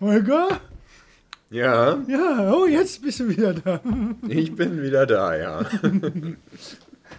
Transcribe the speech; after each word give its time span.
Holger? 0.00 0.60
Ja, 1.50 1.98
Ja, 2.06 2.52
oh, 2.54 2.66
jetzt 2.66 3.00
bist 3.02 3.20
du 3.20 3.28
wieder 3.28 3.54
da. 3.54 3.80
ich 4.28 4.54
bin 4.54 4.82
wieder 4.82 5.06
da, 5.06 5.34
ja. 5.36 5.64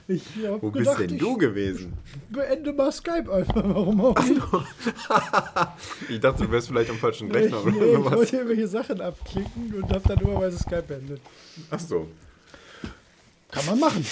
Ich 0.07 0.23
hab 0.47 0.61
Wo 0.61 0.71
gedacht, 0.71 0.97
bist 0.97 1.11
denn 1.11 1.17
du 1.17 1.35
gewesen? 1.37 1.93
ich 2.05 2.35
beende 2.37 2.73
mal 2.73 2.91
Skype 2.91 3.31
einfach. 3.31 3.55
Warum 3.63 4.01
auch 4.01 4.23
nicht? 4.23 4.41
Ich 6.09 6.19
dachte, 6.19 6.43
du 6.45 6.51
wärst 6.51 6.67
vielleicht 6.67 6.89
am 6.91 6.97
falschen 6.97 7.27
Ich, 7.29 7.35
Rechner 7.35 7.61
oder 7.63 7.71
nee, 7.71 7.85
ich 7.85 7.95
sowas. 7.95 8.13
wollte 8.15 8.35
irgendwelche 8.37 8.67
Sachen 8.67 9.01
abklicken 9.01 9.73
und 9.75 9.91
hab 9.93 10.03
dann 10.03 10.19
dummerweise 10.19 10.57
Skype 10.59 10.83
beendet. 10.83 11.21
Ach 11.71 11.79
so. 11.79 12.07
Kann 13.51 13.65
man 13.65 13.79
machen. 13.79 14.05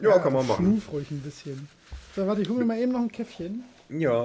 Ja, 0.00 0.18
kann 0.18 0.32
man 0.32 0.46
machen. 0.46 0.64
Schnuf 0.64 0.92
ruhig 0.92 1.10
ein 1.10 1.20
bisschen. 1.20 1.68
So, 2.14 2.26
warte, 2.26 2.42
ich 2.42 2.48
hole 2.48 2.60
mir 2.60 2.66
mal 2.66 2.78
eben 2.78 2.92
noch 2.92 3.00
ein 3.00 3.10
Käffchen 3.12 3.64
Ja. 3.88 4.24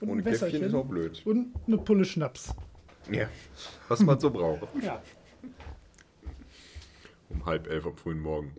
Und 0.00 0.08
Ohne 0.08 0.22
ein 0.22 0.24
Käffchen 0.24 0.62
ist 0.62 0.74
auch 0.74 0.84
blöd. 0.86 1.20
und 1.24 1.52
eine 1.66 1.78
Pulle 1.78 2.04
Schnaps. 2.04 2.50
Ja. 3.10 3.28
Was 3.88 4.00
man 4.00 4.18
so 4.18 4.30
braucht. 4.30 4.62
Ja. 4.82 5.00
Um 7.28 7.44
halb 7.46 7.68
elf 7.68 7.86
am 7.86 7.96
frühen 7.96 8.20
Morgen. 8.20 8.52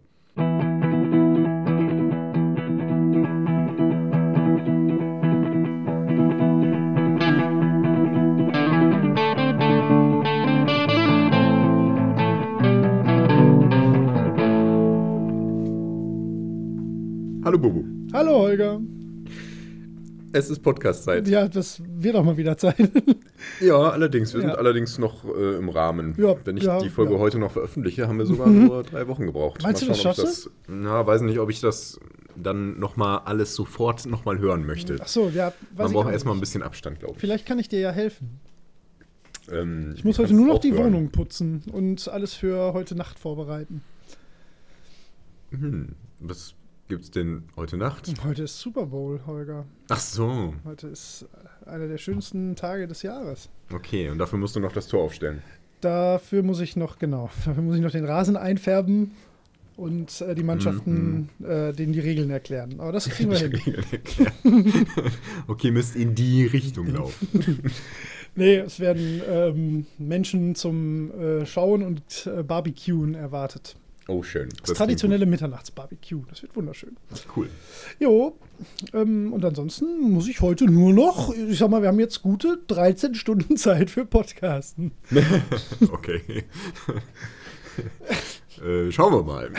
Hallo 17.43 17.57
Bubu. 17.57 17.83
Hallo 18.13 18.39
Holger. 18.39 18.81
Es 20.33 20.49
ist 20.49 20.59
Podcast-Zeit. 20.59 21.27
Ja, 21.27 21.47
das 21.47 21.81
wird 21.87 22.15
auch 22.15 22.23
mal 22.23 22.37
wieder 22.37 22.57
Zeit. 22.57 22.75
Ja, 23.61 23.77
allerdings. 23.77 24.33
Wir 24.33 24.41
Ja. 24.41 24.47
sind 24.49 24.57
allerdings 24.57 24.97
noch 24.97 25.23
äh, 25.25 25.57
im 25.57 25.69
Rahmen. 25.69 26.15
Ja, 26.17 26.35
Wenn 26.43 26.57
ich 26.57 26.63
ja, 26.63 26.79
die 26.79 26.89
Folge. 26.89 27.13
Mhm. 27.13 27.19
heute 27.19 27.37
noch 27.39 27.51
veröffentliche, 27.51 28.07
haben 28.07 28.17
wir 28.17 28.25
sogar 28.33 28.47
nur 28.49 28.83
drei 28.83 29.07
Wochen 29.07 29.25
gebraucht. 29.27 29.61
Meinst 29.63 29.83
du, 29.83 29.85
das 29.87 29.93
ob 30.05 30.11
ich 30.11 30.17
schaffst 30.17 30.23
das, 30.23 30.49
Na, 30.67 31.05
weiß 31.05 31.21
nicht, 31.21 31.39
ob 31.39 31.49
ich 31.51 31.59
das 31.61 31.99
dann 32.35 32.79
nochmal 32.79 33.19
alles 33.25 33.53
sofort 33.55 34.05
nochmal 34.07 34.39
hören 34.39 34.65
möchte. 34.65 34.97
Ach 34.99 35.07
so, 35.07 35.29
ja. 35.29 35.53
weiß 35.75 35.85
Man 35.85 35.93
braucht 35.93 36.07
auch 36.07 36.11
erstmal 36.11 36.33
ein 36.35 36.39
bisschen 36.39 36.63
Abstand, 36.63 36.99
glaube 36.99 37.13
ich. 37.15 37.19
Vielleicht 37.21 37.45
kann 37.45 37.59
ich 37.59 37.69
dir 37.69 37.79
ja 37.79 37.91
helfen. 37.91 38.39
Ähm, 39.51 39.93
Ich 39.95 40.03
muss 40.03 40.17
du 40.17 40.23
heute 40.23 40.33
nur 40.33 40.47
noch 40.47 40.59
die 40.59 40.73
hören. 40.73 40.85
Wohnung 40.85 41.09
putzen 41.09 41.63
und 41.71 42.07
alles 42.09 42.33
für 42.33 42.73
heute 42.73 42.95
Nacht 42.95 43.17
vorbereiten. 43.19 43.81
Hm, 45.51 45.89
was 46.19 46.53
gibt's 46.87 47.11
denn 47.11 47.43
heute 47.55 47.77
Nacht? 47.77 48.11
Heute 48.23 48.43
ist 48.43 48.59
Super 48.59 48.85
Bowl, 48.85 49.19
Holger. 49.25 49.65
Ach 49.89 49.99
so, 49.99 50.53
Heute 50.65 50.87
ist 50.87 51.25
einer 51.65 51.87
der 51.87 51.97
schönsten 51.97 52.55
Tage 52.55 52.87
des 52.87 53.01
Jahres. 53.03 53.49
okay. 53.73 54.09
Und 54.09 54.17
dafür 54.19 54.39
musst 54.39 54.55
du 54.55 54.59
noch 54.59 54.71
das 54.71 54.87
Tor 54.87 55.03
aufstellen. 55.03 55.41
Dafür 55.81 56.43
muss 56.43 56.59
ich 56.59 56.75
noch, 56.75 56.97
genau, 56.99 57.29
dafür 57.45 57.61
muss 57.63 57.75
ich 57.75 57.81
noch 57.81 57.91
den 57.91 58.05
Rasen 58.05 58.37
einfärben 58.37 59.11
und 59.75 60.21
äh, 60.21 60.33
die 60.33 60.43
Mannschaften 60.43 61.29
äh, 61.43 61.71
denen 61.73 61.93
die 61.93 61.99
Regeln 61.99 62.29
erklären. 62.31 62.79
Aber 62.79 62.91
das 62.91 63.09
kriegen 63.09 63.29
wir 63.31 63.37
hin. 63.37 63.83
Okay, 65.47 65.71
müsst 65.71 65.95
in 65.95 66.15
die 66.15 66.45
Richtung 66.45 66.87
laufen. 66.87 67.27
Nee, 68.35 68.57
es 68.57 68.79
werden 68.79 69.21
ähm, 69.29 69.85
Menschen 69.97 70.55
zum 70.55 71.11
äh, 71.11 71.45
Schauen 71.45 71.81
und 71.83 72.27
äh, 72.27 72.43
Barbecuen 72.43 73.13
erwartet. 73.15 73.75
Oh, 74.07 74.23
schön. 74.23 74.47
Das, 74.65 74.77
traditionelle 74.77 75.25
Mitternachtsbarbecue. 75.25 76.21
Das 76.29 76.41
wird 76.41 76.55
wunderschön. 76.55 76.95
Cool. 77.35 77.49
Jo, 77.99 78.37
ähm, 78.93 79.33
und 79.33 79.43
ansonsten 79.43 79.99
muss 80.11 80.29
ich 80.29 80.39
heute 80.39 80.65
nur 80.65 80.93
noch, 80.93 81.33
ich 81.33 81.57
sag 81.57 81.69
mal, 81.69 81.81
wir 81.81 81.89
haben 81.89 81.99
jetzt 81.99 82.21
gute 82.21 82.57
13 82.67 83.15
Stunden 83.15 83.57
Zeit 83.57 83.89
für 83.89 84.05
Podcasten. 84.05 84.91
Okay. 85.91 86.45
äh, 88.65 88.91
schauen 88.91 89.13
wir 89.13 89.23
mal. 89.23 89.51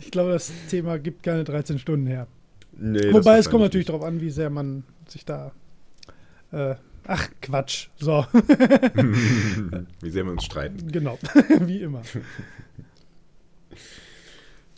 Ich 0.00 0.10
glaube, 0.10 0.32
das 0.32 0.50
Thema 0.70 0.98
gibt 0.98 1.22
keine 1.22 1.44
13 1.44 1.78
Stunden 1.78 2.06
her. 2.06 2.26
Nee, 2.76 3.00
das 3.00 3.12
Wobei 3.12 3.38
es 3.38 3.50
kommt 3.50 3.62
natürlich 3.62 3.86
darauf 3.86 4.02
an, 4.02 4.20
wie 4.20 4.30
sehr 4.30 4.50
man 4.50 4.84
sich 5.08 5.24
da. 5.24 5.52
Äh, 6.52 6.76
ach, 7.06 7.28
Quatsch. 7.42 7.88
So, 7.98 8.24
Wie 10.00 10.10
sehr 10.10 10.24
wir 10.24 10.32
uns 10.32 10.44
streiten. 10.44 10.90
genau. 10.90 11.18
wie 11.60 11.82
immer. 11.82 12.02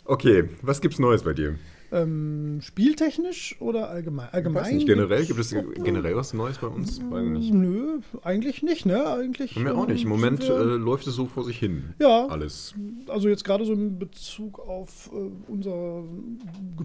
Okay, 0.05 0.49
was 0.61 0.81
gibt's 0.81 0.99
Neues 0.99 1.23
bei 1.23 1.33
dir? 1.33 1.57
Ähm, 1.93 2.59
spieltechnisch 2.61 3.57
oder 3.59 3.89
allgemein? 3.89 4.29
Allgemein. 4.31 4.63
Weiß 4.63 4.71
nicht, 4.71 4.87
generell 4.87 5.25
gibt 5.25 5.39
es 5.39 5.53
generell 5.83 6.15
was 6.15 6.33
Neues 6.33 6.57
bei 6.57 6.67
uns? 6.67 7.01
Nicht. 7.01 7.53
Nö, 7.53 7.99
eigentlich 8.23 8.63
nicht, 8.63 8.85
ne? 8.85 9.05
Eigentlich. 9.11 9.57
Mir 9.57 9.75
auch 9.75 9.87
nicht. 9.87 10.03
Im 10.03 10.09
Moment 10.09 10.43
äh, 10.47 10.53
läuft 10.53 11.05
es 11.07 11.15
so 11.15 11.25
vor 11.25 11.43
sich 11.43 11.57
hin. 11.59 11.93
Ja. 11.99 12.27
Alles. 12.27 12.73
Also 13.07 13.27
jetzt 13.27 13.43
gerade 13.43 13.65
so 13.65 13.73
in 13.73 13.99
Bezug 13.99 14.59
auf 14.59 15.09
äh, 15.13 15.51
unser 15.51 16.03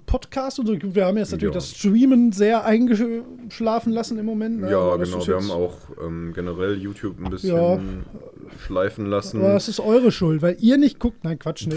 Podcast 0.07 0.59
und 0.59 0.67
so. 0.67 0.77
Wir 0.83 1.07
haben 1.07 1.17
jetzt 1.19 1.31
natürlich 1.31 1.55
Ja. 1.55 1.59
das 1.61 1.71
Streamen 1.71 2.33
sehr 2.33 2.65
eingeschlafen 2.65 3.93
lassen 3.93 4.19
im 4.19 4.27
Moment. 4.27 4.61
ne? 4.61 4.71
Ja, 4.71 4.97
genau. 4.97 5.27
Wir 5.27 5.37
haben 5.37 5.51
auch 5.53 5.75
ähm, 6.05 6.33
generell 6.35 6.75
YouTube 6.77 7.19
ein 7.25 7.31
bisschen 7.31 7.55
Ja. 7.57 7.79
schleifen 8.67 9.07
lassen. 9.07 9.39
Aber 9.41 9.53
das 9.55 9.69
ist 9.69 9.81
eure 9.81 10.11
Schuld, 10.11 10.43
weil 10.43 10.57
ihr 10.61 10.79
nicht 10.79 10.99
guckt. 10.99 11.23
Nein, 11.25 11.39
Quatsch, 11.39 11.67
nee. 11.69 11.75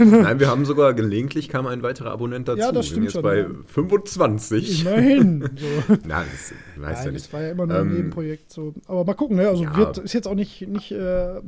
Nein, 0.04 0.40
wir 0.40 0.48
haben 0.48 0.64
sogar 0.64 0.94
gelegentlich 0.94 1.48
kam 1.48 1.66
ein 1.66 1.82
weiterer 1.82 2.10
Abonnent 2.12 2.48
dazu. 2.48 2.60
Ja, 2.60 2.61
das 2.70 2.76
wir 2.76 2.82
sind 2.82 2.86
stimmt 2.90 3.04
jetzt 3.04 3.12
schon, 3.14 3.22
bei 3.22 3.38
ja. 3.38 3.46
25. 3.66 4.80
immerhin. 4.86 5.50
So. 5.56 5.94
Nein, 6.06 6.26
das 6.30 6.52
weiß 6.76 6.98
ja 6.98 7.04
Nein, 7.04 7.12
nicht. 7.14 7.26
das 7.26 7.32
war 7.32 7.42
ja 7.42 7.50
immer 7.50 7.66
nur 7.66 7.76
ein 7.78 7.86
Ähm, 7.88 7.94
Nebenprojekt. 7.94 8.52
So. 8.52 8.74
Aber 8.86 9.04
mal 9.04 9.14
gucken, 9.14 9.36
ne? 9.36 9.48
Also 9.48 9.64
Ja. 9.64 9.76
wird, 9.76 9.98
ist 9.98 10.12
jetzt 10.12 10.28
auch 10.28 10.34
nicht, 10.34 10.66
nicht 10.68 10.92
äh, 10.92 11.40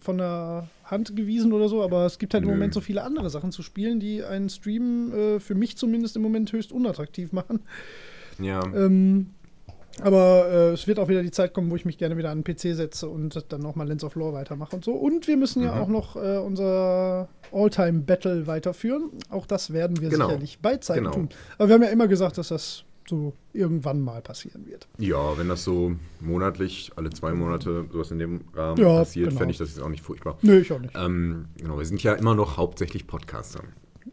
von 0.00 0.18
der 0.18 0.68
Hand 0.84 1.14
gewiesen 1.16 1.52
oder 1.52 1.68
so, 1.68 1.82
aber 1.82 2.06
es 2.06 2.18
gibt 2.18 2.34
halt 2.34 2.42
im 2.44 2.48
Nö. 2.50 2.54
Moment 2.54 2.74
so 2.74 2.80
viele 2.80 3.02
andere 3.02 3.30
Sachen 3.30 3.52
zu 3.52 3.62
spielen, 3.62 4.00
die 4.00 4.22
einen 4.24 4.48
Stream 4.48 5.12
äh, 5.12 5.40
für 5.40 5.54
mich 5.54 5.76
zumindest 5.76 6.16
im 6.16 6.22
Moment 6.22 6.52
höchst 6.52 6.72
unattraktiv 6.72 7.32
machen. 7.32 7.60
Ja. 8.38 8.62
Ähm, 8.74 9.30
aber 10.02 10.48
äh, 10.50 10.70
es 10.72 10.86
wird 10.86 10.98
auch 10.98 11.08
wieder 11.08 11.22
die 11.22 11.30
Zeit 11.30 11.54
kommen, 11.54 11.70
wo 11.70 11.76
ich 11.76 11.84
mich 11.84 11.98
gerne 11.98 12.16
wieder 12.16 12.30
an 12.30 12.42
den 12.42 12.54
PC 12.54 12.74
setze 12.76 13.08
und 13.08 13.44
dann 13.52 13.60
nochmal 13.60 13.88
Lens 13.88 14.04
of 14.04 14.14
Lore 14.14 14.32
weitermache 14.34 14.76
und 14.76 14.84
so. 14.84 14.92
Und 14.92 15.26
wir 15.28 15.36
müssen 15.36 15.62
ja 15.62 15.74
Mhm. 15.74 15.80
auch 15.80 15.88
noch 15.88 16.16
äh, 16.16 16.38
unser 16.38 17.28
All-Time-Battle 17.52 18.46
weiterführen. 18.46 19.10
Auch 19.30 19.46
das 19.46 19.72
werden 19.72 20.00
wir 20.00 20.08
Genau. 20.10 20.26
sicherlich 20.28 20.58
bei 20.60 20.76
Zeit 20.78 20.98
Genau. 20.98 21.10
tun. 21.12 21.28
Aber 21.58 21.68
wir 21.68 21.74
haben 21.74 21.82
ja 21.82 21.88
immer 21.90 22.08
gesagt, 22.08 22.38
dass 22.38 22.48
das 22.48 22.84
so 23.08 23.32
irgendwann 23.52 24.00
mal 24.00 24.22
passieren 24.22 24.66
wird. 24.66 24.86
Ja, 24.98 25.36
wenn 25.36 25.48
das 25.48 25.64
so 25.64 25.92
monatlich, 26.20 26.92
alle 26.96 27.10
zwei 27.10 27.32
Monate 27.32 27.86
sowas 27.90 28.10
in 28.12 28.18
dem 28.20 28.42
Rahmen 28.54 28.80
Ja, 28.80 28.98
passiert, 28.98 29.28
genau. 29.30 29.38
fände 29.38 29.52
ich 29.52 29.58
das 29.58 29.70
jetzt 29.70 29.80
auch 29.82 29.88
nicht 29.88 30.02
furchtbar. 30.02 30.38
Nö, 30.42 30.60
ich 30.60 30.72
auch 30.72 30.78
nicht. 30.78 30.94
Ähm, 30.96 31.46
genau, 31.56 31.78
wir 31.78 31.84
sind 31.86 32.02
ja 32.04 32.12
immer 32.14 32.34
noch 32.36 32.56
hauptsächlich 32.56 33.06
Podcaster. 33.08 33.62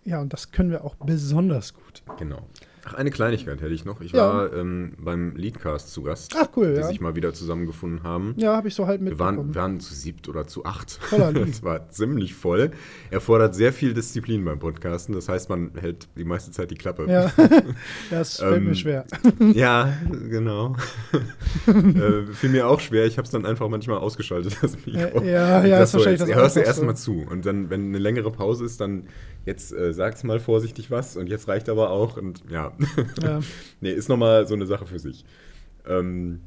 Ja, 0.04 0.20
und 0.22 0.34
das 0.34 0.52
können 0.52 0.72
wir 0.72 0.84
auch 0.84 0.96
besonders 0.96 1.74
gut. 1.76 2.02
Genau. 2.18 2.48
Ach, 2.90 2.94
eine 2.94 3.12
Kleinigkeit 3.12 3.60
hätte 3.62 3.74
ich 3.74 3.84
noch. 3.84 4.00
Ich 4.00 4.14
Ja. 4.14 4.20
war 4.34 4.54
ähm, 4.54 4.94
beim 4.98 5.36
Leadcast 5.36 5.92
zu 5.92 6.04
Gast, 6.04 6.34
Ach, 6.40 6.48
cool, 6.56 6.74
die 6.74 6.80
ja. 6.80 6.88
sich 6.88 7.02
mal 7.02 7.16
wieder 7.16 7.34
zusammengefunden 7.34 8.04
haben. 8.04 8.34
Ja, 8.38 8.56
habe 8.56 8.70
ich 8.70 8.76
so 8.76 8.88
halt 8.88 9.02
Wir 9.04 9.20
waren, 9.20 9.36
mitbekommen. 9.36 9.56
wir 9.56 9.62
waren 9.62 9.80
zu 9.82 9.94
siebt 9.94 10.30
oder 10.30 10.48
zu 10.48 10.64
acht. 10.66 11.00
Das 11.48 11.64
war 11.64 11.90
ziemlich 11.90 12.34
voll. 12.36 12.72
Erfordert 13.12 13.56
sehr 13.56 13.74
viel 13.74 13.94
Disziplin 13.94 14.46
beim 14.46 14.60
Podcasten. 14.60 15.14
Das 15.16 15.28
heißt, 15.28 15.50
man 15.50 15.72
hält 15.80 16.08
die 16.18 16.24
meiste 16.24 16.52
Zeit 16.52 16.72
die 16.72 16.76
Klappe. 16.76 17.06
ja, 17.10 17.32
das 18.10 18.38
fällt 18.38 18.64
mir 18.64 18.70
Ähm, 18.70 18.76
schwer. 18.76 19.06
Ja, 19.54 19.94
genau. 20.30 20.76
äh, 21.68 22.26
fiel 22.34 22.50
mir 22.50 22.68
auch 22.68 22.80
schwer. 22.80 23.06
Ich 23.06 23.18
habe 23.18 23.26
es 23.26 23.32
dann 23.32 23.46
einfach 23.46 23.68
manchmal 23.70 23.98
ausgeschaltet, 23.98 24.58
das 24.62 24.78
Mikro. 24.86 25.22
Ja, 25.24 25.64
ja, 25.66 25.80
das 25.80 25.90
ist 25.90 25.94
wahrscheinlich 25.96 26.22
jetzt 26.22 26.30
das 26.30 26.38
hörst 26.38 26.56
du 26.56 26.60
erstmal 26.62 26.96
zu. 26.96 27.26
Und 27.30 27.46
dann, 27.46 27.70
wenn 27.70 27.88
eine 27.90 27.98
längere 28.00 28.32
Pause 28.32 28.66
ist, 28.66 28.80
dann 28.82 29.08
jetzt 29.46 29.74
äh, 29.74 29.94
sag's 29.94 30.24
mal 30.24 30.40
vorsichtig 30.40 30.92
was 30.92 31.16
und 31.18 31.28
jetzt 31.28 31.48
reicht 31.48 31.70
aber 31.70 31.90
auch. 31.90 32.18
Und 32.18 32.44
ja. 32.50 32.74
Ja. 33.22 33.40
nee, 33.82 33.92
ist 33.92 34.10
nochmal 34.10 34.48
so 34.48 34.54
eine 34.56 34.66
Sache 34.66 34.86
für 34.86 35.00
sich. 35.00 35.26
Ähm, 35.88 36.42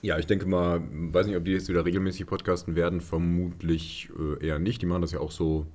ja, 0.00 0.18
ich 0.18 0.26
denke 0.26 0.46
mal, 0.46 0.80
weiß 0.90 1.26
nicht, 1.26 1.36
ob 1.36 1.44
die 1.44 1.52
jetzt 1.52 1.68
wieder 1.68 1.84
regelmäßig 1.84 2.26
podcasten 2.26 2.74
werden. 2.74 3.00
Vermutlich 3.00 4.10
äh, 4.40 4.46
eher 4.46 4.58
nicht. 4.58 4.82
Die 4.82 4.86
machen 4.86 5.02
das 5.02 5.12
ja 5.12 5.20
auch 5.20 5.30
so 5.30 5.66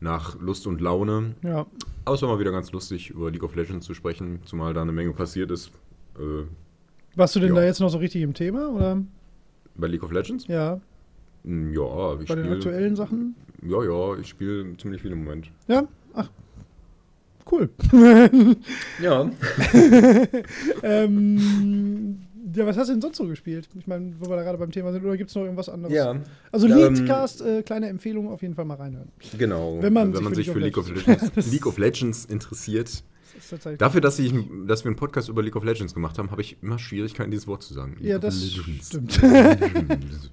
nach 0.00 0.38
Lust 0.40 0.66
und 0.66 0.80
Laune. 0.80 1.34
ja. 1.42 1.66
Aber 2.04 2.14
es 2.14 2.22
war 2.22 2.28
mal 2.28 2.38
wieder 2.38 2.52
ganz 2.52 2.70
lustig, 2.70 3.10
über 3.10 3.30
League 3.30 3.42
of 3.42 3.56
Legends 3.56 3.84
zu 3.86 3.94
sprechen, 3.94 4.38
zumal 4.44 4.72
da 4.74 4.82
eine 4.82 4.92
Menge 4.92 5.12
passiert 5.12 5.50
ist. 5.50 5.72
Äh, 6.18 6.44
Warst 7.16 7.34
du 7.34 7.40
denn 7.40 7.48
Ja. 7.48 7.54
da 7.62 7.64
jetzt 7.64 7.80
noch 7.80 7.88
so 7.88 7.98
richtig 7.98 8.22
im 8.22 8.34
Thema? 8.34 8.68
Oder? 8.68 9.02
bei 9.74 9.88
League 9.88 10.02
of 10.04 10.12
Legends? 10.12 10.46
Ja, 10.46 10.80
Mm, 11.44 11.72
Ja, 11.72 12.18
ich 12.20 12.28
bei 12.28 12.34
den 12.34 12.44
spiel- 12.44 12.56
aktuellen 12.56 12.96
Sachen? 12.96 13.34
Ja, 13.62 13.82
ja, 13.84 14.16
ich 14.18 14.26
spiele 14.28 14.76
ziemlich 14.78 15.00
viel 15.02 15.12
im 15.12 15.24
Moment. 15.24 15.50
Ja, 15.68 15.86
ach, 16.14 16.28
cool. 17.50 17.70
Ja. 19.02 19.30
ähm, 20.82 22.18
ja, 22.54 22.66
was 22.66 22.76
hast 22.76 22.88
du 22.88 22.94
denn 22.94 23.02
sonst 23.02 23.16
so 23.18 23.26
gespielt? 23.26 23.68
Ich 23.78 23.86
meine, 23.86 24.14
wo 24.18 24.30
wir 24.30 24.36
da 24.36 24.42
gerade 24.42 24.56
beim 24.58 24.70
Thema 24.70 24.92
sind, 24.92 25.04
oder 25.04 25.16
gibt 25.16 25.30
es 25.30 25.36
noch 25.36 25.42
irgendwas 25.42 25.68
anderes? 25.68 25.94
Ja. 25.94 26.16
Also 26.52 26.66
Ähm, 26.68 26.94
Leadcast, 26.94 27.42
äh, 27.42 27.62
kleine 27.62 27.88
Empfehlung, 27.88 28.28
auf 28.30 28.40
jeden 28.42 28.54
Fall 28.54 28.64
mal 28.64 28.76
reinhören. 28.76 29.10
Genau. 29.36 29.78
Wenn 29.80 29.92
man 29.92 30.08
sich 30.12 30.16
Wenn 30.16 30.24
man 30.24 30.32
für 30.34 30.36
sich 30.36 30.54
League 30.54 30.74
für 30.74 30.80
of 30.80 30.88
League 30.88 31.06
of 31.08 31.22
Legends, 31.22 31.52
League 31.52 31.66
of 31.66 31.78
Legends 31.78 32.24
interessiert, 32.24 32.88
ist 32.88 33.04
tatsächlich. 33.50 33.78
Dafür, 33.78 34.00
dass, 34.00 34.18
ich, 34.18 34.32
dass 34.66 34.84
wir 34.84 34.88
einen 34.88 34.96
Podcast 34.96 35.28
über 35.28 35.42
League 35.42 35.56
of 35.56 35.64
Legends 35.64 35.92
gemacht 35.92 36.18
haben, 36.18 36.30
habe 36.30 36.40
ich 36.40 36.56
immer 36.62 36.78
Schwierigkeiten, 36.78 37.30
dieses 37.30 37.46
Wort 37.46 37.62
zu 37.62 37.74
sagen. 37.74 37.96
League 37.98 38.08
Ja, 38.08 38.18
das 38.18 38.40
Legends. 38.56 38.86
stimmt. 38.86 39.20
Legends. 39.22 40.30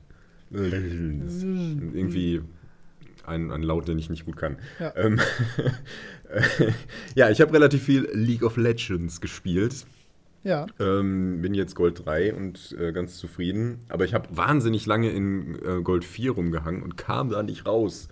Legends. 0.52 1.44
Irgendwie 1.44 2.42
ein, 3.26 3.52
ein 3.52 3.64
Laut, 3.64 3.88
den 3.88 3.98
ich 4.00 4.10
nicht 4.10 4.26
gut 4.26 4.38
kann. 4.38 4.58
Ja. 4.80 4.94
Ähm, 4.96 5.20
ja, 7.16 7.30
ich 7.30 7.42
habe 7.42 7.54
relativ 7.54 7.84
viel 7.84 8.10
League 8.14 8.44
of 8.44 8.58
Legends 8.58 9.22
gespielt. 9.22 9.86
Ja, 10.44 10.66
Ähm, 10.80 11.42
bin 11.42 11.54
jetzt 11.54 11.74
Gold 11.74 12.06
3 12.06 12.34
und 12.34 12.76
äh, 12.78 12.92
ganz 12.92 13.18
zufrieden. 13.18 13.80
Aber 13.88 14.04
ich 14.04 14.14
habe 14.14 14.28
wahnsinnig 14.36 14.86
lange 14.86 15.10
in 15.10 15.56
äh, 15.66 15.82
Gold 15.82 16.04
4 16.04 16.32
rumgehangen 16.32 16.84
und 16.84 16.98
kam 16.98 17.30
da 17.30 17.44
nicht 17.44 17.66
raus. 17.66 18.10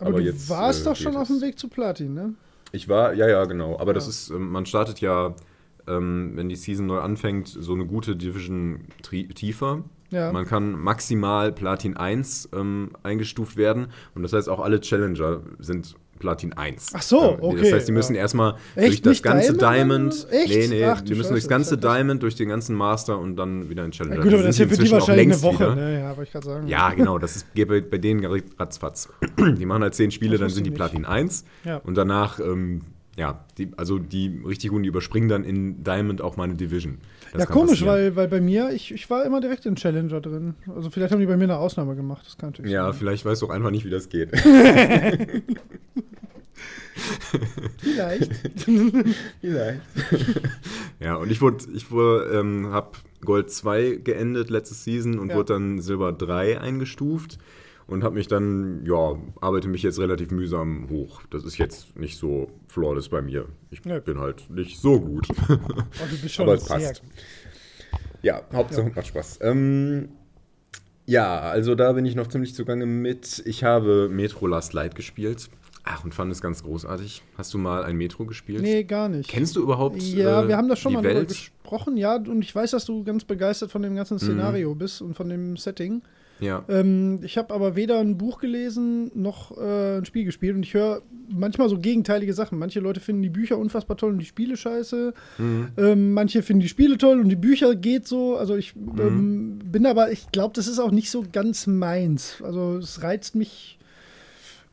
aber, 0.00 0.20
du 0.20 0.48
warst 0.48 0.82
äh, 0.82 0.84
doch 0.84 0.96
schon 0.96 1.12
geht 1.12 1.20
auf 1.20 1.28
dem. 1.28 1.40
Weg 1.40 1.58
zu 1.58 1.68
Platin, 1.68 2.12
ne? 2.14 2.34
Ich 2.72 2.88
war, 2.88 3.14
ja, 3.14 3.28
ja, 3.28 3.44
genau. 3.44 3.78
Aber 3.78 3.92
das 3.92 4.06
Ja. 4.06 4.10
ist, 4.10 4.30
ähm, 4.30 4.50
man 4.50 4.66
startet 4.66 5.00
ja, 5.00 5.36
ähm, 5.86 6.32
wenn 6.34 6.48
die 6.48 6.56
Season 6.56 6.86
neu 6.86 6.98
anfängt, 6.98 7.46
so 7.46 7.72
eine 7.72 7.86
gute 7.86 8.16
Division 8.16 8.80
tiefer. 9.02 9.84
Ja. 10.10 10.32
Man 10.32 10.46
kann 10.46 10.72
maximal 10.72 11.52
Platin 11.52 11.96
1 11.96 12.48
ähm, 12.52 12.90
eingestuft 13.04 13.56
werden. 13.56 13.88
Und 14.16 14.22
das 14.24 14.32
heißt, 14.32 14.48
auch 14.48 14.58
alle 14.58 14.80
Challenger 14.80 15.42
sind 15.60 15.94
Platin 16.24 16.54
1. 16.54 16.92
Ach 16.94 17.02
so, 17.02 17.32
Ähm, 17.32 17.38
okay, 17.42 17.60
Das 17.64 17.72
heißt, 17.74 17.88
die 17.88 17.92
müssen 17.92 18.14
ja. 18.14 18.22
erstmal 18.22 18.54
durch 18.76 19.02
das 19.02 19.22
ganze 19.22 19.52
Diamond 19.52 20.14
Diamond. 20.14 20.26
Echt? 20.30 20.48
Nee, 20.48 20.66
nee, 20.68 20.84
Ach, 20.86 21.02
die 21.02 21.10
müssen 21.10 21.20
Scheiße, 21.24 21.32
durchs 21.34 21.48
ganze. 21.48 21.76
Diamond, 21.76 22.22
durch 22.22 22.34
den 22.34 22.48
ganzen 22.48 22.74
Master 22.74 23.18
und 23.18 23.36
dann 23.36 23.68
wieder 23.68 23.84
in 23.84 23.90
Challenger. 23.90 24.16
Ja, 24.16 24.22
gut, 24.22 24.32
aber 24.32 24.42
das 24.44 24.56
sind 24.56 24.70
für 24.74 24.82
die 24.82 24.90
wahrscheinlich 24.90 25.26
eine 25.26 25.42
Woche, 25.42 25.74
ne? 25.74 26.00
Ja, 26.00 26.22
ich 26.22 26.32
gerade 26.32 26.46
sagen. 26.46 26.66
Ja, 26.66 26.90
genau, 26.96 27.18
das 27.18 27.36
ist, 27.36 27.54
geht 27.54 27.68
bei, 27.68 27.82
bei 27.82 27.98
denen 27.98 28.24
ratzfatz. 28.58 29.10
Die 29.58 29.66
machen 29.66 29.82
halt 29.82 29.94
zehn 29.94 30.10
Spiele, 30.10 30.38
dann 30.38 30.48
sind 30.48 30.64
die. 30.66 30.70
Platin 30.70 31.04
1 31.04 31.44
Ja. 31.64 31.76
und 31.78 31.94
danach, 31.96 32.40
ähm, 32.40 32.80
ja, 33.16 33.44
die, 33.58 33.70
also 33.76 33.98
die 34.00 34.42
richtig 34.44 34.70
guten, 34.70 34.82
die 34.82 34.88
überspringen 34.88 35.28
dann 35.28 35.44
in 35.44 35.84
Diamond 35.84 36.20
auch 36.22 36.36
mal 36.36 36.44
eine 36.44 36.54
Division. 36.54 36.98
Das 37.32 37.42
ja, 37.42 37.46
komisch, 37.46 37.80
passieren. 37.80 37.88
weil, 37.88 38.16
weil 38.16 38.28
bei 38.28 38.40
mir, 38.40 38.70
ich, 38.70 38.92
ich 38.92 39.08
war 39.10 39.24
immer 39.24 39.40
direkt 39.40 39.66
in 39.66 39.76
Challenger 39.76 40.20
drin. 40.20 40.54
Also 40.74 40.90
vielleicht 40.90 41.12
haben 41.12 41.20
die 41.20 41.26
bei 41.26 41.36
mir 41.36 41.44
eine 41.44 41.58
Ausnahme 41.58 41.94
gemacht, 41.96 42.24
das 42.26 42.36
kann 42.38 42.50
natürlich 42.50 42.72
Ja, 42.72 42.84
sein. 42.90 42.94
vielleicht 42.94 43.24
weißt 43.24 43.42
du 43.42 43.46
auch 43.46 43.50
einfach 43.50 43.70
nicht, 43.70 43.84
wie 43.84 43.90
das 43.90 44.08
geht. 44.08 44.30
Vielleicht. 47.78 48.30
Vielleicht. 49.40 49.80
ja, 51.00 51.16
und 51.16 51.30
ich 51.30 51.40
wurde, 51.40 51.64
ich 51.74 51.90
wurde, 51.90 52.30
ähm, 52.38 52.68
hab 52.70 52.98
Gold 53.24 53.50
2 53.50 54.00
geendet 54.04 54.50
letzte 54.50 54.74
Season 54.74 55.18
und 55.18 55.30
Ja. 55.30 55.34
wurde 55.36 55.54
dann 55.54 55.80
Silber 55.80 56.12
3 56.12 56.60
eingestuft 56.60 57.38
und 57.86 58.04
habe 58.04 58.14
mich 58.14 58.28
dann, 58.28 58.84
ja, 58.86 59.16
arbeite 59.40 59.68
mich 59.68 59.82
jetzt 59.82 59.98
relativ 59.98 60.30
mühsam 60.30 60.88
hoch. 60.90 61.22
Das 61.30 61.44
ist 61.44 61.58
jetzt 61.58 61.96
nicht 61.98 62.16
so 62.18 62.50
flawless 62.68 63.08
bei 63.08 63.22
mir. 63.22 63.46
Ich 63.70 63.84
Ja. 63.84 63.98
bin 63.98 64.18
halt 64.18 64.48
nicht 64.50 64.78
so 64.80 65.00
gut. 65.00 65.26
Oh, 65.48 65.56
du 66.10 66.18
bist 66.22 66.34
schon 66.34 66.44
Aber 66.44 66.54
es 66.54 66.64
passt. 66.64 67.02
Ja, 68.22 68.42
Hauptsache 68.52 68.90
macht 68.94 69.06
Spaß. 69.06 69.40
Ähm, 69.42 70.08
ja, 71.06 71.40
also 71.40 71.74
da 71.74 71.92
bin 71.92 72.06
ich 72.06 72.14
noch 72.14 72.28
ziemlich 72.28 72.54
zugange 72.54 72.86
mit. 72.86 73.42
Ich 73.44 73.64
habe 73.64 74.08
Metro 74.10 74.46
Last 74.46 74.72
Light 74.72 74.94
gespielt. 74.94 75.50
Ach, 75.86 76.02
und 76.04 76.14
fand 76.14 76.32
es 76.32 76.40
ganz 76.40 76.62
großartig. 76.62 77.22
Hast 77.36 77.52
du 77.52 77.58
mal 77.58 77.84
ein 77.84 77.96
Metro 77.96 78.24
gespielt? 78.24 78.62
Nee, 78.62 78.84
gar 78.84 79.08
nicht. 79.10 79.28
Kennst 79.28 79.54
du 79.54 79.62
überhaupt 79.62 80.00
Ja, 80.02 80.42
äh, 80.42 80.48
wir 80.48 80.56
haben 80.56 80.68
das 80.68 80.78
schon 80.78 80.94
mal 80.94 81.04
Welt? 81.04 81.28
gesprochen, 81.28 81.96
ja, 81.98 82.16
und 82.16 82.40
ich 82.42 82.54
weiß, 82.54 82.70
dass 82.70 82.86
du 82.86 83.04
ganz 83.04 83.24
begeistert 83.24 83.70
von 83.70 83.82
dem 83.82 83.94
ganzen 83.94 84.18
Szenario 84.18 84.74
bist 84.74 85.02
und 85.02 85.14
von 85.14 85.28
dem 85.28 85.56
Setting. 85.58 86.00
Ja. 86.40 86.64
Ähm, 86.68 87.20
ich 87.22 87.38
habe 87.38 87.54
aber 87.54 87.76
weder 87.76 88.00
ein 88.00 88.16
Buch 88.18 88.38
gelesen 88.40 89.10
noch 89.14 89.56
äh, 89.56 89.98
ein 89.98 90.04
Spiel 90.04 90.24
gespielt 90.24 90.56
und 90.56 90.62
ich 90.64 90.74
höre 90.74 91.02
manchmal 91.28 91.68
so 91.68 91.78
gegenteilige 91.78 92.32
Sachen. 92.34 92.58
Manche 92.58 92.80
Leute 92.80 92.98
finden 93.00 93.22
die 93.22 93.28
Bücher 93.30 93.56
unfassbar 93.56 93.96
toll 93.96 94.12
und 94.12 94.18
die 94.18 94.24
Spiele 94.26 94.56
scheiße. 94.56 95.14
Mhm. 95.38 95.68
Ähm, 95.76 96.12
manche 96.12 96.42
finden 96.42 96.60
die 96.62 96.68
Spiele 96.68 96.98
toll 96.98 97.20
und 97.20 97.28
die 97.28 97.36
Bücher 97.36 97.76
geht 97.76 98.08
so. 98.08 98.36
Also 98.36 98.56
ich 98.56 98.74
Mhm. 98.74 98.98
ähm, 99.00 99.58
bin 99.64 99.86
aber, 99.86 100.10
ich 100.10 100.32
glaube, 100.32 100.54
das 100.54 100.66
ist 100.66 100.78
auch 100.80 100.90
nicht 100.90 101.10
so 101.10 101.24
ganz 101.30 101.66
meins. 101.66 102.42
Also 102.42 102.78
es 102.78 103.02
reizt 103.02 103.36
mich, 103.36 103.78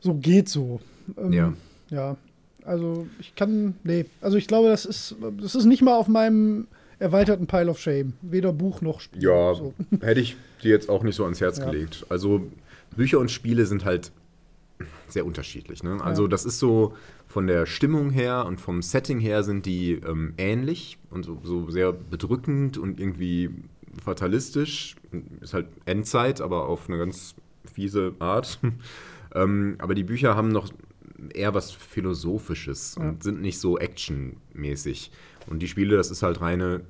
so 0.00 0.14
geht 0.14 0.48
so. 0.48 0.80
Ähm, 1.16 1.32
Ja. 1.32 1.52
Ja, 1.90 2.16
also 2.64 3.06
ich 3.20 3.34
kann, 3.34 3.74
nee, 3.84 4.06
also 4.20 4.36
ich 4.38 4.46
glaube, 4.46 4.68
das 4.68 4.86
ist, 4.86 5.14
das 5.40 5.54
ist 5.54 5.64
nicht 5.66 5.82
mal 5.82 5.94
auf 5.96 6.08
meinem 6.08 6.66
erweiterten 6.98 7.46
Pile 7.46 7.68
of 7.70 7.78
Shame. 7.80 8.14
Weder 8.22 8.52
Buch 8.52 8.80
noch 8.80 9.00
Spiel. 9.00 9.22
Ja, 9.22 9.54
So. 9.54 9.74
hätte 10.00 10.20
ich 10.20 10.36
dir 10.62 10.70
jetzt 10.70 10.88
auch 10.88 11.02
nicht 11.02 11.16
so 11.16 11.24
ans 11.24 11.40
Herz 11.40 11.58
Ja. 11.58 11.66
gelegt. 11.70 12.06
Also 12.08 12.46
Bücher 12.96 13.18
und 13.18 13.30
Spiele 13.30 13.66
sind 13.66 13.84
halt 13.84 14.12
sehr 15.08 15.26
unterschiedlich. 15.26 15.82
Ne? 15.82 15.98
Also 16.02 16.22
Ja. 16.22 16.28
das 16.28 16.44
ist 16.44 16.58
so 16.58 16.94
von 17.26 17.46
der 17.46 17.66
Stimmung 17.66 18.10
her 18.10 18.46
und 18.46 18.60
vom 18.60 18.80
Setting 18.82 19.18
her 19.20 19.42
sind 19.42 19.66
die 19.66 19.92
ähm, 19.94 20.34
ähnlich 20.38 20.98
und 21.10 21.24
so, 21.24 21.38
so 21.44 21.70
sehr 21.70 21.92
bedrückend 21.92 22.78
und 22.78 23.00
irgendwie 23.00 23.50
fatalistisch. 24.04 24.96
Ist 25.40 25.54
halt 25.54 25.66
Endzeit, 25.84 26.40
aber 26.40 26.68
auf 26.68 26.88
eine 26.88 26.98
ganz 26.98 27.34
fiese 27.72 28.14
Art. 28.18 28.58
ähm, 29.34 29.76
aber 29.78 29.94
die 29.94 30.04
Bücher 30.04 30.34
haben 30.36 30.48
noch 30.48 30.70
eher 31.30 31.54
was 31.54 31.70
Philosophisches 31.72 32.96
Ja. 32.98 33.08
und 33.08 33.22
sind 33.22 33.40
nicht 33.40 33.58
so 33.58 33.78
actionmäßig. 33.78 35.10
Und 35.48 35.60
die 35.60 35.68
Spiele, 35.68 35.96
das 35.96 36.10
ist 36.10 36.22
halt 36.22 36.40
reine 36.40 36.82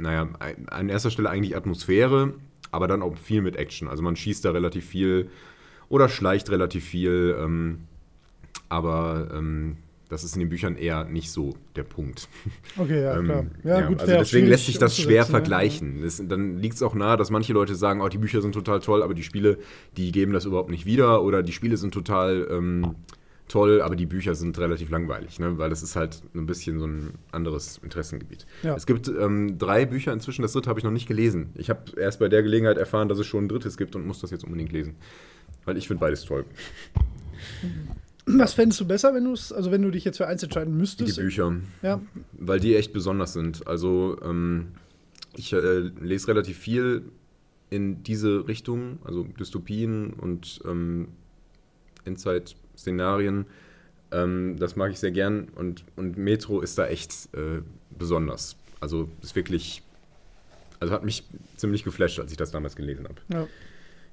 naja, 0.00 0.28
an 0.68 0.88
erster 0.88 1.10
Stelle 1.10 1.28
eigentlich 1.30 1.56
Atmosphäre, 1.56 2.34
aber 2.70 2.86
dann 2.86 3.02
auch 3.02 3.16
viel 3.16 3.42
mit 3.42 3.56
Action. 3.56 3.88
Also 3.88 4.02
man 4.02 4.14
schießt 4.14 4.44
da 4.44 4.52
relativ 4.52 4.86
viel 4.86 5.28
oder 5.88 6.08
schleicht 6.08 6.50
relativ 6.50 6.84
viel, 6.84 7.36
ähm, 7.38 7.80
aber 8.68 9.28
ähm, 9.34 9.78
das 10.08 10.24
ist 10.24 10.34
in 10.34 10.40
den 10.40 10.48
Büchern 10.48 10.76
eher 10.76 11.04
nicht 11.04 11.30
so 11.30 11.54
der 11.76 11.84
Punkt. 11.84 12.28
Okay, 12.76 13.02
ja, 13.02 13.18
Ähm, 13.18 13.24
klar. 13.24 13.46
Ja, 13.64 13.86
gut, 13.88 14.00
also 14.00 14.12
deswegen 14.12 14.46
lässt 14.46 14.66
sich 14.66 14.78
das 14.78 14.96
schwer 14.96 15.24
ne? 15.24 15.30
vergleichen. 15.30 16.02
Das, 16.02 16.22
dann 16.24 16.58
liegt 16.58 16.76
es 16.76 16.82
auch 16.82 16.94
nahe, 16.94 17.16
dass 17.16 17.30
manche 17.30 17.52
Leute 17.52 17.74
sagen, 17.74 18.00
oh, 18.00 18.08
die 18.08 18.18
Bücher 18.18 18.40
sind 18.40 18.52
total 18.52 18.80
toll, 18.80 19.02
aber 19.02 19.14
die 19.14 19.24
Spiele, 19.24 19.58
die 19.96 20.12
geben 20.12 20.32
das 20.32 20.44
überhaupt 20.44 20.70
nicht 20.70 20.86
wieder. 20.86 21.22
Oder 21.22 21.42
die 21.42 21.52
Spiele 21.52 21.76
sind 21.76 21.92
total 21.92 22.46
ähm, 22.50 22.94
toll, 23.48 23.82
aber 23.82 23.96
die 23.96 24.06
Bücher 24.06 24.34
sind 24.34 24.58
relativ 24.58 24.90
langweilig, 24.90 25.40
ne? 25.40 25.58
weil 25.58 25.70
das 25.70 25.82
ist 25.82 25.96
halt 25.96 26.22
ein 26.34 26.46
bisschen 26.46 26.78
so 26.78 26.86
ein 26.86 27.14
anderes 27.32 27.78
Interessengebiet. 27.82 28.46
Ja. 28.62 28.76
Es 28.76 28.86
gibt 28.86 29.08
ähm, 29.08 29.58
drei 29.58 29.86
Bücher 29.86 30.12
inzwischen, 30.12 30.42
das 30.42 30.52
dritte 30.52 30.68
habe 30.70 30.78
ich 30.78 30.84
noch 30.84 30.92
nicht 30.92 31.08
gelesen. 31.08 31.50
Ich 31.56 31.68
habe 31.68 31.80
erst 31.98 32.20
bei 32.20 32.28
der 32.28 32.42
Gelegenheit 32.42 32.76
erfahren, 32.76 33.08
dass 33.08 33.18
es 33.18 33.26
schon 33.26 33.44
ein 33.44 33.48
drittes 33.48 33.76
gibt 33.76 33.96
und 33.96 34.06
muss 34.06 34.20
das 34.20 34.30
jetzt 34.30 34.44
unbedingt 34.44 34.72
lesen. 34.72 34.96
Weil 35.64 35.76
ich 35.76 35.88
finde 35.88 36.00
beides 36.00 36.24
toll. 36.24 36.44
Ja. 37.62 37.96
Was 38.36 38.52
fändest 38.52 38.80
du 38.80 38.86
besser, 38.86 39.14
wenn 39.14 39.24
du 39.24 39.32
es, 39.32 39.52
also 39.52 39.70
wenn 39.70 39.82
du 39.82 39.90
dich 39.90 40.04
jetzt 40.04 40.18
für 40.18 40.26
eins 40.26 40.42
entscheiden 40.42 40.74
Die 40.74 40.78
müsstest? 40.78 41.16
Bücher. 41.18 41.56
Ja, 41.82 42.00
weil 42.32 42.60
die 42.60 42.76
echt 42.76 42.92
besonders 42.92 43.32
sind. 43.32 43.66
Also 43.66 44.18
ähm, 44.22 44.68
ich 45.36 45.52
äh, 45.52 45.78
lese 46.00 46.28
relativ 46.28 46.58
viel 46.58 47.04
in 47.70 48.02
diese 48.02 48.46
Richtung, 48.48 48.98
also 49.04 49.24
Dystopien 49.24 50.12
und 50.12 50.60
ähm, 50.64 51.08
Endzeit-Szenarien. 52.04 53.46
Ähm, 54.10 54.56
das 54.58 54.76
mag 54.76 54.90
ich 54.90 54.98
sehr 54.98 55.10
gern 55.10 55.48
und, 55.54 55.84
und 55.96 56.16
Metro 56.16 56.60
ist 56.60 56.78
da 56.78 56.86
echt 56.86 57.28
äh, 57.34 57.60
besonders. 57.96 58.56
Also 58.80 59.08
ist 59.22 59.36
wirklich, 59.36 59.82
also 60.80 60.92
hat 60.94 61.04
mich 61.04 61.24
ziemlich 61.56 61.84
geflasht, 61.84 62.18
als 62.20 62.30
ich 62.30 62.36
das 62.36 62.50
damals 62.50 62.76
gelesen 62.76 63.04
habe. 63.04 63.20
ja. 63.28 63.46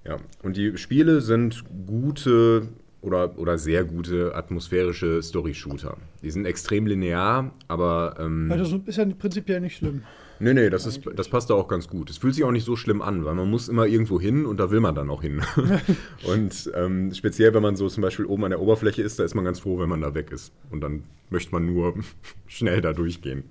Ja, 0.07 0.17
und 0.43 0.55
die 0.55 0.77
Spiele 0.77 1.19
sind 1.19 1.63
gute 1.87 2.67
oder, 3.05 3.37
oder 3.37 3.57
sehr 3.57 3.83
gute 3.85 4.35
atmosphärische 4.35 5.21
Story-Shooter. 5.21 5.97
Die 6.23 6.31
sind 6.31 6.45
extrem 6.45 6.87
linear, 6.87 7.51
aber 7.67 8.15
ähm, 8.19 8.51
Also 8.51 8.81
ist 8.85 8.97
ja 8.97 9.05
prinzipiell 9.05 9.61
nicht 9.61 9.77
schlimm. 9.77 10.01
nee, 10.39 10.53
nee, 10.53 10.69
das, 10.69 10.85
ist, 10.85 11.01
das 11.15 11.29
passt 11.29 11.49
da 11.49 11.53
auch 11.53 11.67
ganz 11.67 11.87
gut. 11.87 12.09
Es 12.09 12.17
fühlt 12.17 12.35
sich 12.35 12.43
auch 12.43 12.51
nicht 12.51 12.65
so 12.65 12.75
schlimm 12.75 13.01
an, 13.01 13.23
weil 13.23 13.35
man 13.35 13.49
muss 13.49 13.69
immer 13.69 13.85
irgendwo 13.85 14.19
hin 14.19 14.45
und 14.45 14.57
da 14.59 14.71
will 14.71 14.79
man 14.79 14.95
dann 14.95 15.09
auch 15.09 15.21
hin. 15.21 15.41
und 16.27 16.71
ähm, 16.75 17.13
speziell, 17.13 17.53
wenn 17.53 17.61
man 17.63 17.75
so 17.75 17.87
zum 17.87 18.01
Beispiel 18.01 18.25
oben 18.25 18.43
an 18.45 18.49
der 18.51 18.59
Oberfläche 18.59 19.01
ist, 19.01 19.19
da 19.19 19.23
ist 19.23 19.35
man 19.35 19.45
ganz 19.45 19.59
froh, 19.59 19.79
wenn 19.79 19.89
man 19.89 20.01
da 20.01 20.13
weg 20.15 20.31
ist. 20.31 20.51
Und 20.71 20.81
dann 20.81 21.03
möchte 21.29 21.51
man 21.51 21.65
nur 21.65 21.93
schnell 22.47 22.81
da 22.81 22.93
durchgehen. 22.93 23.43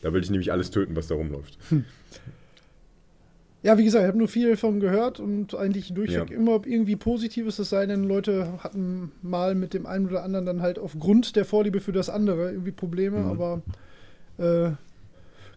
Da 0.00 0.12
will 0.12 0.22
ich 0.22 0.30
nämlich 0.30 0.50
alles 0.52 0.70
töten, 0.70 0.96
was 0.96 1.06
da 1.08 1.14
rumläuft. 1.14 1.58
Ja, 3.64 3.78
wie 3.78 3.84
gesagt, 3.84 4.02
ich 4.02 4.08
habe 4.08 4.18
nur 4.18 4.26
viel 4.28 4.50
davon 4.50 4.80
gehört 4.80 5.20
und 5.20 5.54
eigentlich 5.54 5.94
durchweg 5.94 6.30
Ja. 6.30 6.36
immer 6.36 6.60
irgendwie 6.66 6.96
Positives, 6.96 7.58
es 7.60 7.70
sei 7.70 7.86
denn, 7.86 8.02
Leute 8.04 8.58
hatten 8.58 9.12
mal 9.22 9.54
mit 9.54 9.72
dem 9.72 9.86
einen 9.86 10.06
oder 10.08 10.24
anderen 10.24 10.46
dann 10.46 10.62
halt 10.62 10.78
aufgrund 10.80 11.36
der 11.36 11.44
Vorliebe 11.44 11.78
für 11.80 11.92
das 11.92 12.08
andere 12.10 12.50
irgendwie 12.50 12.72
Probleme, 12.72 13.18
Mhm. 13.20 13.26
aber 13.30 13.62
äh, 14.38 14.72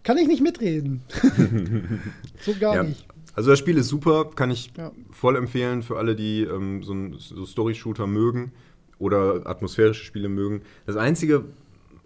kann 0.03 0.17
ich 0.19 0.27
nicht 0.27 0.41
mitreden. 0.43 1.01
so 2.41 2.53
gar 2.59 2.75
Ja. 2.75 2.83
nicht. 2.83 3.05
Also 3.33 3.49
das 3.49 3.59
Spiel 3.59 3.77
ist 3.77 3.87
super, 3.89 4.29
kann 4.35 4.51
ich 4.51 4.71
Ja. 4.77 4.91
voll 5.11 5.35
empfehlen 5.35 5.81
für 5.83 5.97
alle, 5.97 6.15
die 6.15 6.43
ähm, 6.43 6.83
so, 6.83 6.93
ein- 6.93 7.15
so 7.17 7.45
Story-Shooter 7.45 8.07
mögen 8.07 8.51
oder 8.99 9.41
atmosphärische 9.45 10.05
Spiele 10.05 10.29
mögen. 10.29 10.61
Das 10.85 10.95
einzige 10.95 11.45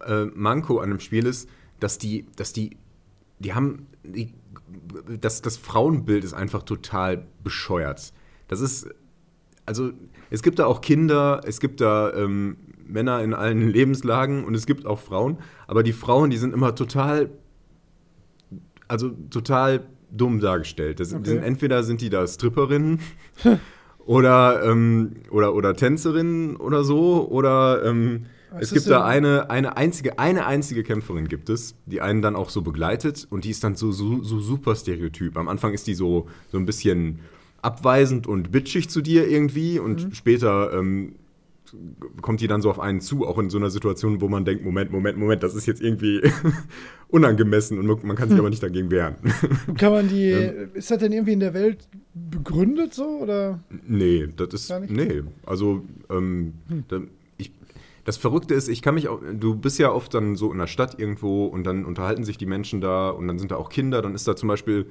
äh, 0.06 0.24
Manko 0.34 0.78
an 0.78 0.88
dem 0.88 0.98
Spiel 1.00 1.26
ist, 1.26 1.48
dass 1.78 1.98
die, 1.98 2.24
dass 2.36 2.52
die, 2.54 2.70
die 3.38 3.52
haben, 3.52 3.86
die, 4.02 4.32
das, 5.20 5.42
das 5.42 5.56
Frauenbild 5.56 6.24
ist 6.24 6.34
einfach 6.34 6.62
total 6.62 7.26
bescheuert. 7.42 8.12
Das 8.48 8.60
ist, 8.60 8.88
also 9.66 9.90
es 10.30 10.42
gibt 10.42 10.58
da 10.58 10.66
auch 10.66 10.80
Kinder, 10.80 11.40
es 11.44 11.60
gibt 11.60 11.80
da 11.80 12.12
ähm, 12.14 12.56
Männer 12.86 13.22
in 13.22 13.34
allen 13.34 13.68
Lebenslagen 13.72 14.44
und 14.44 14.54
es 14.54 14.66
gibt 14.66 14.86
auch 14.86 14.98
Frauen, 14.98 15.38
aber 15.66 15.82
die 15.82 15.92
Frauen, 15.92 16.30
die 16.30 16.36
sind 16.36 16.52
immer 16.54 16.74
total, 16.74 17.30
also 18.88 19.10
total 19.30 19.86
dumm 20.10 20.40
dargestellt. 20.40 21.00
Das 21.00 21.14
Okay. 21.14 21.30
sind, 21.30 21.42
entweder 21.42 21.82
sind 21.82 22.00
die 22.00 22.10
da 22.10 22.26
Stripperinnen 22.26 23.00
oder, 23.98 24.64
ähm, 24.64 25.12
oder, 25.30 25.54
oder 25.54 25.74
Tänzerinnen 25.74 26.56
oder 26.56 26.82
so, 26.82 27.28
oder 27.28 27.84
ähm, 27.84 28.26
Was 28.52 28.62
es 28.62 28.72
gibt 28.72 28.86
da 28.88 29.04
eine, 29.04 29.48
eine, 29.50 29.76
einzige, 29.76 30.18
eine 30.18 30.46
einzige 30.46 30.82
Kämpferin 30.82 31.28
gibt 31.28 31.48
es, 31.50 31.74
die 31.86 32.00
einen 32.00 32.20
dann 32.22 32.34
auch 32.36 32.50
so 32.50 32.62
begleitet 32.62 33.26
und 33.30 33.44
die 33.44 33.50
ist 33.50 33.62
dann 33.64 33.76
so, 33.76 33.92
so, 33.92 34.22
so 34.22 34.40
super 34.40 34.74
stereotyp. 34.74 35.36
Am 35.36 35.48
Anfang 35.48 35.72
ist 35.72 35.86
die 35.86 35.94
so, 35.94 36.28
so 36.50 36.58
ein 36.58 36.66
bisschen 36.66 37.20
abweisend 37.62 38.26
und 38.26 38.50
bitchig 38.52 38.88
zu 38.88 39.02
dir 39.02 39.28
irgendwie 39.28 39.78
und 39.78 40.06
Mhm. 40.06 40.14
später 40.14 40.72
ähm, 40.72 41.14
kommt 42.20 42.40
die 42.40 42.48
dann 42.48 42.62
so 42.62 42.70
auf 42.70 42.80
einen 42.80 43.00
zu, 43.00 43.24
auch 43.24 43.38
in 43.38 43.48
so 43.50 43.58
einer 43.58 43.70
Situation, 43.70 44.20
wo 44.20 44.28
man 44.28 44.44
denkt, 44.44 44.64
Moment, 44.64 44.90
Moment, 44.90 45.16
Moment, 45.18 45.42
das 45.44 45.54
ist 45.54 45.66
jetzt 45.66 45.80
irgendwie 45.80 46.20
unangemessen 47.08 47.78
und 47.78 48.02
man 48.04 48.16
kann 48.16 48.28
sich 48.28 48.36
Hm. 48.36 48.40
aber 48.40 48.50
nicht 48.50 48.62
dagegen 48.62 48.90
wehren. 48.90 49.14
Kann 49.78 49.92
man 49.92 50.08
die, 50.08 50.30
Ähm. 50.30 50.70
ist 50.74 50.90
das 50.90 50.98
denn 50.98 51.12
irgendwie 51.12 51.32
in 51.34 51.40
der 51.40 51.54
Welt 51.54 51.86
begründet 52.14 52.94
so? 52.94 53.04
Oder? 53.20 53.60
Nee, 53.86 54.28
das 54.36 54.48
ist. 54.54 54.68
Gar 54.68 54.80
nicht? 54.80 54.90
Nee, 54.92 55.22
also 55.46 55.84
ähm, 56.10 56.54
Hm. 56.68 56.84
Das 58.10 58.16
Verrückte 58.16 58.54
ist, 58.54 58.66
ich 58.66 58.82
kann 58.82 58.96
mich 58.96 59.06
auch, 59.06 59.20
du 59.32 59.54
bist 59.54 59.78
ja 59.78 59.92
oft 59.92 60.12
dann 60.14 60.34
so 60.34 60.50
in 60.50 60.58
der 60.58 60.66
Stadt 60.66 60.98
irgendwo 60.98 61.46
und 61.46 61.62
dann 61.62 61.84
unterhalten 61.84 62.24
sich 62.24 62.36
die 62.36 62.46
Menschen 62.46 62.80
da 62.80 63.08
und 63.10 63.28
dann 63.28 63.38
sind 63.38 63.52
da 63.52 63.56
auch 63.56 63.68
Kinder, 63.68 64.02
dann 64.02 64.16
ist 64.16 64.26
da 64.26 64.34
zum 64.34 64.48
Beispiel, 64.48 64.90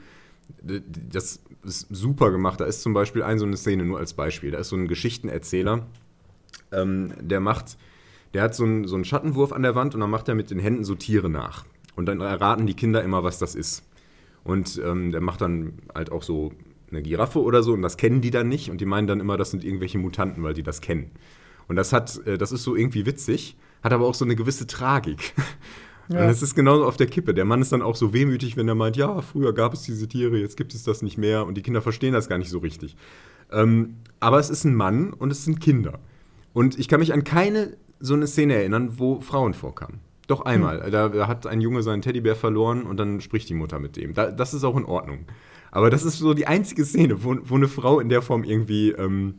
das 0.63 1.41
ist 1.63 1.88
super 1.89 2.31
gemacht, 2.31 2.61
da 2.61 2.65
ist 2.65 2.81
zum 2.81 2.93
Beispiel 2.93 3.21
ein 3.21 3.38
so 3.38 3.45
eine 3.45 3.57
Szene 3.57 3.83
nur 3.83 3.99
als 3.99 4.13
Beispiel, 4.13 4.51
da 4.51 4.59
ist 4.59 4.69
so 4.69 4.77
ein 4.77 4.88
Geschichtenerzähler, 4.88 5.85
ähm, 6.71 7.11
der 7.19 7.41
macht, 7.41 7.77
der 8.33 8.41
hat 8.41 8.55
so 8.55 8.63
einen, 8.63 8.88
so 8.88 8.95
einen 8.95 9.03
Schattenwurf 9.03 9.51
an 9.51 9.63
der 9.63 9.75
Wand 9.75 9.95
und 9.95 9.99
dann 9.99 10.09
macht 10.09 10.29
er 10.29 10.35
mit 10.35 10.49
den 10.49 10.59
Händen 10.59 10.85
so 10.85 10.95
Tiere 10.95 11.29
nach. 11.29 11.65
Und 11.97 12.05
dann 12.05 12.21
erraten 12.21 12.67
die 12.67 12.73
Kinder 12.73 13.03
immer, 13.03 13.25
was 13.25 13.38
das 13.38 13.53
ist. 13.53 13.83
Und 14.45 14.81
ähm, 14.81 15.11
der 15.11 15.19
macht 15.19 15.41
dann 15.41 15.73
halt 15.93 16.09
auch 16.09 16.23
so 16.23 16.53
eine 16.89 17.01
Giraffe 17.01 17.41
oder 17.41 17.63
so 17.63 17.73
und 17.73 17.81
das 17.81 17.97
kennen 17.97 18.21
die 18.21 18.31
dann 18.31 18.47
nicht 18.47 18.71
und 18.71 18.79
die 18.79 18.85
meinen 18.85 19.07
dann 19.07 19.19
immer, 19.19 19.35
das 19.35 19.51
sind 19.51 19.65
irgendwelche 19.65 19.97
Mutanten, 19.97 20.41
weil 20.41 20.53
die 20.53 20.63
das 20.63 20.79
kennen. 20.79 21.11
Und 21.69 21.77
das 21.77 21.93
hat, 21.93 22.19
äh, 22.25 22.38
das 22.38 22.51
ist 22.51 22.63
so 22.63 22.75
irgendwie 22.75 23.05
witzig, 23.05 23.55
hat 23.81 23.93
aber 23.93 24.05
auch 24.05 24.15
so 24.15 24.25
eine 24.25 24.35
gewisse 24.35 24.67
Tragik. 24.67 25.33
Ja. 26.11 26.23
Und 26.23 26.29
es 26.29 26.41
ist 26.41 26.55
genauso 26.55 26.85
auf 26.85 26.97
der 26.97 27.05
Kippe. 27.05 27.35
Der 27.35 27.45
Mann 27.45 27.61
ist 27.61 27.71
dann 27.71 27.83
auch 27.83 27.95
so 27.95 28.13
wehmütig, 28.13 28.57
wenn 28.57 28.67
er 28.67 28.73
meint, 28.73 28.97
ja, 28.97 29.21
früher 29.21 29.53
gab 29.53 29.73
es 29.75 29.83
diese 29.83 30.07
Tiere, 30.07 30.39
jetzt 30.39 30.57
gibt 30.57 30.73
es 30.73 30.81
das 30.81 31.03
nicht 31.03 31.19
mehr 31.19 31.45
und 31.45 31.53
die 31.53 31.61
Kinder 31.61 31.83
verstehen 31.83 32.13
das 32.13 32.27
gar 32.27 32.39
nicht 32.39 32.49
so 32.49 32.57
richtig. 32.57 32.95
Ähm, 33.51 33.97
aber 34.19 34.39
es 34.39 34.49
ist 34.49 34.63
ein 34.63 34.73
Mann 34.73 35.13
und 35.13 35.31
es 35.31 35.45
sind 35.45 35.61
Kinder. 35.61 35.99
Und 36.51 36.79
ich 36.79 36.88
kann 36.88 36.99
mich 36.99 37.13
an 37.13 37.23
keine 37.23 37.77
so 37.99 38.15
eine 38.15 38.25
Szene 38.25 38.55
erinnern, 38.55 38.97
wo 38.97 39.21
Frauen 39.21 39.53
vorkamen. 39.53 39.99
Doch 40.25 40.41
einmal. 40.41 40.89
Da, 40.89 41.09
da 41.09 41.27
hat 41.27 41.45
ein 41.45 41.61
Junge 41.61 41.83
seinen 41.83 42.01
Teddybär 42.01 42.35
verloren 42.35 42.83
und 42.83 42.97
dann 42.97 43.21
spricht 43.21 43.47
die 43.49 43.53
Mutter 43.53 43.77
mit 43.77 43.95
dem. 43.95 44.15
Da, 44.15 44.31
das 44.31 44.55
ist 44.55 44.63
auch 44.63 44.77
in 44.77 44.85
Ordnung. 44.85 45.25
Aber 45.71 45.89
das 45.91 46.03
ist 46.03 46.17
so 46.17 46.33
die 46.33 46.47
einzige 46.47 46.85
Szene, 46.85 47.23
wo, 47.23 47.35
wo 47.43 47.55
eine 47.55 47.67
Frau 47.67 47.99
in 47.99 48.09
der 48.09 48.23
Form 48.23 48.43
irgendwie 48.43 48.91
ähm, 48.91 49.35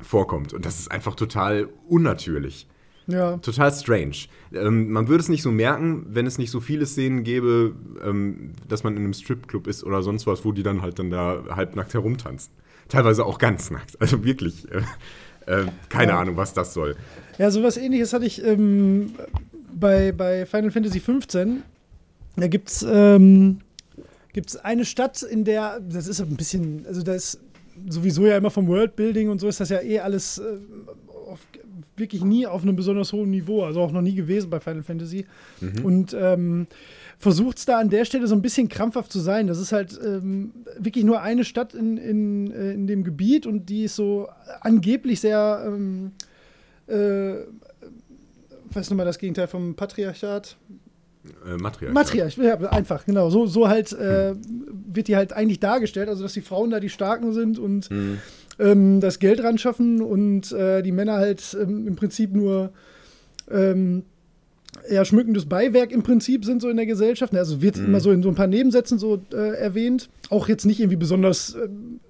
vorkommt. 0.00 0.52
Und 0.52 0.64
das 0.64 0.78
ist 0.78 0.90
einfach 0.90 1.14
total 1.14 1.68
unnatürlich. 1.88 2.66
Ja. 3.06 3.38
Total 3.38 3.72
strange. 3.72 4.16
Ähm, 4.52 4.90
man 4.90 5.08
würde 5.08 5.22
es 5.22 5.28
nicht 5.30 5.42
so 5.42 5.50
merken, 5.50 6.04
wenn 6.10 6.26
es 6.26 6.36
nicht 6.36 6.50
so 6.50 6.60
viele 6.60 6.84
Szenen 6.84 7.24
gäbe, 7.24 7.74
ähm, 8.04 8.52
dass 8.68 8.84
man 8.84 8.94
in 8.96 9.02
einem 9.04 9.14
Stripclub 9.14 9.66
ist 9.66 9.82
oder 9.82 10.02
sonst 10.02 10.26
was, 10.26 10.44
wo 10.44 10.52
die 10.52 10.62
dann 10.62 10.82
halt 10.82 10.98
dann 10.98 11.10
da 11.10 11.42
halbnackt 11.50 11.94
herumtanzen. 11.94 12.52
Teilweise 12.88 13.24
auch 13.24 13.38
ganz 13.38 13.70
nackt. 13.70 14.00
Also 14.00 14.24
wirklich. 14.24 14.66
Äh, 14.70 14.82
äh, 15.62 15.66
keine 15.88 16.12
Ja. 16.12 16.20
Ahnung, 16.20 16.36
was 16.36 16.52
das 16.52 16.74
soll. 16.74 16.96
Ja, 17.38 17.50
sowas 17.50 17.78
ähnliches 17.78 18.12
hatte 18.12 18.26
ich 18.26 18.44
ähm, 18.44 19.14
bei, 19.74 20.12
bei 20.12 20.44
Final 20.44 20.70
Fantasy 20.70 21.00
XV. 21.00 21.46
Da 22.36 22.46
gibt 22.46 22.68
es 22.68 22.86
ähm, 22.88 23.60
gibt's 24.34 24.56
eine 24.56 24.84
Stadt, 24.84 25.22
in 25.22 25.44
der, 25.44 25.80
das 25.80 26.06
ist 26.06 26.20
ein 26.20 26.36
bisschen, 26.36 26.84
also 26.86 27.02
da 27.02 27.14
ist 27.14 27.40
sowieso 27.88 28.26
ja 28.26 28.36
immer 28.36 28.50
vom 28.50 28.66
Worldbuilding 28.66 29.28
und 29.28 29.40
so 29.40 29.48
ist 29.48 29.60
das 29.60 29.68
ja 29.68 29.80
eh 29.80 30.00
alles 30.00 30.38
äh, 30.38 30.58
auf, 31.26 31.40
wirklich 31.96 32.24
nie 32.24 32.46
auf 32.46 32.62
einem 32.62 32.76
besonders 32.76 33.12
hohen 33.12 33.30
Niveau, 33.30 33.64
also 33.64 33.80
auch 33.80 33.92
noch 33.92 34.02
nie 34.02 34.14
gewesen 34.14 34.50
bei 34.50 34.60
Final 34.60 34.82
Fantasy. 34.82 35.26
Und 35.82 36.14
ähm, 36.18 36.66
versucht 37.18 37.58
es 37.58 37.64
da 37.64 37.78
an 37.78 37.90
der 37.90 38.04
Stelle 38.04 38.26
so 38.28 38.34
ein 38.34 38.42
bisschen 38.42 38.68
krampfhaft 38.68 39.10
zu 39.10 39.18
sein. 39.18 39.48
Das 39.48 39.58
ist 39.58 39.72
halt 39.72 39.98
ähm, 40.04 40.52
wirklich 40.78 41.04
nur 41.04 41.20
eine 41.20 41.44
Stadt 41.44 41.74
in, 41.74 41.96
in, 41.96 42.52
äh, 42.52 42.72
in 42.72 42.86
dem 42.86 43.02
Gebiet 43.02 43.46
und 43.46 43.68
die 43.68 43.84
ist 43.84 43.96
so 43.96 44.28
angeblich 44.60 45.20
sehr 45.20 45.64
ähm, 45.66 46.12
äh, 46.86 47.44
was 48.70 48.86
ist 48.86 48.90
nochmal 48.90 49.06
das 49.06 49.18
Gegenteil 49.18 49.48
vom 49.48 49.74
Patriarchat? 49.74 50.56
Äh, 51.46 51.56
Matriarchat. 51.56 51.94
Matriarch, 51.94 52.36
ja, 52.38 52.54
einfach, 52.70 53.04
genau. 53.04 53.30
So, 53.30 53.46
so 53.46 53.68
halt 53.68 53.92
äh, 53.92 54.34
wird 54.92 55.08
die 55.08 55.16
halt 55.16 55.32
eigentlich 55.32 55.60
dargestellt, 55.60 56.08
also 56.08 56.22
dass 56.22 56.32
die 56.32 56.40
Frauen 56.40 56.70
da 56.70 56.80
die 56.80 56.88
Starken 56.90 57.32
sind 57.32 57.58
und 57.58 57.90
Mhm. 57.90 58.18
ähm, 58.58 59.00
das 59.00 59.18
Geld 59.18 59.42
ran 59.42 59.58
schaffen 59.58 60.00
und 60.02 60.52
äh, 60.52 60.82
die 60.82 60.92
Männer 60.92 61.14
halt 61.14 61.56
ähm, 61.60 61.86
im 61.86 61.96
Prinzip 61.96 62.34
nur 62.34 62.70
ähm, 63.50 64.02
ja, 64.90 65.04
schmückendes 65.04 65.46
Beiwerk 65.46 65.90
im 65.92 66.02
Prinzip 66.02 66.44
sind 66.44 66.60
so 66.62 66.68
in 66.68 66.76
der 66.76 66.86
Gesellschaft. 66.86 67.34
Also 67.34 67.62
wird 67.62 67.78
immer 67.78 68.00
so 68.00 68.10
in 68.12 68.22
so 68.22 68.28
ein 68.28 68.34
paar 68.34 68.46
Nebensätzen 68.46 68.98
so 68.98 69.20
äh, 69.32 69.56
erwähnt. 69.56 70.08
Auch 70.30 70.48
jetzt 70.48 70.66
nicht 70.66 70.78
irgendwie 70.80 70.96
besonders 70.96 71.54
ähm, 71.54 72.00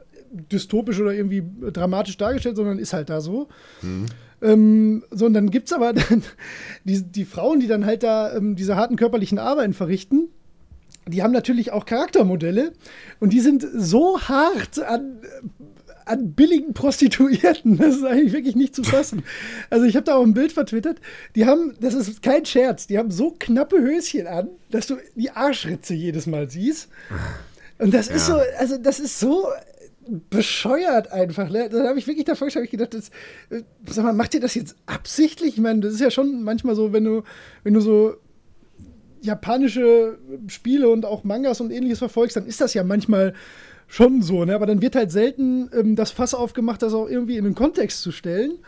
dystopisch 0.52 1.00
oder 1.00 1.14
irgendwie 1.14 1.42
dramatisch 1.72 2.16
dargestellt, 2.18 2.56
sondern 2.56 2.78
ist 2.78 2.92
halt 2.92 3.08
da 3.10 3.20
so. 3.20 3.48
Ähm, 4.40 5.02
so, 5.10 5.26
und 5.26 5.34
dann 5.34 5.50
gibt 5.50 5.68
es 5.68 5.72
aber 5.72 5.92
dann 5.92 6.22
die, 6.84 7.02
die 7.02 7.24
Frauen, 7.24 7.60
die 7.60 7.66
dann 7.66 7.84
halt 7.86 8.02
da 8.02 8.34
ähm, 8.36 8.56
diese 8.56 8.76
harten 8.76 8.96
körperlichen 8.96 9.38
Arbeiten 9.38 9.74
verrichten. 9.74 10.28
Die 11.06 11.22
haben 11.22 11.32
natürlich 11.32 11.72
auch 11.72 11.86
Charaktermodelle 11.86 12.72
und 13.18 13.32
die 13.32 13.40
sind 13.40 13.66
so 13.74 14.20
hart 14.20 14.78
an, 14.80 15.18
an 16.04 16.32
billigen 16.32 16.74
Prostituierten. 16.74 17.78
Das 17.78 17.96
ist 17.96 18.04
eigentlich 18.04 18.32
wirklich 18.34 18.56
nicht 18.56 18.74
zu 18.74 18.82
fassen. 18.84 19.22
Also 19.70 19.86
ich 19.86 19.96
habe 19.96 20.04
da 20.04 20.16
auch 20.16 20.22
ein 20.22 20.34
Bild 20.34 20.52
vertwittert. 20.52 20.98
Die 21.34 21.46
haben, 21.46 21.74
das 21.80 21.94
ist 21.94 22.22
kein 22.22 22.44
Scherz, 22.44 22.86
die 22.86 22.98
haben 22.98 23.10
so 23.10 23.34
knappe 23.38 23.78
Höschen 23.80 24.26
an, 24.26 24.48
dass 24.70 24.86
du 24.86 24.96
die 25.14 25.30
Arschritze 25.30 25.94
jedes 25.94 26.26
Mal 26.26 26.50
siehst. 26.50 26.88
Und 27.78 27.94
das 27.94 28.08
ist 28.08 28.28
Ja. 28.28 28.34
so, 28.36 28.42
also 28.58 28.76
das 28.76 29.00
ist 29.00 29.18
so 29.18 29.46
bescheuert 30.30 31.12
einfach. 31.12 31.50
Ne? 31.50 31.68
Da 31.70 31.88
habe 31.88 31.98
ich 31.98 32.06
wirklich 32.06 32.24
davor 32.24 32.48
ich 32.48 32.70
gedacht, 32.70 32.94
das, 32.94 33.10
äh, 33.50 33.62
sag 33.86 34.04
mal, 34.04 34.12
macht 34.12 34.34
ihr 34.34 34.40
das 34.40 34.54
jetzt 34.54 34.76
absichtlich? 34.86 35.54
Ich 35.54 35.60
meine, 35.60 35.80
das 35.80 35.94
ist 35.94 36.00
ja 36.00 36.10
schon 36.10 36.42
manchmal 36.42 36.74
so, 36.74 36.92
wenn 36.92 37.04
du, 37.04 37.22
wenn 37.62 37.74
du 37.74 37.80
so 37.80 38.16
japanische 39.20 40.18
Spiele 40.46 40.88
und 40.88 41.04
auch 41.04 41.24
Mangas 41.24 41.60
und 41.60 41.70
ähnliches 41.70 41.98
verfolgst, 41.98 42.36
dann 42.36 42.46
ist 42.46 42.60
das 42.60 42.74
ja 42.74 42.84
manchmal 42.84 43.34
schon 43.86 44.20
so, 44.20 44.44
ne? 44.44 44.54
aber 44.54 44.66
dann 44.66 44.82
wird 44.82 44.94
halt 44.96 45.10
selten 45.10 45.70
ähm, 45.72 45.96
das 45.96 46.10
Fass 46.10 46.34
aufgemacht, 46.34 46.82
das 46.82 46.92
auch 46.92 47.08
irgendwie 47.08 47.38
in 47.38 47.44
den 47.44 47.54
Kontext 47.54 48.02
zu 48.02 48.12
stellen. 48.12 48.58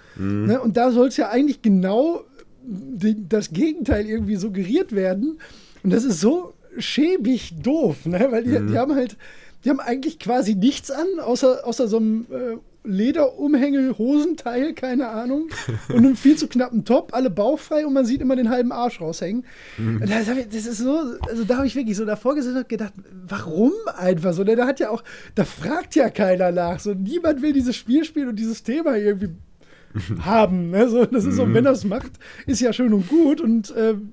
Ne? 0.46 0.60
Und 0.60 0.76
da 0.76 0.90
soll 0.90 1.08
es 1.08 1.18
ja 1.18 1.28
eigentlich 1.28 1.60
genau 1.62 2.24
die, 2.62 3.28
das 3.28 3.52
Gegenteil 3.52 4.06
irgendwie 4.06 4.36
suggeriert 4.36 4.92
werden. 4.92 5.38
Und 5.82 5.92
das 5.92 6.04
ist 6.04 6.20
so 6.20 6.54
schäbig 6.78 7.54
doof, 7.62 8.06
ne? 8.06 8.28
weil 8.30 8.44
die, 8.44 8.72
die 8.72 8.78
haben 8.78 8.94
halt, 8.94 9.16
die 9.64 9.70
haben 9.70 9.80
eigentlich 9.80 10.18
quasi 10.18 10.54
nichts 10.54 10.90
an, 10.90 11.06
außer, 11.20 11.66
außer 11.66 11.88
so 11.88 11.98
einem 11.98 12.26
äh, 12.30 12.56
Lederumhänge-Hosenteil, 12.82 14.72
keine 14.72 15.08
Ahnung, 15.08 15.48
und 15.88 15.98
einem 15.98 16.16
viel 16.16 16.36
zu 16.36 16.48
knappen 16.48 16.84
Top, 16.84 17.12
alle 17.12 17.30
bauchfrei 17.30 17.86
und 17.86 17.92
man 17.92 18.06
sieht 18.06 18.22
immer 18.22 18.36
den 18.36 18.48
halben 18.48 18.72
Arsch 18.72 19.00
raushängen. 19.00 19.44
Und 19.78 20.08
das, 20.08 20.28
ich, 20.28 20.48
das 20.48 20.66
ist 20.66 20.78
so, 20.78 20.98
also 21.28 21.44
da 21.44 21.58
habe 21.58 21.66
ich 21.66 21.76
wirklich 21.76 21.96
so 21.96 22.04
davor 22.04 22.34
gesessen 22.34 22.58
und 22.58 22.68
gedacht, 22.68 22.94
warum 23.28 23.72
einfach 23.96 24.32
so? 24.32 24.44
Da 24.44 24.66
hat 24.66 24.80
ja 24.80 24.90
auch, 24.90 25.04
da 25.34 25.44
fragt 25.44 25.94
ja 25.94 26.08
keiner 26.08 26.52
nach. 26.52 26.80
So, 26.80 26.94
niemand 26.94 27.42
will 27.42 27.52
dieses 27.52 27.76
Spiel 27.76 28.04
spielen 28.04 28.28
und 28.28 28.36
dieses 28.36 28.62
Thema 28.62 28.96
irgendwie 28.96 29.30
haben. 30.20 30.70
Ne? 30.70 30.88
So, 30.88 31.04
das 31.04 31.24
ist 31.26 31.36
so, 31.36 31.52
wenn 31.52 31.66
er 31.66 31.72
es 31.72 31.84
macht, 31.84 32.12
ist 32.46 32.60
ja 32.60 32.72
schön 32.72 32.94
und 32.94 33.08
gut. 33.08 33.42
Und 33.42 33.74
ähm, 33.76 34.12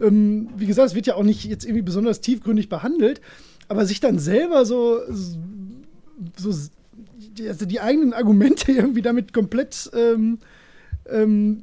ähm, 0.00 0.48
wie 0.56 0.66
gesagt, 0.66 0.88
es 0.88 0.94
wird 0.94 1.06
ja 1.06 1.14
auch 1.14 1.22
nicht 1.22 1.44
jetzt 1.44 1.64
irgendwie 1.64 1.82
besonders 1.82 2.20
tiefgründig 2.20 2.68
behandelt, 2.68 3.20
aber 3.74 3.86
sich 3.86 3.98
dann 3.98 4.20
selber 4.20 4.64
so, 4.64 5.00
so 6.36 6.54
die, 7.36 7.48
also 7.48 7.66
die 7.66 7.80
eigenen 7.80 8.12
Argumente 8.12 8.70
irgendwie 8.72 9.02
damit 9.02 9.32
komplett 9.32 9.90
ähm, 9.94 10.38
ähm, 11.10 11.62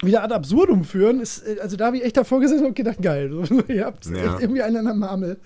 wieder 0.00 0.22
ad 0.22 0.32
absurdum 0.32 0.84
führen, 0.84 1.18
ist, 1.20 1.40
äh, 1.40 1.58
also 1.60 1.76
da 1.76 1.86
habe 1.86 1.96
ich 1.96 2.04
echt 2.04 2.16
davor 2.16 2.40
gesessen 2.40 2.66
und 2.66 2.76
gedacht, 2.76 3.02
geil, 3.02 3.30
so, 3.32 3.62
ihr 3.68 3.84
habt 3.84 4.06
Ja. 4.06 4.38
irgendwie 4.38 4.62
einen 4.62 4.76
an 4.76 4.84
der 4.84 4.94
Marmel. 4.94 5.38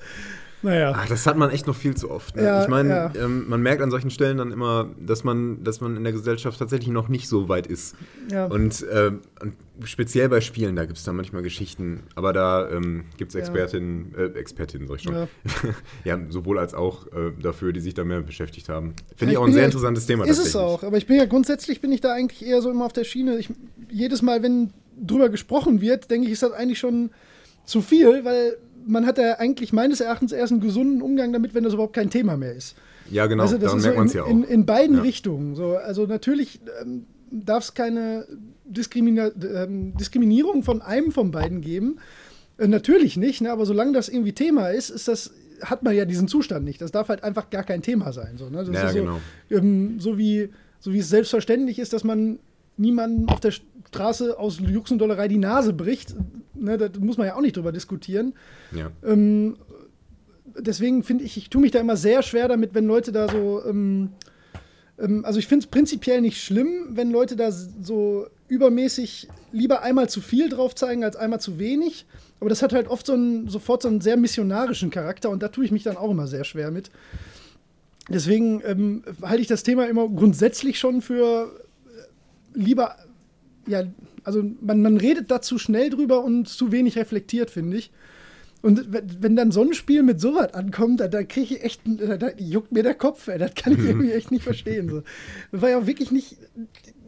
Naja. 0.60 0.92
Ach, 0.94 1.08
das 1.08 1.26
hat 1.26 1.36
man 1.38 1.50
echt 1.50 1.66
noch 1.66 1.74
viel 1.74 1.96
zu 1.96 2.10
oft. 2.10 2.36
Ne? 2.36 2.44
Ja, 2.44 2.62
ich 2.62 2.68
meine, 2.68 2.88
ja. 2.90 3.12
ähm, 3.16 3.48
man 3.48 3.62
merkt 3.62 3.82
an 3.82 3.90
solchen 3.90 4.10
Stellen 4.10 4.36
dann 4.36 4.52
immer, 4.52 4.90
dass 5.00 5.24
man, 5.24 5.64
dass 5.64 5.80
man 5.80 5.96
in 5.96 6.04
der 6.04 6.12
Gesellschaft 6.12 6.58
tatsächlich 6.58 6.90
noch 6.90 7.08
nicht 7.08 7.28
so 7.28 7.48
weit 7.48 7.66
ist. 7.66 7.96
Ja. 8.30 8.44
Und, 8.46 8.86
ähm, 8.92 9.22
und 9.40 9.54
speziell 9.84 10.28
bei 10.28 10.40
Spielen, 10.40 10.76
da 10.76 10.84
gibt 10.84 10.98
es 10.98 11.04
da 11.04 11.12
manchmal 11.12 11.42
Geschichten, 11.42 12.02
aber 12.14 12.32
da 12.32 12.70
ähm, 12.70 13.04
gibt 13.16 13.30
es 13.30 13.34
Ja. 13.34 13.40
Expertinnen, 13.40 14.14
äh, 14.16 14.38
Expertinnen, 14.38 14.86
sag 14.86 14.96
ich 14.96 15.02
schon. 15.02 15.14
Ja. 15.14 15.28
Ja. 16.04 16.18
sowohl 16.28 16.58
als 16.58 16.74
auch 16.74 17.06
äh, 17.08 17.32
dafür, 17.40 17.72
die 17.72 17.80
sich 17.80 17.94
da 17.94 18.04
mehr 18.04 18.20
beschäftigt 18.20 18.68
haben. 18.68 18.94
Finde 19.16 19.26
ich 19.26 19.30
Ich 19.32 19.38
auch 19.38 19.46
ein 19.46 19.52
sehr 19.52 19.62
ja- 19.62 19.66
interessantes 19.66 20.06
Thema 20.06 20.24
Ist 20.26 20.38
es 20.38 20.54
auch, 20.56 20.82
aber 20.82 20.98
ich 20.98 21.06
bin 21.06 21.16
ja 21.16 21.24
grundsätzlich 21.24 21.80
bin 21.80 21.90
ich 21.92 22.00
da 22.00 22.12
eigentlich 22.12 22.44
eher 22.46 22.60
so 22.60 22.70
immer 22.70 22.84
auf 22.84 22.92
der 22.92 23.04
Schiene. 23.04 23.38
Ich, 23.38 23.48
jedes 23.90 24.20
Mal, 24.22 24.42
wenn 24.42 24.70
drüber 25.00 25.28
gesprochen 25.30 25.80
wird, 25.80 26.10
denke 26.10 26.26
ich, 26.26 26.32
ist 26.34 26.42
das 26.42 26.52
eigentlich 26.52 26.78
schon 26.78 27.10
zu 27.64 27.80
viel, 27.80 28.24
weil 28.24 28.56
man 28.86 29.06
hat 29.06 29.16
ja 29.18 29.38
eigentlich 29.38 29.72
meines 29.72 30.00
Erachtens 30.00 30.32
erst 30.32 30.52
einen 30.52 30.60
gesunden 30.60 31.00
Umgang 31.02 31.32
damit, 31.32 31.54
wenn 31.54 31.64
das 31.64 31.72
überhaupt 31.74 31.94
kein 31.94 32.10
Thema 32.10 32.36
mehr 32.36 32.52
ist. 32.54 32.76
Ja, 33.10 33.26
genau, 33.26 33.44
Also 33.44 33.56
das 33.58 33.72
merkt 33.74 33.82
so 33.82 33.88
man 33.90 33.98
in, 34.02 34.06
es 34.06 34.12
ja 34.14 34.22
auch. 34.24 34.28
in, 34.28 34.42
in 34.44 34.66
beiden 34.66 34.96
Ja. 34.96 35.02
Richtungen. 35.02 35.54
So. 35.54 35.76
Also 35.76 36.06
natürlich 36.06 36.60
ähm, 36.82 37.06
darf 37.32 37.64
es 37.64 37.74
keine 37.74 38.26
Diskrimina 38.64 39.30
ähm, 39.42 39.96
Diskriminierung 39.96 40.62
von 40.62 40.82
einem 40.82 41.10
von 41.10 41.30
beiden 41.30 41.60
geben. 41.60 41.98
Äh, 42.58 42.68
natürlich 42.68 43.16
nicht, 43.16 43.40
ne? 43.40 43.50
aber 43.50 43.66
solange 43.66 43.92
das 43.92 44.08
irgendwie 44.08 44.32
Thema 44.32 44.68
ist, 44.68 44.90
ist 44.90 45.08
das, 45.08 45.32
hat 45.62 45.82
man 45.82 45.94
ja 45.94 46.04
diesen 46.04 46.28
Zustand 46.28 46.64
nicht. 46.64 46.80
Das 46.80 46.92
darf 46.92 47.08
halt 47.08 47.24
einfach 47.24 47.50
gar 47.50 47.64
kein 47.64 47.82
Thema 47.82 48.12
sein. 48.12 48.36
So, 48.36 48.48
ne? 48.50 48.64
Ja, 48.72 48.88
so, 48.88 48.98
genau. 48.98 49.20
ähm, 49.50 49.98
so, 49.98 50.18
wie, 50.18 50.50
so 50.78 50.92
wie 50.92 50.98
es 50.98 51.08
selbstverständlich 51.08 51.78
ist, 51.78 51.92
dass 51.92 52.04
man 52.04 52.38
niemandem 52.76 53.28
auf 53.28 53.40
der 53.40 53.52
Straße 53.88 54.38
aus 54.38 54.58
Jux 54.58 54.90
und 54.90 54.98
Dollerei 54.98 55.28
die 55.28 55.38
Nase 55.38 55.72
bricht. 55.72 56.14
Ne? 56.54 56.78
Da 56.78 56.88
muss 56.98 57.16
man 57.16 57.26
ja 57.26 57.36
auch 57.36 57.40
nicht 57.40 57.56
drüber 57.56 57.72
diskutieren. 57.72 58.34
Ja. 58.72 58.90
Ähm, 59.04 59.56
deswegen 60.58 61.02
finde 61.02 61.24
ich, 61.24 61.36
ich 61.36 61.50
tue 61.50 61.60
mich 61.60 61.70
da 61.70 61.80
immer 61.80 61.96
sehr 61.96 62.22
schwer 62.22 62.48
damit, 62.48 62.74
wenn 62.74 62.86
Leute 62.86 63.12
da 63.12 63.28
so. 63.28 63.62
Ähm, 63.64 64.10
also 64.98 65.38
ich 65.38 65.46
finde 65.46 65.64
es 65.64 65.70
prinzipiell 65.70 66.20
nicht 66.20 66.42
schlimm, 66.42 66.88
wenn 66.90 67.10
Leute 67.10 67.34
da 67.34 67.50
so 67.50 68.26
übermäßig 68.48 69.28
lieber 69.50 69.82
einmal 69.82 70.08
zu 70.08 70.20
viel 70.20 70.48
drauf 70.48 70.74
zeigen 70.74 71.04
als 71.04 71.16
einmal 71.16 71.40
zu 71.40 71.58
wenig. 71.58 72.06
Aber 72.40 72.50
das 72.50 72.62
hat 72.62 72.72
halt 72.72 72.88
oft 72.88 73.06
so 73.06 73.14
einen, 73.14 73.48
sofort 73.48 73.82
so 73.82 73.88
einen 73.88 74.00
sehr 74.00 74.16
missionarischen 74.16 74.90
Charakter 74.90 75.30
und 75.30 75.42
da 75.42 75.48
tue 75.48 75.64
ich 75.64 75.70
mich 75.70 75.84
dann 75.84 75.96
auch 75.96 76.10
immer 76.10 76.26
sehr 76.26 76.44
schwer 76.44 76.70
mit. 76.70 76.90
Deswegen 78.08 78.60
ähm, 78.64 79.04
halte 79.22 79.42
ich 79.42 79.46
das 79.48 79.62
Thema 79.62 79.86
immer 79.86 80.08
grundsätzlich 80.08 80.78
schon 80.78 81.02
für 81.02 81.52
äh, 81.86 82.58
lieber, 82.58 82.96
ja, 83.66 83.84
also 84.24 84.42
man, 84.60 84.82
man 84.82 84.96
redet 84.96 85.30
da 85.30 85.40
zu 85.40 85.58
schnell 85.58 85.88
drüber 85.90 86.24
und 86.24 86.48
zu 86.48 86.72
wenig 86.72 86.96
reflektiert, 86.96 87.50
finde 87.50 87.76
ich. 87.76 87.90
Und 88.62 88.86
wenn- 89.20 89.34
dann 89.36 89.50
so 89.50 89.62
ein 89.62 89.74
Spiel 89.74 90.02
mit 90.04 90.20
sowas 90.20 90.54
ankommt, 90.54 91.00
da, 91.00 91.08
da 91.08 91.24
kriege 91.24 91.56
ich 91.56 91.64
echt, 91.64 91.80
da, 91.84 92.16
da 92.16 92.28
juckt 92.38 92.70
mir 92.70 92.82
der 92.84 92.94
Kopf, 92.94 93.26
ey. 93.28 93.36
Das 93.38 93.54
kann 93.56 93.72
ich 93.72 93.80
irgendwie 93.80 94.12
echt 94.12 94.30
nicht 94.30 94.44
verstehen. 94.44 94.88
So. 94.88 95.02
Das 95.50 95.60
war 95.62 95.70
ja 95.70 95.78
auch 95.78 95.86
wirklich 95.86 96.12
nicht, 96.12 96.36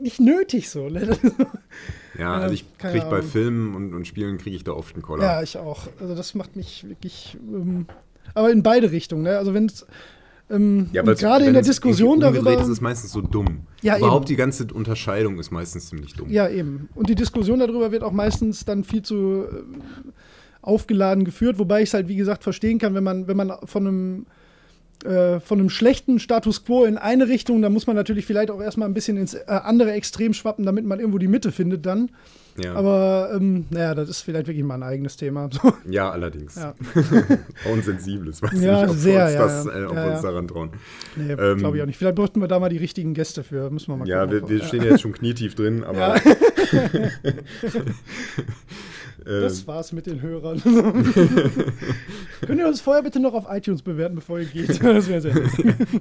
nicht 0.00 0.18
nötig 0.20 0.68
so. 0.70 0.88
Ne? 0.88 1.16
Ja, 2.18 2.34
also 2.34 2.54
ich 2.54 2.64
kriege 2.78 3.06
bei. 3.10 3.22
Filmen 3.22 3.74
und, 3.74 3.92
und 3.92 4.06
Spielen 4.06 4.38
kriege 4.38 4.54
ich 4.54 4.62
da 4.62 4.70
oft 4.72 4.94
einen 4.94 5.02
Koller. 5.02 5.24
Ja, 5.24 5.42
ich 5.42 5.56
auch. 5.58 5.88
Also 6.00 6.14
das 6.14 6.34
macht 6.36 6.54
mich 6.54 6.88
wirklich. 6.88 7.36
Ähm, 7.52 7.86
aber 8.34 8.52
in 8.52 8.62
beide 8.62 8.92
Richtungen. 8.92 9.22
Ne? 9.24 9.36
Also 9.36 9.52
wenn 9.52 9.66
es 9.66 9.84
ähm, 10.48 10.90
Ja, 10.92 11.02
gerade 11.02 11.46
in 11.46 11.54
der 11.54 11.62
Diskussion 11.62 12.20
darüber. 12.20 12.56
ist 12.60 12.68
es 12.68 12.80
meistens 12.80 13.10
so 13.10 13.20
dumm. 13.20 13.66
Ja, 13.82 13.96
Überhaupt 13.98 14.26
eben. 14.26 14.28
die 14.28 14.36
ganze 14.36 14.66
Unterscheidung 14.72 15.40
ist 15.40 15.50
meistens 15.50 15.88
ziemlich 15.88 16.12
dumm. 16.14 16.30
Ja, 16.30 16.48
eben. 16.48 16.88
Und 16.94 17.08
die 17.08 17.16
Diskussion 17.16 17.58
darüber 17.58 17.90
wird 17.90 18.04
auch 18.04 18.12
meistens 18.12 18.64
dann 18.64 18.84
viel 18.84 19.02
zu 19.02 19.46
ähm, 19.50 19.82
aufgeladen 20.64 21.24
geführt, 21.24 21.58
wobei 21.58 21.82
ich 21.82 21.90
es 21.90 21.94
halt, 21.94 22.08
wie 22.08 22.16
gesagt, 22.16 22.42
verstehen 22.42 22.78
kann, 22.78 22.94
wenn 22.94 23.04
man, 23.04 23.28
wenn 23.28 23.36
man 23.36 23.52
von 23.64 23.86
einem 23.86 24.26
äh, 25.04 25.40
von 25.40 25.58
einem 25.58 25.68
schlechten 25.70 26.18
Status 26.18 26.64
quo 26.64 26.84
in 26.84 26.96
eine 26.96 27.28
Richtung, 27.28 27.60
da 27.60 27.68
muss 27.68 27.86
man 27.86 27.94
natürlich 27.96 28.24
vielleicht 28.26 28.50
auch 28.50 28.60
erstmal 28.62 28.88
ein 28.88 28.94
bisschen 28.94 29.16
ins 29.18 29.34
äh, 29.34 29.42
andere 29.46 29.92
Extrem 29.92 30.32
schwappen, 30.32 30.64
damit 30.64 30.86
man 30.86 30.98
irgendwo 30.98 31.18
die 31.18 31.28
Mitte 31.28 31.52
findet 31.52 31.84
dann. 31.84 32.10
Ja, 32.56 32.74
Aber 32.74 33.32
ähm, 33.34 33.66
naja, 33.70 33.96
das 33.96 34.08
ist 34.08 34.22
vielleicht 34.22 34.46
wirklich 34.46 34.64
mal 34.64 34.76
ein 34.76 34.82
eigenes 34.84 35.16
Thema. 35.16 35.50
Ja 35.90 36.10
allerdings. 36.10 36.54
ja. 36.54 36.72
Auch 37.66 37.72
ein 37.72 37.82
sensibles, 37.82 38.40
weiß 38.40 38.62
Ja, 38.62 38.82
nicht, 38.82 38.90
ob 38.92 38.96
sehr, 38.96 39.14
wir 39.18 39.24
uns, 39.24 39.34
ja, 39.34 39.42
das, 39.42 39.66
äh, 39.66 39.84
ob 39.86 39.96
wir 39.96 40.12
uns 40.12 40.22
daran 40.22 40.46
trauen. 40.48 40.70
Nee, 41.16 41.32
Ähm, 41.32 41.58
glaube 41.58 41.76
ich 41.76 41.82
auch 41.82 41.86
nicht. 41.86 41.98
Vielleicht 41.98 42.14
bräuchten 42.14 42.40
wir 42.40 42.46
da 42.48 42.60
mal 42.60 42.68
die 42.70 42.76
richtigen 42.78 43.12
Gäste 43.12 43.42
für. 43.42 43.68
Müssen 43.70 43.88
wir 43.92 43.96
mal 43.96 44.08
Ja, 44.08 44.30
wir, 44.30 44.40
gucken. 44.40 44.56
wir 44.56 44.64
stehen 44.64 44.82
ja 44.84 44.90
jetzt 44.92 45.00
schon 45.02 45.12
knietief 45.12 45.56
drin, 45.56 45.82
aber 45.82 46.14
Das 49.24 49.66
war's 49.66 49.92
mit 49.92 50.06
den 50.06 50.20
Hörern. 50.22 50.60
Könnt 52.46 52.58
ihr 52.60 52.66
uns 52.66 52.80
vorher 52.80 53.02
bitte 53.02 53.20
noch 53.20 53.34
auf 53.34 53.46
iTunes 53.48 53.82
bewerten, 53.82 54.16
bevor 54.16 54.38
ihr 54.38 54.44
geht? 54.46 54.68
Das 54.82 55.08
wäre 55.08 55.20
sehr 55.20 55.34
nett. 55.34 55.50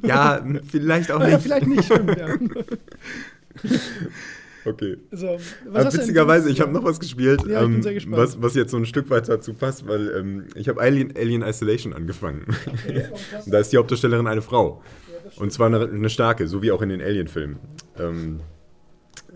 ja, 0.06 0.44
vielleicht 0.70 1.12
auch 1.12 1.22
Ja, 1.22 1.28
nicht. 1.28 1.42
vielleicht 1.42 1.68
nicht, 1.68 1.86
stimmt, 1.86 2.18
ja. 2.18 2.28
Okay. 4.66 4.98
So, 5.12 5.38
denn 5.66 5.94
witzigerweise, 5.94 6.50
ich 6.50 6.62
habe 6.62 6.72
noch 6.72 6.84
was 6.86 7.00
gespielt, 7.00 7.44
Ja, 7.48 7.64
ähm, 7.64 7.84
was, 8.08 8.42
was 8.42 8.56
jetzt 8.56 8.72
so 8.72 8.78
ein 8.78 8.86
Stück 8.86 9.10
weit 9.10 9.28
dazu 9.28 9.54
passt, 9.54 9.88
weil 9.88 10.10
ähm, 10.18 10.46
ich 10.56 10.70
habe 10.70 10.80
Alien, 10.80 11.14
Alien 11.18 11.42
Isolation 11.42 11.94
angefangen. 11.94 12.46
da 13.46 13.60
ist 13.60 13.74
die 13.74 13.78
Hauptdarstellerin 13.78 14.26
eine 14.28 14.42
Frau. 14.42 14.82
Und 15.38 15.52
zwar 15.52 15.68
eine, 15.68 15.82
eine 15.88 16.10
starke, 16.10 16.48
so 16.48 16.62
wie 16.62 16.72
auch 16.72 16.82
in 16.82 16.90
den 16.90 17.02
Alien-Filmen. 17.02 17.58
Ähm, 18.00 18.40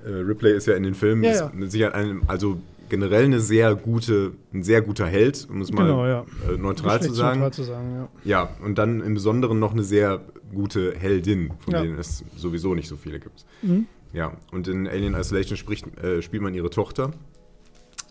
äh, 0.05 0.09
Ripley 0.11 0.55
ist 0.55 0.67
ja 0.67 0.75
in 0.75 0.83
den 0.83 0.93
Filmen 0.95 1.23
Ja, 1.23 1.31
ist 1.31 1.39
ja. 1.41 1.51
mit 1.53 1.71
Sicherheit 1.71 1.95
ein, 1.95 2.21
also 2.27 2.57
generell 2.89 3.25
eine 3.25 3.39
sehr 3.39 3.75
gute, 3.75 4.33
ein 4.53 4.63
sehr 4.63 4.81
guter 4.81 5.05
Held, 5.07 5.47
um 5.49 5.61
es 5.61 5.71
mal 5.71 5.83
Genau, 5.87 6.05
ja. 6.05 6.25
äh, 6.49 6.57
neutral 6.57 7.01
zu 7.01 7.13
sagen. 7.13 7.39
Neutral 7.39 7.53
zu 7.53 7.63
sagen, 7.63 7.95
ja. 7.95 8.09
Ja, 8.23 8.49
und 8.63 8.77
dann 8.77 9.01
im 9.01 9.13
Besonderen 9.13 9.59
noch 9.59 9.73
eine 9.73 9.83
sehr 9.83 10.21
gute 10.53 10.93
Heldin, 10.97 11.51
von 11.59 11.73
Ja. 11.73 11.81
denen 11.81 11.97
es 11.99 12.23
sowieso 12.35 12.73
nicht 12.75 12.87
so 12.87 12.95
viele 12.95 13.19
gibt. 13.19 13.45
Mhm. 13.61 13.87
Ja, 14.13 14.33
und 14.51 14.67
in 14.67 14.87
Alien 14.87 15.13
Isolation 15.15 15.57
spricht, 15.57 15.85
äh, 16.01 16.21
spielt 16.21 16.41
man 16.41 16.53
ihre 16.53 16.69
Tochter. 16.69 17.11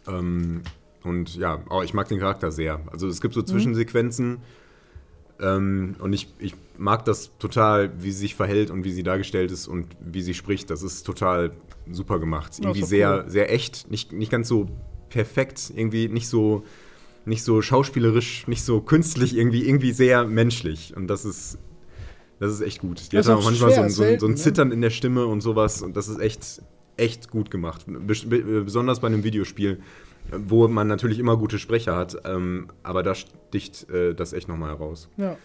Ähm, 0.08 0.62
und 1.02 1.36
ja, 1.36 1.62
oh, 1.70 1.82
ich 1.82 1.94
mag 1.94 2.08
den 2.08 2.18
Charakter 2.18 2.50
sehr. 2.50 2.80
Also 2.92 3.06
es 3.08 3.20
gibt 3.20 3.34
Mhm. 3.34 3.40
so 3.40 3.46
Zwischensequenzen 3.46 4.38
ähm, 5.40 5.96
und 5.99 6.12
ich, 6.12 6.33
ich 6.38 6.55
mag 6.79 7.05
das 7.05 7.31
total, 7.38 7.90
wie 8.03 8.11
sie 8.11 8.18
sich 8.20 8.35
verhält 8.35 8.70
und 8.70 8.85
wie 8.85 8.92
sie 8.92 9.03
dargestellt 9.03 9.51
ist 9.51 9.66
und 9.68 9.87
wie 10.01 10.22
sie 10.22 10.35
spricht. 10.35 10.70
Das 10.70 10.83
ist 10.83 11.05
total 11.05 11.53
super 11.90 12.18
gemacht. 12.18 12.59
Ja, 12.59 12.64
Irgendwie 12.70 12.83
sehr, 12.87 13.22
cool. 13.25 13.31
sehr 13.31 13.53
echt, 13.53 13.90
nicht, 13.90 14.12
nicht 14.12 14.31
ganz 14.31 14.49
so 14.49 14.66
perfekt, 15.09 15.72
irgendwie 15.75 16.09
nicht 16.09 16.29
so, 16.29 16.64
nicht 17.25 17.42
so 17.42 17.62
schauspielerisch, 17.62 18.46
nicht 18.49 18.62
so 18.62 18.81
künstlich, 18.81 19.37
irgendwie, 19.37 19.66
irgendwie 19.66 19.92
sehr 19.92 20.25
menschlich. 20.27 20.94
Und 20.96 21.07
das 21.09 21.25
ist, 21.25 21.59
das 22.38 22.53
ist 22.53 22.61
echt 22.61 22.81
gut. 22.81 23.11
Die 23.12 23.16
Das 23.16 23.29
hat 23.29 23.37
auch 23.38 23.44
manchmal 23.44 23.72
so, 23.75 23.81
ein- 23.83 23.90
so, 23.90 24.03
ein- 24.03 24.18
so 24.18 24.27
ein 24.27 24.31
ne? 24.33 24.37
Zittern 24.37 24.72
in 24.72 24.81
der 24.81 24.90
Stimme 24.90 25.27
und 25.27 25.40
sowas. 25.40 25.83
Und 25.83 25.96
das 25.96 26.09
ist 26.09 26.18
echt, 26.20 26.62
echt 26.96 27.31
gut 27.31 27.51
gemacht. 27.51 27.87
Bes- 27.88 28.27
be- 28.29 28.62
Besonders 28.64 29.01
bei 29.01 29.07
einem 29.07 29.25
Videospiel, 29.25 29.81
wo 30.32 30.66
man 30.68 30.86
natürlich 30.88 31.18
immer 31.18 31.36
gute 31.36 31.58
Sprecher 31.58 31.96
hat. 31.96 32.16
Ähm, 32.24 32.68
aber 32.82 33.02
da 33.02 33.14
sticht 33.14 33.88
äh, 33.90 34.14
das 34.14 34.32
echt 34.32 34.48
nochmal 34.48 34.70
heraus. 34.70 35.08
ja. 35.16 35.36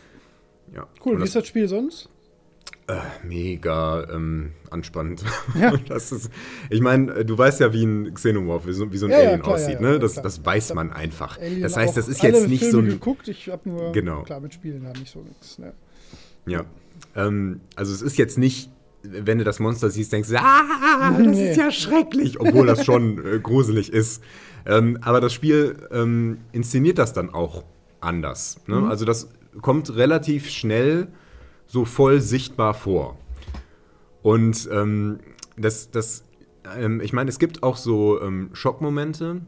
Ja. 0.73 0.87
Cool, 1.05 1.13
Und 1.13 1.17
wie 1.17 1.21
das, 1.21 1.29
ist 1.31 1.35
das 1.35 1.47
Spiel 1.47 1.67
sonst? 1.67 2.07
mega 3.23 4.07
ähm, 4.09 4.51
anspannend. 4.69 5.23
Ja. 5.59 5.73
Das 5.87 6.11
ist, 6.11 6.29
ich 6.69 6.81
meine, 6.81 7.11
äh, 7.13 7.25
du 7.25 7.37
weißt 7.37 7.59
ja, 7.59 7.73
wie 7.73 7.83
ein 7.85 8.13
Xenomorph, 8.13 8.65
wie 8.67 8.73
so, 8.73 8.91
wie 8.91 8.97
so 8.97 9.05
ein 9.05 9.11
Ja, 9.11 9.19
ja, 9.19 9.27
Alien 9.29 9.41
klar, 9.41 9.55
aussieht. 9.55 9.79
ne? 9.81 9.99
das, 9.99 10.15
das 10.15 10.45
weiß 10.45 10.73
man 10.73 10.91
einfach. 10.91 11.37
Alien 11.39 11.61
das 11.61 11.75
heißt, 11.77 11.95
das 11.95 12.07
ist 12.07 12.21
jetzt 12.23 12.47
nicht 12.47 12.59
Filme 12.59 12.71
so 12.71 12.79
ein. 12.79 12.87
geguckt, 12.87 13.27
ich 13.27 13.49
habe 13.49 13.69
nur, 13.69 13.91
Genau. 13.91 14.23
klar, 14.23 14.39
mit 14.39 14.53
Spielen 14.53 14.85
halt 14.85 14.99
nicht 14.99 15.11
so 15.11 15.21
nichts. 15.21 15.57
Ne? 15.59 15.73
Ja. 16.45 16.65
Ähm, 17.15 17.61
also 17.75 17.93
es 17.93 18.01
ist 18.01 18.17
jetzt 18.17 18.37
nicht, 18.37 18.69
wenn 19.03 19.37
du 19.37 19.43
das 19.43 19.59
Monster 19.59 19.89
siehst, 19.89 20.11
denkst 20.11 20.29
du, 20.29 20.37
ah, 20.39 21.11
das 21.17 21.27
Nee. 21.27 21.51
ist 21.51 21.57
ja 21.57 21.71
schrecklich, 21.71 22.39
obwohl 22.39 22.67
das 22.67 22.85
schon 22.85 23.25
äh, 23.25 23.39
gruselig 23.39 23.91
ist. 23.91 24.21
Ähm, 24.65 24.99
aber 25.01 25.21
das 25.21 25.33
Spiel 25.33 25.87
ähm, 25.91 26.39
inszeniert 26.51 26.97
das 26.97 27.13
dann 27.13 27.29
auch 27.29 27.63
anders. 27.99 28.61
Ne? 28.67 28.77
Mhm. 28.77 28.89
Also 28.89 29.05
das 29.05 29.29
kommt 29.61 29.95
relativ 29.95 30.49
schnell 30.49 31.07
so 31.67 31.85
voll 31.85 32.21
sichtbar 32.21 32.73
vor. 32.73 33.17
Und 34.21 34.69
ähm, 34.71 35.19
das, 35.57 35.91
das 35.91 36.23
ähm, 36.77 37.01
ich 37.01 37.13
meine, 37.13 37.29
es 37.29 37.39
gibt 37.39 37.63
auch 37.63 37.77
so 37.77 38.21
ähm, 38.21 38.49
Schockmomente, 38.53 39.41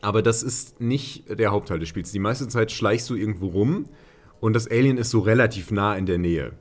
aber 0.00 0.22
das 0.22 0.42
ist 0.42 0.80
nicht 0.80 1.38
der 1.38 1.50
Hauptteil 1.50 1.78
des 1.78 1.88
Spiels. 1.88 2.12
Die 2.12 2.18
meiste 2.18 2.48
Zeit 2.48 2.70
schleichst 2.70 3.08
du 3.10 3.14
irgendwo 3.14 3.48
rum 3.48 3.86
und 4.40 4.54
das 4.54 4.70
Alien 4.70 4.98
ist 4.98 5.10
so 5.10 5.20
relativ 5.20 5.70
nah 5.70 5.96
in 5.96 6.06
der 6.06 6.18
Nähe. 6.18 6.52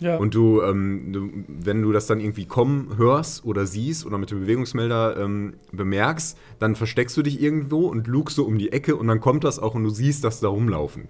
Ja. 0.00 0.16
Und 0.16 0.34
du, 0.34 0.60
ähm, 0.62 1.12
du, 1.12 1.30
wenn 1.46 1.82
du 1.82 1.92
das 1.92 2.06
dann 2.06 2.20
irgendwie 2.20 2.46
kommen 2.46 2.96
hörst 2.96 3.44
oder 3.44 3.64
siehst 3.64 4.04
oder 4.04 4.18
mit 4.18 4.30
dem 4.30 4.40
Bewegungsmelder 4.40 5.16
ähm, 5.18 5.54
bemerkst, 5.72 6.36
dann 6.58 6.74
versteckst 6.74 7.16
du 7.16 7.22
dich 7.22 7.40
irgendwo 7.40 7.86
und 7.86 8.08
lugst 8.08 8.36
so 8.36 8.44
um 8.44 8.58
die 8.58 8.72
Ecke 8.72 8.96
und 8.96 9.06
dann 9.06 9.20
kommt 9.20 9.44
das 9.44 9.58
auch 9.58 9.74
und 9.74 9.84
du 9.84 9.90
siehst 9.90 10.24
das 10.24 10.40
da 10.40 10.48
rumlaufen. 10.48 11.08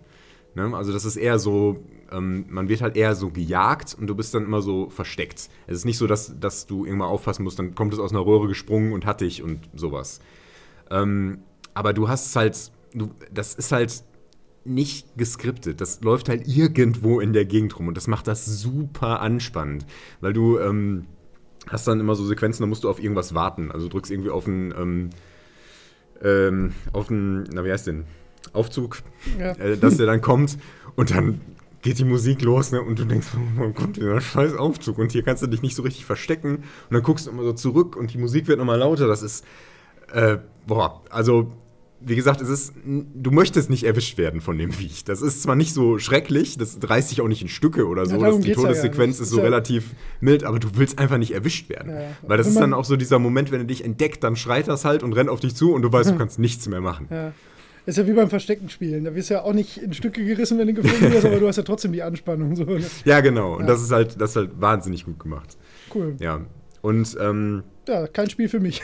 Ne? 0.55 0.77
Also 0.77 0.93
das 0.93 1.05
ist 1.05 1.17
eher 1.17 1.39
so, 1.39 1.83
ähm, 2.13 2.45
man 2.49 2.69
wird 2.69 2.83
halt 2.83 2.97
eher 2.97 3.15
so 3.15 3.31
gejagt 3.31 3.97
und 3.99 4.07
du 4.07 4.15
bist 4.15 4.35
dann 4.35 4.45
immer 4.45 4.63
so 4.63 4.91
versteckt. 4.91 5.49
Es 5.67 5.77
ist 5.79 5.85
nicht 5.85 5.99
so, 5.99 6.07
dass, 6.07 6.39
dass 6.39 6.67
du 6.67 6.85
irgendwann 6.85 7.09
aufpassen 7.09 7.43
musst, 7.43 7.59
dann 7.59 7.75
kommt 7.75 7.93
es 7.93 7.99
aus 7.99 8.13
einer 8.13 8.25
Röhre 8.25 8.49
gesprungen 8.49 8.93
und 8.93 9.07
hat 9.07 9.23
dich 9.23 9.43
und 9.43 9.61
sowas. 9.75 10.21
Ähm, 10.91 11.39
aber 11.73 11.93
du 11.93 12.09
hast 12.09 12.37
halt, 12.37 12.71
du, 12.93 13.11
das 13.33 13.55
ist 13.55 13.73
halt 13.73 14.05
nicht 14.65 15.17
geskriptet. 15.17 15.81
Das 15.81 16.01
läuft 16.01 16.29
halt 16.29 16.47
irgendwo 16.47 17.21
in 17.21 17.33
der 17.33 17.45
Gegend 17.45 17.79
rum 17.79 17.89
und 17.89 17.97
das 17.97 18.07
macht 18.07 18.27
das 18.27 18.45
super 18.47 19.21
anspannend, 19.21 19.87
weil 20.21 20.33
du 20.33 20.59
ähm, 20.59 21.07
hast 21.69 21.87
dann 21.87 22.01
immer 22.01 22.15
so 22.15 22.25
Sequenzen, 22.25 22.63
da 22.63 22.67
musst 22.67 22.85
du 22.85 22.91
auf 22.91 23.03
irgendwas 23.03 23.35
warten. 23.35 23.71
Also 23.71 23.87
du 23.87 23.93
drückst 23.93 24.11
irgendwie 24.11 24.31
auf 24.31 24.47
einen, 24.47 24.73
ähm, 24.73 25.11
ähm, 26.23 26.73
auf 26.93 27.11
einen, 27.11 27.45
na 27.53 27.65
wie 27.65 27.73
heißt 27.73 27.87
denn, 27.87 28.05
Aufzug, 28.53 28.99
ja. 29.39 29.53
äh, 29.53 29.77
dass 29.77 29.97
der 29.97 30.07
dann 30.07 30.21
kommt 30.21 30.59
und 30.97 31.11
dann 31.11 31.41
geht 31.83 31.99
die 31.99 32.05
Musik 32.05 32.41
los, 32.41 32.73
ne? 32.73 32.81
Und 32.81 32.99
du 32.99 33.05
denkst, 33.05 33.29
oh, 33.37 33.41
wann 33.57 33.75
kommt 33.75 33.97
dieser 33.97 34.19
scheiß 34.21 34.55
Aufzug? 34.55 34.99
Und 34.99 35.13
hier 35.13 35.23
kannst 35.23 35.43
du 35.43 35.47
dich 35.47 35.61
nicht 35.61 35.77
so 35.77 35.83
richtig 35.83 36.07
verstecken. 36.07 36.57
Und 36.57 36.65
dann 36.91 37.03
guckst 37.03 37.27
du 37.27 37.31
immer 37.31 37.43
so 37.43 37.53
zurück 37.53 37.95
und 37.95 38.13
die 38.15 38.19
Musik 38.19 38.49
wird 38.49 38.59
nochmal 38.59 38.79
lauter. 38.79 39.07
Das 39.07 39.23
ist, 39.23 39.45
äh, 40.11 40.39
boah, 40.67 41.03
also 41.11 41.53
wie 42.01 42.17
gesagt, 42.17 42.41
es 42.41 42.49
ist, 42.49 42.75
du 42.85 43.31
möchtest 43.31 43.71
nicht 43.71 43.85
erwischt 43.85 44.19
werden 44.19 44.41
von 44.41 44.59
dem 44.59 44.73
Viech. 44.73 45.05
Das 45.05 45.23
ist 45.23 45.43
zwar 45.43 45.57
nicht 45.57 45.73
so 45.73 45.99
schrecklich, 45.99 46.59
das 46.59 46.79
reißt 46.83 47.09
sich 47.09 47.21
auch 47.21 47.29
nicht 47.29 47.43
in 47.43 47.49
Stücke 47.49 47.87
oder 47.87 48.07
so. 48.07 48.17
Ja, 48.17 48.37
die 48.37 48.53
Todessequenz 48.53 49.21
ist 49.21 49.31
so 49.31 49.39
ja 49.39 49.45
relativ 49.45 49.95
mild, 50.21 50.45
aber 50.45 50.59
du 50.59 50.69
willst 50.75 50.99
einfach 50.99 51.19
nicht 51.19 51.33
erwischt 51.33 51.69
werden. 51.69 51.93
Ja, 51.95 52.03
Weil 52.23 52.39
das 52.39 52.47
ist 52.47 52.59
dann 52.59 52.75
auch 52.75 52.85
so 52.85 52.97
dieser 52.97 53.19
Moment, 53.19 53.53
wenn 53.53 53.61
er 53.61 53.67
dich 53.67 53.85
entdeckt, 53.85 54.23
dann 54.23 54.37
schreit 54.37 54.69
das 54.69 54.85
halt 54.85 55.03
und 55.03 55.13
rennt 55.15 55.31
auf 55.31 55.41
dich 55.41 55.55
zu 55.55 55.73
und 55.73 55.83
du 55.83 55.93
weißt, 55.93 56.11
du 56.11 56.17
kannst 56.19 56.39
nichts 56.39 56.69
mehr 56.69 56.81
machen. 56.81 57.09
Ja. 57.11 57.33
Ist 57.87 57.99
ja 57.99 58.07
wie 58.07 58.15
beim 58.15 58.31
Verstecken 58.31 58.71
spielen. 58.71 59.05
Da 59.05 59.15
wirst 59.15 59.29
du 59.29 59.35
ja 59.35 59.43
auch 59.43 59.53
nicht 59.53 59.77
in 59.77 59.93
Stücke 59.93 60.25
gerissen, 60.25 60.59
wenn 60.59 60.69
du 60.69 60.75
gefunden 60.75 61.13
wirst, 61.13 61.27
aber 61.27 61.39
du 61.39 61.47
hast 61.47 61.57
ja 61.57 61.63
trotzdem 61.63 61.93
die 61.93 62.03
Anspannung. 62.03 62.57
So, 62.57 62.65
ne? 62.65 62.83
Ja, 63.05 63.21
genau. 63.21 63.57
Und 63.57 63.67
das 63.67 63.83
ist 63.83 63.93
halt, 63.93 64.19
das 64.19 64.31
ist 64.31 64.37
halt 64.37 64.51
wahnsinnig 64.59 65.05
gut 65.05 65.19
gemacht. 65.19 65.59
Cool. 65.95 66.17
Ja. 66.19 66.41
Und 66.81 67.17
ähm, 67.21 67.63
ja, 67.89 68.07
kein 68.07 68.31
Spiel 68.31 68.49
für 68.49 68.61
mich. 68.61 68.83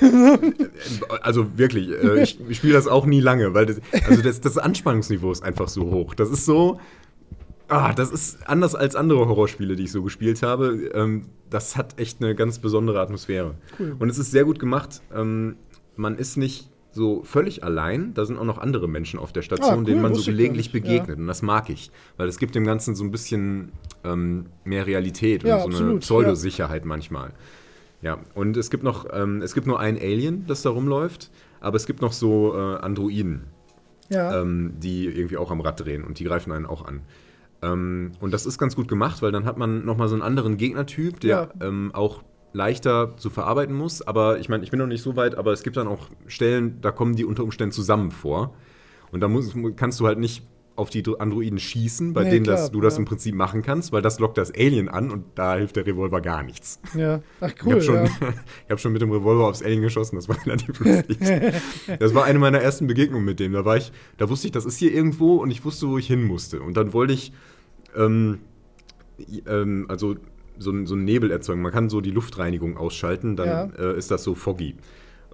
also 1.22 1.58
wirklich, 1.58 1.90
äh, 1.90 2.22
ich, 2.22 2.38
ich 2.48 2.58
spiele 2.58 2.74
das 2.74 2.86
auch 2.86 3.06
nie 3.06 3.20
lange, 3.20 3.54
weil 3.54 3.66
das, 3.66 3.80
also 4.06 4.22
das, 4.22 4.40
das 4.40 4.58
Anspannungsniveau 4.58 5.32
ist 5.32 5.42
einfach 5.42 5.68
so 5.68 5.90
hoch. 5.90 6.14
Das 6.14 6.30
ist 6.30 6.44
so, 6.44 6.78
Ah, 7.70 7.92
das 7.92 8.10
ist 8.10 8.48
anders 8.48 8.74
als 8.74 8.96
andere 8.96 9.28
Horrorspiele, 9.28 9.76
die 9.76 9.84
ich 9.84 9.92
so 9.92 10.02
gespielt 10.02 10.42
habe. 10.42 10.90
Ähm, 10.92 11.26
das 11.50 11.76
hat 11.76 12.00
echt 12.00 12.22
eine 12.22 12.34
ganz 12.34 12.58
besondere 12.58 13.00
Atmosphäre. 13.00 13.54
Cool. 13.78 13.94
Und 13.96 14.10
es 14.10 14.18
ist 14.18 14.32
sehr 14.32 14.44
gut 14.44 14.58
gemacht. 14.58 15.02
Ähm, 15.14 15.54
man 15.94 16.18
ist 16.18 16.36
nicht 16.36 16.68
so 16.90 17.22
völlig 17.22 17.62
allein. 17.62 18.12
Da 18.14 18.24
sind 18.24 18.38
auch 18.38 18.44
noch 18.44 18.58
andere 18.58 18.88
Menschen 18.88 19.20
auf 19.20 19.32
der 19.32 19.42
Station, 19.42 19.70
ah, 19.70 19.76
cool, 19.76 19.84
denen 19.84 20.02
man 20.02 20.14
so 20.14 20.24
gelegentlich 20.24 20.72
begegnet. 20.72 21.16
Ja. 21.16 21.22
Und 21.22 21.28
das 21.28 21.42
mag 21.42 21.70
ich, 21.70 21.92
weil 22.16 22.28
es 22.28 22.38
gibt 22.38 22.56
dem 22.56 22.64
Ganzen 22.64 22.96
so 22.96 23.04
ein 23.04 23.12
bisschen 23.12 23.70
ähm, 24.02 24.46
mehr 24.64 24.88
Realität 24.88 25.44
ja, 25.44 25.56
und 25.56 25.60
so 25.60 25.68
absolut, 25.68 25.90
eine 25.90 26.00
Pseudosicherheit 26.00 26.82
ja. 26.82 26.88
manchmal. 26.88 27.32
Ja, 28.02 28.18
und 28.34 28.56
es 28.56 28.70
gibt 28.70 28.82
noch, 28.82 29.06
ähm, 29.12 29.42
es 29.42 29.54
gibt 29.54 29.66
nur 29.66 29.78
ein 29.78 29.96
Alien, 29.96 30.46
das 30.46 30.62
da 30.62 30.70
rumläuft, 30.70 31.30
aber 31.60 31.76
es 31.76 31.86
gibt 31.86 32.00
noch 32.00 32.12
so 32.12 32.54
äh, 32.54 32.76
Androiden, 32.76 33.44
ähm, 34.40 34.74
die 34.78 35.06
irgendwie 35.06 35.36
auch 35.36 35.50
am 35.50 35.60
Rad 35.60 35.80
drehen 35.80 36.04
und 36.04 36.18
die 36.18 36.24
greifen 36.24 36.52
einen 36.52 36.66
auch 36.66 36.86
an. 36.86 37.02
Ähm, 37.62 38.12
und 38.20 38.32
das 38.32 38.46
ist 38.46 38.58
ganz 38.58 38.74
gut 38.74 38.88
gemacht, 38.88 39.20
weil 39.22 39.32
dann 39.32 39.44
hat 39.44 39.58
man 39.58 39.84
nochmal 39.84 40.08
so 40.08 40.14
einen 40.14 40.22
anderen 40.22 40.56
Gegnertyp, 40.56 41.20
der 41.20 41.50
ähm, 41.60 41.90
auch 41.94 42.22
leichter 42.52 43.16
zu 43.16 43.30
verarbeiten 43.30 43.74
muss. 43.74 44.02
Aber 44.02 44.38
ich 44.38 44.48
meine, 44.48 44.64
ich 44.64 44.70
bin 44.70 44.78
noch 44.80 44.86
nicht 44.86 45.02
so 45.02 45.16
weit, 45.16 45.34
aber 45.36 45.52
es 45.52 45.62
gibt 45.62 45.76
dann 45.76 45.86
auch 45.86 46.08
Stellen, 46.26 46.80
da 46.80 46.90
kommen 46.90 47.16
die 47.16 47.24
unter 47.24 47.44
Umständen 47.44 47.72
zusammen 47.72 48.10
vor. 48.10 48.54
Und 49.12 49.20
da 49.20 49.28
muss, 49.28 49.54
kannst 49.76 50.00
du 50.00 50.06
halt 50.06 50.18
nicht 50.18 50.46
auf 50.76 50.88
die 50.88 51.02
Androiden 51.18 51.58
schießen, 51.58 52.12
bei 52.12 52.24
nee, 52.24 52.30
denen 52.30 52.44
klar, 52.44 52.56
das, 52.56 52.70
du 52.70 52.80
das 52.80 52.94
ja. 52.94 53.00
im 53.00 53.04
Prinzip 53.04 53.34
machen 53.34 53.62
kannst, 53.62 53.92
weil 53.92 54.02
das 54.02 54.18
lockt 54.18 54.38
das 54.38 54.52
Alien 54.54 54.88
an 54.88 55.10
und 55.10 55.24
da 55.34 55.56
hilft 55.56 55.76
der 55.76 55.86
Revolver 55.86 56.20
gar 56.20 56.42
nichts. 56.42 56.80
Ja, 56.96 57.20
ach 57.40 57.52
cool. 57.64 57.78
Ich 57.78 57.88
habe 57.88 58.06
schon, 58.08 58.28
ja. 58.28 58.34
hab 58.70 58.80
schon 58.80 58.92
mit 58.92 59.02
dem 59.02 59.10
Revolver 59.10 59.46
aufs 59.46 59.62
Alien 59.62 59.82
geschossen, 59.82 60.16
das 60.16 60.28
war 60.28 60.36
relativ 60.46 60.80
lustig. 60.80 61.18
das 61.98 62.14
war 62.14 62.24
eine 62.24 62.38
meiner 62.38 62.60
ersten 62.60 62.86
Begegnungen 62.86 63.24
mit 63.24 63.40
dem. 63.40 63.52
Da 63.52 63.64
war 63.64 63.76
ich, 63.76 63.92
da 64.16 64.28
wusste 64.30 64.46
ich, 64.46 64.52
das 64.52 64.64
ist 64.64 64.78
hier 64.78 64.92
irgendwo 64.92 65.36
und 65.36 65.50
ich 65.50 65.64
wusste, 65.64 65.88
wo 65.88 65.98
ich 65.98 66.06
hin 66.06 66.24
musste. 66.24 66.60
Und 66.60 66.76
dann 66.76 66.92
wollte 66.92 67.12
ich, 67.12 67.32
ähm, 67.96 68.38
ähm, 69.46 69.86
also 69.88 70.16
so, 70.58 70.86
so 70.86 70.94
einen 70.94 71.04
Nebel 71.04 71.30
erzeugen. 71.30 71.62
Man 71.62 71.72
kann 71.72 71.88
so 71.88 72.00
die 72.00 72.10
Luftreinigung 72.10 72.76
ausschalten, 72.76 73.36
dann 73.36 73.48
ja. 73.48 73.64
äh, 73.78 73.98
ist 73.98 74.10
das 74.10 74.22
so 74.22 74.34
foggy. 74.34 74.76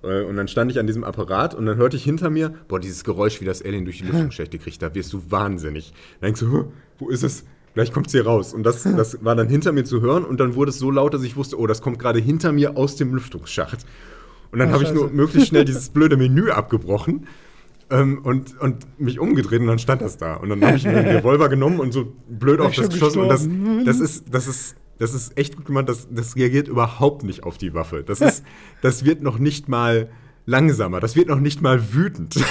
Äh, 0.06 0.24
und 0.24 0.36
dann 0.36 0.48
stand 0.48 0.70
ich 0.70 0.78
an 0.78 0.86
diesem 0.86 1.04
Apparat 1.04 1.54
und 1.54 1.66
dann 1.66 1.76
hörte 1.76 1.96
ich 1.96 2.04
hinter 2.04 2.30
mir, 2.30 2.54
boah, 2.68 2.80
dieses 2.80 3.04
Geräusch, 3.04 3.40
wie 3.40 3.44
das 3.44 3.62
Alien 3.62 3.84
durch 3.84 3.98
die 3.98 4.04
Lüftungsschächte 4.04 4.58
kriegt, 4.58 4.80
da 4.82 4.94
wirst 4.94 5.12
du 5.12 5.22
wahnsinnig. 5.30 5.92
Dann 6.20 6.28
denkst 6.28 6.40
du, 6.40 6.72
wo 6.98 7.08
ist 7.08 7.22
es? 7.22 7.44
Gleich 7.74 7.92
kommt 7.92 8.06
es 8.06 8.12
hier 8.12 8.24
raus. 8.24 8.54
Und 8.54 8.62
das, 8.62 8.84
das 8.84 9.22
war 9.22 9.36
dann 9.36 9.48
hinter 9.48 9.72
mir 9.72 9.84
zu 9.84 10.00
hören 10.00 10.24
und 10.24 10.40
dann 10.40 10.54
wurde 10.54 10.70
es 10.70 10.78
so 10.78 10.90
laut, 10.90 11.12
dass 11.12 11.22
ich 11.22 11.36
wusste, 11.36 11.58
oh, 11.58 11.66
das 11.66 11.82
kommt 11.82 11.98
gerade 11.98 12.18
hinter 12.18 12.52
mir 12.52 12.76
aus 12.78 12.96
dem 12.96 13.12
Lüftungsschacht. 13.12 13.84
Und 14.50 14.60
dann 14.60 14.72
habe 14.72 14.84
ich 14.84 14.92
nur 14.94 15.10
möglichst 15.10 15.48
schnell 15.48 15.64
dieses 15.66 15.90
blöde 15.90 16.16
Menü 16.16 16.50
abgebrochen 16.50 17.26
ähm, 17.90 18.20
und, 18.22 18.58
und 18.60 18.86
mich 18.98 19.18
umgedreht 19.18 19.60
und 19.60 19.66
dann 19.66 19.78
stand 19.78 20.00
das 20.00 20.16
da. 20.16 20.34
Und 20.34 20.48
dann 20.48 20.64
habe 20.64 20.78
ich 20.78 20.84
mir 20.84 20.94
den 20.94 21.06
Revolver 21.16 21.50
genommen 21.50 21.80
und 21.80 21.92
so 21.92 22.14
blöd 22.28 22.60
auf 22.60 22.74
das 22.74 22.88
geschossen. 22.88 23.20
Und 23.20 23.28
das, 23.28 23.46
das, 23.84 24.00
ist, 24.00 24.24
das 24.30 24.46
ist 24.46 24.76
das 24.98 25.14
ist 25.14 25.36
echt 25.36 25.56
gut 25.56 25.66
gemacht. 25.66 25.88
Das, 25.88 26.08
das 26.10 26.36
reagiert 26.36 26.68
überhaupt 26.68 27.22
nicht 27.22 27.42
auf 27.44 27.58
die 27.58 27.74
Waffe. 27.74 28.02
Das, 28.02 28.20
ist, 28.20 28.44
das 28.82 29.04
wird 29.04 29.22
noch 29.22 29.38
nicht 29.38 29.68
mal 29.68 30.08
langsamer. 30.46 31.00
Das 31.00 31.16
wird 31.16 31.28
noch 31.28 31.40
nicht 31.40 31.62
mal 31.62 31.92
wütend. 31.92 32.36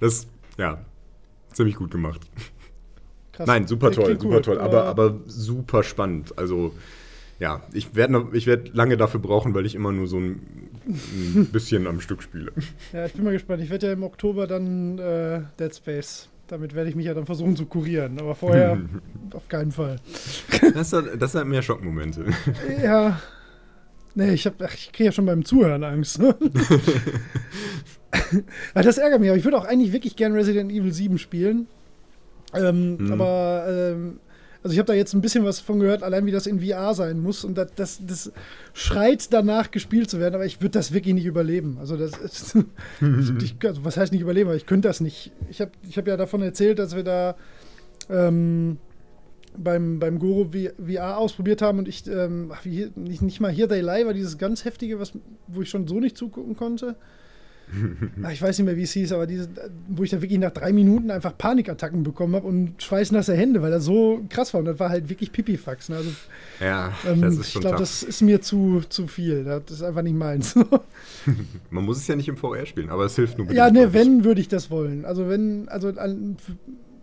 Das, 0.00 0.26
ja, 0.58 0.84
ziemlich 1.52 1.76
gut 1.76 1.92
gemacht. 1.92 2.22
Krass. 3.30 3.46
Nein, 3.46 3.68
super 3.68 3.92
toll, 3.92 4.18
super 4.20 4.42
toll. 4.42 4.58
Aber, 4.58 4.86
aber 4.86 5.20
super 5.26 5.84
spannend. 5.84 6.36
Also, 6.36 6.74
ja, 7.38 7.62
ich 7.72 7.94
werde 7.94 8.32
werd 8.32 8.74
lange 8.74 8.96
dafür 8.96 9.20
brauchen, 9.20 9.54
weil 9.54 9.64
ich 9.64 9.76
immer 9.76 9.92
nur 9.92 10.08
so 10.08 10.18
ein, 10.18 10.42
ein 10.86 11.48
bisschen 11.52 11.86
am 11.86 12.00
Stück 12.00 12.20
spiele. 12.20 12.50
Ja, 12.92 13.06
ich 13.06 13.12
bin 13.12 13.22
mal 13.22 13.32
gespannt. 13.32 13.62
Ich 13.62 13.70
werde 13.70 13.86
ja 13.86 13.92
im 13.92 14.02
Oktober 14.02 14.48
dann 14.48 14.98
äh, 14.98 15.42
Dead 15.60 15.72
Space 15.72 16.28
damit 16.52 16.74
werde 16.74 16.90
ich 16.90 16.96
mich 16.96 17.06
ja 17.06 17.14
dann 17.14 17.24
versuchen 17.24 17.56
zu 17.56 17.66
kurieren. 17.66 18.18
Aber 18.18 18.34
vorher 18.34 18.78
auf 19.32 19.48
keinen 19.48 19.72
Fall. 19.72 19.96
Das 20.74 20.92
hat, 20.92 21.04
das 21.18 21.34
hat 21.34 21.46
mehr 21.46 21.62
Schockmomente. 21.62 22.26
Ja. 22.82 23.20
Nee, 24.14 24.34
ich, 24.34 24.44
ich 24.44 24.92
kriege 24.92 25.04
ja 25.04 25.12
schon 25.12 25.24
beim 25.24 25.42
Zuhören 25.42 25.84
Angst. 25.84 26.18
Ne? 26.18 26.34
das 28.74 28.98
ärgert 28.98 29.20
mich. 29.20 29.30
Aber 29.30 29.38
ich 29.38 29.44
würde 29.44 29.56
auch 29.56 29.64
eigentlich 29.64 29.92
wirklich 29.92 30.16
gern 30.16 30.34
Resident 30.34 30.70
Evil 30.70 30.92
7 30.92 31.16
spielen. 31.16 31.66
Ähm, 32.52 32.98
hm. 32.98 33.12
Aber 33.12 33.64
ähm, 33.66 34.20
also 34.62 34.72
ich 34.72 34.78
habe 34.78 34.86
da 34.86 34.94
jetzt 34.94 35.12
ein 35.12 35.20
bisschen 35.20 35.44
was 35.44 35.60
von 35.60 35.80
gehört, 35.80 36.02
allein 36.02 36.24
wie 36.26 36.30
das 36.30 36.46
in 36.46 36.60
VR 36.60 36.94
sein 36.94 37.20
muss 37.20 37.44
und 37.44 37.58
das, 37.58 37.74
das, 37.74 38.00
das 38.06 38.32
schreit 38.74 39.32
danach 39.32 39.70
gespielt 39.70 40.08
zu 40.08 40.20
werden, 40.20 40.34
aber 40.36 40.46
ich 40.46 40.60
würde 40.60 40.70
das 40.70 40.92
wirklich 40.92 41.14
nicht 41.14 41.26
überleben. 41.26 41.78
Also 41.80 41.96
das 41.96 42.16
ist, 42.18 42.56
ich, 43.42 43.56
also 43.64 43.84
was 43.84 43.96
heißt 43.96 44.12
nicht 44.12 44.22
überleben, 44.22 44.48
aber 44.48 44.56
ich 44.56 44.66
könnte 44.66 44.88
das 44.88 45.00
nicht. 45.00 45.32
Ich 45.50 45.60
habe 45.60 45.72
ich 45.88 45.98
hab 45.98 46.06
ja 46.06 46.16
davon 46.16 46.42
erzählt, 46.42 46.78
dass 46.78 46.94
wir 46.94 47.02
da 47.02 47.34
ähm, 48.08 48.78
beim, 49.56 49.98
beim 49.98 50.18
Goro 50.18 50.50
VR 50.50 51.18
ausprobiert 51.18 51.60
haben 51.60 51.78
und 51.78 51.88
ich, 51.88 52.06
ähm, 52.06 52.52
ach, 52.54 52.64
wie, 52.64 52.90
nicht, 52.94 53.22
nicht 53.22 53.40
mal 53.40 53.50
Here 53.50 53.68
They 53.68 53.80
Lie 53.80 54.06
war 54.06 54.14
dieses 54.14 54.38
ganz 54.38 54.64
heftige, 54.64 55.00
was, 55.00 55.12
wo 55.48 55.62
ich 55.62 55.70
schon 55.70 55.88
so 55.88 55.98
nicht 55.98 56.16
zugucken 56.16 56.56
konnte. 56.56 56.96
Ich 58.32 58.42
weiß 58.42 58.58
nicht 58.58 58.66
mehr, 58.66 58.76
wie 58.76 58.82
es 58.82 58.92
hieß, 58.92 59.12
aber 59.12 59.26
diese, 59.26 59.48
wo 59.88 60.02
ich 60.02 60.10
da 60.10 60.20
wirklich 60.20 60.38
nach 60.38 60.50
drei 60.50 60.72
Minuten 60.72 61.10
einfach 61.10 61.36
Panikattacken 61.36 62.02
bekommen 62.02 62.34
habe 62.34 62.46
und 62.46 62.82
schweißnasse 62.82 63.34
Hände, 63.34 63.62
weil 63.62 63.70
das 63.70 63.84
so 63.84 64.24
krass 64.28 64.52
war. 64.54 64.60
Und 64.60 64.66
das 64.66 64.78
war 64.78 64.90
halt 64.90 65.08
wirklich 65.08 65.32
Pipifax. 65.32 65.88
Ne? 65.88 65.96
Also, 65.96 66.10
ja, 66.60 66.92
ähm, 67.06 67.20
das 67.22 67.36
ist 67.36 67.52
schon 67.52 67.60
Ich 67.60 67.66
glaube, 67.66 67.78
das 67.78 68.02
ist 68.02 68.22
mir 68.22 68.40
zu, 68.40 68.82
zu 68.88 69.06
viel. 69.06 69.44
Das 69.44 69.62
ist 69.70 69.82
einfach 69.82 70.02
nicht 70.02 70.16
meins. 70.16 70.54
Man 71.70 71.84
muss 71.84 71.98
es 71.98 72.06
ja 72.06 72.16
nicht 72.16 72.28
im 72.28 72.36
VR 72.36 72.66
spielen, 72.66 72.90
aber 72.90 73.04
es 73.04 73.16
hilft 73.16 73.38
nur. 73.38 73.50
Ja, 73.52 73.70
ne, 73.70 73.92
wenn, 73.92 74.24
würde 74.24 74.40
ich 74.40 74.48
das 74.48 74.70
wollen. 74.70 75.04
Also 75.04 75.28
wenn, 75.28 75.68
also 75.68 75.92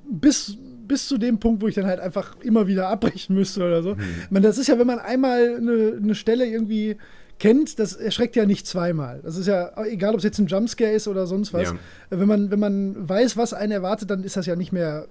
bis, 0.09 0.57
bis 0.87 1.07
zu 1.07 1.17
dem 1.17 1.39
Punkt, 1.39 1.61
wo 1.61 1.67
ich 1.67 1.75
dann 1.75 1.85
halt 1.85 1.99
einfach 1.99 2.35
immer 2.41 2.67
wieder 2.67 2.89
abbrechen 2.89 3.35
müsste 3.35 3.63
oder 3.63 3.83
so. 3.83 3.91
Hm. 3.91 4.03
Meine, 4.29 4.47
das 4.47 4.57
ist 4.57 4.67
ja, 4.67 4.77
wenn 4.79 4.87
man 4.87 4.99
einmal 4.99 5.55
eine, 5.57 5.99
eine 6.01 6.15
Stelle 6.15 6.45
irgendwie 6.45 6.97
kennt, 7.39 7.79
das 7.79 7.95
erschreckt 7.95 8.35
ja 8.35 8.45
nicht 8.45 8.67
zweimal. 8.67 9.21
Das 9.23 9.37
ist 9.37 9.47
ja, 9.47 9.71
egal 9.85 10.13
ob 10.13 10.17
es 10.17 10.23
jetzt 10.23 10.39
ein 10.39 10.47
Jumpscare 10.47 10.91
ist 10.91 11.07
oder 11.07 11.25
sonst 11.25 11.53
was. 11.53 11.63
Ja. 11.63 11.75
Wenn, 12.09 12.27
man, 12.27 12.51
wenn 12.51 12.59
man 12.59 13.09
weiß, 13.09 13.37
was 13.37 13.53
einen 13.53 13.71
erwartet, 13.71 14.09
dann 14.09 14.23
ist 14.23 14.37
das 14.37 14.45
ja 14.45 14.55
nicht 14.55 14.71
mehr 14.71 15.07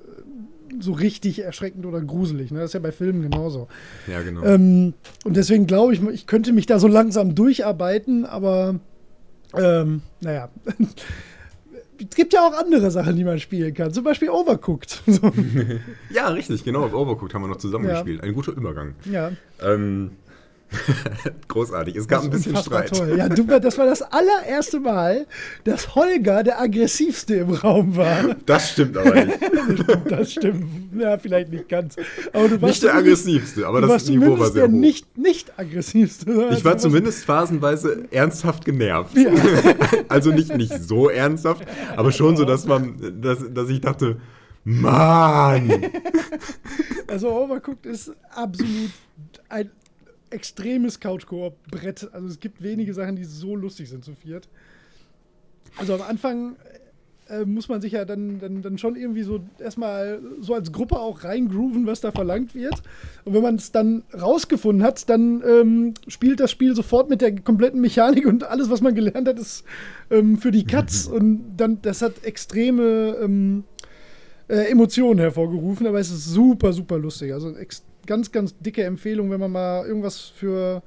so 0.80 0.92
richtig 0.92 1.42
erschreckend 1.42 1.86
oder 1.86 2.00
gruselig. 2.00 2.50
Ne? 2.50 2.60
Das 2.60 2.70
ist 2.70 2.74
ja 2.74 2.80
bei 2.80 2.92
Filmen 2.92 3.22
genauso. 3.22 3.68
Ja, 4.06 4.20
genau. 4.22 4.44
Ähm, 4.44 4.94
und 5.24 5.36
deswegen 5.36 5.66
glaube 5.66 5.94
ich, 5.94 6.02
ich 6.02 6.26
könnte 6.26 6.52
mich 6.52 6.66
da 6.66 6.78
so 6.78 6.88
langsam 6.88 7.34
durcharbeiten, 7.34 8.26
aber 8.26 8.78
ähm, 9.54 10.02
naja. 10.20 10.50
es 11.98 12.16
gibt 12.16 12.32
ja 12.32 12.46
auch 12.46 12.52
andere 12.52 12.90
Sachen, 12.90 13.16
die 13.16 13.24
man 13.24 13.38
spielen 13.38 13.74
kann. 13.74 13.92
Zum 13.92 14.04
Beispiel 14.04 14.30
Overcooked. 14.30 15.02
ja, 16.10 16.28
richtig, 16.28 16.64
genau. 16.64 16.84
Overcooked 16.84 17.34
haben 17.34 17.42
wir 17.42 17.48
noch 17.48 17.56
zusammen 17.56 17.86
ja. 17.86 17.94
gespielt. 17.94 18.22
Ein 18.22 18.34
guter 18.34 18.52
Übergang. 18.52 18.94
Ja. 19.10 19.32
Ähm, 19.62 20.12
Großartig. 21.48 21.96
Es 21.96 22.06
gab 22.06 22.22
ein 22.22 22.30
bisschen 22.30 22.56
Streit. 22.56 22.90
Toll. 22.90 23.14
Ja, 23.16 23.28
du, 23.28 23.44
das 23.44 23.78
war 23.78 23.86
das 23.86 24.02
allererste 24.02 24.80
Mal, 24.80 25.26
dass 25.64 25.94
Holger 25.94 26.42
der 26.42 26.60
aggressivste 26.60 27.36
im 27.36 27.50
Raum 27.50 27.96
war. 27.96 28.36
Das 28.46 28.72
stimmt 28.72 28.96
aber 28.96 29.24
nicht. 29.24 29.38
das 30.08 30.32
stimmt. 30.32 30.64
Ja, 30.98 31.18
vielleicht 31.18 31.50
nicht 31.50 31.68
ganz. 31.68 31.96
Aber 32.32 32.48
du 32.48 32.60
warst 32.60 32.62
nicht 32.62 32.82
der 32.82 32.94
aggressivste, 32.94 33.66
aber 33.66 33.80
das 33.80 34.08
Niveau 34.08 34.38
war 34.38 34.50
sehr 34.50 34.66
der 34.66 34.74
hoch. 34.74 34.80
Nicht, 34.80 35.16
nicht 35.16 35.58
aggressivste. 35.58 36.48
Ich 36.52 36.64
war 36.64 36.76
zumindest 36.76 37.24
phasenweise 37.24 38.04
ernsthaft 38.10 38.64
genervt. 38.64 39.16
Ja. 39.16 39.30
also 40.08 40.30
nicht, 40.30 40.54
nicht 40.54 40.82
so 40.82 41.08
ernsthaft, 41.08 41.62
aber 41.96 42.12
schon 42.12 42.36
so, 42.36 42.44
dass 42.44 42.66
man, 42.66 43.20
dass, 43.22 43.38
dass 43.52 43.68
ich 43.70 43.80
dachte, 43.80 44.18
Mann! 44.64 45.70
Also 47.06 47.30
Overcooked 47.30 47.86
ist 47.86 48.12
absolut 48.34 48.90
ein 49.48 49.70
extremes 50.30 51.00
Couch-Koop-Brett. 51.00 52.08
Also 52.12 52.28
es 52.28 52.40
gibt 52.40 52.62
wenige 52.62 52.94
Sachen, 52.94 53.16
die 53.16 53.24
so 53.24 53.56
lustig 53.56 53.88
sind 53.88 54.04
zu 54.04 54.14
viert. 54.14 54.48
Also 55.76 55.94
am 55.94 56.02
Anfang 56.02 56.56
äh, 57.28 57.44
muss 57.44 57.68
man 57.68 57.80
sich 57.80 57.92
ja 57.92 58.04
dann, 58.04 58.40
dann, 58.40 58.62
dann 58.62 58.78
schon 58.78 58.96
irgendwie 58.96 59.22
so 59.22 59.40
erstmal 59.58 60.20
so 60.40 60.54
als 60.54 60.72
Gruppe 60.72 60.98
auch 60.98 61.24
reingrooven, 61.24 61.86
was 61.86 62.00
da 62.00 62.10
verlangt 62.10 62.54
wird. 62.54 62.82
Und 63.24 63.34
wenn 63.34 63.42
man 63.42 63.56
es 63.56 63.70
dann 63.70 64.02
rausgefunden 64.18 64.82
hat, 64.82 65.08
dann 65.08 65.42
ähm, 65.46 65.94
spielt 66.06 66.40
das 66.40 66.50
Spiel 66.50 66.74
sofort 66.74 67.10
mit 67.10 67.20
der 67.20 67.34
kompletten 67.36 67.80
Mechanik 67.80 68.26
und 68.26 68.44
alles, 68.44 68.70
was 68.70 68.80
man 68.80 68.94
gelernt 68.94 69.28
hat, 69.28 69.38
ist 69.38 69.64
ähm, 70.10 70.38
für 70.38 70.50
die 70.50 70.64
Cuts. 70.64 71.06
und 71.08 71.56
dann, 71.56 71.82
das 71.82 72.02
hat 72.02 72.24
extreme 72.24 73.16
ähm, 73.22 73.64
äh, 74.48 74.70
Emotionen 74.70 75.20
hervorgerufen, 75.20 75.86
aber 75.86 76.00
es 76.00 76.10
ist 76.10 76.26
super, 76.26 76.72
super 76.72 76.98
lustig. 76.98 77.32
Also 77.32 77.54
ganz, 78.08 78.32
ganz 78.32 78.58
dicke 78.58 78.82
Empfehlung, 78.82 79.30
wenn 79.30 79.38
man 79.38 79.52
mal 79.52 79.86
irgendwas 79.86 80.18
für, 80.18 80.82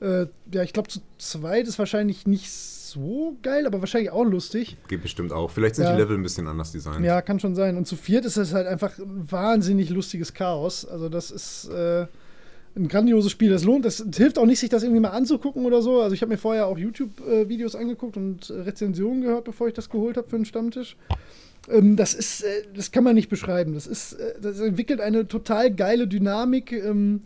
äh, 0.00 0.26
ja, 0.50 0.62
ich 0.64 0.72
glaube, 0.72 0.88
zu 0.88 1.00
zweit 1.18 1.68
ist 1.68 1.78
wahrscheinlich 1.78 2.26
nicht 2.26 2.50
so 2.50 3.36
geil, 3.42 3.66
aber 3.66 3.80
wahrscheinlich 3.80 4.10
auch 4.10 4.24
lustig. 4.24 4.76
Geht 4.88 5.02
bestimmt 5.02 5.32
auch. 5.32 5.50
Vielleicht 5.50 5.76
sind 5.76 5.84
ja. 5.84 5.92
die 5.92 6.00
Level 6.00 6.16
ein 6.16 6.22
bisschen 6.22 6.48
anders 6.48 6.72
designt. 6.72 7.04
Ja, 7.04 7.22
kann 7.22 7.38
schon 7.38 7.54
sein. 7.54 7.76
Und 7.76 7.86
zu 7.86 7.96
viert 7.96 8.24
ist 8.24 8.36
es 8.36 8.52
halt 8.54 8.66
einfach 8.66 8.98
ein 8.98 9.30
wahnsinnig 9.30 9.90
lustiges 9.90 10.34
Chaos. 10.34 10.84
Also, 10.84 11.08
das 11.08 11.30
ist. 11.30 11.68
Äh, 11.68 12.06
ein 12.76 12.88
grandioses 12.88 13.30
Spiel. 13.30 13.50
Das 13.50 13.62
lohnt, 13.62 13.84
das 13.84 14.04
hilft 14.16 14.36
auch 14.36 14.46
nicht, 14.46 14.58
sich 14.58 14.68
das 14.68 14.82
irgendwie 14.82 15.00
mal 15.00 15.10
anzugucken 15.10 15.64
oder 15.64 15.80
so. 15.80 16.00
Also 16.00 16.12
ich 16.14 16.22
habe 16.22 16.32
mir 16.32 16.38
vorher 16.38 16.66
auch 16.66 16.76
YouTube-Videos 16.76 17.76
angeguckt 17.76 18.16
und 18.16 18.50
Rezensionen 18.50 19.22
gehört, 19.22 19.44
bevor 19.44 19.68
ich 19.68 19.74
das 19.74 19.88
geholt 19.88 20.16
habe 20.16 20.28
für 20.28 20.36
den 20.36 20.44
Stammtisch. 20.44 20.96
Ähm, 21.70 21.96
das 21.96 22.14
ist, 22.14 22.42
äh, 22.42 22.64
das 22.74 22.92
kann 22.92 23.04
man 23.04 23.14
nicht 23.14 23.28
beschreiben. 23.28 23.74
Das 23.74 23.86
ist, 23.86 24.14
äh, 24.14 24.34
das 24.40 24.60
entwickelt 24.60 25.00
eine 25.00 25.26
total 25.26 25.70
geile 25.72 26.06
Dynamik. 26.06 26.72
Ähm, 26.72 27.22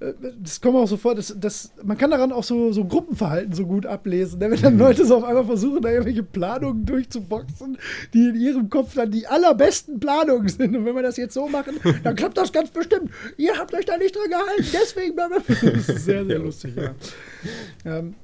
äh, 0.00 0.12
das 0.40 0.60
kommt 0.60 0.76
auch 0.76 0.86
so 0.86 0.96
vor, 0.96 1.14
dass, 1.14 1.34
dass 1.38 1.72
man 1.82 1.96
kann 1.96 2.10
daran 2.10 2.32
auch 2.32 2.44
so, 2.44 2.72
so 2.72 2.84
Gruppenverhalten 2.84 3.52
so 3.52 3.66
gut 3.66 3.86
ablesen. 3.86 4.38
Ne? 4.38 4.50
Wenn 4.50 4.60
dann 4.60 4.74
mhm. 4.74 4.80
Leute 4.80 5.04
so 5.04 5.16
auf 5.16 5.24
einmal 5.24 5.44
versuchen, 5.44 5.82
da 5.82 5.90
irgendwelche 5.90 6.22
Planungen 6.22 6.84
durchzuboxen, 6.84 7.78
die 8.12 8.28
in 8.28 8.36
ihrem 8.36 8.70
Kopf 8.70 8.94
dann 8.94 9.10
die 9.10 9.26
allerbesten 9.26 10.00
Planungen 10.00 10.48
sind. 10.48 10.76
Und 10.76 10.84
wenn 10.84 10.94
wir 10.94 11.02
das 11.02 11.16
jetzt 11.16 11.34
so 11.34 11.48
machen, 11.48 11.76
dann 12.04 12.16
klappt 12.16 12.38
das 12.38 12.52
ganz 12.52 12.70
bestimmt. 12.70 13.10
Ihr 13.36 13.56
habt 13.58 13.74
euch 13.74 13.84
da 13.84 13.96
nicht 13.96 14.14
dran 14.14 14.30
gehalten, 14.30 14.66
deswegen. 14.72 15.16
Das 15.16 15.88
ist 15.88 16.04
sehr, 16.04 16.24
sehr 16.24 16.38
lustig, 16.38 16.74
ja. 16.76 16.94
Ähm, 17.84 18.14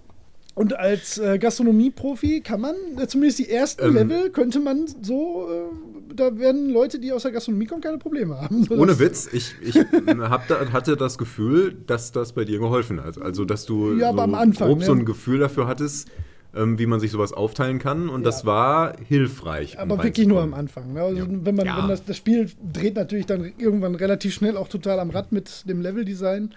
und 0.59 0.77
als 0.77 1.18
äh, 1.18 1.38
Gastronomie-Profi 1.38 2.40
kann 2.40 2.61
man, 2.61 2.75
äh, 3.01 3.07
zumindest 3.07 3.38
die 3.38 3.49
ersten 3.49 3.87
ähm, 3.87 3.94
Level, 3.94 4.31
könnte 4.31 4.59
man 4.59 4.87
so, 5.03 5.49
äh, 5.49 6.14
da 6.16 6.37
werden 6.37 6.71
Leute, 6.71 6.99
die 6.99 7.12
aus 7.12 7.23
der 7.23 7.31
Gastronomie 7.31 7.66
kommen, 7.66 7.81
keine 7.81 7.99
Probleme 7.99 8.40
haben. 8.40 8.66
Ohne 8.71 8.99
Witz, 8.99 9.29
ich, 9.33 9.55
ich 9.62 9.77
hab 10.18 10.49
da, 10.49 10.73
hatte 10.73 10.97
das 10.97 11.16
Gefühl, 11.16 11.77
dass 11.87 12.11
das 12.11 12.33
bei 12.33 12.44
dir 12.44 12.59
geholfen 12.59 13.05
hat. 13.05 13.23
Also, 13.23 13.44
dass 13.44 13.66
du 13.66 13.97
ja, 13.97 14.12
so 14.12 14.18
Anfang, 14.18 14.68
grob 14.68 14.81
ne? 14.81 14.85
so 14.85 14.92
ein 14.92 15.05
Gefühl 15.05 15.38
dafür 15.38 15.68
hattest, 15.68 16.09
ähm, 16.57 16.77
wie 16.77 16.87
man 16.87 16.99
sich 16.99 17.12
sowas 17.12 17.33
aufteilen 17.33 17.79
kann. 17.79 18.09
Und 18.09 18.23
ja. 18.23 18.25
das 18.25 18.44
war 18.44 18.97
hilfreich. 19.07 19.79
Aber 19.79 20.03
wirklich 20.03 20.27
nur 20.27 20.42
am 20.42 20.55
Anfang. 20.55 20.92
Ne? 20.92 21.03
Also, 21.03 21.18
ja. 21.18 21.27
Wenn 21.29 21.55
man, 21.55 21.66
ja. 21.66 21.79
wenn 21.79 21.88
das, 21.88 22.05
das 22.05 22.16
Spiel 22.16 22.51
dreht 22.73 22.97
natürlich 22.97 23.27
dann 23.27 23.53
irgendwann 23.59 23.94
relativ 23.94 24.35
schnell 24.35 24.57
auch 24.57 24.66
total 24.66 24.99
am 24.99 25.11
Rad 25.11 25.31
mit 25.31 25.68
dem 25.68 25.83
Leveldesign. 25.83 26.53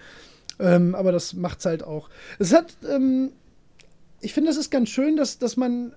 Ähm, 0.59 0.95
aber 0.95 1.11
das 1.11 1.35
macht 1.35 1.59
es 1.59 1.65
halt 1.65 1.83
auch. 1.83 2.09
Es 2.39 2.51
hat 2.51 2.75
ähm, 2.89 3.31
ich 4.21 4.33
finde, 4.33 4.51
es 4.51 4.57
ist 4.57 4.69
ganz 4.69 4.89
schön, 4.89 5.17
dass, 5.17 5.39
dass 5.39 5.57
man 5.57 5.93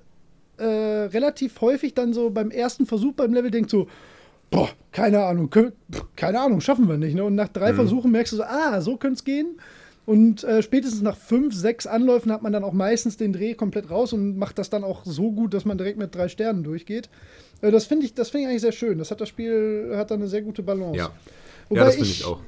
äh, 0.57 0.65
relativ 0.65 1.61
häufig 1.61 1.95
dann 1.95 2.13
so 2.13 2.31
beim 2.31 2.51
ersten 2.51 2.87
Versuch 2.87 3.13
beim 3.15 3.33
Level 3.33 3.51
denkt 3.51 3.71
so, 3.71 3.89
boah, 4.51 4.69
keine 4.93 5.25
Ahnung, 5.25 5.51
können, 5.51 5.73
keine 6.17 6.41
Ahnung, 6.41 6.61
schaffen 6.61 6.89
wir 6.89 6.97
nicht. 6.97 7.15
Ne? 7.15 7.25
Und 7.25 7.35
nach 7.35 7.49
drei 7.49 7.73
mhm. 7.73 7.77
Versuchen 7.77 8.11
merkst 8.11 8.33
du 8.33 8.37
so, 8.37 8.45
ah, 8.45 8.81
so 8.81 8.97
könnte 8.97 9.17
es 9.17 9.25
gehen. 9.25 9.59
Und 10.07 10.45
äh, 10.45 10.63
spätestens 10.63 11.01
nach 11.01 11.17
fünf, 11.17 11.55
sechs 11.55 11.87
Anläufen 11.87 12.31
hat 12.31 12.43
man 12.43 12.53
dann 12.53 12.63
auch 12.63 12.75
meistens 12.75 13.17
den 13.17 13.33
Dreh 13.33 13.55
komplett 13.55 13.91
raus 13.91 14.13
und 14.13 14.37
macht 14.37 14.59
das 14.59 14.69
dann 14.69 14.85
auch 14.85 15.03
so 15.05 15.33
gut, 15.33 15.55
dass 15.55 15.65
man 15.65 15.79
direkt 15.79 15.99
mit 15.99 16.15
drei 16.15 16.29
Sternen 16.29 16.63
durchgeht. 16.63 17.09
Äh, 17.63 17.71
das 17.71 17.87
finde 17.87 18.07
ich, 18.07 18.13
find 18.13 18.35
ich 18.35 18.47
eigentlich 18.47 18.61
sehr 18.61 18.73
schön. 18.73 18.99
Das 18.99 19.11
hat 19.11 19.21
das 19.21 19.29
Spiel, 19.29 19.95
hat 19.97 20.11
da 20.11 20.15
eine 20.15 20.29
sehr 20.29 20.43
gute 20.43 20.63
Balance. 20.63 20.99
Ja, 20.99 21.11
Wobei 21.69 21.81
ja 21.81 21.87
das 21.87 21.95
finde 21.95 22.11
ich 22.11 22.25
auch. 22.25 22.41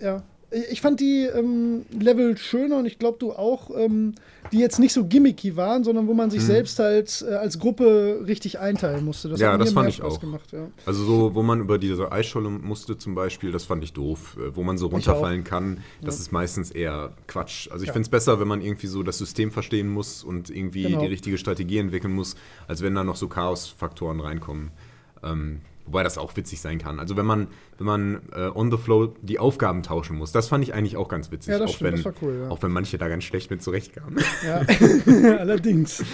Ja, 0.00 0.22
ich 0.70 0.80
fand 0.80 1.00
die 1.00 1.24
ähm, 1.24 1.86
Level 1.98 2.36
schöner 2.36 2.78
und 2.78 2.86
ich 2.86 2.98
glaube, 2.98 3.18
du 3.18 3.32
auch, 3.32 3.70
ähm, 3.76 4.14
die 4.52 4.58
jetzt 4.58 4.78
nicht 4.78 4.92
so 4.92 5.06
gimmicky 5.06 5.56
waren, 5.56 5.84
sondern 5.84 6.08
wo 6.08 6.14
man 6.14 6.30
sich 6.30 6.40
hm. 6.40 6.46
selbst 6.46 6.78
halt 6.78 7.24
äh, 7.26 7.34
als 7.34 7.58
Gruppe 7.58 8.24
richtig 8.26 8.58
einteilen 8.58 9.04
musste. 9.04 9.28
Das 9.28 9.40
ja, 9.40 9.56
das 9.56 9.72
fand 9.72 9.88
ich 9.88 9.96
Spaß 9.96 10.14
auch. 10.14 10.20
Gemacht, 10.20 10.52
ja. 10.52 10.68
Also 10.84 11.04
so, 11.04 11.34
wo 11.34 11.42
man 11.42 11.60
über 11.60 11.78
diese 11.78 12.12
Eisscholle 12.12 12.50
musste 12.50 12.98
zum 12.98 13.14
Beispiel, 13.14 13.50
das 13.52 13.64
fand 13.64 13.82
ich 13.82 13.92
doof. 13.92 14.36
Äh, 14.38 14.54
wo 14.54 14.62
man 14.62 14.78
so 14.78 14.88
runterfallen 14.88 15.44
kann, 15.44 15.78
das 16.02 16.16
ja. 16.16 16.22
ist 16.22 16.32
meistens 16.32 16.70
eher 16.70 17.12
Quatsch. 17.26 17.70
Also 17.70 17.84
ich 17.84 17.88
ja. 17.88 17.92
finde 17.92 18.06
es 18.06 18.10
besser, 18.10 18.40
wenn 18.40 18.48
man 18.48 18.60
irgendwie 18.60 18.88
so 18.88 19.02
das 19.02 19.18
System 19.18 19.50
verstehen 19.50 19.88
muss 19.88 20.22
und 20.22 20.50
irgendwie 20.50 20.84
genau. 20.84 21.00
die 21.00 21.06
richtige 21.06 21.38
Strategie 21.38 21.78
entwickeln 21.78 22.12
muss, 22.12 22.36
als 22.68 22.82
wenn 22.82 22.94
da 22.94 23.04
noch 23.04 23.16
so 23.16 23.28
Chaos-Faktoren 23.28 24.20
reinkommen. 24.20 24.70
Ähm, 25.22 25.60
Wobei 25.84 26.04
das 26.04 26.16
auch 26.16 26.36
witzig 26.36 26.60
sein 26.60 26.78
kann. 26.78 27.00
Also 27.00 27.16
wenn 27.16 27.26
man, 27.26 27.48
wenn 27.78 27.86
man 27.86 28.20
äh, 28.32 28.48
on 28.54 28.70
the 28.70 28.76
flow 28.76 29.14
die 29.20 29.40
Aufgaben 29.40 29.82
tauschen 29.82 30.16
muss, 30.16 30.30
das 30.30 30.48
fand 30.48 30.62
ich 30.62 30.74
eigentlich 30.74 30.96
auch 30.96 31.08
ganz 31.08 31.32
witzig. 31.32 31.52
Ja, 31.52 31.58
das 31.58 31.70
auch 31.70 31.74
stimmt, 31.74 32.04
wenn, 32.04 32.14
cool, 32.22 32.38
ja. 32.42 32.50
Auch 32.50 32.62
wenn 32.62 32.70
manche 32.70 32.98
da 32.98 33.08
ganz 33.08 33.24
schlecht 33.24 33.50
mit 33.50 33.62
zurechtkamen. 33.62 34.22
Ja, 34.46 34.60
allerdings. 35.38 36.04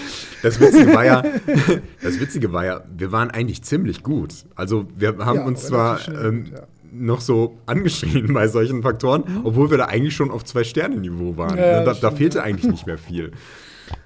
Das 0.43 0.59
Witzige 0.59 0.95
war 0.95 1.05
ja, 1.05 1.23
das 2.03 2.19
Witzige 2.19 2.53
war 2.53 2.65
ja, 2.65 2.83
wir 2.97 3.13
waren 3.13 3.31
eigentlich 3.31 3.63
ziemlich 3.63 4.03
gut. 4.03 4.33
Also 4.55 4.87
wir 4.97 5.19
haben 5.19 5.41
ja, 5.41 5.45
uns 5.45 5.67
zwar 5.67 6.01
ähm, 6.09 6.45
gut, 6.45 6.53
ja. 6.55 6.67
noch 6.91 7.21
so 7.21 7.59
angeschrien 7.67 8.33
bei 8.33 8.49
solchen 8.49 8.83
Faktoren, 8.83 9.25
mhm. 9.27 9.41
obwohl 9.45 9.71
wir 9.71 9.77
da 9.77 9.85
eigentlich 9.85 10.17
schon 10.17 10.31
auf 10.31 10.45
Zwei-Sterne-Niveau 10.45 11.37
waren. 11.37 11.59
da, 11.59 11.85
da, 11.85 11.93
da 11.93 12.11
fehlte 12.11 12.43
eigentlich 12.43 12.71
nicht 12.71 12.87
mehr 12.87 12.99
viel. 12.99 13.33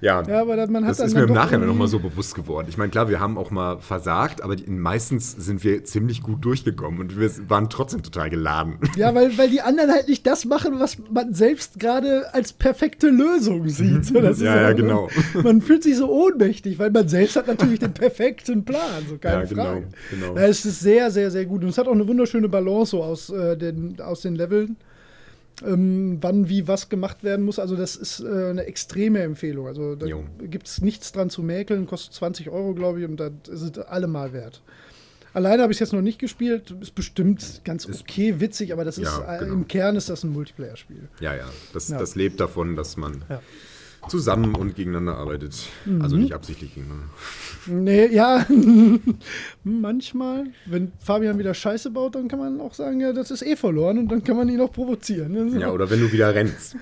Ja, 0.01 0.21
ja 0.23 0.41
aber 0.41 0.67
man 0.67 0.83
hat 0.83 0.91
das 0.91 0.99
ist 0.99 1.13
mir 1.13 1.23
im 1.23 1.33
Nachhinein 1.33 1.67
nochmal 1.67 1.87
so 1.87 1.99
bewusst 1.99 2.35
geworden. 2.35 2.67
Ich 2.69 2.77
meine, 2.77 2.91
klar, 2.91 3.09
wir 3.09 3.19
haben 3.19 3.37
auch 3.37 3.51
mal 3.51 3.79
versagt, 3.79 4.41
aber 4.41 4.55
die, 4.55 4.69
meistens 4.69 5.31
sind 5.31 5.63
wir 5.63 5.83
ziemlich 5.85 6.21
gut 6.21 6.43
durchgekommen 6.45 6.99
und 6.99 7.19
wir 7.19 7.29
waren 7.49 7.69
trotzdem 7.69 8.03
total 8.03 8.29
geladen. 8.29 8.79
Ja, 8.95 9.13
weil, 9.15 9.37
weil 9.37 9.49
die 9.49 9.61
anderen 9.61 9.91
halt 9.91 10.07
nicht 10.07 10.25
das 10.27 10.45
machen, 10.45 10.79
was 10.79 10.97
man 11.11 11.33
selbst 11.33 11.79
gerade 11.79 12.33
als 12.33 12.53
perfekte 12.53 13.07
Lösung 13.09 13.67
sieht. 13.69 14.05
So, 14.05 14.19
ja, 14.19 14.31
ja, 14.31 14.61
ja, 14.61 14.73
genau. 14.73 15.09
Man 15.41 15.61
fühlt 15.61 15.83
sich 15.83 15.97
so 15.97 16.09
ohnmächtig, 16.09 16.79
weil 16.79 16.91
man 16.91 17.07
selbst 17.07 17.35
hat 17.35 17.47
natürlich 17.47 17.79
den 17.79 17.93
perfekten 17.93 18.65
Plan, 18.65 19.03
so 19.09 19.17
keine 19.17 19.43
ja, 19.43 19.45
genau, 19.45 19.63
Frage. 19.63 19.87
Genau. 20.11 20.35
Es 20.35 20.65
ist 20.65 20.79
sehr, 20.79 21.11
sehr, 21.11 21.31
sehr 21.31 21.45
gut 21.45 21.63
und 21.63 21.69
es 21.69 21.77
hat 21.77 21.87
auch 21.87 21.93
eine 21.93 22.07
wunderschöne 22.07 22.49
Balance 22.49 22.91
so 22.91 23.03
aus, 23.03 23.29
äh, 23.29 23.57
den, 23.57 23.99
aus 24.01 24.21
den 24.21 24.35
Leveln 24.35 24.77
ähm, 25.65 26.17
wann, 26.21 26.49
wie, 26.49 26.67
was 26.67 26.89
gemacht 26.89 27.23
werden 27.23 27.45
muss. 27.45 27.59
Also 27.59 27.75
das 27.75 27.95
ist 27.95 28.19
äh, 28.21 28.49
eine 28.49 28.65
extreme 28.65 29.21
Empfehlung. 29.21 29.67
Also 29.67 29.95
da 29.95 30.07
gibt 30.41 30.67
es 30.67 30.81
nichts 30.81 31.11
dran 31.11 31.29
zu 31.29 31.43
mäkeln, 31.43 31.85
kostet 31.85 32.13
20 32.13 32.49
Euro, 32.49 32.73
glaube 32.73 33.01
ich, 33.01 33.05
und 33.05 33.17
das 33.17 33.31
ist 33.47 33.77
allemal 33.79 34.33
wert. 34.33 34.61
Alleine 35.33 35.63
habe 35.63 35.71
ich 35.71 35.77
es 35.77 35.79
jetzt 35.79 35.93
noch 35.93 36.01
nicht 36.01 36.19
gespielt. 36.19 36.75
Ist 36.79 36.93
bestimmt 36.93 37.61
ganz 37.63 37.87
okay, 37.87 38.39
witzig, 38.39 38.71
aber 38.71 38.85
das 38.85 38.99
ist 38.99 39.05
ja, 39.05 39.37
genau. 39.37 39.53
im 39.53 39.67
Kern 39.67 39.95
ist 39.95 40.09
das 40.09 40.23
ein 40.23 40.31
Multiplayer-Spiel. 40.31 41.09
Ja, 41.21 41.35
ja. 41.35 41.49
Das, 41.73 41.87
ja. 41.87 41.97
das 41.97 42.13
lebt 42.13 42.39
davon, 42.39 42.75
dass 42.75 42.97
man 42.97 43.23
ja 43.29 43.41
zusammen 44.09 44.55
und 44.55 44.75
gegeneinander 44.75 45.17
arbeitet. 45.17 45.69
Mhm. 45.85 46.01
Also 46.01 46.17
nicht 46.17 46.33
absichtlich 46.33 46.75
gegeneinander. 46.75 47.07
Nee, 47.65 48.07
ja, 48.07 48.45
manchmal. 49.63 50.45
Wenn 50.65 50.91
Fabian 50.99 51.39
wieder 51.39 51.53
Scheiße 51.53 51.91
baut, 51.91 52.15
dann 52.15 52.27
kann 52.27 52.39
man 52.39 52.59
auch 52.59 52.73
sagen, 52.73 52.99
ja, 52.99 53.13
das 53.13 53.31
ist 53.31 53.41
eh 53.41 53.55
verloren 53.55 53.97
und 53.97 54.11
dann 54.11 54.23
kann 54.23 54.35
man 54.35 54.49
ihn 54.49 54.59
auch 54.59 54.71
provozieren. 54.71 55.37
Also 55.37 55.57
ja, 55.57 55.71
oder 55.71 55.89
wenn 55.89 56.01
du 56.01 56.11
wieder 56.11 56.33
rennst. 56.35 56.75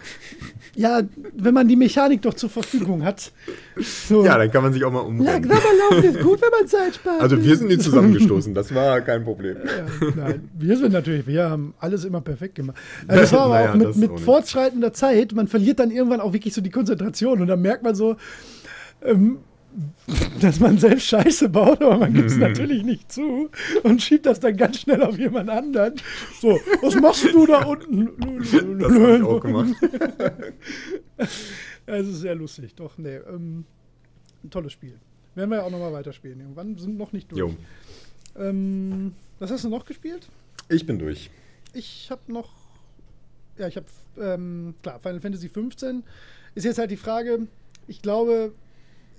Ja, 0.76 1.02
wenn 1.34 1.54
man 1.54 1.68
die 1.68 1.76
Mechanik 1.76 2.22
doch 2.22 2.34
zur 2.34 2.50
Verfügung 2.50 3.04
hat. 3.04 3.32
So. 3.78 4.26
Ja, 4.26 4.38
dann 4.38 4.50
kann 4.52 4.64
man 4.64 4.74
sich 4.74 4.84
auch 4.84 4.92
mal 4.92 5.02
umrennen. 5.02 5.50
Ja, 5.50 5.58
laufen 5.90 6.04
ist 6.04 6.22
gut, 6.22 6.42
wenn 6.42 6.50
man 6.50 6.68
Zeit 6.68 6.96
spart. 6.96 7.22
Also 7.22 7.44
wir 7.44 7.56
sind 7.56 7.68
nie 7.68 7.78
zusammengestoßen, 7.78 8.54
das 8.54 8.74
war 8.74 9.02
kein 9.02 9.24
Problem. 9.24 9.58
Ja, 9.66 10.08
nein, 10.16 10.50
wir 10.58 10.78
sind 10.78 10.94
natürlich, 10.94 11.28
wir 11.28 11.50
haben 11.50 11.74
alles 11.80 12.06
immer 12.06 12.22
perfekt 12.22 12.56
gemacht. 12.56 12.78
Also 13.08 13.22
das 13.22 13.34
war 13.34 13.42
aber 13.42 13.56
naja, 13.56 13.72
auch 13.72 13.76
mit, 13.76 13.96
mit 13.98 14.20
fortschreitender 14.20 14.94
Zeit, 14.94 15.34
man 15.34 15.48
verliert 15.48 15.80
dann 15.80 15.92
irgendwann 15.92 16.22
auch 16.22 16.34
wirklich 16.34 16.54
so 16.54 16.62
die 16.62 16.70
Konzentration 16.70 17.11
und 17.39 17.47
dann 17.47 17.62
merkt 17.62 17.84
man 17.84 17.95
so, 17.95 18.15
ähm, 19.02 19.39
dass 20.41 20.60
man 20.60 20.78
selbst 20.78 21.08
Scheiße 21.08 21.47
baut, 21.50 21.82
aber 21.82 21.97
man 21.97 22.13
gibt 22.13 22.30
es 22.30 22.38
natürlich 22.38 22.84
nicht 22.84 23.12
zu 23.12 23.50
und 23.84 24.02
schiebt 24.02 24.26
das 24.26 24.39
dann 24.39 24.58
ganz 24.58 24.82
schnell 24.82 25.02
auf 25.02 25.17
jemand 25.17 25.50
anderen. 25.50 25.93
So, 26.41 26.60
was 26.82 26.95
machst 26.95 27.26
du 27.32 27.45
da 27.45 27.63
unten? 27.63 28.10
Das 28.80 28.93
habe 28.93 29.17
ich 29.17 29.24
auch 29.24 29.39
gemacht. 29.39 29.74
Es 31.86 32.08
ist 32.08 32.21
sehr 32.21 32.36
lustig, 32.36 32.76
doch, 32.76 32.97
nee. 32.97 33.15
Ähm, 33.15 33.65
ein 34.43 34.50
tolles 34.50 34.71
Spiel. 34.71 35.00
Werden 35.36 35.50
wir 35.50 35.58
ja 35.58 35.63
auch 35.63 35.71
nochmal 35.71 35.93
weiterspielen. 35.93 36.39
Irgendwann 36.39 36.78
sind 36.78 36.97
noch 36.97 37.12
nicht 37.12 37.32
durch. 37.32 37.54
Ähm, 38.38 39.13
was 39.39 39.52
hast 39.52 39.63
du 39.65 39.69
noch 39.69 39.86
gespielt? 39.86 40.28
Ich 40.69 40.86
bin 40.86 41.00
durch. 41.00 41.30
Ich 41.74 42.10
habe 42.12 42.32
noch, 42.32 42.50
ja, 43.62 43.67
ich 43.67 43.78
habe, 43.78 43.86
ähm, 44.19 44.74
klar, 44.82 45.00
Final 45.00 45.19
Fantasy 45.19 45.47
15 45.47 46.04
ist 46.56 46.63
jetzt 46.65 46.80
halt 46.80 46.89
die 46.89 46.97
Frage, 46.97 47.47
ich 47.88 48.02
glaube, 48.02 48.54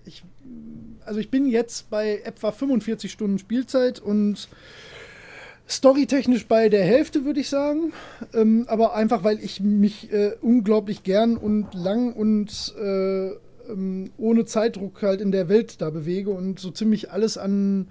ich, 0.04 0.24
also 1.04 1.20
ich 1.20 1.30
bin 1.30 1.46
jetzt 1.46 1.90
bei 1.90 2.20
etwa 2.24 2.50
45 2.50 3.10
Stunden 3.10 3.38
Spielzeit 3.38 4.00
und 4.00 4.48
storytechnisch 5.68 6.46
bei 6.46 6.68
der 6.68 6.84
Hälfte, 6.84 7.24
würde 7.24 7.38
ich 7.38 7.48
sagen. 7.48 7.92
Ähm, 8.34 8.64
aber 8.66 8.94
einfach, 8.94 9.22
weil 9.22 9.38
ich 9.38 9.60
mich 9.60 10.12
äh, 10.12 10.32
unglaublich 10.40 11.04
gern 11.04 11.36
und 11.36 11.72
lang 11.72 12.12
und 12.12 12.74
äh, 12.80 13.28
ähm, 13.70 14.10
ohne 14.18 14.44
Zeitdruck 14.44 15.00
halt 15.02 15.20
in 15.20 15.30
der 15.30 15.48
Welt 15.48 15.80
da 15.80 15.90
bewege 15.90 16.30
und 16.30 16.58
so 16.58 16.72
ziemlich 16.72 17.12
alles 17.12 17.38
an 17.38 17.88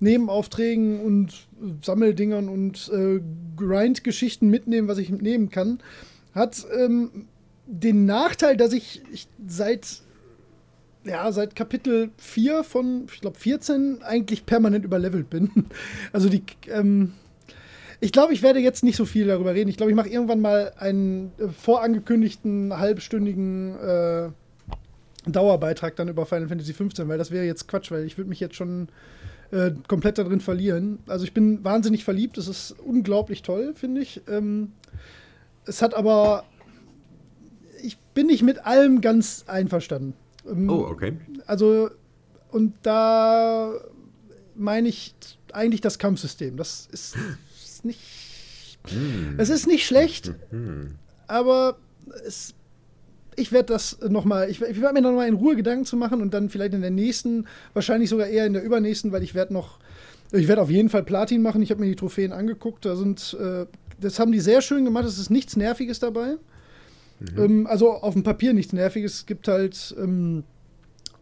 Nebenaufträgen 0.00 1.00
und 1.00 1.46
Sammeldingern 1.82 2.48
und 2.48 2.90
äh, 2.92 3.20
Grind-Geschichten 3.56 4.48
mitnehmen, 4.48 4.88
was 4.88 4.98
ich 4.98 5.10
mitnehmen 5.10 5.50
kann, 5.50 5.80
hat 6.34 6.66
ähm, 6.78 7.26
den 7.66 8.04
Nachteil, 8.04 8.56
dass 8.56 8.72
ich, 8.72 9.02
ich 9.12 9.26
seit 9.46 10.02
ja, 11.06 11.30
seit 11.32 11.54
Kapitel 11.54 12.10
4 12.18 12.64
von, 12.64 13.06
ich 13.12 13.20
glaube, 13.20 13.38
14 13.38 14.02
eigentlich 14.02 14.44
permanent 14.44 14.84
überlevelt 14.84 15.30
bin. 15.30 15.50
Also 16.12 16.28
die, 16.28 16.42
ähm, 16.68 17.12
ich 18.00 18.12
glaube, 18.12 18.32
ich 18.32 18.42
werde 18.42 18.58
jetzt 18.58 18.84
nicht 18.84 18.96
so 18.96 19.04
viel 19.04 19.26
darüber 19.26 19.54
reden. 19.54 19.70
Ich 19.70 19.76
glaube, 19.76 19.90
ich 19.90 19.96
mache 19.96 20.08
irgendwann 20.08 20.40
mal 20.40 20.72
einen 20.78 21.32
äh, 21.38 21.48
vorangekündigten 21.48 22.76
halbstündigen 22.76 23.78
äh, 23.78 24.28
Dauerbeitrag 25.26 25.96
dann 25.96 26.08
über 26.08 26.26
Final 26.26 26.48
Fantasy 26.48 26.72
15, 26.72 27.08
weil 27.08 27.18
das 27.18 27.30
wäre 27.30 27.44
jetzt 27.44 27.68
Quatsch, 27.68 27.90
weil 27.90 28.04
ich 28.04 28.16
würde 28.18 28.28
mich 28.28 28.40
jetzt 28.40 28.54
schon 28.54 28.88
äh, 29.50 29.72
komplett 29.88 30.18
darin 30.18 30.40
verlieren. 30.40 30.98
Also 31.06 31.24
ich 31.24 31.32
bin 31.32 31.64
wahnsinnig 31.64 32.04
verliebt. 32.04 32.38
Es 32.38 32.48
ist 32.48 32.72
unglaublich 32.72 33.42
toll, 33.42 33.74
finde 33.74 34.00
ich. 34.00 34.22
Ähm, 34.28 34.72
es 35.64 35.82
hat 35.82 35.94
aber, 35.94 36.44
ich 37.82 37.98
bin 38.14 38.26
nicht 38.26 38.42
mit 38.42 38.64
allem 38.66 39.00
ganz 39.00 39.44
einverstanden. 39.46 40.14
Ähm, 40.48 40.68
oh, 40.68 40.86
okay. 40.88 41.16
Also 41.46 41.90
und 42.50 42.74
da 42.82 43.72
meine 44.54 44.88
ich 44.88 45.14
eigentlich 45.52 45.80
das 45.80 45.98
Kampfsystem. 45.98 46.56
Das 46.56 46.88
ist 46.92 47.16
nicht. 47.84 48.78
Mm. 48.90 49.38
Es 49.38 49.50
ist 49.50 49.66
nicht 49.66 49.86
schlecht, 49.86 50.32
mm. 50.50 50.94
aber 51.26 51.78
es, 52.24 52.54
ich 53.36 53.52
werde 53.52 53.72
das 53.72 53.98
nochmal, 54.08 54.50
ich, 54.50 54.60
ich 54.62 54.80
werde 54.80 54.94
mir 54.94 55.02
nochmal 55.02 55.28
in 55.28 55.34
Ruhe 55.34 55.56
Gedanken 55.56 55.84
zu 55.84 55.96
machen 55.96 56.22
und 56.22 56.32
dann 56.34 56.50
vielleicht 56.50 56.74
in 56.74 56.80
der 56.80 56.90
nächsten, 56.90 57.46
wahrscheinlich 57.74 58.10
sogar 58.10 58.26
eher 58.26 58.46
in 58.46 58.54
der 58.54 58.62
übernächsten, 58.62 59.12
weil 59.12 59.22
ich 59.22 59.34
werde 59.34 59.52
noch, 59.52 59.78
ich 60.32 60.48
werde 60.48 60.62
auf 60.62 60.70
jeden 60.70 60.88
Fall 60.88 61.04
Platin 61.04 61.42
machen. 61.42 61.62
Ich 61.62 61.70
habe 61.70 61.80
mir 61.80 61.86
die 61.86 61.96
Trophäen 61.96 62.32
angeguckt. 62.32 62.84
Da 62.84 62.96
sind, 62.96 63.36
äh, 63.40 63.66
das 64.00 64.18
haben 64.18 64.32
die 64.32 64.40
sehr 64.40 64.60
schön 64.62 64.84
gemacht. 64.84 65.04
Es 65.04 65.18
ist 65.18 65.30
nichts 65.30 65.56
Nerviges 65.56 66.00
dabei. 66.00 66.36
Mhm. 67.20 67.38
Ähm, 67.38 67.66
also 67.66 67.92
auf 67.92 68.14
dem 68.14 68.22
Papier 68.22 68.52
nichts 68.52 68.72
Nerviges. 68.72 69.14
Es 69.14 69.26
gibt 69.26 69.48
halt 69.48 69.94
ähm, 69.98 70.42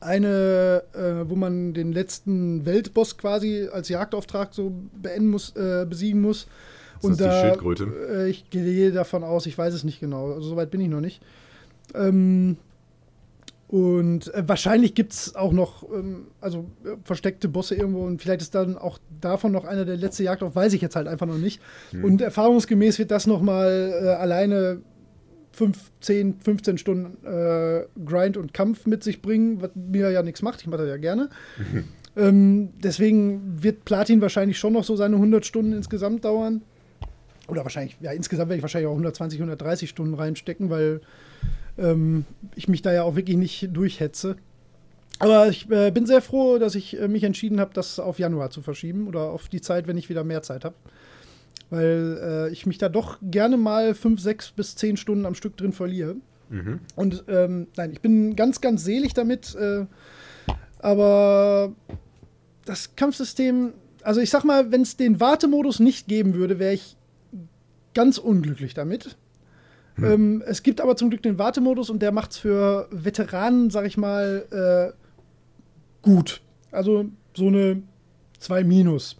eine, 0.00 0.82
äh, 0.94 1.28
wo 1.28 1.34
man 1.34 1.74
den 1.74 1.92
letzten 1.92 2.64
Weltboss 2.64 3.18
quasi 3.18 3.68
als 3.72 3.88
Jagdauftrag 3.88 4.54
so 4.54 4.72
beenden 5.00 5.28
muss, 5.28 5.54
äh, 5.56 5.86
besiegen 5.88 6.20
muss. 6.20 6.46
Ist 6.98 7.04
und 7.04 7.12
das 7.12 7.18
da, 7.18 7.42
die 7.42 7.48
Schildkröte? 7.48 7.92
Äh, 8.10 8.30
ich 8.30 8.48
gehe 8.50 8.92
davon 8.92 9.24
aus, 9.24 9.46
ich 9.46 9.58
weiß 9.58 9.74
es 9.74 9.84
nicht 9.84 10.00
genau. 10.00 10.32
Also 10.32 10.48
soweit 10.50 10.70
bin 10.70 10.80
ich 10.80 10.88
noch 10.88 11.00
nicht. 11.00 11.20
Ähm, 11.94 12.56
und 13.68 14.32
äh, 14.32 14.44
wahrscheinlich 14.46 14.94
gibt 14.94 15.14
es 15.14 15.34
auch 15.34 15.52
noch 15.52 15.82
ähm, 15.92 16.28
also 16.40 16.66
äh, 16.84 16.96
versteckte 17.02 17.48
Bosse 17.48 17.74
irgendwo 17.74 18.04
und 18.04 18.22
vielleicht 18.22 18.42
ist 18.42 18.54
dann 18.54 18.78
auch 18.78 18.98
davon 19.20 19.52
noch 19.52 19.64
einer 19.64 19.84
der 19.84 19.96
letzte 19.96 20.22
Jagd 20.22 20.42
auf, 20.42 20.54
weiß 20.54 20.74
ich 20.74 20.80
jetzt 20.80 20.96
halt 20.96 21.08
einfach 21.08 21.26
noch 21.26 21.38
nicht. 21.38 21.60
Hm. 21.90 22.04
Und 22.04 22.20
erfahrungsgemäß 22.20 22.98
wird 22.98 23.10
das 23.10 23.26
nochmal 23.26 23.92
äh, 24.00 24.08
alleine 24.10 24.80
5, 25.52 25.90
10, 26.00 26.40
15 26.40 26.78
Stunden 26.78 27.26
äh, 27.26 27.86
Grind 28.04 28.36
und 28.36 28.52
Kampf 28.52 28.86
mit 28.86 29.02
sich 29.02 29.22
bringen, 29.22 29.62
was 29.62 29.70
mir 29.74 30.10
ja 30.10 30.22
nichts 30.22 30.42
macht. 30.42 30.60
Ich 30.60 30.66
mache 30.66 30.82
das 30.82 30.88
ja 30.88 30.96
gerne. 30.96 31.30
Mhm. 31.58 31.84
Ähm, 32.16 32.68
deswegen 32.80 33.60
wird 33.60 33.84
Platin 33.84 34.20
wahrscheinlich 34.20 34.56
schon 34.56 34.74
noch 34.74 34.84
so 34.84 34.94
seine 34.94 35.16
100 35.16 35.44
Stunden 35.44 35.72
insgesamt 35.72 36.24
dauern. 36.24 36.62
Oder 37.48 37.64
wahrscheinlich, 37.64 37.96
ja, 38.00 38.12
insgesamt 38.12 38.50
werde 38.50 38.58
ich 38.58 38.62
wahrscheinlich 38.62 38.86
auch 38.86 38.92
120, 38.92 39.40
130 39.40 39.90
Stunden 39.90 40.14
reinstecken, 40.14 40.70
weil 40.70 41.00
ähm, 41.78 42.24
ich 42.54 42.68
mich 42.68 42.82
da 42.82 42.92
ja 42.92 43.02
auch 43.02 43.16
wirklich 43.16 43.36
nicht 43.36 43.68
durchhetze. 43.72 44.36
Aber 45.20 45.48
ich 45.48 45.70
äh, 45.70 45.90
bin 45.90 46.06
sehr 46.06 46.20
froh, 46.20 46.58
dass 46.58 46.74
ich 46.74 47.00
äh, 47.00 47.08
mich 47.08 47.24
entschieden 47.24 47.60
habe, 47.60 47.70
das 47.72 47.98
auf 47.98 48.18
Januar 48.18 48.50
zu 48.50 48.62
verschieben 48.62 49.06
oder 49.06 49.30
auf 49.30 49.48
die 49.48 49.60
Zeit, 49.60 49.86
wenn 49.86 49.96
ich 49.96 50.08
wieder 50.08 50.24
mehr 50.24 50.42
Zeit 50.42 50.64
habe 50.64 50.74
weil 51.70 52.18
äh, 52.22 52.52
ich 52.52 52.66
mich 52.66 52.78
da 52.78 52.88
doch 52.88 53.18
gerne 53.22 53.56
mal 53.56 53.94
fünf, 53.94 54.20
sechs 54.20 54.50
bis 54.50 54.76
zehn 54.76 54.96
Stunden 54.96 55.26
am 55.26 55.34
Stück 55.34 55.56
drin 55.56 55.72
verliere. 55.72 56.16
Mhm. 56.50 56.80
Und 56.94 57.24
ähm, 57.28 57.66
nein, 57.76 57.92
ich 57.92 58.00
bin 58.00 58.36
ganz, 58.36 58.60
ganz 58.60 58.84
selig 58.84 59.14
damit, 59.14 59.54
äh, 59.54 59.86
aber 60.78 61.72
das 62.64 62.96
Kampfsystem, 62.96 63.72
also 64.02 64.20
ich 64.20 64.30
sag 64.30 64.44
mal, 64.44 64.70
wenn 64.70 64.82
es 64.82 64.96
den 64.96 65.20
Wartemodus 65.20 65.80
nicht 65.80 66.06
geben 66.06 66.34
würde, 66.34 66.58
wäre 66.58 66.74
ich 66.74 66.96
ganz 67.94 68.18
unglücklich 68.18 68.74
damit. 68.74 69.16
Hm. 69.96 70.04
Ähm, 70.04 70.42
es 70.46 70.62
gibt 70.62 70.80
aber 70.80 70.96
zum 70.96 71.10
Glück 71.10 71.22
den 71.22 71.38
Wartemodus 71.38 71.90
und 71.90 72.00
der 72.00 72.12
macht 72.12 72.32
es 72.32 72.38
für 72.38 72.88
Veteranen, 72.90 73.70
sag 73.70 73.86
ich 73.86 73.96
mal, 73.96 74.92
äh, 74.92 74.96
gut. 76.02 76.40
Also 76.72 77.06
so 77.34 77.46
eine 77.46 77.82
2 78.40 78.64
Minus. 78.64 79.16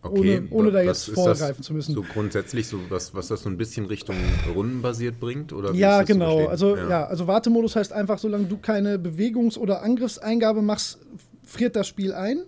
Okay, 0.00 0.38
ohne, 0.38 0.48
ohne 0.50 0.70
da 0.70 0.82
jetzt 0.82 1.10
vorgreifen 1.10 1.62
zu 1.64 1.74
müssen. 1.74 1.94
So 1.94 2.02
grundsätzlich, 2.02 2.68
so 2.68 2.78
was, 2.88 3.14
was 3.14 3.28
das 3.28 3.42
so 3.42 3.48
ein 3.48 3.56
bisschen 3.56 3.86
Richtung 3.86 4.14
rundenbasiert 4.54 5.18
bringt? 5.18 5.52
Oder 5.52 5.72
ja, 5.74 6.02
genau. 6.02 6.46
Also, 6.46 6.76
ja. 6.76 6.88
ja. 6.88 7.06
also 7.06 7.26
Wartemodus 7.26 7.74
heißt 7.74 7.92
einfach, 7.92 8.18
solange 8.18 8.44
du 8.44 8.58
keine 8.58 8.96
Bewegungs- 8.96 9.58
oder 9.58 9.82
Angriffseingabe 9.82 10.62
machst, 10.62 11.00
friert 11.42 11.74
das 11.74 11.88
Spiel 11.88 12.12
ein. 12.12 12.44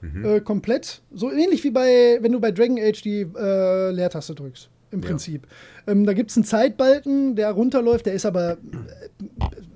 Mhm. 0.00 0.24
Äh, 0.24 0.40
komplett. 0.40 1.02
So 1.12 1.30
ähnlich 1.30 1.62
wie 1.62 1.70
bei, 1.70 2.18
wenn 2.22 2.32
du 2.32 2.40
bei 2.40 2.50
Dragon 2.50 2.78
Age 2.78 3.02
die 3.02 3.20
äh, 3.20 3.90
Leertaste 3.92 4.34
drückst 4.34 4.70
im 4.90 5.00
Prinzip. 5.00 5.46
Ja. 5.86 5.92
Ähm, 5.92 6.04
da 6.04 6.12
gibt 6.12 6.30
es 6.30 6.36
einen 6.36 6.44
Zeitbalken, 6.44 7.36
der 7.36 7.50
runterläuft, 7.52 8.06
der 8.06 8.14
ist 8.14 8.26
aber 8.26 8.52
äh, 8.52 8.56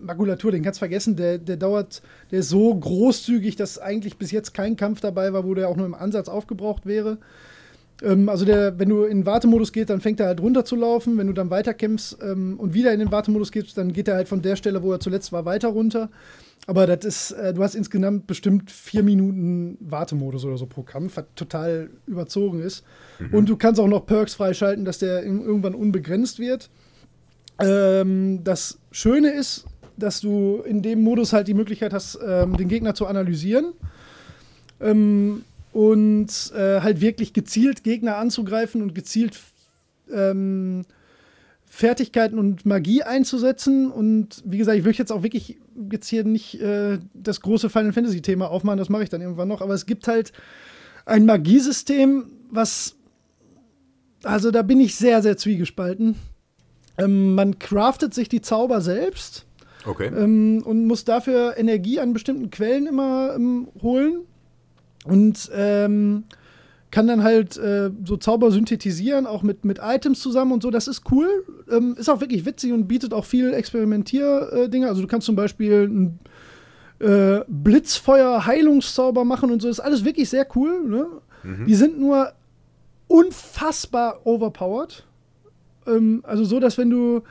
Makulatur, 0.00 0.52
den 0.52 0.62
kannst 0.62 0.78
du 0.78 0.80
vergessen, 0.80 1.16
der, 1.16 1.38
der 1.38 1.56
dauert, 1.56 2.02
der 2.30 2.40
ist 2.40 2.48
so 2.48 2.74
großzügig, 2.74 3.56
dass 3.56 3.78
eigentlich 3.78 4.18
bis 4.18 4.30
jetzt 4.30 4.54
kein 4.54 4.76
Kampf 4.76 5.00
dabei 5.00 5.32
war, 5.32 5.44
wo 5.44 5.54
der 5.54 5.68
auch 5.68 5.76
nur 5.76 5.86
im 5.86 5.94
Ansatz 5.94 6.28
aufgebraucht 6.28 6.86
wäre. 6.86 7.18
Ähm, 8.02 8.28
also 8.28 8.44
der, 8.44 8.78
wenn 8.78 8.88
du 8.88 9.04
in 9.04 9.20
den 9.20 9.26
Wartemodus 9.26 9.72
gehst, 9.72 9.90
dann 9.90 10.00
fängt 10.00 10.20
er 10.20 10.26
halt 10.26 10.40
runter 10.40 10.64
zu 10.64 10.76
laufen. 10.76 11.16
Wenn 11.18 11.26
du 11.26 11.32
dann 11.32 11.50
weiterkämpfst 11.50 12.18
ähm, 12.22 12.58
und 12.58 12.74
wieder 12.74 12.92
in 12.92 12.98
den 12.98 13.12
Wartemodus 13.12 13.52
gehst, 13.52 13.78
dann 13.78 13.92
geht 13.92 14.08
er 14.08 14.16
halt 14.16 14.28
von 14.28 14.42
der 14.42 14.56
Stelle, 14.56 14.82
wo 14.82 14.92
er 14.92 15.00
zuletzt 15.00 15.32
war, 15.32 15.44
weiter 15.44 15.68
runter. 15.68 16.10
Aber 16.66 16.86
das 16.86 17.04
ist, 17.04 17.30
äh, 17.32 17.52
du 17.52 17.62
hast 17.62 17.74
insgesamt 17.74 18.26
bestimmt 18.26 18.70
vier 18.70 19.02
Minuten 19.02 19.76
Wartemodus 19.80 20.44
oder 20.44 20.56
so 20.56 20.66
pro 20.66 20.82
Kampf, 20.82 21.16
was 21.16 21.26
total 21.34 21.90
überzogen 22.06 22.60
ist. 22.60 22.84
Mhm. 23.18 23.34
Und 23.34 23.48
du 23.48 23.56
kannst 23.56 23.80
auch 23.80 23.88
noch 23.88 24.06
Perks 24.06 24.34
freischalten, 24.34 24.84
dass 24.84 24.98
der 24.98 25.24
irgendwann 25.24 25.74
unbegrenzt 25.74 26.38
wird. 26.38 26.70
Ähm, 27.60 28.42
das 28.44 28.78
Schöne 28.90 29.30
ist, 29.30 29.66
dass 29.96 30.20
du 30.20 30.62
in 30.64 30.82
dem 30.82 31.02
Modus 31.02 31.32
halt 31.32 31.48
die 31.48 31.54
Möglichkeit 31.54 31.92
hast, 31.92 32.18
ähm, 32.26 32.56
den 32.56 32.68
Gegner 32.68 32.94
zu 32.94 33.06
analysieren. 33.06 33.74
Ähm, 34.80 35.44
und 35.72 36.52
äh, 36.56 36.80
halt 36.80 37.00
wirklich 37.00 37.32
gezielt 37.32 37.82
Gegner 37.82 38.16
anzugreifen 38.16 38.80
und 38.80 38.94
gezielt 38.94 39.38
ähm, 40.12 40.84
Fertigkeiten 41.74 42.38
und 42.38 42.64
Magie 42.64 43.02
einzusetzen. 43.02 43.90
Und 43.90 44.42
wie 44.44 44.58
gesagt, 44.58 44.78
ich 44.78 44.84
möchte 44.84 45.02
jetzt 45.02 45.10
auch 45.10 45.24
wirklich 45.24 45.58
jetzt 45.90 46.06
hier 46.06 46.22
nicht 46.22 46.60
äh, 46.60 47.00
das 47.14 47.40
große 47.40 47.68
Final 47.68 47.92
Fantasy 47.92 48.22
Thema 48.22 48.48
aufmachen, 48.48 48.78
das 48.78 48.90
mache 48.90 49.02
ich 49.02 49.08
dann 49.08 49.20
irgendwann 49.20 49.48
noch. 49.48 49.60
Aber 49.60 49.74
es 49.74 49.84
gibt 49.84 50.06
halt 50.06 50.32
ein 51.04 51.26
Magiesystem, 51.26 52.30
was. 52.48 52.94
Also 54.22 54.52
da 54.52 54.62
bin 54.62 54.78
ich 54.78 54.94
sehr, 54.94 55.20
sehr 55.20 55.36
zwiegespalten. 55.36 56.14
Ähm, 56.96 57.34
man 57.34 57.58
craftet 57.58 58.14
sich 58.14 58.28
die 58.28 58.40
Zauber 58.40 58.80
selbst. 58.80 59.44
Okay. 59.84 60.06
Ähm, 60.06 60.62
und 60.64 60.86
muss 60.86 61.04
dafür 61.04 61.56
Energie 61.58 61.98
an 61.98 62.12
bestimmten 62.12 62.50
Quellen 62.50 62.86
immer 62.86 63.34
ähm, 63.34 63.66
holen. 63.82 64.20
Und 65.04 65.50
ähm, 65.52 66.24
kann 66.94 67.08
dann 67.08 67.24
halt 67.24 67.56
äh, 67.56 67.90
so 68.04 68.16
Zauber 68.16 68.52
synthetisieren, 68.52 69.26
auch 69.26 69.42
mit, 69.42 69.64
mit 69.64 69.80
Items 69.82 70.20
zusammen 70.20 70.52
und 70.52 70.62
so. 70.62 70.70
Das 70.70 70.86
ist 70.86 71.10
cool. 71.10 71.44
Ähm, 71.68 71.96
ist 71.98 72.08
auch 72.08 72.20
wirklich 72.20 72.46
witzig 72.46 72.72
und 72.72 72.86
bietet 72.86 73.12
auch 73.12 73.24
viel 73.24 73.52
Experimentier-Dinge. 73.52 74.86
Also 74.86 75.02
du 75.02 75.08
kannst 75.08 75.26
zum 75.26 75.34
Beispiel 75.34 75.88
ein 75.88 76.20
äh, 77.00 77.40
Blitzfeuer-Heilungszauber 77.48 79.24
machen 79.24 79.50
und 79.50 79.60
so. 79.60 79.66
Das 79.66 79.78
ist 79.78 79.84
alles 79.84 80.04
wirklich 80.04 80.28
sehr 80.28 80.46
cool. 80.54 80.84
Ne? 80.88 81.06
Mhm. 81.42 81.66
Die 81.66 81.74
sind 81.74 81.98
nur 81.98 82.32
unfassbar 83.08 84.20
overpowered. 84.24 85.04
Ähm, 85.88 86.20
also 86.22 86.44
so, 86.44 86.60
dass 86.60 86.78
wenn 86.78 86.90
du, 86.90 87.22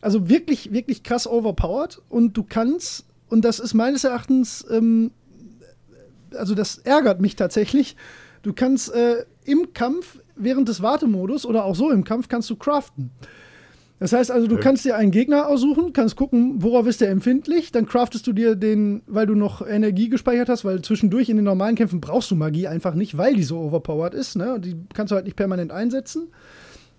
also 0.00 0.28
wirklich, 0.28 0.72
wirklich 0.72 1.04
krass 1.04 1.28
overpowered 1.28 2.02
und 2.08 2.36
du 2.36 2.42
kannst, 2.42 3.06
und 3.28 3.44
das 3.44 3.60
ist 3.60 3.74
meines 3.74 4.02
Erachtens, 4.02 4.66
ähm, 4.68 5.12
also 6.36 6.56
das 6.56 6.78
ärgert 6.78 7.20
mich 7.20 7.36
tatsächlich, 7.36 7.94
Du 8.44 8.52
kannst 8.52 8.94
äh, 8.94 9.24
im 9.44 9.72
Kampf, 9.72 10.20
während 10.36 10.68
des 10.68 10.82
Wartemodus 10.82 11.46
oder 11.46 11.64
auch 11.64 11.74
so 11.74 11.90
im 11.90 12.04
Kampf, 12.04 12.28
kannst 12.28 12.48
du 12.50 12.56
craften. 12.56 13.10
Das 13.98 14.12
heißt 14.12 14.30
also, 14.30 14.46
du 14.46 14.56
okay. 14.56 14.64
kannst 14.64 14.84
dir 14.84 14.96
einen 14.96 15.12
Gegner 15.12 15.48
aussuchen, 15.48 15.94
kannst 15.94 16.16
gucken, 16.16 16.62
worauf 16.62 16.86
ist 16.86 17.00
der 17.00 17.10
empfindlich, 17.10 17.72
dann 17.72 17.86
craftest 17.86 18.26
du 18.26 18.34
dir 18.34 18.54
den, 18.54 19.00
weil 19.06 19.26
du 19.26 19.34
noch 19.34 19.66
Energie 19.66 20.10
gespeichert 20.10 20.50
hast, 20.50 20.64
weil 20.64 20.82
zwischendurch 20.82 21.30
in 21.30 21.36
den 21.36 21.44
normalen 21.44 21.74
Kämpfen 21.74 22.02
brauchst 22.02 22.30
du 22.30 22.34
Magie 22.34 22.66
einfach 22.66 22.94
nicht, 22.94 23.16
weil 23.16 23.34
die 23.34 23.44
so 23.44 23.58
overpowered 23.58 24.12
ist, 24.12 24.36
ne? 24.36 24.60
Die 24.60 24.76
kannst 24.92 25.10
du 25.10 25.14
halt 25.14 25.24
nicht 25.24 25.36
permanent 25.36 25.72
einsetzen. 25.72 26.28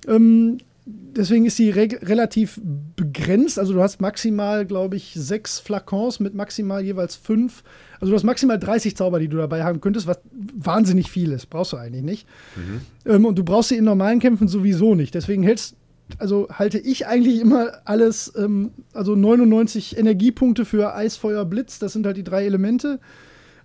Ähm, 0.08 0.58
deswegen 0.86 1.46
ist 1.46 1.58
die 1.58 1.72
re 1.72 1.88
relativ 2.02 2.60
begrenzt. 2.96 3.58
Also 3.58 3.74
du 3.74 3.82
hast 3.82 4.02
maximal, 4.02 4.66
glaube 4.66 4.96
ich, 4.96 5.14
sechs 5.16 5.60
Flakons 5.60 6.20
mit 6.20 6.36
maximal 6.36 6.84
jeweils 6.84 7.16
fünf. 7.16 7.64
Also 8.00 8.12
du 8.12 8.16
hast 8.16 8.24
maximal 8.24 8.60
30 8.60 8.96
Zauber, 8.96 9.20
die 9.20 9.28
du 9.28 9.38
dabei 9.38 9.64
haben 9.64 9.82
könntest, 9.82 10.08
was 10.08 10.20
wahnsinnig 10.32 11.10
viel 11.10 11.32
ist. 11.32 11.50
Brauchst 11.50 11.74
du 11.74 11.78
eigentlich 11.78 12.04
nicht. 12.04 12.28
Mhm. 12.56 12.82
Ähm, 13.12 13.26
und 13.26 13.38
du 13.38 13.44
brauchst 13.44 13.70
sie 13.70 13.78
in 13.78 13.86
normalen 13.86 14.20
Kämpfen 14.20 14.48
sowieso 14.48 14.96
nicht. 14.96 15.16
Deswegen 15.16 15.44
hältst 15.44 15.76
also 16.20 16.48
halte 16.52 16.78
ich 16.78 17.08
eigentlich 17.08 17.42
immer 17.42 17.80
alles, 17.86 18.32
ähm, 18.38 18.72
also 18.94 19.16
99 19.16 19.98
Energiepunkte 19.98 20.64
für 20.64 20.94
Eis, 20.96 21.18
Feuer, 21.18 21.46
Blitz, 21.46 21.80
das 21.80 21.94
sind 21.94 22.06
halt 22.06 22.18
die 22.18 22.24
drei 22.24 22.46
Elemente, 22.46 23.00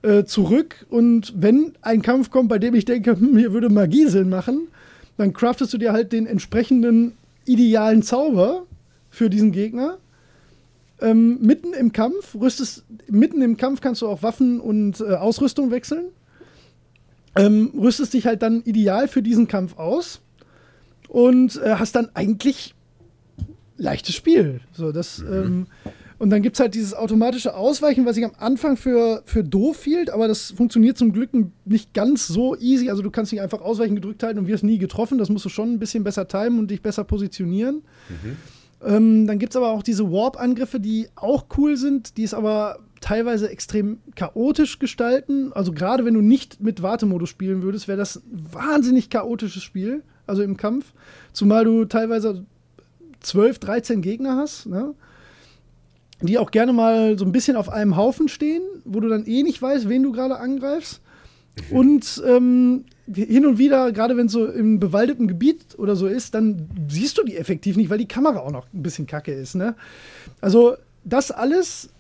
äh, 0.03 0.25
zurück. 0.25 0.87
Und 0.89 1.35
wenn 1.37 1.75
ein 1.83 2.01
Kampf 2.03 2.31
kommt, 2.31 2.49
bei 2.49 2.59
dem 2.59 2.75
ich 2.75 2.87
denke, 2.87 3.11
hm, 3.19 3.37
hier 3.37 3.53
würde 3.53 3.69
Magie 3.69 4.07
Sinn 4.07 4.31
machen, 4.31 4.69
dann 5.21 5.35
craftest 5.35 5.75
du 5.75 5.77
dir 5.77 5.93
halt 5.93 6.15
den 6.15 6.27
entsprechenden 6.27 7.13
idealen 7.45 8.03
Zauber 8.03 8.65
für 9.11 9.29
diesen 9.29 9.53
Gegner. 9.53 9.99
Ähm, 10.99 11.39
mitten 11.43 11.75
im 11.75 11.93
Kampf, 11.93 12.35
rüstest, 12.35 12.85
mitten 13.07 13.43
im 13.43 13.59
Kampf 13.59 13.83
kannst 13.83 14.01
du 14.01 14.09
auch 14.09 14.23
Waffen 14.23 14.61
und 14.61 14.99
äh, 15.01 15.13
Ausrüstung 15.13 15.71
wechseln. 15.71 16.07
Ähm, 17.37 17.71
rüstest 17.79 18.15
dich 18.15 18.25
halt 18.25 18.41
dann 18.41 18.63
ideal 18.63 19.09
für 19.09 19.23
diesen 19.23 19.47
Kampf 19.47 19.77
aus 19.77 20.23
und 21.09 21.61
äh, 21.63 21.75
hast 21.75 21.97
dann 21.97 22.09
eigentlich 22.15 22.75
leichtes 23.77 24.15
Spiel. 24.15 24.61
So, 24.73 24.91
das, 24.91 25.19
mhm. 25.19 25.33
ähm, 25.33 25.67
und 26.21 26.29
dann 26.29 26.43
gibt 26.43 26.57
es 26.57 26.61
halt 26.61 26.75
dieses 26.75 26.93
automatische 26.93 27.55
Ausweichen, 27.57 28.05
was 28.05 28.19
ich 28.19 28.27
am 28.27 28.33
Anfang 28.39 28.77
für, 28.77 29.23
für 29.25 29.43
doof 29.43 29.83
hielt, 29.83 30.11
aber 30.11 30.29
das 30.29 30.51
funktioniert 30.51 30.99
zum 30.99 31.15
Glück 31.15 31.31
nicht 31.65 31.95
ganz 31.95 32.29
so 32.29 32.55
easy. 32.59 32.91
Also 32.91 33.01
du 33.01 33.11
kannst 33.11 33.33
nicht 33.33 33.41
einfach 33.41 33.63
ausweichen 33.63 33.95
gedrückt 33.95 34.23
halten 34.23 34.39
und 34.39 34.47
wirst 34.47 34.63
nie 34.63 34.77
getroffen. 34.77 35.17
Das 35.17 35.31
musst 35.31 35.47
du 35.47 35.49
schon 35.49 35.73
ein 35.73 35.79
bisschen 35.79 36.05
besser 36.05 36.29
timen 36.29 36.59
und 36.59 36.71
dich 36.71 36.83
besser 36.83 37.05
positionieren. 37.05 37.77
Mhm. 38.11 38.37
Ähm, 38.87 39.27
dann 39.27 39.39
gibt 39.39 39.55
es 39.55 39.57
aber 39.57 39.71
auch 39.71 39.83
diese 39.83 40.13
Warp-Angriffe, 40.13 40.79
die 40.79 41.09
auch 41.17 41.47
cool 41.57 41.79
sind, 41.79 42.19
die 42.19 42.25
es 42.25 42.35
aber 42.35 42.81
teilweise 43.01 43.49
extrem 43.49 44.01
chaotisch 44.15 44.79
gestalten. 44.79 45.55
Also 45.55 45.73
gerade 45.73 46.05
wenn 46.05 46.13
du 46.13 46.21
nicht 46.21 46.61
mit 46.61 46.83
Wartemodus 46.83 47.31
spielen 47.31 47.63
würdest, 47.63 47.89
wäre 47.89 47.97
das 47.97 48.17
ein 48.17 48.47
wahnsinnig 48.53 49.09
chaotisches 49.09 49.63
Spiel, 49.63 50.03
also 50.27 50.43
im 50.43 50.59
Kampf. 50.59 50.93
Zumal 51.33 51.65
du 51.65 51.87
teilweise 51.87 52.45
12, 53.21 53.59
13 53.59 54.03
Gegner 54.03 54.37
hast. 54.37 54.67
Ne? 54.67 54.95
Die 56.23 56.39
auch 56.39 56.51
gerne 56.51 56.73
mal 56.73 57.19
so 57.19 57.25
ein 57.25 57.33
bisschen 57.33 57.57
auf 57.57 57.69
einem 57.69 57.97
Haufen 57.97 58.29
stehen, 58.29 58.63
wo 58.85 59.01
du 59.01 59.09
dann 59.09 59.27
eh 59.27 59.43
nicht 59.43 59.61
weißt, 59.61 59.89
wen 59.89 60.03
du 60.03 60.13
gerade 60.13 60.39
angreifst. 60.39 61.01
Mhm. 61.71 61.77
Und 61.77 62.23
ähm, 62.27 62.85
hin 63.13 63.47
und 63.47 63.59
wieder, 63.59 63.93
gerade 63.93 64.17
wenn 64.17 64.27
es 64.27 64.33
so 64.33 64.47
im 64.47 64.79
bewaldeten 64.79 65.27
Gebiet 65.29 65.79
oder 65.79 65.97
so 65.97 66.07
ist, 66.07 66.35
dann 66.35 66.69
siehst 66.89 67.19
du 67.19 67.25
die 67.25 67.37
effektiv 67.37 67.77
nicht, 67.77 67.91
weil 67.91 67.99
die 67.99 68.09
Kamera 68.09 68.41
auch 68.41 68.53
noch 68.53 68.67
ein 68.73 68.83
bisschen 68.83 69.07
kacke 69.07 69.33
ist. 69.33 69.55
Ne? 69.55 69.75
Also 70.41 70.77
das 71.05 71.31
alles, 71.31 71.91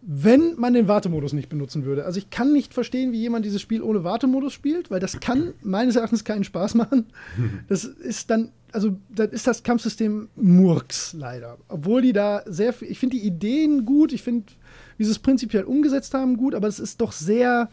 wenn 0.00 0.54
man 0.56 0.74
den 0.74 0.88
Wartemodus 0.88 1.32
nicht 1.32 1.48
benutzen 1.48 1.84
würde. 1.84 2.04
Also 2.04 2.18
ich 2.18 2.30
kann 2.30 2.52
nicht 2.52 2.72
verstehen, 2.72 3.12
wie 3.12 3.20
jemand 3.20 3.44
dieses 3.44 3.60
Spiel 3.60 3.82
ohne 3.82 4.04
Wartemodus 4.04 4.52
spielt, 4.52 4.90
weil 4.90 5.00
das 5.00 5.20
kann 5.20 5.52
meines 5.62 5.96
Erachtens 5.96 6.24
keinen 6.24 6.44
Spaß 6.44 6.74
machen. 6.74 7.06
Das 7.68 7.84
ist 7.84 8.30
dann 8.30 8.50
also 8.72 8.96
dann 9.10 9.30
ist 9.30 9.46
das 9.46 9.62
Kampfsystem 9.62 10.28
Murks 10.36 11.12
leider. 11.12 11.58
Obwohl 11.68 12.02
die 12.02 12.12
da 12.12 12.42
sehr 12.46 12.72
viel, 12.72 12.90
ich 12.90 12.98
finde 12.98 13.16
die 13.16 13.26
Ideen 13.26 13.84
gut, 13.84 14.12
ich 14.12 14.22
finde, 14.22 14.52
wie 14.96 15.04
sie 15.04 15.10
es 15.10 15.18
prinzipiell 15.18 15.64
umgesetzt 15.64 16.14
haben, 16.14 16.36
gut, 16.36 16.54
aber 16.54 16.68
es 16.68 16.80
ist 16.80 17.00
doch 17.00 17.12
sehr, 17.12 17.68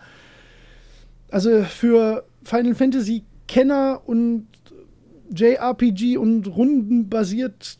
also 1.29 1.63
für 1.63 2.25
Final 2.43 2.75
Fantasy 2.75 3.23
Kenner 3.47 4.01
und 4.05 4.47
JRPG 5.33 6.17
und 6.17 6.47
rundenbasiert 6.47 7.77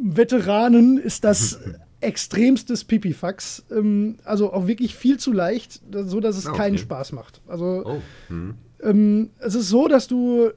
Veteranen 0.00 0.98
ist 0.98 1.24
das 1.24 1.60
extremstes 2.00 2.84
Pipifax. 2.84 3.64
Ähm, 3.70 4.16
also 4.24 4.52
auch 4.52 4.66
wirklich 4.66 4.94
viel 4.94 5.18
zu 5.18 5.32
leicht, 5.32 5.80
so 5.92 6.20
dass 6.20 6.36
es 6.36 6.46
ah, 6.46 6.50
okay. 6.50 6.58
keinen 6.58 6.78
Spaß 6.78 7.12
macht. 7.12 7.40
Also 7.46 7.82
oh. 7.84 8.02
hm. 8.28 8.54
ähm, 8.82 9.30
es 9.38 9.54
ist 9.54 9.68
so, 9.68 9.88
dass 9.88 10.06
du 10.06 10.50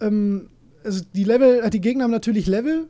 ähm, 0.00 0.48
also 0.84 1.04
die 1.14 1.24
Level, 1.24 1.60
äh, 1.60 1.70
die 1.70 1.80
Gegner 1.80 2.04
haben 2.04 2.10
natürlich 2.10 2.46
Level. 2.46 2.86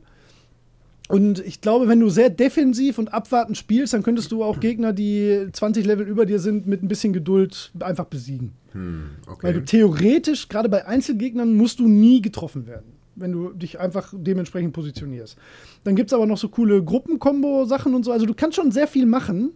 Und 1.07 1.39
ich 1.39 1.61
glaube, 1.61 1.87
wenn 1.87 1.99
du 1.99 2.09
sehr 2.09 2.31
defensiv 2.31 2.97
und 2.97 3.13
abwartend 3.13 3.57
spielst, 3.57 3.93
dann 3.93 4.01
könntest 4.01 4.31
du 4.31 4.43
auch 4.43 4.59
Gegner, 4.59 4.91
die 4.91 5.47
20 5.53 5.85
Level 5.85 6.07
über 6.07 6.25
dir 6.25 6.39
sind, 6.39 6.65
mit 6.65 6.81
ein 6.81 6.87
bisschen 6.87 7.13
Geduld 7.13 7.71
einfach 7.79 8.05
besiegen. 8.05 8.53
Hm, 8.71 9.09
okay. 9.27 9.47
Weil 9.47 9.53
du 9.53 9.63
theoretisch, 9.63 10.49
gerade 10.49 10.67
bei 10.67 10.87
Einzelgegnern, 10.87 11.53
musst 11.53 11.79
du 11.79 11.87
nie 11.87 12.21
getroffen 12.21 12.65
werden, 12.65 12.93
wenn 13.15 13.31
du 13.31 13.53
dich 13.53 13.79
einfach 13.79 14.13
dementsprechend 14.17 14.73
positionierst. 14.73 15.37
Dann 15.83 15.95
gibt 15.95 16.09
es 16.09 16.13
aber 16.13 16.25
noch 16.25 16.39
so 16.39 16.49
coole 16.49 16.83
Gruppenkombo-Sachen 16.83 17.93
und 17.93 18.03
so. 18.03 18.11
Also 18.11 18.25
du 18.25 18.33
kannst 18.33 18.55
schon 18.55 18.71
sehr 18.71 18.87
viel 18.87 19.05
machen. 19.05 19.51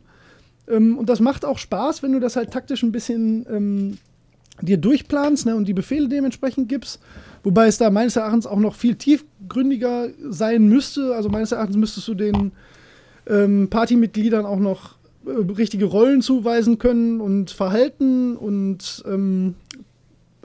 Ähm, 0.68 1.00
und 1.00 1.10
das 1.10 1.20
macht 1.20 1.46
auch 1.46 1.58
Spaß, 1.58 2.04
wenn 2.04 2.14
du 2.14 2.20
das 2.20 2.36
halt 2.36 2.52
taktisch 2.52 2.84
ein 2.84 2.92
bisschen 2.92 3.48
ähm, 3.50 3.98
dir 4.62 4.78
durchplanst 4.78 5.48
ne, 5.48 5.56
und 5.56 5.68
die 5.68 5.74
Befehle 5.74 6.08
dementsprechend 6.08 6.70
gibst. 6.70 7.00
Wobei 7.44 7.68
es 7.68 7.78
da 7.78 7.90
meines 7.90 8.16
Erachtens 8.16 8.46
auch 8.46 8.60
noch 8.60 8.76
viel 8.76 8.96
tiefgründiger 8.96 10.10
sein 10.30 10.68
müsste. 10.68 11.16
Also 11.16 11.30
meines 11.30 11.52
Erachtens 11.52 11.78
müsstest 11.78 12.08
du 12.08 12.14
den 12.14 12.52
ähm, 13.28 13.70
Partymitgliedern 13.70 14.46
auch 14.46 14.60
noch 14.60 14.96
äh, 15.26 15.32
richtige 15.32 15.86
Rollen 15.86 16.22
zuweisen 16.22 16.80
können 16.80 17.22
und 17.22 17.52
Verhalten 17.52 18.36
und 18.36 19.04
ähm, 19.08 19.56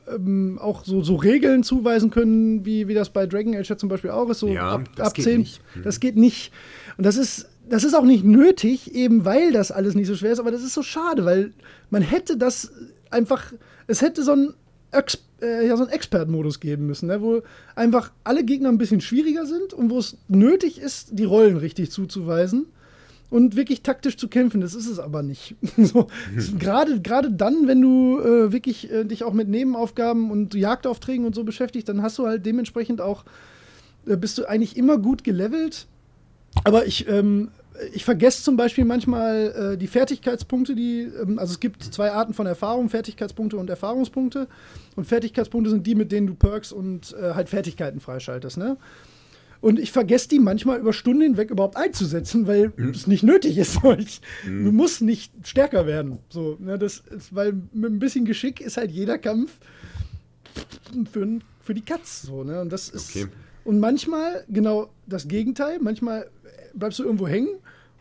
ähm, 0.09 0.59
auch 0.61 0.85
so, 0.85 1.03
so 1.03 1.17
Regeln 1.17 1.63
zuweisen 1.63 2.11
können, 2.11 2.65
wie, 2.65 2.89
wie 2.89 2.95
das 2.95 3.11
bei 3.11 3.27
Dragon 3.27 3.55
Age 3.55 3.77
zum 3.77 3.89
Beispiel 3.89 4.11
auch 4.11 4.29
ist. 4.29 4.41
So 4.41 4.49
ja, 4.49 4.73
ab, 4.73 4.89
das 4.97 5.09
ab 5.09 5.15
geht 5.15 5.25
10. 5.25 5.39
Nicht. 5.41 5.61
Hm. 5.75 5.83
Das 5.83 6.01
geht 6.01 6.17
nicht. 6.17 6.53
Und 6.97 7.07
das 7.07 7.17
ist, 7.17 7.49
das 7.69 7.85
ist 7.85 7.95
auch 7.95 8.05
nicht 8.05 8.25
nötig, 8.25 8.95
eben 8.95 9.25
weil 9.25 9.53
das 9.53 9.73
alles 9.73 9.95
nicht 9.95 10.07
so 10.07 10.15
schwer 10.15 10.33
ist, 10.33 10.41
aber 10.41 10.51
das 10.51 10.63
ist 10.63 10.75
so 10.75 10.83
schade, 10.83 11.25
weil 11.25 11.53
man 11.91 12.03
hätte 12.03 12.37
das 12.37 12.73
einfach, 13.11 13.53
es 13.87 14.03
hätte 14.03 14.23
so 14.23 14.33
ein 14.33 14.55
äh, 15.43 15.67
ja, 15.67 15.77
so 15.77 15.85
einen 15.85 15.93
Expert-Modus 15.93 16.61
geben 16.61 16.87
müssen, 16.87 17.07
ne, 17.07 17.21
wo 17.21 17.43
einfach 17.75 18.13
alle 18.25 18.45
Gegner 18.45 18.69
ein 18.69 18.79
bisschen 18.79 19.01
schwieriger 19.01 19.47
sind 19.47 19.73
und 19.73 19.91
wo 19.91 19.99
es 19.99 20.17
nötig 20.29 20.81
ist, 20.81 21.19
die 21.19 21.25
Rollen 21.25 21.57
richtig 21.57 21.91
zuzuweisen 21.91 22.67
und 23.31 23.57
wirklich 23.57 23.83
taktisch 23.83 24.17
zu 24.17 24.29
kämpfen. 24.29 24.61
Das 24.61 24.75
ist 24.75 24.87
es 24.87 24.99
aber 24.99 25.23
nicht. 25.23 25.57
so, 25.77 26.09
Gerade 26.59 27.31
dann, 27.31 27.67
wenn 27.67 27.81
du 27.81 28.21
äh, 28.21 28.53
wirklich 28.53 28.91
äh, 28.91 29.05
dich 29.05 29.25
auch 29.25 29.33
mit 29.33 29.49
Nebenaufgaben 29.49 30.31
und 30.31 30.55
Jagdaufträgen 30.55 31.27
und 31.27 31.35
so 31.35 31.45
beschäftigst, 31.45 31.89
dann 31.89 32.03
hast 32.03 32.19
du 32.19 32.27
halt 32.27 32.47
dementsprechend 32.47 33.01
auch, 33.01 33.25
äh, 34.07 34.17
bist 34.17 34.39
du 34.39 34.45
eigentlich 34.47 34.77
immer 34.77 34.99
gut 34.99 35.25
gelevelt. 35.25 35.87
Aber 36.63 36.87
ich 36.87 37.09
ähm, 37.09 37.49
ich 37.93 38.05
vergesse 38.05 38.43
zum 38.43 38.57
Beispiel 38.57 38.85
manchmal 38.85 39.73
äh, 39.75 39.79
die 39.79 39.87
Fertigkeitspunkte, 39.87 40.75
die, 40.75 41.03
ähm, 41.03 41.39
also 41.39 41.53
es 41.53 41.61
gibt 41.61 41.83
zwei 41.83 42.13
Arten 42.13 42.35
von 42.35 42.47
Erfahrung, 42.47 42.89
Fertigkeitspunkte 42.89 43.57
und 43.57 43.69
Erfahrungspunkte. 43.69 44.49
Und 44.97 45.07
Fertigkeitspunkte 45.07 45.71
sind 45.71 45.87
die, 45.87 45.95
mit 45.95 46.13
denen 46.13 46.27
du 46.27 46.35
Perks 46.35 46.73
und 46.73 47.15
äh, 47.21 47.35
halt 47.35 47.49
Fertigkeiten 47.49 48.01
freischaltest, 48.01 48.59
ne? 48.59 48.77
Und 49.61 49.79
ich 49.79 49.93
vergesse 49.93 50.29
die 50.29 50.41
manchmal 50.41 50.79
über 50.79 50.93
Stunden 50.93 51.23
hinweg 51.23 51.51
überhaupt 51.51 51.79
einzusetzen, 51.79 52.47
weil 52.47 52.71
mhm. 52.77 52.91
es 52.91 53.07
nicht 53.07 53.23
nötig 53.23 53.57
ist. 53.57 53.79
Ich, 53.99 54.21
mhm. 54.47 54.67
Du 54.67 54.73
musst 54.73 55.01
nicht 55.01 55.33
stärker 55.43 55.87
werden. 55.87 56.19
So, 56.29 56.59
ne, 56.61 56.79
das 56.79 56.99
ist, 56.99 57.35
weil 57.35 57.55
mit 57.73 57.91
ein 57.91 57.99
bisschen 57.99 58.27
Geschick 58.27 58.61
ist 58.61 58.77
halt 58.77 58.91
jeder 58.91 59.17
Kampf 59.17 59.53
für, 61.11 61.39
für 61.63 61.73
die 61.73 61.81
Katz. 61.81 62.23
So, 62.23 62.45
ne? 62.45 62.61
Und 62.61 62.71
das 62.75 62.91
ist. 62.91 63.17
Okay. 63.17 63.27
Und 63.65 63.81
manchmal 63.81 64.45
genau 64.51 64.91
das 65.07 65.29
Gegenteil. 65.29 65.79
Manchmal 65.81 66.29
bleibst 66.75 66.99
du 66.99 67.05
irgendwo 67.05 67.27
hängen 67.27 67.49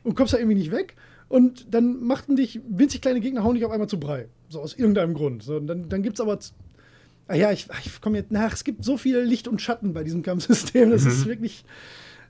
und 0.03 0.15
kommst 0.15 0.34
da 0.34 0.38
irgendwie 0.38 0.57
nicht 0.57 0.71
weg. 0.71 0.95
Und 1.30 1.74
dann 1.74 2.03
machten 2.03 2.36
dich 2.36 2.59
winzig 2.67 3.01
kleine 3.01 3.19
Gegner, 3.19 3.43
hauen 3.43 3.55
dich 3.55 3.65
auf 3.65 3.71
einmal 3.71 3.89
zu 3.89 3.99
Brei. 3.99 4.28
So 4.49 4.61
aus 4.61 4.76
irgendeinem 4.76 5.13
Grund. 5.13 5.43
So, 5.43 5.59
dann, 5.59 5.89
dann 5.89 6.03
gibt 6.03 6.17
es 6.17 6.21
aber. 6.21 6.38
Ah 7.28 7.36
ja, 7.36 7.51
ich, 7.51 7.67
ich 7.86 8.01
komme 8.01 8.17
jetzt 8.17 8.32
nach. 8.32 8.53
Es 8.53 8.63
gibt 8.63 8.84
so 8.84 8.97
viel 8.97 9.19
Licht 9.19 9.47
und 9.47 9.61
Schatten 9.61 9.93
bei 9.93 10.03
diesem 10.03 10.21
Kampfsystem. 10.21 10.91
Das 10.91 11.03
mhm. 11.03 11.09
ist 11.09 11.26
wirklich, 11.26 11.65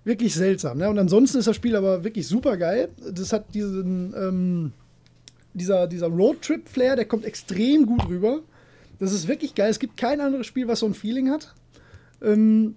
wirklich 0.04 0.36
seltsam. 0.36 0.78
Ne? 0.78 0.90
Und 0.90 1.00
ansonsten 1.00 1.40
ist 1.40 1.48
das 1.48 1.56
Spiel 1.56 1.76
aber 1.76 2.04
wirklich 2.04 2.28
super 2.28 2.58
geil. 2.58 2.90
Das 3.12 3.34
hat 3.34 3.54
diesen. 3.54 4.14
Ähm, 4.16 4.74
dieser, 5.54 5.88
dieser 5.88 6.08
Roadtrip-Flair, 6.08 6.96
der 6.96 7.06
kommt 7.06 7.26
extrem 7.26 7.86
gut 7.86 8.08
rüber. 8.08 8.42
Das 9.00 9.14
ist 9.14 9.28
wirklich 9.28 9.56
geil. 9.56 9.70
Es 9.70 9.80
gibt 9.80 9.98
kein 9.98 10.20
anderes 10.20 10.48
Spiel, 10.48 10.68
was 10.68 10.80
so 10.80 10.86
ein 10.86 10.94
Feeling 10.94 11.30
hat. 11.30 11.54
Ähm, 12.22 12.76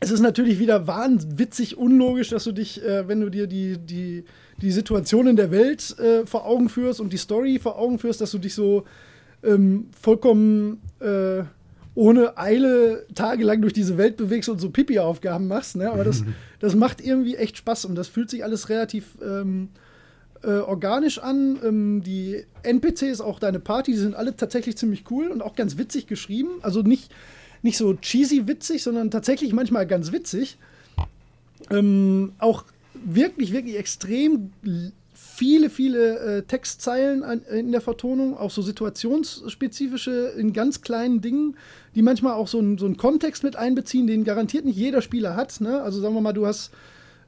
es 0.00 0.10
ist 0.10 0.20
natürlich 0.20 0.58
wieder 0.58 0.86
wahnwitzig 0.86 1.76
unlogisch, 1.76 2.30
dass 2.30 2.44
du 2.44 2.52
dich, 2.52 2.82
äh, 2.82 3.06
wenn 3.06 3.20
du 3.20 3.28
dir 3.28 3.46
die, 3.46 3.76
die, 3.78 4.24
die 4.60 4.70
Situation 4.72 5.26
in 5.26 5.36
der 5.36 5.50
Welt 5.50 5.98
äh, 5.98 6.26
vor 6.26 6.46
Augen 6.46 6.70
führst 6.70 7.00
und 7.00 7.12
die 7.12 7.18
Story 7.18 7.58
vor 7.58 7.78
Augen 7.78 7.98
führst, 7.98 8.20
dass 8.20 8.30
du 8.30 8.38
dich 8.38 8.54
so 8.54 8.84
ähm, 9.42 9.90
vollkommen 10.00 10.80
äh, 11.00 11.42
ohne 11.94 12.38
Eile 12.38 13.06
tagelang 13.14 13.60
durch 13.60 13.74
diese 13.74 13.98
Welt 13.98 14.16
bewegst 14.16 14.48
und 14.48 14.58
so 14.58 14.70
Pipi-Aufgaben 14.70 15.48
machst. 15.48 15.76
Ne? 15.76 15.90
Aber 15.90 16.04
das, 16.04 16.24
das 16.60 16.74
macht 16.74 17.00
irgendwie 17.02 17.36
echt 17.36 17.58
Spaß 17.58 17.84
und 17.84 17.94
das 17.94 18.08
fühlt 18.08 18.30
sich 18.30 18.42
alles 18.42 18.70
relativ 18.70 19.18
ähm, 19.22 19.68
äh, 20.42 20.52
organisch 20.52 21.18
an. 21.18 21.58
Ähm, 21.62 22.02
die 22.02 22.44
NPCs, 22.62 23.20
auch 23.20 23.38
deine 23.38 23.60
Party, 23.60 23.92
die 23.92 23.98
sind 23.98 24.14
alle 24.14 24.34
tatsächlich 24.34 24.78
ziemlich 24.78 25.04
cool 25.10 25.28
und 25.28 25.42
auch 25.42 25.54
ganz 25.54 25.76
witzig 25.76 26.06
geschrieben. 26.06 26.50
Also 26.62 26.80
nicht 26.80 27.12
nicht 27.62 27.76
so 27.76 27.94
cheesy 27.94 28.46
witzig, 28.46 28.82
sondern 28.82 29.10
tatsächlich 29.10 29.52
manchmal 29.52 29.86
ganz 29.86 30.12
witzig. 30.12 30.58
Ähm, 31.70 32.32
auch 32.38 32.64
wirklich, 32.94 33.52
wirklich 33.52 33.76
extrem 33.76 34.52
viele, 35.40 35.70
viele 35.70 36.18
äh, 36.18 36.42
Textzeilen 36.42 37.22
an, 37.22 37.42
in 37.42 37.72
der 37.72 37.80
Vertonung, 37.80 38.36
auch 38.36 38.50
so 38.50 38.62
situationsspezifische 38.62 40.34
in 40.36 40.52
ganz 40.52 40.82
kleinen 40.82 41.20
Dingen, 41.20 41.56
die 41.94 42.02
manchmal 42.02 42.34
auch 42.34 42.48
so, 42.48 42.60
ein, 42.60 42.78
so 42.78 42.86
einen 42.86 42.96
Kontext 42.96 43.42
mit 43.42 43.56
einbeziehen, 43.56 44.06
den 44.06 44.24
garantiert 44.24 44.64
nicht 44.64 44.76
jeder 44.76 45.02
Spieler 45.02 45.36
hat. 45.36 45.60
Ne? 45.60 45.80
Also 45.82 46.00
sagen 46.00 46.14
wir 46.14 46.20
mal, 46.20 46.32
du 46.32 46.46
hast 46.46 46.70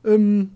ähm, 0.04 0.52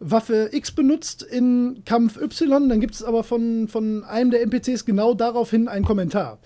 Waffe 0.00 0.50
X 0.52 0.72
benutzt 0.72 1.22
in 1.22 1.82
Kampf 1.84 2.16
Y, 2.16 2.68
dann 2.68 2.80
gibt 2.80 2.94
es 2.94 3.02
aber 3.04 3.22
von, 3.22 3.68
von 3.68 4.04
einem 4.04 4.30
der 4.30 4.42
NPCs 4.42 4.84
genau 4.84 5.14
daraufhin 5.14 5.68
einen 5.68 5.84
Kommentar. 5.84 6.38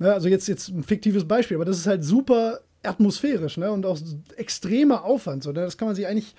Ne? 0.00 0.12
Also 0.12 0.28
jetzt, 0.28 0.48
jetzt 0.48 0.68
ein 0.68 0.82
fiktives 0.82 1.26
Beispiel, 1.26 1.56
aber 1.56 1.64
das 1.64 1.78
ist 1.78 1.86
halt 1.86 2.02
super 2.02 2.60
atmosphärisch 2.82 3.58
ne? 3.58 3.70
und 3.70 3.86
auch 3.86 3.98
extremer 4.36 5.04
Aufwand. 5.04 5.44
So, 5.44 5.52
ne? 5.52 5.60
Das 5.60 5.78
kann 5.78 5.86
man 5.86 5.94
sich 5.94 6.06
eigentlich 6.06 6.34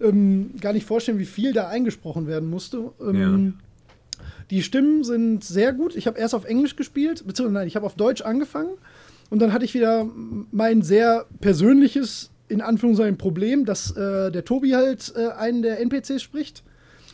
ähm, 0.00 0.54
gar 0.60 0.72
nicht 0.72 0.86
vorstellen, 0.86 1.18
wie 1.18 1.26
viel 1.26 1.52
da 1.52 1.68
eingesprochen 1.68 2.26
werden 2.26 2.48
musste. 2.48 2.92
Ähm, 3.00 3.54
ja. 4.18 4.24
Die 4.50 4.62
Stimmen 4.62 5.04
sind 5.04 5.42
sehr 5.42 5.72
gut. 5.72 5.96
Ich 5.96 6.06
habe 6.06 6.18
erst 6.18 6.34
auf 6.34 6.44
Englisch 6.44 6.76
gespielt, 6.76 7.26
beziehungsweise 7.26 7.54
nein, 7.54 7.66
ich 7.66 7.76
habe 7.76 7.86
auf 7.86 7.94
Deutsch 7.94 8.22
angefangen. 8.22 8.70
Und 9.30 9.40
dann 9.40 9.52
hatte 9.52 9.64
ich 9.64 9.74
wieder 9.74 10.06
mein 10.50 10.82
sehr 10.82 11.26
persönliches, 11.40 12.30
in 12.48 12.60
Anführungszeichen, 12.60 13.18
Problem, 13.18 13.64
dass 13.64 13.90
äh, 13.90 14.30
der 14.30 14.44
Tobi 14.44 14.72
halt 14.72 15.12
äh, 15.16 15.28
einen 15.28 15.62
der 15.62 15.80
NPCs 15.80 16.22
spricht. 16.22 16.62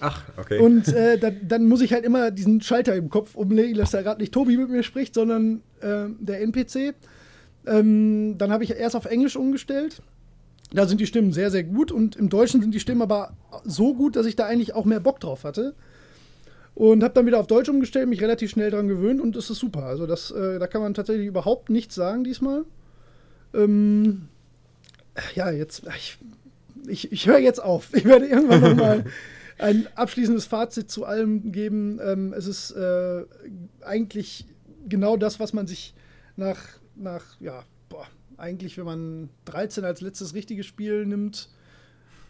Ach, 0.01 0.23
okay. 0.37 0.59
Und 0.59 0.89
äh, 0.89 1.19
da, 1.19 1.31
dann 1.31 1.67
muss 1.67 1.81
ich 1.81 1.93
halt 1.93 2.05
immer 2.05 2.31
diesen 2.31 2.61
Schalter 2.61 2.95
im 2.95 3.09
Kopf 3.09 3.35
umlegen, 3.35 3.77
dass 3.77 3.93
da 3.93 4.03
gerade 4.03 4.21
nicht 4.21 4.33
Tobi 4.33 4.57
mit 4.57 4.69
mir 4.69 4.83
spricht, 4.83 5.15
sondern 5.15 5.63
äh, 5.85 6.09
der 6.19 6.41
NPC. 6.41 6.95
Ähm, 7.67 8.37
dann 8.39 8.51
habe 8.51 8.65
ich 8.65 8.71
erst 8.71 8.97
auf 8.97 9.05
Englisch 9.05 9.37
umgestellt 9.37 10.03
da 10.75 10.87
sind 10.87 11.01
die 11.01 11.07
Stimmen 11.07 11.33
sehr, 11.33 11.51
sehr 11.51 11.63
gut 11.63 11.93
und 11.93 12.17
im 12.17 12.29
Deutschen 12.29 12.61
sind 12.61 12.75
die 12.75 12.81
Stimmen 12.81 13.03
aber 13.03 13.37
so 13.65 13.95
gut, 13.95 14.17
dass 14.17 14.27
ich 14.27 14.35
da 14.35 14.47
eigentlich 14.47 14.75
auch 14.75 14.85
mehr 14.85 15.01
Bock 15.01 15.21
drauf 15.21 15.45
hatte. 15.45 15.75
Und 16.75 17.05
habe 17.05 17.15
dann 17.15 17.27
wieder 17.27 17.39
auf 17.39 17.47
Deutsch 17.47 17.69
umgestellt, 17.69 18.09
mich 18.09 18.21
relativ 18.21 18.51
schnell 18.51 18.73
dran 18.73 18.89
gewöhnt 18.89 19.21
und 19.21 19.37
es 19.37 19.49
ist 19.49 19.61
super. 19.61 19.85
Also 19.85 20.09
das, 20.09 20.33
äh, 20.33 20.59
da 20.59 20.67
kann 20.67 20.83
man 20.83 20.93
tatsächlich 20.93 21.29
überhaupt 21.29 21.71
nichts 21.71 21.95
sagen 21.95 22.25
diesmal. 22.25 22.65
Ähm, 23.55 24.23
ja, 25.37 25.53
jetzt, 25.53 25.85
ich, 25.97 26.19
ich, 26.89 27.13
ich 27.13 27.29
höre 27.29 27.39
jetzt 27.39 27.63
auf. 27.63 27.95
Ich 27.95 28.05
werde 28.05 28.27
irgendwann 28.27 28.61
nochmal 28.61 29.05
ein 29.59 29.87
abschließendes 29.95 30.47
Fazit 30.47 30.91
zu 30.91 31.05
allem 31.05 31.53
geben. 31.53 32.01
Ähm, 32.05 32.33
es 32.33 32.49
ist 32.49 32.73
äh, 32.73 33.23
eigentlich 33.83 34.47
genau 34.89 35.17
das, 35.17 35.41
was 35.41 35.53
man 35.53 35.67
sich 35.67 35.95
nach, 36.37 36.59
nach 36.97 37.41
ja, 37.41 37.65
eigentlich, 38.37 38.79
wenn 38.79 38.85
man 38.85 39.29
13 39.47 39.85
als 39.85 40.01
letztes 40.01 40.35
richtiges 40.35 40.67
Spiel 40.67 41.07
nimmt, 41.07 41.49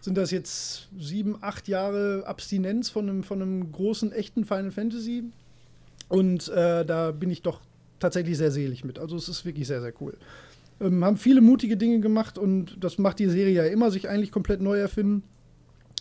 sind 0.01 0.19
das 0.19 0.31
jetzt 0.31 0.89
sieben, 0.99 1.39
acht 1.41 1.67
Jahre 1.67 2.25
Abstinenz 2.27 2.91
von 2.91 3.09
einem, 3.09 3.25
von 3.25 3.41
einem 3.41 3.73
großen, 3.73 4.13
echten 4.13 4.45
Final 4.45 4.71
Fantasy. 4.71 5.25
Und 6.09 6.49
äh, 6.49 6.85
da 6.85 7.11
bin 7.11 7.31
ich 7.31 7.41
doch 7.41 7.63
tatsächlich 8.01 8.37
sehr 8.37 8.51
selig 8.51 8.85
mit. 8.85 8.99
Also 8.99 9.17
es 9.17 9.29
ist 9.29 9.47
wirklich 9.47 9.67
sehr, 9.67 9.81
sehr 9.81 9.95
cool. 10.01 10.17
Ähm, 10.81 11.05
haben 11.05 11.17
viele 11.17 11.41
mutige 11.41 11.79
Dinge 11.79 12.01
gemacht 12.01 12.37
und 12.37 12.77
das 12.81 12.99
macht 12.99 13.19
die 13.19 13.29
Serie 13.29 13.55
ja 13.55 13.65
immer, 13.65 13.91
sich 13.91 14.09
eigentlich 14.09 14.31
komplett 14.31 14.61
neu 14.61 14.79
erfinden. 14.79 15.23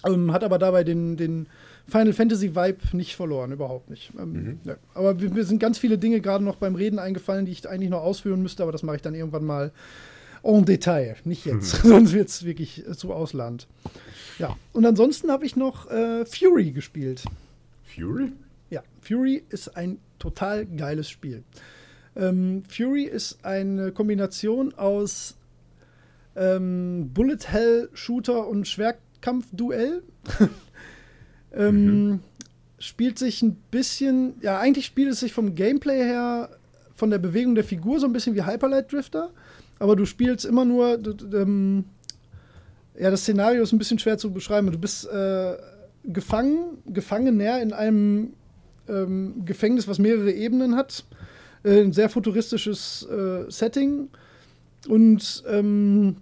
Ähm, 0.05 0.33
hat 0.33 0.43
aber 0.43 0.57
dabei 0.57 0.83
den, 0.83 1.15
den 1.15 1.47
Final 1.87 2.13
Fantasy 2.13 2.55
Vibe 2.55 2.79
nicht 2.93 3.15
verloren, 3.15 3.51
überhaupt 3.51 3.89
nicht. 3.89 4.11
Ähm, 4.17 4.31
mhm. 4.31 4.59
ja. 4.63 4.75
Aber 4.93 5.13
mir 5.13 5.43
sind 5.43 5.59
ganz 5.59 5.77
viele 5.77 5.97
Dinge 5.97 6.21
gerade 6.21 6.43
noch 6.43 6.55
beim 6.55 6.75
Reden 6.75 6.99
eingefallen, 6.99 7.45
die 7.45 7.51
ich 7.51 7.67
eigentlich 7.67 7.89
noch 7.89 8.01
ausführen 8.01 8.41
müsste, 8.41 8.63
aber 8.63 8.71
das 8.71 8.83
mache 8.83 8.97
ich 8.97 9.01
dann 9.01 9.15
irgendwann 9.15 9.45
mal 9.45 9.71
en 10.43 10.65
Detail, 10.65 11.15
nicht 11.23 11.45
jetzt, 11.45 11.83
mhm. 11.83 11.89
sonst 11.89 12.13
wird 12.13 12.29
es 12.29 12.45
wirklich 12.45 12.87
äh, 12.87 12.95
zu 12.95 13.13
Ausland. 13.13 13.67
Ja, 14.39 14.55
und 14.71 14.85
ansonsten 14.85 15.31
habe 15.31 15.45
ich 15.45 15.55
noch 15.55 15.89
äh, 15.89 16.25
Fury 16.25 16.71
gespielt. 16.71 17.23
Fury? 17.83 18.31
Ja, 18.69 18.83
Fury 19.01 19.43
ist 19.49 19.75
ein 19.77 19.99
total 20.19 20.65
geiles 20.65 21.09
Spiel. 21.09 21.43
Ähm, 22.15 22.63
Fury 22.67 23.03
ist 23.03 23.43
eine 23.43 23.91
Kombination 23.91 24.73
aus 24.75 25.35
ähm, 26.35 27.11
Bullet 27.13 27.39
Hell 27.47 27.89
Shooter 27.93 28.47
und 28.47 28.67
Schwerkampf-Duell. 28.67 30.03
Ähm, 31.55 32.07
mhm. 32.09 32.19
Spielt 32.79 33.17
sich 33.17 33.41
ein 33.41 33.55
bisschen, 33.71 34.33
ja, 34.41 34.59
eigentlich 34.59 34.85
spielt 34.85 35.11
es 35.11 35.19
sich 35.19 35.33
vom 35.33 35.55
Gameplay 35.55 36.03
her, 36.03 36.49
von 36.95 37.09
der 37.09 37.17
Bewegung 37.17 37.55
der 37.55 37.63
Figur 37.63 37.99
so 37.99 38.05
ein 38.05 38.13
bisschen 38.13 38.35
wie 38.35 38.45
Hyperlight 38.45 38.91
Drifter, 38.91 39.31
aber 39.79 39.95
du 39.95 40.05
spielst 40.05 40.45
immer 40.45 40.65
nur, 40.65 40.99
ähm, 41.33 41.85
ja, 42.97 43.09
das 43.09 43.21
Szenario 43.21 43.63
ist 43.63 43.71
ein 43.73 43.79
bisschen 43.79 43.99
schwer 43.99 44.17
zu 44.17 44.31
beschreiben. 44.31 44.71
Du 44.71 44.77
bist 44.77 45.07
äh, 45.09 45.55
gefangen, 46.05 46.77
Gefangener 46.85 47.61
in 47.61 47.73
einem 47.73 48.33
ähm, 48.87 49.43
Gefängnis, 49.45 49.87
was 49.87 49.99
mehrere 49.99 50.31
Ebenen 50.31 50.75
hat. 50.75 51.05
Äh, 51.63 51.81
ein 51.81 51.93
sehr 51.93 52.09
futuristisches 52.09 53.07
äh, 53.09 53.49
Setting. 53.49 54.09
Und 54.87 55.43
ähm, 55.47 56.17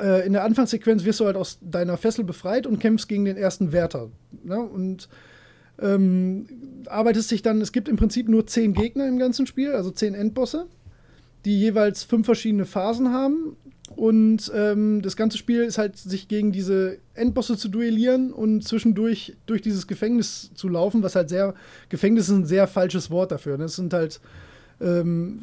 äh, 0.00 0.26
in 0.26 0.32
der 0.32 0.44
Anfangssequenz 0.44 1.04
wirst 1.04 1.20
du 1.20 1.26
halt 1.26 1.36
aus 1.36 1.58
deiner 1.60 1.96
Fessel 1.96 2.24
befreit 2.24 2.66
und 2.66 2.78
kämpfst 2.78 3.08
gegen 3.08 3.24
den 3.24 3.36
ersten 3.36 3.72
Wärter. 3.72 4.10
Ne? 4.44 4.58
Und 4.58 5.08
ähm, 5.80 6.46
arbeitest 6.86 7.30
dich 7.30 7.42
dann, 7.42 7.60
es 7.60 7.72
gibt 7.72 7.88
im 7.88 7.96
Prinzip 7.96 8.28
nur 8.28 8.46
zehn 8.46 8.74
Gegner 8.74 9.06
im 9.06 9.18
ganzen 9.18 9.46
Spiel, 9.46 9.72
also 9.72 9.90
zehn 9.90 10.14
Endbosse, 10.14 10.66
die 11.44 11.58
jeweils 11.58 12.02
fünf 12.02 12.26
verschiedene 12.26 12.64
Phasen 12.64 13.12
haben. 13.12 13.56
Und 13.96 14.52
ähm, 14.54 15.00
das 15.02 15.16
ganze 15.16 15.38
Spiel 15.38 15.62
ist 15.62 15.78
halt, 15.78 15.96
sich 15.96 16.28
gegen 16.28 16.52
diese 16.52 16.98
Endbosse 17.14 17.56
zu 17.56 17.68
duellieren 17.68 18.32
und 18.32 18.62
zwischendurch 18.62 19.34
durch 19.46 19.62
dieses 19.62 19.86
Gefängnis 19.86 20.50
zu 20.54 20.68
laufen, 20.68 21.02
was 21.02 21.14
halt 21.14 21.30
sehr, 21.30 21.54
Gefängnis 21.88 22.28
ist 22.28 22.34
ein 22.34 22.44
sehr 22.44 22.66
falsches 22.66 23.10
Wort 23.10 23.32
dafür. 23.32 23.56
Ne? 23.56 23.64
Das 23.64 23.76
sind 23.76 23.94
halt 23.94 24.20
ähm, 24.80 25.40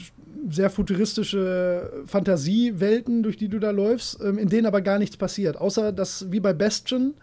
sehr 0.49 0.69
futuristische 0.69 2.03
Fantasiewelten, 2.05 3.23
durch 3.23 3.37
die 3.37 3.47
du 3.47 3.59
da 3.59 3.71
läufst, 3.71 4.19
ähm, 4.21 4.37
in 4.37 4.49
denen 4.49 4.65
aber 4.65 4.81
gar 4.81 4.99
nichts 4.99 5.17
passiert. 5.17 5.57
Außer 5.57 5.91
dass, 5.91 6.31
wie 6.31 6.39
bei 6.39 6.53
Bastion, 6.53 7.13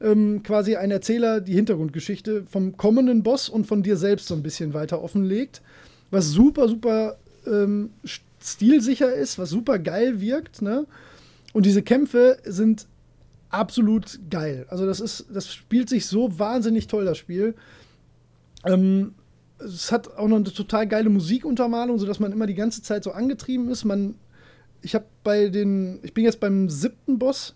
ähm, 0.00 0.42
quasi 0.42 0.76
ein 0.76 0.90
Erzähler 0.90 1.40
die 1.40 1.54
Hintergrundgeschichte 1.54 2.44
vom 2.48 2.76
kommenden 2.76 3.22
Boss 3.22 3.48
und 3.48 3.66
von 3.66 3.82
dir 3.82 3.96
selbst 3.96 4.28
so 4.28 4.34
ein 4.34 4.42
bisschen 4.42 4.74
weiter 4.74 5.02
offenlegt. 5.02 5.62
Was 6.10 6.28
super, 6.28 6.68
super 6.68 7.16
ähm, 7.46 7.90
stilsicher 8.40 9.12
ist, 9.14 9.38
was 9.38 9.50
super 9.50 9.78
geil 9.78 10.20
wirkt. 10.20 10.62
Ne? 10.62 10.86
Und 11.52 11.66
diese 11.66 11.82
Kämpfe 11.82 12.38
sind 12.44 12.86
absolut 13.50 14.18
geil. 14.30 14.66
Also, 14.68 14.86
das 14.86 15.00
ist, 15.00 15.26
das 15.32 15.52
spielt 15.52 15.88
sich 15.88 16.06
so 16.06 16.38
wahnsinnig 16.38 16.86
toll, 16.86 17.04
das 17.04 17.18
Spiel. 17.18 17.54
Ähm, 18.64 19.14
es 19.58 19.90
hat 19.90 20.16
auch 20.16 20.28
noch 20.28 20.36
eine 20.36 20.44
total 20.44 20.86
geile 20.86 21.08
Musikuntermalung, 21.08 21.98
sodass 21.98 22.20
man 22.20 22.32
immer 22.32 22.46
die 22.46 22.54
ganze 22.54 22.82
Zeit 22.82 23.04
so 23.04 23.12
angetrieben 23.12 23.68
ist. 23.70 23.84
Man, 23.84 24.14
ich 24.82 24.94
habe 24.94 25.06
bei 25.24 25.48
den, 25.48 26.00
ich 26.02 26.14
bin 26.14 26.24
jetzt 26.24 26.40
beim 26.40 26.68
siebten 26.68 27.18
Boss 27.18 27.54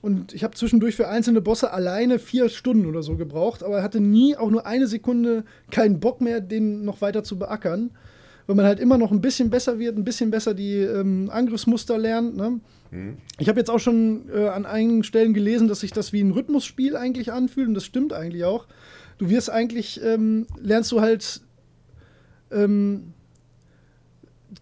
und 0.00 0.34
ich 0.34 0.44
habe 0.44 0.54
zwischendurch 0.54 0.96
für 0.96 1.08
einzelne 1.08 1.40
Bosse 1.40 1.72
alleine 1.72 2.18
vier 2.18 2.48
Stunden 2.48 2.86
oder 2.86 3.02
so 3.02 3.16
gebraucht, 3.16 3.62
aber 3.62 3.82
hatte 3.82 4.00
nie 4.00 4.36
auch 4.36 4.50
nur 4.50 4.66
eine 4.66 4.86
Sekunde 4.86 5.44
keinen 5.70 6.00
Bock 6.00 6.20
mehr, 6.20 6.40
den 6.40 6.84
noch 6.84 7.00
weiter 7.00 7.24
zu 7.24 7.38
beackern, 7.38 7.90
weil 8.46 8.56
man 8.56 8.66
halt 8.66 8.80
immer 8.80 8.98
noch 8.98 9.12
ein 9.12 9.20
bisschen 9.20 9.50
besser 9.50 9.78
wird, 9.78 9.96
ein 9.96 10.04
bisschen 10.04 10.30
besser 10.30 10.54
die 10.54 10.76
ähm, 10.76 11.30
Angriffsmuster 11.30 11.98
lernt. 11.98 12.36
Ne? 12.36 12.60
Mhm. 12.90 13.16
Ich 13.38 13.48
habe 13.48 13.58
jetzt 13.58 13.70
auch 13.70 13.80
schon 13.80 14.28
äh, 14.34 14.48
an 14.48 14.66
einigen 14.66 15.04
Stellen 15.04 15.34
gelesen, 15.34 15.68
dass 15.68 15.80
sich 15.80 15.92
das 15.92 16.12
wie 16.12 16.20
ein 16.20 16.32
Rhythmusspiel 16.32 16.96
eigentlich 16.96 17.32
anfühlt 17.32 17.68
und 17.68 17.74
das 17.74 17.84
stimmt 17.84 18.12
eigentlich 18.12 18.44
auch 18.44 18.66
du 19.18 19.28
wirst 19.28 19.50
eigentlich, 19.50 20.00
ähm, 20.02 20.46
lernst 20.60 20.92
du 20.92 21.00
halt 21.00 21.40
ähm, 22.50 23.14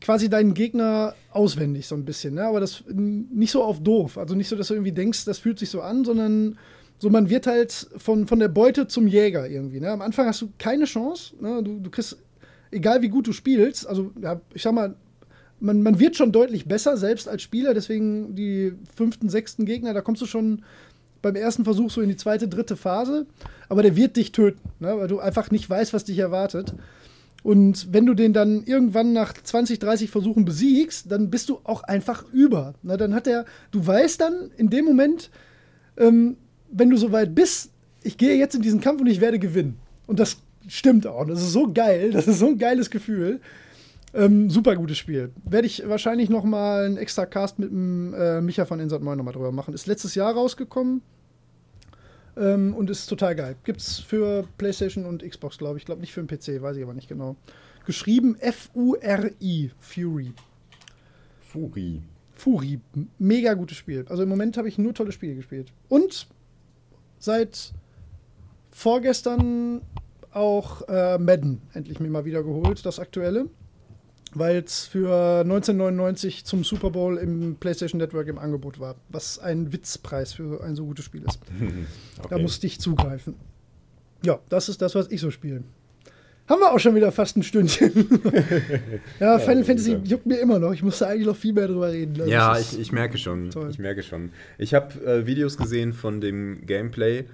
quasi 0.00 0.28
deinen 0.28 0.54
Gegner 0.54 1.14
auswendig 1.30 1.86
so 1.86 1.94
ein 1.94 2.04
bisschen, 2.04 2.34
ne? 2.34 2.44
aber 2.44 2.60
das 2.60 2.84
nicht 2.88 3.50
so 3.50 3.62
auf 3.62 3.82
doof. 3.82 4.18
Also 4.18 4.34
nicht 4.34 4.48
so, 4.48 4.56
dass 4.56 4.68
du 4.68 4.74
irgendwie 4.74 4.92
denkst, 4.92 5.24
das 5.24 5.38
fühlt 5.38 5.58
sich 5.58 5.70
so 5.70 5.82
an, 5.82 6.04
sondern 6.04 6.58
so, 6.98 7.10
man 7.10 7.28
wird 7.28 7.46
halt 7.46 7.88
von, 7.96 8.26
von 8.26 8.38
der 8.38 8.48
Beute 8.48 8.86
zum 8.86 9.08
Jäger 9.08 9.48
irgendwie. 9.48 9.80
Ne? 9.80 9.90
Am 9.90 10.02
Anfang 10.02 10.26
hast 10.26 10.40
du 10.42 10.52
keine 10.58 10.84
Chance. 10.84 11.34
Ne? 11.40 11.62
Du, 11.62 11.80
du 11.80 11.90
kriegst, 11.90 12.16
egal 12.70 13.02
wie 13.02 13.08
gut 13.08 13.26
du 13.26 13.32
spielst, 13.32 13.86
also 13.86 14.12
ja, 14.20 14.40
ich 14.54 14.62
sag 14.62 14.72
mal, 14.72 14.94
man, 15.58 15.82
man 15.82 15.98
wird 15.98 16.16
schon 16.16 16.32
deutlich 16.32 16.66
besser, 16.66 16.96
selbst 16.96 17.28
als 17.28 17.42
Spieler. 17.42 17.74
Deswegen 17.74 18.34
die 18.34 18.74
fünften, 18.94 19.28
sechsten 19.28 19.64
Gegner, 19.64 19.94
da 19.94 20.00
kommst 20.00 20.22
du 20.22 20.26
schon 20.26 20.62
beim 21.22 21.36
ersten 21.36 21.64
Versuch 21.64 21.90
so 21.90 22.00
in 22.00 22.08
die 22.08 22.16
zweite, 22.16 22.48
dritte 22.48 22.76
Phase, 22.76 23.26
aber 23.68 23.82
der 23.82 23.96
wird 23.96 24.16
dich 24.16 24.32
töten, 24.32 24.60
ne? 24.80 24.98
weil 24.98 25.08
du 25.08 25.20
einfach 25.20 25.50
nicht 25.50 25.68
weißt, 25.70 25.92
was 25.92 26.04
dich 26.04 26.18
erwartet. 26.18 26.74
Und 27.42 27.92
wenn 27.92 28.06
du 28.06 28.14
den 28.14 28.32
dann 28.32 28.62
irgendwann 28.64 29.12
nach 29.12 29.32
20, 29.34 29.78
30 29.78 30.10
Versuchen 30.10 30.44
besiegst, 30.44 31.10
dann 31.10 31.30
bist 31.30 31.48
du 31.48 31.58
auch 31.64 31.82
einfach 31.82 32.24
über. 32.32 32.74
Ne? 32.82 32.96
Dann 32.96 33.14
hat 33.14 33.26
er, 33.26 33.46
du 33.70 33.84
weißt 33.84 34.20
dann 34.20 34.50
in 34.56 34.70
dem 34.70 34.84
Moment, 34.84 35.30
ähm, 35.96 36.36
wenn 36.70 36.90
du 36.90 36.96
soweit 36.96 37.34
bist, 37.34 37.70
ich 38.02 38.16
gehe 38.16 38.36
jetzt 38.36 38.54
in 38.54 38.62
diesen 38.62 38.80
Kampf 38.80 39.00
und 39.00 39.08
ich 39.08 39.20
werde 39.20 39.38
gewinnen. 39.38 39.78
Und 40.06 40.20
das 40.20 40.36
stimmt 40.68 41.06
auch. 41.06 41.26
Das 41.26 41.40
ist 41.40 41.52
so 41.52 41.72
geil. 41.72 42.10
Das 42.12 42.28
ist 42.28 42.38
so 42.38 42.46
ein 42.46 42.58
geiles 42.58 42.90
Gefühl. 42.90 43.40
Ähm, 44.14 44.50
super 44.50 44.76
gutes 44.76 44.98
Spiel. 44.98 45.32
Werde 45.44 45.66
ich 45.66 45.88
wahrscheinlich 45.88 46.28
noch 46.28 46.44
mal 46.44 46.84
einen 46.84 46.96
extra 46.98 47.24
Cast 47.24 47.58
mit 47.58 47.70
dem 47.70 48.12
äh, 48.14 48.40
Micha 48.40 48.66
von 48.66 48.78
Insert 48.78 49.02
9 49.02 49.16
nochmal 49.16 49.32
drüber 49.32 49.52
machen. 49.52 49.72
Ist 49.72 49.86
letztes 49.86 50.14
Jahr 50.14 50.34
rausgekommen 50.34 51.00
ähm, 52.36 52.74
und 52.74 52.90
ist 52.90 53.06
total 53.06 53.34
geil. 53.34 53.56
Gibt's 53.64 54.00
für 54.00 54.46
PlayStation 54.58 55.06
und 55.06 55.22
Xbox, 55.22 55.56
glaube 55.56 55.76
ich. 55.76 55.82
Ich 55.82 55.86
glaube 55.86 56.02
nicht 56.02 56.12
für 56.12 56.22
den 56.22 56.26
PC, 56.26 56.62
weiß 56.62 56.76
ich 56.76 56.82
aber 56.82 56.94
nicht 56.94 57.08
genau. 57.08 57.36
Geschrieben 57.86 58.36
F-U-R-I, 58.38 59.70
Fury. 59.80 60.32
Fury. 61.40 62.02
Fury, 62.34 62.80
mega 63.18 63.54
gutes 63.54 63.76
Spiel. 63.76 64.04
Also 64.08 64.24
im 64.24 64.28
Moment 64.28 64.56
habe 64.56 64.68
ich 64.68 64.76
nur 64.76 64.94
tolle 64.94 65.12
Spiele 65.12 65.36
gespielt. 65.36 65.72
Und 65.88 66.26
seit 67.18 67.72
vorgestern 68.70 69.80
auch 70.32 70.82
äh, 70.88 71.18
Madden 71.18 71.62
endlich 71.72 72.00
mir 72.00 72.08
mal 72.08 72.24
wieder 72.24 72.42
geholt, 72.42 72.84
das 72.84 72.98
aktuelle. 72.98 73.48
Weil 74.34 74.58
es 74.58 74.86
für 74.86 75.40
1999 75.40 76.44
zum 76.44 76.64
Super 76.64 76.90
Bowl 76.90 77.18
im 77.18 77.56
PlayStation 77.56 77.98
Network 77.98 78.28
im 78.28 78.38
Angebot 78.38 78.80
war. 78.80 78.96
Was 79.10 79.38
ein 79.38 79.72
Witzpreis 79.72 80.32
für 80.32 80.62
ein 80.64 80.74
so 80.74 80.86
gutes 80.86 81.04
Spiel 81.04 81.22
ist. 81.22 81.38
okay. 82.18 82.28
Da 82.30 82.38
musste 82.38 82.66
ich 82.66 82.80
zugreifen. 82.80 83.34
Ja, 84.24 84.38
das 84.48 84.68
ist 84.68 84.80
das, 84.80 84.94
was 84.94 85.10
ich 85.10 85.20
so 85.20 85.30
spiele. 85.30 85.62
Haben 86.48 86.60
wir 86.60 86.72
auch 86.72 86.80
schon 86.80 86.94
wieder 86.94 87.12
fast 87.12 87.36
ein 87.36 87.42
Stündchen. 87.42 87.92
ja, 89.20 89.38
Final 89.38 89.58
ja, 89.58 89.64
Fantasy 89.64 89.96
juckt 90.04 90.26
mir 90.26 90.38
immer 90.38 90.58
noch. 90.58 90.72
Ich 90.72 90.82
musste 90.82 91.06
eigentlich 91.06 91.26
noch 91.26 91.36
viel 91.36 91.52
mehr 91.52 91.68
drüber 91.68 91.92
reden. 91.92 92.14
Das 92.14 92.28
ja, 92.28 92.58
ich, 92.58 92.78
ich, 92.78 92.90
merke 92.90 93.16
schon. 93.16 93.50
Toll. 93.50 93.70
Ich 93.70 93.78
merke 93.78 94.02
schon. 94.02 94.30
Ich 94.58 94.74
habe 94.74 95.04
äh, 95.04 95.26
Videos 95.26 95.56
gesehen 95.56 95.92
von 95.92 96.20
dem 96.20 96.66
Gameplay 96.66 97.24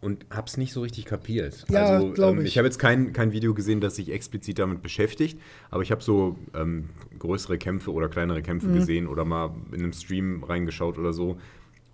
und 0.00 0.26
habe 0.30 0.46
es 0.46 0.56
nicht 0.56 0.72
so 0.72 0.80
richtig 0.80 1.04
kapiert. 1.04 1.64
Ja, 1.68 1.86
also, 1.86 2.22
ähm, 2.22 2.40
ich. 2.40 2.48
ich 2.48 2.58
habe 2.58 2.66
jetzt 2.66 2.78
kein, 2.78 3.12
kein 3.12 3.32
Video 3.32 3.54
gesehen, 3.54 3.80
das 3.80 3.96
sich 3.96 4.10
explizit 4.12 4.58
damit 4.58 4.82
beschäftigt, 4.82 5.40
aber 5.70 5.82
ich 5.82 5.90
habe 5.90 6.02
so 6.02 6.36
ähm, 6.54 6.90
größere 7.18 7.58
Kämpfe 7.58 7.92
oder 7.92 8.08
kleinere 8.08 8.42
Kämpfe 8.42 8.68
mhm. 8.68 8.74
gesehen 8.74 9.06
oder 9.06 9.24
mal 9.24 9.54
in 9.72 9.80
einem 9.80 9.92
Stream 9.92 10.44
reingeschaut 10.44 10.98
oder 10.98 11.12
so. 11.12 11.38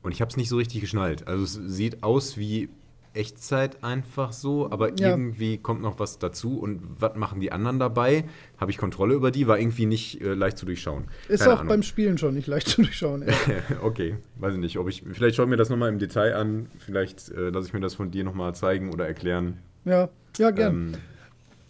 Und 0.03 0.13
ich 0.13 0.21
habe 0.21 0.31
es 0.31 0.37
nicht 0.37 0.51
so 0.51 0.57
richtig 0.57 0.83
geschnallt. 0.83 1.27
Also 1.27 1.45
es 1.45 1.55
sieht 1.75 2.03
aus 2.03 2.37
wie 2.37 2.69
Echtzeit 3.15 3.83
einfach 3.83 4.33
so, 4.33 4.71
aber 4.71 4.93
ja. 4.99 5.11
irgendwie 5.11 5.59
kommt 5.59 5.83
noch 5.83 5.99
was 5.99 6.19
dazu. 6.19 6.59
Und 6.59 6.81
was 6.99 7.17
machen 7.17 7.41
die 7.41 7.53
anderen 7.53 7.79
dabei? 7.79 8.25
Habe 8.59 8.71
ich 8.71 8.79
Kontrolle 8.79 9.15
über 9.15 9.31
die? 9.31 9.47
War 9.47 9.59
irgendwie 9.59 9.87
nicht 9.87 10.21
äh, 10.21 10.35
leicht 10.35 10.59
zu 10.59 10.67
durchschauen. 10.67 11.05
Ist 11.29 11.41
Keine 11.41 11.53
auch 11.53 11.61
Ahnung. 11.61 11.69
beim 11.69 11.83
Spielen 11.83 12.19
schon 12.19 12.35
nicht 12.35 12.47
leicht 12.47 12.69
zu 12.69 12.83
durchschauen. 12.83 13.25
okay, 13.83 14.17
weiß 14.37 14.55
ich 14.55 14.61
nicht. 14.61 14.79
Ob 14.79 14.89
ich, 14.89 15.03
vielleicht 15.13 15.37
schaue 15.37 15.47
ich 15.47 15.51
mir 15.51 15.57
das 15.57 15.71
nochmal 15.71 15.89
im 15.89 15.99
Detail 15.99 16.35
an. 16.35 16.67
Vielleicht 16.79 17.31
äh, 17.31 17.51
lasse 17.51 17.69
ich 17.69 17.73
mir 17.73 17.81
das 17.81 17.95
von 17.95 18.11
dir 18.11 18.25
nochmal 18.25 18.55
zeigen 18.55 18.93
oder 18.93 19.07
erklären. 19.07 19.59
Ja, 19.85 20.09
ja, 20.39 20.51
gern. 20.51 20.97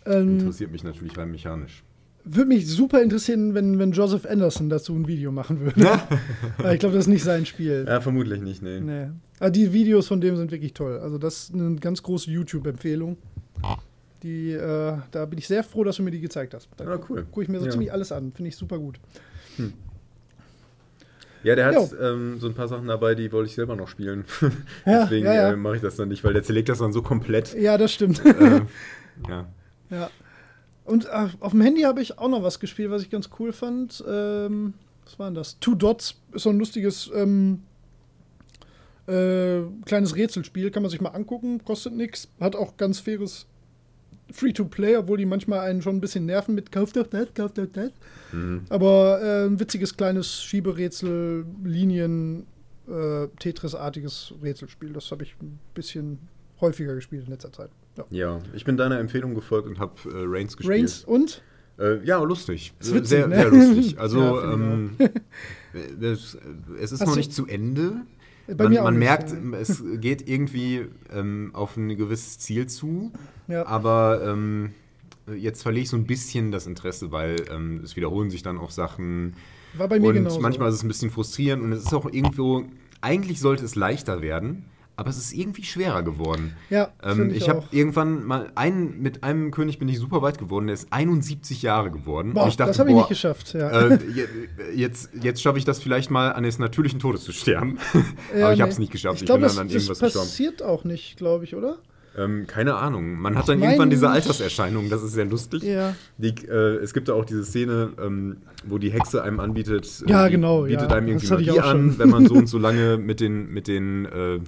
Ähm, 0.07 0.13
ähm, 0.13 0.39
interessiert 0.39 0.73
mich 0.73 0.85
natürlich 0.85 1.17
rein 1.17 1.31
mechanisch. 1.31 1.83
Würde 2.27 2.49
mich 2.49 2.67
super 2.67 3.03
interessieren, 3.03 3.55
wenn, 3.55 3.79
wenn 3.79 3.93
Joseph 3.93 4.25
Anderson 4.25 4.71
dazu 4.71 4.95
ein 4.95 5.07
Video 5.07 5.31
machen 5.31 5.61
würde. 5.61 5.81
ich 6.73 6.79
glaube, 6.81 6.95
das 6.95 7.05
ist 7.05 7.09
nicht 7.09 7.23
sein 7.23 7.45
Spiel. 7.45 7.85
Ja, 7.87 8.01
vermutlich 8.01 8.41
nicht, 8.41 8.63
nee. 8.63 8.81
nee. 8.81 9.09
Aber 9.41 9.51
die 9.51 9.73
Videos 9.73 10.09
von 10.09 10.21
dem 10.23 10.37
sind 10.37 10.51
wirklich 10.51 10.73
toll. 10.73 10.99
Also, 10.99 11.19
das 11.19 11.45
ist 11.45 11.55
eine 11.55 11.77
ganz 11.77 12.03
große 12.03 12.31
YouTube-Empfehlung. 12.31 13.19
Die, 14.23 14.53
äh, 14.53 14.97
da 15.11 15.27
bin 15.27 15.39
ich 15.39 15.47
sehr 15.47 15.63
froh, 15.63 15.85
dass 15.85 15.97
du 15.97 16.03
mir 16.03 16.11
die 16.11 16.21
gezeigt 16.21 16.55
hast. 16.55 16.69
Da 16.79 16.87
ah, 16.87 16.99
cool. 17.11 17.25
gucke 17.25 17.43
ich 17.43 17.49
mir 17.51 17.59
so 17.59 17.67
ja. 17.67 17.73
ziemlich 17.73 17.93
alles 17.93 18.11
an. 18.11 18.33
Finde 18.33 18.49
ich 18.49 18.57
super 18.57 18.79
gut. 18.79 18.99
Hm. 19.57 19.75
Ja, 21.43 21.55
der 21.55 21.67
hat 21.67 21.95
ähm, 22.01 22.41
so 22.41 22.49
ein 22.49 22.55
paar 22.55 22.69
Sachen 22.69 22.89
dabei, 22.89 23.15
die 23.15 23.31
wollte 23.31 23.51
ich 23.51 23.55
selber 23.55 23.77
noch 23.77 23.87
spielen. 23.87 24.25
Deswegen 24.87 25.27
äh, 25.27 25.55
mache 25.57 25.77
ich 25.77 25.83
das 25.83 25.97
dann 25.97 26.09
nicht, 26.09 26.25
weil 26.25 26.33
der 26.33 26.43
zerlegt 26.43 26.71
das 26.71 26.79
dann 26.79 26.95
so 26.95 27.03
komplett. 27.03 27.55
Ja, 27.55 27.77
das 27.77 27.93
stimmt. 27.93 28.25
Äh, 28.25 28.63
ja. 29.29 29.47
Ja. 29.91 30.11
Und 30.85 31.07
äh, 31.07 31.29
auf 31.41 31.53
dem 31.53 31.61
Handy 31.63 31.83
habe 31.83 32.03
ich 32.03 32.19
auch 32.19 32.29
noch 32.29 32.43
was 32.43 32.61
gespielt, 32.61 32.91
was 32.91 33.03
ich 33.03 33.11
ganz 33.11 33.31
cool 33.39 33.53
fand. 33.53 34.05
Ähm, 34.07 34.75
was 35.05 35.19
war 35.19 35.27
denn 35.27 35.35
das? 35.35 35.59
Two 35.59 35.75
Dots 35.75 36.17
ist 36.33 36.43
so 36.43 36.51
ein 36.51 36.59
lustiges 36.59 37.11
ähm, 37.15 37.63
äh, 39.07 39.61
kleines 39.85 40.15
Rätselspiel. 40.15 40.71
Kann 40.71 40.83
man 40.83 40.91
sich 40.91 41.01
mal 41.01 41.11
angucken, 41.11 41.65
kostet 41.65 41.95
nichts. 41.95 42.29
Hat 42.41 42.57
auch 42.57 42.77
ganz 42.77 43.01
faires 43.01 43.47
Free-to-Play, 44.31 44.97
obwohl 44.97 45.19
die 45.19 45.27
manchmal 45.27 45.61
einen 45.61 45.83
schon 45.83 45.97
ein 45.97 46.01
bisschen 46.01 46.27
nerven 46.27 46.55
mit 46.55 46.73
Kauf 46.73 46.93
doch 46.93 47.07
das, 47.07 47.29
kauf 47.35 47.53
doch 47.53 47.67
das. 47.73 47.91
Mhm. 48.33 48.65
Aber 48.69 49.21
äh, 49.23 49.47
ein 49.47 49.61
witziges 49.61 49.97
kleines 49.97 50.43
Schieberätsel, 50.43 51.47
Linien, 51.63 52.47
äh, 52.89 53.29
Tetris-artiges 53.39 54.35
Rätselspiel. 54.43 54.93
Das 54.93 55.11
habe 55.11 55.23
ich 55.23 55.35
ein 55.41 55.59
bisschen 55.75 56.19
häufiger 56.61 56.95
gespielt 56.95 57.25
in 57.25 57.31
letzter 57.31 57.53
Zeit. 57.53 57.71
Ja, 57.97 58.05
ja 58.11 58.41
ich 58.55 58.65
bin 58.65 58.77
deiner 58.77 58.99
Empfehlung 58.99 59.35
gefolgt 59.35 59.69
und 59.69 59.79
habe 59.79 59.95
äh, 60.07 60.25
Reigns 60.25 60.57
gespielt. 60.57 60.79
Reigns 60.79 61.05
und? 61.05 61.43
Äh, 61.79 62.05
ja, 62.05 62.23
lustig. 62.23 62.73
Witzig, 62.79 63.07
sehr, 63.07 63.27
ne? 63.27 63.37
sehr 63.37 63.51
lustig. 63.51 63.97
Also, 63.99 64.21
ja, 64.21 64.53
ähm, 64.53 64.91
das, 66.01 66.39
es 66.81 66.93
ist 66.93 67.01
Hast 67.01 67.09
noch 67.09 67.17
nicht 67.17 67.33
zu 67.33 67.47
Ende. 67.47 68.03
Bei 68.47 68.69
man, 68.69 68.85
man 68.85 68.97
merkt, 68.97 69.31
ja. 69.31 69.59
es 69.59 69.83
geht 69.97 70.29
irgendwie 70.29 70.87
ähm, 71.13 71.51
auf 71.55 71.77
ein 71.77 71.97
gewisses 71.97 72.39
Ziel 72.39 72.67
zu, 72.67 73.11
ja. 73.49 73.67
aber 73.67 74.21
ähm, 74.23 74.75
jetzt 75.35 75.63
verliere 75.63 75.85
ich 75.85 75.89
so 75.89 75.97
ein 75.97 76.05
bisschen 76.05 76.53
das 76.53 76.67
Interesse, 76.67 77.11
weil 77.11 77.37
ähm, 77.51 77.81
es 77.83 77.97
wiederholen 77.97 78.31
sich 78.31 78.43
dann 78.43 78.59
auch 78.59 78.71
Sachen. 78.71 79.35
War 79.73 79.89
bei 79.89 79.99
mir 79.99 80.09
und 80.09 80.15
genauso. 80.15 80.41
manchmal 80.41 80.69
ist 80.69 80.75
es 80.77 80.83
ein 80.85 80.89
bisschen 80.89 81.11
frustrierend 81.11 81.63
und 81.63 81.73
es 81.73 81.85
ist 81.85 81.95
auch 81.95 82.05
irgendwo, 82.05 82.65
eigentlich 83.01 83.41
sollte 83.41 83.65
es 83.65 83.77
leichter 83.77 84.21
werden 84.21 84.67
aber 84.97 85.11
es 85.11 85.19
ist 85.19 85.33
irgendwie 85.33 85.65
schwerer 85.65 86.03
geworden. 86.03 86.57
Ja, 86.71 86.93
ähm, 87.03 87.31
ich, 87.31 87.39
ich 87.39 87.49
habe 87.49 87.65
irgendwann 87.71 88.25
mal 88.25 88.53
einen 88.55 89.03
mit 89.03 89.25
einem 89.25 89.51
König 89.51 89.79
bin 89.79 89.89
ich 89.89 89.99
super 89.99 90.23
weit 90.23 90.39
geworden. 90.39 90.67
Der 90.67 90.75
ist 90.75 90.93
71 90.93 91.63
Jahre 91.63 91.91
geworden. 91.91 92.33
Boah, 92.35 92.47
dachte, 92.47 92.65
das 92.65 92.79
habe 92.79 92.91
ich 92.91 92.97
nicht 92.97 93.09
geschafft. 93.09 93.55
Ja. 93.55 93.89
Äh, 93.89 93.99
jetzt 94.75 95.11
jetzt 95.21 95.43
schaffe 95.43 95.59
ich 95.59 95.65
das 95.65 95.81
vielleicht 95.81 96.11
mal 96.11 96.33
eines 96.33 96.59
natürlichen 96.59 97.01
Todes 97.01 97.25
zu 97.25 97.33
sterben. 97.33 97.79
Ja, 98.35 98.47
aber 98.47 98.53
ich 98.53 98.59
nee. 98.59 98.63
habe 98.63 98.73
es 98.73 98.79
nicht 98.79 98.93
geschafft. 98.93 99.17
Ich, 99.17 99.23
ich 99.23 99.27
glaub, 99.27 99.41
bin 99.41 99.49
dann 99.49 99.59
an 99.59 99.69
irgendwas 99.69 99.99
gestorben. 99.99 100.13
Das 100.13 100.29
passiert 100.29 100.63
auch 100.63 100.85
nicht, 100.85 101.17
glaube 101.17 101.45
ich, 101.45 101.55
oder? 101.55 101.79
Ähm, 102.17 102.47
keine 102.47 102.77
Ahnung. 102.77 103.19
Man 103.21 103.37
hat 103.37 103.49
dann 103.49 103.63
irgendwann 103.63 103.91
diese 103.91 104.09
Alterserscheinung, 104.09 104.89
das 104.89 105.03
ist 105.03 105.13
sehr 105.13 105.25
lustig. 105.25 105.63
Ja. 105.63 105.95
Die, 106.19 106.35
äh, 106.47 106.77
es 106.77 106.95
gibt 106.95 107.09
ja 107.09 107.15
auch 107.15 107.25
diese 107.25 107.45
Szene, 107.45 107.93
ähm, 108.01 108.39
wo 108.65 108.79
die 108.79 108.93
Hexe 108.93 109.23
einem 109.23 109.41
anbietet, 109.41 110.05
äh, 110.07 110.11
ja, 110.11 110.29
genau, 110.29 110.63
bietet 110.63 110.91
ja. 110.91 110.97
einem 110.97 111.09
irgendwie 111.09 111.29
Magie 111.29 111.61
an, 111.61 111.99
wenn 111.99 112.11
man 112.11 112.27
so 112.27 112.35
und 112.35 112.47
so 112.47 112.59
lange 112.65 112.99
mit 112.99 113.21
den, 113.21 113.53
mit 113.53 113.67
den 113.67 114.07
äh, 114.07 114.41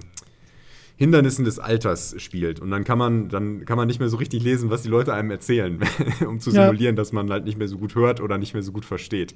Hindernissen 0.96 1.44
des 1.44 1.58
Alters 1.58 2.14
spielt. 2.18 2.58
Und 2.60 2.70
dann 2.70 2.84
kann 2.84 2.98
man, 2.98 3.28
dann 3.28 3.64
kann 3.64 3.76
man 3.76 3.86
nicht 3.86 4.00
mehr 4.00 4.08
so 4.08 4.16
richtig 4.16 4.42
lesen, 4.42 4.70
was 4.70 4.82
die 4.82 4.88
Leute 4.88 5.12
einem 5.12 5.30
erzählen, 5.30 5.78
um 6.26 6.40
zu 6.40 6.50
simulieren, 6.50 6.96
ja. 6.96 7.00
dass 7.00 7.12
man 7.12 7.30
halt 7.30 7.44
nicht 7.44 7.58
mehr 7.58 7.68
so 7.68 7.78
gut 7.78 7.94
hört 7.94 8.20
oder 8.20 8.38
nicht 8.38 8.54
mehr 8.54 8.62
so 8.62 8.72
gut 8.72 8.84
versteht. 8.84 9.34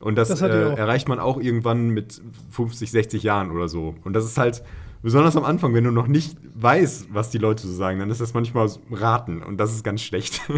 Und 0.00 0.16
das, 0.16 0.28
das 0.28 0.42
äh, 0.42 0.48
erreicht 0.48 1.08
man 1.08 1.18
auch 1.18 1.40
irgendwann 1.40 1.88
mit 1.88 2.20
50, 2.50 2.90
60 2.90 3.22
Jahren 3.22 3.50
oder 3.50 3.68
so. 3.68 3.94
Und 4.04 4.14
das 4.14 4.24
ist 4.24 4.38
halt 4.38 4.62
besonders 5.02 5.36
am 5.36 5.44
Anfang, 5.44 5.74
wenn 5.74 5.84
du 5.84 5.90
noch 5.90 6.06
nicht 6.06 6.36
weißt, 6.54 7.08
was 7.12 7.30
die 7.30 7.38
Leute 7.38 7.66
so 7.66 7.72
sagen, 7.72 7.98
dann 8.00 8.10
ist 8.10 8.20
das 8.20 8.34
manchmal 8.34 8.68
raten 8.90 9.42
und 9.42 9.58
das 9.58 9.74
ist 9.74 9.84
ganz 9.84 10.02
schlecht. 10.02 10.40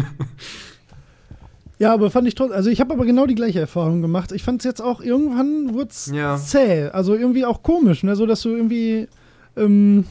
Ja, 1.81 1.93
aber 1.93 2.11
fand 2.11 2.27
ich 2.27 2.35
trotzdem, 2.35 2.57
also 2.57 2.69
ich 2.69 2.81
habe 2.81 2.93
aber 2.93 3.05
genau 3.05 3.25
die 3.25 3.35
gleiche 3.35 3.61
Erfahrung 3.61 4.01
gemacht. 4.01 4.33
Ich 4.33 4.43
fand 4.43 4.59
es 4.59 4.65
jetzt 4.65 4.81
auch 4.81 4.99
irgendwann 4.99 5.73
wurde 5.73 5.93
ja. 6.11 6.35
zäh, 6.35 6.89
also 6.89 7.15
irgendwie 7.15 7.45
auch 7.45 7.63
komisch, 7.63 8.03
ne, 8.03 8.17
so 8.17 8.25
dass 8.25 8.41
du 8.41 8.49
irgendwie 8.49 9.07
ähm, 9.55 10.03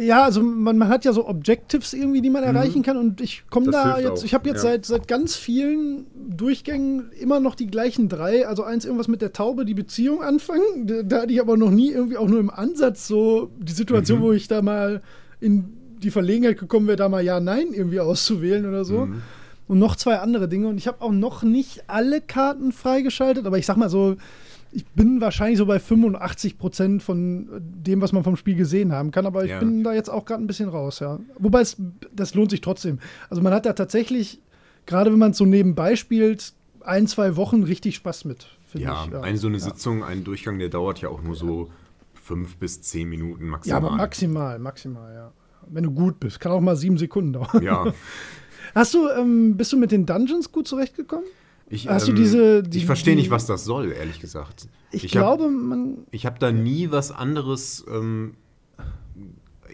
ja, 0.00 0.24
also 0.24 0.42
man, 0.42 0.78
man, 0.78 0.88
hat 0.88 1.04
ja 1.04 1.12
so 1.12 1.26
Objectives 1.26 1.92
irgendwie, 1.92 2.20
die 2.20 2.30
man 2.30 2.42
mhm. 2.42 2.56
erreichen 2.56 2.82
kann 2.82 2.96
und 2.96 3.20
ich 3.20 3.44
komme 3.50 3.70
da 3.70 3.98
jetzt, 3.98 4.20
auch. 4.20 4.24
ich 4.24 4.34
habe 4.34 4.48
jetzt 4.48 4.64
ja. 4.64 4.70
seit, 4.70 4.86
seit 4.86 5.08
ganz 5.08 5.36
vielen 5.36 6.06
Durchgängen 6.14 7.10
immer 7.18 7.40
noch 7.40 7.54
die 7.54 7.66
gleichen 7.66 8.08
drei. 8.08 8.46
Also 8.46 8.62
eins 8.62 8.84
irgendwas 8.84 9.08
mit 9.08 9.22
der 9.22 9.32
Taube, 9.32 9.64
die 9.64 9.74
Beziehung 9.74 10.22
anfangen. 10.22 11.08
Da, 11.08 11.22
hatte 11.22 11.32
ich 11.32 11.40
aber 11.40 11.56
noch 11.56 11.70
nie 11.70 11.90
irgendwie 11.90 12.16
auch 12.16 12.28
nur 12.28 12.40
im 12.40 12.50
Ansatz 12.50 13.06
so 13.06 13.50
die 13.58 13.72
Situation, 13.72 14.18
mhm. 14.18 14.22
wo 14.22 14.32
ich 14.32 14.48
da 14.48 14.62
mal 14.62 15.02
in 15.40 15.64
die 16.02 16.10
Verlegenheit 16.10 16.58
gekommen 16.58 16.86
wäre, 16.86 16.96
da 16.96 17.08
mal 17.08 17.24
Ja, 17.24 17.40
Nein 17.40 17.68
irgendwie 17.72 18.00
auszuwählen 18.00 18.66
oder 18.66 18.84
so. 18.84 19.06
Mhm. 19.06 19.22
Und 19.66 19.78
noch 19.78 19.96
zwei 19.96 20.18
andere 20.18 20.48
Dinge. 20.48 20.68
Und 20.68 20.76
ich 20.76 20.86
habe 20.86 21.00
auch 21.00 21.12
noch 21.12 21.42
nicht 21.42 21.84
alle 21.86 22.20
Karten 22.20 22.72
freigeschaltet, 22.72 23.46
aber 23.46 23.58
ich 23.58 23.66
sag 23.66 23.76
mal 23.76 23.88
so, 23.88 24.16
ich 24.74 24.84
bin 24.86 25.20
wahrscheinlich 25.20 25.58
so 25.58 25.66
bei 25.66 25.78
85 25.78 26.58
Prozent 26.58 27.02
von 27.02 27.48
dem, 27.60 28.00
was 28.00 28.12
man 28.12 28.24
vom 28.24 28.36
Spiel 28.36 28.56
gesehen 28.56 28.92
haben 28.92 29.12
kann, 29.12 29.24
aber 29.24 29.44
ich 29.44 29.50
ja. 29.50 29.60
bin 29.60 29.84
da 29.84 29.94
jetzt 29.94 30.10
auch 30.10 30.24
gerade 30.24 30.42
ein 30.42 30.46
bisschen 30.46 30.68
raus, 30.68 30.98
ja. 30.98 31.20
Wobei 31.38 31.60
es, 31.60 31.76
das 32.12 32.34
lohnt 32.34 32.50
sich 32.50 32.60
trotzdem. 32.60 32.98
Also 33.30 33.40
man 33.40 33.54
hat 33.54 33.66
da 33.66 33.72
tatsächlich, 33.72 34.40
gerade 34.86 35.12
wenn 35.12 35.18
man 35.18 35.30
es 35.30 35.38
so 35.38 35.46
nebenbei 35.46 35.94
spielt, 35.94 36.54
ein, 36.80 37.06
zwei 37.06 37.36
Wochen 37.36 37.62
richtig 37.62 37.94
Spaß 37.94 38.24
mit, 38.24 38.48
ja, 38.74 39.04
ich. 39.06 39.12
Ja, 39.12 39.20
eine 39.20 39.38
so 39.38 39.46
eine 39.46 39.58
ja. 39.58 39.64
Sitzung, 39.64 40.02
ein 40.02 40.24
Durchgang, 40.24 40.58
der 40.58 40.68
dauert 40.68 41.00
ja 41.00 41.08
auch 41.08 41.22
nur 41.22 41.36
so 41.36 41.70
fünf 42.14 42.56
bis 42.56 42.82
zehn 42.82 43.08
Minuten 43.08 43.46
maximal. 43.46 43.80
Ja, 43.80 43.86
aber 43.86 43.96
maximal, 43.96 44.58
maximal, 44.58 45.14
ja. 45.14 45.32
Wenn 45.68 45.84
du 45.84 45.92
gut 45.92 46.20
bist. 46.20 46.40
Kann 46.40 46.52
auch 46.52 46.60
mal 46.60 46.76
sieben 46.76 46.98
Sekunden 46.98 47.32
dauern. 47.32 47.62
Ja. 47.62 47.86
Hast 48.74 48.92
du, 48.92 49.08
ähm, 49.08 49.56
bist 49.56 49.72
du 49.72 49.76
mit 49.76 49.92
den 49.92 50.04
Dungeons 50.04 50.50
gut 50.50 50.66
zurechtgekommen? 50.66 51.24
Ich, 51.68 51.88
Hast 51.88 52.08
ähm, 52.08 52.14
du 52.14 52.20
diese. 52.22 52.62
Die, 52.62 52.78
ich 52.78 52.86
verstehe 52.86 53.16
nicht, 53.16 53.30
was 53.30 53.46
das 53.46 53.64
soll, 53.64 53.92
ehrlich 53.92 54.20
gesagt. 54.20 54.68
Ich, 54.90 55.04
ich 55.04 55.10
glaube, 55.12 55.44
hab, 55.44 55.50
man. 55.50 55.98
Ich 56.10 56.26
habe 56.26 56.38
da 56.38 56.52
nie 56.52 56.90
was 56.90 57.10
anderes. 57.10 57.84
Ähm, 57.90 58.34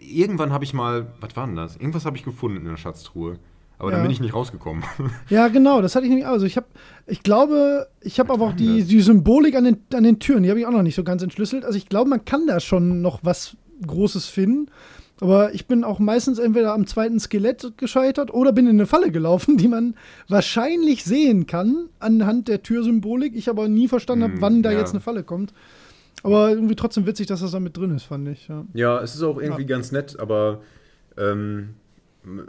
irgendwann 0.01 0.53
habe 0.53 0.65
ich 0.65 0.73
mal. 0.73 1.09
Was 1.21 1.37
war 1.37 1.47
denn 1.47 1.57
das? 1.57 1.77
Irgendwas 1.77 2.05
habe 2.05 2.17
ich 2.17 2.25
gefunden 2.25 2.59
in 2.59 2.65
der 2.65 2.77
Schatztruhe. 2.77 3.39
Aber 3.79 3.91
Ja. 3.91 3.97
dann 3.97 4.05
bin 4.05 4.13
ich 4.13 4.21
nicht 4.21 4.35
rausgekommen. 4.35 4.85
Ja, 5.31 5.49
genau, 5.49 5.81
das 5.81 5.95
hatte 5.95 6.05
ich 6.05 6.11
nämlich 6.11 6.27
auch. 6.27 6.33
Also 6.33 6.45
ich 6.45 6.57
habe, 6.57 6.67
ich 7.07 7.23
glaube, 7.23 7.89
ich 8.03 8.21
habe 8.21 8.31
aber 8.33 8.49
auch 8.49 8.53
die, 8.53 8.85
die 8.85 9.01
Symbolik 9.01 9.55
an 9.57 9.65
den, 9.65 9.79
an 9.95 10.03
den 10.03 10.19
Türen, 10.19 10.43
die 10.43 10.51
habe 10.51 10.61
ich 10.61 10.67
auch 10.67 10.71
noch 10.71 10.83
nicht 10.83 10.95
so 10.95 11.03
ganz 11.03 11.23
entschlüsselt. 11.23 11.65
Also 11.65 11.79
ich 11.79 11.89
glaube, 11.89 12.11
man 12.11 12.25
kann 12.27 12.47
da 12.47 12.61
schon 12.61 13.01
noch 13.01 13.21
was 13.23 13.57
Großes 13.87 14.27
finden. 14.27 14.71
Aber 15.21 15.55
ich 15.55 15.67
bin 15.67 15.85
auch 15.85 15.99
meistens 15.99 16.39
entweder 16.39 16.73
am 16.73 16.87
zweiten 16.87 17.21
Skelett 17.21 17.75
gescheitert 17.77 18.33
oder 18.33 18.53
bin 18.53 18.67
in 18.67 18.77
eine 18.77 18.87
Falle 18.87 19.11
gelaufen, 19.11 19.57
die 19.59 19.69
man 19.69 19.95
wahrscheinlich 20.29 21.05
sehen 21.05 21.47
kann 21.47 21.89
anhand 21.99 22.49
der 22.49 22.63
Türsymbolik. 22.63 23.35
Ich 23.37 23.49
aber 23.51 23.69
nie 23.69 23.87
verstanden 23.89 24.25
habe, 24.25 24.35
Hm, 24.35 24.41
wann 24.43 24.63
da 24.63 24.73
ja. 24.73 24.79
jetzt 24.79 24.91
eine 24.93 25.01
Falle 25.01 25.23
kommt. 25.23 25.53
Aber 26.23 26.51
irgendwie 26.51 26.77
trotzdem 26.77 27.07
witzig, 27.07 27.27
dass 27.27 27.41
das 27.41 27.51
da 27.53 27.61
mit 27.61 27.77
drin 27.77 27.95
ist, 27.95 28.05
fand 28.05 28.29
ich. 28.29 28.49
Ja. 28.49 28.65
Ja, 28.75 29.01
es 29.01 29.15
ist 29.15 29.23
auch 29.23 29.39
irgendwie 29.41 29.63
Ja. 29.63 29.69
ganz 29.69 29.93
nett, 29.93 30.19
aber 30.19 30.61
ähm, 31.19 31.71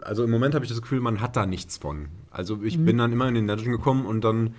also 0.01 0.23
im 0.23 0.31
Moment 0.31 0.53
habe 0.55 0.65
ich 0.65 0.69
das 0.71 0.81
Gefühl, 0.81 0.99
man 0.99 1.21
hat 1.21 1.35
da 1.35 1.45
nichts 1.45 1.77
von. 1.77 2.07
Also 2.31 2.59
ich 2.63 2.77
Mhm. 2.77 2.85
bin 2.85 2.97
dann 2.97 3.11
immer 3.13 3.27
in 3.27 3.35
den 3.35 3.47
Dungeon 3.47 3.71
gekommen 3.71 4.05
und 4.05 4.23
dann 4.23 4.53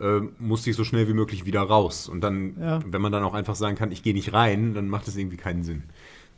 äh, 0.00 0.20
musste 0.40 0.70
ich 0.70 0.74
so 0.76 0.82
schnell 0.82 1.06
wie 1.06 1.12
möglich 1.12 1.44
wieder 1.44 1.60
raus. 1.60 2.08
Und 2.08 2.22
dann, 2.22 2.56
Ja. 2.60 2.80
wenn 2.86 3.00
man 3.00 3.12
dann 3.12 3.22
auch 3.22 3.34
einfach 3.34 3.54
sagen 3.54 3.76
kann, 3.76 3.92
ich 3.92 4.02
gehe 4.02 4.14
nicht 4.14 4.32
rein, 4.32 4.74
dann 4.74 4.88
macht 4.88 5.06
das 5.06 5.16
irgendwie 5.16 5.36
keinen 5.36 5.62
Sinn. 5.62 5.84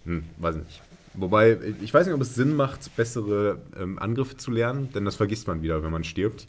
Hm, 0.05 0.25
weiß 0.39 0.57
nicht. 0.57 0.83
Wobei, 1.17 1.59
ich 1.81 1.95
weiß 1.95 2.07
nicht, 2.07 2.15
ob 2.15 2.21
es 2.21 2.35
Sinn 2.35 2.57
macht, 2.57 2.95
bessere 2.97 3.61
ähm, 3.79 3.99
Angriffe 3.99 4.37
zu 4.37 4.51
lernen, 4.51 4.91
denn 4.93 5.05
das 5.05 5.15
vergisst 5.17 5.47
man 5.47 5.63
wieder, 5.63 5.83
wenn 5.83 5.93
man 5.93 6.03
stirbt. 6.05 6.49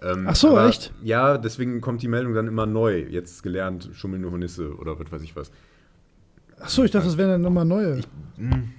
Ähm, 0.00 0.26
Ach 0.28 0.36
so, 0.36 0.50
aber- 0.56 0.68
echt? 0.68 0.92
Ja, 1.02 1.36
deswegen 1.38 1.80
kommt 1.80 2.02
die 2.02 2.08
Meldung 2.08 2.32
dann 2.34 2.46
immer 2.46 2.66
neu. 2.66 3.00
Jetzt 3.08 3.42
gelernt, 3.42 3.90
schummelnde 3.94 4.30
Hornisse 4.30 4.76
oder 4.76 4.98
was 5.00 5.10
weiß 5.10 5.22
ich 5.22 5.34
was. 5.34 5.50
Achso, 6.60 6.84
ich 6.84 6.90
dachte, 6.92 7.06
das 7.06 7.16
wären 7.16 7.30
dann 7.30 7.40
nochmal 7.40 7.64
neue. 7.64 8.00
Hm, 8.36 8.72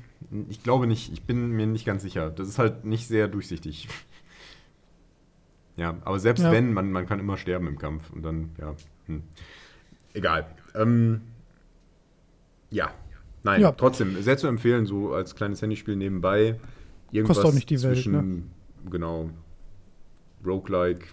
Ich 0.50 0.64
glaube 0.64 0.88
nicht, 0.88 1.12
ich 1.12 1.24
bin 1.24 1.50
mir 1.52 1.66
nicht 1.68 1.86
ganz 1.86 2.02
sicher. 2.04 2.30
Das 2.30 2.48
ist 2.48 2.60
halt 2.60 2.86
nicht 2.86 3.08
sehr 3.08 3.28
durchsichtig. 3.28 3.88
Ja, 5.76 5.96
aber 6.06 6.20
selbst 6.20 6.44
Ja. 6.44 6.52
wenn, 6.52 6.74
man, 6.74 6.92
man 6.92 7.06
kann 7.08 7.20
immer 7.20 7.38
sterben 7.38 7.68
im 7.68 7.78
Kampf 7.80 8.10
und 8.12 8.22
dann, 8.24 8.52
ja. 8.60 8.76
Hm. 9.08 9.24
Egal. 10.14 10.46
Ähm, 10.76 11.22
ja. 12.70 12.92
Nein, 13.44 13.62
Ja. 13.62 13.72
trotzdem, 13.72 14.22
sehr 14.22 14.38
zu 14.38 14.48
empfehlen, 14.48 14.86
so 14.86 15.14
als 15.14 15.36
kleines 15.36 15.62
Handyspiel 15.62 15.96
nebenbei. 15.96 16.60
Irgendwas 17.12 17.38
Kostet 17.38 17.52
auch 17.52 17.56
nicht 17.56 17.70
die 17.70 17.82
Welt, 17.82 17.96
zwischen, 17.96 18.12
ne? 18.12 18.44
genau, 18.90 19.30
Roguelike, 20.46 21.06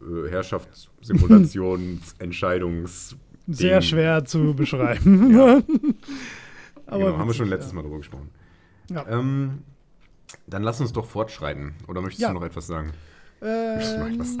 äh, 0.00 0.28
Herrschaftssimulation, 0.30 2.00
Entscheidungs... 2.18 3.16
Sehr 3.48 3.82
schwer 3.82 4.24
zu 4.24 4.54
beschreiben. 4.56 5.32
Ja. 5.36 5.60
Aber 6.86 7.04
genau, 7.04 7.18
haben 7.18 7.28
wir 7.28 7.34
schon 7.34 7.48
letztes 7.48 7.72
Mal 7.72 7.82
drüber 7.82 7.98
gesprochen. 7.98 8.30
Ja. 8.90 9.06
Ähm, 9.08 9.58
dann 10.46 10.62
lass 10.62 10.80
uns 10.80 10.92
doch 10.92 11.06
fortschreiten. 11.06 11.74
Oder 11.88 12.00
möchtest 12.00 12.22
Ja. 12.22 12.28
du 12.28 12.34
noch 12.34 12.44
etwas 12.44 12.66
sagen? 12.68 12.92
Ähm, 13.42 13.74
Möchtest 13.76 13.94
du 13.96 13.98
noch 14.00 14.08
etwas 14.08 14.36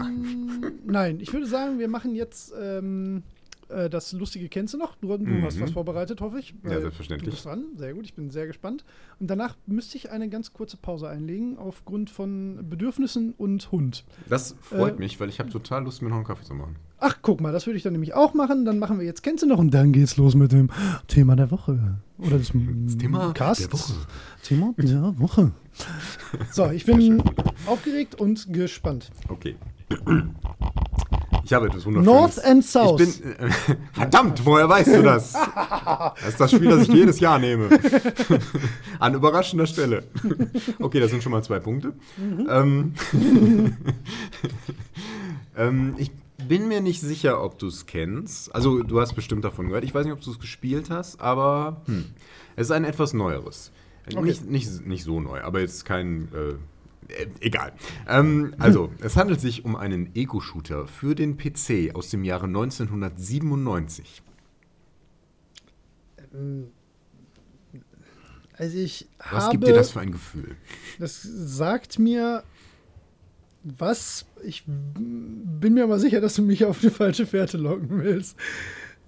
Nein, 0.86 1.20
ich 1.20 1.32
würde 1.32 1.46
sagen, 1.46 1.78
wir 1.78 1.88
machen 1.88 2.14
jetzt 2.14 2.52
ähm, 2.60 3.22
äh, 3.70 3.88
das 3.90 4.12
lustige 4.12 4.48
kennst 4.48 4.74
du 4.74 4.78
noch. 4.78 4.96
Du, 4.96 5.08
du 5.08 5.18
Mhm. 5.24 5.42
hast 5.44 5.60
was 5.60 5.70
vorbereitet, 5.70 6.20
hoffe 6.20 6.38
ich. 6.38 6.54
Ja, 6.64 6.80
selbstverständlich. 6.80 7.26
Du 7.30 7.34
bist 7.34 7.44
dran, 7.46 7.64
sehr 7.76 7.94
gut, 7.94 8.04
ich 8.04 8.14
bin 8.14 8.30
sehr 8.30 8.46
gespannt. 8.46 8.84
Und 9.18 9.28
danach 9.30 9.56
müsste 9.66 9.96
ich 9.96 10.10
eine 10.10 10.28
ganz 10.28 10.52
kurze 10.52 10.76
Pause 10.76 11.08
einlegen, 11.08 11.58
aufgrund 11.58 12.10
von 12.10 12.58
Bedürfnissen 12.68 13.32
und 13.36 13.70
Hund. 13.72 14.04
Das 14.28 14.56
freut 14.60 14.96
Äh, 14.96 14.98
mich, 14.98 15.20
weil 15.20 15.28
ich 15.28 15.38
habe 15.40 15.50
total 15.50 15.84
Lust, 15.84 16.02
mir 16.02 16.08
noch 16.08 16.16
einen 16.16 16.24
Kaffee 16.24 16.44
zu 16.44 16.54
machen. 16.54 16.76
Ach, 17.02 17.16
guck 17.22 17.40
mal, 17.40 17.50
das 17.50 17.66
würde 17.66 17.78
ich 17.78 17.82
dann 17.82 17.92
nämlich 17.92 18.12
auch 18.12 18.34
machen. 18.34 18.66
Dann 18.66 18.78
machen 18.78 18.98
wir 18.98 19.06
jetzt 19.06 19.22
kennst 19.22 19.42
du 19.42 19.46
noch 19.46 19.58
und 19.58 19.72
dann 19.72 19.92
geht's 19.92 20.18
los 20.18 20.34
mit 20.34 20.52
dem 20.52 20.68
Thema 21.08 21.34
der 21.34 21.50
Woche. 21.50 21.96
Oder 22.18 22.36
das, 22.38 22.48
Thema 22.98 23.32
Casts. 23.32 23.68
der 23.68 23.72
Woche. 23.72 23.92
Thema 24.42 24.74
der 24.76 25.18
Woche. 25.18 25.52
So, 26.52 26.70
ich 26.70 26.84
bin 26.84 27.22
aufgeregt 27.66 28.16
und 28.20 28.52
gespannt. 28.52 29.10
Okay. 29.28 29.56
Ich 31.50 31.54
habe 31.54 31.66
etwas 31.66 31.84
Wunderschönes. 31.84 32.14
North 32.14 32.44
and 32.44 32.64
South. 32.64 33.00
Ich 33.00 33.20
bin, 33.20 33.32
äh, 33.32 33.50
verdammt, 33.92 34.46
woher 34.46 34.68
weißt 34.68 34.94
du 34.94 35.02
das? 35.02 35.32
Das 35.32 36.28
ist 36.28 36.38
das 36.38 36.52
Spiel, 36.52 36.68
das 36.68 36.82
ich 36.82 36.94
jedes 36.94 37.18
Jahr 37.18 37.40
nehme. 37.40 37.68
An 39.00 39.14
überraschender 39.14 39.66
Stelle. 39.66 40.04
Okay, 40.78 41.00
das 41.00 41.10
sind 41.10 41.24
schon 41.24 41.32
mal 41.32 41.42
zwei 41.42 41.58
Punkte. 41.58 41.94
Ähm, 42.48 42.94
ähm, 45.56 45.94
ich 45.98 46.12
bin 46.46 46.68
mir 46.68 46.80
nicht 46.80 47.00
sicher, 47.00 47.42
ob 47.42 47.58
du 47.58 47.66
es 47.66 47.84
kennst. 47.86 48.54
Also, 48.54 48.84
du 48.84 49.00
hast 49.00 49.14
bestimmt 49.14 49.44
davon 49.44 49.66
gehört. 49.66 49.82
Ich 49.82 49.92
weiß 49.92 50.04
nicht, 50.04 50.14
ob 50.14 50.20
du 50.20 50.30
es 50.30 50.38
gespielt 50.38 50.88
hast, 50.88 51.20
aber 51.20 51.82
hm, 51.86 52.04
es 52.54 52.68
ist 52.68 52.70
ein 52.70 52.84
etwas 52.84 53.12
neueres. 53.12 53.72
Okay. 54.06 54.22
Nicht, 54.22 54.48
nicht, 54.48 54.86
nicht 54.86 55.02
so 55.02 55.18
neu, 55.18 55.40
aber 55.40 55.58
jetzt 55.58 55.84
kein. 55.84 56.28
Äh, 56.32 56.54
äh, 57.18 57.26
egal. 57.40 57.72
Ähm, 58.08 58.54
also, 58.58 58.92
es 59.00 59.16
handelt 59.16 59.40
sich 59.40 59.64
um 59.64 59.76
einen 59.76 60.14
Ego-Shooter 60.14 60.86
für 60.86 61.14
den 61.14 61.36
PC 61.36 61.94
aus 61.94 62.10
dem 62.10 62.24
Jahre 62.24 62.46
1997. 62.46 64.22
Also 68.56 68.78
ich 68.78 69.08
Was 69.18 69.44
habe, 69.44 69.52
gibt 69.52 69.66
dir 69.66 69.74
das 69.74 69.90
für 69.90 70.00
ein 70.00 70.12
Gefühl? 70.12 70.56
das 70.98 71.22
sagt 71.22 71.98
mir 71.98 72.44
was. 73.62 74.26
Ich 74.42 74.64
bin 74.66 75.74
mir 75.74 75.84
aber 75.84 75.98
sicher, 75.98 76.20
dass 76.20 76.34
du 76.34 76.42
mich 76.42 76.64
auf 76.64 76.80
die 76.80 76.90
falsche 76.90 77.26
Fährte 77.26 77.58
locken 77.58 78.02
willst. 78.02 78.36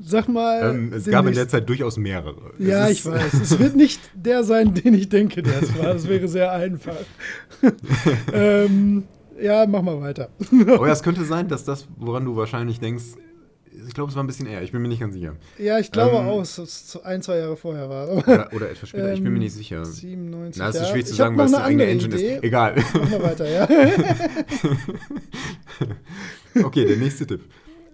Sag 0.00 0.28
mal. 0.28 0.70
Ähm, 0.74 0.92
es 0.92 1.06
gab 1.06 1.26
in 1.26 1.34
der 1.34 1.48
Zeit 1.48 1.68
durchaus 1.68 1.96
mehrere. 1.96 2.52
Ja, 2.58 2.88
ich 2.88 3.04
weiß. 3.06 3.34
Es 3.34 3.58
wird 3.58 3.76
nicht 3.76 4.00
der 4.14 4.42
sein, 4.44 4.74
den 4.84 4.94
ich 4.94 5.08
denke, 5.08 5.42
der 5.42 5.62
es 5.62 5.78
war. 5.78 5.94
Das 5.94 6.08
wäre 6.08 6.26
sehr 6.28 6.50
einfach. 6.52 6.96
ähm, 8.32 9.04
ja, 9.40 9.66
mach 9.66 9.82
mal 9.82 10.00
weiter. 10.00 10.28
Aber 10.66 10.86
ja, 10.86 10.92
es 10.92 11.02
könnte 11.02 11.24
sein, 11.24 11.48
dass 11.48 11.64
das, 11.64 11.86
woran 11.96 12.24
du 12.24 12.36
wahrscheinlich 12.36 12.80
denkst, 12.80 13.04
ich 13.88 13.94
glaube, 13.94 14.10
es 14.10 14.16
war 14.16 14.22
ein 14.22 14.26
bisschen 14.26 14.46
eher. 14.46 14.62
Ich 14.62 14.70
bin 14.70 14.82
mir 14.82 14.88
nicht 14.88 15.00
ganz 15.00 15.14
sicher. 15.14 15.34
Ja, 15.58 15.78
ich 15.78 15.90
glaube 15.90 16.16
Ähm, 16.16 16.28
auch, 16.28 16.38
dass 16.40 16.58
es 16.58 16.98
ein, 17.04 17.22
zwei 17.22 17.38
Jahre 17.38 17.56
vorher 17.56 17.88
war. 17.88 18.08
Aber 18.08 18.16
Oder, 18.18 18.52
oder 18.52 18.70
etwas 18.70 18.90
später, 18.90 19.12
ich 19.12 19.22
bin 19.22 19.32
mir 19.32 19.38
Ähm, 19.38 19.42
nicht 19.44 19.54
sicher. 19.54 19.84
97. 19.84 20.58
Na, 20.60 20.68
es 20.68 20.74
ist 20.76 20.80
ja. 20.82 20.86
schwierig 20.88 21.06
zu 21.06 21.12
Ich 21.12 21.16
sagen, 21.18 21.36
weil 21.38 21.46
es 21.46 21.54
eine 21.54 21.64
eigene 21.64 21.86
Engine 21.86 22.14
Idee. 22.14 22.34
ist. 22.36 22.44
Egal. 22.44 22.74
Mach 22.92 23.10
mal 23.10 23.22
weiter, 23.22 23.48
ja. 23.48 23.66
Okay, 26.62 26.84
der 26.84 26.96
nächste 26.98 27.26
Tipp. 27.26 27.40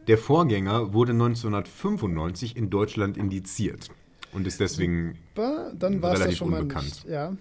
Der 0.08 0.18
Vorgänger 0.18 0.94
wurde 0.94 1.12
1995 1.12 2.56
in 2.56 2.70
Deutschland 2.70 3.16
indiziert 3.18 3.90
und 4.32 4.46
ist 4.46 4.58
deswegen 4.58 5.18
Super, 5.34 5.72
dann 5.78 6.00
war 6.02 6.12
es 6.12 6.18
das 6.18 6.20
Relativ 6.22 6.38
schon 6.38 6.50
mal 6.50 6.62
unbekannt. 6.62 6.86
nicht. 6.86 7.04
Ja. 7.08 7.36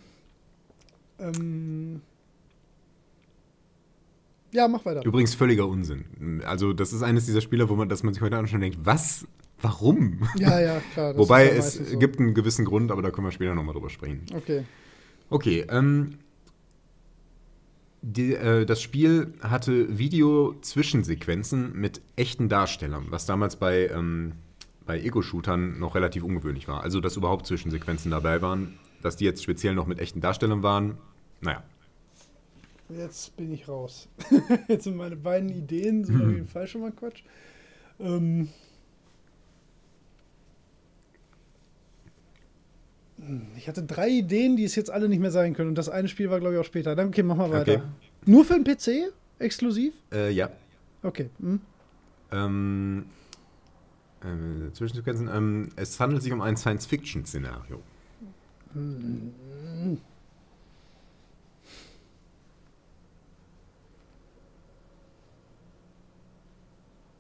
Ähm, 1.20 2.02
ja, 4.52 4.68
mach 4.68 4.86
weiter. 4.86 5.06
übrigens 5.06 5.34
völliger 5.34 5.68
Unsinn. 5.68 6.42
Also, 6.46 6.74
das 6.74 6.94
ist 6.94 7.04
eines 7.04 7.26
dieser 7.26 7.42
Spiele, 7.42 7.70
wo 7.70 7.76
man, 7.76 7.90
dass 7.90 8.04
man 8.04 8.14
sich 8.14 8.22
heute 8.22 8.38
anschaut 8.38 8.56
und 8.56 8.62
denkt, 8.62 8.80
was? 8.84 9.26
Warum? 9.60 10.28
Ja, 10.38 10.60
ja, 10.60 10.82
klar. 10.94 11.18
Wobei 11.18 11.46
ja 11.46 11.54
es 11.54 11.74
so. 11.74 11.98
gibt 11.98 12.20
einen 12.20 12.34
gewissen 12.34 12.64
Grund, 12.66 12.92
aber 12.92 13.02
da 13.02 13.10
können 13.12 13.26
wir 13.26 13.32
später 13.32 13.56
nochmal 13.56 13.74
drüber 13.74 13.90
sprechen. 13.90 14.26
Okay. 14.36 14.64
Okay, 15.30 15.66
ähm, 15.70 16.20
die, 18.08 18.36
äh, 18.36 18.66
das 18.66 18.82
Spiel 18.82 19.34
hatte 19.42 19.98
Video-Zwischensequenzen 19.98 21.74
mit 21.78 22.02
echten 22.16 22.50
Darstellern, 22.50 23.08
was 23.10 23.26
damals 23.26 23.58
bei, 23.58 23.88
ähm, 23.88 24.34
bei 24.86 25.02
Ego-Shootern 25.02 25.80
noch 25.80 25.96
relativ 25.96 26.24
ungewöhnlich 26.24 26.68
war. 26.68 26.84
Also, 26.84 27.02
dass 27.02 27.18
überhaupt 27.18 27.46
Zwischensequenzen 27.46 28.12
dabei 28.12 28.42
waren, 28.42 28.80
dass 29.02 29.18
die 29.18 29.26
jetzt 29.26 29.44
speziell 29.44 29.76
noch 29.76 29.88
mit 29.88 30.00
echten 30.00 30.22
Darstellern 30.22 30.64
waren. 30.64 30.98
Naja, 31.42 31.64
Jetzt 32.90 33.36
bin 33.36 33.52
ich 33.52 33.68
raus. 33.68 34.08
Jetzt 34.70 34.86
sind 34.86 34.96
meine 34.96 35.18
beiden 35.18 35.50
Ideen 35.50 36.06
sind 36.06 36.22
auf 36.22 36.32
jeden 36.32 36.48
Fall 36.48 36.68
schon 36.68 36.82
mal 36.82 36.92
Quatsch. 36.92 37.22
Ähm, 38.00 38.48
ich 43.58 43.68
hatte 43.68 43.84
drei 43.84 44.10
Ideen, 44.10 44.58
die 44.58 44.64
es 44.64 44.76
jetzt 44.76 44.90
alle 44.90 45.10
nicht 45.10 45.20
mehr 45.20 45.32
sein 45.32 45.54
können. 45.54 45.70
Und 45.70 45.78
das 45.78 45.90
eine 45.90 46.08
Spiel 46.08 46.30
war, 46.30 46.40
glaube 46.40 46.56
ich, 46.56 46.62
auch 46.62 46.66
später. 46.66 46.96
Dann, 46.96 47.10
okay, 47.10 47.24
mach 47.24 47.36
mal 47.36 47.52
weiter. 47.52 47.74
Okay. 47.74 47.84
Nur 48.26 48.46
für 48.46 48.60
den 48.60 48.64
PC? 48.64 49.14
Exklusiv? 49.40 49.94
äh, 50.12 50.32
ja. 50.32 50.50
Okay. 51.04 51.30
Hm. 51.40 51.62
Ähm, 52.32 53.06
äh, 54.22 54.72
Zwischensequenzen. 54.74 55.30
Ähm, 55.34 55.70
es 55.76 56.00
handelt 56.00 56.24
sich 56.24 56.34
um 56.34 56.42
ein 56.42 56.58
Science-Fiction-Szenario. 56.58 57.82
Hm. 58.74 59.34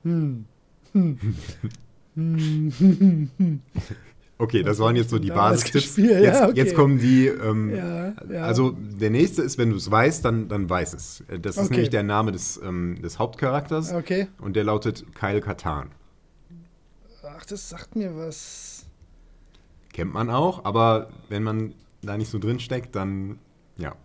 Hm. 0.03 0.45
Hm. 2.15 3.61
Okay, 4.39 4.61
das 4.61 4.77
waren 4.79 4.95
jetzt 4.95 5.09
so 5.09 5.17
die 5.17 5.29
Basistipps. 5.29 5.97
Ja, 5.97 6.19
Jetzt, 6.19 6.41
okay. 6.43 6.53
jetzt 6.55 6.75
kommen 6.75 6.99
die. 6.99 7.25
Ähm, 7.27 7.75
Ja, 7.75 8.13
ja. 8.31 8.43
Also 8.43 8.71
der 8.71 9.09
nächste 9.09 9.41
ist, 9.41 9.57
wenn 9.57 9.71
du 9.71 9.77
es 9.77 9.89
weißt, 9.89 10.23
dann, 10.23 10.47
dann 10.47 10.69
weiß 10.69 10.93
es. 10.93 11.23
Äh, 11.27 11.39
Das 11.39 11.55
ist 11.57 11.63
Okay. 11.63 11.71
nämlich 11.73 11.89
der 11.89 12.03
Name 12.03 12.31
des, 12.31 12.59
ähm, 12.63 13.01
des 13.01 13.17
Hauptcharakters 13.17 13.93
Okay. 13.93 14.27
und 14.39 14.55
der 14.55 14.63
lautet 14.63 15.05
Kyle 15.15 15.41
Katan. 15.41 15.89
Ach, 17.23 17.45
das 17.45 17.69
sagt 17.69 17.95
mir 17.95 18.15
was. 18.15 18.85
Kennt 19.91 20.13
man 20.13 20.29
auch, 20.29 20.63
aber 20.65 21.09
wenn 21.29 21.43
man 21.43 21.73
da 22.03 22.15
nicht 22.17 22.29
so 22.29 22.37
drin 22.39 22.59
steckt, 22.59 22.95
dann 22.95 23.39
ja. 23.77 23.95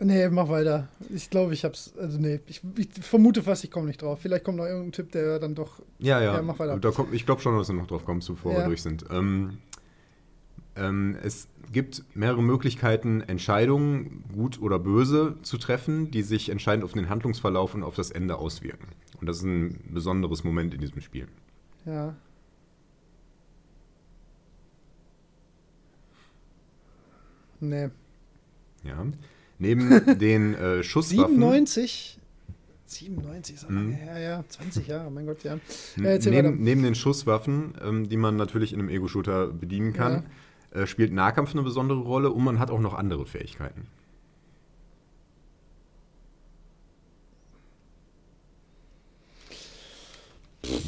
Nee, 0.00 0.28
mach 0.28 0.48
weiter. 0.48 0.88
Ich 1.12 1.28
glaube, 1.28 1.54
ich 1.54 1.64
hab's. 1.64 1.92
Also, 1.98 2.18
nee, 2.18 2.38
ich, 2.46 2.60
ich 2.76 2.88
vermute 3.00 3.42
fast, 3.42 3.64
ich 3.64 3.70
komme 3.70 3.86
nicht 3.86 4.00
drauf. 4.00 4.20
Vielleicht 4.20 4.44
kommt 4.44 4.58
noch 4.58 4.64
irgendein 4.64 4.92
Tipp, 4.92 5.10
der 5.10 5.40
dann 5.40 5.54
doch. 5.56 5.80
Ja, 5.98 6.20
ja. 6.22 6.34
Ja, 6.36 6.42
mach 6.42 6.58
weiter. 6.60 6.78
Da 6.78 6.90
kommt, 6.92 7.12
ich 7.12 7.26
glaube 7.26 7.40
schon, 7.40 7.56
dass 7.58 7.66
du 7.66 7.72
noch 7.72 7.88
drauf 7.88 8.04
kommst, 8.04 8.28
bevor 8.28 8.52
wir 8.52 8.60
Ja. 8.60 8.66
durch 8.66 8.82
sind. 8.82 9.04
Ähm, 9.10 9.58
ähm, 10.76 11.16
es 11.24 11.48
gibt 11.72 12.04
mehrere 12.14 12.42
Möglichkeiten, 12.42 13.22
Entscheidungen, 13.22 14.22
gut 14.32 14.60
oder 14.62 14.78
böse, 14.78 15.34
zu 15.42 15.58
treffen, 15.58 16.12
die 16.12 16.22
sich 16.22 16.48
entscheidend 16.50 16.84
auf 16.84 16.92
den 16.92 17.08
Handlungsverlauf 17.08 17.74
und 17.74 17.82
auf 17.82 17.96
das 17.96 18.12
Ende 18.12 18.36
auswirken. 18.36 18.86
Und 19.20 19.26
das 19.26 19.38
ist 19.38 19.42
ein 19.44 19.80
besonderes 19.92 20.44
Moment 20.44 20.74
in 20.74 20.80
diesem 20.80 21.00
Spiel. 21.00 21.26
Ja. 21.84 22.14
Nee. 27.60 27.88
Ja. 28.84 29.04
Neben 29.58 30.18
den 30.18 30.54
äh, 30.54 30.82
Schusswaffen. 30.82 31.34
97? 31.36 32.18
97 32.86 33.54
ist 33.56 33.68
Mhm. 33.70 33.92
her, 33.92 34.18
ja. 34.18 34.44
20 34.48 34.86
Jahre, 34.86 35.10
mein 35.10 35.26
Gott, 35.26 35.44
ja. 35.44 35.58
Äh, 36.02 36.18
neben, 36.18 36.62
neben 36.62 36.82
den 36.82 36.94
Schusswaffen, 36.94 37.74
ähm, 37.84 38.08
die 38.08 38.16
man 38.16 38.36
natürlich 38.36 38.72
in 38.72 38.80
einem 38.80 38.88
Ego-Shooter 38.88 39.48
bedienen 39.48 39.92
kann, 39.92 40.24
äh, 40.70 40.86
spielt 40.86 41.12
Nahkampf 41.12 41.52
eine 41.52 41.62
besondere 41.62 41.98
Rolle 42.00 42.30
und 42.30 42.44
man 42.44 42.58
hat 42.58 42.70
auch 42.70 42.80
noch 42.80 42.94
andere 42.94 43.26
Fähigkeiten. 43.26 43.88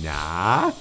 Ja. 0.03 0.73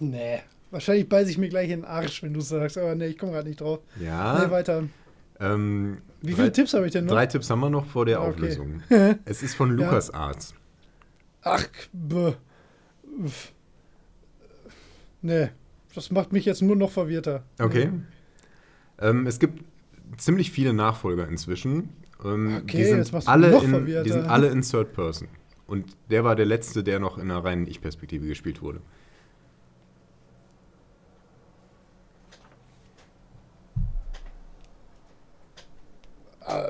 Nee. 0.00 0.42
Wahrscheinlich 0.74 1.08
beiße 1.08 1.30
ich 1.30 1.38
mir 1.38 1.48
gleich 1.48 1.70
in 1.70 1.82
den 1.82 1.84
Arsch, 1.84 2.20
wenn 2.24 2.34
du 2.34 2.40
sagst, 2.40 2.76
aber 2.78 2.96
nee, 2.96 3.06
ich 3.06 3.16
komme 3.16 3.30
gerade 3.30 3.46
nicht 3.48 3.60
drauf. 3.60 3.78
Ja. 4.00 4.44
Nee, 4.44 4.50
weiter. 4.50 4.82
ähm, 5.38 5.98
Wie 6.20 6.30
drei- 6.32 6.36
viele 6.36 6.52
Tipps 6.52 6.74
habe 6.74 6.86
ich 6.86 6.92
denn 6.92 7.04
noch? 7.04 7.12
Drei 7.12 7.26
Tipps 7.26 7.48
haben 7.48 7.60
wir 7.60 7.70
noch 7.70 7.86
vor 7.86 8.04
der 8.06 8.20
Okay. 8.20 8.28
Auflösung. 8.30 8.82
es 9.24 9.44
ist 9.44 9.54
von 9.54 9.68
Ja. 9.78 9.84
LucasArts. 9.86 10.54
Ach, 11.42 11.64
bäh. 11.92 12.32
Nee, 15.22 15.48
das 15.94 16.10
macht 16.10 16.32
mich 16.32 16.44
jetzt 16.44 16.60
nur 16.62 16.76
noch 16.76 16.90
verwirrter. 16.90 17.44
Okay. 17.60 17.90
Ähm, 18.98 19.26
es 19.26 19.38
gibt 19.38 19.62
ziemlich 20.16 20.50
viele 20.50 20.72
Nachfolger 20.72 21.28
inzwischen. 21.28 21.90
Ähm, 22.24 22.56
Okay, 22.62 22.66
die, 22.72 22.78
jetzt 22.78 22.88
sind 22.90 23.12
machst 23.12 23.28
du 23.28 23.30
alle 23.32 23.50
noch 23.50 23.62
in, 23.62 23.86
die 23.86 24.10
sind 24.10 24.26
alle 24.26 24.48
in 24.48 24.62
Third 24.62 24.92
Person. 24.92 25.28
Und 25.66 25.96
der 26.10 26.24
war 26.24 26.36
der 26.36 26.46
letzte, 26.46 26.82
der 26.84 26.98
noch 26.98 27.16
in 27.16 27.30
einer 27.30 27.42
reinen 27.44 27.66
Ich-Perspektive 27.66 28.26
gespielt 28.26 28.60
wurde. 28.60 28.80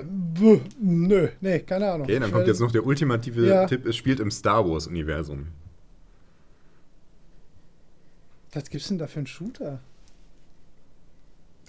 Bäh. 0.04 0.60
Nö, 0.80 1.28
nee, 1.40 1.58
keine 1.60 1.90
Ahnung. 1.90 2.02
Okay, 2.02 2.18
dann 2.20 2.30
kommt 2.30 2.46
jetzt 2.46 2.60
noch 2.60 2.70
der 2.70 2.86
ultimative 2.86 3.46
Ja. 3.46 3.66
Tipp. 3.66 3.86
Es 3.86 3.96
spielt 3.96 4.20
im 4.20 4.30
Star 4.30 4.68
Wars-Universum. 4.68 5.48
Was 8.52 8.70
gibt's 8.70 8.88
denn 8.88 8.98
da 8.98 9.06
für 9.06 9.18
einen 9.18 9.26
Shooter? 9.26 9.80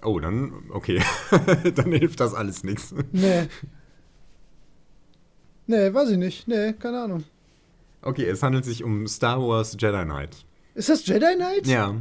Oh, 0.04 0.20
dann, 0.20 0.54
okay. 0.70 1.02
dann 1.76 1.92
hilft 1.92 2.20
das 2.20 2.36
alles 2.36 2.64
nichts. 2.64 2.94
Nee. 3.12 3.48
Nee, 5.66 5.94
weiß 5.94 6.12
ich 6.12 6.18
nicht. 6.18 6.48
Nee, 6.48 6.74
keine 6.74 7.02
Ahnung. 7.02 7.24
Okay, 8.04 8.26
es 8.26 8.44
handelt 8.44 8.66
sich 8.66 8.84
um 8.84 9.08
Star 9.08 9.42
Wars 9.42 9.76
Jedi 9.80 10.04
Knight. 10.04 10.46
Ist 10.76 10.90
das 10.90 11.08
Jedi 11.08 11.36
Knight? 11.36 11.66
Ja. 11.66 11.96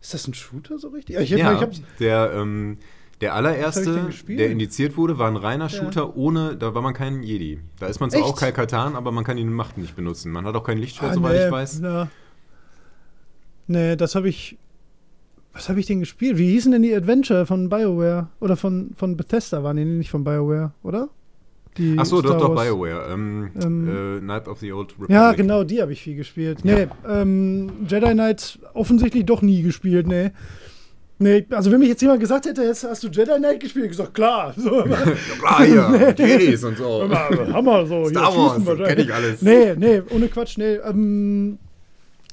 Ist 0.00 0.14
das 0.14 0.26
ein 0.26 0.34
Shooter 0.34 0.78
so 0.78 0.88
richtig? 0.88 1.16
Ich 1.16 1.32
hab, 1.32 1.38
ja, 1.38 1.52
ich 1.54 1.60
hab's, 1.60 1.82
der, 2.00 2.32
ähm, 2.34 2.78
der 3.20 3.34
allererste, 3.34 4.08
der 4.28 4.50
indiziert 4.50 4.96
wurde, 4.96 5.18
war 5.18 5.28
ein 5.28 5.36
reiner 5.36 5.68
Shooter 5.68 6.16
ohne, 6.16 6.56
da 6.56 6.74
war 6.74 6.82
man 6.82 6.94
kein 6.94 7.22
Jedi. 7.22 7.60
Da 7.78 7.86
ist 7.86 8.00
man 8.00 8.10
zwar 8.10 8.20
Echt? 8.20 8.28
auch 8.28 8.36
Kalkatan, 8.36 8.96
aber 8.96 9.12
man 9.12 9.24
kann 9.24 9.36
die 9.36 9.44
Macht 9.44 9.78
nicht 9.78 9.94
benutzen. 9.96 10.32
Man 10.32 10.44
hat 10.46 10.54
auch 10.56 10.64
kein 10.64 10.78
Lichtschwert, 10.78 11.12
Ah, 11.12 11.14
soweit 11.14 11.36
nee, 11.36 11.46
ich 11.46 11.52
weiß. 11.52 11.80
Na. 11.80 12.08
Nee, 13.66 13.96
das 13.96 14.14
habe 14.14 14.28
ich. 14.28 14.58
Was 15.52 15.68
habe 15.68 15.78
ich 15.78 15.86
denn 15.86 16.00
gespielt? 16.00 16.36
Wie 16.36 16.50
hießen 16.50 16.72
denn 16.72 16.82
die 16.82 16.92
Adventure 16.94 17.46
von 17.46 17.68
BioWare? 17.68 18.26
Oder 18.40 18.56
von, 18.56 18.90
von 18.96 19.16
Bethesda 19.16 19.62
waren 19.62 19.76
die 19.76 19.84
nicht 19.84 20.10
von 20.10 20.24
BioWare, 20.24 20.72
oder? 20.82 21.08
Die 21.78 21.94
Ach 21.96 22.04
so, 22.04 22.20
doch, 22.20 22.30
Star 22.30 22.40
doch, 22.40 22.56
Wars- 22.56 22.66
BioWare. 22.66 23.12
Ähm, 23.12 23.50
Ähm, 23.62 23.88
äh, 23.88 24.20
Night 24.20 24.48
of 24.48 24.58
the 24.58 24.72
Old 24.72 24.90
Republic. 24.92 25.10
Ja, 25.10 25.32
genau, 25.32 25.62
die 25.62 25.80
habe 25.80 25.92
ich 25.92 26.02
viel 26.02 26.16
gespielt. 26.16 26.64
Nee, 26.64 26.88
ähm, 27.08 27.70
Jedi 27.88 28.12
Knight 28.14 28.58
offensichtlich 28.74 29.24
doch 29.26 29.42
nie 29.42 29.62
gespielt, 29.62 30.08
nee. 30.08 30.32
Nee, 31.18 31.46
also 31.50 31.70
wenn 31.70 31.78
mich 31.78 31.88
jetzt 31.88 32.02
jemand 32.02 32.18
gesagt 32.20 32.44
hätte, 32.46 32.62
jetzt 32.64 32.82
hast 32.82 33.02
du 33.04 33.08
Jedi 33.08 33.36
Knight 33.38 33.60
gespielt, 33.60 33.84
ich 33.84 33.90
gesagt, 33.92 34.14
klar. 34.14 34.52
So, 34.58 34.84
Ja, 34.84 34.96
klar, 35.40 35.64
hier, 35.64 36.14
Jedis 36.26 36.64
und 36.64 36.76
so. 36.76 37.08
Hammer, 37.52 37.86
so. 37.86 38.04
Star 38.08 38.32
hier, 38.32 38.38
Wars, 38.40 38.66
wir 38.66 38.84
kenn 38.86 38.98
ich 38.98 39.14
alles. 39.14 39.40
Nee, 39.42 39.74
nee, 39.76 40.02
ohne 40.10 40.28
Quatsch, 40.28 40.58
nee. 40.58 40.74
Ähm, 40.74 41.58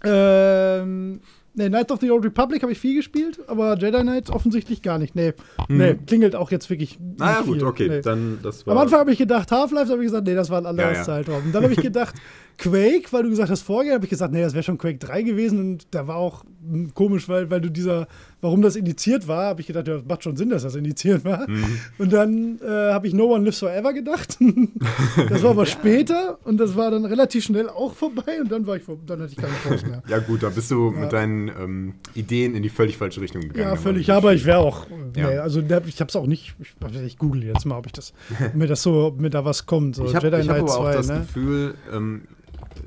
ähm, 0.04 1.20
nee, 1.54 1.70
Knight 1.70 1.92
of 1.92 2.00
the 2.00 2.10
Old 2.10 2.26
Republic 2.26 2.62
habe 2.64 2.72
ich 2.72 2.80
viel 2.80 2.96
gespielt, 2.96 3.40
aber 3.48 3.78
Jedi 3.78 4.02
Knight 4.02 4.30
offensichtlich 4.32 4.82
gar 4.82 4.98
nicht. 4.98 5.16
Nee, 5.16 5.34
nee, 5.68 5.96
klingelt 6.08 6.36
auch 6.36 6.50
jetzt 6.52 6.70
wirklich. 6.70 6.98
Naja, 7.20 7.40
Hm. 7.42 7.46
gut, 7.46 7.64
okay, 7.64 7.88
Nee. 7.88 8.02
dann 8.02 8.40
das 8.42 8.66
war. 8.66 8.74
Am 8.76 8.80
Anfang 8.82 9.00
habe 9.02 9.12
ich 9.12 9.18
gedacht, 9.20 9.52
Half-Life, 9.52 9.92
habe 9.92 10.02
ich 10.02 10.08
gesagt, 10.08 10.26
nee, 10.26 10.36
das 10.36 10.50
war 10.50 10.60
ein 10.60 10.66
anderes 10.66 10.92
Ja, 10.92 10.98
ja. 10.98 11.04
Zeitraum. 11.04 11.44
Und 11.46 11.54
dann 11.54 11.64
habe 11.64 11.74
ich 11.74 11.82
gedacht, 11.82 12.16
Quake, 12.58 13.06
weil 13.12 13.24
du 13.24 13.30
gesagt 13.30 13.50
hast, 13.50 13.62
Vorgänger, 13.62 13.96
habe 13.96 14.06
ich 14.06 14.10
gesagt, 14.10 14.34
nee, 14.34 14.42
das 14.42 14.54
wäre 14.54 14.64
schon 14.64 14.78
Quake 14.78 14.98
3 14.98 15.22
gewesen 15.24 15.60
und 15.60 15.88
da 15.92 16.08
war 16.08 16.16
auch 16.16 16.44
hm, 16.68 16.94
komisch, 16.94 17.28
weil, 17.30 17.50
weil 17.50 17.62
du 17.62 17.70
dieser, 17.70 18.08
warum 18.42 18.62
das 18.62 18.76
indiziert 18.76 19.28
war, 19.28 19.46
habe 19.46 19.62
ich 19.62 19.68
gedacht, 19.68 19.88
ja, 19.88 19.96
das 19.96 20.06
macht 20.06 20.24
schon 20.24 20.36
Sinn, 20.36 20.50
dass 20.50 20.64
das 20.64 20.76
indiziert 20.76 21.24
war. 21.24 21.48
Mhm. 21.50 21.80
Und 21.98 22.12
dann 22.12 22.60
äh, 22.62 22.68
habe 22.68 23.08
ich 23.08 23.14
No 23.14 23.34
One 23.34 23.46
Lives 23.46 23.60
Forever 23.60 23.94
gedacht. 23.94 24.38
das 25.30 25.44
war 25.44 25.52
aber 25.52 25.66
später 25.66 26.40
und 26.44 26.58
das 26.58 26.76
war 26.76 26.92
dann 26.92 27.06
relativ 27.06 27.44
schnell 27.46 27.70
auch 27.70 27.94
vorbei 27.94 28.42
und 28.42 28.52
dann 28.52 28.66
war 28.68 28.78
ich, 28.78 28.84
dann 29.06 29.22
hatte 29.22 29.32
ich 29.32 29.38
keine 29.38 29.54
Chance 29.64 29.86
mehr. 29.86 30.04
Ja, 30.08 30.20
gut, 30.20 30.44
da 30.44 30.50
bist 30.50 30.72
du 30.72 30.92
mit 30.92 31.14
deinen 31.14 31.50
ähm, 31.50 31.94
Ideen 32.16 32.56
in 32.56 32.64
die 32.64 32.70
völlig 32.70 32.98
falsche 32.98 33.22
Richtung 33.22 33.42
gegangen. 33.42 33.70
Ja, 33.70 33.76
völlig. 33.76 34.08
Ja, 34.08 34.18
aber 34.18 34.34
ich 34.34 34.46
wäre 34.46 34.60
auch. 34.60 34.88
Ja. 35.16 35.30
Nee, 35.30 35.38
also 35.38 35.62
der- 35.62 35.86
ich 35.86 36.00
habe 36.00 36.10
es 36.10 36.16
auch 36.16 36.28
nicht. 36.28 36.56
Ich, 36.60 36.76
ich 37.06 37.18
google 37.18 37.44
jetzt 37.44 37.66
mal, 37.66 37.78
ob 37.78 37.86
ich 37.86 37.94
das, 37.94 38.14
ob 38.44 38.56
mir 38.56 38.68
das 38.68 38.82
so, 38.82 39.06
ob 39.06 39.20
mir 39.20 39.30
da 39.30 39.46
was 39.46 39.66
kommt. 39.66 39.96
So 39.96 40.06
Ich 40.06 40.16
habe 40.16 40.32
hab 40.32 40.50
aber 40.50 40.64
auch 40.64 40.84
2, 40.84 40.94
das 40.94 41.08
ne? 41.10 41.20
Gefühl, 41.20 41.76
ähm, 41.94 42.22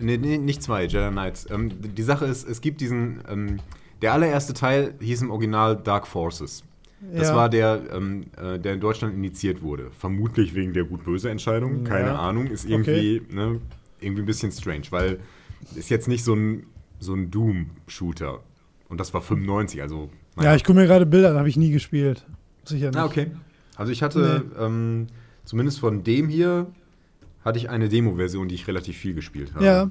nee, 0.00 0.16
nee, 0.16 0.38
nicht 0.38 0.62
zwei, 0.62 0.84
Jedi 0.84 1.10
Knights. 1.10 1.46
Ähm, 1.50 1.70
die 1.80 2.02
Sache 2.02 2.26
ist, 2.26 2.48
es 2.48 2.60
gibt 2.60 2.80
diesen, 2.80 3.20
ähm, 3.30 3.58
der 4.02 4.12
allererste 4.12 4.52
Teil 4.54 4.94
hieß 5.00 5.22
im 5.22 5.30
Original 5.30 5.76
Dark 5.76 6.06
Forces. 6.06 6.62
Das 7.12 7.28
Ja. 7.28 7.36
war 7.36 7.48
der, 7.48 7.82
ähm, 7.92 8.24
äh, 8.36 8.58
der 8.58 8.74
in 8.74 8.80
Deutschland 8.80 9.14
initiiert 9.14 9.60
wurde. 9.62 9.90
Vermutlich 9.98 10.54
wegen 10.54 10.72
der 10.72 10.84
gut-böse 10.84 11.28
Entscheidung, 11.30 11.84
keine 11.84 12.08
Ja. 12.08 12.16
Ahnung. 12.18 12.46
Ist 12.46 12.64
irgendwie, 12.68 13.22
ne, 13.30 13.60
irgendwie 14.00 14.22
ein 14.22 14.26
bisschen 14.26 14.50
strange, 14.52 14.84
weil 14.90 15.18
ist 15.74 15.90
jetzt 15.90 16.08
nicht 16.08 16.24
so 16.24 16.34
ein, 16.34 16.64
so 17.00 17.14
ein 17.14 17.30
Doom-Shooter. 17.30 18.40
Und 18.88 19.00
das 19.00 19.12
war 19.12 19.20
95, 19.20 19.82
also. 19.82 20.08
Ja, 20.40 20.54
ich 20.54 20.64
gucke 20.64 20.78
mir 20.78 20.86
gerade 20.86 21.04
Bilder 21.06 21.30
an, 21.30 21.36
habe 21.36 21.48
ich 21.48 21.56
nie 21.56 21.70
gespielt. 21.70 22.24
Sicher 22.64 22.86
nicht. 22.88 22.96
Ah, 22.96 23.04
okay. 23.04 23.26
Also 23.76 23.92
ich 23.92 24.02
hatte 24.02 24.44
ähm, 24.58 25.06
zumindest 25.44 25.80
von 25.80 26.04
dem 26.04 26.28
hier 26.28 26.66
hatte 27.44 27.58
ich 27.58 27.68
eine 27.68 27.88
Demo-Version, 27.90 28.48
die 28.48 28.54
ich 28.54 28.66
relativ 28.66 28.96
viel 28.96 29.14
gespielt 29.14 29.52
habe. 29.54 29.64
Ja, 29.64 29.90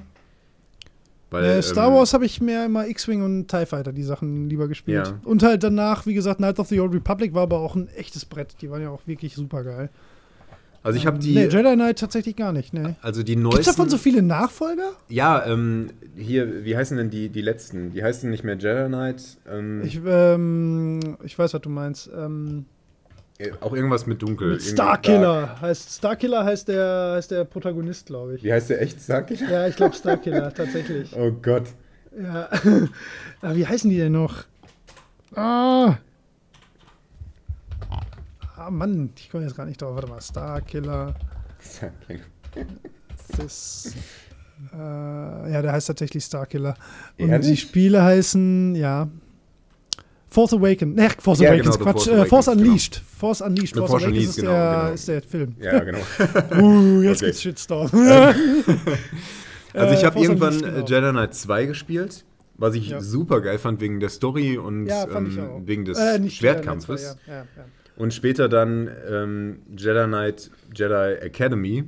Weil, 1.34 1.44
äh, 1.44 1.62
Star 1.62 1.88
ähm, 1.88 1.94
Wars 1.94 2.14
habe 2.14 2.24
ich 2.24 2.40
mehr 2.40 2.64
immer 2.64 2.86
X-Wing 2.86 3.22
und 3.22 3.48
TIE 3.48 3.66
Fighter, 3.66 3.92
die 3.92 4.02
Sachen 4.02 4.48
lieber 4.48 4.68
gespielt. 4.68 5.06
Ja. 5.08 5.20
Und 5.24 5.42
halt 5.42 5.62
danach, 5.62 6.06
wie 6.06 6.14
gesagt, 6.14 6.38
Knight 6.38 6.58
of 6.58 6.68
the 6.68 6.80
Old 6.80 6.94
Republic 6.94 7.34
war 7.34 7.42
aber 7.42 7.58
auch 7.58 7.74
ein 7.74 7.88
echtes 7.96 8.24
Brett. 8.24 8.54
Die 8.60 8.70
waren 8.70 8.82
ja 8.82 8.90
auch 8.90 9.02
wirklich 9.06 9.34
super 9.34 9.64
geil. 9.64 9.90
Also 10.84 10.98
ich 10.98 11.06
habe 11.06 11.18
die, 11.18 11.32
Nee, 11.34 11.46
Jedi 11.46 11.74
Knight 11.74 11.98
tatsächlich 11.98 12.36
gar 12.36 12.52
nicht, 12.52 12.74
ne. 12.74 12.94
also 13.00 13.22
die 13.22 13.36
Gibt's 13.36 13.42
neuesten. 13.54 13.64
davon 13.64 13.88
so 13.88 13.96
viele 13.96 14.20
Nachfolger? 14.20 14.90
ja, 15.08 15.44
ähm, 15.46 15.88
hier, 16.14 16.64
wie 16.66 16.76
heißen 16.76 16.98
denn 16.98 17.08
die, 17.08 17.30
die 17.30 17.40
letzten? 17.40 17.90
Die 17.92 18.04
heißen 18.04 18.28
nicht 18.30 18.44
mehr 18.44 18.56
Jedi 18.58 18.86
Knight. 18.88 19.22
Ähm, 19.50 19.80
Ich, 19.82 19.98
ähm, 20.06 21.00
ich 21.24 21.38
weiß, 21.38 21.54
was 21.54 21.60
du 21.62 21.70
meinst. 21.70 22.10
Ähm, 22.14 22.66
äh, 22.68 22.83
auch 23.60 23.72
irgendwas 23.72 24.06
mit 24.06 24.22
Dunkel. 24.22 24.52
mit 24.52 24.62
Starkiller. 24.62 25.60
Heißt, 25.60 25.96
Starkiller 25.96 26.44
heißt 26.44 26.68
der, 26.68 27.14
heißt 27.16 27.30
der 27.32 27.44
Protagonist, 27.44 28.06
glaube 28.06 28.36
ich. 28.36 28.44
Wie 28.44 28.52
heißt 28.52 28.70
der 28.70 28.80
echt? 28.80 29.00
Starkiller? 29.00 29.50
Ja, 29.50 29.66
ich 29.66 29.76
glaube 29.76 29.94
Starkiller, 29.94 30.52
tatsächlich. 30.54 31.14
Oh 31.16 31.32
Gott. 31.32 31.64
Ja. 32.16 32.48
Aber 33.40 33.56
wie 33.56 33.66
heißen 33.66 33.90
die 33.90 33.98
denn 33.98 34.12
noch? 34.12 34.44
Ah. 35.34 35.96
Ah, 38.56 38.70
Mann, 38.70 39.10
ich 39.18 39.30
komme 39.30 39.42
jetzt 39.42 39.56
gar 39.56 39.66
nicht 39.66 39.82
drauf. 39.82 39.94
Warte 39.96 40.08
mal, 40.08 40.20
Starkiller. 40.20 41.14
Starkiller. 41.58 42.22
Das, 43.36 43.92
äh, 44.72 44.76
ja, 45.52 45.60
der 45.60 45.72
heißt 45.72 45.88
tatsächlich 45.88 46.24
Starkiller. 46.24 46.76
Und 47.18 47.30
Ehrlich? 47.30 47.48
die 47.48 47.56
Spiele 47.56 48.02
heißen, 48.02 48.76
ja. 48.76 49.08
Force 50.34 50.52
Awakens. 50.52 50.96
Ne, 50.96 51.08
Force 51.18 51.40
Ja, 51.40 51.50
Awakens, 51.52 51.78
genau, 51.78 51.92
Quatsch. 51.92 52.04
Force 52.04 52.08
äh, 52.08 52.24
Force 52.26 52.48
Awakens, 52.48 52.58
genau. 52.58 52.70
Unleashed. 52.70 53.02
Force 53.18 53.40
Unleashed. 53.40 53.76
Force 53.76 53.90
Force 53.90 54.04
Unleashed, 54.04 54.28
ist, 54.30 54.36
genau, 54.36 54.50
der, 54.52 54.80
genau. 54.82 54.92
ist 54.94 55.08
der 55.08 55.22
Film. 55.22 55.54
Ja, 55.60 55.78
genau. 55.84 55.98
Uh, 56.62 57.02
jetzt 57.02 57.18
Okay. 57.22 57.26
gibt's 57.26 57.42
Shitstorm. 57.42 57.90
Also 59.74 59.94
ich 59.94 60.02
Äh, 60.02 60.04
habe 60.06 60.12
Force 60.14 60.24
irgendwann 60.28 60.54
Unleashed, 60.54 60.64
äh, 60.68 60.82
genau. 60.82 60.86
Jedi 60.86 61.10
Knight 61.10 61.34
2 61.34 61.66
gespielt 61.66 62.24
was 62.56 62.74
ich 62.76 62.88
Ja. 62.90 63.00
super 63.00 63.40
geil 63.40 63.58
fand 63.58 63.80
wegen 63.80 63.98
der 63.98 64.10
Story 64.10 64.56
und 64.58 64.86
Ja, 64.86 65.06
ich 65.08 65.14
ähm, 65.16 65.62
wegen 65.66 65.84
des 65.84 65.98
Äh, 65.98 66.30
Schwertkampfes. 66.30 67.02
Jedi 67.02 67.14
Knight 67.14 67.24
2, 67.26 67.32
Ja, 67.32 67.38
ja, 67.56 67.64
Und 67.96 68.14
später 68.14 68.48
dann 68.48 68.88
ähm, 69.10 69.56
Jedi 69.76 70.04
Knight 70.06 70.50
Jedi 70.72 71.14
Academy, 71.20 71.82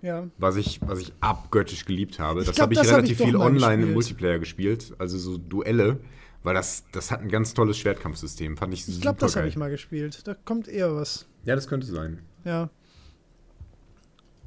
ja. 0.00 0.28
was 0.38 0.54
ich, 0.56 0.80
was 0.86 1.00
ich 1.00 1.12
abgöttisch 1.20 1.84
geliebt 1.86 2.20
habe. 2.20 2.44
Das 2.44 2.54
glaub, 2.54 2.66
habe 2.66 2.74
ich 2.74 2.78
das 2.78 2.88
hab 2.90 2.98
relativ 2.98 3.18
ich 3.20 3.26
viel 3.26 3.36
online 3.36 3.74
im 3.74 3.80
gespielt. 3.80 3.94
Multiplayer 3.94 4.38
gespielt, 4.38 4.92
also 4.98 5.18
so 5.18 5.38
Duelle, 5.38 5.98
weil 6.42 6.54
das, 6.54 6.84
das 6.92 7.10
hat 7.10 7.20
ein 7.20 7.28
ganz 7.28 7.54
tolles 7.54 7.78
Schwertkampfsystem. 7.78 8.56
Fand 8.56 8.72
ich 8.74 8.86
Ich 8.88 9.00
glaube, 9.00 9.18
das 9.20 9.36
habe 9.36 9.48
ich 9.48 9.56
mal 9.56 9.70
gespielt. 9.70 10.26
Da 10.26 10.34
kommt 10.34 10.68
eher 10.68 10.94
was. 10.94 11.26
Ja, 11.44 11.54
das 11.54 11.66
könnte 11.68 11.86
sein. 11.86 12.20
Ja. 12.44 12.70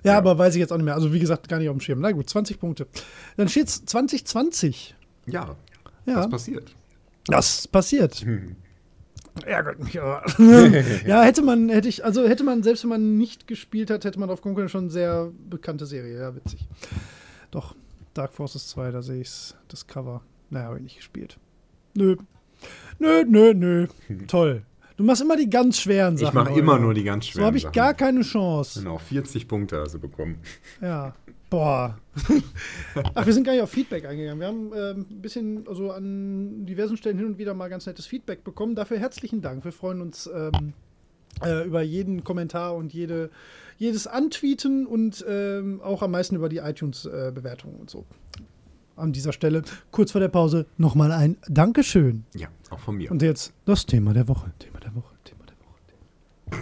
Ja, 0.03 0.11
Ja. 0.13 0.17
aber 0.17 0.37
weiß 0.37 0.55
ich 0.55 0.59
jetzt 0.59 0.71
auch 0.71 0.77
nicht 0.77 0.85
mehr. 0.85 0.93
Also, 0.95 1.11
wie 1.13 1.19
gesagt, 1.19 1.47
gar 1.49 1.57
nicht 1.57 1.69
auf 1.69 1.75
dem 1.75 1.81
Schirm. 1.81 1.99
Na 2.01 2.11
gut, 2.11 2.29
20 2.29 2.59
Punkte. 2.59 2.87
Dann 3.37 3.49
steht 3.49 3.67
es 3.67 3.85
2020. 3.85 4.95
Ja, 5.25 5.55
Ja, 6.05 6.17
was 6.17 6.29
passiert? 6.29 6.75
das 7.27 7.67
passiert. 7.67 8.23
Ärgert 9.45 9.83
mich 9.83 9.99
aber. 9.99 10.23
ja, 11.05 11.23
hätte 11.23 11.41
man, 11.41 11.67
hätte 11.69 11.89
ich, 11.89 12.05
also 12.05 12.25
hätte 12.27 12.43
man, 12.45 12.63
selbst 12.63 12.83
wenn 12.83 12.89
man 12.91 13.17
nicht 13.17 13.47
gespielt 13.47 13.89
hat, 13.89 14.05
hätte 14.05 14.17
man 14.19 14.29
drauf 14.29 14.41
kommen 14.41 14.55
können, 14.55 14.69
schon 14.69 14.89
sehr 14.89 15.31
bekannte 15.49 15.85
Serie. 15.85 16.17
Ja, 16.19 16.35
witzig. 16.35 16.67
Doch, 17.51 17.75
Dark 18.13 18.33
Forces 18.33 18.67
2, 18.69 18.91
da 18.91 19.01
sehe 19.01 19.21
ich 19.21 19.53
das 19.67 19.87
Cover. 19.87 20.21
Naja, 20.49 20.67
habe 20.67 20.77
ich 20.77 20.83
nicht 20.83 20.95
gespielt. 20.97 21.37
Nö. 21.95 22.15
Nö, 22.99 23.23
nö, 23.27 23.53
nö. 23.53 23.87
Toll. 24.27 24.63
Du 24.97 25.03
machst 25.03 25.21
immer 25.21 25.35
die 25.35 25.49
ganz 25.49 25.79
schweren 25.79 26.15
Sachen. 26.17 26.29
Ich 26.29 26.33
mache 26.33 26.57
immer 26.57 26.79
nur 26.79 26.93
die 26.93 27.03
ganz 27.03 27.25
schweren 27.25 27.41
So 27.41 27.45
habe 27.47 27.57
ich 27.57 27.63
Sachen. 27.63 27.73
gar 27.73 27.93
keine 27.93 28.21
Chance. 28.21 28.79
Genau, 28.79 28.97
40 28.97 29.47
Punkte 29.47 29.79
hast 29.81 29.93
du 29.93 29.99
bekommen. 29.99 30.37
Ja. 30.81 31.13
Boah. 31.49 31.97
Ach, 33.13 33.25
wir 33.25 33.31
sind 33.33 33.43
gar 33.43 33.53
nicht 33.53 33.61
auf 33.61 33.69
Feedback 33.69 34.05
eingegangen. 34.05 34.39
Wir 34.39 34.47
haben 34.47 34.71
ähm, 34.75 35.05
ein 35.09 35.21
bisschen, 35.21 35.67
also 35.67 35.91
an 35.91 36.65
diversen 36.65 36.97
Stellen 36.97 37.17
hin 37.17 37.27
und 37.27 37.37
wieder 37.37 37.53
mal 37.53 37.69
ganz 37.69 37.85
nettes 37.85 38.07
Feedback 38.07 38.43
bekommen. 38.43 38.73
Dafür 38.75 38.97
herzlichen 38.97 39.41
Dank. 39.41 39.63
Wir 39.63 39.71
freuen 39.71 40.01
uns 40.01 40.27
ähm, 40.33 40.73
äh, 41.43 41.65
über 41.65 41.81
jeden 41.83 42.23
Kommentar 42.23 42.75
und 42.75 42.93
jede, 42.93 43.29
jedes 43.77 44.07
Antweeten 44.07 44.87
und 44.87 45.23
ähm, 45.29 45.81
auch 45.81 46.01
am 46.01 46.11
meisten 46.11 46.35
über 46.35 46.49
die 46.49 46.57
iTunes-Bewertungen 46.57 47.75
und 47.75 47.89
so. 47.91 48.05
An 48.95 49.11
dieser 49.11 49.33
Stelle, 49.33 49.61
kurz 49.91 50.11
vor 50.13 50.21
der 50.21 50.29
Pause, 50.29 50.67
nochmal 50.77 51.11
ein 51.11 51.35
Dankeschön. 51.49 52.23
Ja, 52.33 52.47
auch 52.69 52.79
von 52.79 52.95
mir. 52.95 53.11
Und 53.11 53.21
jetzt 53.21 53.53
das 53.65 53.85
Thema 53.85 54.13
der 54.13 54.27
Woche. 54.27 54.53
Thema 54.57 54.79
der 54.79 54.95
Woche. 54.95 55.13
Thema 55.25 55.43
der 55.45 56.57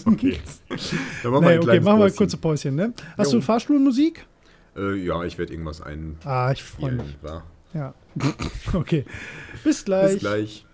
Woche. 0.00 0.10
okay. 0.14 0.38
Dann 1.22 1.32
machen 1.32 1.44
wir 1.44 1.50
ein 1.50 1.58
okay, 1.60 1.80
machen 1.80 1.98
wir 1.98 2.06
ein 2.06 2.16
kurzes 2.16 2.40
Päuschen. 2.40 2.74
Ne? 2.74 2.94
Hast 3.18 3.32
Jo. 3.32 3.38
du 3.38 3.44
Fahrstuhlmusik? 3.44 4.26
Äh, 4.76 4.94
ja, 4.94 5.22
ich 5.24 5.36
werde 5.36 5.52
irgendwas 5.52 5.82
ein. 5.82 6.16
Ah, 6.24 6.50
ich 6.52 6.62
freue 6.62 6.92
mich. 6.92 7.18
Ja. 7.74 7.94
Okay. 8.72 9.04
Bis 9.62 9.84
gleich. 9.84 10.12
Bis 10.12 10.20
gleich. 10.20 10.66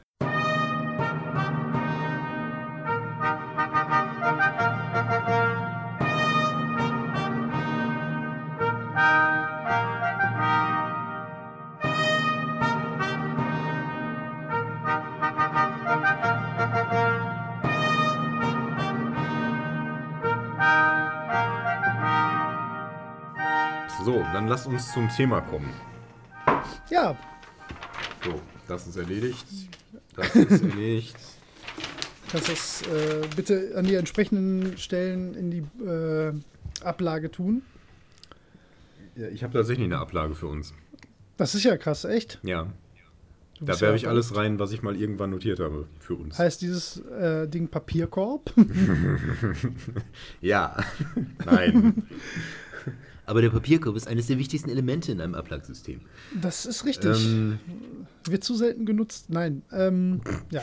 So, 24.05 24.19
dann 24.33 24.49
lass 24.49 24.67
uns 24.67 24.93
zum 24.93 25.09
Thema 25.09 25.41
kommen. 25.43 25.71
Ja, 26.91 27.17
So, 28.25 28.41
das 28.67 28.87
ist 28.87 28.97
erledigt. 28.97 29.45
Das 30.17 30.35
ist 30.35 30.63
erledigt. 30.63 31.17
kannst 32.31 32.49
das 32.49 32.83
äh, 32.83 33.27
bitte 33.37 33.73
an 33.77 33.85
die 33.85 33.95
entsprechenden 33.95 34.77
Stellen 34.79 35.35
in 35.35 35.51
die 35.51 35.85
äh, 35.85 36.33
Ablage 36.83 37.31
tun. 37.31 37.63
Ja, 39.17 39.29
ich 39.29 39.43
habe 39.43 39.53
tatsächlich 39.53 39.85
eine 39.85 39.99
Ablage 39.99 40.35
für 40.35 40.47
uns. 40.47 40.73
Das 41.37 41.55
ist 41.55 41.65
ja 41.65 41.77
krass, 41.77 42.05
echt. 42.05 42.39
Ja, 42.43 42.67
Du 43.59 43.67
da 43.67 43.73
werfe 43.73 43.85
ja 43.85 43.95
ich 43.95 44.09
alles 44.09 44.35
rein, 44.37 44.59
was 44.59 44.73
ich 44.73 44.83
mal 44.83 44.97
irgendwann 44.97 45.29
notiert 45.29 45.61
habe 45.61 45.87
für 45.99 46.15
uns. 46.15 46.39
Heißt 46.39 46.63
dieses 46.63 46.99
äh, 47.11 47.47
Ding 47.47 47.69
Papierkorb? 47.69 48.51
Ja, 50.41 50.77
nein. 51.45 52.03
Aber 53.31 53.43
der 53.43 53.51
Papierkorb 53.51 53.95
ist 53.95 54.09
eines 54.09 54.27
der 54.27 54.39
wichtigsten 54.41 54.71
Elemente 54.71 55.13
in 55.13 55.21
einem 55.21 55.37
Ablagsystem. 55.37 56.01
Das 56.43 56.67
ist 56.67 56.85
richtig. 56.85 57.25
ähm, 57.25 57.61
Wird 58.25 58.43
zu 58.43 58.57
selten 58.57 58.87
genutzt. 58.87 59.27
Nein. 59.29 59.63
Ähm, 59.71 60.21
ja. 60.51 60.63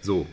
so, 0.00 0.24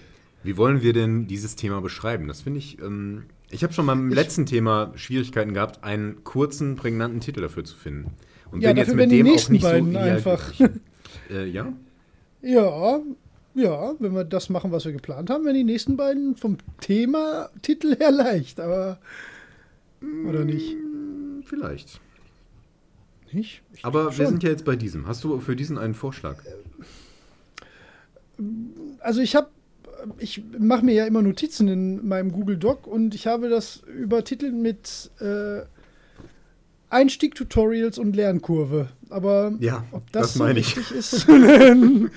wie 0.44 0.56
wollen 0.56 0.84
wir 0.84 0.94
denn 0.94 1.26
dieses 1.26 1.56
Thema 1.56 1.82
beschreiben? 1.82 2.28
Das 2.28 2.42
finde 2.42 2.60
ich. 2.60 2.80
Ähm, 2.80 3.24
ich 3.50 3.64
habe 3.64 3.74
schon 3.74 3.88
beim 3.88 4.12
letzten 4.12 4.46
Thema 4.46 4.92
Schwierigkeiten 4.94 5.56
gehabt, 5.56 5.84
einen 5.84 6.24
kurzen, 6.24 6.76
prägnanten 6.76 7.22
Titel 7.22 7.42
dafür 7.42 7.64
zu 7.64 7.76
finden. 7.76 8.12
Und 8.52 8.62
Ja, 8.62 8.72
dafür 8.72 8.96
werden 8.96 9.10
die 9.10 9.24
nächsten 9.24 9.60
beiden 9.60 9.90
ideal 9.90 10.10
einfach. 10.12 10.54
äh, 11.32 11.48
ja? 11.48 11.74
Ja, 12.44 13.00
ja, 13.56 13.96
wenn 13.98 14.14
wir 14.14 14.26
das 14.26 14.50
machen, 14.50 14.72
was 14.72 14.86
wir 14.86 14.92
geplant 14.92 15.32
haben, 15.32 15.44
werden 15.44 15.58
die 15.58 15.64
nächsten 15.64 15.98
beiden 15.98 16.36
vom 16.36 16.58
Thema 16.82 17.50
Titel 17.64 17.96
her 17.98 18.12
leicht, 18.12 18.60
aber 18.60 19.00
oder 20.28 20.46
nicht? 20.46 20.78
Vielleicht. 21.50 22.00
Nicht? 23.32 23.62
Ich 23.74 23.84
Aber 23.86 24.16
wir 24.18 24.28
sind 24.28 24.44
ja 24.44 24.50
jetzt 24.50 24.66
bei 24.66 24.76
diesem. 24.76 25.08
Hast 25.08 25.24
du 25.24 25.40
für 25.40 25.56
diesen 25.56 25.78
einen 25.78 25.94
Vorschlag? 25.96 26.38
Also 29.00 29.22
ich 29.22 29.36
habe, 29.36 29.50
ich 30.18 30.44
mache 30.58 30.86
mir 30.86 30.94
ja 30.94 31.06
immer 31.06 31.22
Notizen 31.22 31.68
in 31.68 32.08
meinem 32.08 32.32
Google 32.32 32.58
Doc 32.58 32.88
und 32.88 33.14
ich 33.16 33.28
habe 33.28 33.50
das 33.50 33.84
übertitelt 33.88 34.54
mit 34.54 35.12
äh, 35.20 35.62
Einstieg-Tutorials 36.90 37.98
und 38.00 38.16
Lernkurve. 38.16 38.90
Aber 39.10 39.54
Ja, 39.60 39.86
ob 39.92 40.10
das, 40.12 40.22
das 40.22 40.34
so 40.36 40.44
meine 40.44 40.60
ich. 40.60 40.78
richtig 40.78 40.92
ist. 40.98 41.28
ähm, 41.30 42.10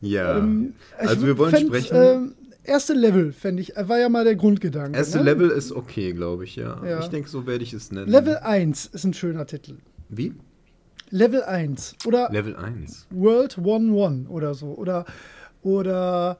Ja. 0.00 0.46
ich 0.46 1.08
also 1.08 1.26
wir 1.26 1.38
wollen 1.38 1.52
fänd, 1.54 1.66
sprechen. 1.68 1.96
ähm, 1.96 2.34
erste 2.66 2.94
Level, 2.94 3.32
fände 3.32 3.62
ich, 3.62 3.72
war 3.76 3.98
ja 3.98 4.08
mal 4.08 4.24
der 4.24 4.36
Grundgedanke. 4.36 4.98
Erste 4.98 5.18
ne? 5.18 5.24
Level 5.24 5.50
ist 5.50 5.72
okay, 5.72 6.12
glaube 6.12 6.44
ich, 6.44 6.56
ja. 6.56 6.84
Ja. 6.84 7.00
Ich 7.00 7.08
denke, 7.08 7.28
so 7.28 7.46
werde 7.46 7.64
ich 7.64 7.72
es 7.72 7.90
nennen. 7.90 8.10
Level 8.10 8.36
1 8.36 8.86
ist 8.86 9.04
ein 9.04 9.14
schöner 9.14 9.46
Titel. 9.46 9.76
Wie? 10.08 10.34
Level 11.10 11.42
1 11.42 11.96
oder 12.06 12.28
Level 12.30 12.56
1. 12.56 13.06
World 13.10 13.58
1-1 13.58 14.28
oder 14.28 14.54
so. 14.54 14.74
Oder, 14.74 15.04
oder 15.62 16.38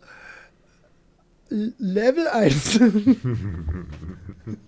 Level 1.49 2.27
1. 2.29 2.81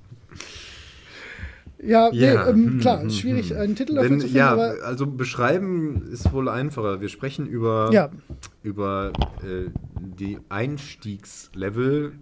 ja, 1.82 2.10
nee, 2.10 2.18
Ja. 2.34 2.48
ähm, 2.48 2.78
klar, 2.80 3.02
ist 3.04 3.18
schwierig, 3.18 3.54
einen 3.56 3.76
Titel 3.76 3.94
dafür 3.94 4.10
Wenn, 4.10 4.20
zu 4.20 4.26
finden, 4.26 4.38
ja, 4.38 4.54
also 4.56 5.06
beschreiben 5.06 6.08
ist 6.10 6.32
wohl 6.32 6.48
einfacher. 6.48 7.00
Wir 7.00 7.08
sprechen 7.08 7.46
über, 7.46 7.90
ja, 7.92 8.10
über 8.62 9.12
äh, 9.42 9.70
die 9.98 10.38
Einstiegslevel 10.48 12.12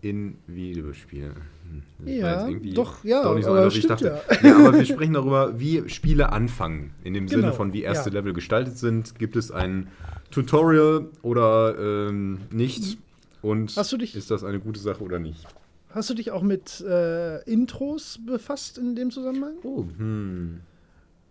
in 0.00 0.36
Videospiele. 0.46 1.34
Hm, 1.34 1.82
das 1.98 2.14
Ja, 2.14 2.48
doch, 2.74 3.04
ja, 3.04 3.22
Doch 3.22 3.34
nicht 3.34 3.44
so 3.44 3.50
aber 3.50 3.60
einfach, 3.64 3.70
stimmt 3.76 3.90
dachte. 3.90 4.20
Ja. 4.42 4.56
aber 4.56 4.76
wir 4.78 4.84
sprechen 4.84 5.14
darüber, 5.14 5.58
wie 5.58 5.88
Spiele 5.88 6.32
anfangen. 6.32 6.92
In 7.04 7.14
dem 7.14 7.28
Sinne 7.28 7.42
Genau, 7.42 7.54
von, 7.54 7.72
wie 7.72 7.82
erste 7.82 8.10
ja. 8.10 8.14
Level 8.14 8.32
gestaltet 8.32 8.76
sind. 8.78 9.18
Gibt 9.18 9.36
es 9.36 9.50
ein 9.50 9.88
Tutorial 10.30 11.08
oder 11.22 11.76
ähm, 11.78 12.38
nicht? 12.50 12.98
Und 13.42 13.76
du 13.92 13.96
dich- 13.96 14.14
ist 14.16 14.30
das 14.30 14.44
eine 14.44 14.58
gute 14.60 14.80
Sache 14.80 15.02
oder 15.02 15.18
nicht? 15.18 15.46
Hast 15.94 16.10
du 16.10 16.14
dich 16.14 16.30
auch 16.30 16.42
mit 16.42 16.80
äh, 16.80 17.42
Intros 17.50 18.18
befasst 18.26 18.78
in 18.78 18.94
dem 18.96 19.10
Zusammenhang? 19.10 19.54
Oh, 19.62 19.84
hm. 19.96 20.60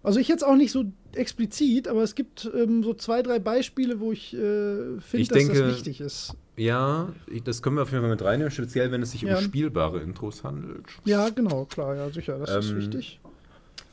Also 0.03 0.19
ich 0.19 0.27
jetzt 0.27 0.43
auch 0.43 0.55
nicht 0.55 0.71
so 0.71 0.85
explizit, 1.13 1.87
aber 1.87 2.01
es 2.01 2.15
gibt 2.15 2.49
ähm, 2.55 2.81
so 2.83 2.93
zwei, 2.95 3.21
drei 3.21 3.37
Beispiele, 3.37 3.99
wo 3.99 4.11
ich 4.11 4.33
äh, 4.33 4.99
finde, 4.99 5.27
dass 5.27 5.37
denke- 5.37 5.53
das 5.63 5.75
wichtig 5.75 6.01
ist. 6.01 6.35
Ja, 6.57 7.13
ich, 7.27 7.43
das 7.43 7.61
können 7.61 7.75
wir 7.77 7.83
auf 7.83 7.91
jeden 7.91 8.01
Fall 8.01 8.09
mit 8.11 8.23
reinnehmen, 8.23 8.51
speziell 8.51 8.91
wenn 8.91 9.01
es 9.03 9.11
sich 9.11 9.21
Ja. 9.21 9.35
um 9.37 9.41
spielbare 9.43 9.99
Intros 10.01 10.43
handelt. 10.43 10.85
Ja, 11.05 11.29
genau, 11.29 11.65
klar, 11.65 11.95
ja, 11.95 12.09
sicher, 12.09 12.39
das 12.39 12.65
ist 12.65 12.71
Ähm, 12.71 12.77
wichtig. 12.77 13.19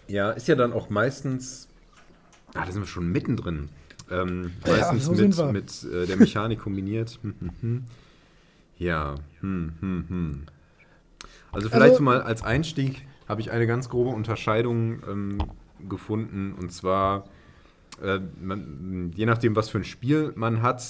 Ja, 0.09 0.31
ist 0.31 0.49
ja 0.49 0.55
dann 0.55 0.73
auch 0.73 0.89
meistens. 0.91 1.69
Ah, 2.55 2.65
da 2.65 2.73
sind 2.73 2.83
wir 2.83 2.87
schon 2.87 3.13
mittendrin. 3.13 3.69
Ähm, 4.11 4.53
Ja, 4.67 4.73
meistens 4.73 5.05
so 5.05 5.15
sind 5.15 5.37
wir. 5.37 5.53
mit, 5.53 5.83
mit 5.85 5.93
äh, 5.93 6.07
der 6.07 6.17
Mechanik 6.17 6.61
kombiniert. 6.61 7.19
Ja, 8.79 9.17
hm, 9.41 9.73
hm, 9.81 10.05
hm. 10.09 10.43
Also 11.53 11.69
vielleicht 11.69 11.93
Also- 11.93 12.03
mal 12.03 12.23
als 12.23 12.43
Einstieg 12.43 13.07
habe 13.29 13.41
ich 13.41 13.51
eine 13.51 13.67
ganz 13.67 13.89
grobe 13.89 14.11
Unterscheidung 14.11 15.03
ähm, 15.09 15.39
gefunden. 15.89 16.55
Und 16.59 16.73
zwar, 16.73 17.25
äh, 18.03 18.21
man, 18.41 19.13
je 19.15 19.27
nachdem, 19.27 19.55
was 19.57 19.69
für 19.69 19.79
ein 19.79 19.85
Spiel 19.85 20.33
man 20.35 20.63
hat 20.63 20.83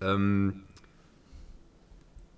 ähm, 0.00 0.62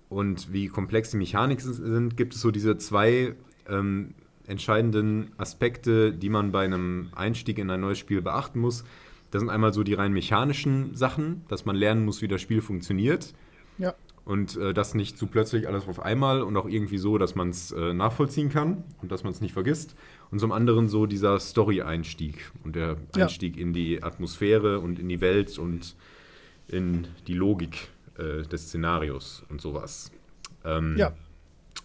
und 0.09 0.51
wie 0.53 0.67
komplex 0.67 1.11
die 1.11 1.17
Mechaniken 1.17 1.73
sind, 1.73 2.17
gibt 2.17 2.33
es 2.35 2.41
so 2.41 2.51
diese 2.51 2.77
zwei 2.77 3.35
ähm, 3.67 4.13
entscheidenden 4.47 5.31
Aspekte, 5.37 6.13
die 6.13 6.29
man 6.29 6.51
bei 6.51 6.63
einem 6.65 7.09
Einstieg 7.15 7.57
in 7.57 7.69
ein 7.69 7.81
neues 7.81 7.97
Spiel 7.97 8.21
beachten 8.21 8.59
muss. 8.59 8.83
Das 9.31 9.41
sind 9.41 9.49
einmal 9.49 9.73
so 9.73 9.83
die 9.83 9.95
rein 9.95 10.13
mechanischen 10.13 10.95
Sachen, 10.95 11.41
dass 11.47 11.65
man 11.65 11.75
lernen 11.75 12.05
muss, 12.05 12.21
wie 12.21 12.27
das 12.27 12.41
Spiel 12.41 12.61
funktioniert. 12.61 13.33
Ja. 13.77 13.93
Und 14.25 14.57
äh, 14.57 14.73
das 14.73 14.95
nicht 14.95 15.19
zu 15.19 15.27
plötzlich 15.27 15.67
alles 15.67 15.87
auf 15.87 15.99
einmal 15.99 16.41
und 16.41 16.57
auch 16.57 16.67
irgendwie 16.67 16.97
so, 16.97 17.19
dass 17.19 17.35
man 17.35 17.49
es 17.49 17.71
äh, 17.71 17.93
nachvollziehen 17.93 18.49
kann 18.49 18.83
und 19.03 19.11
dass 19.11 19.23
man 19.23 19.31
es 19.31 19.39
nicht 19.39 19.53
vergisst. 19.53 19.95
Und 20.31 20.39
zum 20.39 20.51
anderen 20.51 20.87
so 20.89 21.05
dieser 21.05 21.39
Story-Einstieg 21.39 22.51
und 22.63 22.75
der 22.75 22.97
Ja. 23.15 23.23
Einstieg 23.25 23.55
in 23.55 23.71
die 23.73 24.01
Atmosphäre 24.01 24.79
und 24.79 24.97
in 24.97 25.09
die 25.09 25.21
Welt 25.21 25.59
und 25.59 25.95
in 26.67 27.07
die 27.27 27.35
Logik 27.35 27.89
äh, 28.17 28.41
des 28.41 28.63
Szenarios 28.69 29.43
und 29.49 29.61
sowas. 29.61 30.11
Ähm, 30.63 30.95
Ja. 30.97 31.13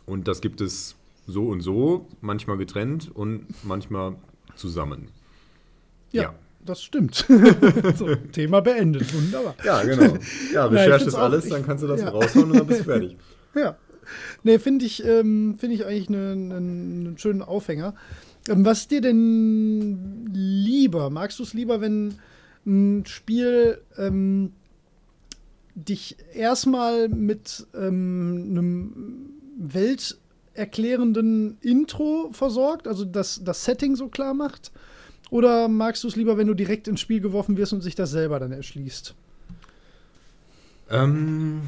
Und 0.06 0.26
das 0.26 0.40
gibt 0.40 0.62
es 0.62 0.96
so 1.26 1.44
und 1.48 1.60
so, 1.60 2.08
manchmal 2.22 2.56
getrennt 2.56 3.10
und 3.14 3.46
manchmal 3.64 4.16
zusammen. 4.56 5.08
Ja, 6.12 6.22
Ja. 6.22 6.34
Das 6.64 6.82
stimmt. 6.82 7.14
so, 7.96 8.14
Thema 8.32 8.60
beendet. 8.60 9.12
Wunderbar. 9.14 9.54
Ja, 9.64 9.82
genau. 9.82 10.16
Ja, 10.52 10.66
recherche 10.66 11.08
auch- 11.14 11.18
alles, 11.18 11.48
dann 11.48 11.64
kannst 11.64 11.84
du 11.84 11.88
das 11.88 12.00
ja. 12.00 12.08
raushauen 12.10 12.50
und 12.50 12.58
dann 12.58 12.66
bist 12.66 12.80
du 12.80 12.84
fertig. 12.84 13.16
Ja. 13.54 13.76
Nee, 14.44 14.60
finde 14.60 14.84
ich, 14.84 15.04
ähm, 15.04 15.56
find 15.58 15.72
ich 15.72 15.84
eigentlich 15.84 16.08
einen 16.08 16.52
einen 16.52 17.18
schönen 17.18 17.42
Aufhänger. 17.42 17.94
Ähm, 18.48 18.64
was 18.64 18.82
ist 18.82 18.90
dir 18.92 19.00
denn 19.00 20.30
lieber? 20.32 21.10
Magst 21.10 21.40
du 21.40 21.42
es 21.42 21.52
lieber, 21.52 21.80
wenn 21.80 22.14
ein 22.66 23.04
Spiel 23.06 23.80
ähm, 23.98 24.52
dich 25.74 26.16
erstmal 26.32 27.08
mit 27.08 27.66
ähm, 27.74 28.46
einem 28.50 28.92
welterklärenden 29.58 31.58
Intro 31.60 32.30
versorgt, 32.32 32.86
also 32.86 33.04
das, 33.04 33.40
das 33.44 33.64
Setting 33.64 33.96
so 33.96 34.06
klar 34.08 34.34
macht? 34.34 34.70
Oder 35.30 35.68
magst 35.68 36.02
du 36.04 36.08
es 36.08 36.16
lieber, 36.16 36.36
wenn 36.36 36.46
du 36.48 36.54
direkt 36.54 36.88
ins 36.88 37.00
Spiel 37.00 37.20
geworfen 37.20 37.56
wirst 37.56 37.72
und 37.72 37.80
sich 37.82 37.94
das 37.94 38.10
selber 38.10 38.38
dann 38.40 38.52
erschließt? 38.52 39.14
Ähm, 40.90 41.62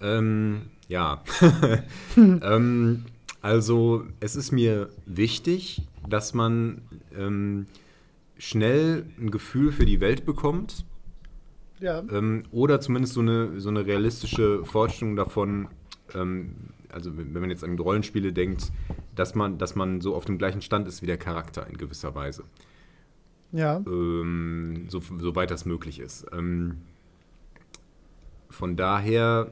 ähm, 0.00 0.62
ja. 0.88 1.22
ähm, 2.16 3.04
also 3.40 4.04
es 4.20 4.36
ist 4.36 4.52
mir 4.52 4.88
wichtig, 5.06 5.82
dass 6.08 6.34
man 6.34 6.82
ähm, 7.16 7.66
schnell 8.36 9.06
ein 9.18 9.30
Gefühl 9.30 9.72
für 9.72 9.86
die 9.86 10.00
Welt 10.00 10.24
bekommt 10.24 10.84
Ja. 11.80 12.00
ähm, 12.10 12.44
oder 12.50 12.80
zumindest 12.80 13.14
so 13.14 13.20
eine, 13.20 13.60
so 13.60 13.68
eine 13.68 13.86
realistische 13.86 14.64
Vorstellung 14.64 15.16
davon, 15.16 15.68
ähm, 16.14 16.54
also 16.90 17.16
wenn 17.16 17.34
wenn 17.34 17.40
man 17.40 17.50
jetzt 17.50 17.62
an 17.64 17.78
Rollenspiele 17.78 18.32
denkt, 18.32 18.72
dass 19.18 19.34
man, 19.34 19.58
dass 19.58 19.74
man 19.74 20.00
so 20.00 20.14
auf 20.14 20.24
dem 20.24 20.38
gleichen 20.38 20.62
Stand 20.62 20.86
ist 20.88 21.02
wie 21.02 21.06
der 21.06 21.18
Charakter 21.18 21.66
in 21.66 21.76
gewisser 21.76 22.14
Weise 22.14 22.44
Ja. 23.52 23.82
ähm, 23.86 24.86
so, 24.88 25.00
soweit 25.00 25.50
das 25.50 25.64
möglich 25.64 25.98
ist. 26.00 26.26
Ähm, 26.32 26.78
von 28.50 28.76
daher, 28.76 29.50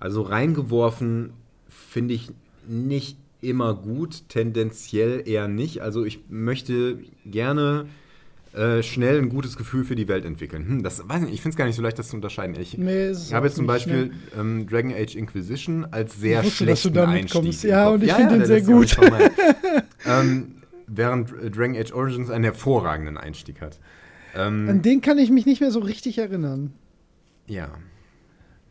also 0.00 0.22
reingeworfen 0.22 1.32
finde 1.68 2.14
ich 2.14 2.30
nicht 2.66 3.18
immer 3.40 3.74
gut, 3.74 4.28
tendenziell 4.28 5.22
eher 5.28 5.48
nicht. 5.48 5.82
Also 5.82 6.04
ich 6.04 6.20
möchte 6.30 6.98
gerne 7.26 7.86
äh, 8.54 8.82
schnell 8.82 9.18
ein 9.18 9.28
gutes 9.28 9.56
Gefühl 9.56 9.84
für 9.84 9.96
die 9.96 10.06
Welt 10.08 10.24
entwickeln. 10.24 10.66
Hm, 10.66 10.82
das 10.82 11.08
weiß 11.08 11.22
nicht, 11.22 11.34
ich 11.34 11.42
finde 11.42 11.54
es 11.54 11.56
gar 11.56 11.66
nicht 11.66 11.76
so 11.76 11.82
leicht, 11.82 11.98
das 11.98 12.08
zu 12.08 12.16
unterscheiden. 12.16 12.54
Ich, 12.60 12.78
Nee, 12.78 13.12
habe 13.32 13.46
jetzt 13.46 13.56
zum 13.56 13.66
Beispiel 13.66 14.12
ähm, 14.38 14.66
Dragon 14.68 14.92
Age 14.92 15.16
Inquisition 15.16 15.86
als 15.90 16.18
sehr 16.18 16.40
Ich 16.40 16.46
wusste, 16.46 16.66
dass 16.66 16.82
du 16.82 16.88
schlechten 16.88 16.94
damit 16.94 17.34
Einstieg. 17.34 17.70
Ja, 17.70 17.88
und 17.88 18.02
ich 18.02 18.12
finde 18.12 18.30
den 18.30 18.38
der 18.38 18.46
sehr 18.46 18.62
gut. 18.62 18.96
ähm, 20.06 20.56
während 20.86 21.32
äh, 21.32 21.50
Dragon 21.50 21.76
Age 21.76 21.92
Origins 21.92 22.30
einen 22.30 22.44
hervorragenden 22.44 23.16
Einstieg 23.16 23.60
hat. 23.60 23.80
An 24.34 24.68
Ähm, 24.68 24.82
den 24.82 25.00
kann 25.00 25.18
ich 25.18 25.30
mich 25.30 25.46
nicht 25.46 25.60
mehr 25.60 25.70
so 25.70 25.80
richtig 25.80 26.18
erinnern. 26.18 26.72
ja. 27.46 27.70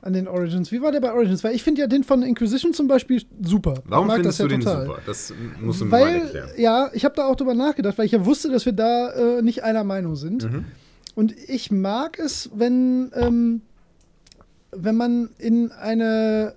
An 0.03 0.11
den 0.11 0.27
Origins. 0.27 0.69
Wie 0.73 0.81
war 0.81 0.91
der 0.91 0.99
bei 0.99 1.13
Origins? 1.13 1.45
Weil 1.45 1.55
ich 1.55 1.63
finde 1.63 1.79
ja 1.79 1.87
den 1.87 2.03
von 2.03 2.23
Inquisition 2.23 2.73
zum 2.73 2.89
Beispiel 2.89 3.23
super. 3.41 3.75
Warum 3.85 4.07
mag 4.07 4.17
findest 4.17 4.37
das 4.37 4.45
du 4.45 4.51
ja 4.51 4.57
den 4.57 4.65
total. 4.65 4.85
super? 4.85 4.99
Das 5.05 5.33
musst 5.61 5.79
du 5.79 5.85
mir 5.85 5.91
mal 5.91 6.01
Weil, 6.01 6.15
erklären. 6.23 6.49
ja, 6.57 6.89
ich 6.91 7.05
habe 7.05 7.15
da 7.15 7.25
auch 7.25 7.37
drüber 7.37 7.53
nachgedacht, 7.53 7.97
weil 7.97 8.05
ich 8.05 8.11
ja 8.11 8.25
wusste, 8.25 8.51
dass 8.51 8.65
wir 8.65 8.73
da 8.73 9.37
äh, 9.37 9.41
nicht 9.41 9.63
einer 9.63 9.85
Meinung 9.85 10.17
sind. 10.17 10.51
Mhm. 10.51 10.65
Und 11.15 11.33
ich 11.47 11.71
mag 11.71 12.19
es, 12.19 12.49
wenn, 12.53 13.11
ähm, 13.15 13.61
wenn 14.71 14.97
man 14.97 15.29
in 15.37 15.71
eine, 15.71 16.55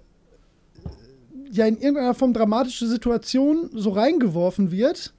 ja, 1.53 1.66
in 1.66 1.76
irgendeiner 1.76 2.14
Form 2.14 2.32
dramatische 2.32 2.88
Situation 2.88 3.70
so 3.74 3.90
reingeworfen 3.90 4.72
wird, 4.72 5.14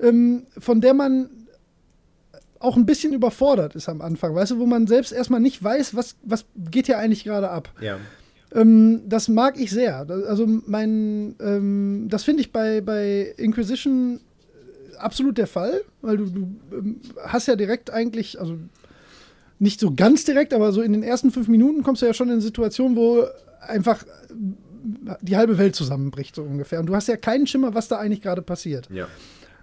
ähm, 0.00 0.42
von 0.58 0.82
der 0.82 0.92
man 0.92 1.30
auch 2.64 2.76
ein 2.76 2.86
bisschen 2.86 3.12
überfordert 3.12 3.74
ist 3.74 3.88
am 3.88 4.00
Anfang, 4.00 4.34
weißt 4.34 4.52
du, 4.52 4.58
wo 4.58 4.66
man 4.66 4.86
selbst 4.86 5.12
erstmal 5.12 5.40
nicht 5.40 5.62
weiß, 5.62 5.94
was, 5.94 6.16
was 6.22 6.46
geht 6.70 6.86
hier 6.86 6.98
eigentlich 6.98 7.24
gerade 7.24 7.50
ab. 7.50 7.70
Ja. 7.80 7.98
Ähm, 8.52 9.02
das 9.06 9.28
mag 9.28 9.58
ich 9.58 9.70
sehr. 9.70 10.06
Also 10.08 10.46
mein, 10.66 11.34
ähm, 11.40 12.06
das 12.08 12.24
finde 12.24 12.40
ich 12.40 12.52
bei, 12.52 12.80
bei 12.80 13.34
Inquisition 13.36 14.20
äh, 14.92 14.96
absolut 14.96 15.38
der 15.38 15.46
Fall, 15.46 15.82
weil 16.02 16.16
du, 16.16 16.26
du 16.26 16.40
ähm, 16.72 17.00
hast 17.26 17.48
ja 17.48 17.56
direkt 17.56 17.90
eigentlich, 17.90 18.40
also 18.40 18.56
nicht 19.58 19.80
so 19.80 19.92
ganz 19.94 20.24
direkt, 20.24 20.54
aber 20.54 20.72
so 20.72 20.82
in 20.82 20.92
den 20.92 21.02
ersten 21.02 21.30
fünf 21.30 21.48
Minuten 21.48 21.82
kommst 21.82 22.02
du 22.02 22.06
ja 22.06 22.14
schon 22.14 22.28
in 22.28 22.34
eine 22.34 22.42
Situation, 22.42 22.96
wo 22.96 23.24
einfach 23.60 24.02
äh, 24.04 25.14
die 25.20 25.36
halbe 25.36 25.58
Welt 25.58 25.74
zusammenbricht, 25.74 26.36
so 26.36 26.42
ungefähr. 26.42 26.80
Und 26.80 26.86
du 26.86 26.94
hast 26.94 27.08
ja 27.08 27.16
keinen 27.16 27.46
Schimmer, 27.46 27.74
was 27.74 27.88
da 27.88 27.98
eigentlich 27.98 28.22
gerade 28.22 28.42
passiert. 28.42 28.88
Ja. 28.90 29.08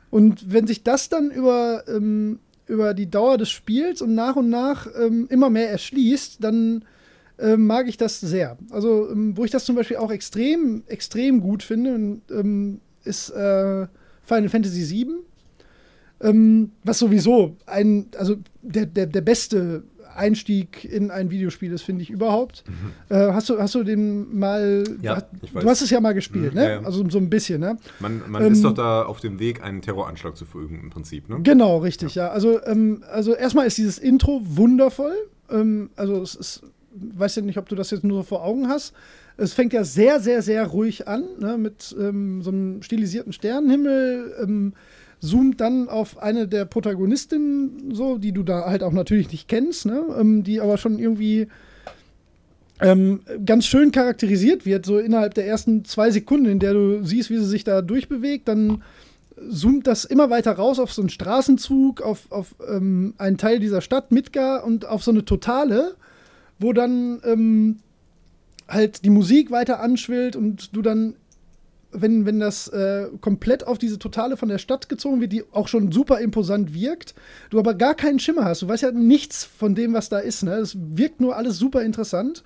Und 0.10 0.52
wenn 0.52 0.68
sich 0.68 0.84
das 0.84 1.08
dann 1.08 1.32
über, 1.32 1.86
ähm, 1.88 2.40
über 2.72 2.94
die 2.94 3.10
Dauer 3.10 3.38
des 3.38 3.50
Spiels 3.50 4.02
und 4.02 4.16
nach 4.16 4.36
und 4.38 4.50
nach 4.50 4.88
ähm, 4.98 5.28
immer 5.30 5.50
mehr 5.50 5.70
erschließt, 5.70 6.44
dann 6.44 6.86
ähm, 7.38 7.68
mag 7.68 7.88
ich 7.88 7.98
das 7.98 8.20
sehr. 8.20 8.58
Also, 8.70 9.10
ähm, 9.10 9.36
wo 9.36 9.44
ich 9.44 9.52
das 9.52 9.66
zum 9.66 9.76
Beispiel 9.76 9.98
auch 9.98 10.12
extrem, 10.12 10.84
extrem 10.88 11.42
gut 11.42 11.64
finde, 11.64 11.94
und, 11.96 12.22
ähm, 12.32 12.80
ist 13.04 13.30
äh, 13.32 13.88
Final 14.24 14.50
Fantasy 14.50 14.90
VII. 14.90 15.16
Ähm, 16.22 16.72
was 16.84 17.00
sowieso 17.00 17.58
ein, 17.66 18.08
also 18.16 18.38
der, 18.62 18.86
der, 18.86 19.08
der 19.08 19.22
beste 19.22 19.84
Einstieg 20.16 20.84
in 20.86 21.12
ein 21.12 21.30
Videospiel 21.32 21.72
ist, 21.72 21.82
finde 21.84 22.02
ich 22.04 22.10
überhaupt. 22.10 22.64
Äh, 23.10 23.16
hast, 23.34 23.50
du, 23.50 23.60
hast 23.60 23.76
du 23.76 23.84
den 23.84 24.38
mal. 24.38 24.84
Mhm. 24.88 25.00
Ja, 25.02 25.18
hat. 25.18 25.30
Du 25.54 25.70
hast 25.70 25.82
es 25.82 25.90
ja 25.90 26.00
mal 26.00 26.14
gespielt, 26.14 26.54
Mhm, 26.54 26.60
ne? 26.60 26.64
ja, 26.64 26.70
ja. 26.82 26.86
Also 26.86 27.08
so 27.10 27.18
ein 27.18 27.30
bisschen, 27.30 27.60
ne? 27.62 27.78
Man, 28.00 28.22
man 28.28 28.44
Ähm, 28.44 28.54
ist 28.54 28.64
doch 28.64 28.74
da 28.74 29.04
auf 29.04 29.20
dem 29.20 29.40
Weg, 29.40 29.64
einen 29.64 29.82
Terroranschlag 29.82 30.36
zu 30.36 30.46
verüben, 30.46 30.80
im 30.84 30.90
Prinzip, 30.90 31.30
ne? 31.30 31.40
Genau, 31.44 31.78
richtig, 31.80 32.16
ja. 32.16 32.30
Also, 32.30 32.64
ähm, 32.66 33.04
also 33.12 33.34
erstmal 33.36 33.68
ist 33.68 33.78
dieses 33.78 33.98
Intro 33.98 34.42
wundervoll. 34.44 35.14
Ähm, 35.50 35.90
also 35.96 36.22
es 36.22 36.36
ist, 36.36 36.62
weiß 36.94 37.36
ja 37.38 37.42
nicht, 37.42 37.58
ob 37.58 37.68
du 37.70 37.76
das 37.76 37.92
jetzt 37.92 38.04
nur 38.04 38.18
so 38.18 38.24
vor 38.24 38.44
Augen 38.44 38.68
hast. 38.68 38.94
Es 39.38 39.54
fängt 39.54 39.74
ja 39.74 39.84
sehr, 39.84 40.20
sehr, 40.20 40.42
sehr 40.42 40.66
ruhig 40.68 41.08
an, 41.08 41.24
ne, 41.40 41.58
mit 41.58 41.96
ähm, 42.00 42.42
so 42.44 42.52
einem 42.52 42.84
stilisierten 42.84 43.34
Sternenhimmel, 43.34 44.36
ähm, 44.44 44.74
zoomt 45.22 45.62
dann 45.62 45.88
auf 45.88 46.18
eine 46.18 46.48
der 46.48 46.66
Protagonistinnen, 46.66 47.94
so, 47.94 48.18
die 48.18 48.32
du 48.32 48.44
da 48.44 48.66
halt 48.66 48.84
auch 48.84 48.92
natürlich 48.92 49.32
nicht 49.32 49.48
kennst, 49.48 49.86
ne, 49.86 50.04
ähm, 50.20 50.44
die 50.44 50.60
aber 50.60 50.78
schon 50.78 51.00
irgendwie 51.00 51.48
ähm, 52.82 53.22
ganz 53.46 53.68
schön 53.68 53.92
charakterisiert 53.92 54.66
wird, 54.66 54.86
so 54.86 54.98
innerhalb 54.98 55.36
der 55.36 55.46
ersten 55.46 55.86
zwei 55.86 56.10
Sekunden, 56.10 56.48
in 56.48 56.60
der 56.60 56.74
du 56.74 57.04
siehst, 57.06 57.30
wie 57.30 57.38
sie 57.38 57.46
sich 57.46 57.64
da 57.64 57.82
durchbewegt, 57.82 58.48
dann 58.48 58.82
zoomt 59.50 59.88
das 59.88 60.06
immer 60.06 60.30
weiter 60.30 60.54
raus 60.54 60.80
auf 60.80 60.92
so 60.92 61.02
einen 61.02 61.10
Straßenzug, 61.10 62.02
auf, 62.02 62.32
auf 62.32 62.56
ähm, 62.68 63.14
einen 63.18 63.38
Teil 63.38 63.60
dieser 63.60 63.82
Stadt, 63.82 64.12
Midgar, 64.12 64.64
und 64.64 64.86
auf 64.86 65.04
so 65.04 65.12
eine 65.12 65.26
Totale, 65.26 65.96
wo 66.60 66.74
dann 66.74 67.22
ähm, 67.24 67.80
halt 68.68 69.06
die 69.06 69.10
Musik 69.10 69.52
weiter 69.52 69.80
anschwillt 69.80 70.36
und 70.36 70.76
du 70.76 70.82
dann, 70.82 71.16
wenn, 71.92 72.26
wenn 72.26 72.40
das 72.40 72.68
äh, 72.70 73.08
komplett 73.20 73.68
auf 73.68 73.78
diese 73.78 74.00
Totale 74.00 74.38
von 74.38 74.50
der 74.50 74.58
Stadt 74.58 74.90
gezogen 74.90 75.22
wird, 75.22 75.32
die 75.32 75.44
auch 75.52 75.68
schon 75.68 75.92
super 75.92 76.20
imposant 76.20 76.74
wirkt, 76.74 77.16
du 77.50 77.60
aber 77.60 77.74
gar 77.74 77.96
keinen 77.96 78.20
Schimmer 78.20 78.46
hast. 78.46 78.62
Du 78.62 78.68
weißt 78.68 78.84
ja 78.84 78.92
nichts 78.92 79.44
von 79.44 79.76
dem, 79.76 79.94
was 79.94 80.10
da 80.10 80.20
ist. 80.20 80.44
Ne? 80.44 80.54
Es 80.54 80.78
wirkt 80.80 81.22
nur 81.22 81.36
alles 81.36 81.58
super 81.58 81.82
interessant. 81.84 82.44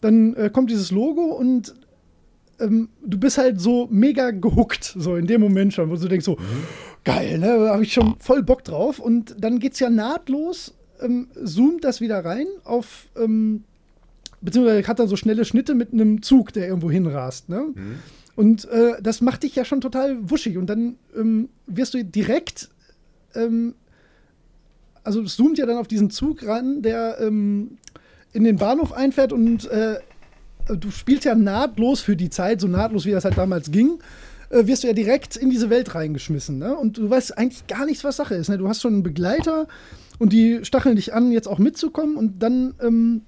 Dann 0.00 0.34
äh, 0.34 0.50
kommt 0.50 0.70
dieses 0.70 0.90
Logo 0.90 1.24
und 1.24 1.74
ähm, 2.60 2.88
du 3.04 3.18
bist 3.18 3.38
halt 3.38 3.60
so 3.60 3.88
mega 3.90 4.30
gehuckt, 4.30 4.94
so 4.96 5.16
in 5.16 5.26
dem 5.26 5.40
Moment 5.40 5.74
schon, 5.74 5.90
wo 5.90 5.96
du 5.96 6.08
denkst 6.08 6.24
so, 6.24 6.38
geil, 7.04 7.38
ne, 7.38 7.58
da 7.58 7.72
habe 7.74 7.82
ich 7.82 7.92
schon 7.92 8.16
voll 8.18 8.42
Bock 8.42 8.64
drauf. 8.64 8.98
Und 8.98 9.36
dann 9.38 9.58
geht's 9.58 9.78
ja 9.78 9.90
nahtlos, 9.90 10.74
ähm, 11.00 11.28
zoomt 11.44 11.84
das 11.84 12.00
wieder 12.00 12.24
rein 12.24 12.46
auf, 12.64 13.06
ähm, 13.16 13.64
beziehungsweise 14.40 14.86
hat 14.86 14.98
dann 14.98 15.08
so 15.08 15.16
schnelle 15.16 15.44
Schnitte 15.44 15.74
mit 15.74 15.92
einem 15.92 16.22
Zug, 16.22 16.52
der 16.52 16.66
irgendwo 16.68 16.90
hinrast, 16.90 17.48
ne? 17.48 17.72
Und 18.36 18.66
äh, 18.66 19.00
das 19.02 19.20
macht 19.22 19.42
dich 19.42 19.56
ja 19.56 19.64
schon 19.64 19.80
total 19.80 20.30
wuschig. 20.30 20.58
Und 20.58 20.66
dann 20.66 20.96
ähm, 21.16 21.48
wirst 21.66 21.94
du 21.94 22.04
direkt, 22.04 22.68
ähm, 23.34 23.74
also 25.02 25.22
es 25.22 25.36
zoomt 25.36 25.58
ja 25.58 25.66
dann 25.66 25.78
auf 25.78 25.88
diesen 25.88 26.10
Zug 26.10 26.46
ran, 26.46 26.82
der 26.82 27.18
ähm, 27.20 27.78
in 28.32 28.44
den 28.44 28.56
Bahnhof 28.56 28.92
einfährt 28.92 29.32
und 29.32 29.66
äh, 29.70 29.98
du 30.68 30.90
spielst 30.90 31.24
ja 31.24 31.34
nahtlos 31.34 32.00
für 32.00 32.16
die 32.16 32.28
Zeit, 32.28 32.60
so 32.60 32.68
nahtlos 32.68 33.06
wie 33.06 33.12
das 33.12 33.24
halt 33.24 33.38
damals 33.38 33.70
ging, 33.70 33.98
äh, 34.50 34.66
wirst 34.66 34.82
du 34.82 34.88
ja 34.88 34.92
direkt 34.92 35.36
in 35.36 35.48
diese 35.48 35.70
Welt 35.70 35.94
reingeschmissen. 35.94 36.58
Ne? 36.58 36.76
Und 36.76 36.98
du 36.98 37.08
weißt 37.08 37.38
eigentlich 37.38 37.66
gar 37.66 37.86
nichts, 37.86 38.04
was 38.04 38.16
Sache 38.16 38.34
ist. 38.34 38.48
Ne? 38.48 38.58
Du 38.58 38.68
hast 38.68 38.82
schon 38.82 38.94
einen 38.94 39.02
Begleiter 39.02 39.68
und 40.18 40.32
die 40.32 40.64
stacheln 40.64 40.96
dich 40.96 41.14
an, 41.14 41.32
jetzt 41.32 41.48
auch 41.48 41.58
mitzukommen. 41.58 42.16
Und 42.16 42.42
dann, 42.42 42.74
ähm, 42.82 43.22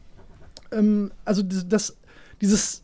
ähm, 0.72 1.10
also 1.24 1.42
das, 1.42 1.96
dieses 2.40 2.82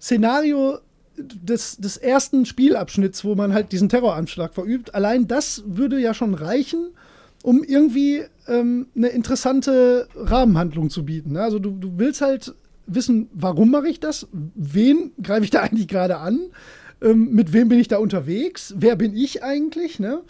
Szenario 0.00 0.78
des, 1.16 1.76
des 1.76 1.96
ersten 1.96 2.46
Spielabschnitts, 2.46 3.24
wo 3.24 3.34
man 3.34 3.52
halt 3.52 3.72
diesen 3.72 3.88
Terroranschlag 3.88 4.54
verübt, 4.54 4.94
allein 4.94 5.26
das 5.26 5.62
würde 5.66 5.98
ja 5.98 6.14
schon 6.14 6.34
reichen, 6.34 6.88
um 7.42 7.62
irgendwie 7.62 8.22
ähm, 8.48 8.86
eine 8.96 9.08
interessante 9.08 10.08
Rahmenhandlung 10.14 10.90
zu 10.90 11.04
bieten. 11.04 11.32
Ne? 11.32 11.42
Also 11.42 11.58
du, 11.58 11.70
du 11.72 11.98
willst 11.98 12.20
halt 12.20 12.54
wissen, 12.86 13.28
warum 13.32 13.70
mache 13.70 13.88
ich 13.88 14.00
das? 14.00 14.26
Wen 14.32 15.12
greife 15.22 15.44
ich 15.44 15.50
da 15.50 15.60
eigentlich 15.62 15.88
gerade 15.88 16.18
an? 16.18 16.40
Ähm, 17.02 17.30
mit 17.32 17.52
wem 17.52 17.68
bin 17.68 17.78
ich 17.78 17.88
da 17.88 17.98
unterwegs? 17.98 18.74
Wer 18.76 18.96
bin 18.96 19.16
ich 19.16 19.42
eigentlich? 19.42 19.98
Ne? 19.98 20.22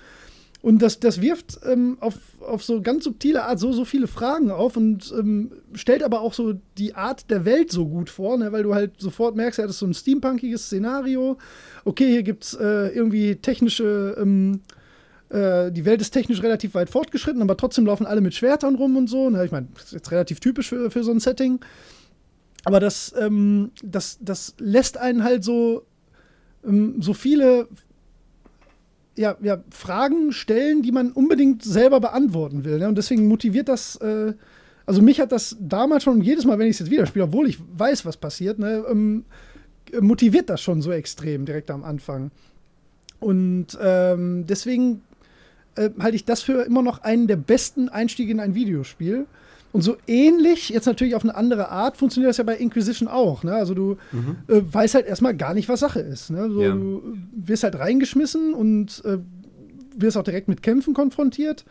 Und 0.65 0.81
das, 0.81 0.99
das 0.99 1.21
wirft 1.21 1.61
ähm, 1.67 1.99
auf, 2.01 2.15
auf 2.41 2.65
so 2.65 2.81
ganz 2.81 3.05
subtile 3.05 3.45
Art 3.45 3.59
so, 3.59 3.75
so 3.75 3.85
viele 3.85 4.07
Fragen 4.07 4.51
auf 4.51 4.79
und 4.79 5.13
ähm, 5.15 5.53
stellt 5.75 6.03
aber 6.03 6.23
auch 6.23 6.33
so 6.33 6.55
die 6.79 6.95
Art 6.95 7.31
der 7.31 7.45
Welt 7.45 7.71
so 7.71 7.87
gut 7.87 8.09
vor, 8.09 8.39
ne? 8.39 8.51
weil 8.51 8.63
du 8.63 8.75
halt 8.75 8.99
sofort 8.99 9.37
merkst, 9.37 9.59
ja, 9.59 9.67
das 9.67 9.75
ist 9.77 9.81
so 9.81 9.87
ein 9.87 9.93
steampunkiges 9.93 10.65
Szenario. 10.65 11.37
Okay, 11.85 12.09
hier 12.09 12.23
gibt 12.23 12.45
es 12.45 12.55
äh, 12.55 12.89
irgendwie 12.97 13.37
technische, 13.37 14.17
ähm, 14.19 14.63
äh, 15.29 15.71
die 15.71 15.85
Welt 15.85 16.01
ist 16.01 16.13
technisch 16.13 16.43
relativ 16.43 16.73
weit 16.73 16.89
fortgeschritten, 16.89 17.43
aber 17.43 17.59
trotzdem 17.59 17.85
laufen 17.85 18.07
alle 18.07 18.23
mit 18.23 18.33
Schwertern 18.35 18.77
rum 18.77 18.97
und 18.97 19.11
so. 19.11 19.29
Ne? 19.29 19.45
Ich 19.45 19.53
meine, 19.53 19.69
das 19.75 19.85
ist 19.85 19.93
jetzt 19.93 20.13
relativ 20.13 20.41
typisch 20.41 20.71
für, 20.71 20.91
für 20.91 21.05
so 21.05 21.11
ein 21.11 21.21
Setting. 21.21 21.61
Aber 22.65 22.81
das, 22.81 23.15
ähm, 23.21 23.71
das, 23.83 24.17
das 24.23 24.55
lässt 24.59 24.97
einen 24.97 25.25
halt 25.25 25.45
so, 25.45 25.85
ähm, 26.65 27.03
so 27.03 27.13
viele 27.13 27.69
ja, 29.17 29.37
ja, 29.43 29.63
Fragen 29.71 30.33
stellen, 30.33 30.83
die 30.83 30.93
man 30.93 31.13
unbedingt 31.13 31.63
selber 31.63 32.01
beantworten 32.01 32.65
will. 32.65 32.79
Ne? 32.79 32.89
Und 32.89 32.99
deswegen 32.99 33.29
motiviert 33.29 33.69
das, 33.69 33.97
äh, 33.97 34.35
also 34.87 35.03
mich 35.03 35.21
hat 35.21 35.33
das 35.33 35.57
damals 35.61 36.03
schon, 36.03 36.21
jedes 36.21 36.45
Mal, 36.45 36.59
wenn 36.59 36.67
ich 36.67 36.75
es 36.75 36.81
jetzt 36.81 36.91
wieder 36.91 37.07
spiele, 37.07 37.27
obwohl 37.27 37.49
ich 37.49 37.59
weiß, 37.77 38.05
was 38.05 38.17
passiert, 38.17 38.59
ne, 38.59 38.85
ähm, 38.91 39.25
motiviert 40.01 40.51
das 40.51 40.61
schon 40.61 40.83
so 40.83 40.91
extrem 40.93 41.45
direkt 41.45 41.71
am 41.71 41.85
Anfang. 41.85 42.31
Und 43.21 43.79
ähm, 43.81 44.47
deswegen 44.47 45.03
äh, 45.77 45.91
halte 45.99 46.17
ich 46.17 46.25
das 46.25 46.43
für 46.43 46.63
immer 46.63 46.83
noch 46.83 47.03
einen 47.03 47.27
der 47.27 47.37
besten 47.37 47.89
Einstiege 47.89 48.33
in 48.33 48.41
ein 48.41 48.55
Videospiel. 48.55 49.27
Und 49.75 49.83
so 49.83 49.97
ähnlich, 50.07 50.69
jetzt 50.69 50.87
natürlich 50.87 51.17
auf 51.17 51.25
eine 51.25 51.35
andere 51.35 51.69
Art, 51.69 51.97
funktioniert 51.97 52.31
das 52.31 52.37
ja 52.37 52.45
bei 52.45 52.57
Inquisition 52.57 53.09
auch. 53.09 53.43
Ne? 53.43 53.53
Also 53.55 53.75
du 53.75 53.97
mhm. 54.13 54.37
äh, 54.47 54.63
weißt 54.73 54.95
halt 54.95 55.07
erstmal 55.07 55.37
gar 55.37 55.53
nicht, 55.53 55.69
was 55.69 55.81
Sache 55.81 55.99
ist. 55.99 56.31
Ne? 56.31 56.49
So, 56.49 56.63
ja. 56.63 56.71
Du 56.71 57.03
wirst 57.35 57.65
halt 57.65 57.77
reingeschmissen 57.77 58.55
und 58.55 59.05
äh, 59.05 59.19
wirst 59.97 60.17
auch 60.17 60.23
direkt 60.23 60.47
mit 60.47 60.63
Kämpfen 60.63 60.95
konfrontiert. 60.95 61.65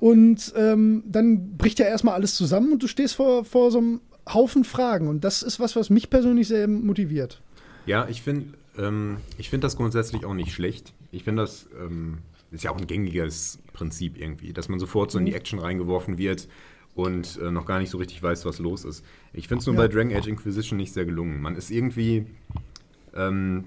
Und 0.00 0.52
ähm, 0.56 1.04
dann 1.06 1.56
bricht 1.56 1.78
ja 1.78 1.86
erstmal 1.86 2.14
alles 2.14 2.34
zusammen 2.34 2.72
und 2.72 2.82
du 2.82 2.88
stehst 2.88 3.14
vor, 3.14 3.44
vor 3.44 3.70
so 3.70 3.78
einem 3.78 4.00
Haufen 4.28 4.64
Fragen. 4.64 5.06
Und 5.06 5.22
das 5.22 5.44
ist 5.44 5.60
was, 5.60 5.76
was 5.76 5.90
mich 5.90 6.10
persönlich 6.10 6.48
sehr 6.48 6.66
motiviert. 6.66 7.40
Ja, 7.86 8.08
ich 8.08 8.22
finde 8.22 8.46
ähm, 8.76 9.18
find 9.38 9.62
das 9.62 9.76
grundsätzlich 9.76 10.24
auch 10.24 10.34
nicht 10.34 10.52
schlecht. 10.52 10.92
Ich 11.12 11.22
finde 11.22 11.42
das 11.44 11.68
ähm, 11.80 12.18
ist 12.50 12.64
ja 12.64 12.72
auch 12.72 12.78
ein 12.78 12.88
gängiges 12.88 13.60
Prinzip 13.72 14.18
irgendwie, 14.18 14.52
dass 14.52 14.68
man 14.68 14.80
sofort 14.80 15.12
so 15.12 15.20
in 15.20 15.24
die 15.24 15.30
mhm. 15.30 15.36
Action 15.36 15.60
reingeworfen 15.60 16.18
wird 16.18 16.48
und 16.94 17.38
äh, 17.40 17.50
noch 17.50 17.66
gar 17.66 17.78
nicht 17.78 17.90
so 17.90 17.98
richtig 17.98 18.22
weiß, 18.22 18.44
was 18.44 18.58
los 18.58 18.84
ist. 18.84 19.04
Ich 19.32 19.48
finde 19.48 19.60
es 19.60 19.66
nur 19.66 19.76
ja. 19.76 19.82
bei 19.82 19.88
Dragon 19.88 20.14
Age 20.14 20.26
Inquisition 20.26 20.76
nicht 20.76 20.92
sehr 20.92 21.04
gelungen. 21.04 21.40
Man 21.40 21.56
ist 21.56 21.70
irgendwie. 21.70 22.26
Ähm, 23.14 23.64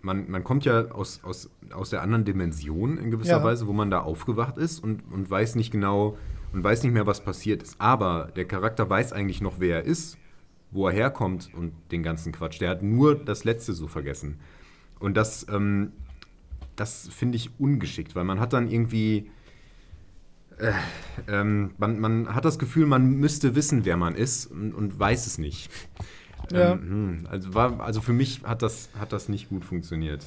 man, 0.00 0.30
man 0.30 0.44
kommt 0.44 0.66
ja 0.66 0.90
aus, 0.90 1.24
aus, 1.24 1.50
aus 1.72 1.88
der 1.88 2.02
anderen 2.02 2.26
Dimension 2.26 2.98
in 2.98 3.10
gewisser 3.10 3.38
ja. 3.38 3.44
Weise, 3.44 3.66
wo 3.66 3.72
man 3.72 3.90
da 3.90 4.00
aufgewacht 4.00 4.58
ist 4.58 4.84
und, 4.84 5.00
und 5.10 5.30
weiß 5.30 5.54
nicht 5.54 5.70
genau 5.70 6.18
und 6.52 6.62
weiß 6.62 6.82
nicht 6.82 6.92
mehr, 6.92 7.06
was 7.06 7.24
passiert 7.24 7.62
ist. 7.62 7.80
Aber 7.80 8.30
der 8.36 8.44
Charakter 8.44 8.88
weiß 8.88 9.14
eigentlich 9.14 9.40
noch, 9.40 9.60
wer 9.60 9.76
er 9.76 9.84
ist, 9.84 10.18
wo 10.70 10.88
er 10.88 10.94
herkommt 10.94 11.50
und 11.54 11.72
den 11.90 12.02
ganzen 12.02 12.32
Quatsch. 12.32 12.60
Der 12.60 12.68
hat 12.70 12.82
nur 12.82 13.14
das 13.14 13.44
Letzte 13.44 13.72
so 13.72 13.88
vergessen. 13.88 14.38
Und 15.00 15.16
das, 15.16 15.46
ähm, 15.50 15.92
das 16.76 17.08
finde 17.08 17.36
ich 17.36 17.50
ungeschickt, 17.58 18.14
weil 18.14 18.24
man 18.24 18.40
hat 18.40 18.52
dann 18.52 18.70
irgendwie 18.70 19.30
äh, 20.58 20.72
ähm, 21.28 21.74
man, 21.78 22.00
man, 22.00 22.34
hat 22.34 22.44
das 22.44 22.58
Gefühl, 22.58 22.86
man 22.86 23.06
müsste 23.06 23.54
wissen, 23.54 23.84
wer 23.84 23.96
man 23.96 24.14
ist 24.14 24.46
und, 24.46 24.72
und 24.72 24.98
weiß 24.98 25.26
es 25.26 25.38
nicht. 25.38 25.70
Ja. 26.50 26.72
Ähm, 26.72 26.80
hm, 26.80 27.26
also, 27.30 27.54
war, 27.54 27.80
also 27.80 28.00
für 28.00 28.12
mich 28.12 28.42
hat 28.44 28.62
das, 28.62 28.90
hat 28.98 29.12
das 29.12 29.28
nicht 29.28 29.48
gut 29.48 29.64
funktioniert. 29.64 30.24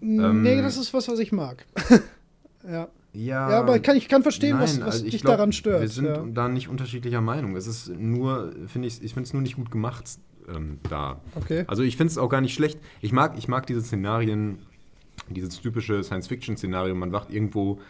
Nee, 0.00 0.22
ähm, 0.22 0.62
das 0.62 0.76
ist 0.76 0.92
was, 0.92 1.08
was 1.08 1.18
ich 1.18 1.32
mag. 1.32 1.64
ja. 2.68 2.88
Ja, 3.14 3.50
ja, 3.50 3.60
aber 3.60 3.78
kann, 3.78 3.94
ich 3.96 4.08
kann 4.08 4.22
verstehen, 4.22 4.52
nein, 4.52 4.62
was, 4.62 4.80
was 4.80 4.86
also 4.86 5.04
dich 5.04 5.20
glaub, 5.20 5.36
daran 5.36 5.52
stört. 5.52 5.82
Wir 5.82 5.88
sind 5.88 6.06
ja. 6.06 6.24
da 6.32 6.48
nicht 6.48 6.68
unterschiedlicher 6.68 7.20
Meinung. 7.20 7.56
Es 7.56 7.66
ist 7.66 7.88
nur, 7.88 8.54
finde 8.68 8.88
ich, 8.88 9.02
ich 9.02 9.12
finde 9.12 9.26
es 9.26 9.34
nur 9.34 9.42
nicht 9.42 9.56
gut 9.56 9.70
gemacht 9.70 10.18
ähm, 10.48 10.78
da. 10.88 11.20
Okay. 11.34 11.64
Also 11.66 11.82
ich 11.82 11.98
finde 11.98 12.10
es 12.10 12.16
auch 12.16 12.30
gar 12.30 12.40
nicht 12.40 12.54
schlecht. 12.54 12.78
Ich 13.02 13.12
mag, 13.12 13.36
ich 13.36 13.48
mag 13.48 13.66
diese 13.66 13.82
Szenarien, 13.82 14.60
dieses 15.28 15.60
typische 15.60 16.02
Science-Fiction-Szenario, 16.02 16.94
man 16.94 17.12
wacht 17.12 17.30
irgendwo 17.30 17.80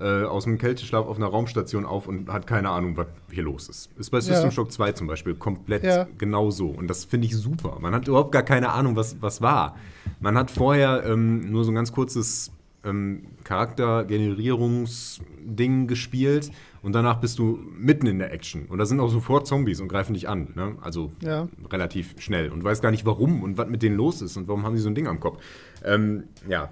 äh, 0.00 0.24
aus 0.24 0.44
dem 0.44 0.58
Kälteschlaf 0.58 1.06
auf 1.06 1.16
einer 1.16 1.26
Raumstation 1.26 1.84
auf 1.84 2.06
und 2.06 2.32
hat 2.32 2.46
keine 2.46 2.70
Ahnung, 2.70 2.96
was 2.96 3.06
hier 3.30 3.42
los 3.42 3.68
ist. 3.68 3.90
Ist 3.98 4.10
bei 4.10 4.20
System 4.20 4.46
ja. 4.46 4.50
Shock 4.50 4.72
2 4.72 4.92
zum 4.92 5.06
Beispiel 5.06 5.34
komplett 5.34 5.84
ja. 5.84 6.06
genau 6.18 6.50
so. 6.50 6.68
Und 6.68 6.88
das 6.88 7.04
finde 7.04 7.26
ich 7.26 7.36
super. 7.36 7.78
Man 7.80 7.94
hat 7.94 8.08
überhaupt 8.08 8.32
gar 8.32 8.42
keine 8.42 8.70
Ahnung, 8.70 8.96
was, 8.96 9.20
was 9.20 9.42
war. 9.42 9.76
Man 10.20 10.36
hat 10.36 10.50
vorher 10.50 11.04
ähm, 11.04 11.50
nur 11.50 11.64
so 11.64 11.72
ein 11.72 11.74
ganz 11.74 11.92
kurzes 11.92 12.52
ähm, 12.84 13.24
Charaktergenerierungsding 13.44 15.86
gespielt 15.86 16.50
und 16.82 16.92
danach 16.92 17.20
bist 17.20 17.38
du 17.38 17.58
mitten 17.76 18.06
in 18.06 18.18
der 18.18 18.32
Action. 18.32 18.66
Und 18.66 18.78
da 18.78 18.86
sind 18.86 19.00
auch 19.00 19.10
sofort 19.10 19.46
Zombies 19.46 19.80
und 19.80 19.88
greifen 19.88 20.14
dich 20.14 20.28
an. 20.28 20.48
Ne? 20.54 20.76
Also 20.80 21.12
ja. 21.22 21.48
relativ 21.70 22.14
schnell. 22.18 22.50
Und 22.50 22.62
weiß 22.62 22.80
gar 22.80 22.90
nicht 22.90 23.04
warum 23.04 23.42
und 23.42 23.58
was 23.58 23.68
mit 23.68 23.82
denen 23.82 23.96
los 23.96 24.22
ist 24.22 24.36
und 24.36 24.46
warum 24.48 24.64
haben 24.64 24.76
die 24.76 24.80
so 24.80 24.88
ein 24.88 24.94
Ding 24.94 25.08
am 25.08 25.20
Kopf. 25.20 25.42
Ähm, 25.84 26.24
ja. 26.48 26.70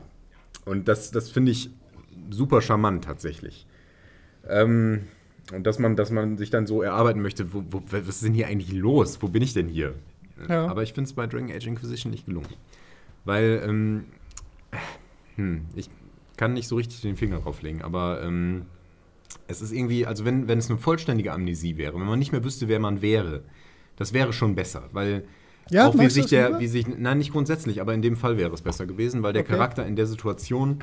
Und 0.65 0.89
das, 0.89 1.11
das 1.11 1.31
finde 1.31 1.53
ich 1.53 1.70
super 2.31 2.61
charmant 2.61 3.05
tatsächlich. 3.05 3.66
Ähm, 4.48 5.05
und 5.53 5.65
dass 5.66 5.78
man, 5.78 5.97
dass 5.97 6.11
man 6.11 6.39
sich 6.39 6.51
dann 6.51 6.66
so 6.66 6.82
erarbeiten 6.82 7.20
möchte, 7.20 7.53
wo, 7.53 7.65
wo, 7.70 7.82
was 7.90 8.09
ist 8.09 8.24
denn 8.24 8.35
hier 8.35 8.48
eigentlich 8.48 8.73
los? 8.73 9.23
Wo 9.23 9.28
bin 9.28 9.43
ich 9.43 9.55
denn 9.55 9.69
hier? 9.69 9.94
Ja. 10.48 10.66
Aber 10.66 10.82
ich 10.82 10.93
finde 10.93 11.09
es 11.09 11.15
bei 11.15 11.27
Dragon 11.27 11.51
Age 11.51 11.66
Inquisition 11.66 12.11
nicht 12.11 12.27
gelungen. 12.27 12.48
Weil, 13.24 13.62
ähm, 13.65 14.05
hm, 15.36 15.66
ich 15.74 15.89
kann 16.36 16.53
nicht 16.53 16.69
so 16.69 16.77
richtig 16.77 17.01
den 17.01 17.16
Finger 17.16 17.40
drauflegen, 17.40 17.82
aber 17.82 18.23
ähm, 18.23 18.66
es 19.48 19.62
ist 19.62 19.73
irgendwie, 19.73 20.07
also 20.07 20.24
wenn, 20.24 20.48
wenn 20.48 20.59
es 20.59 20.69
eine 20.70 20.78
vollständige 20.78 21.32
Amnesie 21.32 21.77
wäre, 21.77 21.94
wenn 21.94 22.07
man 22.07 22.19
nicht 22.19 22.32
mehr 22.32 22.44
wüsste, 22.44 22.69
wer 22.69 22.78
man 22.78 23.03
wäre, 23.03 23.43
das 23.97 24.12
wäre 24.12 24.32
schon 24.32 24.55
besser, 24.55 24.89
weil 24.93 25.24
ja, 25.70 25.89
auch 25.89 25.98
wie 25.98 26.09
sich 26.09 26.27
der, 26.27 26.61
wie 26.61 26.69
sich, 26.69 26.86
nein, 26.86 27.19
nicht 27.19 27.32
grundsätzlich, 27.32 27.81
aber 27.81 27.94
in 27.94 28.03
dem 28.03 28.16
Fall 28.16 28.36
wäre 28.36 28.53
es 28.53 28.62
besser 28.62 28.86
gewesen, 28.86 29.23
weil 29.23 29.32
der 29.32 29.43
okay. 29.43 29.53
Charakter 29.53 29.86
in 29.86 29.97
der 29.97 30.07
Situation 30.07 30.78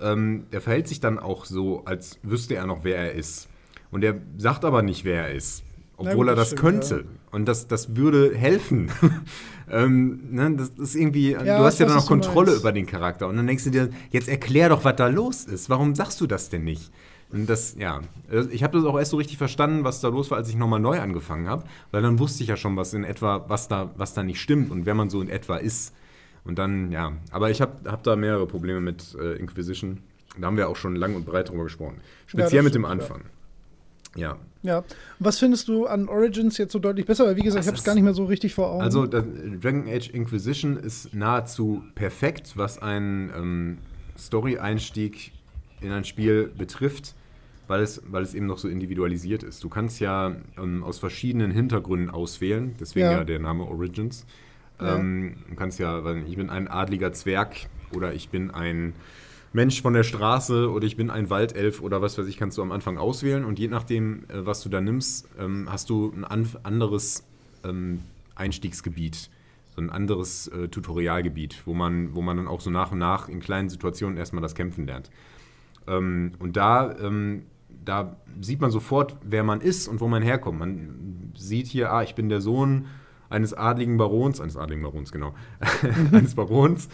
ähm, 0.00 0.46
der 0.52 0.60
verhält 0.60 0.88
sich 0.88 1.00
dann 1.00 1.18
auch 1.18 1.44
so, 1.44 1.84
als 1.84 2.18
wüsste 2.22 2.54
er 2.54 2.66
noch, 2.66 2.84
wer 2.84 2.96
er 2.96 3.12
ist. 3.12 3.48
Und 3.90 4.04
er 4.04 4.20
sagt 4.36 4.64
aber 4.64 4.82
nicht, 4.82 5.04
wer 5.04 5.28
er 5.28 5.34
ist, 5.34 5.64
obwohl 5.96 6.14
gut, 6.14 6.28
er 6.28 6.34
das 6.34 6.48
stimmt, 6.48 6.60
könnte. 6.60 6.94
Ja. 6.96 7.04
Und 7.30 7.46
das, 7.46 7.68
das 7.68 7.96
würde 7.96 8.34
helfen. 8.34 8.90
ähm, 9.70 10.20
ne, 10.30 10.54
das 10.56 10.70
ist 10.70 10.94
irgendwie, 10.94 11.32
ja, 11.32 11.58
du 11.58 11.64
hast 11.64 11.78
ja 11.78 11.86
dann 11.86 11.98
auch 11.98 12.06
Kontrolle 12.06 12.54
über 12.54 12.72
den 12.72 12.86
Charakter. 12.86 13.28
Und 13.28 13.36
dann 13.36 13.46
denkst 13.46 13.64
du 13.64 13.70
dir, 13.70 13.90
jetzt 14.10 14.28
erklär 14.28 14.68
doch, 14.68 14.84
was 14.84 14.96
da 14.96 15.08
los 15.08 15.44
ist. 15.44 15.70
Warum 15.70 15.94
sagst 15.94 16.20
du 16.20 16.26
das 16.26 16.48
denn 16.48 16.64
nicht? 16.64 16.90
Und 17.30 17.50
das, 17.50 17.74
ja, 17.76 18.00
also 18.30 18.48
ich 18.50 18.62
habe 18.62 18.78
das 18.78 18.86
auch 18.86 18.98
erst 18.98 19.10
so 19.10 19.16
richtig 19.16 19.36
verstanden, 19.36 19.82
was 19.82 20.00
da 20.00 20.08
los 20.08 20.30
war, 20.30 20.38
als 20.38 20.48
ich 20.48 20.56
nochmal 20.56 20.78
neu 20.78 21.00
angefangen 21.00 21.48
habe, 21.48 21.64
weil 21.90 22.02
dann 22.02 22.18
wusste 22.18 22.42
ich 22.42 22.48
ja 22.48 22.56
schon, 22.56 22.76
was 22.76 22.94
in 22.94 23.02
etwa, 23.02 23.44
was 23.48 23.66
da, 23.66 23.90
was 23.96 24.14
da 24.14 24.22
nicht 24.22 24.40
stimmt 24.40 24.70
und 24.70 24.86
wer 24.86 24.94
man 24.94 25.10
so 25.10 25.20
in 25.20 25.28
etwa 25.28 25.56
ist. 25.56 25.92
Und 26.46 26.58
dann, 26.58 26.92
ja, 26.92 27.12
aber 27.30 27.50
ich 27.50 27.60
habe 27.60 27.90
hab 27.90 28.02
da 28.04 28.16
mehrere 28.16 28.46
Probleme 28.46 28.80
mit 28.80 29.16
äh, 29.20 29.34
Inquisition. 29.34 29.98
Da 30.38 30.46
haben 30.46 30.56
wir 30.56 30.68
auch 30.68 30.76
schon 30.76 30.96
lang 30.96 31.14
und 31.14 31.26
breit 31.26 31.48
drüber 31.48 31.64
gesprochen. 31.64 32.00
Speziell 32.26 32.56
ja, 32.56 32.62
mit 32.62 32.74
dem 32.74 32.84
Anfang. 32.84 33.22
Ja. 34.14 34.38
Ja. 34.62 34.84
Was 35.18 35.38
findest 35.38 35.68
du 35.68 35.86
an 35.86 36.08
Origins 36.08 36.58
jetzt 36.58 36.72
so 36.72 36.78
deutlich 36.78 37.06
besser? 37.06 37.26
Weil, 37.26 37.36
wie 37.36 37.42
gesagt, 37.42 37.60
das 37.60 37.66
ich 37.66 37.68
habe 37.68 37.78
es 37.78 37.84
gar 37.84 37.94
nicht 37.94 38.04
mehr 38.04 38.14
so 38.14 38.24
richtig 38.24 38.54
vor 38.54 38.70
Augen. 38.70 38.82
Also, 38.82 39.06
Dragon 39.06 39.86
Age 39.88 40.10
Inquisition 40.10 40.76
ist 40.76 41.14
nahezu 41.14 41.82
perfekt, 41.94 42.52
was 42.56 42.80
einen 42.80 43.30
ähm, 43.36 43.78
Story-Einstieg 44.18 45.32
in 45.80 45.92
ein 45.92 46.04
Spiel 46.04 46.50
betrifft, 46.56 47.14
weil 47.68 47.82
es, 47.82 48.02
weil 48.08 48.22
es 48.22 48.34
eben 48.34 48.46
noch 48.46 48.58
so 48.58 48.68
individualisiert 48.68 49.42
ist. 49.42 49.62
Du 49.62 49.68
kannst 49.68 50.00
ja 50.00 50.36
ähm, 50.58 50.82
aus 50.82 50.98
verschiedenen 50.98 51.50
Hintergründen 51.50 52.10
auswählen, 52.10 52.74
deswegen 52.80 53.06
ja, 53.06 53.12
ja 53.18 53.24
der 53.24 53.38
Name 53.38 53.64
Origins. 53.64 54.26
Ähm, 54.80 55.36
du 55.48 55.54
kannst 55.56 55.78
ja, 55.78 56.04
ich 56.26 56.36
bin 56.36 56.50
ein 56.50 56.68
adliger 56.68 57.12
Zwerg 57.12 57.68
oder 57.94 58.12
ich 58.12 58.28
bin 58.28 58.50
ein 58.50 58.94
Mensch 59.52 59.80
von 59.80 59.94
der 59.94 60.02
Straße 60.02 60.70
oder 60.70 60.86
ich 60.86 60.96
bin 60.96 61.10
ein 61.10 61.30
Waldelf 61.30 61.80
oder 61.80 62.02
was 62.02 62.18
weiß 62.18 62.26
ich, 62.26 62.36
kannst 62.36 62.58
du 62.58 62.62
am 62.62 62.72
Anfang 62.72 62.98
auswählen 62.98 63.44
und 63.44 63.58
je 63.58 63.68
nachdem, 63.68 64.24
äh, 64.28 64.44
was 64.44 64.62
du 64.62 64.68
da 64.68 64.80
nimmst, 64.80 65.28
ähm, 65.38 65.66
hast 65.70 65.88
du 65.88 66.12
ein 66.12 66.24
anderes, 66.24 67.24
ähm, 67.64 68.00
Einstiegsgebiet, 68.34 69.30
so 69.74 69.80
ein 69.80 69.88
anderes 69.88 70.48
äh, 70.48 70.68
Tutorialgebiet, 70.68 71.62
wo 71.66 71.72
man, 71.72 72.14
wo 72.14 72.20
man 72.20 72.36
dann 72.36 72.48
auch 72.48 72.60
so 72.60 72.70
nach 72.70 72.92
und 72.92 72.98
nach 72.98 73.30
in 73.30 73.40
kleinen 73.40 73.70
Situationen 73.70 74.18
erstmal 74.18 74.42
das 74.42 74.54
Kämpfen 74.54 74.84
lernt. 74.84 75.10
Ähm, 75.86 76.32
und 76.38 76.56
da, 76.56 76.94
da 77.84 78.16
sieht 78.40 78.60
man 78.60 78.70
sofort, 78.70 79.16
wer 79.22 79.42
man 79.42 79.62
ist 79.62 79.88
und 79.88 80.00
wo 80.00 80.08
man 80.08 80.22
herkommt. 80.22 80.58
Man 80.58 81.32
sieht 81.34 81.66
hier, 81.66 81.92
ah, 81.92 82.02
ich 82.02 82.14
bin 82.14 82.28
der 82.28 82.42
Sohn 82.42 82.86
eines 83.30 83.54
adligen 83.54 83.96
Barons, 83.96 84.40
eines 84.40 84.56
adligen 84.56 84.82
Barons, 84.82 85.12
genau, 85.12 85.34
eines 86.12 86.34
Barons. 86.34 86.88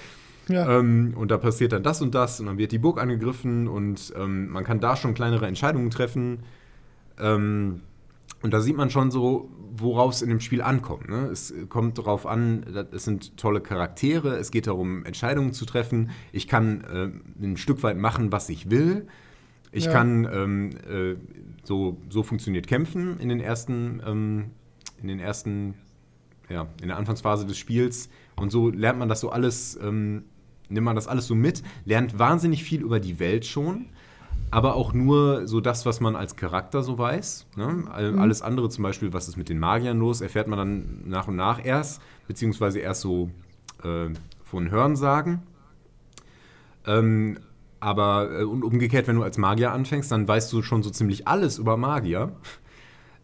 Ja. 0.49 0.79
Ähm, 0.79 1.15
und 1.17 1.31
da 1.31 1.39
passiert 1.39 1.73
dann 1.73 1.83
das 1.85 2.03
und 2.03 2.15
das 2.15 2.41
und 2.41 2.47
dann 2.47 2.59
wird 2.59 2.73
die 2.73 2.79
Burg 2.79 3.01
angegriffen 3.01 3.69
und 3.69 4.13
ähm, 4.17 4.49
man 4.49 4.65
kann 4.65 4.81
da 4.81 4.97
schon 4.97 5.15
kleinere 5.15 5.47
Entscheidungen 5.47 5.91
treffen. 5.91 6.41
Ähm, 7.21 7.81
und 8.43 8.53
da 8.53 8.61
sieht 8.61 8.77
man 8.77 8.91
schon 8.91 9.13
so, 9.13 9.49
worauf 9.77 10.13
es 10.15 10.21
in 10.23 10.29
dem 10.29 10.41
Spiel 10.41 10.61
ankommt. 10.61 11.09
Ne? 11.09 11.29
Es 11.31 11.55
kommt 11.69 11.97
darauf 11.99 12.27
an, 12.27 12.65
es 12.91 13.05
sind 13.05 13.37
tolle 13.37 13.61
Charaktere, 13.61 14.37
es 14.37 14.51
geht 14.51 14.67
darum, 14.67 15.05
Entscheidungen 15.05 15.53
zu 15.53 15.65
treffen. 15.65 16.11
Ich 16.33 16.49
kann 16.49 16.83
äh, 16.83 17.45
ein 17.45 17.57
Stück 17.57 17.85
weit 17.85 17.97
machen, 17.97 18.33
was 18.33 18.49
ich 18.49 18.69
will. 18.69 19.07
Ich 19.71 19.85
Ja. 19.87 19.93
kann, 19.93 20.29
ähm, 20.31 20.71
äh, 20.91 21.15
so, 21.63 21.99
so 22.11 22.25
funktioniert 22.25 22.67
Kämpfen 22.67 23.19
in 23.21 23.29
den 23.29 23.41
ersten, 23.41 24.03
ähm, 24.05 24.51
in 25.01 25.07
den 25.09 25.21
ersten, 25.21 25.75
ja, 26.49 26.67
in 26.81 26.89
der 26.89 26.97
Anfangsphase 26.97 27.47
des 27.47 27.59
Spiels. 27.59 28.09
Und 28.37 28.51
so 28.51 28.69
lernt 28.71 28.99
man 28.99 29.09
das 29.09 29.21
so 29.21 29.31
alles, 29.31 29.79
ähm, 29.83 30.25
nimmt 30.69 30.85
man 30.85 30.97
das 30.97 31.09
alles 31.09 31.27
so 31.27 31.35
mit, 31.35 31.63
lernt 31.85 32.19
wahnsinnig 32.19 32.65
viel 32.65 32.81
über 32.83 33.01
die 33.01 33.19
Welt 33.19 33.45
schon 33.47 33.87
aber 34.51 34.75
auch 34.75 34.93
nur 34.93 35.49
so 35.49 35.63
das, 35.63 35.87
was 35.87 36.01
man 36.01 36.15
als 36.15 36.37
Charakter 36.37 36.83
so 36.83 36.99
weiß. 36.99 37.47
Ne? 37.57 37.85
All- 37.91 38.19
Alles 38.19 38.43
andere 38.43 38.69
zum 38.69 38.83
Beispiel, 38.83 39.15
was 39.15 39.27
ist 39.27 39.39
mit 39.39 39.49
den 39.49 39.59
Magiern 39.59 39.99
los, 39.99 40.21
erfährt 40.21 40.47
man 40.47 40.59
dann 40.59 41.09
nach 41.09 41.27
und 41.27 41.37
nach 41.37 41.65
erst, 41.65 42.03
beziehungsweise 42.29 42.79
erst 42.79 43.01
so 43.01 43.31
äh, 43.83 44.11
von 44.45 44.71
Hörensagen. 44.71 45.41
Ähm, 46.87 47.39
aber 47.81 48.41
äh, 48.41 48.45
und 48.45 48.63
umgekehrt, 48.63 49.07
wenn 49.07 49.17
du 49.17 49.23
als 49.23 49.39
Magier 49.39 49.73
anfängst, 49.73 50.13
dann 50.13 50.29
weißt 50.29 50.53
du 50.53 50.61
schon 50.61 50.83
so 50.83 50.91
ziemlich 50.91 51.27
alles 51.27 51.57
über 51.57 51.79
Magier. 51.79 52.33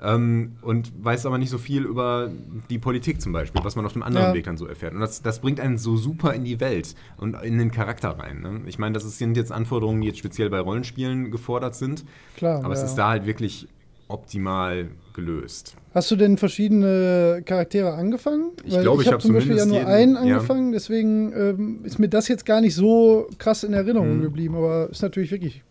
Ähm, 0.01 0.53
und 0.63 0.93
weißt 1.03 1.27
aber 1.27 1.39
nicht 1.39 1.51
so 1.51 1.59
viel 1.59 1.83
über 1.85 2.31
die 2.71 2.79
Politik 2.79 3.21
zum 3.21 3.33
Beispiel, 3.33 3.63
was 3.65 3.75
man 3.75 3.85
auf 3.85 3.93
dem 3.95 4.03
anderen 4.05 4.29
Ja. 4.29 4.35
Weg 4.35 4.45
dann 4.45 4.57
so 4.57 4.67
erfährt. 4.67 4.95
Und 4.95 5.01
das, 5.01 5.23
das 5.23 5.41
bringt 5.41 5.59
einen 5.59 5.77
so 5.77 5.97
super 5.97 6.33
in 6.35 6.45
die 6.45 6.61
Welt 6.61 6.95
und 7.17 7.35
in 7.43 7.59
den 7.59 7.73
Charakter 7.73 8.11
rein. 8.11 8.41
Ne? 8.41 8.61
Ich 8.67 8.79
meine, 8.79 8.93
das 8.95 9.19
sind 9.19 9.37
jetzt 9.37 9.51
Anforderungen, 9.51 10.01
die 10.01 10.07
jetzt 10.07 10.19
speziell 10.19 10.51
bei 10.51 10.61
Rollenspielen 10.61 11.31
gefordert 11.33 11.75
sind. 11.75 12.05
Klar. 12.37 12.65
Aber 12.65 12.75
es 12.75 12.81
ja. 12.81 12.87
ist 12.87 12.95
da 12.95 13.09
halt 13.09 13.27
wirklich 13.27 13.67
optimal 14.11 14.89
gelöst. 15.13 15.75
Hast 15.95 16.11
du 16.11 16.17
denn 16.17 16.39
verschiedene 16.39 17.43
Charaktere 17.45 17.93
angefangen? 17.93 18.53
Ich 18.65 18.81
glaube, 18.81 19.03
ich 19.03 19.09
hab 19.09 19.15
hab 19.15 19.23
zum 19.23 19.35
Beispiel 19.35 19.57
ja 19.57 19.67
nur 19.67 19.81
zumindest 19.81 19.95
einen 19.95 20.15
jeden, 20.15 20.29
ja. 20.29 20.35
angefangen, 20.37 20.73
deswegen 20.73 21.33
ähm, 21.33 21.81
ist 21.85 21.99
mir 21.99 22.09
das 22.09 22.29
jetzt 22.29 22.47
gar 22.47 22.61
nicht 22.61 22.75
so 22.75 23.29
krass 23.39 23.65
in 23.65 23.75
Erinnerung 23.75 24.19
Mhm. 24.19 24.23
geblieben, 24.23 24.55
aber 24.55 24.89
ist 24.91 25.03
natürlich 25.03 25.31
wirklich 25.31 25.63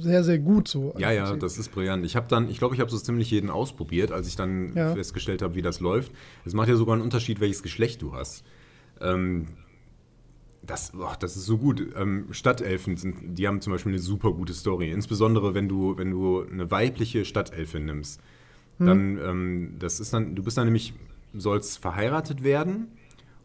sehr, 0.00 0.24
sehr 0.24 0.38
gut 0.38 0.68
so. 0.68 0.94
Ja, 0.98 1.10
ja, 1.10 1.24
Prinzip. 1.24 1.40
das 1.40 1.58
ist 1.58 1.70
brillant. 1.70 2.04
Ich 2.04 2.16
habe 2.16 2.26
dann, 2.28 2.48
ich 2.48 2.58
glaube, 2.58 2.74
ich 2.74 2.80
habe 2.80 2.90
so 2.90 2.98
ziemlich 2.98 3.30
jeden 3.30 3.50
ausprobiert, 3.50 4.12
als 4.12 4.28
ich 4.28 4.36
dann 4.36 4.74
Ja. 4.74 4.94
festgestellt 4.94 5.42
habe, 5.42 5.54
wie 5.54 5.62
das 5.62 5.80
läuft. 5.80 6.12
Es 6.44 6.54
macht 6.54 6.68
ja 6.68 6.76
sogar 6.76 6.94
einen 6.94 7.02
Unterschied, 7.02 7.40
welches 7.40 7.62
Geschlecht 7.62 8.02
du 8.02 8.14
hast. 8.14 8.44
Ähm, 9.00 9.46
das, 10.62 10.92
boah, 10.92 11.16
das 11.18 11.36
ist 11.36 11.46
so 11.46 11.58
gut. 11.58 11.86
Ähm, 11.96 12.26
Stadtelfen, 12.32 12.96
sind, 12.96 13.38
die 13.38 13.46
haben 13.46 13.60
zum 13.60 13.72
Beispiel 13.72 13.92
eine 13.92 14.00
super 14.00 14.32
gute 14.32 14.52
Story. 14.52 14.90
Insbesondere, 14.90 15.54
wenn 15.54 15.68
du, 15.68 15.96
wenn 15.96 16.10
du 16.10 16.42
eine 16.42 16.70
weibliche 16.70 17.24
Stadtelfin 17.24 17.84
nimmst. 17.84 18.20
Dann, 18.78 19.18
ähm, 19.18 19.76
das 19.78 20.00
ist 20.00 20.12
dann, 20.12 20.34
du 20.34 20.42
bist 20.42 20.58
dann 20.58 20.66
nämlich, 20.66 20.92
sollst 21.32 21.78
verheiratet 21.78 22.42
werden 22.42 22.88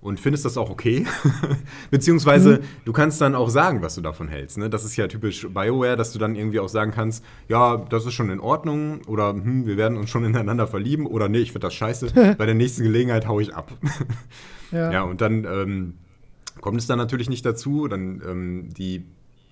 und 0.02 0.19
findest 0.19 0.45
das 0.45 0.57
auch 0.57 0.69
okay. 0.69 1.06
Beziehungsweise 1.91 2.61
du 2.86 2.91
kannst 2.91 3.22
dann 3.22 3.36
auch 3.36 3.49
sagen, 3.49 3.82
was 3.82 3.95
du 3.95 4.02
davon 4.02 4.28
hältst. 4.28 4.57
Ne? 4.57 4.69
Das 4.69 4.84
ist 4.84 4.95
ja 4.95 5.07
typisch 5.07 5.48
BioWare, 5.48 5.95
dass 5.95 6.11
du 6.11 6.19
dann 6.19 6.36
irgendwie 6.36 6.60
auch 6.60 6.69
sagen 6.69 6.91
kannst, 6.91 7.23
ja, 7.48 7.78
das 7.78 8.06
ist 8.06 8.14
schon 8.14 8.30
in 8.30 8.40
Ordnung 8.40 9.02
oder 9.06 9.30
hm, 9.30 9.68
wir 9.68 9.78
werden 9.78 9.98
uns 9.98 10.10
schon 10.10 10.26
ineinander 10.26 10.68
verlieben 10.68 11.06
oder 11.06 11.30
nee, 11.30 11.40
ich 11.40 11.52
finde 11.52 11.68
das 11.68 11.76
scheiße. 11.76 12.36
Bei 12.38 12.45
der 12.45 12.56
nächsten 12.56 12.84
Gelegenheit 12.84 13.28
hau 13.28 13.40
ich 13.40 13.56
ab. 13.56 13.72
Ja. 14.72 14.90
Ja, 14.90 15.03
und 15.03 15.19
dann 15.19 15.44
ähm, 15.44 15.95
kommt 16.61 16.80
es 16.80 16.88
dann 16.88 16.98
natürlich 16.98 17.30
nicht 17.30 17.45
dazu. 17.45 17.90
Dann 17.90 18.22
ähm, 18.26 18.69
die 18.73 19.03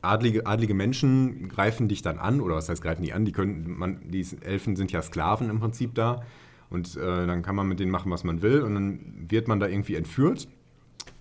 adlige, 0.01 0.45
adlige 0.45 0.73
Menschen 0.73 1.49
greifen 1.49 1.89
dich 1.89 2.01
dann 2.01 2.19
an, 2.19 2.39
oder 2.39 2.55
was 2.55 2.69
heißt 2.69 2.81
greifen 2.81 3.03
die 3.03 3.11
an? 3.11 3.26
Die 3.26 3.34
können, 3.34 3.76
man, 3.77 3.99
die 4.09 4.26
Elfen 4.41 4.77
sind 4.77 4.93
ja 4.93 5.01
Sklaven 5.01 5.49
im 5.49 5.59
Prinzip 5.59 5.93
da. 5.93 6.23
Und 6.69 6.95
äh, 6.97 7.25
dann 7.27 7.41
kann 7.41 7.55
man 7.55 7.67
mit 7.67 7.79
denen 7.79 7.91
machen, 7.91 8.11
was 8.11 8.23
man 8.23 8.41
will. 8.41 8.61
Und 8.61 8.75
dann 8.75 8.99
wird 9.27 9.47
man 9.47 9.59
da 9.59 9.67
irgendwie 9.67 9.95
entführt 9.95 10.47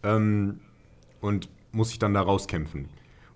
ähm, 0.02 0.60
und 1.20 1.48
muss 1.72 1.88
sich 1.90 1.98
dann 1.98 2.14
da 2.14 2.20
rauskämpfen. 2.20 2.82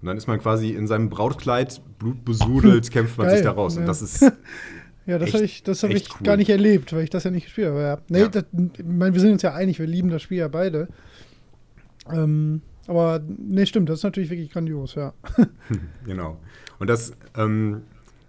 Und 0.01 0.07
dann 0.07 0.17
ist 0.17 0.27
man 0.27 0.41
quasi 0.41 0.71
in 0.71 0.87
seinem 0.87 1.09
Brautkleid, 1.09 1.81
blutbesudelt, 1.99 2.91
kämpft 2.91 3.17
man 3.19 3.29
Geil, 3.29 3.37
sich 3.37 3.45
da 3.45 3.53
raus. 3.53 3.75
ja. 3.77 3.81
Und 3.81 3.87
das 3.87 4.03
ist 4.03 4.23
Ja, 5.05 5.19
das 5.19 5.35
habe 5.35 5.45
ich, 5.45 5.63
das 5.65 5.83
hab 5.83 5.91
ich 5.91 6.09
cool. 6.15 6.25
gar 6.25 6.37
nicht 6.37 6.49
erlebt, 6.51 6.93
weil 6.93 7.03
ich 7.03 7.11
das 7.11 7.25
ja 7.25 7.31
nicht 7.33 7.45
gespielt 7.45 7.69
habe. 7.69 7.81
Ja. 7.81 7.99
Nee, 8.09 8.21
Ja. 8.21 8.29
Das, 8.29 8.45
ich 8.53 8.85
meine, 8.85 9.13
wir 9.15 9.21
sind 9.21 9.33
uns 9.33 9.43
ja 9.43 9.53
einig, 9.53 9.79
wir 9.81 9.87
lieben 9.87 10.11
das 10.11 10.23
Spiel 10.23 10.39
ja 10.39 10.49
beide. 10.49 10.89
Ähm, 12.13 12.63
aber 12.87 13.21
nee, 13.27 13.67
stimmt, 13.67 13.89
das 13.89 13.99
ist 13.99 14.05
natürlich 14.05 14.31
wirklich 14.31 14.51
grandios, 14.51 14.95
ja. 14.95 15.13
Genau. 16.05 16.39
Und 16.79 16.89
das, 16.89 17.13
ähm, 17.37 17.83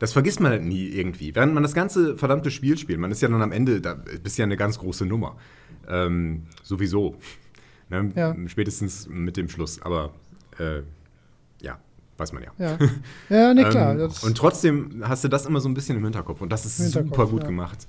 das 0.04 0.12
vergisst 0.12 0.42
man 0.42 0.52
halt 0.52 0.66
nie 0.66 0.90
irgendwie. 0.90 1.34
Während 1.34 1.54
man 1.54 1.64
das 1.64 1.74
ganze 1.74 2.18
verdammte 2.18 2.52
Spiel 2.52 2.78
spielt, 2.78 3.00
man 3.00 3.10
ist 3.10 3.22
ja 3.22 3.30
dann 3.30 3.42
am 3.42 3.54
Ende, 3.54 3.80
da 3.80 3.94
bist 3.94 4.38
ja 4.38 4.44
eine 4.44 4.58
ganz 4.58 4.78
große 4.78 5.06
Nummer. 5.06 5.38
Ähm, 5.88 6.44
sowieso. 6.62 7.16
Ne? 7.90 8.12
Ja. 8.16 8.36
Spätestens 8.48 9.08
mit 9.08 9.38
dem 9.38 9.50
Schluss. 9.50 9.82
Aber 9.82 10.14
äh, 10.58 10.82
ja, 11.62 11.78
weiß 12.18 12.34
man 12.34 12.44
ja. 12.44 12.52
Ja, 12.58 12.78
ja 13.30 13.54
nee, 13.54 13.64
klar. 13.66 14.00
Ähm, 14.00 14.10
und 14.24 14.38
trotzdem 14.38 15.04
hast 15.04 15.24
du 15.26 15.28
das 15.28 15.46
immer 15.46 15.60
so 15.60 15.70
ein 15.70 15.74
bisschen 15.74 15.98
im 15.98 16.04
Hinterkopf. 16.04 16.42
Und 16.42 16.52
das 16.52 16.66
ist 16.66 16.78
super 16.78 17.28
gut 17.28 17.42
ja. 17.42 17.48
gemacht. 17.48 17.88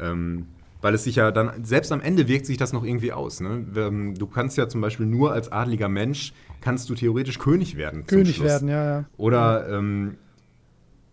Ähm, 0.00 0.46
weil 0.80 0.94
es 0.94 1.04
sich 1.04 1.16
ja 1.16 1.30
dann, 1.30 1.64
selbst 1.64 1.92
am 1.92 2.00
Ende 2.00 2.26
wirkt 2.26 2.46
sich 2.46 2.56
das 2.56 2.72
noch 2.72 2.84
irgendwie 2.84 3.12
aus. 3.12 3.40
Ne? 3.40 3.64
Ähm, 3.76 4.14
Du 4.14 4.26
kannst 4.26 4.56
ja 4.56 4.68
zum 4.68 4.80
Beispiel 4.80 5.06
nur 5.06 5.32
als 5.32 5.52
adliger 5.52 5.88
Mensch, 5.88 6.32
kannst 6.60 6.90
du 6.90 6.94
theoretisch 6.94 7.38
König 7.38 7.76
werden. 7.76 8.06
König 8.06 8.42
werden, 8.42 8.68
ja, 8.68 8.84
ja. 8.84 9.04
Oder 9.18 9.68
ähm, 9.70 10.16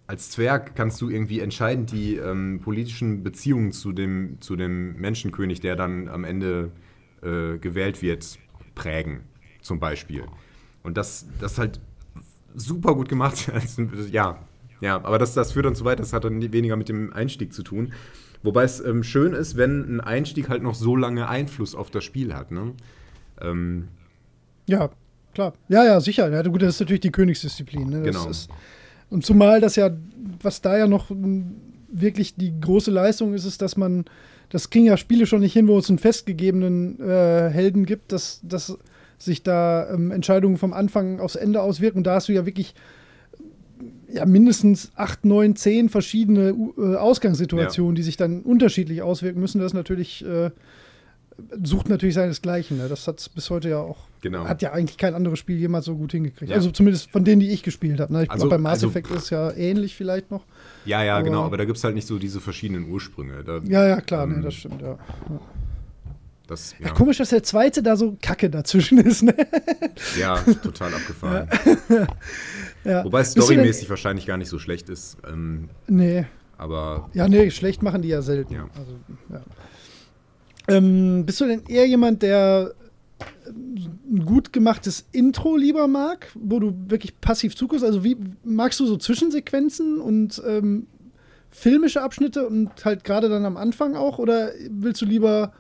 als 0.08 0.30
Zwerg 0.30 0.76
kannst 0.76 1.02
du 1.02 1.10
irgendwie 1.10 1.40
entscheidend 1.40 1.92
die 1.92 2.16
ähm, 2.16 2.60
politischen 2.64 3.24
Beziehungen 3.24 3.72
zu 3.72 3.92
dem, 3.92 4.38
zu 4.40 4.56
dem 4.56 4.96
Menschenkönig, 4.98 5.62
der 5.62 5.76
dann 5.76 6.08
am 6.08 6.24
Ende 6.24 6.72
äh, 7.24 7.58
gewählt 7.58 8.02
wird, 8.02 8.38
prägen, 8.76 9.22
zum 9.62 9.80
Beispiel. 9.80 10.24
Und 10.84 10.98
das, 10.98 11.28
das 11.40 11.54
ist 11.54 11.58
halt 11.58 11.80
super 12.54 12.94
gut 12.94 13.10
gemacht. 13.10 13.50
Also, 13.54 13.84
ja, 14.12 14.40
ja, 14.82 14.98
aber 14.98 15.18
das, 15.18 15.34
das 15.34 15.54
führt 15.54 15.66
dann 15.66 15.76
zu 15.76 15.86
weit, 15.86 16.00
das 16.00 16.14
hat 16.14 16.26
dann 16.26 16.42
weniger 16.54 16.76
mit 16.76 16.90
dem 16.90 17.12
Einstieg 17.14 17.54
zu 17.54 17.64
tun. 17.64 17.94
Wobei 18.44 18.64
es 18.64 18.80
ähm, 18.82 19.02
schön 19.02 19.34
ist, 19.34 19.58
wenn 19.58 19.96
ein 19.96 20.02
Einstieg 20.02 20.50
halt 20.50 20.62
noch 20.62 20.76
so 20.76 20.96
lange 20.96 21.28
Einfluss 21.28 21.74
auf 21.74 21.90
das 21.90 22.04
Spiel 22.04 22.36
hat. 22.36 22.52
Ne? 22.52 22.74
Ähm, 23.42 23.88
Ja, 24.68 24.92
klar. 25.34 25.54
Ja, 25.68 25.84
ja, 25.84 26.00
sicher. 26.00 26.30
Ja, 26.30 26.44
gut, 26.44 26.62
das 26.62 26.76
ist 26.76 26.82
natürlich 26.82 27.02
die 27.02 27.12
Königsdisziplin. 27.12 27.90
Ne? 27.90 28.04
Das 28.04 28.16
Genau. 28.16 28.30
Ist, 28.30 28.50
und 29.10 29.26
zumal 29.26 29.62
das 29.62 29.76
ja, 29.76 29.92
was 30.42 30.62
da 30.62 30.78
ja 30.78 30.88
noch 30.88 31.10
wirklich 31.88 32.36
die 32.36 32.60
große 32.60 32.92
Leistung 32.92 33.34
ist, 33.34 33.46
ist, 33.46 33.62
dass 33.62 33.78
man, 33.78 34.06
das 34.50 34.70
kriegen 34.70 34.86
ja 34.86 34.98
Spiele 34.98 35.26
schon 35.26 35.42
nicht 35.42 35.54
hin, 35.54 35.68
wo 35.68 35.78
es 35.78 35.90
einen 35.90 36.00
festgegebenen 36.00 37.00
äh, 37.00 37.50
Helden 37.50 37.86
gibt, 37.86 38.12
dass, 38.12 38.42
dass 38.44 38.78
sich 39.18 39.44
da 39.44 39.90
ähm, 39.92 40.12
Entscheidungen 40.12 40.58
vom 40.58 40.74
Anfang 40.74 41.20
aufs 41.20 41.36
Ende 41.36 41.62
auswirken. 41.62 42.00
Und 42.00 42.08
da 42.08 42.16
hast 42.16 42.28
du 42.28 42.34
ja 42.34 42.46
wirklich 42.46 42.76
ja, 44.10 44.26
mindestens 44.26 44.92
acht, 44.96 45.26
neun, 45.26 45.56
zehn 45.56 45.90
verschiedene 45.90 46.56
äh, 46.78 46.96
Ausgangssituationen, 46.96 47.96
die 47.96 48.04
sich 48.04 48.18
dann 48.18 48.42
unterschiedlich 48.42 49.02
auswirken 49.02 49.40
müssen. 49.40 49.60
Das 49.60 49.68
ist 49.68 49.74
natürlich, 49.74 50.26
äh, 50.26 50.52
sucht 51.64 51.90
natürlich 51.90 52.16
seinesgleichen. 52.16 52.78
Ne? 52.78 52.88
Das 52.88 53.08
hat 53.08 53.20
es 53.20 53.30
bis 53.30 53.50
heute 53.50 53.70
ja 53.70 53.80
auch 53.80 53.98
genau. 54.22 54.46
hat 54.46 54.62
ja 54.62 54.72
eigentlich 54.72 54.98
kein 54.98 55.14
anderes 55.16 55.38
Spiel 55.40 55.58
jemals 55.58 55.86
so 55.86 55.96
gut 55.96 56.12
hingekriegt. 56.14 56.50
Ja. 56.50 56.56
Also 56.56 56.72
zumindest 56.72 57.12
von 57.12 57.24
denen, 57.26 57.40
die 57.42 57.50
ich 57.50 57.62
gespielt 57.64 58.00
habe. 58.00 58.14
Ne? 58.14 58.24
Ich 58.24 58.32
Also- 58.32 58.44
glaube, 58.48 58.56
bei 58.56 58.62
Mass 58.62 58.74
also- 58.84 58.88
Effect 58.88 59.12
ist 59.12 59.24
es 59.24 59.30
ja 59.32 59.52
ähnlich 59.52 59.96
vielleicht 59.96 60.32
noch. 60.32 60.44
Ja, 60.86 61.04
ja, 61.04 61.16
Aber- 61.16 61.24
genau, 61.26 61.44
aber 61.44 61.58
da 61.58 61.66
gibt 61.66 61.78
es 61.78 61.84
halt 61.84 61.96
nicht 61.96 62.08
so 62.08 62.18
diese 62.20 62.40
verschiedenen 62.40 62.90
Ursprünge. 62.90 63.44
Da, 63.44 63.60
Ja, 63.66 63.86
ja, 63.88 64.02
klar, 64.02 64.24
Ähm, 64.24 64.38
ne, 64.38 64.42
das 64.44 64.54
stimmt, 64.54 64.82
ja. 64.82 64.98
das, 66.48 66.76
ja. 66.80 66.88
ja, 66.88 66.94
Komisch, 66.94 67.18
dass 67.18 67.30
der 67.30 67.44
zweite 67.44 67.82
da 67.82 67.96
so 67.98 68.16
kacke 68.22 68.50
dazwischen 68.50 69.00
ist, 69.00 69.24
ne? 69.24 69.36
ja, 70.20 70.38
total 70.64 70.94
abgefahren. 70.94 71.48
ja. 72.86 73.04
Wobei 73.04 73.22
es 73.22 73.32
storymäßig 73.32 73.90
wahrscheinlich 73.90 74.26
gar 74.28 74.38
nicht 74.38 74.50
so 74.50 74.60
schlecht 74.60 74.90
ist. 74.90 75.18
Ähm, 75.28 75.70
Nee. 75.88 76.26
aber 76.58 77.10
Ja, 77.14 77.28
nee, 77.28 77.50
schlecht 77.52 77.82
machen 77.82 78.02
die 78.04 78.10
ja 78.10 78.22
selten. 78.22 78.54
Ja. 78.54 78.70
Also, 78.78 78.94
ja. 79.32 79.42
Ähm, 80.68 81.26
bist 81.26 81.42
du 81.42 81.46
denn 81.46 81.64
eher 81.68 81.88
jemand, 81.88 82.22
der 82.22 82.74
ein 83.48 84.26
gut 84.26 84.52
gemachtes 84.52 85.06
Intro 85.12 85.56
lieber 85.56 85.88
mag, 85.88 86.28
wo 86.36 86.60
du 86.60 86.76
wirklich 86.88 87.20
passiv 87.22 87.56
zuguckst? 87.56 87.86
Also 87.86 88.04
wie 88.04 88.18
magst 88.44 88.80
du 88.80 88.86
so 88.86 88.98
Zwischensequenzen 88.98 90.00
und 90.00 90.42
ähm, 90.46 90.88
filmische 91.50 92.02
Abschnitte 92.02 92.48
und 92.48 92.84
halt 92.84 93.04
gerade 93.04 93.30
dann 93.30 93.46
am 93.46 93.58
Anfang 93.58 93.96
auch? 93.96 94.20
Oder 94.20 94.52
willst 94.70 95.02
du 95.02 95.06
lieber 95.06 95.54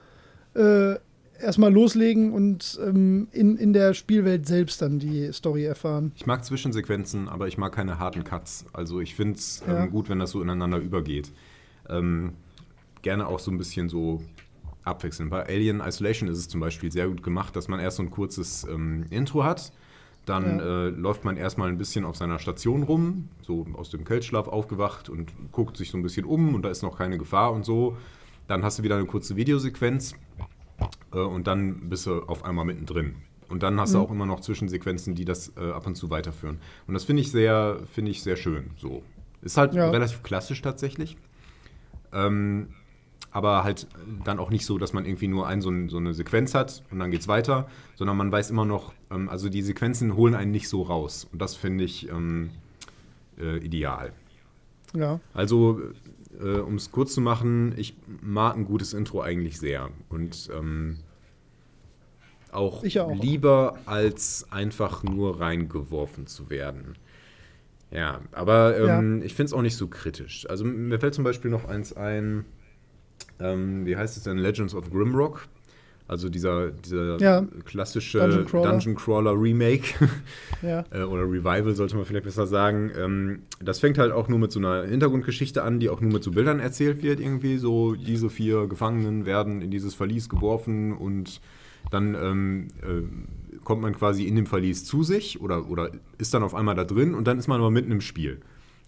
äh, 0.55 0.95
erstmal 1.39 1.71
loslegen 1.71 2.31
und 2.33 2.79
ähm, 2.83 3.27
in, 3.31 3.57
in 3.57 3.73
der 3.73 3.93
Spielwelt 3.93 4.47
selbst 4.47 4.81
dann 4.81 4.99
die 4.99 5.31
Story 5.33 5.65
erfahren. 5.65 6.11
Ich 6.15 6.25
mag 6.25 6.45
Zwischensequenzen, 6.45 7.29
aber 7.29 7.47
ich 7.47 7.57
mag 7.57 7.73
keine 7.73 7.99
harten 7.99 8.23
Cuts. 8.23 8.65
Also 8.73 8.99
ich 9.01 9.15
finde 9.15 9.35
es 9.37 9.63
Ja. 9.67 9.83
ähm, 9.83 9.91
gut, 9.91 10.09
wenn 10.09 10.19
das 10.19 10.31
so 10.31 10.41
ineinander 10.41 10.77
übergeht. 10.77 11.31
Ähm, 11.89 12.33
gerne 13.01 13.27
auch 13.27 13.39
so 13.39 13.51
ein 13.51 13.57
bisschen 13.57 13.89
so 13.89 14.21
abwechselnd. 14.85 15.29
Bei 15.31 15.45
Alien 15.45 15.81
Isolation 15.81 16.29
ist 16.29 16.37
es 16.37 16.47
zum 16.47 16.59
Beispiel 16.61 16.91
sehr 16.91 17.07
gut 17.07 17.23
gemacht, 17.23 17.55
dass 17.55 17.67
man 17.67 17.79
erst 17.79 17.97
so 17.97 18.03
ein 18.03 18.09
kurzes 18.11 18.63
ähm, 18.65 19.05
Intro 19.09 19.43
hat. 19.43 19.71
Dann 20.25 20.59
Ja. 20.59 20.85
äh, 20.85 20.89
läuft 20.89 21.23
man 21.23 21.37
erstmal 21.37 21.69
ein 21.69 21.77
bisschen 21.77 22.03
auf 22.05 22.15
seiner 22.15 22.39
Station 22.39 22.83
rum, 22.83 23.29
so 23.41 23.67
aus 23.73 23.89
dem 23.91 24.05
Kältschlaf 24.05 24.47
aufgewacht 24.47 25.07
und 25.09 25.31
guckt 25.51 25.77
sich 25.77 25.91
so 25.91 25.97
ein 25.97 26.03
bisschen 26.03 26.25
um 26.25 26.55
und 26.55 26.63
da 26.63 26.69
ist 26.69 26.81
noch 26.81 26.97
keine 26.97 27.17
Gefahr 27.17 27.51
und 27.53 27.63
so. 27.65 27.95
Dann 28.47 28.63
hast 28.63 28.79
du 28.79 28.83
wieder 28.83 28.95
eine 28.95 29.05
kurze 29.05 29.35
Videosequenz 29.35 30.15
äh, 31.13 31.19
und 31.19 31.45
dann 31.47 31.89
bist 31.89 32.05
du 32.07 32.21
auf 32.23 32.43
einmal 32.45 32.65
mittendrin. 32.65 33.15
Und 33.49 33.61
dann 33.61 33.79
hast 33.79 33.93
du 33.93 33.99
auch 33.99 34.09
immer 34.09 34.25
noch 34.25 34.39
Zwischensequenzen, 34.39 35.13
die 35.13 35.25
das 35.25 35.53
äh, 35.57 35.69
ab 35.71 35.85
und 35.85 35.93
zu 35.95 36.09
weiterführen. 36.09 36.57
Und 36.87 36.95
das 36.95 37.03
finde 37.03 37.21
ich 37.21 37.29
sehr, 37.29 37.79
finde 37.93 38.09
ich 38.09 38.23
sehr 38.23 38.35
schön. 38.37 38.71
So. 38.77 39.03
Ist 39.43 39.57
halt 39.57 39.75
Ja. 39.75 39.91
relativ 39.91 40.23
klassisch 40.23 40.63
tatsächlich. 40.63 41.15
Ähm, 42.11 42.69
aber 43.35 43.65
halt 43.65 43.85
dann 44.23 44.39
auch 44.39 44.49
nicht 44.49 44.65
so, 44.65 44.77
dass 44.77 44.93
man 44.93 45.05
irgendwie 45.05 45.27
nur 45.27 45.45
ein, 45.45 45.59
so, 45.59 45.69
ein, 45.69 45.89
so 45.89 45.97
eine 45.97 46.13
Sequenz 46.13 46.53
hat 46.53 46.83
und 46.89 46.99
dann 46.99 47.11
geht's 47.11 47.27
weiter, 47.27 47.67
sondern 47.95 48.15
man 48.15 48.31
weiß 48.31 48.49
immer 48.49 48.63
noch, 48.63 48.93
ähm, 49.11 49.27
also 49.27 49.49
die 49.49 49.61
Sequenzen 49.61 50.15
holen 50.15 50.35
einen 50.35 50.51
nicht 50.51 50.69
so 50.69 50.83
raus. 50.83 51.27
Und 51.33 51.41
das 51.41 51.53
finde 51.53 51.83
ich 51.83 52.07
ähm, 52.09 52.51
äh, 53.37 53.57
ideal. 53.57 54.13
Ja. 54.95 55.19
Also, 55.33 55.81
äh, 56.41 56.59
um 56.59 56.75
es 56.75 56.93
kurz 56.93 57.13
zu 57.13 57.19
machen, 57.19 57.73
ich 57.75 57.97
mag 58.21 58.55
ein 58.55 58.63
gutes 58.63 58.93
Intro 58.93 59.21
eigentlich 59.21 59.59
sehr. 59.59 59.89
Und 60.07 60.49
ähm, 60.57 60.99
auch, 62.53 62.85
auch. 62.85 63.21
lieber 63.21 63.77
als 63.85 64.47
einfach 64.49 65.03
nur 65.03 65.41
reingeworfen 65.41 66.25
zu 66.25 66.49
werden. 66.49 66.95
Ja, 67.91 68.21
aber 68.31 68.77
ähm, 68.77 69.21
ich 69.23 69.35
finde 69.35 69.47
es 69.47 69.53
auch 69.53 69.61
nicht 69.61 69.75
so 69.75 69.87
kritisch. 69.87 70.49
Also 70.49 70.63
mir 70.63 70.99
fällt 71.01 71.13
zum 71.13 71.25
Beispiel 71.25 71.51
noch 71.51 71.65
eins 71.65 71.91
ein, 71.91 72.45
ähm, 73.39 73.85
wie 73.85 73.95
heißt 73.95 74.17
es 74.17 74.23
denn, 74.23 74.37
Legends 74.37 74.73
of 74.75 74.89
Grimrock? 74.91 75.47
Also 76.07 76.29
dieser, 76.29 76.69
dieser 76.69 77.19
Ja. 77.19 77.47
klassische 77.65 78.19
Dungeon 78.19 78.45
Crawler. 78.45 78.71
Dungeon 78.71 78.95
Crawler 78.95 79.41
Remake. 79.41 79.87
Ja. 80.61 80.85
äh, 80.91 81.01
oder 81.01 81.23
Revival 81.23 81.73
sollte 81.73 81.95
man 81.95 82.05
vielleicht 82.05 82.25
besser 82.25 82.45
sagen. 82.45 82.91
Ähm, 82.95 83.39
das 83.59 83.79
fängt 83.79 83.97
halt 83.97 84.11
auch 84.11 84.27
nur 84.27 84.37
mit 84.37 84.51
so 84.51 84.59
einer 84.59 84.83
Hintergrundgeschichte 84.83 85.63
an, 85.63 85.79
die 85.79 85.89
auch 85.89 86.01
nur 86.01 86.11
mit 86.13 86.23
so 86.23 86.31
Bildern 86.31 86.59
erzählt 86.59 87.01
wird 87.01 87.19
irgendwie. 87.19 87.57
So 87.57 87.95
diese 87.95 88.29
vier 88.29 88.67
Gefangenen 88.67 89.25
werden 89.25 89.61
in 89.63 89.71
dieses 89.71 89.95
Verlies 89.95 90.29
geworfen 90.29 90.93
und 90.93 91.41
dann 91.89 92.13
ähm, 92.13 92.67
äh, 92.83 93.59
kommt 93.63 93.81
man 93.81 93.95
quasi 93.95 94.25
in 94.25 94.35
dem 94.35 94.45
Verlies 94.45 94.85
zu 94.85 95.01
sich 95.01 95.41
oder, 95.41 95.69
oder 95.69 95.89
ist 96.19 96.33
dann 96.35 96.43
auf 96.43 96.53
einmal 96.53 96.75
da 96.75 96.83
drin 96.83 97.15
und 97.15 97.27
dann 97.27 97.39
ist 97.39 97.47
man 97.47 97.59
aber 97.59 97.71
mitten 97.71 97.91
im 97.91 98.01
Spiel. 98.01 98.41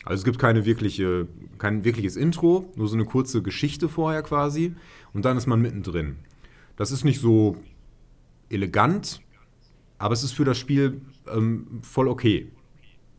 Also 0.07 0.21
es 0.21 0.23
gibt 0.25 0.39
keine 0.39 0.65
wirkliche, 0.65 1.27
kein 1.57 1.83
wirkliches 1.83 2.15
Intro, 2.15 2.71
nur 2.75 2.87
so 2.87 2.95
eine 2.95 3.05
kurze 3.05 3.41
Geschichte 3.41 3.89
vorher 3.89 4.21
quasi 4.23 4.73
und 5.13 5.25
dann 5.25 5.37
ist 5.37 5.47
man 5.47 5.61
mittendrin. 5.61 6.15
Das 6.77 6.91
ist 6.91 7.03
nicht 7.03 7.19
so 7.19 7.57
elegant, 8.49 9.21
aber 9.97 10.13
es 10.13 10.23
ist 10.23 10.31
für 10.31 10.45
das 10.45 10.57
Spiel 10.57 11.01
ähm, 11.31 11.79
voll 11.81 12.07
okay. 12.07 12.51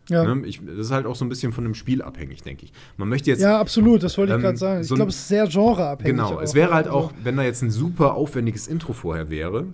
Ja. 0.09 0.24
Ne? 0.35 0.47
Ich, 0.47 0.62
das 0.65 0.78
ist 0.86 0.90
halt 0.90 1.05
auch 1.05 1.15
so 1.16 1.24
ein 1.24 1.28
bisschen 1.28 1.52
von 1.52 1.65
dem 1.65 1.74
Spiel 1.74 2.01
abhängig, 2.01 2.43
denke 2.43 2.65
ich. 2.65 2.73
Man 2.97 3.09
möchte 3.10 3.31
jetzt. 3.31 3.40
ja, 3.43 3.60
absolut, 3.60 4.02
das 4.02 4.16
wollte 4.16 4.32
ich 4.32 4.36
Ähm, 4.36 4.43
gerade 4.43 4.56
sagen. 4.56 4.81
Ich 4.81 4.86
so 4.89 4.94
glaube, 4.94 5.10
es 5.10 5.16
ist 5.16 5.28
sehr 5.28 5.47
genreabhängig. 5.47 6.12
genau, 6.16 6.40
es 6.40 6.52
auch, 6.52 6.55
wäre 6.55 6.73
halt 6.73 6.86
also- 6.86 6.98
auch, 6.98 7.12
wenn 7.23 7.36
da 7.36 7.43
jetzt 7.43 7.62
ein 7.62 7.70
super 7.70 8.15
aufwendiges 8.15 8.66
Intro 8.69 8.94
vorher 8.94 9.28
wäre 9.28 9.66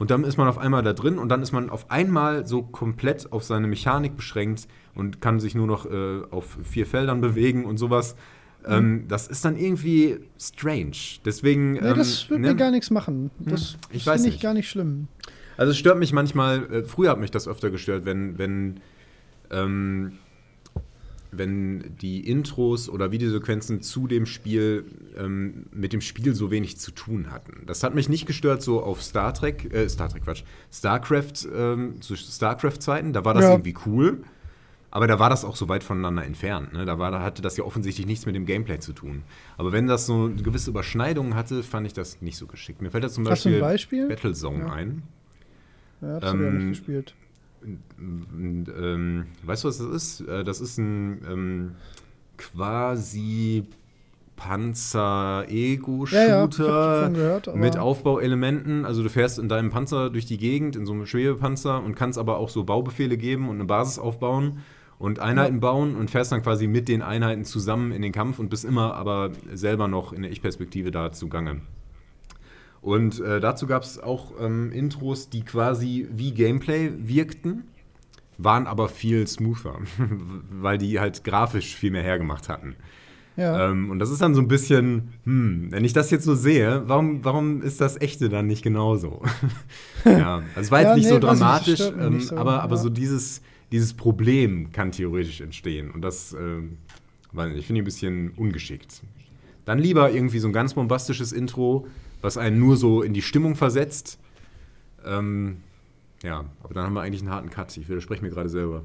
und 0.00 0.10
dann 0.10 0.24
ist 0.24 0.38
man 0.38 0.48
auf 0.48 0.56
einmal 0.56 0.82
da 0.82 0.94
drin 0.94 1.18
und 1.18 1.28
dann 1.28 1.42
ist 1.42 1.52
man 1.52 1.68
auf 1.68 1.90
einmal 1.90 2.46
so 2.46 2.62
komplett 2.62 3.30
auf 3.32 3.44
seine 3.44 3.66
Mechanik 3.66 4.16
beschränkt 4.16 4.66
und 4.94 5.20
kann 5.20 5.38
sich 5.40 5.54
nur 5.54 5.66
noch 5.66 5.84
äh, 5.84 6.22
auf 6.30 6.56
vier 6.62 6.86
Feldern 6.86 7.20
bewegen 7.20 7.66
und 7.66 7.76
sowas. 7.76 8.16
Ähm, 8.66 9.04
das 9.08 9.26
ist 9.26 9.44
dann 9.44 9.58
irgendwie 9.58 10.20
strange. 10.40 10.96
Deswegen. 11.26 11.74
Nee, 11.74 11.80
ähm, 11.80 11.96
das 11.96 12.30
würde 12.30 12.40
ne? 12.40 12.48
mir 12.48 12.54
gar 12.54 12.70
nichts 12.70 12.88
machen. 12.90 13.30
Das 13.40 13.76
ich 13.90 14.04
das 14.04 14.14
weiß 14.14 14.22
finde 14.22 14.36
ich 14.36 14.42
gar 14.42 14.54
nicht 14.54 14.70
schlimm. 14.70 15.08
Also 15.58 15.72
es 15.72 15.78
stört 15.78 15.98
mich 15.98 16.14
manchmal, 16.14 16.72
äh, 16.72 16.84
früher 16.84 17.10
hat 17.10 17.20
mich 17.20 17.30
das 17.30 17.46
öfter 17.46 17.68
gestört, 17.68 18.06
wenn, 18.06 18.38
wenn, 18.38 18.80
ähm, 19.50 20.12
wenn 21.32 21.96
die 22.00 22.26
Intros 22.28 22.88
oder 22.88 23.12
Videosequenzen 23.12 23.82
zu 23.82 24.06
dem 24.06 24.26
Spiel 24.26 24.84
ähm, 25.16 25.66
mit 25.72 25.92
dem 25.92 26.00
Spiel 26.00 26.34
so 26.34 26.50
wenig 26.50 26.78
zu 26.78 26.90
tun 26.90 27.30
hatten. 27.30 27.62
Das 27.66 27.82
hat 27.82 27.94
mich 27.94 28.08
nicht 28.08 28.26
gestört 28.26 28.62
so 28.62 28.82
auf 28.82 29.02
Star 29.02 29.32
Trek, 29.34 29.72
äh, 29.72 29.88
Star 29.88 30.08
Trek 30.08 30.24
Quatsch, 30.24 30.42
StarCraft, 30.72 31.46
ähm, 31.54 32.00
zu 32.00 32.16
StarCraft-Zeiten, 32.16 33.12
da 33.12 33.24
war 33.24 33.34
das 33.34 33.44
Ja. 33.44 33.50
irgendwie 33.52 33.74
cool. 33.86 34.24
Aber 34.92 35.06
da 35.06 35.20
war 35.20 35.30
das 35.30 35.44
auch 35.44 35.54
so 35.54 35.68
weit 35.68 35.84
voneinander 35.84 36.24
entfernt. 36.24 36.72
Ne? 36.72 36.84
Da, 36.84 36.98
war, 36.98 37.12
da 37.12 37.22
hatte 37.22 37.42
das 37.42 37.56
ja 37.56 37.62
offensichtlich 37.62 38.08
nichts 38.08 38.26
mit 38.26 38.34
dem 38.34 38.44
Gameplay 38.44 38.80
zu 38.80 38.92
tun. 38.92 39.22
Aber 39.56 39.70
wenn 39.70 39.86
das 39.86 40.06
so 40.06 40.24
eine 40.24 40.42
gewisse 40.42 40.70
Überschneidungen 40.70 41.36
hatte, 41.36 41.62
fand 41.62 41.86
ich 41.86 41.92
das 41.92 42.20
nicht 42.22 42.36
so 42.36 42.48
geschickt. 42.48 42.82
Mir 42.82 42.90
fällt 42.90 43.04
da 43.04 43.08
zum 43.08 43.22
Hast 43.28 43.44
Beispiel, 43.44 43.60
Beispiel? 43.60 44.08
Battlezone 44.08 44.58
Ja. 44.64 44.72
ein. 44.72 45.02
Ja, 46.00 46.32
Ähm, 46.32 46.58
nicht 46.58 46.68
gespielt. 46.80 47.14
Ähm, 47.62 49.26
weißt 49.44 49.64
du, 49.64 49.68
was 49.68 49.78
das 49.78 49.86
ist? 49.88 50.20
Äh, 50.28 50.44
Das 50.44 50.60
ist 50.60 50.78
ein 50.78 51.20
ähm, 51.30 51.70
quasi 52.36 53.58
Ja, 53.58 53.64
ja, 53.64 53.68
Panzer-Ego-Shooter 54.46 57.10
gehört, 57.10 57.48
aber- 57.48 57.58
mit 57.58 57.76
Aufbauelementen. 57.76 58.84
Also 58.86 59.02
du 59.02 59.10
fährst 59.10 59.38
in 59.38 59.48
deinem 59.48 59.70
Panzer 59.70 60.08
durch 60.10 60.24
die 60.26 60.38
Gegend, 60.38 60.76
in 60.76 60.86
so 60.86 60.92
einem 60.92 61.04
Schwebepanzer 61.06 61.82
und 61.82 61.94
kannst 61.94 62.18
aber 62.18 62.38
auch 62.38 62.48
so 62.48 62.64
Baubefehle 62.64 63.16
geben 63.18 63.48
und 63.50 63.56
eine 63.56 63.64
Basis 63.66 63.98
aufbauen 63.98 64.60
und 64.98 65.18
Einheiten 65.18 65.60
bauen 65.60 65.94
und 65.96 66.10
fährst 66.10 66.32
dann 66.32 66.42
quasi 66.42 66.66
mit 66.66 66.88
den 66.88 67.02
Einheiten 67.02 67.44
zusammen 67.44 67.92
in 67.92 68.00
den 68.02 68.12
Kampf 68.12 68.38
und 68.38 68.48
bist 68.48 68.64
immer 68.64 68.94
aber 68.94 69.30
selber 69.52 69.88
noch 69.88 70.12
in 70.14 70.22
der 70.22 70.30
Ich-Perspektive 70.30 70.90
da 70.90 71.12
zugange. 71.12 71.60
Und 72.82 73.20
äh, 73.20 73.40
dazu 73.40 73.66
gab 73.66 73.82
es 73.82 73.98
auch 73.98 74.32
ähm, 74.40 74.72
Intros, 74.72 75.28
die 75.28 75.42
quasi 75.42 76.08
wie 76.10 76.32
Gameplay 76.32 76.90
wirkten, 76.96 77.64
waren 78.38 78.66
aber 78.66 78.88
viel 78.88 79.26
smoother, 79.26 79.78
weil 80.50 80.78
die 80.78 80.98
halt 80.98 81.24
grafisch 81.24 81.74
viel 81.74 81.90
mehr 81.90 82.02
hergemacht 82.02 82.48
hatten. 82.48 82.76
Ja. 83.36 83.70
Ähm, 83.70 83.90
und 83.90 83.98
das 83.98 84.10
ist 84.10 84.20
dann 84.20 84.34
so 84.34 84.40
ein 84.40 84.48
bisschen, 84.48 85.12
hm, 85.24 85.68
wenn 85.70 85.84
ich 85.84 85.92
das 85.92 86.10
jetzt 86.10 86.24
so 86.24 86.34
sehe, 86.34 86.82
warum, 86.86 87.24
warum 87.24 87.62
ist 87.62 87.80
das 87.80 88.00
echte 88.00 88.28
dann 88.28 88.46
nicht 88.46 88.62
genauso? 88.62 89.22
ja, 90.04 90.42
also 90.54 90.60
es 90.60 90.70
war 90.70 90.80
jetzt 90.80 90.88
Ja, 90.88 90.94
nicht 90.96 91.04
nee, 91.04 91.10
so 91.10 91.14
ich, 91.16 91.20
dramatisch, 91.20 91.80
mich 91.80 91.92
ähm, 91.98 92.14
nicht 92.14 92.28
so, 92.28 92.36
aber, 92.36 92.62
aber 92.62 92.76
ja. 92.76 92.82
so 92.82 92.88
dieses, 92.88 93.40
dieses 93.72 93.94
Problem 93.94 94.72
kann 94.72 94.90
theoretisch 94.90 95.40
entstehen. 95.40 95.90
Und 95.90 96.02
das, 96.02 96.34
nicht, 96.34 97.56
ich 97.56 97.66
finde 97.66 97.80
ich 97.80 97.82
ein 97.82 97.84
bisschen 97.84 98.30
ungeschickt. 98.30 99.02
Dann 99.64 99.78
lieber 99.78 100.10
irgendwie 100.10 100.38
so 100.38 100.48
ein 100.48 100.52
ganz 100.52 100.74
bombastisches 100.74 101.32
Intro, 101.32 101.86
was 102.22 102.36
einen 102.36 102.58
nur 102.58 102.76
so 102.76 103.02
in 103.02 103.12
die 103.14 103.22
Stimmung 103.22 103.56
versetzt. 103.56 104.18
Ähm, 105.04 105.58
ja, 106.22 106.44
aber 106.62 106.74
dann 106.74 106.84
haben 106.84 106.92
wir 106.94 107.02
eigentlich 107.02 107.22
einen 107.22 107.30
harten 107.30 107.50
Cut. 107.50 107.76
Ich 107.76 107.88
widerspreche 107.88 108.22
mir 108.22 108.30
gerade 108.30 108.48
selber. 108.48 108.82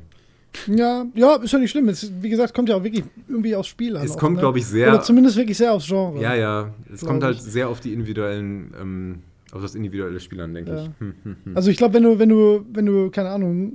ja, 0.67 1.05
ja, 1.15 1.35
ist 1.35 1.51
ja 1.51 1.59
nicht 1.59 1.71
schlimm. 1.71 1.89
Es, 1.89 2.09
wie 2.21 2.29
gesagt, 2.29 2.53
kommt 2.53 2.69
ja 2.69 2.75
auch 2.75 2.83
wirklich 2.83 3.03
irgendwie 3.27 3.55
aufs 3.55 3.67
Spiel 3.67 3.97
an. 3.97 4.05
Es 4.05 4.17
kommt, 4.17 4.35
ne? 4.35 4.41
glaube 4.41 4.59
ich, 4.59 4.65
sehr. 4.65 4.87
Oder 4.87 5.01
zumindest 5.01 5.35
wirklich 5.35 5.57
sehr 5.57 5.73
aufs 5.73 5.87
Genre. 5.87 6.21
Ja, 6.21 6.33
ja. 6.33 6.73
Es 6.93 7.03
kommt 7.05 7.23
halt 7.23 7.35
ich. 7.37 7.43
sehr 7.43 7.67
auf 7.67 7.81
die 7.81 7.91
individuellen, 7.93 8.73
ähm, 8.79 9.19
auf 9.51 9.61
das 9.61 9.75
individuelle 9.75 10.19
Spiel 10.21 10.39
an, 10.39 10.53
denke 10.53 10.71
Ja. 10.71 10.81
ich. 10.83 10.89
Hm, 10.99 11.13
hm, 11.23 11.35
hm. 11.43 11.57
Also 11.57 11.69
ich 11.71 11.77
glaube, 11.77 11.93
wenn 11.95 12.03
du, 12.03 12.19
wenn 12.19 12.29
du, 12.29 12.65
wenn 12.71 12.85
du, 12.85 13.09
keine 13.09 13.29
Ahnung, 13.29 13.73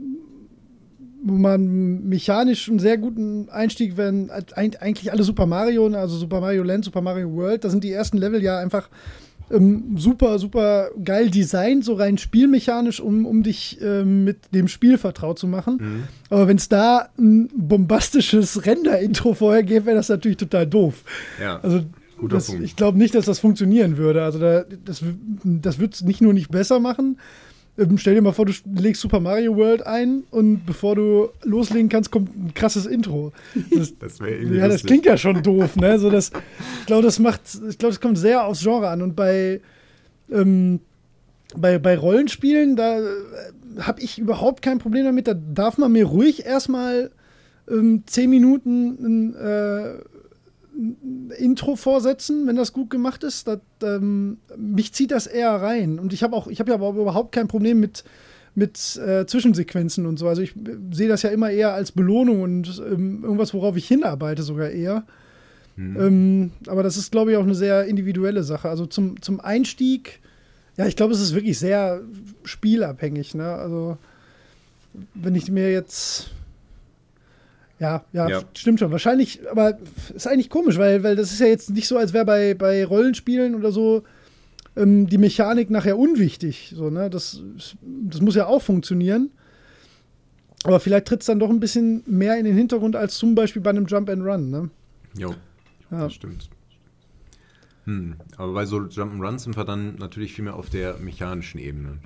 wo 1.23 1.35
man 1.35 2.09
mechanisch 2.09 2.69
einen 2.71 2.79
sehr 2.79 2.97
guten 2.97 3.51
Einstieg, 3.51 3.99
wenn 3.99 4.31
eigentlich 4.31 5.13
alle 5.13 5.23
Super 5.23 5.45
Mario, 5.45 5.87
also 5.89 6.17
Super 6.17 6.41
Mario 6.41 6.63
Land, 6.63 6.87
Super 6.87 7.03
Mario 7.03 7.31
World, 7.35 7.63
da 7.63 7.69
sind 7.69 7.85
die 7.85 7.93
ersten 7.93 8.17
Level 8.17 8.43
ja 8.43 8.59
einfach 8.59 8.89
ähm, 9.51 9.97
super, 9.97 10.39
super 10.39 10.91
geil 11.05 11.31
designt, 11.31 11.85
so 11.85 11.95
rein 11.95 12.19
spielmechanisch, 12.19 13.01
um, 13.01 13.27
um 13.27 13.43
dich 13.43 13.79
ähm, 13.83 14.25
mit 14.25 14.55
dem 14.55 14.69
Spiel 14.69 14.99
vertraut 14.99 15.39
zu 15.39 15.47
machen. 15.47 15.79
Mhm. 15.81 16.03
Aber 16.29 16.49
wenn 16.49 16.57
es 16.57 16.69
da 16.69 17.09
ein 17.19 17.49
bombastisches 17.55 18.65
Render-Intro 18.67 19.35
vorher 19.35 19.63
gäbe, 19.63 19.87
wäre 19.87 19.97
das 19.97 20.09
natürlich 20.09 20.39
total 20.39 20.67
doof. 20.67 21.05
Ja. 21.41 21.61
Also 21.61 21.83
Guter 22.19 22.37
das, 22.37 22.47
Punkt. 22.49 22.63
ich 22.63 22.77
glaube 22.77 22.99
nicht, 22.99 23.15
dass 23.15 23.25
das 23.25 23.39
funktionieren 23.39 23.97
würde. 23.97 24.23
Also 24.23 24.39
da, 24.39 24.65
das, 24.85 25.03
das 25.43 25.79
wird 25.79 25.95
es 25.95 26.03
nicht 26.03 26.21
nur 26.21 26.35
nicht 26.35 26.51
besser 26.51 26.79
machen. 26.79 27.19
Ähm, 27.81 27.97
stell 27.97 28.15
dir 28.15 28.21
mal 28.21 28.33
vor, 28.33 28.45
du 28.45 28.53
legst 28.75 29.01
Super 29.01 29.21
Mario 29.21 29.57
World 29.57 29.87
ein 29.87 30.25
und 30.31 30.67
bevor 30.67 30.95
du 30.95 31.31
loslegen 31.43 31.89
kannst, 31.89 32.11
kommt 32.11 32.37
ein 32.37 32.53
krasses 32.55 32.85
Intro. 32.85 33.33
Das, 33.71 33.97
das 33.99 34.21
wäre 34.21 34.33
irgendwie. 34.33 34.57
ja, 34.57 34.65
das 34.65 34.75
lustig. 34.75 34.87
klingt 34.89 35.07
ja 35.07 35.17
schon 35.17 35.43
doof, 35.43 35.77
ne? 35.77 35.99
So 35.99 36.11
das, 36.11 36.31
ich 36.81 36.87
glaube, 36.87 37.03
das 37.03 37.19
macht, 37.19 37.41
ich 37.69 37.79
glaube, 37.79 37.93
das 37.93 38.01
kommt 38.01 38.19
sehr 38.19 38.45
aufs 38.45 38.63
Genre 38.63 38.89
an. 38.89 39.01
Und 39.01 39.17
bei, 39.17 39.61
ähm, 40.31 40.81
bei, 41.57 41.79
bei 41.79 41.97
Rollenspielen, 41.97 42.77
da 42.77 43.01
äh, 43.01 43.03
habe 43.81 44.01
ich 44.03 44.19
überhaupt 44.19 44.63
kein 44.63 44.79
Problem 44.79 45.05
damit. 45.05 45.27
Da 45.27 45.35
darf 45.35 45.79
man 45.79 45.93
mir 45.93 46.05
ruhig 46.05 46.45
erstmal 46.45 47.11
ähm, 47.69 48.03
zehn 48.07 48.29
Minuten 48.29 48.99
ein, 49.01 49.35
äh, 49.37 49.95
Intro 51.39 51.77
vorsetzen, 51.77 52.47
wenn 52.47 52.57
das 52.57 52.73
gut 52.73 52.91
gemacht 52.91 53.25
ist. 53.25 53.47
Das, 53.47 53.61
ähm, 53.83 54.39
mich 54.57 54.93
zieht 54.93 55.11
das 55.11 55.27
eher 55.27 55.53
rein. 55.53 55.99
Und 55.99 56.13
ich 56.13 56.23
habe 56.23 56.35
auch, 56.35 56.49
ich 56.49 56.61
habe 56.61 56.71
ja 56.71 56.75
aber 56.77 56.91
überhaupt 56.91 57.33
kein 57.33 57.49
Problem 57.49 57.81
mit, 57.81 58.05
mit 58.55 58.97
äh, 58.97 59.27
Zwischensequenzen 59.27 60.07
und 60.07 60.19
so. 60.19 60.29
Also 60.29 60.43
ich 60.43 60.55
sehe 60.93 61.09
das 61.09 61.23
ja 61.23 61.31
immer 61.31 61.51
eher 61.51 61.73
als 61.73 61.93
Belohnung 61.93 62.43
und 62.43 62.83
ähm, 62.91 63.23
irgendwas, 63.23 63.55
worauf 63.55 63.77
ich 63.77 63.87
hinarbeite, 63.87 64.43
sogar 64.43 64.71
eher. 64.71 65.05
Mhm. 65.77 66.01
Ähm, 66.01 66.51
aber 66.67 66.83
das 66.83 66.97
ist, 66.97 67.13
glaube 67.13 67.33
ich, 67.33 67.37
auch 67.37 67.45
eine 67.45 67.55
sehr 67.55 67.85
individuelle 67.85 68.43
Sache. 68.43 68.69
Also 68.69 68.87
zum, 68.87 69.21
zum 69.23 69.41
Einstieg, 69.41 70.21
ja, 70.77 70.87
ich 70.87 70.97
glaube, 70.97 71.13
es 71.13 71.21
ist 71.21 71.35
wirklich 71.35 71.59
sehr 71.59 72.01
spielabhängig. 72.45 73.35
Ne? 73.35 73.47
Also 73.47 73.99
wenn 75.15 75.35
ich 75.35 75.51
mir 75.51 75.71
jetzt 75.73 76.31
ja, 77.81 78.05
ja, 78.13 78.29
ja, 78.29 78.43
stimmt 78.55 78.79
schon. 78.79 78.93
Wahrscheinlich, 78.93 79.41
aber 79.51 79.79
ist 80.15 80.27
eigentlich 80.27 80.51
komisch, 80.51 80.77
weil, 80.77 81.03
weil 81.03 81.17
das 81.17 81.33
ist 81.33 81.41
ja 81.41 81.47
jetzt 81.47 81.71
nicht 81.71 81.89
so, 81.89 81.97
als 81.97 82.13
wäre 82.13 82.27
bei, 82.27 82.55
bei 82.55 82.85
Rollenspielen 82.85 83.55
oder 83.55 83.73
so 83.73 84.05
ähm, 84.77 85.07
die 85.07 85.17
Mechanik 85.17 85.71
nachher 85.71 85.99
unwichtig. 85.99 86.75
So, 86.77 86.91
ne? 86.91 87.09
das, 87.09 87.43
das 87.83 88.21
muss 88.21 88.35
ja 88.35 88.47
auch 88.47 88.61
funktionieren. 88.61 89.31
Aber 90.65 90.79
vielleicht 90.79 91.07
tritt 91.07 91.21
es 91.21 91.27
dann 91.27 91.39
doch 91.39 91.49
ein 91.49 91.59
bisschen 91.59 92.03
mehr 92.07 92.39
in 92.39 92.45
den 92.45 92.55
Hintergrund 92.55 92.97
als 92.97 93.17
zum 93.17 93.35
Beispiel 93.35 93.63
bei 93.63 93.71
einem 93.71 93.87
Jump 93.87 94.11
and 94.11 94.23
Run. 94.23 94.51
Ne? 94.51 94.71
Jo, 95.17 95.35
ja. 95.91 96.01
das 96.01 96.13
stimmt. 96.13 96.51
Hm. 97.85 98.17
Aber 98.37 98.53
bei 98.53 98.67
so 98.67 98.77
Jump'n'Runs 98.77 99.39
sind 99.45 99.57
wir 99.57 99.65
dann 99.65 99.97
natürlich 99.97 100.35
viel 100.35 100.45
mehr 100.45 100.55
auf 100.55 100.69
der 100.69 100.99
mechanischen 100.99 101.59
Ebene. 101.59 101.99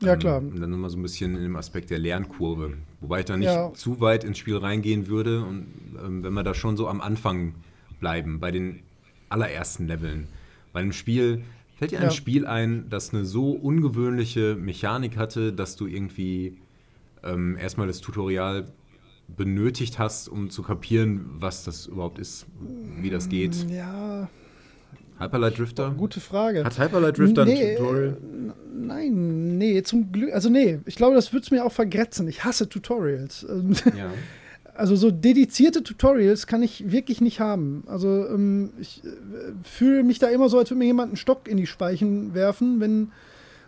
Ja, 0.00 0.16
klar. 0.16 0.40
Ähm, 0.40 0.58
dann 0.58 0.72
immer 0.72 0.88
so 0.88 0.96
ein 0.96 1.02
bisschen 1.02 1.36
in 1.36 1.42
dem 1.42 1.56
Aspekt 1.56 1.90
der 1.90 1.98
Lernkurve. 1.98 2.78
Wobei 3.00 3.20
ich 3.20 3.26
da 3.26 3.36
nicht 3.36 3.46
ja. 3.46 3.72
zu 3.74 4.00
weit 4.00 4.24
ins 4.24 4.38
Spiel 4.38 4.56
reingehen 4.56 5.06
würde. 5.06 5.44
Und 5.44 5.66
ähm, 6.04 6.22
wenn 6.22 6.32
wir 6.32 6.42
da 6.42 6.54
schon 6.54 6.76
so 6.76 6.88
am 6.88 7.00
Anfang 7.00 7.54
bleiben, 8.00 8.40
bei 8.40 8.50
den 8.50 8.80
allerersten 9.28 9.86
Leveln. 9.86 10.28
Bei 10.72 10.80
einem 10.80 10.92
Spiel, 10.92 11.44
fällt 11.76 11.92
dir 11.92 12.00
ein 12.00 12.10
Spiel 12.10 12.46
ein, 12.46 12.88
das 12.90 13.12
eine 13.12 13.24
so 13.24 13.52
ungewöhnliche 13.52 14.56
Mechanik 14.56 15.16
hatte, 15.16 15.52
dass 15.52 15.76
du 15.76 15.86
irgendwie 15.86 16.58
ähm, 17.22 17.56
erstmal 17.56 17.86
das 17.86 18.00
Tutorial 18.00 18.66
benötigt 19.28 19.98
hast, 19.98 20.28
um 20.28 20.50
zu 20.50 20.62
kapieren, 20.62 21.26
was 21.38 21.64
das 21.64 21.86
überhaupt 21.86 22.18
ist, 22.18 22.46
wie 23.00 23.10
das 23.10 23.28
geht? 23.28 23.54
Ja, 23.70 24.28
Hyperlight 25.18 25.58
Drifter? 25.58 25.94
Gute 25.96 26.20
Frage. 26.20 26.64
Hat 26.64 26.78
Hyperlight 26.78 27.18
Drifter 27.18 27.44
nee, 27.44 27.72
ein 27.72 27.76
Tutorial? 27.76 28.16
Nein, 28.74 29.58
nee, 29.58 29.82
zum 29.82 30.12
Glück. 30.12 30.32
Also, 30.32 30.48
nee, 30.48 30.78
ich 30.86 30.96
glaube, 30.96 31.16
das 31.16 31.32
würde 31.32 31.44
es 31.44 31.50
mir 31.50 31.64
auch 31.64 31.72
vergrätzen. 31.72 32.28
Ich 32.28 32.44
hasse 32.44 32.68
Tutorials. 32.68 33.46
Ja. 33.96 34.10
Also, 34.74 34.94
so 34.94 35.10
dedizierte 35.10 35.82
Tutorials 35.82 36.46
kann 36.46 36.62
ich 36.62 36.92
wirklich 36.92 37.20
nicht 37.20 37.40
haben. 37.40 37.82
Also, 37.88 38.28
ähm, 38.28 38.70
ich 38.80 39.02
äh, 39.04 39.08
fühle 39.64 40.04
mich 40.04 40.20
da 40.20 40.28
immer 40.28 40.48
so, 40.48 40.56
als 40.58 40.70
würde 40.70 40.78
mir 40.78 40.84
jemand 40.84 41.08
einen 41.08 41.16
Stock 41.16 41.48
in 41.48 41.56
die 41.56 41.66
Speichen 41.66 42.34
werfen, 42.34 42.80
wenn. 42.80 43.10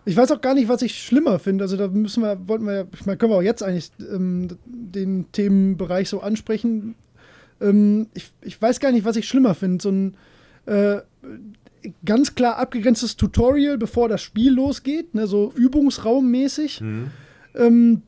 Ich 0.07 0.17
weiß 0.17 0.33
auch 0.33 0.41
gar 0.41 0.55
nicht, 0.55 0.69
was 0.69 0.81
ich 0.81 0.97
schlimmer 0.97 1.39
finde. 1.39 1.63
Also 1.63 1.77
da 1.77 1.87
müssen 1.87 2.23
wir, 2.23 2.49
wollten 2.49 2.65
wir, 2.65 2.87
ich 2.95 3.05
meine, 3.05 3.19
können 3.19 3.33
wir 3.33 3.37
auch 3.37 3.43
jetzt 3.43 3.63
eigentlich 3.63 3.91
ähm, 4.01 4.49
den 4.65 5.31
Themenbereich 5.31 6.09
so 6.09 6.21
ansprechen. 6.21 6.95
Ähm, 7.61 8.07
ich, 8.15 8.33
ich 8.41 8.61
weiß 8.61 8.81
gar 8.81 8.93
nicht, 8.93 9.05
was 9.05 9.17
ich 9.17 9.29
schlimmer 9.29 9.55
finde. 9.55 9.83
So 9.83 9.91
ein 9.91 10.15
äh, 10.65 11.03
ganz 12.05 12.35
klar 12.35 12.57
abgegrenztes 12.57 13.17
Tutorial, 13.17 13.79
bevor 13.79 14.09
das 14.09 14.23
Spiel 14.23 14.53
losgeht, 14.53 15.15
ne, 15.15 15.27
so 15.27 15.53
übungsraummäßig. 15.55 16.81
Mhm. 16.81 17.11
Ähm, 17.55 18.03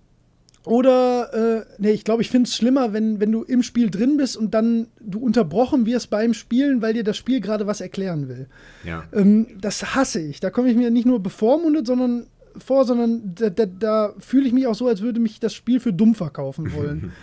oder, 0.64 1.32
äh, 1.34 1.64
nee, 1.78 1.90
ich 1.90 2.04
glaube, 2.04 2.22
ich 2.22 2.30
finde 2.30 2.46
es 2.46 2.54
schlimmer, 2.54 2.92
wenn, 2.92 3.18
wenn 3.18 3.32
du 3.32 3.42
im 3.42 3.64
Spiel 3.64 3.90
drin 3.90 4.16
bist 4.16 4.36
und 4.36 4.54
dann 4.54 4.86
du 5.00 5.18
unterbrochen 5.18 5.86
wirst 5.86 6.10
beim 6.10 6.34
Spielen, 6.34 6.82
weil 6.82 6.94
dir 6.94 7.02
das 7.02 7.16
Spiel 7.16 7.40
gerade 7.40 7.66
was 7.66 7.80
erklären 7.80 8.28
will. 8.28 8.46
Ja. 8.84 9.04
Ähm, 9.12 9.46
das 9.60 9.96
hasse 9.96 10.20
ich. 10.20 10.38
Da 10.38 10.50
komme 10.50 10.70
ich 10.70 10.76
mir 10.76 10.90
nicht 10.90 11.06
nur 11.06 11.20
bevormundet, 11.20 11.86
sondern 11.86 12.26
vor, 12.56 12.84
sondern 12.84 13.34
da, 13.34 13.50
da, 13.50 13.66
da 13.66 14.14
fühle 14.18 14.46
ich 14.46 14.52
mich 14.52 14.66
auch 14.68 14.74
so, 14.74 14.86
als 14.86 15.00
würde 15.00 15.18
mich 15.18 15.40
das 15.40 15.54
Spiel 15.54 15.80
für 15.80 15.92
dumm 15.92 16.14
verkaufen 16.14 16.72
wollen. 16.74 17.12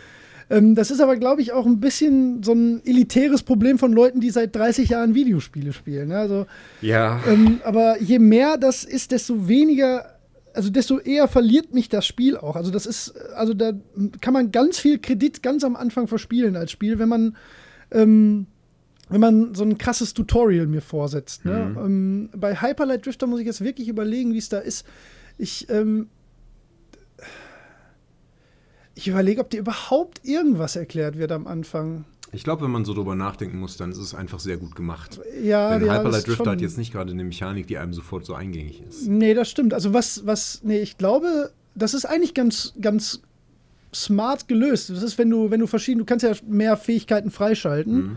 Ähm, 0.50 0.76
das 0.76 0.92
ist 0.92 1.02
aber, 1.02 1.18
glaube 1.18 1.42
ich, 1.42 1.52
auch 1.54 1.66
ein 1.66 1.80
bisschen 1.80 2.44
so 2.44 2.54
ein 2.54 2.82
elitäres 2.86 3.44
Problem 3.44 3.78
von 3.78 3.94
Leuten, 3.94 4.20
die 4.20 4.30
seit 4.30 4.56
30 4.56 4.90
Jahren 4.90 5.14
Videospiele 5.16 5.74
spielen. 5.74 6.10
Ne? 6.10 6.18
Also, 6.18 6.46
ja. 6.82 7.22
Ähm, 7.28 7.62
aber 7.64 8.02
je 8.02 8.20
mehr 8.20 8.58
das 8.58 8.84
ist, 8.84 9.12
desto 9.12 9.48
weniger 9.48 10.20
also 10.54 10.70
desto 10.70 11.00
eher 11.00 11.28
verliert 11.28 11.74
mich 11.74 11.90
das 11.90 12.06
Spiel 12.06 12.36
auch. 12.36 12.56
Also 12.56 12.72
das 12.72 12.86
ist, 12.86 13.16
also 13.36 13.54
da 13.54 13.72
kann 14.20 14.34
man 14.34 14.52
ganz 14.52 14.80
viel 14.80 15.00
Kredit 15.00 15.44
ganz 15.44 15.64
am 15.64 15.76
Anfang 15.76 16.08
verspielen 16.08 16.56
als 16.56 16.72
Spiel, 16.72 17.00
wenn 17.00 17.10
man, 17.10 17.38
ähm, 17.92 18.48
wenn 19.10 19.22
man 19.22 19.56
so 19.56 19.64
ein 19.64 19.78
krasses 19.78 20.14
Tutorial 20.14 20.68
mir 20.68 20.82
vorsetzt. 20.82 21.46
Ne? 21.46 21.74
Mhm. 21.76 21.78
Ähm, 21.78 22.30
bei 22.36 22.56
Hyperlight 22.56 23.06
Drifter 23.06 23.28
muss 23.28 23.40
ich 23.40 23.46
jetzt 23.46 23.64
wirklich 23.64 23.88
überlegen, 23.88 24.34
wie 24.34 24.38
es 24.38 24.50
da 24.50 24.60
ist. 24.60 24.86
Ich, 25.38 25.70
ähm, 25.70 26.08
ich 29.00 29.08
überlege, 29.08 29.40
ob 29.40 29.50
dir 29.50 29.60
überhaupt 29.60 30.22
irgendwas 30.26 30.76
erklärt 30.76 31.18
wird 31.18 31.32
am 31.32 31.48
Anfang. 31.48 32.04
Ich 32.32 32.44
glaube, 32.44 32.64
wenn 32.64 32.72
man 32.72 32.86
so 32.86 32.94
drüber 32.94 33.16
nachdenken 33.16 33.58
muss, 33.58 33.78
dann 33.78 33.92
ist 33.92 33.98
es 33.98 34.14
einfach 34.14 34.40
sehr 34.40 34.58
gut 34.58 34.76
gemacht. 34.76 35.20
Ja, 35.42 35.78
Denn 35.78 35.88
ja, 35.88 35.98
Hyperlight 35.98 36.28
Drifter 36.28 36.52
hat 36.52 36.62
jetzt 36.62 36.78
nicht 36.78 36.92
gerade 36.92 37.12
eine 37.12 37.24
Mechanik, 37.24 37.68
die 37.68 37.78
einem 37.78 37.94
sofort 37.94 38.26
so 38.26 38.36
eingängig 38.36 38.84
ist. 38.88 39.08
Nee, 39.08 39.34
das 39.34 39.50
stimmt. 39.50 39.74
Also 39.74 39.94
was, 39.94 40.26
was, 40.26 40.60
nee, 40.64 40.80
ich 40.80 40.98
glaube, 40.98 41.52
das 41.76 41.94
ist 41.94 42.06
eigentlich 42.06 42.34
ganz, 42.34 42.74
ganz 42.82 43.22
smart 43.96 44.48
gelöst. 44.48 44.90
Das 44.90 45.02
ist, 45.02 45.18
wenn 45.18 45.30
du, 45.30 45.50
wenn 45.50 45.62
du 45.62 45.68
verschiedene, 45.68 46.04
du 46.04 46.06
kannst 46.06 46.24
ja 46.24 46.34
mehr 46.46 46.78
Fähigkeiten 46.78 47.32
freischalten. 47.32 47.96
Mhm. 47.96 48.16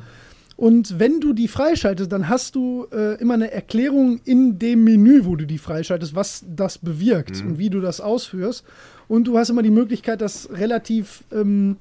Und 0.62 1.00
wenn 1.00 1.18
du 1.18 1.32
die 1.32 1.48
freischaltest, 1.48 2.12
dann 2.12 2.28
hast 2.28 2.54
du 2.54 2.86
äh, 2.92 3.20
immer 3.20 3.34
eine 3.34 3.50
Erklärung 3.50 4.20
in 4.24 4.60
dem 4.60 4.84
Menü, 4.84 5.24
wo 5.24 5.34
du 5.34 5.44
die 5.44 5.58
freischaltest, 5.58 6.14
was 6.14 6.44
das 6.54 6.78
bewirkt 6.78 7.42
mhm. 7.42 7.50
und 7.50 7.58
wie 7.58 7.68
du 7.68 7.80
das 7.80 8.00
ausführst. 8.00 8.64
Und 9.08 9.24
du 9.24 9.36
hast 9.36 9.50
immer 9.50 9.64
die 9.64 9.72
Möglichkeit, 9.72 10.20
das 10.20 10.48
relativ 10.52 11.24
ähm, 11.32 11.78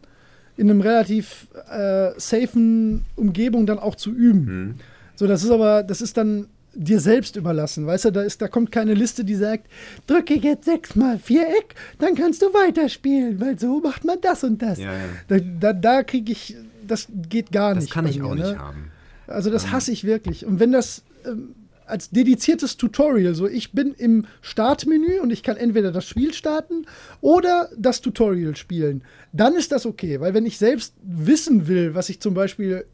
in 0.58 0.68
einem 0.68 0.82
relativ 0.82 1.46
äh, 1.70 2.10
safen 2.18 3.06
Umgebung 3.16 3.68
dann 3.68 3.78
auch 3.78 3.94
zu 3.94 4.10
üben. 4.10 4.46
Mhm. 4.46 4.76
So, 5.14 5.28
das 5.28 5.44
ist 5.44 5.52
aber, 5.52 5.84
das 5.84 6.02
ist 6.02 6.18
dann 6.18 6.48
dir 6.74 7.00
selbst 7.00 7.36
überlassen. 7.36 7.86
Weißt 7.86 8.06
du, 8.06 8.12
da, 8.12 8.24
ist, 8.24 8.42
da 8.42 8.48
kommt 8.48 8.72
keine 8.72 8.96
Liste, 8.96 9.24
die 9.24 9.36
sagt, 9.36 9.68
drücke 10.08 10.34
jetzt 10.34 10.66
sechsmal 10.66 11.20
Viereck, 11.20 11.76
dann 12.00 12.16
kannst 12.16 12.42
du 12.42 12.48
weiterspielen, 12.48 13.40
weil 13.40 13.60
so 13.60 13.80
macht 13.80 14.06
man 14.06 14.20
das 14.22 14.44
und 14.44 14.60
das. 14.60 14.80
Ja, 14.80 14.92
ja. 14.92 15.00
Da, 15.28 15.38
da, 15.60 15.74
da 15.74 16.02
kriege 16.02 16.32
ich, 16.32 16.56
das 16.92 17.08
geht 17.10 17.52
gar 17.52 17.74
das 17.74 17.84
nicht. 17.84 17.92
Das 17.92 17.94
kann 17.94 18.08
ich 18.08 18.20
mir, 18.20 18.26
auch 18.26 18.36
ne? 18.36 18.50
nicht 18.50 18.60
haben. 18.60 18.92
Also 19.28 19.50
das 19.50 19.72
hasse 19.72 19.92
ich 19.92 20.04
wirklich. 20.04 20.46
Und 20.46 20.60
wenn 20.60 20.72
das, 20.72 21.04
ähm, 21.26 21.56
als 21.92 22.10
dediziertes 22.10 22.78
Tutorial. 22.78 23.36
So, 23.36 23.48
ich 23.48 23.74
bin 23.74 23.94
im 23.94 24.26
Startmenü 24.42 25.20
und 25.20 25.30
ich 25.30 25.44
kann 25.44 25.58
entweder 25.58 25.92
das 25.92 26.08
Spiel 26.08 26.34
starten 26.34 26.86
oder 27.20 27.70
das 27.78 28.02
Tutorial 28.02 28.56
spielen. 28.56 29.04
Dann 29.34 29.56
ist 29.56 29.72
das 29.72 29.86
okay, 29.86 30.20
weil 30.22 30.34
wenn 30.34 30.46
ich 30.46 30.58
selbst 30.58 30.96
wissen 31.04 31.68
will, 31.68 31.94
was 31.94 32.10
ich 32.10 32.22
zum 32.22 32.34
Beispiel 32.34 32.86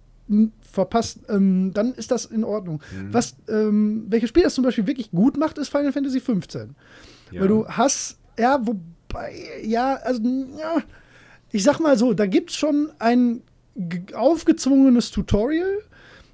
verpasst, 0.60 1.20
ähm, 1.30 1.72
dann 1.74 1.94
ist 1.94 2.12
das 2.12 2.26
in 2.26 2.44
Ordnung. 2.44 2.82
Mhm. 2.92 3.14
Was, 3.14 3.36
ähm, 3.48 4.08
welches 4.10 4.30
Spiel 4.30 4.44
das 4.44 4.56
zum 4.56 4.64
Beispiel 4.64 4.88
wirklich 4.88 5.12
gut 5.12 5.38
macht, 5.38 5.58
ist 5.58 5.70
Final 5.70 5.94
Fantasy 5.94 6.20
XV. 6.20 6.68
Ja. 7.32 7.42
Weil 7.42 7.48
du 7.48 7.68
hast, 7.68 8.18
ja, 8.38 8.60
wobei, 8.66 9.62
ja, 9.64 9.96
also, 9.96 10.22
ja, 10.60 10.82
ich 11.52 11.64
sag 11.64 11.80
mal 11.80 11.98
so, 11.98 12.14
da 12.14 12.26
gibt 12.26 12.50
es 12.50 12.58
schon 12.58 12.92
ein 13.00 13.42
aufgezwungenes 14.14 15.12
Tutorial. 15.12 15.80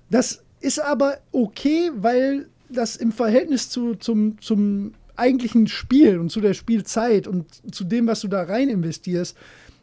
Das 0.10 0.44
ist 0.61 0.80
aber 0.80 1.18
okay, 1.32 1.91
weil 1.95 2.48
das 2.70 2.95
im 2.95 3.11
Verhältnis 3.11 3.70
zu, 3.70 3.95
zum, 3.95 4.40
zum 4.41 4.94
eigentlichen 5.15 5.68
Spiel 5.68 6.18
und 6.18 6.32
zu 6.32 6.41
der 6.41 6.53
Spielzeit 6.53 7.28
und 7.28 7.45
zu 7.74 7.84
dem, 7.84 8.07
was 8.07 8.22
du 8.22 8.28
da 8.28 8.44
rein 8.44 8.70
investierst, 8.70 9.38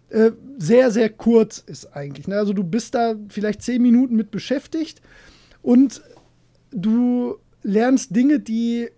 äh, 0.09 0.33
sehr, 0.59 0.91
sehr 0.91 1.09
kurz 1.09 1.59
ist 1.59 1.95
eigentlich. 1.95 2.27
Ne? 2.27 2.37
Also 2.37 2.53
du 2.53 2.65
bist 2.65 2.95
da 2.95 3.15
vielleicht 3.29 3.63
zehn 3.63 3.81
Minuten 3.81 4.17
mit 4.17 4.31
beschäftigt 4.31 5.01
und 5.63 6.03
du 6.73 7.37
lernst 7.63 8.15
Dinge, 8.17 8.41
die 8.41 8.89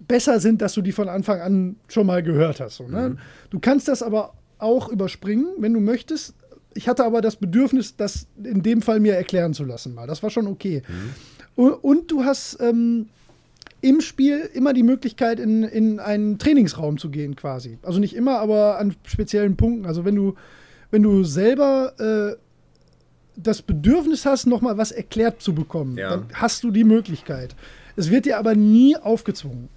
besser 0.00 0.40
sind, 0.40 0.60
dass 0.60 0.74
du 0.74 0.82
die 0.82 0.92
von 0.92 1.08
Anfang 1.08 1.40
an 1.40 1.76
schon 1.88 2.06
mal 2.06 2.22
gehört 2.22 2.60
hast. 2.60 2.76
So, 2.76 2.88
ne? 2.88 3.10
mhm. 3.10 3.18
Du 3.50 3.60
kannst 3.60 3.86
das 3.88 4.02
aber 4.02 4.34
auch 4.58 4.88
überspringen, 4.88 5.46
wenn 5.58 5.72
du 5.72 5.80
möchtest. 5.80 6.34
Ich 6.74 6.88
hatte 6.88 7.04
aber 7.04 7.20
das 7.20 7.36
Bedürfnis, 7.36 7.96
das 7.96 8.26
in 8.42 8.62
dem 8.62 8.82
Fall 8.82 9.00
mir 9.00 9.14
erklären 9.14 9.54
zu 9.54 9.64
lassen 9.64 9.94
mal. 9.94 10.06
Das 10.06 10.22
war 10.22 10.30
schon 10.30 10.46
okay. 10.46 10.82
Mhm. 10.86 11.64
Und, 11.64 11.72
und 11.72 12.10
du 12.10 12.24
hast 12.24 12.58
ähm, 12.60 13.08
im 13.80 14.00
Spiel 14.00 14.48
immer 14.54 14.72
die 14.72 14.82
Möglichkeit, 14.84 15.40
in, 15.40 15.64
in 15.64 15.98
einen 15.98 16.38
Trainingsraum 16.38 16.98
zu 16.98 17.10
gehen, 17.10 17.36
quasi. 17.36 17.78
Also 17.82 17.98
nicht 17.98 18.14
immer, 18.14 18.38
aber 18.38 18.78
an 18.78 18.94
speziellen 19.04 19.56
Punkten. 19.56 19.86
Also 19.86 20.04
wenn 20.04 20.14
du, 20.14 20.34
wenn 20.90 21.02
du 21.02 21.24
selber 21.24 21.92
äh, 21.98 22.36
das 23.36 23.62
Bedürfnis 23.62 24.24
hast, 24.24 24.46
nochmal 24.46 24.78
was 24.78 24.92
erklärt 24.92 25.42
zu 25.42 25.54
bekommen, 25.54 25.98
ja. 25.98 26.10
dann 26.10 26.26
hast 26.34 26.62
du 26.64 26.70
die 26.70 26.84
Möglichkeit. 26.84 27.56
Es 27.96 28.10
wird 28.10 28.24
dir 28.24 28.38
aber 28.38 28.54
nie 28.54 28.96
aufgezwungen. 28.96 29.68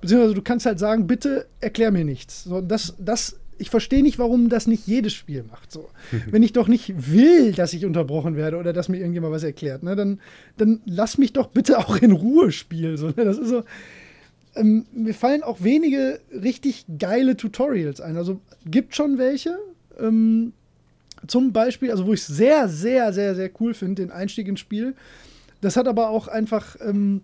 Beziehungsweise 0.00 0.34
du 0.34 0.42
kannst 0.42 0.64
halt 0.64 0.78
sagen, 0.78 1.06
bitte 1.06 1.46
erklär 1.60 1.90
mir 1.90 2.04
nichts. 2.04 2.44
So, 2.44 2.60
das, 2.60 2.94
das 2.98 3.36
ich 3.58 3.70
verstehe 3.70 4.02
nicht, 4.02 4.18
warum 4.18 4.48
das 4.48 4.66
nicht 4.66 4.86
jedes 4.86 5.12
Spiel 5.12 5.44
macht. 5.44 5.72
So. 5.72 5.88
Wenn 6.30 6.42
ich 6.42 6.52
doch 6.52 6.68
nicht 6.68 7.12
will, 7.12 7.52
dass 7.52 7.72
ich 7.72 7.84
unterbrochen 7.84 8.36
werde 8.36 8.56
oder 8.56 8.72
dass 8.72 8.88
mir 8.88 8.98
irgendjemand 8.98 9.32
was 9.32 9.42
erklärt, 9.42 9.82
ne, 9.82 9.96
dann, 9.96 10.20
dann 10.56 10.80
lass 10.86 11.18
mich 11.18 11.32
doch 11.32 11.48
bitte 11.48 11.78
auch 11.78 11.96
in 11.96 12.12
Ruhe 12.12 12.52
spielen. 12.52 12.96
So, 12.96 13.08
ne? 13.08 13.24
Das 13.24 13.38
ist 13.38 13.48
so. 13.48 13.64
Ähm, 14.54 14.86
mir 14.92 15.14
fallen 15.14 15.42
auch 15.42 15.62
wenige 15.62 16.20
richtig 16.32 16.86
geile 16.98 17.36
Tutorials 17.36 18.00
ein. 18.00 18.16
Also 18.16 18.40
gibt 18.66 18.94
schon 18.94 19.18
welche. 19.18 19.58
Ähm, 19.98 20.52
zum 21.26 21.52
Beispiel, 21.52 21.90
also 21.90 22.06
wo 22.06 22.12
ich 22.12 22.20
es 22.20 22.26
sehr, 22.28 22.68
sehr, 22.68 23.12
sehr, 23.12 23.34
sehr 23.34 23.50
cool 23.60 23.74
finde, 23.74 24.02
den 24.02 24.10
Einstieg 24.10 24.48
ins 24.48 24.60
Spiel. 24.60 24.94
Das 25.60 25.76
hat 25.76 25.88
aber 25.88 26.10
auch 26.10 26.28
einfach. 26.28 26.76
Ähm, 26.80 27.22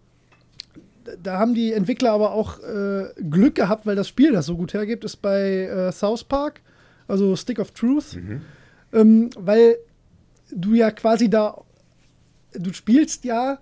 da 1.23 1.39
haben 1.39 1.55
die 1.55 1.73
Entwickler 1.73 2.13
aber 2.13 2.33
auch 2.33 2.59
äh, 2.61 3.09
Glück 3.31 3.55
gehabt, 3.55 3.87
weil 3.87 3.97
das 3.97 4.09
Spiel 4.09 4.33
das 4.33 4.47
so 4.47 4.57
gut 4.57 4.75
hergibt, 4.75 5.05
ist 5.05 5.17
bei 5.17 5.63
äh, 5.65 5.93
South 5.93 6.25
Park, 6.25 6.61
also 7.09 7.37
Stick 7.37 7.59
of 7.59 7.73
Truth, 7.73 8.17
Mhm. 8.17 8.41
ähm, 8.93 9.31
weil 9.39 9.77
du 10.51 10.75
ja 10.75 10.91
quasi 10.91 11.29
da, 11.31 11.61
du 12.53 12.73
spielst 12.73 13.25
ja 13.25 13.59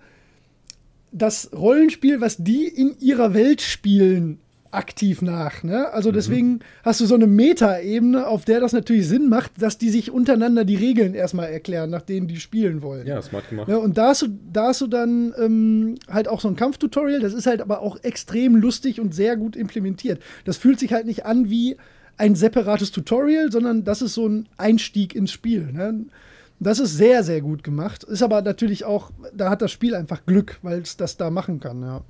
das 1.11 1.51
Rollenspiel, 1.53 2.21
was 2.21 2.37
die 2.37 2.67
in 2.67 2.95
ihrer 2.99 3.33
Welt 3.33 3.61
spielen, 3.61 4.39
aktiv 4.73 5.21
nach. 5.21 5.63
Ne? 5.63 5.91
Also 5.93 6.11
deswegen 6.11 6.59
hast 6.83 6.99
du 6.99 7.05
so 7.05 7.15
eine 7.15 7.27
Meta-Ebene, 7.27 8.27
auf 8.27 8.45
der 8.45 8.59
das 8.59 8.73
natürlich 8.73 9.07
Sinn 9.07 9.29
macht, 9.29 9.51
dass 9.61 9.77
die 9.77 9.89
sich 9.89 10.11
untereinander 10.11 10.65
die 10.65 10.75
Regeln 10.75 11.13
erstmal 11.13 11.49
erklären, 11.49 11.89
nach 11.89 12.01
denen 12.01 12.27
die 12.27 12.39
spielen 12.39 12.81
wollen. 12.81 13.05
Ja, 13.07 13.21
smart 13.21 13.49
gemacht. 13.49 13.69
Ja, 13.69 13.77
und 13.77 13.97
da 13.97 14.09
hast 14.09 14.23
du, 14.23 14.27
da 14.51 14.67
hast 14.67 14.81
du 14.81 14.87
dann 14.87 15.33
ähm, 15.39 15.95
halt 16.09 16.27
auch 16.27 16.41
so 16.41 16.47
ein 16.47 16.55
Kampftutorial, 16.55 17.19
das 17.19 17.33
ist 17.33 17.45
halt 17.45 17.61
aber 17.61 17.81
auch 17.81 18.03
extrem 18.03 18.55
lustig 18.55 18.99
und 18.99 19.13
sehr 19.13 19.37
gut 19.37 19.55
implementiert. 19.55 20.21
Das 20.45 20.57
fühlt 20.57 20.79
sich 20.79 20.93
halt 20.93 21.05
nicht 21.05 21.25
an 21.25 21.49
wie 21.49 21.77
ein 22.17 22.35
separates 22.35 22.91
Tutorial, 22.91 23.51
sondern 23.51 23.83
das 23.83 24.01
ist 24.01 24.13
so 24.13 24.27
ein 24.27 24.47
Einstieg 24.57 25.15
ins 25.15 25.31
Spiel. 25.31 25.71
Ne? 25.71 26.05
Das 26.59 26.79
ist 26.79 26.95
sehr, 26.95 27.23
sehr 27.23 27.41
gut 27.41 27.63
gemacht. 27.63 28.03
Ist 28.03 28.23
aber 28.23 28.41
natürlich 28.41 28.85
auch, 28.85 29.11
da 29.33 29.49
hat 29.49 29.61
das 29.61 29.71
Spiel 29.71 29.95
einfach 29.95 30.25
Glück, 30.25 30.59
weil 30.61 30.81
es 30.81 30.97
das 30.97 31.17
da 31.17 31.29
machen 31.29 31.59
kann, 31.59 31.81
ja. 31.81 32.01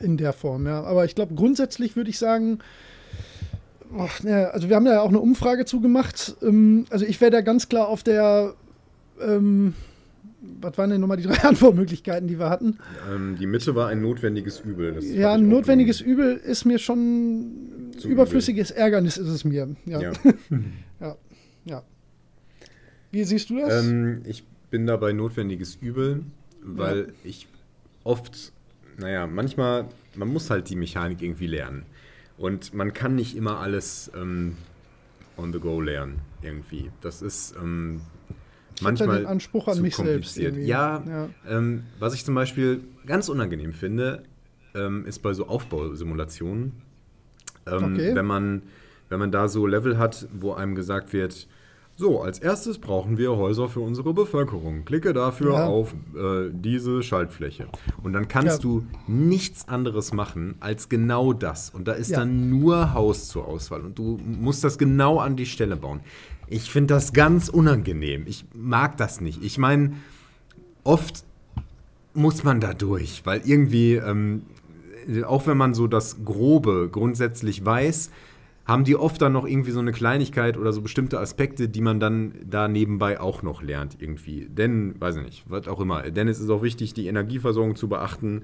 In 0.00 0.16
der 0.16 0.32
Form, 0.32 0.66
ja. 0.66 0.82
Aber 0.82 1.04
ich 1.04 1.14
glaube, 1.14 1.34
grundsätzlich 1.34 1.96
würde 1.96 2.10
ich 2.10 2.18
sagen, 2.18 2.58
ach, 3.98 4.22
ne, 4.22 4.50
also 4.52 4.68
wir 4.68 4.76
haben 4.76 4.84
da 4.84 4.94
ja 4.94 5.00
auch 5.02 5.08
eine 5.08 5.20
Umfrage 5.20 5.64
zugemacht. 5.64 6.36
Ähm, 6.42 6.86
also 6.90 7.04
ich 7.06 7.20
wäre 7.20 7.30
da 7.30 7.40
ganz 7.40 7.68
klar 7.68 7.88
auf 7.88 8.02
der 8.02 8.54
ähm, 9.20 9.74
was 10.60 10.76
waren 10.78 10.90
denn 10.90 11.00
nochmal 11.00 11.16
die 11.16 11.24
drei 11.24 11.38
Antwortmöglichkeiten, 11.42 12.28
die 12.28 12.38
wir 12.38 12.50
hatten? 12.50 12.78
Ähm, 13.10 13.36
die 13.38 13.46
Mitte 13.46 13.74
war 13.74 13.88
ein 13.88 14.00
notwendiges 14.00 14.60
Übel. 14.60 14.92
Das 14.92 15.04
Ja, 15.04 15.34
ein 15.34 15.48
notwendiges 15.48 16.00
Übel 16.00 16.36
ist 16.36 16.64
mir 16.64 16.78
schon 16.78 17.92
Zu 17.98 18.08
überflüssiges 18.08 18.70
Ärgernis 18.70 19.16
ist 19.16 19.28
es 19.28 19.44
mir. 19.44 19.74
Ja. 19.86 20.00
Ja. 20.00 20.12
ja. 21.00 21.16
ja. 21.64 21.82
Wie 23.10 23.24
siehst 23.24 23.50
du 23.50 23.60
das? 23.60 23.84
Ähm, 23.84 24.22
ich 24.26 24.44
bin 24.70 24.86
dabei 24.86 25.12
notwendiges 25.12 25.76
Übel, 25.76 26.22
weil 26.62 27.12
ich 27.22 27.46
oft, 28.02 28.52
naja, 28.98 29.26
manchmal, 29.26 29.86
man 30.14 30.28
muss 30.28 30.50
halt 30.50 30.68
die 30.68 30.76
Mechanik 30.76 31.22
irgendwie 31.22 31.46
lernen. 31.46 31.84
Und 32.36 32.74
man 32.74 32.92
kann 32.92 33.14
nicht 33.14 33.36
immer 33.36 33.60
alles 33.60 34.10
ähm, 34.16 34.56
on 35.36 35.52
the 35.52 35.60
go 35.60 35.80
lernen, 35.80 36.20
irgendwie. 36.42 36.90
Das 37.00 37.22
ist 37.22 37.54
ähm, 37.56 38.00
manchmal 38.80 39.18
den 39.18 39.26
Anspruch 39.26 39.68
an 39.68 39.74
zu 39.76 39.82
mich 39.82 39.94
selbst 39.96 40.10
kompliziert. 40.36 40.54
irgendwie. 40.54 40.68
Ja, 40.68 41.02
Ja. 41.06 41.28
Ähm, 41.48 41.84
was 41.98 42.14
ich 42.14 42.24
zum 42.24 42.34
Beispiel 42.34 42.80
ganz 43.06 43.28
unangenehm 43.28 43.72
finde, 43.72 44.24
ähm, 44.74 45.06
ist 45.06 45.20
bei 45.20 45.32
so 45.32 45.46
Aufbausimulationen, 45.46 46.72
ähm, 47.66 47.94
Okay. 47.94 48.14
wenn, 48.14 48.26
man, 48.26 48.62
wenn 49.08 49.20
man 49.20 49.30
da 49.30 49.46
so 49.48 49.66
Level 49.66 49.96
hat, 49.98 50.26
wo 50.32 50.52
einem 50.54 50.74
gesagt 50.74 51.12
wird, 51.12 51.46
so, 51.96 52.20
als 52.22 52.38
erstes 52.40 52.78
brauchen 52.78 53.18
wir 53.18 53.36
Häuser 53.36 53.68
für 53.68 53.80
unsere 53.80 54.12
Bevölkerung. 54.14 54.84
Klicke 54.84 55.12
dafür 55.12 55.52
Ja. 55.54 55.66
auf 55.66 55.94
äh, 56.16 56.50
diese 56.52 57.02
Schaltfläche. 57.04 57.66
Und 58.02 58.12
dann 58.14 58.26
kannst 58.26 58.56
Ja. 58.56 58.62
du 58.62 58.84
nichts 59.06 59.68
anderes 59.68 60.12
machen 60.12 60.56
als 60.60 60.88
genau 60.88 61.32
das. 61.32 61.70
Und 61.70 61.86
da 61.86 61.92
ist 61.92 62.10
Ja. 62.10 62.18
dann 62.20 62.50
nur 62.50 62.94
Haus 62.94 63.28
zur 63.28 63.46
Auswahl. 63.46 63.82
Und 63.82 63.98
du 63.98 64.18
musst 64.24 64.64
das 64.64 64.76
genau 64.76 65.18
an 65.20 65.36
die 65.36 65.46
Stelle 65.46 65.76
bauen. 65.76 66.00
Ich 66.48 66.70
finde 66.70 66.94
das 66.94 67.12
ganz 67.12 67.48
unangenehm. 67.48 68.24
Ich 68.26 68.44
mag 68.54 68.96
das 68.96 69.20
nicht. 69.20 69.42
Ich 69.44 69.56
meine, 69.58 69.92
oft 70.82 71.24
muss 72.12 72.44
man 72.44 72.60
da 72.60 72.74
durch, 72.74 73.22
weil 73.24 73.40
irgendwie, 73.44 73.94
ähm, 73.94 74.42
auch 75.26 75.46
wenn 75.46 75.56
man 75.56 75.74
so 75.74 75.86
das 75.86 76.24
Grobe 76.24 76.88
grundsätzlich 76.90 77.64
weiß, 77.64 78.10
haben 78.66 78.84
die 78.84 78.96
oft 78.96 79.20
dann 79.20 79.32
noch 79.32 79.46
irgendwie 79.46 79.72
so 79.72 79.80
eine 79.80 79.92
Kleinigkeit 79.92 80.56
oder 80.56 80.72
so 80.72 80.80
bestimmte 80.80 81.20
Aspekte, 81.20 81.68
die 81.68 81.82
man 81.82 82.00
dann 82.00 82.34
da 82.44 82.66
nebenbei 82.68 83.20
auch 83.20 83.42
noch 83.42 83.62
lernt 83.62 83.96
irgendwie. 84.00 84.46
Denn, 84.48 84.98
weiß 85.00 85.16
ich 85.16 85.22
nicht, 85.22 85.44
was 85.46 85.68
auch 85.68 85.80
immer. 85.80 86.02
Denn 86.10 86.28
es 86.28 86.40
ist 86.40 86.48
auch 86.50 86.62
wichtig, 86.62 86.94
die 86.94 87.06
Energieversorgung 87.06 87.76
zu 87.76 87.88
beachten. 87.88 88.42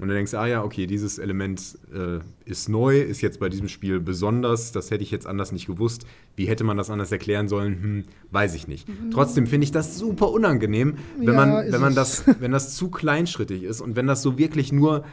Und 0.00 0.06
dann 0.06 0.14
denkst 0.16 0.30
du, 0.30 0.38
ah 0.38 0.46
ja, 0.46 0.62
okay, 0.62 0.86
dieses 0.86 1.18
Element 1.18 1.76
äh, 1.92 2.20
ist 2.48 2.68
neu, 2.68 3.00
ist 3.00 3.20
jetzt 3.20 3.40
bei 3.40 3.48
diesem 3.48 3.66
Spiel 3.68 3.98
besonders, 3.98 4.70
das 4.70 4.92
hätte 4.92 5.02
ich 5.02 5.10
jetzt 5.10 5.26
anders 5.26 5.50
nicht 5.50 5.66
gewusst. 5.66 6.06
Wie 6.36 6.46
hätte 6.46 6.62
man 6.62 6.76
das 6.76 6.88
anders 6.88 7.10
erklären 7.10 7.48
sollen? 7.48 7.82
Hm, 7.82 8.04
weiß 8.30 8.54
ich 8.54 8.68
nicht. 8.68 8.86
Trotzdem 9.12 9.48
finde 9.48 9.64
ich 9.64 9.72
das 9.72 9.98
super 9.98 10.30
unangenehm, 10.30 10.94
wenn 11.18 11.26
Ja, 11.26 11.32
man, 11.32 11.72
wenn 11.72 11.80
man 11.80 11.96
das, 11.96 12.22
wenn 12.40 12.52
das 12.52 12.76
zu 12.76 12.90
kleinschrittig 12.90 13.64
ist 13.64 13.80
und 13.80 13.96
wenn 13.96 14.06
das 14.06 14.22
so 14.22 14.38
wirklich 14.38 14.72
nur, 14.72 15.04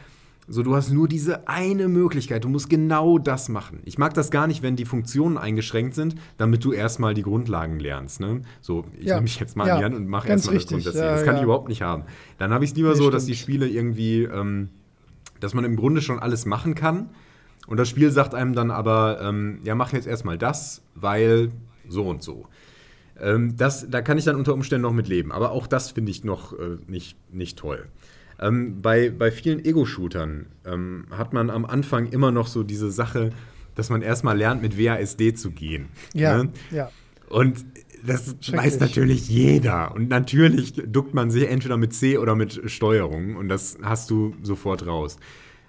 so 0.48 0.62
du 0.62 0.76
hast 0.76 0.92
nur 0.92 1.08
diese 1.08 1.48
eine 1.48 1.88
Möglichkeit, 1.88 2.44
du 2.44 2.48
musst 2.48 2.70
genau 2.70 3.18
das 3.18 3.48
machen. 3.48 3.80
Ich 3.84 3.98
mag 3.98 4.14
das 4.14 4.30
gar 4.30 4.46
nicht, 4.46 4.62
wenn 4.62 4.76
die 4.76 4.84
Funktionen 4.84 5.38
eingeschränkt 5.38 5.94
sind, 5.94 6.14
damit 6.38 6.64
du 6.64 6.72
erstmal 6.72 7.14
die 7.14 7.22
Grundlagen 7.22 7.80
lernst. 7.80 8.20
Ne? 8.20 8.42
So, 8.60 8.84
ich 8.98 9.06
Ja. 9.06 9.14
nehme 9.16 9.22
mich 9.24 9.40
jetzt 9.40 9.56
mal 9.56 9.66
Ja, 9.66 9.74
an 9.74 9.78
die 9.80 9.84
Hand 9.86 9.94
und 9.96 10.08
mache 10.08 10.28
erstmal 10.28 10.54
das. 10.56 10.66
Grundsätzliche. 10.66 11.04
Ja, 11.06 11.12
das 11.12 11.24
kann 11.24 11.36
ich 11.36 11.42
überhaupt 11.42 11.68
nicht 11.68 11.82
haben. 11.82 12.04
Dann 12.38 12.52
habe 12.52 12.64
ich 12.64 12.70
es 12.70 12.76
lieber 12.76 12.90
Nee, 12.90 12.96
so, 12.96 13.10
dass 13.10 13.26
die. 13.26 13.34
Spiele 13.34 13.68
irgendwie, 13.68 14.22
ähm, 14.22 14.68
dass 15.40 15.52
man 15.52 15.64
im 15.64 15.74
Grunde 15.76 16.00
schon 16.00 16.18
alles 16.20 16.46
machen 16.46 16.74
kann. 16.74 17.10
Und 17.66 17.78
das 17.78 17.88
Spiel 17.88 18.12
sagt 18.12 18.34
einem 18.34 18.54
dann 18.54 18.70
aber, 18.70 19.18
ähm, 19.20 19.58
ja, 19.64 19.74
mach 19.74 19.92
jetzt 19.92 20.06
erstmal 20.06 20.38
das, 20.38 20.82
weil 20.94 21.50
so 21.88 22.08
und 22.08 22.22
so. 22.22 22.46
Ähm, 23.20 23.56
das, 23.56 23.90
da 23.90 24.02
kann 24.02 24.18
ich 24.18 24.24
dann 24.24 24.36
unter 24.36 24.54
Umständen 24.54 24.82
noch 24.82 24.92
mit 24.92 25.08
leben. 25.08 25.32
Aber 25.32 25.50
auch 25.50 25.66
das 25.66 25.90
finde 25.90 26.10
ich 26.12 26.22
noch 26.22 26.52
äh, 26.52 26.76
nicht, 26.86 27.16
nicht 27.32 27.58
toll. 27.58 27.86
Ähm, 28.40 28.82
bei, 28.82 29.10
bei 29.10 29.30
vielen 29.30 29.64
Ego-Shootern 29.64 30.46
ähm, 30.66 31.06
hat 31.10 31.32
man 31.32 31.50
am 31.50 31.64
Anfang 31.64 32.08
immer 32.08 32.30
noch 32.30 32.46
so 32.46 32.62
diese 32.62 32.90
Sache, 32.90 33.30
dass 33.74 33.90
man 33.90 34.02
erstmal 34.02 34.36
lernt, 34.36 34.62
mit 34.62 34.78
WASD 34.78 35.34
zu 35.36 35.50
gehen. 35.50 35.88
Ja, 36.14 36.42
Ne? 36.42 36.50
ja. 36.70 36.90
Und 37.28 37.64
das 38.04 38.36
weiß 38.52 38.78
natürlich 38.80 39.28
jeder. 39.28 39.94
Und 39.94 40.08
natürlich 40.08 40.74
duckt 40.74 41.14
man 41.14 41.30
sich 41.30 41.48
entweder 41.48 41.76
mit 41.76 41.92
C 41.92 42.18
oder 42.18 42.36
mit 42.36 42.70
Steuerung. 42.70 43.36
Und 43.36 43.48
das 43.48 43.78
hast 43.82 44.10
du 44.10 44.34
sofort 44.42 44.86
raus. 44.86 45.16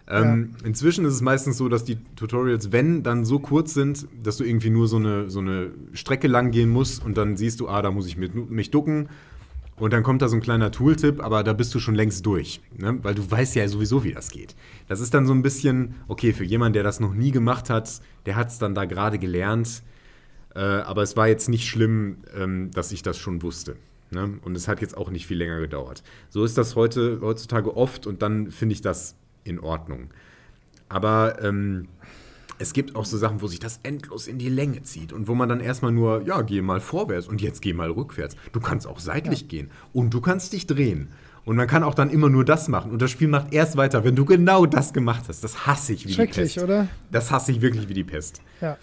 Ähm, 0.10 0.52
Inzwischen 0.64 1.03
ist 1.06 1.14
es 1.15 1.22
meistens 1.22 1.57
so, 1.57 1.68
dass 1.68 1.84
die 1.84 1.98
Tutorials, 2.15 2.72
wenn, 2.72 3.03
dann 3.03 3.26
so 3.26 3.39
kurz 3.39 3.73
sind, 3.73 4.07
dass 4.23 4.38
du 4.38 4.45
irgendwie 4.45 4.69
nur 4.69 4.88
so 4.88 4.98
eine, 4.98 5.30
so 5.30 5.39
eine 5.39 5.72
Strecke 5.94 6.27
lang 6.27 6.52
gehen 6.52 6.69
musst 6.69 7.03
und 7.03 7.18
dann 7.18 7.35
siehst 7.35 7.60
du, 7.60 7.68
ah, 7.68 7.81
da 7.81 7.91
muss 7.91 8.07
ich 8.07 8.18
mit, 8.18 8.34
mich 8.49 8.72
ducken. 8.72 9.10
Und 9.80 9.94
dann 9.94 10.02
kommt 10.02 10.24
da 10.24 10.28
so 10.28 10.36
ein 10.36 10.41
kleiner 10.41 10.72
Tooltip, 10.72 11.24
aber 11.24 11.44
da 11.44 11.54
bist 11.54 11.74
du 11.76 11.80
schon 11.80 11.94
längst 11.94 12.26
durch, 12.26 12.62
ne? 12.76 12.98
weil 13.04 13.14
du 13.14 13.30
weißt 13.30 13.56
ja 13.56 13.68
sowieso, 13.68 14.04
wie 14.04 14.12
das 14.12 14.32
geht. 14.32 14.56
Das 14.88 14.99
ist 14.99 15.14
dann 15.14 15.28
so 15.28 15.34
ein 15.34 15.44
bisschen, 15.44 15.95
okay, 16.08 16.34
für 16.34 16.44
jemanden, 16.44 16.74
der 16.74 16.84
das 16.84 16.99
noch 16.99 17.14
nie 17.14 17.32
gemacht 17.32 17.70
hat, 17.70 18.02
der 18.26 18.36
hat 18.36 18.49
es 18.49 18.58
dann 18.58 18.74
da 18.74 18.86
gerade 18.86 19.20
gelernt. 19.20 19.84
Äh, 20.56 20.60
aber 20.60 21.04
es 21.04 21.16
war 21.16 21.28
jetzt 21.28 21.48
nicht 21.48 21.68
schlimm, 21.70 22.18
ähm, 22.36 22.72
dass 22.72 22.91
ich 22.91 23.04
das 23.04 23.20
schon 23.20 23.44
wusste. 23.44 23.76
Ne? 24.10 24.40
Und 24.44 24.56
es 24.58 24.68
hat 24.68 24.82
jetzt 24.82 24.98
auch 24.98 25.12
nicht 25.12 25.28
viel 25.28 25.38
länger 25.38 25.60
gedauert. 25.60 26.02
So 26.30 26.44
ist 26.44 26.58
das 26.58 26.76
heute, 26.76 27.20
heutzutage 27.22 27.78
oft 27.78 28.08
und 28.08 28.24
dann 28.24 28.49
finde 28.49 28.74
ich 28.74 28.82
das 28.82 29.16
in 29.44 29.60
Ordnung. 29.60 30.10
Aber 30.90 31.44
ähm, 31.44 31.88
es 32.60 32.74
gibt 32.74 32.96
auch 32.96 33.06
so 33.06 33.18
Sachen, 33.18 33.42
wo 33.42 33.48
sich 33.48 33.60
das 33.60 33.80
endlos 33.84 34.28
in 34.28 34.38
die 34.38 34.50
Länge 34.50 34.84
zieht 34.84 35.14
und 35.14 35.28
wo 35.28 35.36
man 35.36 35.50
dann 35.50 35.60
erstmal 35.60 35.92
nur, 35.92 36.24
ja, 36.26 36.42
geh 36.42 36.62
mal 36.62 36.80
vorwärts 36.80 37.28
und 37.28 37.42
jetzt 37.42 37.62
geh 37.62 37.74
mal 37.74 37.92
rückwärts. 37.92 38.36
Du 38.52 38.60
kannst 38.60 38.88
auch 38.88 39.00
seitlich 39.00 39.48
gehen 39.48 39.70
und 39.94 40.14
du 40.14 40.22
kannst 40.22 40.54
dich 40.54 40.68
drehen. 40.68 41.10
Und 41.46 41.56
man 41.56 41.68
kann 41.68 41.84
auch 41.84 41.94
dann 41.94 42.10
immer 42.10 42.30
nur 42.30 42.44
das 42.44 42.68
machen. 42.68 42.92
Und 42.92 43.02
das 43.02 43.10
Spiel 43.10 43.30
macht 43.30 43.54
erst 43.54 43.78
weiter, 43.78 44.04
wenn 44.04 44.18
du 44.18 44.26
genau 44.26 44.66
das 44.66 44.92
gemacht 44.92 45.26
hast. 45.30 45.46
Das 45.46 45.66
hasse 45.66 45.94
ich 45.94 46.04
wie 46.04 46.10
die 46.10 46.14
Schrecklich, 46.16 46.56
Pest. 46.56 46.64
oder? 46.66 46.90
Das 47.10 47.32
hasse 47.32 47.54
ich 47.54 47.62
wirklich 47.62 47.88
wie 47.88 47.94
die 47.94 48.04
Pest. 48.04 48.42
Ja. 48.60 48.78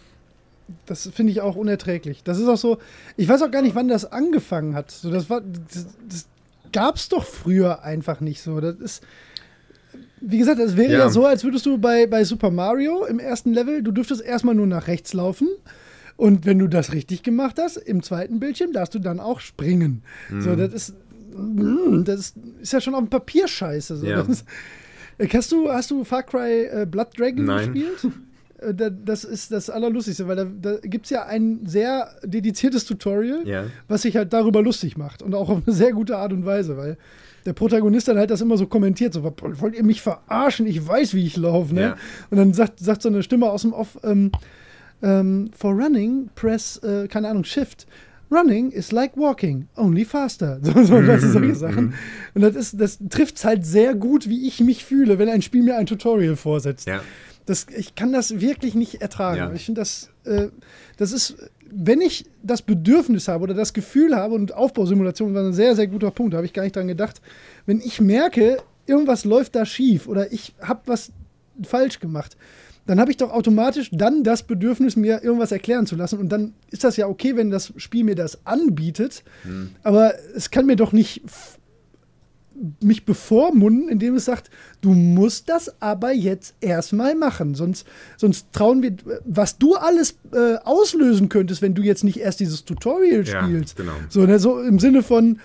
Das 0.86 1.10
finde 1.12 1.30
ich 1.32 1.42
auch 1.42 1.56
unerträglich. 1.56 2.22
Das 2.22 2.38
ist 2.38 2.48
auch 2.48 2.56
so, 2.56 2.78
ich 3.18 3.28
weiß 3.28 3.42
auch 3.42 3.50
gar 3.50 3.60
nicht, 3.60 3.74
wann 3.74 3.88
das 3.88 4.10
angefangen 4.10 4.74
hat. 4.74 4.90
So, 4.90 5.10
das 5.10 5.28
war, 5.28 5.42
das, 5.42 5.88
das 6.08 6.26
gab 6.72 6.96
es 6.96 7.10
doch 7.10 7.24
früher 7.24 7.82
einfach 7.82 8.20
nicht 8.20 8.40
so. 8.40 8.58
Das 8.60 8.76
ist, 8.76 9.02
wie 10.20 10.38
gesagt, 10.38 10.58
es 10.60 10.76
wäre 10.76 10.92
ja. 10.92 10.98
Ja. 11.00 11.08
so, 11.10 11.26
als 11.26 11.44
würdest 11.44 11.66
du 11.66 11.78
bei, 11.78 12.06
bei 12.06 12.24
Super 12.24 12.50
Mario 12.50 13.04
im 13.04 13.18
ersten 13.18 13.52
Level, 13.52 13.82
du 13.82 13.92
dürftest 13.92 14.22
erstmal 14.22 14.54
nur 14.54 14.66
nach 14.66 14.86
rechts 14.86 15.12
laufen. 15.12 15.48
Und 16.16 16.46
wenn 16.46 16.58
du 16.60 16.68
das 16.68 16.92
richtig 16.92 17.22
gemacht 17.24 17.56
hast, 17.60 17.76
im 17.76 18.02
zweiten 18.02 18.38
Bildschirm 18.38 18.72
darfst 18.72 18.94
du 18.94 19.00
dann 19.00 19.18
auch 19.18 19.40
springen. 19.40 20.02
Mhm. 20.30 20.40
So, 20.42 20.54
das 20.54 20.72
ist, 20.72 20.94
das 22.04 22.34
ist 22.62 22.72
ja 22.72 22.80
schon 22.80 22.94
auf 22.94 23.00
dem 23.00 23.10
Papier 23.10 23.48
scheiße. 23.48 23.96
So. 23.96 24.06
Ja. 24.06 24.20
Ist, 24.22 24.44
Äh, 25.18 25.28
hast, 25.28 25.52
du, 25.52 25.70
hast 25.70 25.90
du 25.92 26.02
Far 26.04 26.22
Cry 26.24 26.64
äh, 26.64 26.86
Blood 26.90 27.18
Dragon 27.18 27.44
Nein. 27.44 27.72
gespielt? 27.72 28.12
äh, 28.58 28.74
da, 28.74 28.90
das 28.90 29.22
ist 29.24 29.52
das 29.52 29.70
Allerlustigste, 29.70 30.26
weil 30.26 30.36
da, 30.36 30.44
da 30.44 30.76
gibt 30.82 31.06
es 31.06 31.10
ja 31.10 31.24
ein 31.26 31.60
sehr 31.66 32.10
dediziertes 32.24 32.84
Tutorial, 32.84 33.46
Ja. 33.46 33.64
was 33.86 34.02
sich 34.02 34.16
halt 34.16 34.32
darüber 34.32 34.60
lustig 34.62 34.96
macht 34.96 35.22
und 35.22 35.34
auch 35.34 35.48
auf 35.50 35.62
eine 35.66 35.74
sehr 35.74 35.92
gute 35.92 36.16
Art 36.16 36.32
und 36.32 36.44
Weise, 36.46 36.76
weil 36.76 36.96
der 37.46 37.52
Protagonist 37.52 38.08
dann 38.08 38.18
halt 38.18 38.30
das 38.30 38.40
immer 38.40 38.56
so 38.56 38.66
kommentiert, 38.66 39.12
so, 39.14 39.22
"Was- 39.24 39.60
wollt 39.60 39.74
ihr 39.74 39.84
mich 39.84 40.00
verarschen? 40.02 40.66
Ich 40.66 40.86
weiß, 40.86 41.14
wie 41.14 41.26
ich 41.26 41.36
laufe, 41.36 41.74
ne? 41.74 41.80
Ja. 41.80 41.96
Und 42.30 42.38
dann 42.38 42.52
sagt, 42.54 42.78
sagt 42.80 43.02
so 43.02 43.08
eine 43.08 43.22
Stimme 43.22 43.50
aus 43.50 43.62
dem 43.62 43.72
Off, 43.72 43.98
ähm, 44.02 44.30
ähm, 45.02 45.50
for 45.56 45.72
running, 45.72 46.30
press, 46.34 46.78
äh, 46.78 47.08
keine 47.08 47.28
Ahnung, 47.28 47.44
shift. 47.44 47.86
Running 48.30 48.70
is 48.70 48.90
like 48.90 49.16
walking, 49.16 49.68
only 49.76 50.04
faster. 50.04 50.58
So, 50.62 50.72
so 50.82 50.94
weißt 51.06 51.24
du, 51.24 51.28
solche 51.30 51.54
Sachen. 51.54 51.94
Und 52.34 52.40
das, 52.40 52.56
ist, 52.56 52.80
das 52.80 52.98
trifft 53.10 53.44
halt 53.44 53.64
sehr 53.66 53.94
gut, 53.94 54.28
wie 54.28 54.48
ich 54.48 54.60
mich 54.60 54.84
fühle, 54.84 55.18
wenn 55.18 55.28
ein 55.28 55.42
Spiel 55.42 55.62
mir 55.62 55.76
ein 55.76 55.86
Tutorial 55.86 56.36
vorsetzt. 56.36 56.86
Ja. 56.86 57.02
Das, 57.46 57.66
ich 57.76 57.94
kann 57.94 58.12
das 58.12 58.40
wirklich 58.40 58.74
nicht 58.74 59.02
ertragen. 59.02 59.36
Ja. 59.38 59.52
Ich 59.52 59.66
finde 59.66 59.82
das, 59.82 60.08
äh, 60.24 60.48
das 60.96 61.12
ist, 61.12 61.36
wenn 61.76 62.00
ich 62.00 62.26
das 62.42 62.62
Bedürfnis 62.62 63.28
habe 63.28 63.44
oder 63.44 63.54
das 63.54 63.72
Gefühl 63.72 64.14
habe, 64.14 64.34
und 64.34 64.52
Aufbausimulation 64.52 65.34
war 65.34 65.42
ein 65.42 65.52
sehr, 65.52 65.74
sehr 65.74 65.86
guter 65.86 66.10
Punkt, 66.10 66.32
da 66.32 66.38
habe 66.38 66.46
ich 66.46 66.52
gar 66.52 66.62
nicht 66.62 66.76
dran 66.76 66.88
gedacht, 66.88 67.20
wenn 67.66 67.80
ich 67.80 68.00
merke, 68.00 68.58
irgendwas 68.86 69.24
läuft 69.24 69.54
da 69.54 69.66
schief 69.66 70.06
oder 70.06 70.32
ich 70.32 70.54
habe 70.60 70.82
was 70.86 71.12
falsch 71.62 72.00
gemacht, 72.00 72.36
dann 72.86 73.00
habe 73.00 73.10
ich 73.10 73.16
doch 73.16 73.32
automatisch 73.32 73.88
dann 73.92 74.24
das 74.24 74.42
Bedürfnis, 74.42 74.94
mir 74.94 75.22
irgendwas 75.22 75.52
erklären 75.52 75.86
zu 75.86 75.96
lassen. 75.96 76.18
Und 76.18 76.28
dann 76.28 76.52
ist 76.70 76.84
das 76.84 76.98
ja 76.98 77.06
okay, 77.06 77.34
wenn 77.34 77.50
das 77.50 77.72
Spiel 77.76 78.04
mir 78.04 78.14
das 78.14 78.46
anbietet. 78.46 79.24
Aber 79.82 80.12
es 80.34 80.50
kann 80.50 80.66
mir 80.66 80.76
doch 80.76 80.92
nicht 80.92 81.22
mich 82.80 83.04
bevormunden, 83.04 83.88
indem 83.88 84.14
es 84.14 84.24
sagt, 84.26 84.50
du 84.80 84.90
musst 84.90 85.48
das 85.48 85.80
aber 85.82 86.12
jetzt 86.12 86.54
erstmal 86.60 87.14
machen. 87.14 87.54
Sonst, 87.54 87.86
sonst 88.16 88.46
trauen 88.52 88.82
wir, 88.82 88.94
was 89.24 89.58
du 89.58 89.74
alles 89.74 90.16
äh, 90.32 90.56
auslösen 90.64 91.28
könntest, 91.28 91.62
wenn 91.62 91.74
du 91.74 91.82
jetzt 91.82 92.04
nicht 92.04 92.18
erst 92.20 92.40
dieses 92.40 92.64
Tutorial 92.64 93.24
Ja, 93.26 93.42
spielst. 93.44 93.76
genau. 93.76 93.92
So, 94.08 94.24
ne, 94.24 94.38
so 94.38 94.60
im 94.60 94.78
Sinne 94.78 95.02
von, 95.02 95.40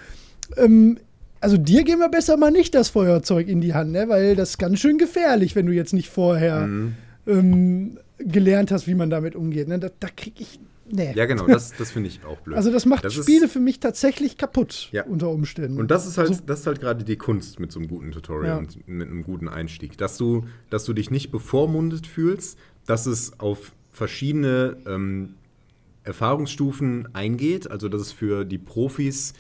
ähm, 0.57 0.97
also 1.41 1.57
dir 1.57 1.83
geben 1.83 1.99
wir 2.01 2.09
besser 2.09 2.37
mal 2.37 2.51
nicht 2.51 2.75
das 2.75 2.89
Feuerzeug 2.89 3.47
in 3.47 3.61
die 3.61 3.73
Hand, 3.73 3.91
ne? 3.91 4.07
weil 4.09 4.35
das 4.35 4.51
ist 4.51 4.57
ganz 4.57 4.79
schön 4.79 4.97
gefährlich, 4.97 5.55
wenn 5.55 5.65
du 5.65 5.71
jetzt 5.73 5.93
nicht 5.93 6.09
vorher 6.09 6.67
Mhm. 6.67 6.93
ähm, 7.27 7.97
gelernt 8.19 8.71
hast, 8.71 8.85
wie 8.87 8.95
man 8.95 9.09
damit 9.09 9.35
umgeht. 9.35 9.67
Ne? 9.67 9.79
Da, 9.79 9.89
da 9.99 10.09
krieg 10.15 10.33
ich. 10.39 10.59
Nee. 10.91 11.13
Ja, 11.15 11.25
genau, 11.25 11.45
das, 11.47 11.73
das 11.77 11.91
finde 11.91 12.09
ich 12.09 12.21
auch 12.25 12.37
blöd. 12.41 12.55
Also 12.57 12.71
das 12.71 12.85
macht 12.85 13.03
Das 13.05 13.15
ist- 13.17 13.25
Spiele 13.25 13.47
für 13.47 13.59
mich 13.59 13.79
tatsächlich 13.79 14.37
kaputt 14.37 14.89
Ja. 14.91 15.03
unter 15.05 15.29
Umständen. 15.29 15.79
Und 15.79 15.91
das 15.91 16.05
ist 16.07 16.17
halt, 16.17 16.29
Also, 16.29 16.41
das 16.45 16.61
ist 16.61 16.67
halt 16.67 16.81
gerade 16.81 17.03
die 17.03 17.15
Kunst 17.15 17.59
mit 17.59 17.71
so 17.71 17.79
einem 17.79 17.87
guten 17.87 18.11
Tutorial 18.11 18.47
Ja. 18.49 18.57
und 18.57 18.87
mit 18.87 19.07
einem 19.07 19.23
guten 19.23 19.47
Einstieg. 19.47 19.97
Dass 19.97 20.17
du, 20.17 20.45
dass 20.69 20.85
du 20.85 20.93
dich 20.93 21.11
nicht 21.11 21.31
bevormundet 21.31 22.07
fühlst, 22.07 22.57
dass 22.85 23.05
es 23.05 23.39
auf 23.39 23.73
verschiedene 23.91 24.77
ähm, 24.87 25.35
Erfahrungsstufen 26.03 27.13
eingeht, 27.13 27.69
also 27.69 27.87
dass 27.89 28.01
es 28.01 28.11
für 28.11 28.45
die 28.45 28.57
Profis, 28.57 29.33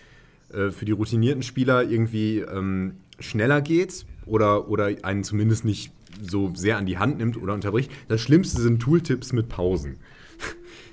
äh, 0.53 0.71
für 0.71 0.85
die 0.85 0.91
routinierten 0.91 1.41
Spieler 1.43 1.83
irgendwie 1.89 2.39
ähm, 2.39 2.93
schneller 3.19 3.61
geht 3.61 4.05
oder, 4.25 4.69
oder 4.69 4.91
einen 5.03 5.23
zumindest 5.23 5.65
nicht 5.65 5.91
so 6.21 6.51
sehr 6.55 6.77
an 6.77 6.85
die 6.85 6.97
Hand 6.97 7.17
nimmt 7.17 7.37
oder 7.41 7.53
unterbricht. 7.53 7.91
Das 8.07 8.21
Schlimmste 8.21 8.61
sind 8.61 8.79
Tooltips 8.81 9.31
mit 9.33 9.47
Pausen. 9.49 9.97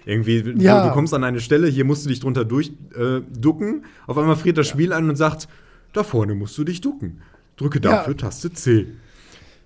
Irgendwie, 0.07 0.43
du- 0.43 0.53
Ja. 0.53 0.87
du 0.89 0.95
kommst 0.95 1.13
an 1.13 1.25
eine 1.25 1.41
Stelle, 1.41 1.67
hier 1.69 1.85
musst 1.85 2.05
du 2.05 2.09
dich 2.09 2.21
drunter 2.21 2.45
durchducken. 2.47 3.75
Äh. 3.83 3.87
Auf 4.07 4.17
einmal 4.17 4.37
friert 4.37 4.57
das 4.57 4.69
Spiel 4.69 4.93
an 4.93 5.11
und 5.11 5.17
sagt, 5.17 5.49
da 5.93 6.03
vorne 6.05 6.35
musst 6.35 6.57
du 6.57 6.65
dich 6.65 6.81
ducken. 6.81 7.21
Drücke 7.57 7.81
dafür 7.81 8.15
Ja. 8.15 8.19
Taste 8.19 8.53
C. 8.53 8.87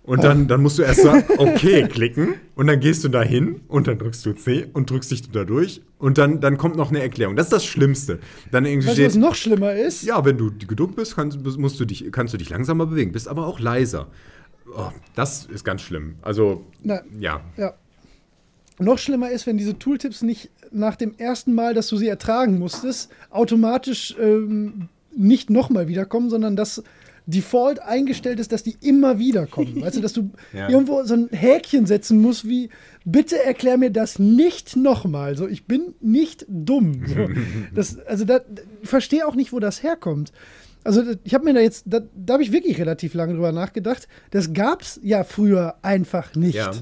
Und 0.02 0.24
dann, 0.24 0.48
dann 0.48 0.62
musst 0.62 0.78
du 0.78 0.82
erst 0.82 1.02
sagen, 1.02 1.24
okay, 1.36 1.86
klicken. 1.86 2.34
Und 2.54 2.66
dann 2.68 2.80
gehst 2.80 3.04
du 3.04 3.08
da 3.08 3.22
hin 3.22 3.60
und 3.68 3.86
dann 3.86 3.98
drückst 3.98 4.24
du 4.24 4.32
C 4.32 4.66
und 4.72 4.88
drückst 4.90 5.10
dich 5.10 5.30
da 5.30 5.44
durch. 5.44 5.82
Und 5.98 6.16
dann, 6.16 6.40
dann 6.40 6.56
kommt 6.56 6.76
noch 6.76 6.88
eine 6.88 7.00
Erklärung. 7.02 7.36
Das 7.36 7.46
ist 7.46 7.52
das 7.52 7.64
Schlimmste. 7.66 8.18
Dann 8.50 8.64
irgendwie 8.64 8.88
weißt 8.88 8.98
du, 8.98 9.04
was 9.04 9.12
steht, 9.12 9.22
noch 9.22 9.34
schlimmer 9.34 9.74
ist? 9.74 10.02
ja, 10.04 10.24
wenn 10.24 10.38
du 10.38 10.50
geduckt 10.66 10.96
bist, 10.96 11.14
kannst, 11.16 11.38
musst 11.58 11.78
du 11.78 11.84
dich, 11.84 12.06
kannst 12.12 12.32
du 12.32 12.38
dich 12.38 12.48
langsamer 12.48 12.86
bewegen, 12.86 13.12
bist 13.12 13.28
aber 13.28 13.46
auch 13.46 13.60
leiser. 13.60 14.08
Oh, 14.74 14.88
das 15.14 15.44
ist 15.46 15.64
ganz 15.64 15.82
schlimm. 15.82 16.14
Also, 16.22 16.64
Na, 16.82 17.02
ja. 17.18 17.42
Ja. 17.58 17.74
Noch 18.80 18.98
schlimmer 18.98 19.30
ist, 19.30 19.46
wenn 19.46 19.56
diese 19.58 19.78
Tooltips 19.78 20.22
nicht 20.22 20.50
nach 20.72 20.96
dem 20.96 21.14
ersten 21.18 21.52
Mal, 21.54 21.74
dass 21.74 21.88
du 21.88 21.96
sie 21.96 22.08
ertragen 22.08 22.58
musstest, 22.58 23.10
automatisch 23.30 24.14
ähm, 24.20 24.88
nicht 25.14 25.50
nochmal 25.50 25.88
wiederkommen, 25.88 26.30
sondern 26.30 26.56
dass 26.56 26.82
Default 27.26 27.80
eingestellt 27.80 28.40
ist, 28.40 28.50
dass 28.52 28.62
die 28.62 28.76
immer 28.80 29.18
wiederkommen. 29.18 29.80
weißt 29.82 29.96
du, 29.96 30.00
dass 30.00 30.12
du 30.12 30.30
Ja. 30.52 30.68
irgendwo 30.68 31.02
so 31.04 31.14
ein 31.14 31.28
Häkchen 31.30 31.86
setzen 31.86 32.20
musst, 32.20 32.48
wie 32.48 32.70
bitte 33.04 33.42
erklär 33.42 33.76
mir 33.76 33.90
das 33.90 34.18
nicht 34.18 34.76
nochmal. 34.76 35.36
So, 35.36 35.46
ich 35.46 35.66
bin 35.66 35.94
nicht 36.00 36.44
dumm. 36.48 37.02
So, 37.06 37.28
das, 37.74 37.98
also 38.06 38.24
da, 38.24 38.40
ich 38.82 38.88
verstehe 38.88 39.26
auch 39.26 39.34
nicht, 39.34 39.52
wo 39.52 39.60
das 39.60 39.82
herkommt. 39.82 40.32
Also 40.82 41.02
ich 41.24 41.34
habe 41.34 41.44
mir 41.44 41.52
da 41.54 41.60
jetzt, 41.60 41.84
da, 41.86 42.00
da 42.16 42.32
habe 42.34 42.42
ich 42.42 42.52
wirklich 42.52 42.78
relativ 42.78 43.12
lange 43.14 43.34
drüber 43.34 43.52
nachgedacht. 43.52 44.08
Das 44.30 44.52
gab 44.54 44.80
es 44.82 44.98
ja 45.02 45.24
früher 45.24 45.76
einfach 45.82 46.34
nicht. 46.34 46.54
Ja. 46.54 46.72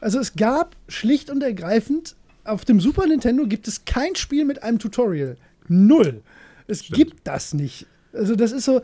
Also 0.00 0.18
es 0.18 0.34
gab 0.34 0.76
schlicht 0.88 1.30
und 1.30 1.42
ergreifend, 1.42 2.14
auf 2.44 2.64
dem 2.64 2.80
Super 2.80 3.06
Nintendo 3.06 3.46
gibt 3.46 3.68
es 3.68 3.84
kein 3.84 4.14
Spiel 4.16 4.44
mit 4.44 4.62
einem 4.62 4.78
Tutorial. 4.78 5.36
Null. 5.68 6.22
Es 6.66 6.82
gibt 6.82 7.26
das 7.26 7.54
nicht. 7.54 7.86
Also 8.12 8.34
das 8.36 8.52
ist 8.52 8.64
so, 8.64 8.80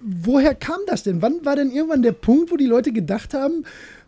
woher 0.00 0.54
kam 0.54 0.78
das 0.86 1.02
denn? 1.02 1.20
Wann 1.22 1.44
war 1.44 1.56
denn 1.56 1.70
irgendwann 1.70 2.02
der 2.02 2.12
Punkt, 2.12 2.50
wo 2.50 2.56
die 2.56 2.66
Leute 2.66 2.92
gedacht 2.92 3.34
haben, 3.34 3.64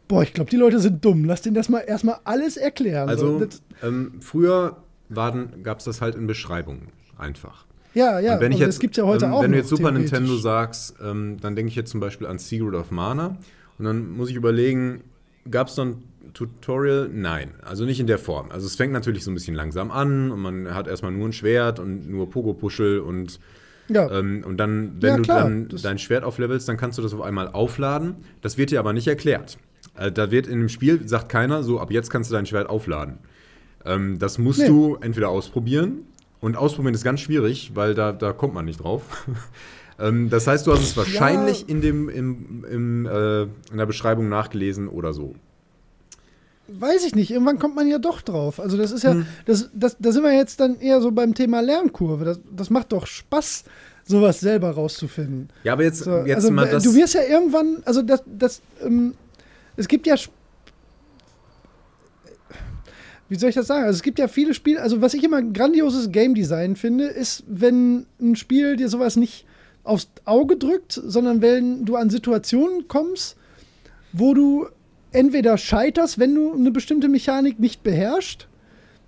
boah, 0.09 0.23
ich 0.23 0.32
glaube, 0.32 0.51
die 0.51 0.56
Leute 0.56 0.78
sind 0.81 1.05
dumm, 1.05 1.24
lass 1.24 1.43
denen 1.43 1.55
das 1.55 1.68
mal 1.68 1.81
erstmal 1.81 2.18
alles 2.24 2.56
erklären. 2.56 3.09
Also, 3.09 3.39
so, 3.39 3.47
ähm, 3.82 4.12
früher 4.20 4.82
gab 5.12 5.78
es 5.78 5.85
das 5.85 6.01
halt 6.01 6.14
in 6.14 6.27
Beschreibungen 6.27 6.89
einfach. 7.18 7.66
ja, 7.94 8.18
ja, 8.20 8.35
und 8.35 8.40
wenn 8.40 8.52
ich 8.52 8.59
jetzt, 8.59 8.68
das 8.68 8.81
gibt 8.81 8.97
ja 8.97 9.05
heute 9.05 9.27
ähm, 9.27 9.32
auch 9.32 9.43
wenn 9.43 9.52
du 9.52 9.59
jetzt 9.59 9.68
Super. 9.68 9.90
Nintendo 9.90 10.36
sagst, 10.36 10.94
ähm, 11.02 11.36
dann 11.40 11.55
denke 11.55 11.68
ich 11.68 11.77
jetzt 11.77 11.90
zum 11.90 12.01
Beispiel 12.01 12.27
an 12.27 12.39
Secret 12.39 12.74
of 12.74 12.90
Mana. 12.90 13.36
Und 13.78 13.85
dann 13.85 14.10
muss 14.10 14.31
ich 14.31 14.36
überlegen, 14.36 15.02
gab 15.51 15.68
es 15.68 15.74
dann 15.74 15.89
ein 15.89 16.02
Tutorial? 16.35 17.09
Nein, 17.12 17.51
also 17.62 17.85
nicht 17.85 18.01
in 18.01 18.07
der 18.07 18.19
Form. 18.19 18.51
Also 18.51 18.66
es 18.66 18.77
fängt 18.77 18.93
natürlich 18.93 19.24
so 19.24 19.31
ein 19.31 19.35
bisschen 19.35 19.55
langsam 19.55 19.90
an 19.90 20.31
und 20.31 20.40
man 20.40 20.74
hat 20.74 20.86
erstmal 20.89 21.12
nur 21.12 21.28
ein 21.28 21.32
Schwert 21.32 21.78
und 21.78 22.09
nur 22.09 22.31
Pogo-Puschel 22.31 23.01
und 23.01 23.39
Ja. 23.89 24.11
ähm, 24.11 24.43
und 24.47 24.57
dann, 24.59 24.93
wenn 25.01 25.11
Ja, 25.11 25.16
du 25.16 25.23
klar, 25.23 25.43
dann 25.44 25.69
dein 25.82 25.98
Schwert 25.98 26.24
auflevelst, 26.24 26.69
dann 26.69 26.77
kannst 26.77 26.98
du 26.98 27.03
das 27.03 27.15
auf 27.15 27.20
einmal 27.23 27.48
aufladen. 27.48 28.16
Das 28.43 28.59
wird 28.59 28.70
dir 28.70 28.81
aber 28.81 28.93
nicht 28.93 29.07
erklärt. 29.07 29.59
Äh, 29.97 30.11
da 30.12 30.31
wird 30.31 30.47
in 30.47 30.59
dem 30.59 30.69
Spiel, 30.69 31.07
sagt 31.09 31.28
keiner, 31.28 31.62
so 31.62 31.81
ab 31.81 31.90
jetzt 31.90 32.11
kannst 32.11 32.31
du 32.31 32.35
dein 32.35 32.47
Schwert 32.47 32.69
aufladen. 32.69 33.19
Ähm, 33.85 34.19
das 34.19 34.39
musst 34.39 34.59
Nee. 34.61 34.66
du 34.69 34.97
entweder 35.01 35.28
ausprobieren. 35.28 36.03
Und 36.40 36.57
ausprobieren 36.57 36.94
ist 36.94 37.03
ganz 37.05 37.20
schwierig, 37.20 37.73
weil 37.74 37.94
da, 37.94 38.12
da 38.12 38.32
kommt 38.32 38.53
man 38.55 38.65
nicht 38.66 38.82
drauf. 38.82 39.03
ähm, 39.98 40.28
das 40.28 40.47
heißt, 40.47 40.66
du 40.66 40.73
hast 40.73 40.82
es 40.82 40.97
wahrscheinlich 40.97 41.69
in, 41.69 41.81
dem, 41.81 42.09
im, 42.11 42.65
im, 42.70 43.07
äh, 43.07 43.43
in 43.43 43.77
der 43.78 43.86
Beschreibung 43.86 44.28
nachgelesen 44.28 44.89
oder 44.89 45.12
so. 45.15 45.35
Weiß 46.68 47.05
ich 47.05 47.14
nicht, 47.14 47.30
irgendwann 47.30 47.59
kommt 47.59 47.76
man 47.76 47.86
ja 47.86 47.98
doch 47.98 48.20
drauf. 48.20 48.59
Also 48.59 48.76
das 48.76 48.90
ist 48.90 49.05
ja, 49.05 49.12
Hm. 49.12 49.26
das, 49.44 49.70
das, 49.72 49.97
da 50.01 50.10
sind 50.12 50.24
wir 50.24 50.32
jetzt 50.32 50.59
dann 50.60 50.80
eher 50.80 51.01
so 51.01 51.12
beim 51.12 51.34
Thema 51.34 51.60
Lernkurve. 51.60 52.24
Das, 52.24 52.40
das 52.56 52.70
macht 52.70 52.90
doch 52.93 53.06
Spaß, 53.06 53.64
sowas 54.05 54.40
selber 54.40 54.70
rauszufinden. 54.72 55.48
Ja, 55.62 55.74
aber 55.74 55.84
jetzt, 55.84 55.98
So, 56.01 56.18
jetzt 56.18 56.36
also, 56.36 56.51
mal 56.51 56.68
das. 56.68 56.82
du 56.82 56.94
wirst 56.94 57.14
ja 57.14 57.22
irgendwann, 57.22 57.82
also 57.84 58.02
das, 58.02 58.22
das 58.26 58.60
ähm, 58.84 59.14
es 59.76 59.86
gibt 59.88 60.06
ja, 60.06 60.16
wie 63.28 63.34
soll 63.36 63.48
ich 63.48 63.55
das 63.56 63.66
sagen? 63.66 63.84
Also 63.84 63.97
es 63.97 64.02
gibt 64.02 64.18
ja 64.18 64.28
viele 64.28 64.55
Spiele, 64.55 64.80
also 64.80 65.01
was 65.02 65.14
ich 65.14 65.24
immer 65.24 65.38
ein 65.38 65.52
grandioses 65.52 66.10
Game 66.12 66.34
Design 66.34 66.76
finde, 66.76 67.06
ist, 67.06 67.43
wenn 67.48 68.06
ein 68.20 68.36
Spiel 68.36 68.76
dir 68.76 68.88
sowas 68.88 69.16
nicht 69.16 69.47
aufs 69.82 70.09
Auge 70.24 70.56
drückt, 70.56 70.93
sondern 70.93 71.43
wenn 71.43 71.84
du 71.84 71.97
an 71.97 72.10
Situationen 72.10 72.86
kommst, 72.88 73.36
wo 74.12 74.34
du 74.34 74.66
entweder 75.12 75.58
scheiterst, 75.58 76.18
wenn 76.18 76.34
du 76.34 76.52
eine 76.52 76.70
bestimmte 76.70 77.08
Mechanik 77.08 77.58
nicht 77.58 77.82
beherrschst, 77.82 78.48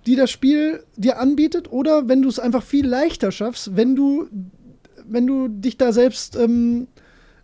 die 0.05 0.15
das 0.15 0.31
Spiel 0.31 0.83
dir 0.95 1.19
anbietet, 1.19 1.71
oder 1.71 2.07
wenn 2.07 2.21
du 2.21 2.29
es 2.29 2.39
einfach 2.39 2.63
viel 2.63 2.87
leichter 2.87 3.31
schaffst, 3.31 3.75
wenn 3.75 3.95
du, 3.95 4.27
wenn 5.07 5.27
du 5.27 5.47
dich 5.47 5.77
da 5.77 5.91
selbst 5.91 6.35
ähm, 6.35 6.87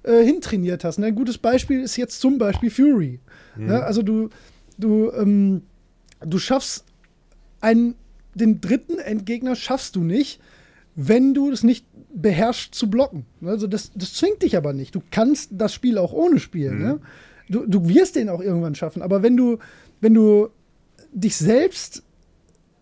äh, 0.04 0.24
hintrainiert 0.24 0.84
hast. 0.84 1.00
Ne? 1.00 1.08
Ein 1.08 1.16
gutes 1.16 1.38
Beispiel 1.38 1.82
ist 1.82 1.98
jetzt 1.98 2.22
zum 2.22 2.38
Beispiel 2.38 2.70
Fury. 2.70 3.20
Ne? 3.58 3.84
Also 3.84 4.02
du, 4.02 4.30
du, 4.78 5.12
ähm, 5.12 5.64
du 6.22 6.38
schaffst 6.40 6.86
einen, 7.62 7.96
den 8.34 8.62
dritten 8.62 9.00
Endgegner 9.00 9.56
schaffst 9.56 9.96
du 9.96 10.04
nicht, 10.04 10.40
wenn 10.96 11.34
du 11.34 11.52
es 11.52 11.64
nicht 11.64 11.86
beherrschst 12.14 12.74
zu 12.74 12.90
blocken. 12.90 13.26
Also 13.44 13.68
das, 13.68 13.92
das 13.96 14.14
zwingt 14.14 14.42
dich 14.44 14.56
aber 14.56 14.74
nicht. 14.74 14.96
Du 14.96 15.02
kannst 15.12 15.50
das 15.52 15.74
Spiel 15.74 15.98
auch 15.98 16.14
ohne 16.14 16.40
spielen. 16.40 16.80
Ne? 16.82 17.00
Du, 17.50 17.66
du 17.66 17.88
wirst 17.88 18.16
den 18.16 18.30
auch 18.30 18.42
irgendwann 18.42 18.76
schaffen. 18.76 19.02
Aber 19.02 19.24
wenn 19.24 19.38
du, 19.38 19.58
wenn 20.02 20.14
du 20.14 20.50
dich 21.12 21.36
selbst 21.38 22.04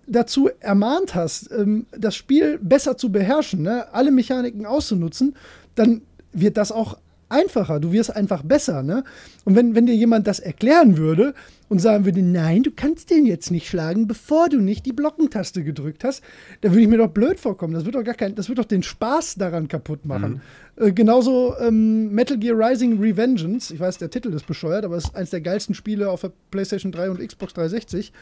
dazu 0.07 0.49
ermahnt 0.59 1.15
hast, 1.15 1.51
ähm, 1.51 1.85
das 1.91 2.15
Spiel 2.15 2.59
besser 2.61 2.97
zu 2.97 3.11
beherrschen, 3.11 3.61
ne? 3.61 3.93
alle 3.93 4.11
Mechaniken 4.11 4.65
auszunutzen, 4.65 5.35
dann 5.75 6.01
wird 6.33 6.57
das 6.57 6.71
auch 6.71 6.97
einfacher, 7.33 7.79
du 7.79 7.91
wirst 7.91 8.15
einfach 8.15 8.43
besser, 8.43 8.83
ne? 8.83 9.03
Und 9.43 9.55
wenn, 9.55 9.75
wenn 9.75 9.85
dir 9.85 9.95
jemand 9.95 10.27
das 10.27 10.39
erklären 10.39 10.97
würde 10.97 11.33
und 11.67 11.79
sagen 11.79 12.05
würde, 12.05 12.21
nein, 12.21 12.63
du 12.63 12.71
kannst 12.71 13.09
den 13.09 13.25
jetzt 13.25 13.51
nicht 13.51 13.67
schlagen, 13.67 14.07
bevor 14.07 14.47
du 14.47 14.59
nicht 14.59 14.85
die 14.85 14.93
Blockentaste 14.93 15.63
gedrückt 15.63 16.03
hast, 16.03 16.23
dann 16.61 16.71
würde 16.71 16.83
ich 16.83 16.87
mir 16.87 16.97
doch 16.97 17.09
blöd 17.09 17.39
vorkommen. 17.39 17.73
Das 17.73 17.83
wird 17.83 17.95
doch 17.95 18.03
gar 18.03 18.13
kein, 18.13 18.35
das 18.35 18.47
wird 18.47 18.59
doch 18.59 18.65
den 18.65 18.83
Spaß 18.83 19.35
daran 19.35 19.67
kaputt 19.67 20.05
machen. 20.05 20.41
Äh, 20.75 20.91
genauso 20.91 21.55
ähm, 21.59 22.11
Metal 22.11 22.37
Gear 22.37 22.57
Rising 22.57 22.99
Revengeance, 22.99 23.73
ich 23.73 23.79
weiß, 23.79 23.97
der 23.97 24.09
Titel 24.09 24.33
ist 24.33 24.47
bescheuert, 24.47 24.85
aber 24.85 24.95
es 24.97 25.05
ist 25.05 25.15
eines 25.15 25.31
der 25.31 25.41
geilsten 25.41 25.75
Spiele 25.75 26.09
auf 26.09 26.21
der 26.21 26.31
PlayStation 26.51 26.91
3 26.91 27.09
und 27.09 27.27
Xbox 27.27 27.53
360. 27.53 28.13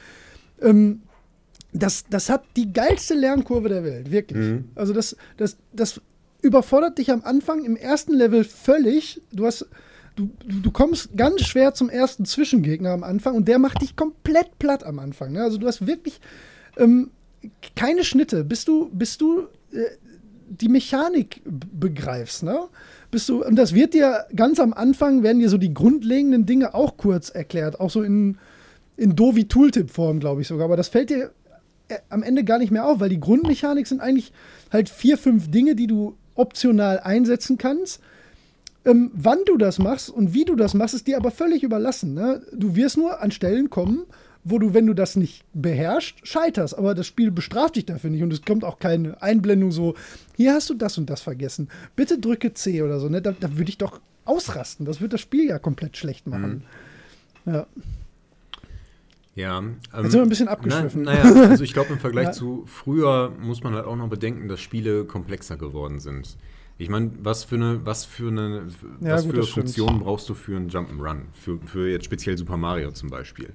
Ähm, 0.62 1.02
das, 1.74 2.06
das 2.10 2.30
hat 2.30 2.44
die 2.58 2.74
geilste 2.74 3.14
Lernkurve 3.14 3.70
der 3.70 3.84
Welt, 3.84 4.12
wirklich. 4.12 4.60
Also 4.76 4.94
das, 4.94 5.16
das, 5.38 5.58
das 5.72 6.02
überfordert 6.42 6.98
dich 6.98 7.12
am 7.12 7.24
Anfang 7.24 7.64
im 7.64 7.76
ersten 7.76 8.14
Level 8.14 8.44
völlig. 8.44 9.22
Du 9.32 9.46
hast, 9.46 9.68
du, 10.16 10.30
du 10.46 10.72
kommst 10.72 11.16
ganz 11.16 11.42
schwer 11.42 11.74
zum 11.74 11.90
ersten 11.90 12.26
Zwischengegner 12.26 12.92
am 12.92 13.04
Anfang 13.04 13.36
und 13.36 13.48
der 13.48 13.60
macht 13.60 13.82
dich 13.82 13.96
komplett 13.96 14.60
platt 14.60 14.84
am 14.84 15.00
Anfang. 15.00 15.32
Ne? 15.34 15.44
Also 15.44 15.58
du 15.58 15.68
hast 15.68 15.86
wirklich 15.86 16.20
ähm, 16.78 17.12
keine 17.76 18.04
Schnitte, 18.04 18.44
bis 18.44 18.66
du, 18.66 18.90
bis 18.92 19.18
du 19.18 19.48
äh, 19.72 19.86
die 20.48 20.70
Mechanik 20.70 21.42
begreifst, 21.46 22.44
ne? 22.44 22.68
Bist 23.10 23.28
du, 23.30 23.44
und 23.44 23.56
das 23.56 23.74
wird 23.74 23.94
dir 23.94 24.26
ganz 24.36 24.60
am 24.60 24.74
Anfang, 24.74 25.24
werden 25.24 25.40
dir 25.40 25.50
so 25.50 25.58
die 25.58 25.74
grundlegenden 25.74 26.46
Dinge 26.46 26.74
auch 26.74 26.98
kurz 26.98 27.30
erklärt, 27.30 27.80
auch 27.80 27.90
so 27.90 28.04
in, 28.04 28.38
in 28.96 29.16
Dovi 29.16 29.48
Tooltip-Form, 29.48 30.20
glaube 30.20 30.42
ich 30.42 30.48
sogar. 30.48 30.66
Aber 30.66 30.78
das 30.78 30.88
fällt 30.88 31.10
dir 31.10 31.32
äh, 31.88 31.98
am 32.10 32.24
Ende 32.24 32.44
gar 32.44 32.58
nicht 32.58 32.72
mehr 32.72 32.86
auf, 32.86 33.00
weil 33.00 33.10
die 33.10 33.20
Grundmechanik 33.20 33.88
sind 33.88 34.02
eigentlich 34.02 34.32
halt 34.72 34.90
vier, 34.90 35.18
fünf 35.18 35.52
Dinge, 35.52 35.76
die 35.76 35.88
du 35.88 36.16
optional 36.36 37.00
einsetzen 37.00 37.58
kannst. 37.58 38.02
Ähm, 38.84 39.12
wann 39.14 39.40
du 39.46 39.58
das 39.58 39.78
machst 39.78 40.10
und 40.10 40.34
wie 40.34 40.46
du 40.46 40.56
das 40.56 40.74
machst, 40.74 40.96
ist 40.96 41.08
dir 41.08 41.18
aber 41.18 41.32
völlig 41.32 41.64
überlassen. 41.64 42.14
Ne? 42.14 42.42
Du 42.52 42.76
wirst 42.76 42.98
nur 42.98 43.22
an 43.22 43.32
Stellen 43.32 43.70
kommen, 43.70 44.06
wo 44.44 44.58
du, 44.58 44.74
wenn 44.74 44.88
du 44.88 44.94
das 44.94 45.16
nicht 45.16 45.44
beherrschst, 45.54 46.28
scheiterst. 46.28 46.78
Aber 46.78 46.96
das 46.96 47.06
Spiel 47.06 47.30
bestraft 47.30 47.76
dich 47.76 47.86
dafür 47.86 48.10
nicht 48.10 48.24
und 48.24 48.34
es 48.34 48.42
kommt 48.42 48.64
auch 48.64 48.80
keine 48.80 49.22
Einblendung 49.22 49.72
so, 49.72 49.94
hier 50.36 50.54
hast 50.54 50.70
du 50.70 50.74
das 50.74 50.98
und 50.98 51.10
das 51.10 51.22
vergessen. 51.22 51.70
Bitte 51.96 52.18
drücke 52.18 52.54
C 52.54 52.82
oder 52.82 53.00
so. 53.00 53.08
Ne? 53.08 53.22
Da, 53.22 53.34
da 53.40 53.56
würde 53.58 53.70
ich 53.70 53.78
doch 53.78 54.00
ausrasten. 54.26 54.86
Das 54.86 55.00
würde 55.00 55.14
das 55.14 55.22
Spiel 55.22 55.48
ja 55.48 55.60
komplett 55.60 55.98
schlecht 55.98 56.26
machen. 56.28 56.64
Ja. 57.46 57.68
Ja. 59.36 59.60
Ähm, 59.60 59.78
sind 59.94 60.14
wir 60.14 60.22
ein 60.22 60.30
bisschen 60.30 60.48
abgeschwiffen. 60.48 61.04
Na, 61.04 61.14
naja, 61.14 61.50
also 61.50 61.64
ich 61.64 61.74
glaube, 61.74 61.94
im 61.94 62.00
Vergleich 62.00 62.28
Ja. 62.28 62.32
zu 62.34 62.64
früher 62.66 63.32
muss 63.40 63.64
man 63.64 63.74
halt 63.74 63.86
auch 63.86 63.96
noch 63.96 64.10
bedenken, 64.10 64.48
dass 64.48 64.60
Spiele 64.60 65.06
komplexer 65.06 65.58
geworden 65.58 66.00
sind. 66.00 66.38
Ich 66.78 66.90
meine, 66.90 67.12
was 67.22 67.44
für 67.44 67.56
eine, 67.56 67.86
was 67.86 68.06
für 68.06 68.30
eine, 68.30 68.68
Ja, 69.02 69.14
was 69.14 69.26
gut, 69.26 69.36
für. 69.36 69.44
Funktionen 69.44 70.00
brauchst 70.00 70.28
du 70.30 70.34
für 70.34 70.56
einen 70.56 70.70
Jump'n'Run? 70.70 71.26
Für, 71.34 71.60
für 71.66 71.90
jetzt 71.90 72.06
speziell 72.06 72.38
Super 72.38 72.58
Mario 72.58 72.92
zum 72.92 73.10
Beispiel. 73.10 73.50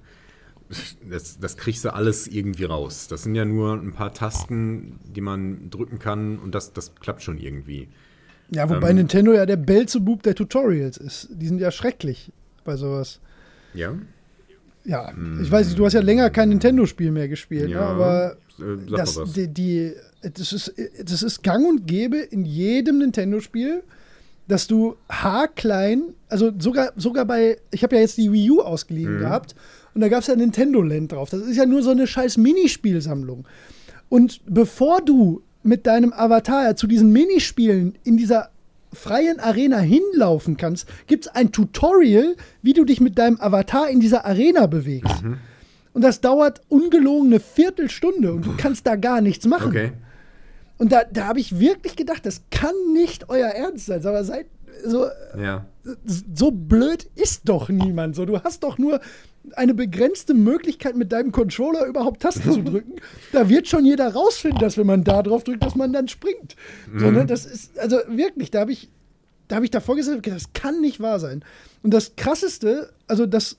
Das, 1.08 1.38
das 1.38 1.56
kriegst 1.56 1.84
du 1.84 1.92
alles 1.92 2.26
irgendwie 2.26 2.64
raus. 2.64 3.06
Das 3.08 3.22
sind 3.22 3.34
ja 3.34 3.44
nur 3.44 3.74
ein 3.74 3.92
paar 3.92 4.12
Tasten, 4.14 4.98
die 5.04 5.20
man 5.20 5.70
drücken 5.70 5.98
kann 5.98 6.38
und 6.38 6.54
das, 6.54 6.72
das 6.72 6.94
klappt 6.96 7.22
schon 7.22 7.38
irgendwie. 7.38 7.88
Ja, 8.50 8.68
wobei 8.70 8.90
Ähm. 8.90 8.96
Nintendo 8.96 9.32
ja 9.32 9.44
der 9.46 9.56
Belzebub 9.56 10.22
der 10.22 10.34
Tutorials 10.34 10.96
ist. 10.96 11.28
Die 11.30 11.46
sind 11.46 11.60
ja 11.60 11.70
schrecklich 11.70 12.32
bei 12.64 12.76
sowas. 12.76 13.20
Ja? 13.74 13.94
Ja, 14.86 15.12
ich 15.42 15.50
weiß 15.50 15.66
nicht, 15.66 15.78
du 15.78 15.84
hast 15.84 15.94
ja 15.94 16.00
länger 16.00 16.30
kein 16.30 16.48
Nintendo-Spiel 16.50 17.10
mehr 17.10 17.28
gespielt, 17.28 17.70
ne? 17.70 17.80
aber 17.80 18.36
äh, 18.58 18.62
sag 18.88 18.96
das, 18.98 19.32
die, 19.34 19.48
die, 19.48 19.92
das, 20.22 20.52
ist, 20.52 20.74
das 21.04 21.22
ist 21.22 21.42
gang 21.42 21.66
und 21.66 21.86
gäbe 21.86 22.18
in 22.18 22.44
jedem 22.44 22.98
Nintendo-Spiel, 22.98 23.82
dass 24.48 24.68
du 24.68 24.94
haarklein, 25.10 26.14
also 26.28 26.52
sogar, 26.58 26.92
sogar 26.96 27.24
bei, 27.24 27.58
ich 27.72 27.82
habe 27.82 27.96
ja 27.96 28.02
jetzt 28.02 28.16
die 28.16 28.32
Wii 28.32 28.50
U 28.52 28.60
ausgeliehen 28.60 29.16
Mhm. 29.16 29.20
gehabt 29.20 29.54
und 29.94 30.00
da 30.02 30.08
gab 30.08 30.20
es 30.20 30.28
ja 30.28 30.36
Nintendo 30.36 30.82
Land 30.82 31.10
drauf. 31.12 31.30
Das 31.30 31.40
ist 31.40 31.56
ja 31.56 31.66
nur 31.66 31.82
so 31.82 31.90
eine 31.90 32.06
scheiß 32.06 32.36
Minispielsammlung. 32.36 33.46
Und 34.08 34.40
bevor 34.46 35.00
du 35.00 35.42
mit 35.64 35.86
deinem 35.86 36.12
Avatar 36.12 36.76
zu 36.76 36.86
diesen 36.86 37.10
Minispielen 37.10 37.96
in 38.04 38.16
dieser 38.16 38.50
freien 38.96 39.38
Arena 39.38 39.78
hinlaufen 39.78 40.56
kannst, 40.56 40.88
gibt 41.06 41.26
es 41.26 41.34
ein 41.34 41.52
Tutorial, 41.52 42.36
wie 42.62 42.72
du 42.72 42.84
dich 42.84 43.00
mit 43.00 43.18
deinem 43.18 43.40
Avatar 43.40 43.88
in 43.88 44.00
dieser 44.00 44.24
Arena 44.24 44.66
bewegst. 44.66 45.22
Mhm. 45.22 45.38
Und 45.92 46.02
das 46.02 46.20
dauert 46.20 46.60
ungelogen 46.68 47.28
eine 47.28 47.40
Viertelstunde 47.40 48.32
und 48.32 48.44
du 48.44 48.54
kannst 48.56 48.86
da 48.86 48.96
gar 48.96 49.20
nichts 49.20 49.46
machen. 49.46 49.68
Okay. 49.68 49.92
Und 50.78 50.92
da, 50.92 51.04
da 51.04 51.26
habe 51.26 51.40
ich 51.40 51.58
wirklich 51.58 51.96
gedacht, 51.96 52.26
das 52.26 52.42
kann 52.50 52.74
nicht 52.92 53.30
euer 53.30 53.48
Ernst 53.48 53.86
sein. 53.86 54.04
Aber 54.04 54.24
seid 54.24 54.46
so, 54.84 55.06
Ja. 55.38 55.64
so 56.04 56.50
blöd 56.50 57.08
ist 57.14 57.48
doch 57.48 57.70
niemand. 57.70 58.14
So, 58.14 58.26
du 58.26 58.42
hast 58.42 58.62
doch 58.62 58.76
nur 58.76 59.00
eine 59.54 59.74
begrenzte 59.74 60.34
Möglichkeit, 60.34 60.96
mit 60.96 61.12
deinem 61.12 61.32
Controller 61.32 61.86
überhaupt 61.86 62.22
Tasten 62.22 62.52
zu 62.52 62.62
drücken. 62.62 62.94
Da 63.32 63.48
wird 63.48 63.68
schon 63.68 63.84
jeder 63.84 64.12
rausfinden, 64.12 64.60
dass 64.60 64.76
wenn 64.76 64.86
man 64.86 65.04
da 65.04 65.22
drauf 65.22 65.44
drückt, 65.44 65.62
dass 65.64 65.74
man 65.74 65.92
dann 65.92 66.08
springt. 66.08 66.56
So, 66.96 67.10
ne? 67.10 67.26
Das 67.26 67.46
ist, 67.46 67.78
also 67.78 67.98
wirklich, 68.08 68.50
da 68.50 68.60
habe 68.60 68.72
ich, 68.72 68.88
da 69.48 69.56
habe 69.56 69.64
ich 69.64 69.70
davor 69.70 69.96
gesagt, 69.96 70.26
das 70.26 70.52
kann 70.52 70.80
nicht 70.80 71.00
wahr 71.00 71.20
sein. 71.20 71.44
Und 71.82 71.92
das 71.94 72.16
krasseste, 72.16 72.90
also 73.06 73.26
das 73.26 73.56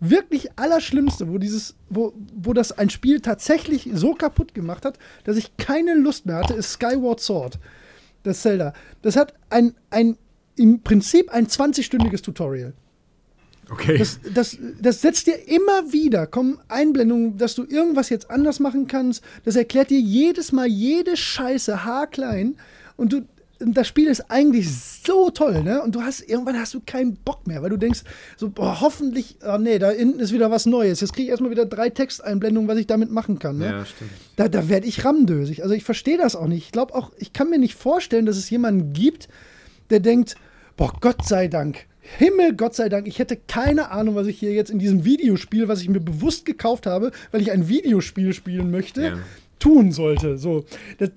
wirklich 0.00 0.50
Allerschlimmste, 0.56 1.28
wo 1.28 1.38
dieses, 1.38 1.74
wo, 1.88 2.12
wo 2.34 2.52
das 2.52 2.72
ein 2.72 2.90
Spiel 2.90 3.20
tatsächlich 3.20 3.90
so 3.94 4.14
kaputt 4.14 4.54
gemacht 4.54 4.84
hat, 4.84 4.98
dass 5.24 5.36
ich 5.36 5.56
keine 5.56 5.94
Lust 5.94 6.26
mehr 6.26 6.36
hatte, 6.36 6.54
ist 6.54 6.72
Skyward 6.72 7.20
Sword. 7.20 7.58
Das 8.22 8.42
Zelda. 8.42 8.72
Das 9.02 9.16
hat 9.16 9.34
ein, 9.50 9.74
ein 9.90 10.16
im 10.56 10.80
Prinzip 10.82 11.30
ein 11.30 11.46
20-stündiges 11.46 12.22
Tutorial. 12.22 12.72
Okay. 13.68 13.98
Das, 13.98 14.20
das, 14.32 14.58
das 14.80 15.00
setzt 15.00 15.26
dir 15.26 15.48
immer 15.48 15.92
wieder, 15.92 16.26
kommen 16.26 16.58
Einblendungen, 16.68 17.36
dass 17.36 17.54
du 17.54 17.64
irgendwas 17.64 18.10
jetzt 18.10 18.30
anders 18.30 18.60
machen 18.60 18.86
kannst. 18.86 19.24
Das 19.44 19.56
erklärt 19.56 19.90
dir 19.90 19.98
jedes 19.98 20.52
Mal 20.52 20.66
jede 20.66 21.16
Scheiße 21.16 21.84
haarklein. 21.84 22.56
Und 22.96 23.12
du, 23.12 23.22
das 23.58 23.88
Spiel 23.88 24.06
ist 24.06 24.30
eigentlich 24.30 24.68
so 25.04 25.30
toll, 25.30 25.62
ne? 25.62 25.82
Und 25.82 25.94
du 25.94 26.02
hast, 26.02 26.20
irgendwann 26.20 26.58
hast 26.58 26.74
du 26.74 26.80
keinen 26.84 27.16
Bock 27.16 27.46
mehr, 27.46 27.62
weil 27.62 27.70
du 27.70 27.76
denkst, 27.76 28.02
so, 28.36 28.50
boah, 28.50 28.80
hoffentlich, 28.80 29.36
oh 29.44 29.58
nee, 29.58 29.78
da 29.78 29.90
hinten 29.90 30.20
ist 30.20 30.32
wieder 30.32 30.50
was 30.50 30.66
Neues. 30.66 31.00
Jetzt 31.00 31.14
kriege 31.14 31.24
ich 31.24 31.30
erstmal 31.30 31.50
wieder 31.50 31.66
drei 31.66 31.90
Texteinblendungen, 31.90 32.68
was 32.68 32.78
ich 32.78 32.86
damit 32.86 33.10
machen 33.10 33.38
kann, 33.38 33.58
ne? 33.58 33.66
ja, 33.66 33.84
stimmt. 33.84 34.10
Da, 34.36 34.48
da 34.48 34.68
werde 34.68 34.86
ich 34.86 35.04
rammdösig. 35.04 35.62
Also 35.62 35.74
ich 35.74 35.84
verstehe 35.84 36.18
das 36.18 36.36
auch 36.36 36.46
nicht. 36.46 36.66
Ich 36.66 36.72
glaube 36.72 36.94
auch, 36.94 37.10
ich 37.16 37.32
kann 37.32 37.50
mir 37.50 37.58
nicht 37.58 37.74
vorstellen, 37.74 38.26
dass 38.26 38.36
es 38.36 38.50
jemanden 38.50 38.92
gibt, 38.92 39.28
der 39.90 40.00
denkt, 40.00 40.36
boah, 40.76 40.92
Gott 41.00 41.26
sei 41.26 41.48
Dank, 41.48 41.86
Himmel, 42.18 42.54
Gott 42.54 42.74
sei 42.74 42.88
Dank, 42.88 43.06
ich 43.06 43.18
hätte 43.18 43.36
keine 43.36 43.90
Ahnung, 43.90 44.14
was 44.14 44.26
ich 44.26 44.38
hier 44.38 44.52
jetzt 44.52 44.70
in 44.70 44.78
diesem 44.78 45.04
Videospiel, 45.04 45.68
was 45.68 45.80
ich 45.82 45.88
mir 45.88 46.00
bewusst 46.00 46.44
gekauft 46.44 46.86
habe, 46.86 47.10
weil 47.32 47.40
ich 47.42 47.50
ein 47.52 47.68
Videospiel 47.68 48.32
spielen 48.32 48.70
möchte, 48.70 49.02
Ja. 49.02 49.18
tun 49.58 49.92
sollte. 49.92 50.38
So, 50.38 50.64
das, 50.98 51.10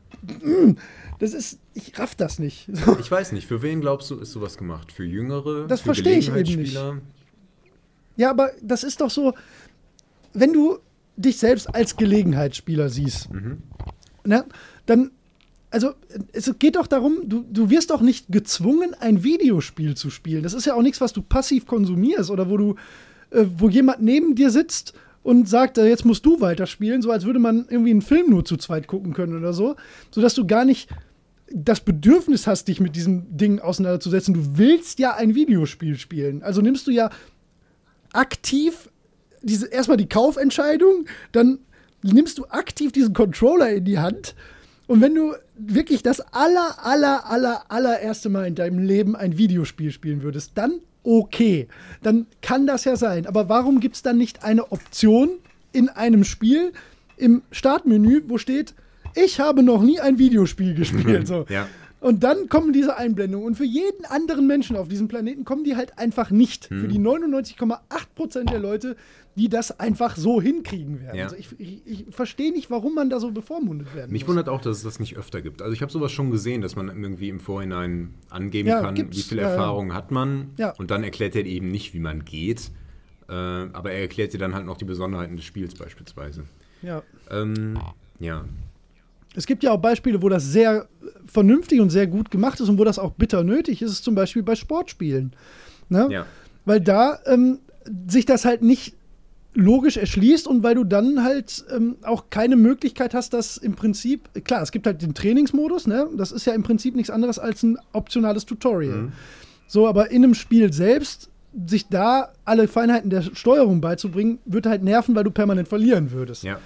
mm, 0.44 0.72
das 1.20 1.34
ist, 1.34 1.60
ich 1.74 1.98
raff 1.99 2.16
das 2.16 2.40
nicht. 2.40 2.68
So. 2.74 2.98
Ich 2.99 3.10
weiß 3.11 3.32
nicht, 3.34 3.48
für 3.48 3.61
wen 3.61 3.82
glaubst 3.82 4.10
du, 4.11 4.16
ist 4.20 4.32
sowas 4.32 4.57
gemacht? 4.57 4.91
Für 4.91 5.03
Jüngere? 5.06 5.68
Das 5.68 5.82
verstehe 5.82 6.18
ich 6.18 6.28
eben 6.28 6.36
Gelegenheitsspieler? 6.38 6.98
Ja, 8.18 8.30
aber 8.32 8.52
das 8.61 8.84
ist 8.84 9.02
doch 9.02 9.10
so, 9.10 9.34
wenn 10.34 10.53
du 10.53 10.80
dich 11.16 11.38
selbst 11.38 11.74
als 11.74 11.95
Gelegenheitsspieler 11.98 12.90
siehst, 12.90 13.30
ne, 14.26 14.45
dann, 14.86 15.11
also 15.72 15.94
es 16.34 16.52
geht 16.58 16.76
doch 16.76 16.88
darum, 16.88 17.22
du, 17.26 17.46
du 17.50 17.70
wirst 17.70 17.91
doch 17.91 18.02
nicht 18.02 18.28
gezwungen, 18.30 18.96
ein 19.00 19.24
Videospiel 19.24 19.96
zu 19.96 20.10
spielen. 20.10 20.44
Das 20.44 20.54
ist 20.54 20.66
ja 20.66 20.74
auch 20.74 20.82
nichts, 20.82 21.02
was 21.02 21.14
du 21.14 21.22
passiv 21.22 21.68
konsumierst 21.68 22.32
oder 22.32 22.50
wo 22.50 22.58
du, 22.58 22.76
äh, 23.32 23.46
wo 23.58 23.70
jemand 23.70 24.02
neben 24.02 24.36
dir 24.36 24.50
sitzt 24.50 24.94
und 25.22 25.48
sagt, 25.48 25.78
äh, 25.78 25.88
jetzt 25.88 26.06
musst 26.06 26.26
du 26.26 26.41
weiterspielen, 26.41 27.02
so 27.02 27.12
als 27.12 27.26
würde 27.26 27.40
man 27.40 27.68
irgendwie 27.70 27.91
einen 27.91 28.02
Film 28.02 28.30
nur 28.32 28.46
zu 28.46 28.58
zweit 28.58 28.88
gucken 28.88 29.14
können 29.14 29.38
oder 29.38 29.54
so, 29.54 29.76
sodass 30.12 30.34
du 30.34 30.48
gar 30.48 30.66
nicht 30.66 30.90
das 31.52 31.82
Bedürfnis 31.82 32.48
hast, 32.48 32.68
dich 32.68 32.80
mit 32.80 32.96
diesem 32.96 33.38
Ding 33.38 33.60
auseinanderzusetzen. 33.60 34.34
Du 34.34 34.58
willst 34.58 35.00
ja 35.00 35.16
ein 35.16 35.36
Videospiel 35.36 35.98
spielen. 35.98 36.44
Also 36.44 36.62
nimmst 36.62 36.88
du 36.88 36.91
ja 36.91 37.10
aktiv 38.14 38.90
diese 39.41 39.68
erstmal 39.68 39.98
die 39.98 40.10
Kaufentscheidung, 40.10 41.06
dann 41.32 41.60
nimmst 42.02 42.38
du 42.38 42.46
aktiv 42.46 42.91
diesen 42.91 43.14
Controller 43.14 43.70
in 43.72 43.86
die 43.86 44.00
Hand 44.00 44.36
und 44.90 45.02
wenn 45.02 45.14
du 45.14 45.36
wirklich 45.56 46.02
das 46.02 46.20
aller 46.34 46.84
aller 46.84 47.30
aller 47.30 47.61
allererste 47.70 48.28
Mal 48.28 48.48
in 48.48 48.56
deinem 48.56 48.80
Leben 48.80 49.16
ein 49.16 49.38
Videospiel 49.38 49.91
spielen 49.91 50.24
würdest, 50.24 50.53
dann 50.56 50.80
okay, 51.03 51.68
dann 52.02 52.26
kann 52.41 52.66
das 52.66 52.86
ja 52.86 52.95
sein. 52.95 53.28
Aber 53.28 53.49
warum 53.49 53.82
gibt 53.82 53.98
es 53.98 54.02
dann 54.02 54.18
nicht 54.18 54.44
eine 54.44 54.72
Option 54.72 55.30
in 55.74 55.90
einem 55.90 56.24
Spiel 56.24 56.74
im 57.18 57.44
Startmenü, 57.52 58.24
wo 58.28 58.40
steht, 58.40 58.74
ich 59.14 59.40
habe 59.40 59.61
noch 59.61 59.84
nie 59.84 59.99
ein 59.99 60.18
Videospiel 60.18 60.74
gespielt? 60.74 61.28
So. 61.28 61.45
Ja. 61.49 61.68
Und 61.99 62.24
dann 62.24 62.49
kommen 62.49 62.74
diese 62.74 62.98
Einblendungen. 62.98 63.45
Und 63.45 63.56
für 63.56 63.66
jeden 63.66 64.06
anderen 64.06 64.48
Menschen 64.48 64.76
auf 64.76 64.88
diesem 64.88 65.07
Planeten 65.07 65.44
kommen 65.45 65.66
die 65.66 65.76
halt 65.76 65.99
einfach 65.99 66.32
nicht. 66.32 66.66
Für 66.66 66.88
die 66.88 66.98
99,8% 66.98 68.49
der 68.49 68.60
Leute, 68.60 68.95
die 69.36 69.48
das 69.50 69.80
einfach 69.80 70.16
so 70.18 70.42
hinkriegen 70.42 71.02
werden. 71.02 71.18
Ja. 71.18 71.24
Also 71.26 71.36
ich, 71.38 71.48
ich, 71.60 71.82
ich 71.86 72.06
verstehe 72.10 72.52
nicht, 72.52 72.70
warum 72.70 72.96
man 72.96 73.10
da 73.10 73.20
so 73.20 73.32
bevormundet 73.32 73.96
werden 73.96 74.12
Mich 74.12 74.24
muss. 74.24 74.30
wundert 74.30 74.50
auch, 74.50 74.62
dass 74.62 74.78
es 74.78 74.84
das 74.84 75.00
nicht 75.00 75.18
öfter 75.18 75.42
gibt. 75.42 75.62
Also 75.62 75.74
ich 75.74 75.82
habe 75.82 75.92
sowas 75.92 76.12
schon 76.12 76.30
gesehen, 76.32 76.62
dass 76.62 76.76
man 76.76 76.90
irgendwie 76.90 77.30
im 77.30 77.40
Vorhinein 77.40 78.16
angeben 78.30 78.68
Ja, 78.70 78.82
kann, 78.82 78.98
wie 78.98 79.22
viel 79.22 79.38
ja. 79.38 79.50
Erfahrung 79.50 79.94
hat 79.94 80.12
man. 80.12 80.50
Ja. 80.58 80.72
Und 80.78 80.92
dann 80.92 81.04
erklärt 81.04 81.36
er 81.36 81.46
eben 81.46 81.72
nicht, 81.72 81.94
wie 81.94 82.00
man 82.00 82.26
geht. 82.26 82.72
Äh, 83.30 83.34
aber 83.34 83.92
er 83.92 84.02
erklärt 84.02 84.34
dir 84.34 84.40
dann 84.40 84.56
halt 84.56 84.66
noch 84.66 84.78
die 84.78 84.86
Besonderheiten 84.86 85.36
des 85.36 85.46
Spiels 85.46 85.76
beispielsweise. 85.76 86.44
Ja. 86.82 87.04
Ähm, 87.30 87.80
ja. 88.20 88.46
Es 89.36 89.46
gibt 89.46 89.64
ja 89.64 89.72
auch 89.72 89.78
Beispiele, 89.78 90.22
wo 90.22 90.30
das 90.30 90.44
sehr 90.46 90.90
vernünftig 91.28 91.80
und 91.80 91.92
sehr 91.92 92.08
gut 92.08 92.32
gemacht 92.32 92.60
ist 92.60 92.68
und 92.68 92.78
wo 92.78 92.84
das 92.84 92.98
auch 92.98 93.12
bitter 93.12 93.44
nötig 93.44 93.82
ist, 93.82 93.92
ist 93.92 94.04
zum 94.04 94.16
Beispiel 94.16 94.44
bei 94.44 94.56
Sportspielen. 94.56 95.34
Ne? 95.88 96.08
Ja. 96.10 96.26
Weil 96.66 96.82
da 96.82 97.20
ähm, 97.26 97.60
sich 98.08 98.26
das 98.26 98.44
halt 98.46 98.64
nicht 98.64 98.96
logisch 99.54 99.98
erschließt 99.98 100.48
und 100.48 100.64
weil 100.64 100.76
du 100.76 100.84
dann 100.84 101.24
halt 101.24 101.66
ähm, 101.76 101.98
auch 102.04 102.26
keine 102.30 102.56
Möglichkeit 102.56 103.14
hast, 103.14 103.34
dass 103.34 103.58
im 103.58 103.76
Prinzip, 103.76 104.30
klar, 104.46 104.62
es 104.62 104.72
gibt 104.72 104.86
halt 104.86 105.02
den 105.02 105.14
Trainingsmodus, 105.14 105.88
ne? 105.88 106.08
das 106.16 106.32
ist 106.32 106.46
ja 106.46 106.54
im 106.54 106.64
Prinzip 106.64 106.96
nichts 106.96 107.10
anderes 107.10 107.40
als 107.40 107.64
ein 107.64 107.78
optionales 107.92 108.46
Tutorial. 108.46 109.12
So, 109.68 109.88
aber 109.88 110.12
in 110.12 110.24
einem 110.24 110.34
Spiel 110.34 110.72
selbst, 110.74 111.30
sich 111.68 111.88
da 111.88 112.32
alle 112.46 112.68
Feinheiten 112.68 113.10
der 113.10 113.22
Steuerung 113.22 113.82
beizubringen, 113.82 114.40
würde 114.46 114.70
halt 114.70 114.84
nerven, 114.84 115.16
weil 115.16 115.24
du 115.24 115.32
permanent 115.32 115.68
verlieren 115.68 116.12
würdest. 116.12 116.44
Ja. 116.44 116.60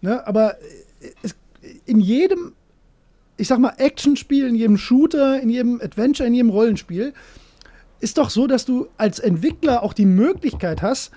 Ne? 0.00 0.26
Aber 0.26 0.54
äh, 1.00 1.10
es, 1.22 1.36
in 1.84 2.00
jedem, 2.00 2.52
ich 3.36 3.48
sag 3.48 3.58
mal, 3.58 3.74
Actionspiel, 3.78 4.46
in 4.46 4.54
jedem 4.54 4.76
Shooter, 4.76 5.40
in 5.40 5.48
jedem 5.48 5.80
Adventure, 5.80 6.26
in 6.26 6.34
jedem 6.34 6.50
Rollenspiel, 6.50 7.12
ist 8.00 8.18
doch 8.18 8.30
so, 8.30 8.46
dass 8.46 8.64
du 8.64 8.88
als 8.98 9.18
Entwickler 9.18 9.82
auch 9.82 9.92
die 9.92 10.06
Möglichkeit 10.06 10.82
hast, 10.82 11.12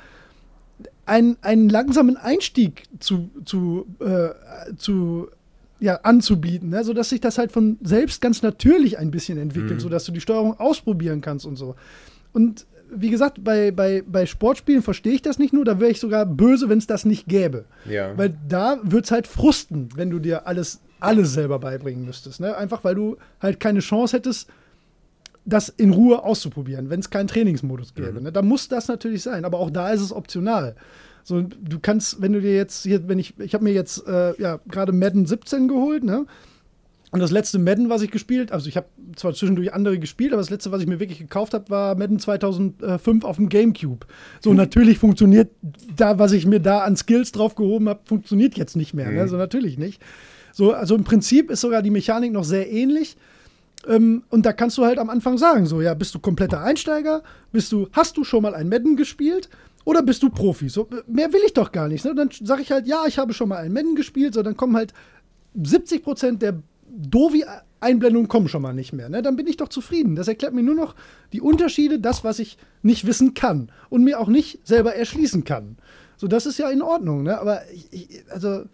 einen, 1.10 1.38
einen 1.42 1.68
langsamen 1.70 2.16
Einstieg 2.18 2.84
zu, 3.00 3.30
zu, 3.44 3.88
äh, 4.00 4.30
zu 4.78 5.28
ja, 5.80 5.96
anzubieten, 6.04 6.70
ne? 6.70 6.84
sodass 6.84 7.10
sich 7.10 7.22
das 7.22 7.38
halt 7.38 7.52
von 7.52 7.78
selbst 7.82 8.22
ganz 8.22 8.42
natürlich 8.42 8.98
ein 9.00 9.12
bisschen 9.12 9.38
entwickelt, 9.38 9.76
Mhm. 9.76 9.80
sodass 9.80 10.04
du 10.06 10.12
die 10.12 10.22
Steuerung 10.22 10.60
ausprobieren 10.60 11.22
kannst 11.22 11.46
und 11.46 11.56
so. 11.56 11.76
Und 12.34 12.66
wie 12.92 13.10
gesagt, 13.10 13.44
bei, 13.44 13.72
bei, 13.72 14.04
bei 14.06 14.26
Sportspielen 14.26 14.82
verstehe 14.82 15.14
ich 15.14 15.22
das 15.22 15.40
nicht 15.40 15.54
nur, 15.54 15.64
da 15.64 15.80
wäre 15.80 15.92
ich 15.92 16.00
sogar 16.00 16.26
böse, 16.26 16.70
wenn 16.70 16.80
es 16.80 16.88
das 16.88 17.06
nicht 17.06 17.28
gäbe. 17.28 17.66
Ja. 17.86 18.18
Weil 18.18 18.36
da 18.48 18.80
wird 18.84 19.06
es 19.06 19.12
halt 19.12 19.28
frusten, 19.28 19.90
wenn 19.96 20.10
du 20.10 20.20
dir 20.20 20.48
alles, 20.48 20.82
alles 21.00 21.34
selber 21.34 21.60
beibringen 21.60 22.06
müsstest. 22.06 22.40
Ne? 22.40 22.58
Einfach 22.58 22.84
weil 22.84 22.96
du 22.96 23.18
halt 23.42 23.60
keine 23.60 23.80
Chance 23.80 24.18
hättest, 24.18 24.50
das 25.50 25.70
in 25.70 25.92
Ruhe 25.92 26.24
auszuprobieren, 26.24 26.90
wenn 26.90 27.00
es 27.00 27.10
keinen 27.10 27.28
Trainingsmodus 27.28 27.94
gäbe. 27.94 28.22
Ne? 28.22 28.32
Da 28.32 28.42
muss 28.42 28.68
das 28.68 28.88
natürlich 28.88 29.24
sein, 29.24 29.46
aber 29.46 29.60
auch 29.60 29.70
da 29.70 29.90
ist 29.92 30.02
es 30.02 30.14
optional. 30.14 30.76
So, 31.24 31.42
du 31.42 31.80
kannst, 31.80 32.22
wenn 32.22 32.34
du 32.34 32.42
dir 32.42 32.56
jetzt 32.56 32.84
hier, 32.84 33.08
wenn 33.08 33.20
ich, 33.20 33.38
ich 33.40 33.54
habe 33.54 33.64
mir 33.64 33.74
jetzt 33.74 34.08
äh, 34.08 34.40
ja 34.42 34.60
gerade 34.68 34.92
Madden 34.92 35.26
17 35.26 35.68
geholt, 35.68 36.04
ne? 36.04 36.26
Und 37.12 37.20
das 37.22 37.32
letzte 37.32 37.58
Madden, 37.58 37.90
was 37.90 38.04
ich 38.04 38.12
gespielt, 38.12 38.52
also 38.52 38.70
ich 38.70 38.78
habe 38.78 38.86
zwar 39.16 39.34
zwischendurch 39.34 39.74
andere 39.74 39.98
gespielt, 39.98 40.32
aber 40.32 40.42
das 40.42 40.52
letzte, 40.52 40.72
was 40.72 40.82
ich 40.82 40.88
mir 40.88 41.00
wirklich 41.00 41.18
gekauft 41.18 41.56
habe, 41.56 41.68
war 41.70 41.96
Madden 41.96 42.20
2005 42.20 43.26
auf 43.26 43.38
dem 43.38 43.50
GameCube. 43.50 44.06
So, 44.42 44.54
natürlich 44.54 45.00
funktioniert 45.00 45.50
da, 45.96 46.20
was 46.20 46.34
ich 46.34 46.46
mir 46.46 46.60
da 46.60 46.80
an 46.82 46.96
Skills 46.96 47.32
drauf 47.32 47.56
gehoben 47.56 47.90
habe, 47.90 48.02
funktioniert 48.06 48.58
jetzt 48.58 48.76
nicht 48.76 48.94
mehr. 48.94 49.10
Ne? 49.10 49.28
So, 49.28 49.38
natürlich 49.38 49.80
nicht. 49.80 50.00
So, 50.54 50.74
also 50.74 50.96
im 50.96 51.04
Prinzip 51.04 51.50
ist 51.50 51.62
sogar 51.62 51.82
die 51.82 51.90
Mechanik 51.90 52.32
noch 52.32 52.44
sehr 52.44 52.72
ähnlich. 52.72 53.18
Ähm, 53.88 54.24
und 54.30 54.46
da 54.46 54.54
kannst 54.54 54.78
du 54.78 54.86
halt 54.86 55.00
am 55.00 55.10
Anfang 55.10 55.38
sagen, 55.38 55.66
so, 55.66 55.82
ja, 55.82 55.94
bist 55.94 56.14
du 56.14 56.20
kompletter 56.20 56.62
Einsteiger? 56.62 57.24
Bist 57.52 57.72
du, 57.72 57.88
hast 57.94 58.18
du 58.18 58.24
schon 58.24 58.44
mal 58.44 58.54
ein 58.54 58.70
Madden 58.70 58.96
gespielt? 58.98 59.50
Oder 59.86 60.04
bist 60.04 60.22
du 60.22 60.30
Profi? 60.30 60.70
So, 60.70 60.88
äh, 60.92 61.02
mehr 61.08 61.32
will 61.34 61.42
ich 61.46 61.54
doch 61.54 61.72
gar 61.72 61.88
nicht. 61.88 62.04
Ne? 62.04 62.14
Dann 62.14 62.30
sage 62.32 62.62
ich 62.62 62.72
halt, 62.72 62.88
ja, 62.88 63.06
ich 63.08 63.18
habe 63.18 63.34
schon 63.34 63.50
mal 63.50 63.58
ein 63.58 63.74
Madden 63.74 63.96
gespielt. 63.96 64.34
So, 64.34 64.44
dann 64.44 64.58
kommen 64.58 64.76
halt 64.76 64.94
70 65.62 66.04
Prozent 66.04 66.42
der 66.42 66.62
Dovi-Einblendungen 66.92 68.28
kommen 68.28 68.50
schon 68.50 68.62
mal 68.62 68.74
nicht 68.74 68.94
mehr. 68.94 69.10
Ne? 69.10 69.22
Dann 69.22 69.36
bin 69.36 69.48
ich 69.48 69.58
doch 69.58 69.70
zufrieden. 69.70 70.16
Das 70.16 70.28
erklärt 70.28 70.54
mir 70.54 70.64
nur 70.64 70.76
noch 70.76 70.96
die 71.34 71.42
Unterschiede, 71.42 72.00
das, 72.00 72.24
was 72.24 72.40
ich 72.40 72.58
nicht 72.82 73.06
wissen 73.08 73.34
kann 73.34 73.72
und 73.90 74.04
mir 74.04 74.20
auch 74.20 74.28
nicht 74.28 74.68
selber 74.68 74.96
erschließen 74.96 75.44
kann. 75.44 75.78
So, 76.18 76.28
das 76.28 76.46
ist 76.46 76.60
ja 76.60 76.70
in 76.70 76.82
Ordnung. 76.82 77.24
Ne? 77.24 77.40
Aber 77.40 77.62
ich, 77.72 77.88
ich, 77.92 78.24
also, 78.30 78.66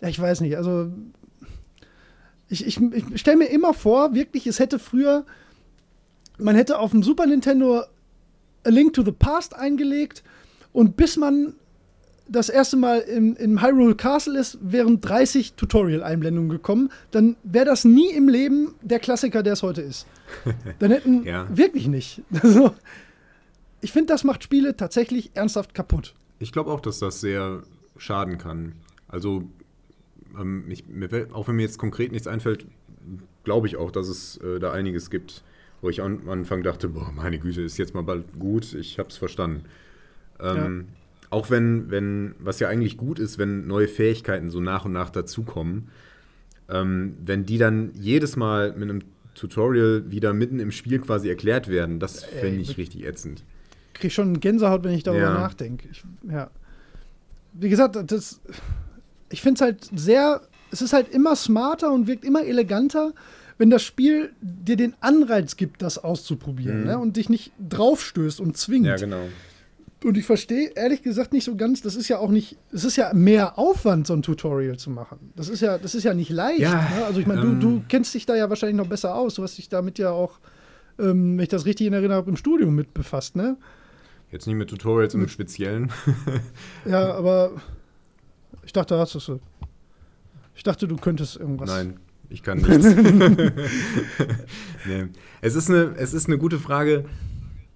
ich 0.00 0.20
weiß 0.20 0.42
nicht. 0.42 0.56
Also, 0.56 0.90
ich, 2.50 2.66
ich, 2.66 2.78
ich 2.80 3.20
stelle 3.20 3.38
mir 3.38 3.46
immer 3.46 3.72
vor, 3.74 4.14
wirklich, 4.14 4.46
es 4.46 4.58
hätte 4.58 4.78
früher, 4.78 5.24
man 6.38 6.54
hätte 6.56 6.78
auf 6.78 6.90
dem 6.90 7.02
Super 7.02 7.26
Nintendo 7.26 7.82
A 8.64 8.68
Link 8.68 8.92
to 8.92 9.02
the 9.04 9.12
Past 9.12 9.54
eingelegt 9.54 10.22
und 10.72 10.96
bis 10.96 11.16
man 11.16 11.54
das 12.28 12.48
erste 12.48 12.76
Mal 12.76 12.98
im, 13.00 13.34
im 13.36 13.60
Hyrule 13.60 13.96
Castle 13.96 14.38
ist, 14.38 14.58
wären 14.62 15.00
30 15.00 15.54
Tutorial-Einblendungen 15.54 16.48
gekommen, 16.50 16.90
dann 17.10 17.34
wäre 17.42 17.64
das 17.64 17.84
nie 17.84 18.10
im 18.12 18.28
Leben 18.28 18.74
der 18.82 19.00
Klassiker, 19.00 19.42
der 19.42 19.54
es 19.54 19.62
heute 19.64 19.82
ist. 19.82 20.06
Dann 20.78 20.92
hätten 20.92 21.24
Ja. 21.24 21.46
wirklich 21.50 21.88
nicht. 21.88 22.22
Also, 22.42 22.72
ich 23.80 23.90
finde, 23.90 24.12
das 24.12 24.22
macht 24.22 24.44
Spiele 24.44 24.76
tatsächlich 24.76 25.30
ernsthaft 25.34 25.74
kaputt. 25.74 26.14
Ich 26.38 26.52
glaube 26.52 26.70
auch, 26.70 26.78
dass 26.80 27.00
das 27.00 27.20
sehr 27.20 27.62
schaden 27.96 28.38
kann. 28.38 28.74
Also, 29.08 29.42
ähm, 30.38 30.64
ich, 30.68 30.84
fällt- 31.08 31.32
auch 31.32 31.48
wenn 31.48 31.56
mir 31.56 31.62
jetzt 31.62 31.78
konkret 31.78 32.12
nichts 32.12 32.26
einfällt, 32.26 32.66
glaube 33.44 33.66
ich 33.66 33.76
auch, 33.76 33.90
dass 33.90 34.08
es 34.08 34.36
äh, 34.38 34.58
da 34.58 34.72
einiges 34.72 35.10
gibt, 35.10 35.42
wo 35.80 35.88
ich 35.88 36.02
am 36.02 36.28
Anfang 36.28 36.62
dachte, 36.62 36.88
boah, 36.88 37.10
meine 37.14 37.38
Güte, 37.38 37.62
ist 37.62 37.78
jetzt 37.78 37.94
mal 37.94 38.02
bald 38.02 38.38
gut, 38.38 38.74
ich 38.74 38.98
habe 38.98 39.08
es 39.08 39.16
verstanden. 39.16 39.64
Ähm, 40.38 40.88
Auch 41.30 41.48
wenn, 41.48 41.90
wenn, 41.90 42.34
was 42.38 42.58
ja 42.60 42.68
eigentlich 42.68 42.96
gut 42.96 43.18
ist, 43.18 43.38
wenn 43.38 43.66
neue 43.66 43.88
Fähigkeiten 43.88 44.50
so 44.50 44.60
nach 44.60 44.84
und 44.84 44.92
nach 44.92 45.10
dazukommen, 45.10 45.88
ähm, 46.68 47.14
wenn 47.24 47.46
die 47.46 47.56
dann 47.58 47.92
jedes 47.94 48.36
Mal 48.36 48.72
mit 48.72 48.90
einem 48.90 49.00
Tutorial 49.34 50.10
wieder 50.10 50.32
mitten 50.34 50.58
im 50.58 50.70
Spiel 50.72 50.98
quasi 50.98 51.28
erklärt 51.28 51.68
werden, 51.68 52.00
das 52.00 52.24
finde 52.24 52.60
ich 52.60 52.76
richtig 52.78 53.06
ätzend. 53.06 53.44
kriege 53.94 54.12
schon 54.12 54.40
Gänsehaut, 54.40 54.82
wenn 54.82 54.92
ich 54.92 55.02
darüber 55.04 55.22
Ja. 55.22 55.34
nachdenke. 55.34 55.88
Ich, 55.90 56.02
ja. 56.28 56.50
Wie 57.52 57.68
gesagt, 57.68 57.96
das, 58.10 58.40
ich 59.30 59.40
finde 59.42 59.56
es 59.56 59.60
halt 59.62 59.88
sehr, 59.94 60.42
es 60.70 60.82
ist 60.82 60.92
halt 60.92 61.08
immer 61.08 61.36
smarter 61.36 61.92
und 61.92 62.06
wirkt 62.06 62.24
immer 62.24 62.44
eleganter, 62.44 63.12
wenn 63.58 63.70
das 63.70 63.82
Spiel 63.82 64.32
dir 64.40 64.76
den 64.76 64.94
Anreiz 65.00 65.56
gibt, 65.56 65.82
das 65.82 65.98
auszuprobieren 65.98 66.80
Mhm. 66.80 66.86
ne? 66.86 66.98
und 66.98 67.16
dich 67.16 67.28
nicht 67.28 67.52
draufstößt 67.68 68.40
und 68.40 68.56
zwingt. 68.56 68.86
Ja, 68.86 68.96
genau. 68.96 69.22
Und 70.02 70.16
ich 70.16 70.24
verstehe 70.24 70.70
ehrlich 70.76 71.02
gesagt 71.02 71.34
nicht 71.34 71.44
so 71.44 71.56
ganz, 71.56 71.82
das 71.82 71.94
ist 71.94 72.08
ja 72.08 72.18
auch 72.18 72.30
nicht, 72.30 72.56
es 72.72 72.84
ist 72.84 72.96
ja 72.96 73.12
mehr 73.12 73.58
Aufwand, 73.58 74.06
so 74.06 74.14
ein 74.14 74.22
Tutorial 74.22 74.78
zu 74.78 74.88
machen. 74.88 75.30
Das 75.36 75.50
ist 75.50 75.60
ja, 75.60 75.76
das 75.76 75.94
ist 75.94 76.04
ja 76.04 76.14
nicht 76.14 76.30
leicht. 76.30 76.60
Ja, 76.60 76.74
ne? 76.74 77.04
Also 77.04 77.20
ich 77.20 77.26
meine, 77.26 77.42
ähm, 77.42 77.60
du, 77.60 77.68
du 77.80 77.82
kennst 77.86 78.14
dich 78.14 78.24
da 78.24 78.34
ja 78.34 78.48
wahrscheinlich 78.48 78.78
noch 78.78 78.86
besser 78.86 79.14
aus. 79.14 79.34
Du 79.34 79.42
hast 79.42 79.58
dich 79.58 79.68
damit 79.68 79.98
ja 79.98 80.10
auch, 80.10 80.40
ähm, 80.98 81.36
wenn 81.36 81.42
ich 81.42 81.50
das 81.50 81.66
richtig 81.66 81.86
in 81.86 81.92
Erinnerung 81.92 82.22
habe, 82.22 82.30
im 82.30 82.36
Studium 82.38 82.74
mit 82.74 82.94
befasst, 82.94 83.36
ne? 83.36 83.58
Jetzt 84.32 84.46
nicht 84.46 84.56
mit 84.56 84.70
Tutorials 84.70 85.12
im 85.12 85.28
Speziellen. 85.28 85.92
Ja, 86.86 87.12
aber 87.14 87.52
ich 88.70 88.72
dachte, 88.72 88.96
hast 88.98 89.14
du 89.16 89.18
es. 89.18 89.32
Ich 90.54 90.62
dachte, 90.62 90.86
du 90.86 90.94
könntest 90.94 91.36
irgendwas. 91.36 91.68
Nein, 91.68 91.98
ich 92.28 92.44
kann 92.44 92.58
nichts. 92.58 92.84
nee. 94.86 95.08
es, 95.40 95.56
ist 95.56 95.68
eine, 95.68 95.96
es 95.96 96.14
ist 96.14 96.28
eine 96.28 96.38
gute 96.38 96.60
Frage. 96.60 97.04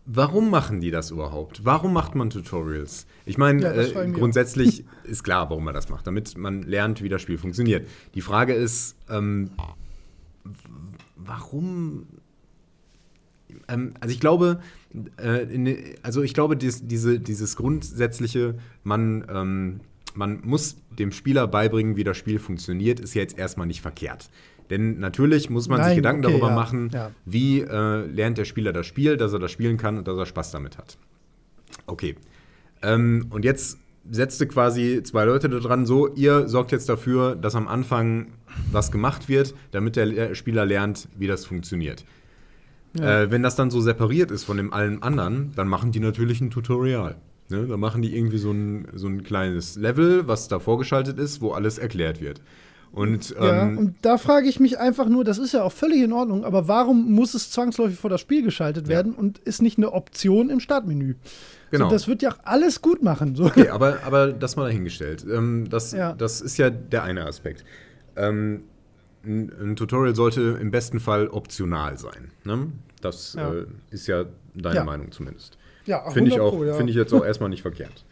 Warum 0.06 0.50
machen 0.50 0.80
die 0.80 0.92
das 0.92 1.10
überhaupt? 1.10 1.64
Warum 1.64 1.92
macht 1.92 2.14
man 2.14 2.30
Tutorials? 2.30 3.08
Ich 3.26 3.38
meine, 3.38 3.62
Ja, 3.62 3.72
äh, 3.72 4.08
grundsätzlich 4.12 4.84
ist 5.02 5.24
klar, 5.24 5.50
warum 5.50 5.64
man 5.64 5.74
das 5.74 5.88
macht, 5.88 6.06
damit 6.06 6.38
man 6.38 6.62
lernt, 6.62 7.02
wie 7.02 7.08
das 7.08 7.22
Spiel 7.22 7.38
funktioniert. 7.38 7.88
Die 8.14 8.20
Frage 8.20 8.54
ist, 8.54 8.94
ähm, 9.10 9.50
warum? 11.16 12.06
Ähm, 13.66 13.94
also 13.98 14.12
ich 14.12 14.20
glaube, 14.20 14.60
äh, 15.16 15.96
also 16.04 16.22
ich 16.22 16.34
glaube, 16.34 16.56
dies, 16.56 16.86
diese, 16.86 17.18
dieses 17.18 17.56
grundsätzliche, 17.56 18.54
man, 18.84 19.26
ähm, 19.28 19.80
man 20.14 20.40
muss 20.44 20.76
dem 20.90 21.12
Spieler 21.12 21.46
beibringen, 21.46 21.96
wie 21.96 22.04
das 22.04 22.16
Spiel 22.16 22.38
funktioniert, 22.38 23.00
ist 23.00 23.14
ja 23.14 23.22
jetzt 23.22 23.36
erstmal 23.38 23.66
nicht 23.66 23.82
verkehrt. 23.82 24.30
Denn 24.70 24.98
natürlich 24.98 25.50
muss 25.50 25.68
man 25.68 25.78
sich 25.78 25.88
Nein, 25.88 25.96
Gedanken 25.96 26.24
okay, 26.24 26.32
darüber 26.32 26.48
ja, 26.48 26.54
machen, 26.54 26.90
ja. 26.92 27.10
wie 27.26 27.60
äh, 27.60 28.06
lernt 28.06 28.38
der 28.38 28.46
Spieler 28.46 28.72
das 28.72 28.86
Spiel, 28.86 29.16
dass 29.16 29.32
er 29.32 29.38
das 29.38 29.50
spielen 29.50 29.76
kann 29.76 29.98
und 29.98 30.08
dass 30.08 30.16
er 30.16 30.24
Spaß 30.26 30.52
damit 30.52 30.78
hat. 30.78 30.96
Okay. 31.86 32.14
Ähm, 32.80 33.26
und 33.30 33.44
jetzt 33.44 33.78
setzte 34.10 34.46
quasi 34.46 35.02
zwei 35.02 35.24
Leute 35.24 35.48
da 35.48 35.58
dran, 35.58 35.86
so, 35.86 36.14
ihr 36.14 36.48
sorgt 36.48 36.72
jetzt 36.72 36.88
dafür, 36.88 37.36
dass 37.36 37.54
am 37.54 37.68
Anfang 37.68 38.28
was 38.70 38.90
gemacht 38.92 39.28
wird, 39.28 39.54
damit 39.70 39.96
der 39.96 40.06
Le- 40.06 40.34
Spieler 40.34 40.64
lernt, 40.64 41.08
wie 41.16 41.26
das 41.26 41.44
funktioniert. 41.44 42.04
Ja. 42.98 43.22
Äh, 43.22 43.30
wenn 43.30 43.42
das 43.42 43.56
dann 43.56 43.70
so 43.70 43.80
separiert 43.80 44.30
ist 44.30 44.44
von 44.44 44.56
dem 44.56 44.72
allen 44.72 45.02
anderen, 45.02 45.52
dann 45.56 45.68
machen 45.68 45.90
die 45.90 46.00
natürlich 46.00 46.40
ein 46.40 46.50
Tutorial. 46.50 47.16
Ne? 47.48 47.66
Dann 47.66 47.80
machen 47.80 48.02
die 48.02 48.16
irgendwie 48.16 48.38
so 48.38 48.50
ein, 48.52 48.88
so 48.94 49.06
ein 49.06 49.22
kleines 49.22 49.76
Level, 49.76 50.26
was 50.26 50.48
da 50.48 50.58
vorgeschaltet 50.58 51.18
ist, 51.18 51.40
wo 51.40 51.52
alles 51.52 51.78
erklärt 51.78 52.20
wird. 52.20 52.40
Und, 52.90 53.30
Ja, 53.30 53.62
ähm, 53.64 53.76
und 53.78 53.94
da 54.02 54.18
frage 54.18 54.48
ich 54.48 54.60
mich 54.60 54.78
einfach 54.78 55.08
nur, 55.08 55.24
das 55.24 55.38
ist 55.38 55.52
ja 55.52 55.62
auch 55.64 55.72
völlig 55.72 56.00
in 56.02 56.12
Ordnung, 56.12 56.44
aber 56.44 56.68
warum 56.68 57.10
muss 57.12 57.34
es 57.34 57.50
zwangsläufig 57.50 57.98
vor 57.98 58.08
das 58.08 58.20
Spiel 58.20 58.42
geschaltet 58.44 58.86
werden 58.86 59.14
und 59.14 59.38
ist 59.40 59.62
nicht 59.62 59.78
eine 59.78 59.92
Option 59.92 60.48
im 60.48 60.60
Startmenü? 60.60 61.16
Genau. 61.72 61.86
So, 61.86 61.90
das 61.90 62.06
wird 62.06 62.22
ja 62.22 62.30
auch 62.30 62.38
alles 62.44 62.80
gut 62.82 63.02
machen. 63.02 63.34
So. 63.34 63.46
Okay, 63.46 63.68
aber, 63.68 63.98
aber 64.04 64.32
das 64.32 64.54
mal 64.54 64.64
dahingestellt. 64.66 65.26
Ähm, 65.28 65.66
das, 65.68 65.90
Ja. 65.90 66.12
das 66.12 66.40
ist 66.40 66.56
ja 66.56 66.70
der 66.70 67.02
eine 67.02 67.26
Aspekt. 67.26 67.64
Ähm, 68.14 68.62
ein, 69.26 69.50
ein 69.60 69.74
Tutorial 69.76 70.14
sollte 70.14 70.56
im 70.60 70.70
besten 70.70 71.00
Fall 71.00 71.26
optional 71.26 71.98
sein. 71.98 72.30
Ne? 72.44 72.68
Das 73.00 73.34
Ja. 73.34 73.52
äh, 73.54 73.66
ist 73.90 74.06
ja 74.06 74.24
deine 74.54 74.76
Ja. 74.76 74.84
Meinung 74.84 75.10
zumindest. 75.10 75.58
Ja, 75.86 76.10
Finde 76.10 76.30
ich 76.30 76.36
100 76.36 76.54
auch, 76.54 76.64
ja. 76.64 76.74
finde 76.74 76.90
ich 76.90 76.96
jetzt 76.96 77.12
auch 77.12 77.24
erstmal 77.26 77.50
nicht 77.50 77.62
verkehrt. 77.62 78.04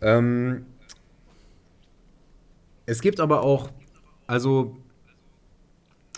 Ähm, 0.00 0.64
es 2.86 3.00
gibt 3.00 3.20
aber 3.20 3.42
auch, 3.42 3.70
also 4.26 4.76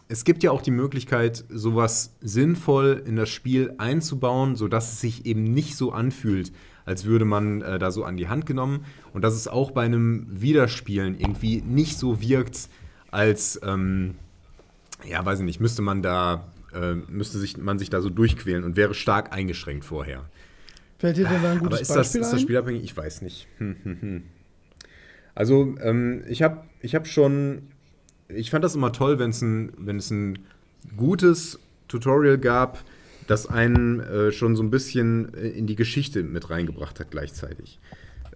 es 0.09 0.25
gibt 0.25 0.43
ja 0.43 0.51
auch 0.51 0.63
die 0.63 0.71
Möglichkeit, 0.71 1.45
sowas 1.49 2.17
sinnvoll 2.21 3.03
in 3.07 3.17
das 3.17 3.31
Spiel 3.31 3.75
einzubauen, 3.79 4.57
sodass 4.57 4.93
es 4.93 5.01
sich 5.01 5.27
eben 5.27 5.43
nicht 5.43 5.77
so 5.77 5.93
anfühlt, 5.93 6.53
als 6.85 7.05
würde 7.07 7.25
man 7.25 7.63
äh, 7.63 7.79
da 7.79 7.91
so 7.91 8.05
an 8.05 8.17
die 8.17 8.29
Hand 8.29 8.45
genommen 8.45 8.85
und 9.15 9.23
dass 9.23 9.35
es 9.35 9.49
auch 9.49 9.71
bei 9.71 9.85
einem 9.85 10.27
Wiederspielen 10.29 11.19
irgendwie 11.19 11.63
nicht 11.63 11.99
so 11.99 12.21
wirkt, 12.21 12.69
als 13.11 13.61
ähm, 13.65 14.17
ja, 15.09 15.25
weiß 15.25 15.41
ich 15.41 15.45
nicht, 15.45 15.61
müsste 15.61 15.83
man 15.83 16.03
da 16.03 16.53
äh, 16.75 16.95
müsste 16.95 17.39
sich 17.39 17.57
man 17.57 17.79
sich 17.79 17.91
da 17.91 18.01
so 18.01 18.11
durchquälen 18.11 18.65
und 18.65 18.77
wäre 18.77 18.95
stark 18.95 19.33
eingeschränkt 19.33 19.85
vorher. 19.85 20.25
Fällt 21.03 21.17
dir 21.17 21.27
denn 21.27 21.43
da 21.43 21.51
ein 21.51 21.59
gutes 21.59 21.73
Aber 21.73 21.81
ist 21.81 21.91
das, 21.91 21.97
Beispiel 21.97 22.21
ist 22.21 22.27
das 22.33 22.39
ein? 22.39 22.43
spielabhängig? 22.45 22.85
Ich 22.85 22.97
weiß 22.97 23.23
nicht. 23.23 23.49
Hm, 23.59 23.75
hm, 23.83 23.97
hm. 24.01 24.23
Also, 25.35 25.75
ähm, 25.83 26.23
ich 26.29 26.43
habe 26.43 26.63
ich 26.81 26.95
hab 26.95 27.09
schon. 27.09 27.63
Ich 28.29 28.51
fand 28.51 28.63
das 28.63 28.77
immer 28.77 28.93
toll, 28.93 29.19
wenn 29.19 29.31
es 29.31 29.43
ein, 29.43 29.73
ein 29.89 30.39
gutes 30.97 31.59
Tutorial 31.89 32.39
gab, 32.39 32.85
das 33.27 33.49
einen 33.49 33.99
äh, 33.99 34.31
schon 34.31 34.55
so 34.55 34.63
ein 34.63 34.71
bisschen 34.71 35.35
äh, 35.35 35.49
in 35.49 35.67
die 35.67 35.75
Geschichte 35.75 36.23
mit 36.23 36.51
reingebracht 36.51 37.01
hat 37.01 37.11
gleichzeitig. 37.11 37.81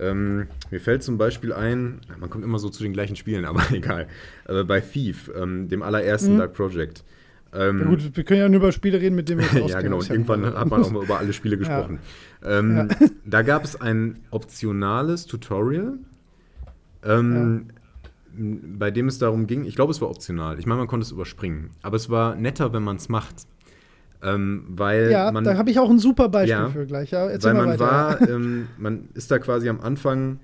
Ähm, 0.01 0.49
mir 0.73 0.81
fällt 0.81 1.05
zum 1.05 1.19
Beispiel 1.19 1.53
ein, 1.53 2.01
man 2.19 2.29
kommt 2.31 2.43
immer 2.45 2.59
so 2.59 2.69
zu 2.69 2.83
den 2.83 2.93
gleichen 2.93 3.15
Spielen, 3.15 3.45
aber 3.47 3.63
egal. 3.73 4.09
Äh, 4.49 4.65
bei 4.65 4.81
Thief, 4.81 5.31
ähm, 5.41 5.69
dem 5.69 5.83
allerersten 5.83 6.35
Mhm. 6.35 6.39
Dark 6.39 6.55
Project. 6.55 7.05
Ähm, 7.55 7.79
Ja, 7.79 7.85
gut, 7.87 8.17
wir 8.17 8.25
können 8.25 8.41
ja 8.41 8.49
nur 8.49 8.59
über 8.61 8.73
Spiele 8.73 9.01
reden, 9.01 9.15
mit 9.15 9.29
denen 9.31 9.41
wir 9.41 9.63
uns 9.63 9.73
ja, 9.73 9.81
genau. 9.81 9.99
Und 9.99 10.11
irgendwann 10.11 10.45
hat 10.45 10.69
man 10.69 10.83
auch 10.83 10.91
mal 10.91 11.03
über 11.05 11.19
alle 11.19 11.33
Spiele 11.33 11.57
gesprochen. 11.57 12.01
Ähm, 12.47 12.89
Da 13.25 13.43
gab 13.43 13.65
es 13.65 13.81
ein 13.81 14.21
optionales 14.31 15.27
Tutorial, 15.27 15.99
ähm, 17.03 17.67
m- 18.37 18.79
bei 18.79 18.91
dem 18.91 19.09
es 19.09 19.19
darum 19.19 19.47
ging, 19.47 19.65
ich 19.65 19.75
glaube, 19.75 19.91
es 19.93 20.01
war 20.01 20.11
optional. 20.11 20.59
Ich 20.59 20.67
meine, 20.67 20.79
man 20.79 20.89
konnte 20.89 21.05
es 21.05 21.11
überspringen. 21.13 21.71
Aber 21.83 21.97
es 21.97 22.11
war 22.11 22.35
netter, 22.37 22.73
wenn 22.73 22.83
man 22.83 22.97
es 22.97 23.09
macht. 23.09 23.47
Ähm, 24.23 24.65
weil 24.69 25.11
Ja, 25.11 25.31
man, 25.31 25.45
da 25.45 25.57
habe 25.59 25.71
ich 25.71 25.79
auch 25.79 25.91
ein 25.91 25.99
super 25.99 26.29
Beispiel 26.29 26.51
Ja, 26.51 26.69
für 26.69 26.87
gleich. 26.87 27.11
Ja, 27.11 27.29
weil 27.43 27.55
man 27.55 27.69
weiter. 27.71 27.81
war, 27.81 28.21
ähm, 28.29 28.69
man 28.79 29.09
ist 29.15 29.31
da 29.31 29.39
quasi 29.39 29.69
am 29.69 29.81
Anfang 29.81 30.39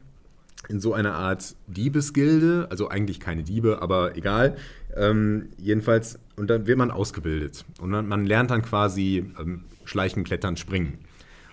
in 0.69 0.79
so 0.81 0.95
einer 0.95 1.15
Art 1.15 1.57
Diebesgilde, 1.69 2.69
also 2.70 2.89
eigentlich 2.89 3.19
keine 3.19 3.43
Diebe, 3.43 3.81
aber 3.83 4.16
egal. 4.16 4.57
Ähm, 4.95 5.49
jedenfalls, 5.59 6.19
und 6.37 6.49
dann 6.51 6.66
wird 6.66 6.79
man 6.79 6.91
ausgebildet. 6.91 7.65
Und 7.81 7.91
man, 7.91 8.07
man 8.07 8.27
lernt 8.27 8.51
dann 8.51 8.62
quasi 8.62 9.24
ähm, 9.41 9.65
Schleichen, 9.85 10.23
Klettern, 10.23 10.57
Springen. 10.57 10.99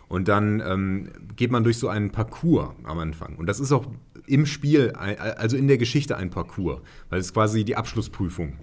Und 0.10 0.28
dann 0.28 0.62
ähm, 0.66 1.10
geht 1.36 1.52
man 1.52 1.64
durch 1.64 1.78
so 1.78 1.88
einen 1.88 2.12
Parcours 2.12 2.72
am 2.84 3.00
Anfang. 3.00 3.36
Und 3.38 3.46
das 3.46 3.60
ist 3.60 3.72
auch 3.72 3.86
im 4.26 4.46
Spiel, 4.46 4.94
ein- 4.98 5.18
also 5.20 5.56
in 5.56 5.68
der 5.68 5.78
Geschichte 5.78 6.18
ein 6.18 6.32
Parcours, 6.32 6.82
weil 7.10 7.20
es 7.20 7.34
quasi 7.34 7.64
die 7.64 7.76
Abschlussprüfung. 7.76 8.58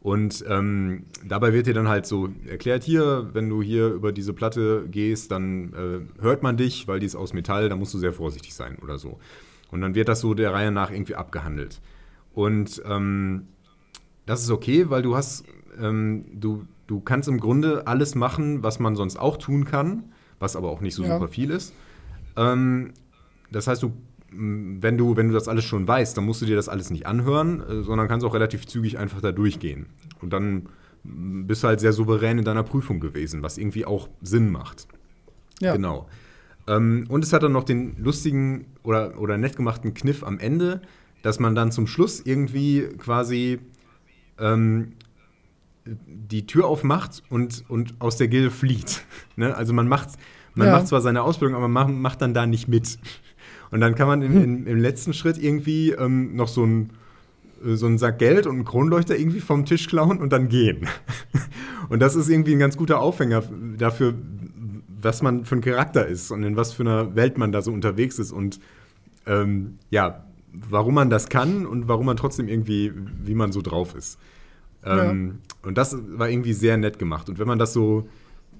Und 0.00 0.44
ähm, 0.46 1.04
dabei 1.26 1.54
wird 1.54 1.66
dir 1.66 1.72
dann 1.72 1.88
halt 1.88 2.04
so 2.04 2.28
erklärt, 2.46 2.84
hier, 2.84 3.30
wenn 3.32 3.48
du 3.48 3.62
hier 3.62 3.88
über 3.88 4.12
diese 4.12 4.34
Platte 4.34 4.86
gehst, 4.90 5.30
dann 5.30 5.72
äh, 5.72 6.22
hört 6.22 6.42
man 6.42 6.58
dich, 6.58 6.86
weil 6.86 7.00
die 7.00 7.06
ist 7.06 7.16
aus 7.16 7.32
Metall, 7.32 7.70
da 7.70 7.76
musst 7.76 7.94
du 7.94 7.98
sehr 7.98 8.12
vorsichtig 8.12 8.54
sein 8.54 8.76
oder 8.82 8.98
so. 8.98 9.18
Und 9.70 9.80
dann 9.80 9.94
wird 9.94 10.08
das 10.08 10.20
so 10.20 10.34
der 10.34 10.52
Reihe 10.52 10.70
nach 10.70 10.90
irgendwie 10.90 11.14
abgehandelt. 11.14 11.80
Und 12.34 12.82
ähm, 12.86 13.48
das 14.26 14.42
ist 14.42 14.50
okay, 14.50 14.90
weil 14.90 15.00
du 15.00 15.16
hast, 15.16 15.44
ähm, 15.80 16.26
du, 16.34 16.66
du 16.86 17.00
kannst 17.00 17.26
im 17.30 17.40
Grunde 17.40 17.86
alles 17.86 18.14
machen, 18.14 18.62
was 18.62 18.78
man 18.78 18.96
sonst 18.96 19.16
auch 19.16 19.38
tun 19.38 19.64
kann, 19.64 20.12
was 20.44 20.54
aber 20.56 20.68
auch 20.70 20.80
nicht 20.80 20.94
so 20.94 21.02
Ja. 21.02 21.14
super 21.14 21.28
viel 21.28 21.50
ist. 21.50 21.74
Ähm, 22.36 22.92
das 23.50 23.66
heißt, 23.66 23.82
du, 23.82 23.92
wenn 24.30 24.98
du, 24.98 25.16
wenn 25.16 25.28
du 25.28 25.34
das 25.34 25.48
alles 25.48 25.64
schon 25.64 25.86
weißt, 25.86 26.16
dann 26.16 26.24
musst 26.24 26.42
du 26.42 26.46
dir 26.46 26.56
das 26.56 26.68
alles 26.68 26.90
nicht 26.90 27.06
anhören, 27.06 27.60
äh, 27.60 27.82
sondern 27.82 28.08
kannst 28.08 28.24
auch 28.26 28.34
relativ 28.34 28.66
zügig 28.66 28.98
einfach 28.98 29.20
da 29.20 29.32
durchgehen. 29.32 29.86
Und 30.20 30.32
dann 30.32 30.68
bist 31.04 31.62
du 31.62 31.68
halt 31.68 31.80
sehr 31.80 31.92
souverän 31.92 32.38
in 32.38 32.44
deiner 32.44 32.62
Prüfung 32.62 32.98
gewesen, 33.00 33.42
was 33.42 33.58
irgendwie 33.58 33.84
auch 33.84 34.08
Sinn 34.22 34.50
macht. 34.50 34.86
ja. 35.60 35.74
Genau. 35.74 36.08
Ähm, 36.66 37.04
und 37.08 37.22
es 37.22 37.32
hat 37.34 37.42
dann 37.42 37.52
noch 37.52 37.64
den 37.64 37.94
lustigen 37.98 38.64
oder, 38.82 39.18
oder 39.20 39.36
nett 39.36 39.54
gemachten 39.56 39.92
Kniff 39.92 40.24
am 40.24 40.38
Ende, 40.38 40.80
dass 41.22 41.38
man 41.38 41.54
dann 41.54 41.70
zum 41.72 41.86
Schluss 41.86 42.20
irgendwie 42.24 42.88
quasi 42.96 43.58
ähm, 44.38 44.94
die 45.84 46.46
Tür 46.46 46.66
aufmacht 46.66 47.22
und, 47.28 47.64
und 47.68 47.94
aus 47.98 48.16
der 48.16 48.28
Gilde 48.28 48.50
flieht. 48.50 49.02
ne? 49.36 49.54
Also 49.54 49.74
man 49.74 49.86
macht, 49.88 50.10
man 50.54 50.66
Ja. 50.68 50.72
macht 50.74 50.88
zwar 50.88 51.00
seine 51.00 51.22
Ausbildung, 51.22 51.56
aber 51.56 51.68
man 51.68 52.00
macht, 52.00 52.20
dann 52.22 52.34
da 52.34 52.46
nicht 52.46 52.68
mit. 52.68 52.98
Und 53.70 53.80
dann 53.80 53.94
kann 53.94 54.06
man 54.06 54.22
im, 54.22 54.42
im, 54.42 54.66
im 54.66 54.78
letzten 54.78 55.12
Schritt 55.12 55.36
irgendwie 55.38 55.90
ähm, 55.90 56.36
noch 56.36 56.48
so 56.48 56.64
ein 56.64 56.90
äh, 57.64 57.74
so 57.74 57.86
einen 57.86 57.98
Sack 57.98 58.18
Geld 58.18 58.46
und 58.46 58.54
einen 58.56 58.64
Kronleuchter 58.64 59.16
irgendwie 59.18 59.40
vom 59.40 59.64
Tisch 59.64 59.88
klauen 59.88 60.18
und 60.18 60.32
dann 60.32 60.48
gehen. 60.48 60.86
Und 61.90 62.00
das 62.00 62.14
ist 62.16 62.30
irgendwie 62.30 62.52
ein 62.54 62.58
ganz 62.58 62.78
guter 62.78 62.98
Aufhänger 63.00 63.42
dafür, 63.76 64.14
was 65.02 65.20
man 65.20 65.44
für 65.44 65.56
ein 65.56 65.60
Charakter 65.60 66.06
ist 66.06 66.30
und 66.30 66.42
in 66.42 66.56
was 66.56 66.72
für 66.72 66.82
einer 66.82 67.14
Welt 67.14 67.36
man 67.36 67.52
da 67.52 67.60
so 67.60 67.70
unterwegs 67.72 68.18
ist 68.18 68.32
und 68.32 68.58
ähm, 69.26 69.78
ja, 69.90 70.24
warum 70.70 70.94
man 70.94 71.10
das 71.10 71.28
kann 71.28 71.66
und 71.66 71.86
warum 71.86 72.06
man 72.06 72.16
trotzdem 72.16 72.48
irgendwie, 72.48 72.90
wie 73.22 73.34
man 73.34 73.52
so 73.52 73.60
drauf 73.60 73.94
ist. 73.94 74.18
Ähm, 74.82 75.40
Und 75.62 75.76
das 75.76 75.94
war 76.16 76.30
irgendwie 76.30 76.54
sehr 76.54 76.78
nett 76.78 76.98
gemacht. 76.98 77.28
Und 77.28 77.38
wenn 77.38 77.46
man 77.48 77.58
das 77.58 77.74
so, 77.74 78.08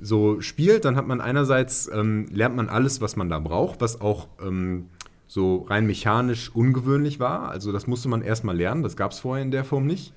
so 0.01 0.41
spielt, 0.41 0.85
dann 0.85 0.97
hat 0.97 1.07
man 1.07 1.21
einerseits, 1.21 1.91
ähm, 1.93 2.27
lernt 2.33 2.57
man 2.57 2.69
alles, 2.69 3.01
was 3.01 3.17
man 3.17 3.29
da 3.29 3.39
braucht, 3.39 3.81
was 3.81 4.01
auch 4.01 4.29
ähm, 4.45 4.87
so 5.27 5.63
rein 5.69 5.87
mechanisch 5.87 6.51
ungewöhnlich 6.55 7.21
war. 7.21 7.49
Also 7.49 7.73
das 7.73 7.87
musste 7.87 8.09
man 8.09 8.23
erstmal 8.23 8.57
lernen, 8.57 8.83
das 8.83 8.97
gab 8.97 9.13
es 9.13 9.21
vorher 9.21 9.45
in 9.45 9.51
der 9.51 9.65
Form 9.65 9.87
nicht. 9.87 10.13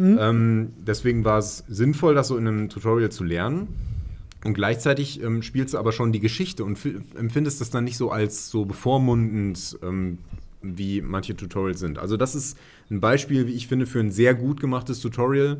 Ähm, 0.00 0.74
deswegen 0.86 1.24
war 1.24 1.38
es 1.38 1.64
sinnvoll, 1.66 2.14
das 2.14 2.28
so 2.28 2.36
in 2.36 2.46
einem 2.46 2.68
Tutorial 2.68 3.10
zu 3.10 3.24
lernen. 3.24 3.66
Und 4.44 4.54
gleichzeitig 4.54 5.20
ähm, 5.20 5.42
spielst 5.42 5.74
du 5.74 5.78
aber 5.78 5.90
schon 5.90 6.12
die 6.12 6.20
Geschichte 6.20 6.64
und 6.64 6.78
fi- 6.78 7.00
empfindest 7.16 7.60
das 7.60 7.70
dann 7.70 7.82
nicht 7.82 7.96
so 7.96 8.12
als 8.12 8.48
so 8.48 8.64
bevormundend, 8.64 9.76
ähm, 9.82 10.18
wie 10.62 11.02
manche 11.02 11.34
Tutorials 11.34 11.80
sind. 11.80 11.98
Also 11.98 12.16
das 12.16 12.36
ist 12.36 12.56
ein 12.90 13.00
Beispiel, 13.00 13.48
wie 13.48 13.54
ich 13.54 13.66
finde, 13.66 13.86
für 13.86 13.98
ein 13.98 14.12
sehr 14.12 14.36
gut 14.36 14.60
gemachtes 14.60 15.00
Tutorial, 15.00 15.58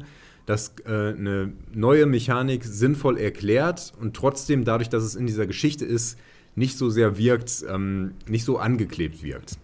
das 0.49 0.73
äh, 0.87 0.91
eine 0.91 1.53
neue 1.73 2.07
Mechanik 2.07 2.65
sinnvoll 2.65 3.19
erklärt 3.19 3.93
und 4.01 4.17
trotzdem 4.17 4.65
dadurch, 4.65 4.89
dass 4.89 5.03
es 5.03 5.15
in 5.15 5.27
dieser 5.27 5.47
Geschichte 5.47 5.85
ist, 5.85 6.19
nicht 6.55 6.77
so 6.77 6.91
sehr 6.91 7.19
wirkt, 7.19 7.65
ähm, 7.69 8.13
nicht 8.27 8.45
so 8.45 8.59
angeklebt 8.59 9.23
wirkt. 9.23 9.59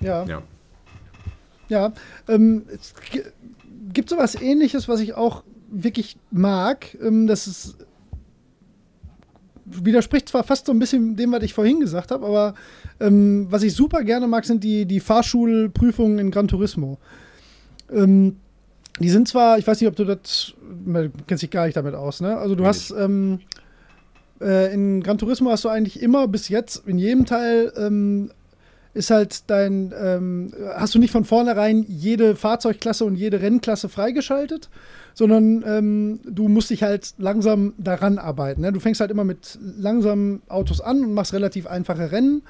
Ja. 0.00 0.24
Ja. 0.24 0.42
Ja, 1.68 1.92
ähm, 2.28 2.64
es 2.68 2.92
gibt 3.94 4.10
so 4.10 4.18
was 4.18 4.34
ähnliches, 4.34 4.88
was 4.88 5.00
ich 5.00 5.14
auch 5.14 5.42
wirklich 5.70 6.18
mag. 6.30 6.98
Ähm, 7.00 7.26
das 7.26 7.46
ist 7.46 7.76
widerspricht 9.64 10.28
zwar 10.28 10.44
fast 10.44 10.66
so 10.66 10.72
ein 10.72 10.78
bisschen 10.78 11.16
dem, 11.16 11.32
was 11.32 11.42
ich 11.44 11.54
vorhin 11.54 11.80
gesagt 11.80 12.10
habe, 12.10 12.26
aber 12.26 12.54
ähm, 13.00 13.46
was 13.48 13.62
ich 13.62 13.74
super 13.74 14.02
gerne 14.02 14.26
mag, 14.26 14.44
sind 14.44 14.62
die, 14.64 14.84
die 14.84 15.00
Fahrschulprüfungen 15.00 16.18
in 16.18 16.30
Gran 16.30 16.48
Turismo. 16.48 16.98
Ähm, 17.90 18.36
die 19.00 19.10
sind 19.10 19.28
zwar, 19.28 19.58
ich 19.58 19.66
weiß 19.66 19.80
nicht, 19.80 19.88
ob 19.88 19.96
du 19.96 20.04
das, 20.04 20.54
kennst 21.26 21.42
dich 21.42 21.50
gar 21.50 21.66
nicht 21.66 21.76
damit 21.76 21.94
aus, 21.94 22.20
ne? 22.20 22.36
Also 22.36 22.54
du 22.54 22.62
Nee, 22.62 22.68
hast 22.68 22.90
ähm, 22.90 23.40
äh, 24.40 24.72
in 24.72 25.02
Gran 25.02 25.18
Turismo 25.18 25.50
hast 25.50 25.64
du 25.64 25.68
eigentlich 25.68 26.02
immer 26.02 26.28
bis 26.28 26.48
jetzt 26.48 26.86
in 26.86 26.98
jedem 26.98 27.24
Teil 27.24 27.72
ähm, 27.76 28.30
ist 28.94 29.10
halt 29.10 29.48
dein, 29.48 29.92
ähm, 29.98 30.52
hast 30.74 30.94
du 30.94 30.98
nicht 30.98 31.12
von 31.12 31.24
vornherein 31.24 31.84
jede 31.88 32.36
Fahrzeugklasse 32.36 33.04
und 33.04 33.14
jede 33.14 33.40
Rennklasse 33.40 33.88
freigeschaltet, 33.88 34.68
sondern 35.14 35.64
ähm, 35.66 36.20
du 36.24 36.48
musst 36.48 36.70
dich 36.70 36.82
halt 36.82 37.14
langsam 37.16 37.72
daran 37.78 38.18
arbeiten. 38.18 38.60
Ne? 38.60 38.72
Du 38.72 38.80
fängst 38.80 39.00
halt 39.00 39.10
immer 39.10 39.24
mit 39.24 39.58
langsamen 39.78 40.42
Autos 40.48 40.80
an 40.80 41.02
und 41.04 41.14
machst 41.14 41.32
relativ 41.32 41.66
einfache 41.66 42.12
Rennen 42.12 42.42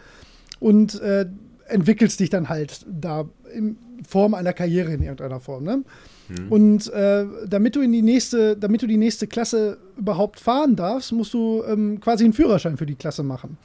und 0.59 1.01
äh, 1.01 1.27
entwickelst 1.69 2.19
dich 2.19 2.31
dann 2.31 2.49
halt 2.49 2.87
da 2.89 3.27
in 3.55 3.77
Form 4.09 4.35
einer 4.35 4.53
Karriere 4.53 4.93
in 4.93 5.03
irgendeiner 5.03 5.39
Form. 5.39 5.63
Ne? 5.63 5.85
Und 6.51 6.93
äh, 6.93 7.25
damit 7.49 7.77
du 7.77 7.81
in 7.81 7.93
die 7.93 8.03
nächste, 8.03 8.57
damit 8.57 8.83
du 8.83 8.87
die 8.87 8.97
nächste 8.97 9.27
Klasse 9.27 9.79
überhaupt 9.97 10.41
fahren 10.41 10.77
darfst, 10.77 11.13
musst 11.13 11.35
du 11.35 11.63
ähm, 11.67 12.01
quasi 12.01 12.25
einen 12.25 12.33
Führerschein 12.33 12.77
für 12.77 12.87
die 12.87 12.95
Klasse 12.95 13.23
machen. 13.23 13.59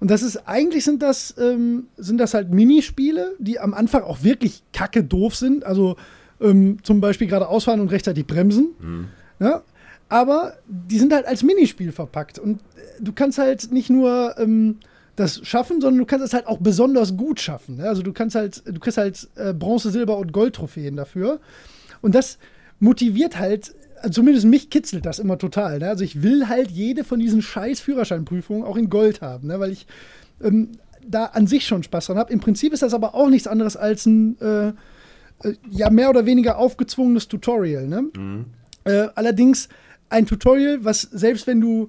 Und 0.00 0.10
das 0.10 0.22
ist, 0.22 0.48
eigentlich 0.48 0.84
sind 0.84 1.02
das, 1.02 1.34
ähm, 1.38 1.86
sind 1.96 2.18
das 2.18 2.34
halt 2.34 2.52
Minispiele, 2.52 3.34
die 3.38 3.58
am 3.58 3.74
Anfang 3.74 4.02
auch 4.02 4.22
wirklich 4.22 4.62
kacke 4.72 5.04
doof 5.04 5.36
sind. 5.36 5.64
Also 5.64 5.96
ähm, 6.40 6.78
zum 6.82 7.00
Beispiel 7.00 7.26
gerade 7.26 7.48
ausfahren 7.48 7.80
und 7.80 7.88
rechtzeitig 7.88 8.26
bremsen. 8.26 8.70
Ja? 9.40 9.62
Aber 10.08 10.54
die 10.68 10.98
sind 10.98 11.12
halt 11.12 11.26
als 11.26 11.42
Minispiel 11.42 11.92
verpackt. 11.92 12.38
Und 12.38 12.60
äh, 12.60 13.00
du 13.00 13.12
kannst 13.12 13.38
halt 13.38 13.72
nicht 13.72 13.90
nur 13.90 14.34
ähm, 14.38 14.76
das 15.16 15.46
schaffen, 15.46 15.80
sondern 15.80 15.98
du 15.98 16.06
kannst 16.06 16.24
es 16.24 16.34
halt 16.34 16.46
auch 16.46 16.58
besonders 16.58 17.16
gut 17.16 17.40
schaffen. 17.40 17.76
Ne? 17.76 17.88
Also 17.88 18.02
du 18.02 18.12
kannst 18.12 18.36
halt, 18.36 18.62
du 18.66 18.78
kriegst 18.80 18.98
halt 18.98 19.28
äh, 19.36 19.52
Bronze, 19.52 19.90
Silber 19.90 20.18
und 20.18 20.32
Gold-Trophäen 20.32 20.96
dafür. 20.96 21.40
Und 22.04 22.14
das 22.14 22.36
motiviert 22.80 23.38
halt, 23.38 23.74
zumindest 24.10 24.44
mich 24.44 24.68
kitzelt 24.68 25.06
das 25.06 25.18
immer 25.18 25.38
total. 25.38 25.78
Ne? 25.78 25.88
Also 25.88 26.04
ich 26.04 26.22
will 26.22 26.50
halt 26.50 26.70
jede 26.70 27.02
von 27.02 27.18
diesen 27.18 27.40
scheiß 27.40 27.80
Führerscheinprüfungen 27.80 28.62
auch 28.62 28.76
in 28.76 28.90
Gold 28.90 29.22
haben, 29.22 29.48
ne? 29.48 29.58
weil 29.58 29.72
ich 29.72 29.86
ähm, 30.42 30.72
da 31.02 31.24
an 31.24 31.46
sich 31.46 31.66
schon 31.66 31.82
Spaß 31.82 32.08
dran 32.08 32.18
habe. 32.18 32.30
Im 32.30 32.40
Prinzip 32.40 32.74
ist 32.74 32.82
das 32.82 32.92
aber 32.92 33.14
auch 33.14 33.30
nichts 33.30 33.46
anderes 33.46 33.78
als 33.78 34.04
ein 34.04 34.38
äh, 34.42 34.68
äh, 34.68 35.54
ja 35.70 35.88
mehr 35.88 36.10
oder 36.10 36.26
weniger 36.26 36.58
aufgezwungenes 36.58 37.26
Tutorial. 37.26 37.88
Ne? 37.88 38.44
Äh, 38.84 39.08
allerdings 39.14 39.70
ein 40.10 40.26
Tutorial, 40.26 40.84
was 40.84 41.00
selbst 41.00 41.46
wenn 41.46 41.62
du, 41.62 41.88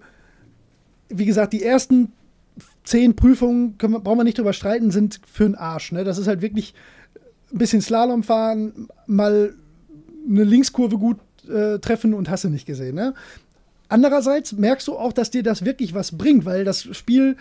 wie 1.10 1.26
gesagt, 1.26 1.52
die 1.52 1.62
ersten 1.62 2.14
zehn 2.86 3.18
Prüfungen, 3.18 3.78
können 3.78 4.02
brauchen 4.02 4.20
wir 4.20 4.24
nicht 4.24 4.38
drüber 4.38 4.54
streiten, 4.54 4.92
sind 4.92 5.20
für 5.30 5.44
den 5.44 5.56
Arsch. 5.56 5.92
Ne? 5.92 6.06
Das 6.06 6.18
ist 6.18 6.28
halt 6.28 6.42
wirklich 6.42 6.74
ein 7.52 7.58
bisschen 7.58 7.82
Slalom 7.82 8.24
fahren, 8.24 8.88
mal 9.08 9.56
eine 10.28 10.44
Linkskurve 10.44 10.98
gut 10.98 11.18
äh, 11.50 11.80
treffen 11.80 12.14
und 12.14 12.30
hast 12.30 12.44
du 12.44 12.50
nicht 12.50 12.66
gesehen. 12.66 12.96
Ne? 12.96 13.14
Andererseits 13.90 14.54
merkst 14.54 14.88
du 14.88 14.98
auch, 14.98 15.14
dass 15.14 15.32
dir 15.32 15.44
das 15.44 15.66
wirklich 15.66 15.94
was 15.94 16.18
bringt, 16.18 16.46
weil 16.46 16.64
das 16.64 16.84
Spiel 16.96 17.38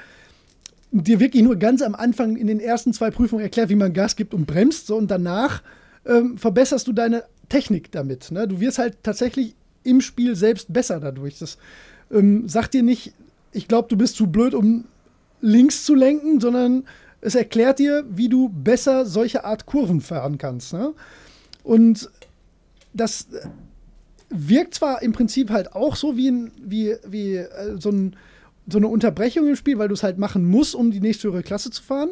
dir 0.91 1.19
wirklich 1.19 1.43
nur 1.43 1.57
ganz 1.57 1.83
am 1.83 1.95
Anfang 1.95 2.37
in 2.37 2.47
den 2.47 2.61
ersten 2.61 2.93
zwei 2.93 3.11
Prüfungen 3.11 3.43
erklärt, 3.43 3.69
wie 3.69 3.75
man 3.75 3.93
Gas 3.93 4.17
gibt 4.17 4.35
und 4.35 4.47
bremst. 4.47 4.87
So, 4.87 4.97
und 4.97 5.11
danach 5.11 5.63
ähm, 6.07 6.39
verbesserst 6.39 6.87
du 6.87 6.93
deine 6.93 7.25
Technik 7.49 7.91
damit. 7.91 8.31
Ne? 8.31 8.47
Du 8.47 8.61
wirst 8.61 8.79
halt 8.79 8.99
tatsächlich 9.03 9.55
im 9.83 10.01
Spiel 10.01 10.37
selbst 10.37 10.73
besser 10.73 11.01
dadurch. 11.01 11.39
Das 11.39 11.59
ähm, 12.13 12.49
sagt 12.49 12.75
dir 12.75 12.83
nicht, 12.83 13.13
ich 13.53 13.69
glaube, 13.69 13.89
du 13.89 13.97
bist 13.97 14.17
zu 14.17 14.29
blöd, 14.29 14.55
um 14.55 14.85
links 15.41 15.85
zu 15.85 15.95
lenken, 15.95 16.41
sondern 16.41 16.85
es 17.21 17.35
erklärt 17.35 17.79
dir, 17.79 18.05
wie 18.09 18.29
du 18.29 18.49
besser 18.49 19.07
solche 19.07 19.45
Art 19.45 19.67
Kurven 19.67 20.01
fahren 20.01 20.39
kannst. 20.39 20.73
Ne? 20.73 20.93
Und 21.63 22.11
das 22.95 23.29
äh, 23.33 23.47
wirkt 24.31 24.75
zwar 24.75 25.03
im 25.03 25.13
Prinzip 25.13 25.51
halt 25.51 25.75
auch 25.75 25.97
so 25.97 26.17
wie, 26.17 26.31
ein, 26.31 26.53
wie, 26.63 26.95
wie 27.07 27.37
äh, 27.37 27.77
so, 27.79 27.91
ein, 27.91 28.17
so 28.69 28.79
eine 28.79 28.89
Unterbrechung 28.89 29.47
im 29.47 29.57
Spiel, 29.57 29.79
weil 29.79 29.89
du 29.89 29.95
es 29.95 30.03
halt 30.03 30.19
machen 30.19 30.45
musst, 30.45 30.75
um 30.75 30.91
die 30.91 31.01
nächste 31.01 31.29
höhere 31.29 31.43
Klasse 31.43 31.71
zu 31.71 31.83
fahren. 31.83 32.11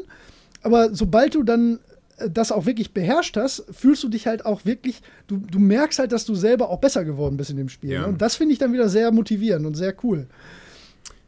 Aber 0.62 0.94
sobald 0.94 1.34
du 1.34 1.42
dann 1.42 1.78
äh, 2.18 2.30
das 2.30 2.52
auch 2.52 2.66
wirklich 2.66 2.92
beherrscht 2.92 3.36
hast, 3.36 3.64
fühlst 3.70 4.02
du 4.04 4.08
dich 4.08 4.26
halt 4.26 4.44
auch 4.44 4.64
wirklich, 4.64 5.02
du, 5.26 5.38
du 5.38 5.58
merkst 5.58 5.98
halt, 5.98 6.12
dass 6.12 6.24
du 6.24 6.34
selber 6.34 6.68
auch 6.68 6.78
besser 6.78 7.04
geworden 7.04 7.36
bist 7.36 7.50
in 7.50 7.56
dem 7.56 7.68
Spiel. 7.68 7.92
Ja. 7.92 8.02
Ne? 8.02 8.08
Und 8.08 8.22
das 8.22 8.36
finde 8.36 8.52
ich 8.52 8.58
dann 8.58 8.72
wieder 8.72 8.88
sehr 8.88 9.10
motivierend 9.12 9.66
und 9.66 9.74
sehr 9.74 9.94
cool. 10.04 10.26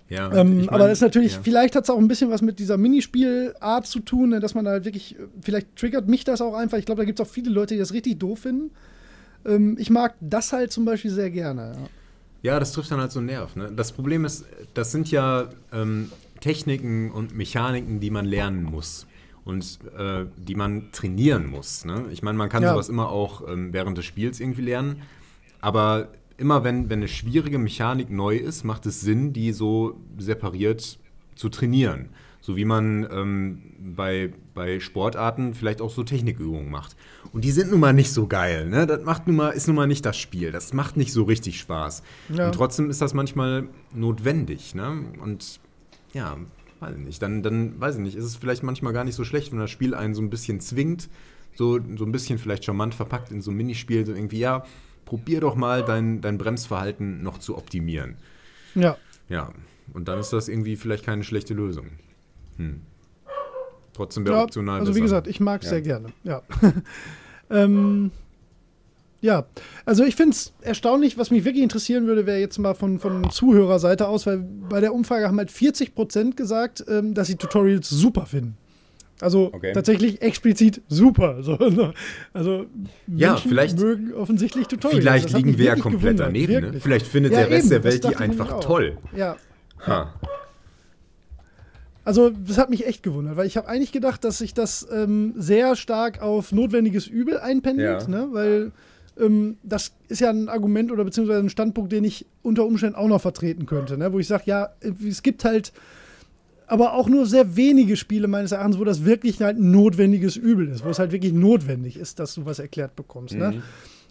Ja, 0.09 0.33
Ähm, 0.33 0.61
ich 0.61 0.67
mein, 0.67 0.75
aber 0.75 0.89
das 0.89 0.99
ist 0.99 1.03
natürlich, 1.03 1.33
ja. 1.33 1.41
vielleicht 1.43 1.75
hat 1.77 1.85
es 1.85 1.91
auch 1.91 1.99
ein 1.99 2.09
bisschen 2.09 2.31
was 2.31 2.43
mit 2.43 2.59
dieser 2.59 2.77
Minispielart 2.77 3.87
zu 3.87 4.01
tun, 4.01 4.31
ne, 4.31 4.41
dass 4.41 4.55
man 4.55 4.65
da 4.65 4.73
halt 4.73 4.85
wirklich, 4.85 5.19
äh, 5.19 5.23
vielleicht 5.41 5.75
triggert 5.77 6.09
mich 6.09 6.25
das 6.25 6.41
auch 6.41 6.55
einfach. 6.55 6.79
Ich 6.79 6.85
glaube, 6.87 7.01
da 7.01 7.05
gibt 7.05 7.19
es 7.19 7.27
auch 7.27 7.31
viele 7.31 7.51
Leute, 7.51 7.75
die 7.75 7.81
das 7.81 7.93
richtig 7.93 8.19
doof 8.19 8.41
finden. 8.41 8.71
Ähm, 9.47 9.77
ich 9.79 9.91
mag 9.91 10.15
das 10.21 10.53
halt 10.53 10.73
zum 10.73 10.85
Beispiel 10.85 11.11
sehr 11.11 11.31
gerne. 11.31 11.73
Ja. 11.75 11.89
Ja, 12.43 12.61
das 12.61 12.73
trifft 12.73 12.91
dann 12.91 13.01
halt 13.01 13.11
so 13.11 13.21
einen 13.21 13.27
Nerv. 13.29 13.57
Ne? 13.57 13.73
Das 13.75 13.93
Problem 13.93 14.27
ist, 14.27 14.45
das 14.75 14.93
sind 14.93 15.11
ja 15.11 15.49
ähm, 15.73 16.11
Techniken 16.41 17.11
und 17.11 17.35
Mechaniken, 17.35 18.01
die 18.01 18.11
man 18.11 18.27
lernen 18.27 18.65
muss 18.65 19.07
und 19.47 19.79
äh, 19.97 20.27
die 20.37 20.55
man 20.55 20.93
trainieren 20.93 21.47
muss. 21.47 21.87
Ne? 21.87 22.05
Ich 22.11 22.23
meine, 22.23 22.37
man 22.37 22.51
kann 22.51 22.63
Ja. 22.63 22.73
sowas 22.73 22.91
immer 22.91 23.09
auch 23.09 23.49
ähm, 23.49 23.73
während 23.73 23.97
des 23.97 24.05
Spiels 24.05 24.41
irgendwie 24.41 24.61
lernen, 24.61 25.01
aber 25.63 26.09
immer 26.37 26.65
wenn, 26.65 26.91
wenn 26.91 26.99
eine 26.99 27.09
schwierige 27.09 27.59
Mechanik 27.59 28.11
neu 28.11 28.37
ist, 28.37 28.63
macht 28.63 28.85
es 28.85 29.01
Sinn, 29.01 29.33
die 29.33 29.53
so 29.53 29.99
separiert 30.19 30.99
zu 31.37 31.49
trainieren. 31.49 32.11
So 32.43 32.57
wie 32.57 32.67
man 32.67 33.09
ähm, 33.11 33.63
bei, 33.97 34.35
bei 34.55 34.81
Sportarten 34.81 35.55
vielleicht 35.55 35.81
auch 35.81 35.91
so 35.91 36.05
Technikübungen 36.05 36.71
macht. 36.71 36.97
Und 37.33 37.45
die 37.45 37.51
sind 37.51 37.71
nun 37.71 37.81
mal 37.81 37.93
nicht 37.93 38.13
so 38.13 38.27
geil. 38.27 38.69
Ne? 38.69 38.87
Das 38.87 39.03
macht 39.05 39.27
nun 39.27 39.37
mal, 39.37 39.51
ist 39.51 39.67
nun 39.67 39.77
mal 39.77 39.87
nicht 39.87 40.07
das 40.07 40.17
Spiel. 40.17 40.53
Das 40.53 40.73
macht 40.73 40.97
nicht 40.97 41.13
so 41.13 41.25
richtig 41.25 41.59
Spaß. 41.59 42.03
Ja. 42.31 42.47
Und 42.47 42.55
trotzdem 42.55 42.91
ist 42.91 43.01
das 43.01 43.15
manchmal 43.15 43.69
notwendig. 43.93 44.75
Ne? 44.75 45.05
Und 45.21 45.61
ja, 46.13 46.37
weiß 46.81 46.97
ich 46.97 47.05
nicht. 47.05 47.23
Dann, 47.23 47.43
dann, 47.43 47.81
weiß 47.81 47.97
ich 47.97 48.03
nicht, 48.03 48.17
ist 48.17 48.25
es 48.25 48.37
vielleicht 48.37 48.63
manchmal 48.63 48.93
gar 48.93 49.05
nicht 49.05 49.17
so 49.17 49.25
schlecht, 49.25 49.53
wenn 49.53 49.59
das 49.59 49.71
Spiel 49.71 49.95
einen 49.95 50.15
so 50.15 50.23
ein 50.23 50.31
bisschen 50.31 50.61
zwingt, 50.61 51.09
so, 51.55 51.79
so 51.97 52.05
ein 52.05 52.13
bisschen 52.13 52.39
vielleicht 52.39 52.65
charmant 52.65 52.95
verpackt 52.95 53.31
in 53.31 53.43
so 53.43 53.51
ein 53.51 53.57
Minispiel, 53.57 54.07
so 54.07 54.13
irgendwie, 54.13 54.39
ja, 54.39 54.65
probier 55.05 55.41
doch 55.41 55.55
mal 55.55 55.85
dein, 55.85 56.21
dein 56.21 56.39
Bremsverhalten 56.39 57.23
noch 57.23 57.39
zu 57.39 57.57
optimieren. 57.57 58.17
ja. 58.75 58.97
Ja, 59.31 59.55
und 59.95 60.07
dann 60.07 60.19
ist 60.19 60.35
das 60.35 60.49
irgendwie 60.49 60.77
vielleicht 60.77 61.03
keine 61.03 61.25
schlechte 61.25 61.55
Lösung. 61.55 61.87
Hm. 62.59 62.83
Trotzdem 63.95 64.27
wäre 64.27 64.37
Ja, 64.37 64.43
optional 64.45 64.81
also 64.81 64.93
wie 64.93 65.01
besser. 65.01 65.03
gesagt, 65.05 65.27
ich 65.29 65.41
mag 65.41 65.61
es 65.63 65.67
Ja. 65.67 65.71
sehr 65.71 65.83
gerne. 65.83 66.09
Ja. 66.25 66.43
ähm, 67.51 68.11
ja, 69.21 69.47
also 69.87 70.05
ich 70.05 70.17
finde 70.17 70.33
es 70.33 70.53
erstaunlich, 70.61 71.17
was 71.17 71.31
mich 71.31 71.45
wirklich 71.47 71.63
interessieren 71.63 72.07
würde, 72.07 72.27
wäre 72.27 72.39
jetzt 72.39 72.59
mal 72.59 72.75
von, 72.75 72.99
von 72.99 73.31
Zuhörerseite 73.31 74.07
aus, 74.07 74.27
weil 74.27 74.39
bei 74.69 74.81
der 74.81 74.93
Umfrage 74.93 75.27
haben 75.29 75.39
halt 75.39 75.51
40% 75.51 76.35
gesagt, 76.37 76.85
ähm, 76.89 77.15
dass 77.15 77.29
sie 77.29 77.37
Tutorials 77.37 77.89
super 77.89 78.27
finden. 78.27 78.57
Also 79.21 79.51
Okay. 79.55 79.73
tatsächlich 79.73 80.21
explizit 80.21 80.83
super. 80.89 81.39
So, 81.43 81.55
ne? 81.57 81.95
also 82.35 82.67
Ja, 83.07 83.31
Menschen 83.33 83.49
vielleicht- 83.49 83.79
mögen 83.79 84.13
offensichtlich 84.13 84.67
Tutorials. 84.67 85.01
Vielleicht 85.03 85.25
Das 85.27 85.33
liegen 85.35 85.57
wir 85.57 85.65
ja 85.67 85.77
komplett 85.77 86.03
gewundert, 86.19 86.27
daneben. 86.27 86.73
Ne? 86.73 86.81
Vielleicht 86.81 87.07
findet 87.07 87.33
Ja, 87.33 87.39
der 87.41 87.51
Rest 87.51 87.67
eben, 87.67 87.71
der 87.71 87.85
Welt 87.85 88.05
die 88.05 88.17
einfach 88.17 88.61
toll. 88.61 88.99
Ja, 89.17 89.37
Ha. 89.87 90.13
Also, 92.05 92.31
das 92.31 92.59
hat 92.59 92.69
mich 92.71 92.87
echt 92.87 93.03
gewundert, 93.03 93.37
weil 93.37 93.47
ich 93.47 93.57
habe 93.57 93.67
eigentlich 93.69 93.93
gedacht, 93.93 94.25
dass 94.25 94.39
sich 94.39 94.53
das 94.53 94.87
ähm, 94.93 95.33
sehr 95.37 95.75
stark 95.75 96.21
auf 96.21 96.53
notwendiges 96.53 97.07
Übel 97.07 97.39
einpendelt, 97.39 98.03
Ja. 98.03 98.09
ne? 98.09 98.29
weil 98.33 98.73
ähm, 99.19 99.57
das 99.63 99.93
ist 100.09 100.21
ja 100.21 100.29
ein 100.31 100.49
Argument 100.49 100.93
oder 100.93 101.05
beziehungsweise 101.05 101.41
ein 101.41 101.49
Standpunkt, 101.49 101.93
den 101.93 102.05
ich 102.05 102.27
unter 102.43 102.67
Umständen 102.67 102.97
auch 102.97 103.09
noch 103.09 103.21
vertreten 103.21 103.65
könnte, 103.65 103.97
ne? 103.97 104.13
wo 104.13 104.19
ich 104.19 104.27
sage, 104.27 104.43
ja, 104.47 104.71
es 105.09 105.23
gibt 105.23 105.45
halt 105.45 105.73
aber 106.67 106.95
auch 106.95 107.09
nur 107.09 107.27
sehr 107.27 107.57
wenige 107.57 107.97
Spiele 107.97 108.27
meines 108.27 108.53
Erachtens, 108.53 108.79
wo 108.79 108.85
das 108.85 109.05
wirklich 109.05 109.41
halt 109.41 109.59
ein 109.59 109.71
notwendiges 109.71 110.37
Übel 110.37 110.69
ist, 110.69 110.85
wo 110.85 110.89
es 110.89 110.99
halt 110.99 111.13
wirklich 111.13 111.33
notwendig 111.33 111.97
ist, 111.99 112.19
dass 112.19 112.35
du 112.35 112.45
was 112.47 112.59
erklärt 112.59 112.97
bekommst. 112.97 113.35
Ne? 113.35 113.63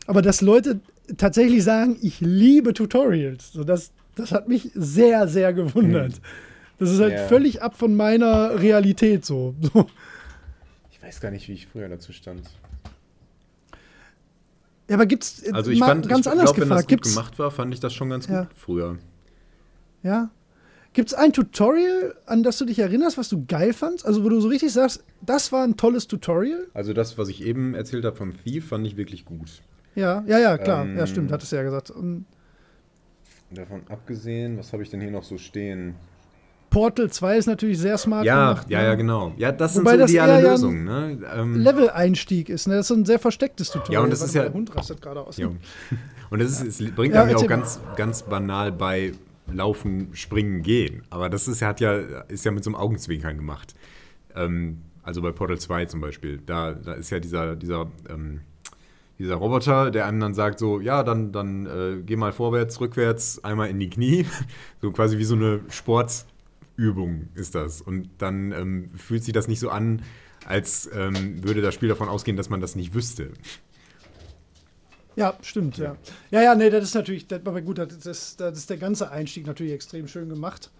Aber 0.06 0.22
dass 0.22 0.42
Leute 0.42 0.80
tatsächlich 1.18 1.64
sagen, 1.64 1.98
ich 2.02 2.22
liebe 2.22 2.74
Tutorials, 2.74 3.52
so 3.54 3.64
das, 3.64 3.92
das 4.16 4.32
hat 4.32 4.48
mich 4.48 4.70
sehr, 4.76 5.28
sehr 5.28 5.52
gewundert. 5.54 6.14
Das 6.80 6.90
ist 6.90 7.00
halt 7.00 7.14
Ja. 7.14 7.28
völlig 7.28 7.62
ab 7.62 7.78
von 7.78 7.96
meiner 7.96 8.60
Realität 8.60 9.26
so. 9.26 9.56
Ich 10.92 11.02
weiß 11.02 11.20
gar 11.22 11.32
nicht, 11.32 11.48
wie 11.48 11.54
ich 11.54 11.68
früher 11.68 11.90
dazu 11.90 12.12
stand. 12.14 12.50
Ja, 14.90 14.96
aber 14.96 15.06
gibt's 15.06 15.42
äh, 15.44 15.52
Also 15.54 15.72
ich 15.72 15.80
fand, 15.80 16.08
ganz 16.10 16.26
ich 16.26 16.32
anders 16.32 16.54
glaub, 16.54 16.58
wenn 16.60 16.70
das 16.70 16.80
gefragt, 16.80 16.82
gut 16.84 16.90
gibt's 16.90 17.10
gemacht 17.16 17.40
war, 17.40 17.52
fand 17.52 17.74
ich 17.74 17.80
das 17.80 17.94
schon 17.94 18.10
ganz 18.10 18.28
Ja. 18.28 18.44
gut 18.44 18.54
früher. 18.56 18.98
ja? 20.02 20.30
Gibt's 20.96 21.16
ein 21.16 21.34
Tutorial, 21.34 22.14
an 22.28 22.44
das 22.44 22.60
du 22.60 22.66
dich 22.66 22.78
erinnerst, 22.78 23.18
was 23.18 23.28
du 23.28 23.44
geil 23.48 23.74
fandst? 23.74 24.06
Also 24.06 24.24
wo 24.24 24.30
du 24.30 24.40
so 24.40 24.48
richtig 24.50 24.72
sagst, 24.74 25.04
das 25.22 25.52
war 25.52 25.64
ein 25.64 25.76
tolles 25.76 26.08
Tutorial? 26.08 26.68
Also 26.76 26.94
das, 26.94 27.18
was 27.18 27.30
ich 27.30 27.44
eben 27.44 27.74
erzählt 27.74 28.06
habe 28.06 28.16
vom 28.16 28.32
Thief, 28.44 28.68
fand 28.68 28.86
ich 28.86 28.96
wirklich 28.96 29.26
gut. 29.26 29.64
Ja, 29.96 30.24
ja, 30.28 30.38
ja, 30.38 30.56
klar. 30.60 30.86
Ähm, 30.86 30.96
ja, 30.98 31.08
stimmt, 31.08 31.32
hattest 31.32 31.52
du 31.52 31.56
ja 31.56 31.64
gesagt. 31.64 31.90
Und 31.90 32.26
Davon 33.50 33.82
abgesehen, 33.90 34.58
was 34.60 34.72
habe 34.72 34.84
ich 34.84 34.90
denn 34.92 35.02
hier 35.02 35.10
noch 35.12 35.24
so 35.24 35.38
stehen? 35.40 35.96
Portal 36.74 37.10
2 37.10 37.38
ist 37.38 37.46
natürlich 37.46 37.78
sehr 37.80 37.98
smart 37.98 38.26
Ja, 38.26 38.50
gemacht. 38.54 38.70
ja, 38.70 38.80
ne? 38.82 38.86
ja, 38.88 38.96
genau. 38.96 39.34
Ja, 39.38 39.52
das 39.52 39.78
Wobei 39.78 39.92
sind 39.92 40.08
so 40.08 40.14
ideale 40.14 40.50
Lösungen. 40.50 40.84
Ne? 40.84 41.20
Ähm, 41.36 41.56
Level-Einstieg 41.62 42.50
ist, 42.50 42.68
ne? 42.68 42.76
Das 42.76 42.90
ist 42.90 42.98
ein 42.98 43.06
sehr 43.06 43.20
verstecktes 43.20 43.70
Tutorial. 43.72 43.94
Ja, 43.94 44.00
und 44.02 44.10
das 44.10 44.20
Warte 44.20 44.30
ist 44.30 44.36
ja- 44.36 44.44
Der 44.44 44.54
Hund 44.54 44.76
rastet 44.76 45.02
gerade 45.02 45.22
aus. 45.22 45.38
ja. 45.38 45.50
Und 46.30 46.42
das 46.42 46.62
ist, 46.62 46.82
es 46.82 46.92
bringt 46.96 47.14
Ja, 47.14 47.22
einem 47.22 47.32
ja 47.32 47.38
auch 47.38 47.48
ganz, 47.48 47.80
ganz 47.96 48.24
banal 48.24 48.72
bei 48.72 49.12
Laufen, 49.52 50.08
Springen, 50.14 50.64
Gehen. 50.64 51.04
Aber 51.12 51.30
das 51.30 51.48
ist, 51.48 51.62
hat 51.62 51.80
ja, 51.80 51.94
ist 52.28 52.44
ja 52.44 52.52
mit 52.52 52.64
so 52.64 52.72
einem 52.72 52.76
Augenzwinkern 52.76 53.38
gemacht. 53.38 53.76
Ähm, 54.36 54.80
also 55.04 55.22
bei 55.22 55.32
Portal 55.32 55.60
2 55.60 55.86
zum 55.86 56.02
Beispiel. 56.02 56.40
Da, 56.44 56.72
da 56.74 56.94
ist 56.94 57.12
ja 57.12 57.20
dieser, 57.20 57.56
dieser, 57.56 57.86
ähm, 58.10 58.40
dieser 59.20 59.36
Roboter, 59.36 59.92
der 59.92 60.08
einem 60.08 60.20
dann 60.22 60.34
sagt 60.34 60.58
so, 60.58 60.80
ja, 60.80 61.04
dann, 61.04 61.32
dann 61.32 61.68
äh, 61.68 62.02
geh 62.04 62.16
mal 62.16 62.32
vorwärts, 62.32 62.82
rückwärts, 62.82 63.44
einmal 63.44 63.70
in 63.70 63.80
die 63.80 63.90
Knie. 63.92 64.26
So 64.82 64.92
quasi 64.92 65.20
wie 65.20 65.24
so 65.26 65.36
eine 65.36 65.60
Sportübung 66.74 67.30
ist 67.36 67.56
das. 67.56 67.82
Und 67.82 68.10
dann 68.18 68.52
ähm, 68.52 68.90
fühlt 68.96 69.24
sich 69.24 69.34
das 69.34 69.48
nicht 69.48 69.60
so 69.60 69.70
an, 69.70 70.02
als 70.46 70.90
ähm, 70.94 71.44
würde 71.44 71.62
das 71.62 71.74
Spiel 71.74 71.90
davon 71.90 72.10
ausgehen, 72.10 72.36
dass 72.38 72.50
man 72.50 72.62
das 72.62 72.76
nicht 72.76 72.94
wüsste. 72.94 73.32
Ja, 75.16 75.38
stimmt, 75.42 75.78
ja. 75.78 75.96
Ja, 76.32 76.42
ja, 76.42 76.56
nee, 76.56 76.70
das 76.70 76.84
ist 76.86 76.96
natürlich, 76.96 77.28
das, 77.28 77.46
aber 77.46 77.62
gut, 77.62 77.78
das 77.78 78.06
ist, 78.06 78.42
das 78.42 78.58
ist 78.58 78.70
der 78.70 78.78
ganze 78.78 79.12
Einstieg 79.12 79.46
natürlich 79.46 79.74
extrem 79.74 80.08
schön 80.08 80.28
gemacht. 80.28 80.72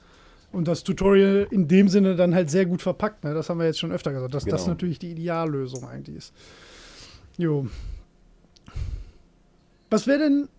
Und 0.52 0.68
das 0.68 0.84
Tutorial 0.84 1.48
in 1.50 1.68
dem 1.68 1.88
Sinne 1.88 2.16
dann 2.16 2.34
halt 2.36 2.50
sehr 2.50 2.66
gut 2.66 2.82
verpackt, 2.82 3.24
ne? 3.24 3.34
Das 3.34 3.50
haben 3.50 3.60
wir 3.60 3.66
jetzt 3.66 3.80
schon 3.80 3.92
öfter 3.92 4.12
gesagt, 4.12 4.34
dass 4.34 4.46
das 4.46 4.62
Genau. 4.62 4.74
natürlich 4.74 5.00
die 5.00 5.12
Ideallösung 5.12 5.88
eigentlich 5.88 6.18
ist. 6.18 6.34
Jo. 7.38 7.68
Was 9.90 10.06
wäre 10.08 10.20
denn, 10.20 10.50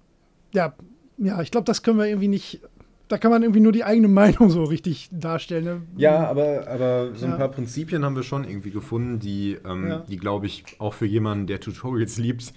ja, 0.52 0.74
ja, 1.18 1.40
ich 1.42 1.50
glaube, 1.50 1.64
das 1.64 1.82
können 1.82 1.98
wir 1.98 2.06
irgendwie 2.06 2.28
nicht, 2.28 2.60
da 3.08 3.18
kann 3.18 3.30
man 3.30 3.42
irgendwie 3.42 3.60
nur 3.60 3.72
die 3.72 3.84
eigene 3.84 4.08
Meinung 4.08 4.50
so 4.50 4.64
richtig 4.64 5.08
darstellen. 5.12 5.64
Ne? 5.64 5.82
Ja, 5.96 6.26
aber, 6.26 6.66
aber 6.68 7.14
so 7.14 7.26
ein 7.26 7.32
Ja. 7.32 7.36
paar 7.36 7.48
Prinzipien 7.48 8.04
haben 8.04 8.16
wir 8.16 8.22
schon 8.22 8.44
irgendwie 8.44 8.70
gefunden, 8.70 9.18
die, 9.18 9.58
ähm, 9.66 9.88
Ja. 9.88 10.04
die 10.08 10.16
glaube 10.16 10.46
ich, 10.46 10.64
auch 10.78 10.94
für 10.94 11.06
jemanden, 11.06 11.46
der 11.46 11.60
Tutorials 11.60 12.16
liebt, 12.18 12.52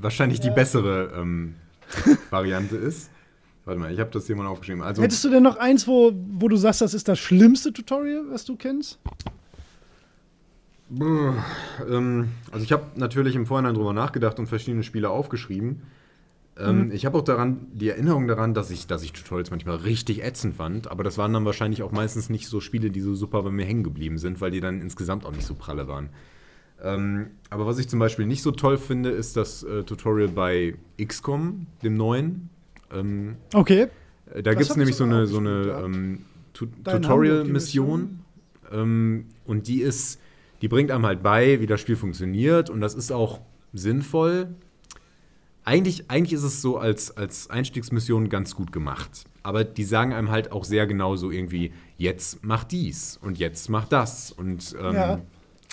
wahrscheinlich 0.00 0.40
die 0.40 0.48
Ja. 0.48 0.54
bessere 0.54 1.12
ähm, 1.16 1.54
Variante 2.30 2.76
ist. 2.76 3.10
Warte 3.64 3.80
mal, 3.80 3.92
ich 3.92 4.00
habe 4.00 4.10
das 4.10 4.26
hier 4.26 4.34
mal 4.36 4.46
aufgeschrieben. 4.46 4.82
Also, 4.82 5.02
Hättest 5.02 5.22
du 5.24 5.28
denn 5.28 5.42
noch 5.42 5.56
eins, 5.58 5.86
wo, 5.86 6.12
wo 6.14 6.48
du 6.48 6.56
sagst, 6.56 6.80
das 6.80 6.94
ist 6.94 7.06
das 7.08 7.18
schlimmste 7.18 7.72
Tutorial, 7.72 8.24
was 8.30 8.44
du 8.46 8.56
kennst? 8.56 8.98
Brr, 10.90 11.34
ähm, 11.90 12.30
also 12.50 12.64
ich 12.64 12.72
habe 12.72 12.84
natürlich 12.96 13.34
im 13.36 13.44
Vorhinein 13.44 13.74
drüber 13.74 13.92
nachgedacht 13.92 14.38
und 14.38 14.46
verschiedene 14.46 14.82
Spiele 14.84 15.10
aufgeschrieben. 15.10 15.82
Ähm, 16.58 16.90
Ich 16.92 17.06
habe 17.06 17.16
auch 17.18 17.22
daran 17.22 17.66
die 17.72 17.88
Erinnerung 17.88 18.26
daran, 18.26 18.54
dass 18.54 18.70
ich, 18.70 18.86
dass 18.86 19.02
ich 19.02 19.12
Tutorials 19.12 19.50
manchmal 19.50 19.76
richtig 19.76 20.22
ätzend 20.24 20.56
fand, 20.56 20.90
aber 20.90 21.04
das 21.04 21.18
waren 21.18 21.32
dann 21.32 21.44
wahrscheinlich 21.44 21.82
auch 21.82 21.92
meistens 21.92 22.30
nicht 22.30 22.48
so 22.48 22.60
Spiele, 22.60 22.90
die 22.90 23.00
so 23.00 23.14
super 23.14 23.42
bei 23.42 23.50
mir 23.50 23.64
hängen 23.64 23.84
geblieben 23.84 24.18
sind, 24.18 24.40
weil 24.40 24.50
die 24.50 24.60
dann 24.60 24.80
insgesamt 24.80 25.24
auch 25.24 25.32
nicht 25.32 25.46
so 25.46 25.54
pralle 25.54 25.86
waren. 25.88 26.08
Ähm, 26.82 27.28
aber 27.50 27.66
was 27.66 27.78
ich 27.78 27.88
zum 27.88 27.98
Beispiel 27.98 28.26
nicht 28.26 28.42
so 28.42 28.50
toll 28.52 28.78
finde, 28.78 29.10
ist 29.10 29.36
das 29.36 29.62
äh, 29.64 29.82
Tutorial 29.82 30.28
bei 30.28 30.74
XCOM, 31.02 31.66
dem 31.82 31.94
neuen. 31.94 32.50
Ähm, 32.92 33.36
Okay. 33.54 33.88
äh, 34.32 34.42
da 34.42 34.54
gibt 34.54 34.70
es 34.70 34.76
nämlich 34.76 34.90
ich 34.90 34.96
so 34.96 35.04
eine, 35.04 35.26
so 35.26 35.38
eine 35.38 35.82
ähm, 35.84 36.24
Tu 36.54 36.66
Tutorial-Mission. 36.84 38.20
Ähm, 38.72 39.26
und 39.44 39.66
die 39.68 39.80
ist, 39.82 40.20
die 40.62 40.68
bringt 40.68 40.90
einem 40.90 41.06
halt 41.06 41.22
bei, 41.22 41.60
wie 41.60 41.66
das 41.66 41.80
Spiel 41.80 41.96
funktioniert. 41.96 42.70
Und 42.70 42.80
das 42.80 42.94
ist 42.94 43.10
auch 43.12 43.40
sinnvoll. 43.72 44.48
Eigentlich, 45.68 46.10
eigentlich 46.10 46.32
ist 46.32 46.44
es 46.44 46.62
so 46.62 46.78
als, 46.78 47.14
als 47.14 47.50
Einstiegsmission 47.50 48.30
ganz 48.30 48.54
gut 48.54 48.72
gemacht. 48.72 49.24
Aber 49.42 49.64
die 49.64 49.84
sagen 49.84 50.14
einem 50.14 50.30
halt 50.30 50.50
auch 50.50 50.64
sehr 50.64 50.86
genau 50.86 51.14
so 51.16 51.30
irgendwie, 51.30 51.72
jetzt 51.98 52.38
mach 52.42 52.64
dies 52.64 53.18
und 53.20 53.38
jetzt 53.38 53.68
mach 53.68 53.86
das. 53.86 54.32
Und 54.32 54.74
ähm, 54.80 54.94
Ja. 54.94 55.20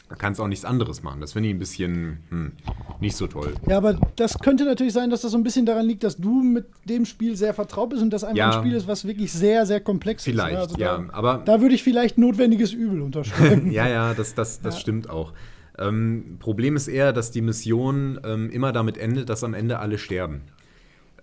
da 0.10 0.16
kannst 0.18 0.42
auch 0.42 0.50
nichts 0.50 0.66
anderes 0.66 1.02
machen. 1.02 1.22
Das 1.22 1.32
finde 1.32 1.48
ich 1.48 1.56
ein 1.56 1.60
bisschen 1.60 2.18
hm, 2.30 2.52
nicht 3.00 3.16
so 3.16 3.28
toll. 3.28 3.54
Ja, 3.70 3.78
aber 3.78 3.98
das 4.18 4.38
könnte 4.40 4.66
natürlich 4.66 4.92
sein, 4.92 5.10
dass 5.10 5.22
das 5.22 5.32
so 5.32 5.38
ein 5.38 5.44
bisschen 5.44 5.66
daran 5.66 5.86
liegt, 5.88 6.04
dass 6.04 6.18
du 6.18 6.44
mit 6.44 6.66
dem 6.84 7.06
Spiel 7.06 7.38
sehr 7.38 7.54
vertraut 7.54 7.92
bist 7.92 8.02
und 8.04 8.10
das 8.12 8.26
einfach 8.26 8.36
Ja. 8.38 8.52
ein 8.52 8.60
Spiel 8.66 8.74
ist, 8.76 8.88
was 8.90 9.06
wirklich 9.08 9.32
sehr, 9.32 9.66
sehr 9.66 9.80
komplex 9.80 10.26
Vielleicht, 10.26 10.72
ist. 10.72 10.78
ne? 10.78 10.90
Also 10.90 11.02
ja. 11.04 11.08
Da, 11.08 11.14
Aber 11.14 11.42
da 11.46 11.62
würde 11.62 11.74
ich 11.74 11.84
vielleicht 11.84 12.18
notwendiges 12.18 12.74
Übel 12.74 13.02
unterschreiben. 13.02 13.72
Ja, 13.72 13.88
ja, 13.88 14.14
das, 14.14 14.36
das, 14.36 14.60
das 14.62 14.78
stimmt 14.82 15.10
auch. 15.10 15.32
Ähm, 15.77 16.38
Problem 16.39 16.76
ist 16.76 16.88
eher, 16.88 17.11
dass 17.14 17.31
die 17.31 17.41
Mission 17.41 18.19
ähm, 18.23 18.49
immer 18.49 18.72
damit 18.72 18.97
endet, 18.97 19.30
dass 19.30 19.43
am 19.43 19.53
Ende 19.53 19.80
alle 19.80 19.97
sterben. 19.97 20.41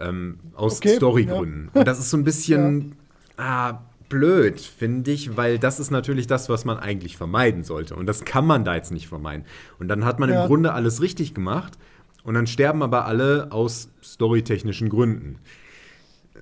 Ähm, 0.01 0.39
aus 0.55 0.79
Okay, 0.79 0.97
Storygründen. 0.97 1.71
Und 1.73 1.87
das 1.87 1.99
ist 1.99 2.11
so 2.11 2.17
ein 2.17 2.25
bisschen 2.25 2.97
ah, 3.37 3.79
blöd, 4.09 4.61
finde 4.61 5.11
ich, 5.11 5.37
weil 5.37 5.59
das 5.59 5.81
ist 5.81 5.91
natürlich 5.91 6.27
das, 6.27 6.49
was 6.49 6.65
man 6.65 6.79
eigentlich 6.79 7.17
vermeiden 7.17 7.63
sollte. 7.65 7.95
Und 7.97 8.07
das 8.07 8.25
kann 8.25 8.47
man 8.47 8.65
da 8.65 8.75
jetzt 8.75 8.91
nicht 8.93 9.09
vermeiden. 9.09 9.47
Und 9.79 9.89
dann 9.89 10.05
hat 10.05 10.19
man 10.19 10.29
Ja. 10.29 10.43
im 10.43 10.49
Grunde 10.49 10.73
alles 10.75 11.01
richtig 11.01 11.35
gemacht. 11.35 11.79
Und 12.25 12.35
dann 12.35 12.47
sterben 12.47 12.83
aber 12.83 13.07
alle 13.07 13.49
aus 13.51 13.89
storytechnischen 14.03 14.89
Gründen. 14.91 15.39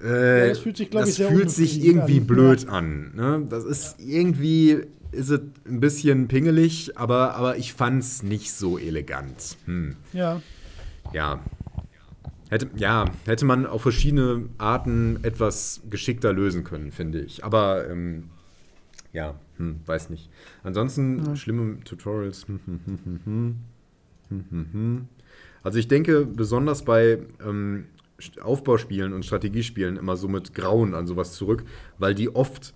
Äh, 0.05 0.41
Ja, 0.41 0.49
das 0.49 0.59
fühlt 0.59 0.77
sich, 0.77 0.91
das 0.91 1.17
fühlt 1.17 1.51
sich 1.51 1.85
irgendwie 1.85 2.19
an. 2.21 2.27
blöd 2.27 2.69
an. 2.69 3.13
Ne? 3.15 3.47
Das 3.49 3.65
ist 3.65 3.97
irgendwie, 4.01 4.83
ist 5.13 5.31
es 5.31 5.41
ein 5.67 5.81
bisschen 5.81 6.29
pingelig, 6.29 6.97
aber, 6.97 7.35
aber 7.35 7.57
ich 7.57 7.73
fand 7.73 8.03
es 8.03 8.23
nicht 8.23 8.53
so 8.53 8.79
elegant. 8.79 9.57
Hm. 9.67 9.97
ja. 10.13 10.41
Ja. 11.13 11.41
Hätte, 12.49 12.69
ja, 12.77 13.05
hätte 13.27 13.45
man 13.45 13.65
auf 13.65 13.83
verschiedene 13.83 14.49
Arten 14.59 15.21
etwas 15.23 15.83
geschickter 15.89 16.33
lösen 16.33 16.65
können, 16.65 16.91
finde 16.91 17.21
ich. 17.21 17.45
Aber 17.45 17.89
ähm, 17.89 18.25
ja, 19.13 19.37
hm, 19.57 19.81
weiß 19.87 20.11
nicht. 20.11 20.31
Ansonsten 20.65 21.37
schlimme 21.37 21.79
Tutorials. 21.85 22.49
Hm, 22.49 22.61
hm, 22.67 24.69
hm. 24.73 25.09
Also 25.63 25.79
ich 25.79 25.87
denke 25.87 26.27
besonders 26.27 26.85
bei 26.85 27.21
ähm, 27.45 27.87
Aufbauspielen 28.43 29.13
und 29.13 29.25
Strategiespielen 29.25 29.97
immer 29.97 30.17
so 30.17 30.29
mit 30.29 30.55
Grauen 30.55 30.95
an 30.95 31.07
sowas 31.07 31.33
zurück, 31.33 31.65
weil 31.99 32.15
die 32.15 32.35
oft 32.35 32.75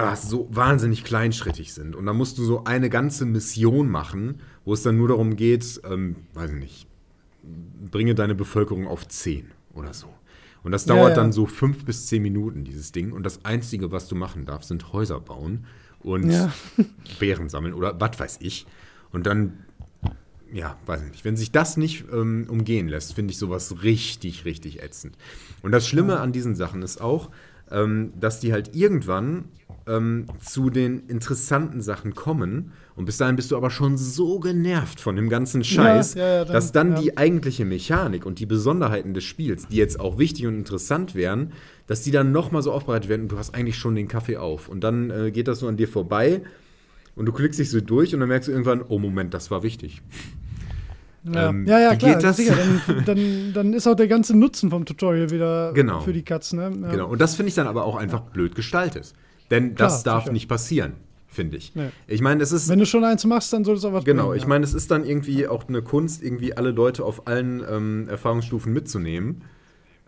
ah, 0.00 0.16
so 0.16 0.48
wahnsinnig 0.50 1.04
kleinschrittig 1.04 1.72
sind. 1.74 1.94
Und 1.96 2.06
da 2.06 2.12
musst 2.12 2.38
du 2.38 2.44
so 2.44 2.64
eine 2.64 2.90
ganze 2.90 3.26
Mission 3.26 3.88
machen, 3.88 4.40
wo 4.64 4.72
es 4.74 4.82
dann 4.82 4.96
nur 4.96 5.08
darum 5.08 5.36
geht, 5.36 5.80
ähm, 5.88 6.16
weiß 6.34 6.50
ich 6.50 6.56
nicht, 6.58 6.86
bringe 7.90 8.14
deine 8.14 8.34
Bevölkerung 8.34 8.86
auf 8.86 9.06
10 9.06 9.46
oder 9.74 9.92
so. 9.94 10.08
Und 10.62 10.72
das 10.72 10.84
Ja, 10.86 10.94
dauert 10.94 11.10
ja. 11.10 11.16
dann 11.16 11.32
so 11.32 11.46
fünf 11.46 11.84
bis 11.84 12.06
zehn 12.06 12.22
Minuten, 12.22 12.64
dieses 12.64 12.92
Ding. 12.92 13.12
Und 13.12 13.24
das 13.24 13.44
Einzige, 13.44 13.92
was 13.92 14.08
du 14.08 14.14
machen 14.14 14.44
darfst, 14.44 14.68
sind 14.68 14.92
Häuser 14.92 15.18
bauen 15.20 15.64
und 16.00 16.30
Ja. 16.30 16.52
Beeren 17.18 17.48
sammeln 17.48 17.72
oder 17.74 17.98
was 17.98 18.18
weiß 18.20 18.38
ich. 18.42 18.66
Und 19.10 19.26
dann, 19.26 19.64
ja, 20.52 20.76
weiß 20.86 21.02
ich 21.04 21.10
nicht. 21.10 21.24
Wenn 21.24 21.36
sich 21.36 21.50
das 21.50 21.76
nicht 21.78 22.04
ähm, 22.12 22.46
umgehen 22.48 22.88
lässt, 22.88 23.14
finde 23.14 23.32
ich 23.32 23.38
sowas 23.38 23.82
richtig, 23.82 24.44
richtig 24.44 24.82
ätzend. 24.82 25.16
Und 25.62 25.72
das 25.72 25.88
Schlimme 25.88 26.20
an 26.20 26.32
diesen 26.32 26.54
Sachen 26.54 26.82
ist 26.82 27.00
auch, 27.00 27.30
ähm, 27.70 28.12
dass 28.20 28.40
die 28.40 28.52
halt 28.52 28.74
irgendwann 28.76 29.44
ähm, 29.86 30.26
zu 30.40 30.70
den 30.70 31.00
interessanten 31.08 31.80
Sachen 31.80 32.14
kommen. 32.14 32.72
Und 32.96 33.06
bis 33.06 33.16
dahin 33.16 33.36
bist 33.36 33.50
du 33.50 33.56
aber 33.56 33.70
schon 33.70 33.96
so 33.96 34.40
genervt 34.40 35.00
von 35.00 35.16
dem 35.16 35.28
ganzen 35.30 35.64
Scheiß, 35.64 36.14
ja, 36.14 36.26
ja, 36.26 36.44
dann- 36.44 36.52
dass 36.52 36.72
dann 36.72 36.92
ja. 36.92 37.00
die 37.00 37.16
eigentliche 37.16 37.64
Mechanik 37.64 38.26
und 38.26 38.38
die 38.40 38.46
Besonderheiten 38.46 39.14
des 39.14 39.24
Spiels, 39.24 39.68
die 39.68 39.76
jetzt 39.76 39.98
auch 39.98 40.18
wichtig 40.18 40.46
und 40.46 40.54
interessant 40.56 41.14
wären, 41.14 41.52
dass 41.86 42.02
die 42.02 42.10
dann 42.10 42.30
nochmal 42.32 42.62
so 42.62 42.72
aufbereitet 42.72 43.08
werden 43.08 43.22
und 43.22 43.32
du 43.32 43.38
hast 43.38 43.54
eigentlich 43.54 43.76
schon 43.78 43.94
den 43.94 44.06
Kaffee 44.08 44.36
auf. 44.36 44.68
Und 44.68 44.84
dann 44.84 45.10
äh, 45.10 45.30
geht 45.30 45.48
das 45.48 45.60
so 45.60 45.68
an 45.68 45.76
dir 45.76 45.88
vorbei 45.88 46.42
und 47.16 47.26
du 47.26 47.32
klickst 47.32 47.58
dich 47.58 47.70
so 47.70 47.80
durch 47.80 48.12
und 48.14 48.20
dann 48.20 48.28
merkst 48.28 48.48
du 48.48 48.52
irgendwann, 48.52 48.82
oh 48.86 48.98
Moment, 48.98 49.32
das 49.34 49.50
war 49.50 49.62
wichtig. 49.62 50.02
Ja, 51.24 51.50
Ähm, 51.50 51.66
ja, 51.66 51.78
ja 51.80 51.96
klar, 51.96 52.32
sicher. 52.32 52.54
Dann, 52.86 53.04
dann, 53.04 53.52
dann 53.52 53.72
ist 53.74 53.86
auch 53.86 53.94
der 53.94 54.08
ganze 54.08 54.36
Nutzen 54.38 54.70
vom 54.70 54.84
Tutorial 54.86 55.30
wieder 55.30 55.72
Genau. 55.74 56.00
für 56.00 56.12
die 56.14 56.22
Katz. 56.22 56.52
Ne? 56.54 56.72
Ja. 56.82 56.90
Genau. 56.90 57.08
Und 57.08 57.20
das 57.20 57.34
finde 57.34 57.48
ich 57.48 57.54
dann 57.54 57.66
aber 57.66 57.84
auch 57.84 57.96
einfach 57.96 58.20
blöd 58.20 58.54
gestaltet. 58.54 59.12
Denn 59.50 59.74
das 59.74 60.02
Klar, 60.02 60.14
darf 60.16 60.24
sicher. 60.24 60.32
nicht 60.32 60.48
passieren, 60.48 60.92
finde 61.28 61.56
ich. 61.56 61.74
Nee. 61.74 61.88
Ich 62.06 62.20
meine, 62.20 62.42
es 62.42 62.52
ist. 62.52 62.68
Wenn 62.68 62.78
du 62.78 62.86
schon 62.86 63.04
eins 63.04 63.24
machst, 63.24 63.52
dann 63.52 63.64
soll 63.64 63.76
es 63.76 63.84
auch 63.84 63.92
was 63.92 64.04
Genau, 64.04 64.26
bringen, 64.28 64.36
ich 64.36 64.42
ja. 64.42 64.48
meine, 64.48 64.64
es 64.64 64.74
ist 64.74 64.90
dann 64.90 65.04
irgendwie 65.04 65.46
auch 65.48 65.68
eine 65.68 65.82
Kunst, 65.82 66.22
irgendwie 66.22 66.56
alle 66.56 66.70
Leute 66.70 67.04
auf 67.04 67.26
allen 67.26 67.62
ähm, 67.68 68.06
Erfahrungsstufen 68.08 68.72
mitzunehmen. 68.72 69.42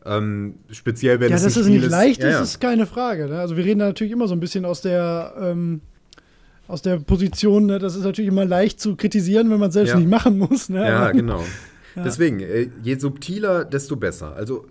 Ähm, 0.05 0.55
speziell, 0.70 1.20
wenn 1.20 1.31
Ja, 1.31 1.36
es 1.36 1.43
dass 1.44 1.56
ein 1.56 1.62
Spiel 1.64 1.78
nicht 1.81 1.90
leicht 1.90 2.23
ja, 2.23 2.28
ist, 2.28 2.35
ja. 2.35 2.43
ist 2.43 2.60
keine 2.60 2.86
Frage. 2.86 3.28
Ne? 3.28 3.39
Also 3.39 3.56
wir 3.56 3.64
reden 3.64 3.78
da 3.81 3.86
natürlich 3.86 4.12
immer 4.12 4.27
so 4.27 4.35
ein 4.35 4.40
bisschen 4.40 4.64
aus 4.64 4.81
der, 4.81 5.35
ähm, 5.39 5.81
aus 6.66 6.82
der 6.82 6.97
Position, 6.98 7.66
ne? 7.66 7.78
das 7.78 7.94
ist 7.94 8.02
natürlich 8.02 8.28
immer 8.28 8.44
leicht 8.44 8.81
zu 8.81 8.97
kritisieren, 8.97 9.48
wenn 9.51 9.60
man 9.60 9.69
es 9.69 9.74
selbst 9.74 9.90
Ja. 9.90 9.98
nicht 9.98 10.09
machen 10.10 10.39
muss. 10.39 10.69
Ne? 10.69 10.81
Ja, 10.85 11.12
genau. 11.12 11.44
Deswegen, 11.97 12.40
äh, 12.40 12.69
je 12.82 12.97
subtiler, 12.98 13.64
desto 13.64 13.94
besser. 13.94 14.35
Also, 14.35 14.66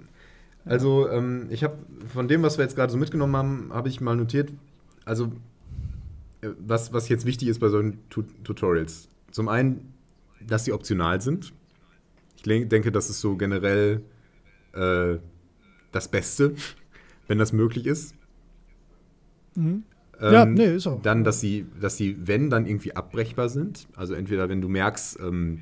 also 0.65 1.09
ähm, 1.09 1.47
ich 1.49 1.63
habe 1.63 1.77
von 2.13 2.27
dem, 2.27 2.43
was 2.43 2.57
wir 2.57 2.63
jetzt 2.63 2.75
gerade 2.75 2.91
so 2.91 2.97
mitgenommen 2.97 3.35
haben, 3.35 3.69
habe 3.73 3.89
ich 3.89 4.01
mal 4.01 4.15
notiert, 4.15 4.51
also 5.05 5.31
äh, 6.41 6.49
was, 6.59 6.93
was 6.93 7.09
jetzt 7.09 7.25
wichtig 7.25 7.47
ist 7.47 7.59
bei 7.59 7.69
solchen 7.69 7.97
Tu 8.09 8.23
Tutorials. 8.43 9.07
Zum 9.31 9.47
einen, 9.47 9.93
dass 10.45 10.65
sie 10.65 10.73
optional 10.73 11.21
sind. 11.21 11.53
Ich 12.35 12.43
denke, 12.43 12.91
das 12.91 13.09
ist 13.09 13.21
so 13.21 13.35
generell 13.35 14.01
äh, 14.73 15.17
das 15.91 16.07
Beste, 16.07 16.55
wenn 17.27 17.37
das 17.37 17.53
möglich 17.53 17.85
ist. 17.85 18.15
Mhm. 19.55 19.83
Ähm, 20.19 20.33
Ja, 20.33 20.45
nee, 20.45 20.75
ist 20.75 20.87
auch. 20.87 21.01
Dann, 21.01 21.23
dass 21.23 21.39
sie, 21.39 21.65
dass 21.79 21.97
sie, 21.97 22.17
wenn, 22.27 22.49
dann 22.49 22.65
irgendwie 22.65 22.95
abbrechbar 22.95 23.49
sind. 23.49 23.87
Also 23.95 24.13
entweder, 24.13 24.49
wenn 24.49 24.61
du 24.61 24.69
merkst, 24.69 25.19
ähm, 25.19 25.61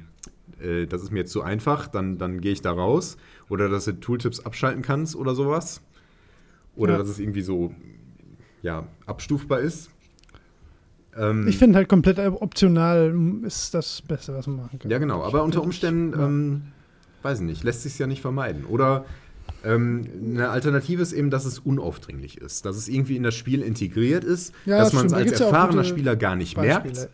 äh, 0.62 0.86
das 0.86 1.02
ist 1.04 1.12
mir 1.12 1.20
jetzt 1.20 1.32
zu 1.32 1.42
einfach, 1.42 1.88
dann, 1.88 2.18
dann 2.18 2.42
gehe 2.42 2.52
ich 2.52 2.62
da 2.62 2.72
raus. 2.72 3.18
Oder 3.50 3.70
dass 3.70 3.86
du 3.86 3.94
Tooltips 4.00 4.40
abschalten 4.42 4.82
kannst 4.82 5.16
oder 5.16 5.36
sowas. 5.36 5.82
Oder 6.76 6.94
Ja. 6.94 6.98
dass 7.00 7.10
es 7.10 7.20
irgendwie 7.20 7.42
so, 7.42 7.74
ja, 8.62 8.88
abstufbar 9.06 9.60
ist. 9.60 9.90
Ähm, 11.18 11.48
Ich 11.48 11.58
finde 11.58 11.78
halt 11.78 11.90
komplett 11.90 12.20
optional 12.20 13.14
ist 13.44 13.74
das 13.74 14.02
Beste, 14.02 14.34
was 14.34 14.48
man 14.48 14.58
machen 14.58 14.80
kann. 14.80 14.92
ja, 14.92 14.98
genau. 15.00 15.24
Aber 15.24 15.44
unter 15.44 15.62
Umständen, 15.62 16.18
ja. 16.18 16.26
ähm, 16.26 16.62
weiß 17.24 17.40
ich 17.40 17.46
nicht, 17.46 17.64
lässt 17.64 17.84
sich 17.84 17.98
ja 18.00 18.08
nicht 18.08 18.22
vermeiden. 18.22 18.66
Oder 18.66 19.06
ähm, 19.66 20.08
eine 20.36 20.50
Alternative 20.50 21.02
ist 21.02 21.12
eben, 21.12 21.30
dass 21.32 21.46
es 21.46 21.60
unaufdringlich 21.60 22.38
ist. 22.40 22.66
Dass 22.66 22.78
es 22.78 22.88
irgendwie 22.88 23.16
in 23.18 23.24
das 23.24 23.36
Spiel 23.36 23.62
integriert 23.62 24.24
ist, 24.24 24.54
Ja, 24.66 24.78
dass 24.78 24.94
man 24.94 25.08
es 25.08 25.14
als 25.14 25.32
erfahrener 25.40 25.84
Spieler 25.84 26.16
gar 26.16 26.36
nicht 26.36 26.56
Beispiele. 26.56 26.94
merkt. 26.94 27.10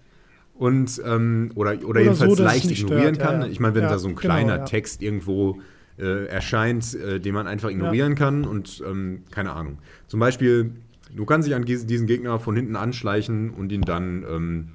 Und, 0.57 1.01
ähm, 1.05 1.51
oder, 1.55 1.73
oder, 1.73 1.87
Oder 1.87 2.01
jedenfalls 2.01 2.37
so, 2.37 2.43
leicht 2.43 2.71
ignorieren 2.71 3.15
stört, 3.15 3.27
kann. 3.27 3.41
ja, 3.41 3.45
ja. 3.47 3.51
Ich 3.51 3.59
meine, 3.59 3.75
wenn 3.75 3.83
Ja, 3.83 3.89
da 3.89 3.99
so 3.99 4.07
ein 4.07 4.15
genau, 4.15 4.21
kleiner 4.21 4.57
ja. 4.57 4.65
Text 4.65 5.01
irgendwo 5.01 5.59
äh, 5.99 6.27
erscheint, 6.27 6.95
äh, 6.95 7.19
den 7.19 7.33
man 7.33 7.47
einfach 7.47 7.69
ignorieren 7.69 8.15
kann 8.15 8.45
und 8.45 8.81
ähm, 8.85 9.23
keine 9.31 9.51
Ahnung. 9.53 9.79
Zum 10.07 10.19
Beispiel, 10.19 10.71
du 11.13 11.25
kannst 11.25 11.47
dich 11.47 11.55
an 11.55 11.65
diesen 11.65 12.07
Gegner 12.07 12.39
von 12.39 12.55
hinten 12.55 12.75
anschleichen 12.77 13.49
und 13.49 13.71
ihn 13.71 13.81
dann 13.81 14.25
ähm, 14.29 14.67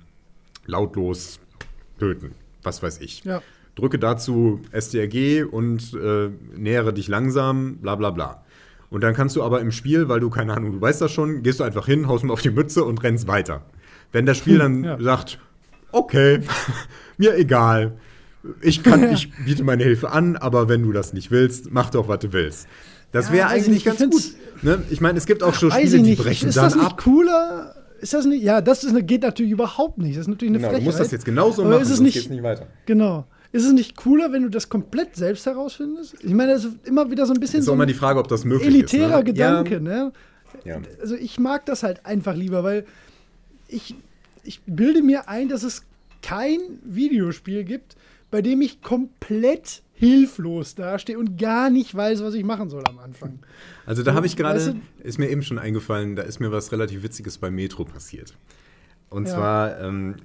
lautlos 0.67 1.41
töten. 1.99 2.33
Was 2.63 2.83
weiß 2.83 3.01
ich. 3.01 3.23
Drücke 3.75 3.99
dazu 3.99 4.61
STRG 4.79 5.45
und 5.51 5.95
äh, 5.95 6.29
nähere 6.57 6.93
dich 6.93 7.09
langsam, 7.09 7.77
bla 7.79 7.95
bla 7.97 8.11
bla. 8.11 8.45
Und 8.91 9.03
dann 9.03 9.15
kannst 9.15 9.37
du 9.37 9.43
aber 9.43 9.61
im 9.61 9.71
Spiel, 9.71 10.09
weil 10.09 10.21
du 10.21 10.29
keine 10.29 10.53
Ahnung, 10.53 10.73
du 10.73 10.81
weißt 10.81 11.01
das 11.01 11.13
schon, 11.13 11.43
gehst 11.43 11.61
du 11.61 11.65
einfach 11.65 11.87
hin, 11.87 12.07
haust 12.09 12.25
ihm 12.25 12.31
auf 12.31 12.43
die 12.43 12.51
Mütze 12.51 12.85
und 12.85 13.03
rennst 13.03 13.29
weiter. 13.29 13.63
Wenn 14.13 14.27
das 14.27 14.37
Spiel 14.37 14.59
dann 14.61 15.01
sagt, 15.01 15.39
okay, 15.93 16.41
mir 17.19 17.35
egal, 17.37 17.93
ich 18.63 18.83
kann, 18.83 19.13
ich 19.13 19.31
biete 19.45 19.63
meine 19.65 19.85
Hilfe 19.85 20.11
an, 20.11 20.37
aber 20.37 20.69
wenn 20.69 20.83
du 20.83 20.93
das 20.93 21.13
nicht 21.13 21.31
willst, 21.31 21.71
mach 21.71 21.91
doch, 21.91 22.09
was 22.09 22.21
du 22.21 22.33
willst. 22.33 22.67
Das 23.13 23.27
Ja, 23.27 23.33
wäre 23.33 23.57
ich 23.57 23.67
eigentlich 23.67 23.85
ganz 23.85 23.99
gut. 24.01 24.23
Ne? 24.63 24.83
Ich 24.91 25.01
meine, 25.01 25.19
es 25.19 25.27
gibt 25.27 25.43
auch 25.43 25.55
schon 25.55 25.71
Spiele, 25.71 26.01
die 26.03 26.15
brechen 26.15 26.49
ist 26.49 26.57
dann 26.57 26.65
das 26.65 26.75
nicht 26.77 26.85
ab. 26.87 27.01
cooler? 27.03 27.75
Ist 28.01 28.15
das 28.15 28.25
nicht? 28.25 28.43
Ja, 28.43 28.61
das 28.63 28.83
ist 28.85 28.95
geht 29.07 29.23
natürlich 29.23 29.53
überhaupt 29.53 29.99
nicht. 29.99 30.17
Das 30.17 30.23
ist 30.23 30.29
natürlich 30.29 30.53
eine 30.53 30.59
Genau, 30.59 30.69
Frechheit. 30.71 30.81
du 30.83 30.87
musst 30.87 31.01
das 31.01 31.11
jetzt 31.11 31.25
genauso 31.25 31.63
Aber 31.63 31.73
machen, 31.73 31.83
ist 31.83 31.91
es 31.91 32.01
nicht, 32.01 32.31
nicht 32.31 32.43
weiter. 32.43 32.67
Genau. 32.87 33.27
Ist 33.53 33.67
es 33.67 33.73
nicht 33.73 33.97
cooler, 33.97 34.33
wenn 34.33 34.45
du 34.45 34.49
das 34.49 34.69
komplett 34.69 35.17
selbst 35.17 35.45
herausfindest? 35.45 36.15
Ich 36.23 36.33
meine, 36.33 36.53
das 36.53 36.65
ist 36.67 36.77
immer 36.87 37.11
wieder 37.11 37.27
so 37.27 37.35
ein 37.35 37.41
bisschen 37.41 37.59
Ist 37.61 37.67
so 37.67 37.73
auch 37.73 37.75
immer 37.75 37.85
ein 37.85 37.89
die 37.89 37.95
Frage, 37.95 38.21
ob 38.21 38.29
das 38.29 38.45
möglich 38.45 38.69
elitärer 38.69 39.19
ist. 39.19 39.25
ne? 39.27 39.33
Gedanke, 39.33 39.81
ne? 39.81 40.13
Ja, 40.65 40.77
ja. 40.77 40.81
Also 41.01 41.17
ich 41.17 41.39
mag 41.41 41.67
das 41.67 41.83
halt 41.83 42.07
einfach 42.07 42.35
lieber, 42.37 42.63
weil 42.65 42.87
ich, 43.69 43.97
ich 44.51 44.61
bilde 44.67 45.01
mir 45.03 45.29
ein, 45.29 45.49
dass 45.49 45.63
es 45.63 45.85
kein 46.23 46.59
Videospiel 46.83 47.63
gibt, 47.63 47.95
bei 48.33 48.43
dem 48.43 48.61
ich 48.63 48.83
komplett 48.83 49.83
hilflos 49.93 50.75
dastehe 50.75 51.17
und 51.19 51.39
gar 51.39 51.71
nicht 51.71 51.95
weiß, 51.95 52.23
was 52.25 52.35
ich 52.35 52.43
machen 52.43 52.69
soll 52.69 52.83
am 52.89 52.99
Anfang. 52.99 53.39
Also 53.87 54.03
da 54.03 54.13
habe 54.15 54.27
ich 54.27 54.37
gerade, 54.37 54.59
Weißt 54.59 54.77
ist 55.05 55.19
mir 55.19 55.29
eben 55.31 55.43
schon 55.43 55.59
eingefallen, 55.59 56.17
da 56.17 56.23
ist 56.23 56.41
mir 56.41 56.51
was 56.51 56.73
relativ 56.73 57.05
Witziges 57.05 57.39
bei 57.39 57.51
Metro 57.51 57.85
passiert. 57.85 58.35
Und 59.09 59.29
Ja. 59.29 59.35
zwar 59.35 59.81
ähm, 59.81 60.17
äh, 60.17 60.23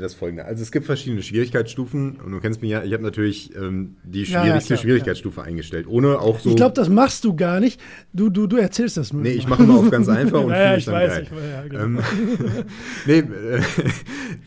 das 0.00 0.14
folgende. 0.14 0.44
Also 0.44 0.62
es 0.62 0.70
gibt 0.70 0.86
verschiedene 0.86 1.22
Schwierigkeitsstufen 1.22 2.20
und 2.20 2.30
du 2.32 2.40
kennst 2.40 2.60
mich 2.60 2.70
ja, 2.70 2.82
ich 2.84 2.92
habe 2.92 3.02
natürlich 3.02 3.54
ähm, 3.56 3.96
die 4.04 4.22
Ja, 4.24 4.38
ja, 4.40 4.42
schwierigste 4.44 4.74
klar, 4.74 4.82
Schwierigkeitsstufe 4.82 5.42
eingestellt. 5.42 5.86
Ohne 5.88 6.18
auch 6.20 6.38
so. 6.38 6.50
Ich 6.50 6.56
glaube, 6.56 6.74
das 6.74 6.88
machst 6.88 7.24
du 7.24 7.34
gar 7.34 7.60
nicht. 7.60 7.80
Du, 8.12 8.28
du, 8.30 8.46
du 8.46 8.56
erzählst 8.56 8.96
das 8.98 9.12
nur. 9.12 9.22
Nee, 9.22 9.30
ich 9.32 9.48
mache 9.48 9.62
immer 9.62 9.78
auf 9.78 9.90
ganz 9.90 10.08
einfach 10.10 10.42
und 10.42 10.50
Ja, 10.50 10.56
fühle 10.56 10.64
ja, 10.66 10.70
mich 10.72 10.78
ich 10.80 10.84
dann 10.84 10.94
weiß, 10.94 11.12
geil. 11.12 11.22
ich 11.22 11.30
ja, 11.50 11.62
genau. 11.62 11.84
Ähm, 11.84 12.00
nee, 13.06 13.18
äh, 13.18 13.62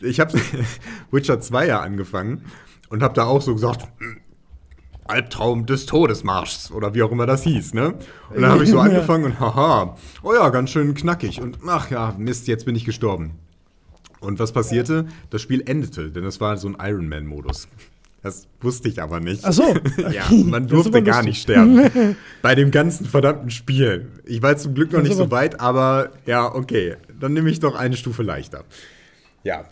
ich 0.02 0.20
habe 0.20 0.38
Witcher 1.10 1.40
2 1.40 1.66
ja 1.66 1.80
angefangen 1.80 2.42
und 2.88 3.02
habe 3.02 3.14
da 3.14 3.24
auch 3.24 3.42
so 3.42 3.54
gesagt, 3.54 3.88
"Hm, 3.98 4.18
Albtraum 5.06 5.64
des 5.66 5.86
Todesmarschs 5.86 6.70
oder 6.70 6.94
wie 6.94 7.02
auch 7.02 7.10
immer 7.10 7.26
das 7.26 7.42
hieß, 7.42 7.72
ne? 7.74 7.94
Und 8.34 8.42
dann 8.42 8.50
habe 8.50 8.62
ich 8.64 8.70
so 8.70 8.76
Ja. 8.76 8.82
angefangen 8.82 9.24
und 9.24 9.40
haha, 9.40 9.96
oh 10.22 10.34
ja, 10.34 10.48
ganz 10.50 10.70
schön 10.70 10.94
knackig 10.94 11.40
und 11.40 11.58
ach 11.66 11.90
ja, 11.90 12.14
Mist, 12.18 12.46
jetzt 12.46 12.66
bin 12.66 12.76
ich 12.76 12.84
gestorben. 12.84 13.32
Und 14.20 14.38
was 14.38 14.52
passierte? 14.52 15.06
Das 15.30 15.42
Spiel 15.42 15.62
endete, 15.66 16.10
denn 16.10 16.24
es 16.24 16.40
war 16.40 16.56
so 16.56 16.68
ein 16.68 16.76
Iron 16.80 17.08
Man 17.08 17.26
Modus. 17.26 17.68
Das 18.22 18.48
wusste 18.60 18.88
ich 18.88 19.00
aber 19.00 19.20
nicht. 19.20 19.44
Ach 19.44 19.52
so. 19.52 19.62
Ja, 20.10 20.28
man 20.30 20.64
Das 20.64 20.72
durfte 20.72 21.02
gar 21.04 21.22
nicht 21.22 21.40
sterben. 21.40 22.16
Bei 22.42 22.54
dem 22.56 22.70
ganzen 22.72 23.06
verdammten 23.06 23.50
Spiel. 23.50 24.08
Ich 24.24 24.42
war 24.42 24.56
zum 24.56 24.74
Glück 24.74 24.90
noch 24.92 24.98
Das 25.00 25.08
nicht 25.08 25.16
so 25.16 25.30
weit, 25.30 25.60
aber 25.60 26.10
ja, 26.26 26.52
okay. 26.52 26.96
Dann 27.20 27.32
nehme 27.32 27.48
ich 27.50 27.60
doch 27.60 27.76
eine 27.76 27.96
Stufe 27.96 28.24
leichter. 28.24 28.64
Ja. 29.44 29.68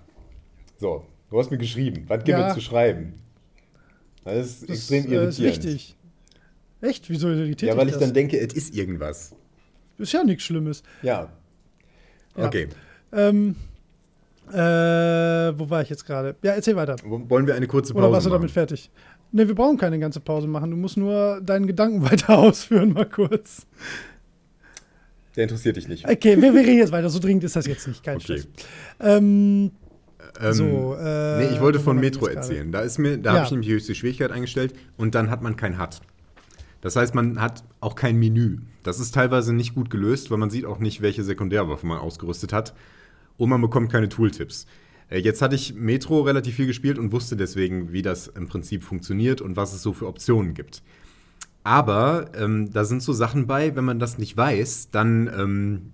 So, 0.79 1.05
du 1.31 1.39
hast 1.41 1.51
mir 1.51 1.59
geschrieben. 1.59 2.05
Was 2.07 2.19
gibt 2.23 2.39
Ja. 2.39 2.49
es 2.49 2.55
zu 2.55 2.61
schreiben? 2.61 3.15
Das 4.25 4.47
ist 4.47 4.63
Das 4.63 4.77
extrem 4.77 5.07
äh, 5.07 5.15
irritierend. 5.15 5.33
ist 5.33 5.65
wichtig. 5.65 5.97
Echt? 6.81 7.11
Wieso 7.11 7.29
irritiert 7.29 7.73
Ja, 7.73 7.77
weil 7.77 7.87
ich 7.89 7.95
das? 7.95 8.03
dann 8.03 8.15
denke, 8.15 8.39
es 8.39 8.53
ist 8.55 8.75
irgendwas. 8.77 9.35
Ist 9.99 10.13
ja 10.13 10.23
nichts 10.23 10.45
Schlimmes. 10.45 10.83
Ja. 11.03 11.33
Ja. 12.37 12.47
Okay. 12.47 12.69
Ähm, 13.13 13.57
äh, 14.53 15.59
wo 15.59 15.69
war 15.71 15.83
ich 15.83 15.91
jetzt 15.91 16.07
gerade? 16.07 16.37
Ja, 16.43 16.53
erzähl 16.53 16.77
weiter. 16.77 16.97
Wollen 17.05 17.47
wir 17.47 17.55
eine 17.55 17.67
kurze 17.67 17.93
Pause 17.93 18.05
Oder 18.05 18.13
warst 18.13 18.27
du 18.27 18.31
damit 18.31 18.45
machen? 18.49 18.55
fertig? 18.55 18.91
Ne, 19.33 19.47
wir 19.49 19.55
brauchen 19.55 19.77
keine 19.77 19.99
ganze 19.99 20.21
Pause 20.21 20.47
machen. 20.47 20.71
Du 20.71 20.77
musst 20.77 20.97
nur 20.97 21.41
deinen 21.43 21.67
Gedanken 21.67 22.03
weiter 22.11 22.39
ausführen, 22.39 22.93
mal 22.93 23.07
kurz. 23.09 23.67
Der 25.35 25.45
interessiert 25.45 25.77
dich 25.77 25.89
nicht. 25.89 26.09
Okay, 26.09 26.41
wir, 26.41 26.55
wir 26.55 26.61
reden 26.61 26.79
jetzt 26.79 26.93
weiter. 26.93 27.11
So 27.11 27.19
dringend 27.19 27.45
ist 27.45 27.57
das 27.57 27.67
jetzt 27.67 27.87
nicht. 27.89 28.03
Kein 28.03 28.17
Okay. 28.17 28.39
Stress. 28.39 28.49
Ähm, 29.01 29.73
Ähm, 30.41 30.53
so, 30.53 30.97
äh, 30.99 31.39
nee, 31.39 31.53
ich 31.55 31.61
wollte 31.61 31.79
wo 31.79 31.85
von 31.85 31.99
Metro 32.01 32.27
erzählen. 32.27 32.71
Da 32.73 32.81
ist 32.81 32.99
mir, 32.99 33.19
da 33.19 33.31
Ja. 33.31 33.37
habe 33.37 33.45
ich 33.47 33.51
nämlich 33.51 33.69
die 33.69 33.75
höchste 33.75 33.95
Schwierigkeit 33.95 34.33
eingestellt 34.33 34.75
und 34.97 35.15
dann 35.15 35.31
hat 35.31 35.43
man 35.43 35.57
kein 35.57 35.79
HUD. 35.81 36.01
Das 36.81 36.97
heißt, 36.97 37.15
man 37.15 37.41
hat 37.41 37.65
auch 37.81 37.95
kein 37.95 38.17
Menü. 38.17 38.59
Das 38.83 38.99
ist 39.01 39.13
teilweise 39.15 39.53
nicht 39.53 39.75
gut 39.75 39.91
gelöst, 39.91 40.31
weil 40.31 40.39
man 40.39 40.51
sieht 40.51 40.65
auch 40.67 40.79
nicht, 40.79 41.01
welche 41.03 41.23
Sekundärwaffe 41.25 41.87
man 41.87 41.99
ausgerüstet 41.99 42.53
hat. 42.53 42.75
Und 43.37 43.49
man 43.49 43.61
bekommt 43.61 43.91
keine 43.91 44.09
Tooltips. 44.09 44.67
Äh, 45.11 45.21
Jetzt 45.21 45.43
hatte 45.43 45.55
ich 45.55 45.75
Metro 45.75 46.21
relativ 46.23 46.57
viel 46.57 46.67
gespielt 46.67 46.99
und 46.99 47.13
wusste 47.13 47.37
deswegen, 47.37 47.93
wie 47.93 48.03
das 48.03 48.29
im 48.29 48.49
Prinzip 48.49 48.83
funktioniert 48.83 49.41
und 49.41 49.57
was 49.57 49.73
es 49.73 49.83
so 49.83 49.93
für 49.93 50.07
Optionen 50.07 50.55
gibt. 50.55 50.83
Aber 51.67 52.31
ähm, 52.37 52.73
da 52.73 52.85
sind 52.85 53.03
so 53.03 53.13
Sachen 53.13 53.49
bei, 53.49 53.75
wenn 53.75 53.85
man 53.85 53.99
das 53.99 54.19
nicht 54.19 54.37
weiß, 54.37 54.91
dann, 54.93 55.29
ähm, 55.37 55.93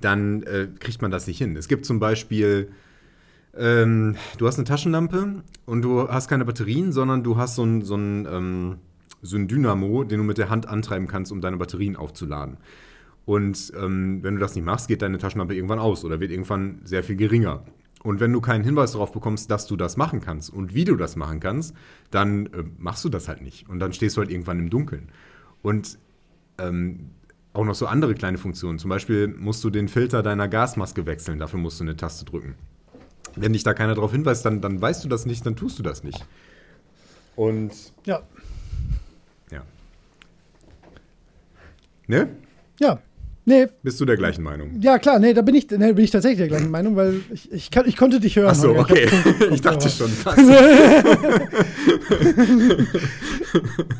dann 0.00 0.42
äh, 0.42 0.68
kriegt 0.78 1.00
man 1.00 1.10
das 1.10 1.26
nicht 1.26 1.38
hin. 1.38 1.56
Es 1.56 1.68
gibt 1.68 1.86
zum 1.86 2.00
Beispiel, 2.00 2.70
ähm, 3.56 4.16
du 4.36 4.46
hast 4.46 4.56
eine 4.58 4.66
Taschenlampe 4.66 5.42
und 5.64 5.82
du 5.82 6.08
hast 6.08 6.28
keine 6.28 6.44
Batterien, 6.44 6.92
sondern 6.92 7.22
du 7.22 7.38
hast 7.38 7.54
so 7.54 7.64
ein, 7.64 7.80
so 7.80 7.96
ein, 7.96 8.28
ähm, 8.30 8.76
so 9.22 9.38
ein 9.38 9.48
Dynamo, 9.48 10.04
den 10.04 10.18
du 10.18 10.24
mit 10.24 10.36
der 10.36 10.50
Hand 10.50 10.68
antreiben 10.68 11.06
kannst, 11.06 11.32
um 11.32 11.40
deine 11.40 11.56
Batterien 11.56 11.96
aufzuladen. 11.96 12.58
Und 13.26 13.72
ähm, 13.80 14.22
wenn 14.22 14.34
du 14.34 14.40
das 14.40 14.54
nicht 14.54 14.64
machst, 14.64 14.88
geht 14.88 15.02
deine 15.02 15.18
Taschenlampe 15.18 15.54
irgendwann 15.54 15.78
aus 15.78 16.04
oder 16.04 16.20
wird 16.20 16.30
irgendwann 16.30 16.80
sehr 16.84 17.02
viel 17.02 17.16
geringer. 17.16 17.64
Und 18.02 18.20
wenn 18.20 18.32
du 18.32 18.42
keinen 18.42 18.64
Hinweis 18.64 18.92
darauf 18.92 19.12
bekommst, 19.12 19.50
dass 19.50 19.66
du 19.66 19.76
das 19.76 19.96
machen 19.96 20.20
kannst 20.20 20.50
und 20.50 20.74
wie 20.74 20.84
du 20.84 20.94
das 20.94 21.16
machen 21.16 21.40
kannst, 21.40 21.74
dann 22.10 22.46
äh, 22.46 22.64
machst 22.76 23.02
du 23.04 23.08
das 23.08 23.28
halt 23.28 23.40
nicht. 23.40 23.68
Und 23.68 23.78
dann 23.78 23.94
stehst 23.94 24.16
du 24.16 24.20
halt 24.20 24.30
irgendwann 24.30 24.58
im 24.58 24.68
Dunkeln. 24.68 25.08
Und 25.62 25.98
ähm, 26.58 27.10
auch 27.54 27.64
noch 27.64 27.74
so 27.74 27.86
andere 27.86 28.14
kleine 28.14 28.36
Funktionen. 28.36 28.78
Zum 28.78 28.90
Beispiel 28.90 29.28
musst 29.28 29.64
du 29.64 29.70
den 29.70 29.88
Filter 29.88 30.22
deiner 30.22 30.48
Gasmaske 30.48 31.06
wechseln. 31.06 31.38
Dafür 31.38 31.58
musst 31.58 31.80
du 31.80 31.84
eine 31.84 31.96
Taste 31.96 32.26
drücken. 32.26 32.56
Wenn 33.36 33.54
dich 33.54 33.62
da 33.62 33.72
keiner 33.72 33.94
darauf 33.94 34.12
hinweist, 34.12 34.44
dann, 34.44 34.60
dann 34.60 34.82
weißt 34.82 35.02
du 35.02 35.08
das 35.08 35.24
nicht, 35.24 35.46
dann 35.46 35.56
tust 35.56 35.78
du 35.78 35.82
das 35.82 36.04
nicht. 36.04 36.26
Und 37.36 37.72
Ja, 38.04 38.22
ja. 39.50 39.62
Ne? 42.06 42.36
ja. 42.78 43.00
Nee, 43.46 43.66
Bist 43.82 44.00
du 44.00 44.04
der 44.06 44.16
gleichen 44.16 44.42
Meinung? 44.42 44.80
ja 44.80 44.98
klar, 44.98 45.18
nee, 45.18 45.34
da 45.34 45.42
bin 45.42 45.54
ich, 45.54 45.68
nee, 45.70 45.92
bin 45.92 46.02
ich 46.04 46.10
tatsächlich 46.10 46.38
der 46.38 46.48
gleichen 46.48 46.70
Meinung, 46.70 46.96
weil 46.96 47.20
ich, 47.32 47.52
ich, 47.52 47.70
kann, 47.70 47.86
ich 47.86 47.96
konnte 47.96 48.18
dich 48.18 48.36
hören. 48.36 48.48
Ach 48.50 48.54
so, 48.54 48.70
okay. 48.76 49.06
Ich 49.52 49.60
dachte 49.60 49.88
schon 49.90 50.08
fast. 50.24 50.38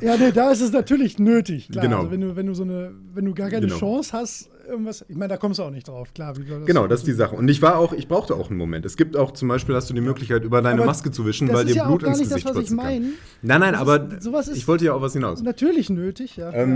Ja, 0.01 0.17
nee, 0.17 0.33
da 0.33 0.51
ist 0.51 0.61
es 0.61 0.73
natürlich 0.73 1.19
nötig. 1.19 1.69
Klar. 1.71 1.85
Genau. 1.85 1.99
Also 1.99 2.11
wenn 2.11 2.21
du, 2.21 2.37
wenn 2.37 2.47
du 2.47 2.55
so 2.55 2.63
eine, 2.63 2.93
wenn 3.15 3.25
du 3.25 3.35
gar 3.35 3.51
keine 3.51 3.67
Genau. 3.67 3.79
Chance 3.79 4.13
hast, 4.13 4.51
irgendwas, 4.69 5.05
ich 5.09 5.17
meine, 5.17 5.29
da 5.29 5.37
kommst 5.37 5.59
du 5.59 5.63
auch 5.63 5.71
nicht 5.71 5.89
drauf, 5.89 6.13
klar. 6.15 6.33
Das 6.35 6.67
Genau, 6.67 6.87
das 6.87 7.01
ist 7.01 7.07
die 7.07 7.13
Sache. 7.13 7.37
Und 7.37 7.49
ich 7.49 7.63
war 7.63 7.79
auch, 7.79 7.93
ich 7.93 8.09
brauchte 8.09 8.35
auch 8.35 8.49
einen 8.51 8.59
Moment. 8.59 8.85
Es 8.87 8.97
gibt 8.97 9.17
auch 9.17 9.33
zum 9.33 9.49
Beispiel, 9.49 9.75
hast 9.75 9.89
du 9.91 9.95
die 9.95 10.01
Möglichkeit, 10.01 10.45
über 10.45 10.61
deine 10.63 10.79
Aber 10.79 10.87
Maske 10.87 11.11
zu 11.11 11.25
wischen, 11.27 11.53
weil 11.53 11.65
dir 11.67 11.75
ja 11.77 11.87
Blut 11.87 12.03
gar 12.03 12.11
ins 12.11 12.19
nicht 12.21 12.31
das, 12.31 12.37
Gesicht 12.43 12.47
was 12.57 12.63
ich 12.63 12.69
spritzen 12.69 12.77
kann. 12.79 12.87
meine. 12.87 13.07
Nein, 13.43 13.61
nein, 13.61 13.73
Das 13.73 13.81
aber 13.81 14.09
ist- 14.17 14.23
sowas 14.23 14.49
ist- 14.49 14.57
ich 14.57 14.69
wollte 14.69 14.85
ja 14.87 14.95
auch 14.95 15.03
was 15.03 15.13
hinaus. 15.13 15.43
Natürlich 15.43 15.91
nötig, 15.91 16.37
ja. 16.37 16.51
ja. 16.51 16.67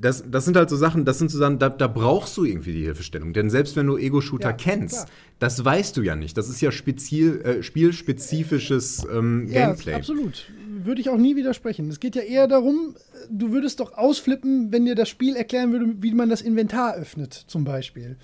Das, 0.00 0.22
das 0.30 0.44
sind 0.44 0.56
halt 0.56 0.70
so 0.70 0.76
Sachen, 0.76 1.04
das 1.04 1.18
sind 1.18 1.28
so 1.30 1.38
Sachen, 1.38 1.58
da, 1.58 1.68
da 1.68 1.88
brauchst 1.88 2.36
du 2.36 2.44
irgendwie 2.44 2.72
die 2.72 2.84
Hilfestellung. 2.84 3.32
Denn 3.32 3.50
selbst 3.50 3.74
wenn 3.74 3.86
du 3.86 3.96
Ego-Shooter 3.98 4.50
Ja, 4.50 4.56
kennst, 4.56 4.94
klar. 4.94 5.06
das 5.40 5.64
weißt 5.64 5.96
du 5.96 6.02
ja 6.02 6.14
nicht. 6.14 6.36
Das 6.36 6.48
ist 6.48 6.60
ja 6.60 6.70
speziell, 6.70 7.40
äh, 7.42 7.62
spielspezifisches 7.64 9.04
ähm, 9.12 9.48
Ja, 9.50 9.66
Gameplay. 9.66 9.94
absolut. 9.94 10.46
Würde 10.84 11.00
ich 11.00 11.08
auch 11.10 11.16
nie 11.16 11.34
widersprechen. 11.34 11.88
Es 11.90 11.98
geht 11.98 12.14
ja 12.14 12.22
eher 12.22 12.46
darum, 12.46 12.94
du 13.28 13.50
würdest 13.50 13.80
doch 13.80 13.98
ausflippen, 13.98 14.70
wenn 14.70 14.84
dir 14.84 14.94
das 14.94 15.08
Spiel 15.08 15.34
erklären 15.34 15.72
würde, 15.72 15.86
wie 16.00 16.14
man 16.14 16.28
das 16.28 16.42
Inventar 16.42 16.94
öffnet, 16.94 17.32
zum 17.48 17.64
Beispiel. 17.64 18.16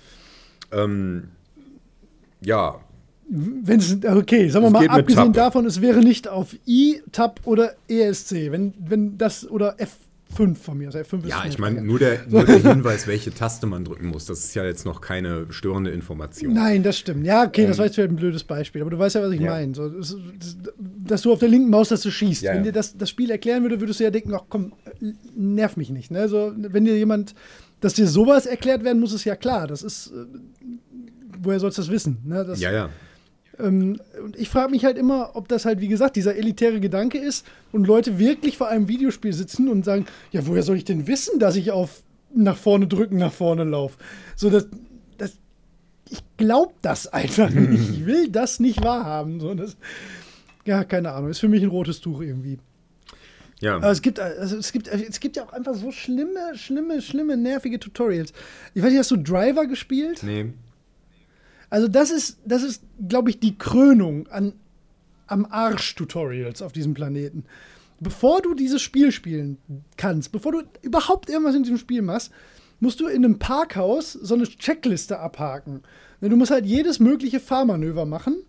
Ähm, 0.71 1.25
ja, 2.41 2.79
Wenn 3.27 3.79
es, 3.79 3.97
okay, 4.05 4.49
sagen 4.49 4.65
wir 4.65 4.69
mal, 4.69 4.87
abgesehen 4.87 5.33
davon, 5.33 5.65
es 5.65 5.81
wäre 5.81 5.99
nicht 5.99 6.27
auf 6.27 6.55
I, 6.67 7.01
Tab 7.11 7.41
oder 7.45 7.73
ESC, 7.87 8.51
wenn, 8.51 8.73
wenn 8.79 9.17
das, 9.17 9.49
oder 9.49 9.75
F5 10.35 10.55
von 10.55 10.77
mir. 10.77 10.89
F5 10.91 11.23
ist 11.23 11.29
ja, 11.29 11.43
ich 11.47 11.57
meine, 11.59 11.81
nur 11.81 11.99
der, 11.99 12.19
nur 12.27 12.45
der 12.45 12.57
Hinweis, 12.73 13.07
welche 13.07 13.33
Taste 13.33 13.65
man 13.67 13.83
drücken 13.85 14.07
muss, 14.07 14.25
das 14.25 14.39
ist 14.45 14.53
ja 14.55 14.65
jetzt 14.65 14.85
noch 14.85 15.01
keine 15.01 15.45
störende 15.51 15.91
Information. 15.91 16.53
Nein, 16.53 16.83
das 16.83 16.97
stimmt. 16.99 17.25
Ja, 17.25 17.43
okay, 17.43 17.65
das 17.65 17.77
Ähm, 17.77 17.79
war 17.79 17.85
jetzt 17.87 17.99
ein 17.99 18.15
blödes 18.15 18.43
Beispiel, 18.43 18.81
aber 18.81 18.91
du 18.91 18.99
weißt 18.99 19.15
ja, 19.15 19.21
was 19.23 19.31
ich 19.31 19.39
Ja. 19.41 19.51
meine. 19.51 19.73
So, 19.75 19.89
das, 19.89 20.15
das, 20.39 20.57
dass 21.05 21.21
du 21.21 21.31
auf 21.33 21.39
der 21.39 21.49
linken 21.49 21.69
Maustaste 21.69 22.11
schießt. 22.11 22.41
Ja, 22.43 22.53
wenn 22.53 22.63
dir 22.63 22.71
das, 22.71 22.97
das 22.97 23.09
Spiel 23.09 23.31
erklären 23.31 23.61
würde, 23.63 23.79
würdest 23.79 23.99
du 23.99 24.03
ja 24.03 24.11
denken, 24.11 24.33
ach 24.33 24.43
komm, 24.49 24.73
nerv 25.35 25.77
mich 25.77 25.89
nicht. 25.89 26.11
Ne? 26.11 26.27
So, 26.29 26.53
wenn 26.55 26.85
dir 26.85 26.97
jemand, 26.97 27.35
dass 27.81 27.93
dir 27.93 28.07
sowas 28.07 28.45
erklärt 28.45 28.83
werden 28.83 28.99
muss, 28.99 29.13
ist 29.13 29.23
ja 29.25 29.35
klar. 29.35 29.67
Das 29.67 29.83
ist, 29.83 30.07
äh, 30.07 30.25
woher 31.41 31.59
sollst 31.59 31.77
du 31.77 31.81
das 31.83 31.91
wissen? 31.91 32.17
Ne? 32.25 32.43
Das, 32.45 32.59
Ja, 32.59 32.71
ja. 32.71 32.89
Ähm, 33.59 33.99
und 34.23 34.35
ich 34.37 34.49
frage 34.49 34.71
mich 34.71 34.85
halt 34.85 34.97
immer, 34.97 35.31
ob 35.35 35.47
das 35.47 35.65
halt, 35.65 35.81
wie 35.81 35.87
gesagt, 35.87 36.15
dieser 36.15 36.35
elitäre 36.35 36.79
Gedanke 36.79 37.17
ist 37.17 37.45
und 37.71 37.87
Leute 37.87 38.19
wirklich 38.19 38.57
vor 38.57 38.67
einem 38.67 38.87
Videospiel 38.87 39.33
sitzen 39.33 39.67
und 39.67 39.85
sagen, 39.85 40.05
ja, 40.31 40.45
woher 40.47 40.63
soll 40.63 40.77
ich 40.77 40.85
denn 40.85 41.07
wissen, 41.07 41.39
dass 41.39 41.55
ich 41.55 41.71
auf 41.71 42.03
nach 42.33 42.57
vorne 42.57 42.87
drücken, 42.87 43.17
nach 43.17 43.33
vorne 43.33 43.63
laufe? 43.63 43.97
So, 44.35 44.49
das, 44.49 44.67
das, 45.17 45.37
ich 46.09 46.23
glaube 46.37 46.73
das 46.81 47.07
einfach 47.07 47.49
nicht. 47.51 47.89
Ich 47.89 48.05
will 48.05 48.29
das 48.29 48.59
nicht 48.59 48.83
wahrhaben. 48.83 49.39
So, 49.39 49.53
das, 49.53 49.77
Ja, 50.65 50.83
keine 50.83 51.11
Ahnung. 51.11 51.29
Ist 51.29 51.39
für 51.39 51.47
mich 51.47 51.63
ein 51.63 51.69
rotes 51.69 52.01
Tuch 52.01 52.21
irgendwie. 52.21 52.59
Ja. 53.61 53.77
Aber 53.77 53.91
es 53.91 54.01
gibt, 54.01 54.19
also 54.19 54.57
es 54.57 54.71
gibt, 54.71 54.87
es 54.87 55.19
gibt 55.19 55.37
ja 55.37 55.45
auch 55.45 55.53
einfach 55.53 55.75
so 55.75 55.91
schlimme, 55.91 56.55
schlimme, 56.55 57.01
schlimme, 57.01 57.37
nervige 57.37 57.79
Tutorials. 57.79 58.33
Ich 58.73 58.83
weiß 58.83 58.89
nicht, 58.89 58.99
hast 58.99 59.11
du 59.11 59.17
Driver 59.17 59.65
gespielt? 59.65 60.23
Nee. 60.23 60.51
Also 61.69 61.87
das 61.87 62.11
ist, 62.11 62.39
das 62.45 62.63
ist, 62.63 62.83
glaube 63.07 63.29
ich, 63.29 63.39
die 63.39 63.57
Krönung 63.57 64.27
an, 64.27 64.53
am 65.27 65.45
Arsch-Tutorials 65.45 66.61
auf 66.61 66.71
diesem 66.71 66.93
Planeten. 66.93 67.45
Bevor 67.99 68.41
du 68.41 68.53
dieses 68.53 68.81
Spiel 68.81 69.11
spielen 69.11 69.57
kannst, 69.97 70.31
bevor 70.31 70.51
du 70.51 70.63
überhaupt 70.81 71.29
irgendwas 71.29 71.55
in 71.55 71.63
diesem 71.63 71.77
Spiel 71.77 72.01
machst, 72.01 72.31
musst 72.79 72.99
du 72.99 73.07
in 73.07 73.23
einem 73.23 73.39
Parkhaus 73.39 74.13
so 74.13 74.35
eine 74.35 74.43
Checkliste 74.43 75.19
abhaken. 75.19 75.81
Du 76.21 76.35
musst 76.35 76.51
halt 76.51 76.65
jedes 76.65 76.99
mögliche 76.99 77.39
Fahrmanöver 77.39 78.05
machen. 78.05 78.43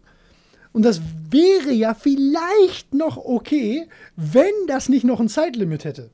Und 0.73 0.85
das 0.85 1.01
wäre 1.31 1.73
ja 1.73 1.95
vielleicht 1.95 2.93
noch 2.93 3.17
okay, 3.17 3.89
wenn 4.17 4.53
das 4.67 4.89
nicht 4.89 5.05
noch 5.05 5.21
ein 5.21 5.29
Zeitlimit 5.29 5.85
hätte. 5.85 6.11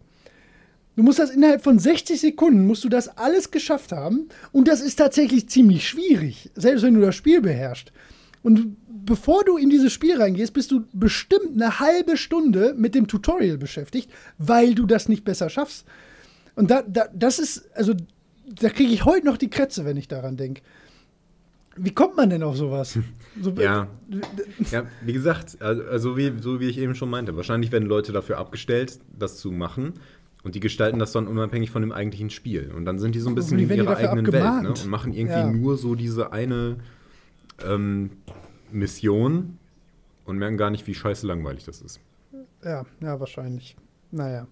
Du 0.94 1.02
musst 1.02 1.19
das 1.19 1.31
innerhalb 1.31 1.62
von 1.62 1.78
60 1.78 2.20
Sekunden, 2.20 2.66
musst 2.66 2.85
du 2.85 2.89
das 2.89 3.16
alles 3.16 3.51
geschafft 3.51 3.93
haben. 3.93 4.28
Und 4.52 4.69
das 4.69 4.81
ist 4.81 4.97
tatsächlich 4.97 5.48
ziemlich 5.48 5.89
schwierig, 5.89 6.51
selbst 6.55 6.82
wenn 6.82 6.94
du 6.94 7.01
das 7.01 7.14
Spiel 7.14 7.40
beherrschst. 7.40 7.93
Und 8.43 8.77
bevor 9.05 9.44
du 9.44 9.56
in 9.56 9.70
dieses 9.70 9.93
Spiel 9.93 10.20
reingehst, 10.20 10.52
bist 10.52 10.70
du 10.70 10.85
bestimmt 10.93 11.55
eine 11.55 11.81
halbe 11.81 12.16
Stunde 12.16 12.74
mit 12.77 12.94
dem 12.94 13.09
Tutorial 13.09 13.56
beschäftigt, 13.56 14.10
weil 14.39 14.74
du 14.74 14.86
das 14.86 15.09
nicht 15.09 15.24
besser 15.24 15.48
schaffst. 15.48 15.86
Und 16.55 16.70
da, 16.70 16.82
da 16.82 17.09
das 17.14 17.39
ist, 17.39 17.70
also, 17.74 17.94
da 18.47 18.69
kriege 18.69 18.93
ich 18.93 19.05
heute 19.05 19.27
noch 19.27 19.39
die 19.39 19.48
Krätze, 19.48 19.85
wenn 19.85 19.97
ich 19.97 20.09
daran 20.09 20.36
denke. 20.36 20.62
Wie 21.77 21.93
kommt 21.94 22.16
man 22.19 22.28
denn 22.28 22.43
auf 22.43 22.56
sowas? 22.56 22.98
So, 23.40 23.51
Ja. 23.52 23.89
Ja, 24.70 24.85
wie 25.01 25.14
gesagt, 25.14 25.56
also 25.62 25.82
also 25.85 26.16
wie, 26.19 26.35
so 26.39 26.60
wie 26.60 26.69
ich 26.69 26.77
eben 26.77 26.94
schon 26.94 27.09
meinte, 27.09 27.35
wahrscheinlich 27.35 27.73
werden 27.73 27.89
Leute 27.89 28.12
dafür 28.12 28.36
abgestellt, 28.36 28.98
das 29.19 29.39
zu 29.39 29.51
machen. 29.51 29.94
Und 30.44 30.55
die 30.56 30.60
gestalten 30.60 30.98
das 30.98 31.12
dann 31.12 31.28
unabhängig 31.28 31.70
von 31.70 31.82
dem 31.82 31.93
eigentlichen 31.93 32.31
Spiel. 32.31 32.73
Und 32.77 32.85
dann 32.85 32.98
sind 32.98 33.14
die 33.14 33.20
so 33.20 33.28
ein 33.31 33.35
bisschen 33.36 33.59
in 33.59 33.70
ihrer 33.70 33.97
eigenen 33.97 34.27
Welt 34.32 34.43
ne? 34.43 34.48
abgemahnt. 34.51 34.85
und 34.85 34.90
machen 34.90 35.12
irgendwie 35.12 35.39
Ja. 35.39 35.51
nur 35.52 35.77
so 35.77 35.94
diese 35.94 36.32
eine 36.32 36.77
ähm, 37.64 38.10
Mission 38.73 39.59
und 40.24 40.39
merken 40.39 40.56
gar 40.56 40.70
nicht, 40.70 40.86
wie 40.86 40.94
scheiße 40.94 41.27
langweilig 41.27 41.64
das 41.64 41.81
ist. 41.81 42.01
Ja, 42.64 42.85
ja, 43.01 43.20
wahrscheinlich. 43.20 43.77
Naja. 44.10 44.47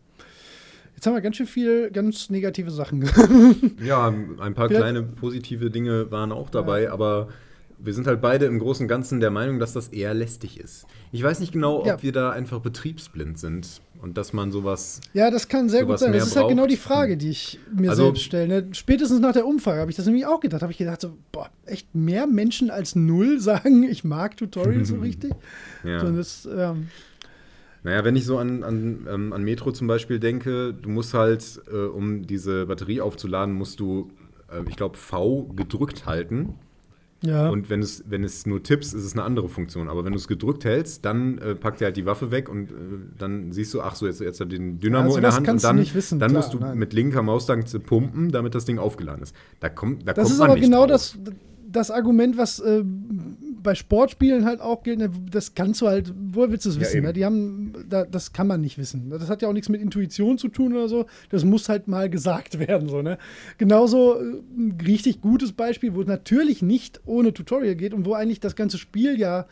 Jetzt 0.94 1.06
haben 1.06 1.14
wir 1.14 1.22
ganz 1.22 1.36
schön 1.36 1.46
viel, 1.46 1.90
ganz 1.90 2.28
negative 2.30 2.70
Sachen. 2.70 3.08
Ja, 3.82 4.08
ein 4.38 4.54
paar 4.54 4.70
Ja. 4.70 4.78
kleine 4.78 5.02
positive 5.02 5.70
Dinge 5.70 6.10
waren 6.10 6.30
auch 6.30 6.50
dabei, 6.50 6.90
aber 6.90 7.28
wir 7.82 7.94
sind 7.94 8.06
halt 8.06 8.20
beide 8.20 8.46
im 8.46 8.58
Großen 8.58 8.84
und 8.84 8.88
Ganzen 8.88 9.20
der 9.20 9.30
Meinung, 9.30 9.58
dass 9.58 9.72
das 9.72 9.88
eher 9.88 10.14
lästig 10.14 10.58
ist. 10.60 10.86
Ich 11.12 11.22
weiß 11.22 11.40
nicht 11.40 11.52
genau, 11.52 11.80
ob 11.80 11.86
Ja. 11.86 12.02
wir 12.02 12.12
da 12.12 12.30
einfach 12.30 12.60
betriebsblind 12.60 13.38
sind 13.38 13.80
und 14.02 14.16
dass 14.16 14.32
man 14.32 14.52
sowas. 14.52 15.00
ja, 15.14 15.30
das 15.30 15.48
kann 15.48 15.68
sehr 15.68 15.84
gut 15.84 15.98
sein. 15.98 16.12
Das 16.12 16.26
ist 16.26 16.36
halt 16.36 16.48
genau 16.48 16.62
braucht. 16.62 16.72
die 16.72 16.76
Frage, 16.76 17.16
die 17.16 17.30
ich 17.30 17.58
mir 17.74 17.90
Also- 17.90 18.04
selbst 18.04 18.22
stelle. 18.22 18.62
Ne? 18.62 18.68
Spätestens 18.74 19.20
nach 19.20 19.32
der 19.32 19.46
Umfrage 19.46 19.80
habe 19.80 19.90
ich 19.90 19.96
das 19.96 20.06
nämlich 20.06 20.26
auch 20.26 20.40
gedacht. 20.40 20.62
Habe 20.62 20.72
ich 20.72 20.78
gedacht, 20.78 21.00
so, 21.00 21.16
boah, 21.32 21.50
echt 21.66 21.94
mehr 21.94 22.26
Menschen 22.26 22.70
als 22.70 22.94
null 22.96 23.38
sagen, 23.40 23.82
ich 23.84 24.04
mag 24.04 24.36
Tutorials 24.36 24.88
so 24.88 24.96
richtig. 25.00 25.32
Ja. 25.84 26.00
So, 26.00 26.12
das, 26.12 26.48
ähm, 26.54 26.88
Naja, 27.82 28.04
wenn 28.04 28.14
ich 28.14 28.26
so 28.26 28.36
an, 28.36 28.62
an, 28.62 29.06
ähm, 29.10 29.32
an 29.32 29.42
Metro 29.42 29.72
zum 29.72 29.86
Beispiel 29.86 30.20
denke, 30.20 30.74
du 30.74 30.90
musst 30.90 31.14
halt, 31.14 31.62
äh, 31.72 31.76
um 31.76 32.26
diese 32.26 32.66
Batterie 32.66 33.00
aufzuladen, 33.00 33.54
musst 33.54 33.80
du, 33.80 34.10
äh, 34.52 34.68
ich 34.68 34.76
glaube, 34.76 34.98
V 34.98 35.44
gedrückt 35.56 36.04
halten. 36.04 36.54
Ja. 37.22 37.48
Und 37.50 37.68
wenn 37.68 37.80
es, 37.82 38.02
wenn 38.08 38.24
es 38.24 38.46
nur 38.46 38.62
tippst, 38.62 38.94
ist 38.94 39.04
es 39.04 39.12
eine 39.12 39.22
andere 39.24 39.48
Funktion. 39.48 39.88
Aber 39.88 40.04
wenn 40.04 40.12
du 40.12 40.18
es 40.18 40.26
gedrückt 40.28 40.64
hältst, 40.64 41.04
dann 41.04 41.38
äh, 41.38 41.54
packt 41.54 41.80
er 41.82 41.86
halt 41.86 41.96
die 41.96 42.06
Waffe 42.06 42.30
weg 42.30 42.48
und 42.48 42.70
äh, 42.70 42.74
dann 43.18 43.52
siehst 43.52 43.74
du, 43.74 43.82
ach 43.82 43.94
so, 43.94 44.06
jetzt, 44.06 44.20
jetzt 44.20 44.40
hat 44.40 44.46
er 44.48 44.58
den 44.58 44.80
Dynamo 44.80 45.04
Also 45.04 45.16
in 45.18 45.22
der 45.22 45.34
Hand 45.34 45.48
und 45.48 45.62
dann, 45.64 45.94
wissen, 45.94 46.18
dann 46.18 46.30
klar, 46.30 46.42
musst 46.42 46.54
du 46.54 46.58
nein. 46.58 46.78
mit 46.78 46.92
linker 46.92 47.22
Maustanze 47.22 47.78
pumpen, 47.80 48.30
damit 48.30 48.54
das 48.54 48.64
Ding 48.64 48.78
aufgeladen 48.78 49.22
ist. 49.22 49.34
Da 49.60 49.68
kommt, 49.68 50.08
da 50.08 50.14
Das 50.14 50.24
kommt 50.24 50.32
ist 50.32 50.38
man 50.38 50.50
aber 50.50 50.54
nicht 50.58 50.64
genau 50.64 50.80
drauf. 50.86 50.90
das, 50.92 51.18
das 51.70 51.90
Argument, 51.90 52.36
was 52.38 52.58
äh, 52.60 52.82
bei 53.62 53.74
Sportspielen 53.74 54.44
halt 54.44 54.60
auch 54.60 54.82
gilt. 54.82 54.98
ne, 54.98 55.10
Das 55.30 55.54
kannst 55.54 55.80
du 55.80 55.86
halt, 55.88 56.12
woher 56.32 56.50
willst 56.50 56.66
du 56.66 56.70
es 56.70 56.76
Ja, 56.76 56.80
wissen? 56.82 56.96
eben. 56.98 57.06
ne? 57.06 57.12
Die 57.12 57.24
haben, 57.24 57.72
da, 57.88 58.04
das 58.04 58.32
kann 58.32 58.46
man 58.46 58.60
nicht 58.60 58.78
wissen. 58.78 59.10
Das 59.10 59.28
hat 59.28 59.42
ja 59.42 59.48
auch 59.48 59.52
nichts 59.52 59.68
mit 59.68 59.80
Intuition 59.80 60.38
zu 60.38 60.48
tun 60.48 60.72
oder 60.72 60.88
so. 60.88 61.06
Das 61.30 61.44
muss 61.44 61.68
halt 61.68 61.88
mal 61.88 62.08
gesagt 62.10 62.58
werden. 62.68 62.88
So, 62.88 63.02
ne? 63.02 63.18
Genauso 63.58 64.20
äh, 64.20 64.22
ein 64.56 64.78
richtig 64.86 65.20
gutes 65.20 65.52
Beispiel, 65.52 65.94
wo 65.94 66.02
es 66.02 66.06
natürlich 66.06 66.62
nicht 66.62 67.00
ohne 67.06 67.32
Tutorial 67.32 67.74
geht 67.74 67.94
und 67.94 68.04
wo 68.06 68.14
eigentlich 68.14 68.40
das 68.40 68.56
ganze 68.56 68.78
Spiel 68.78 69.18
ja 69.18 69.46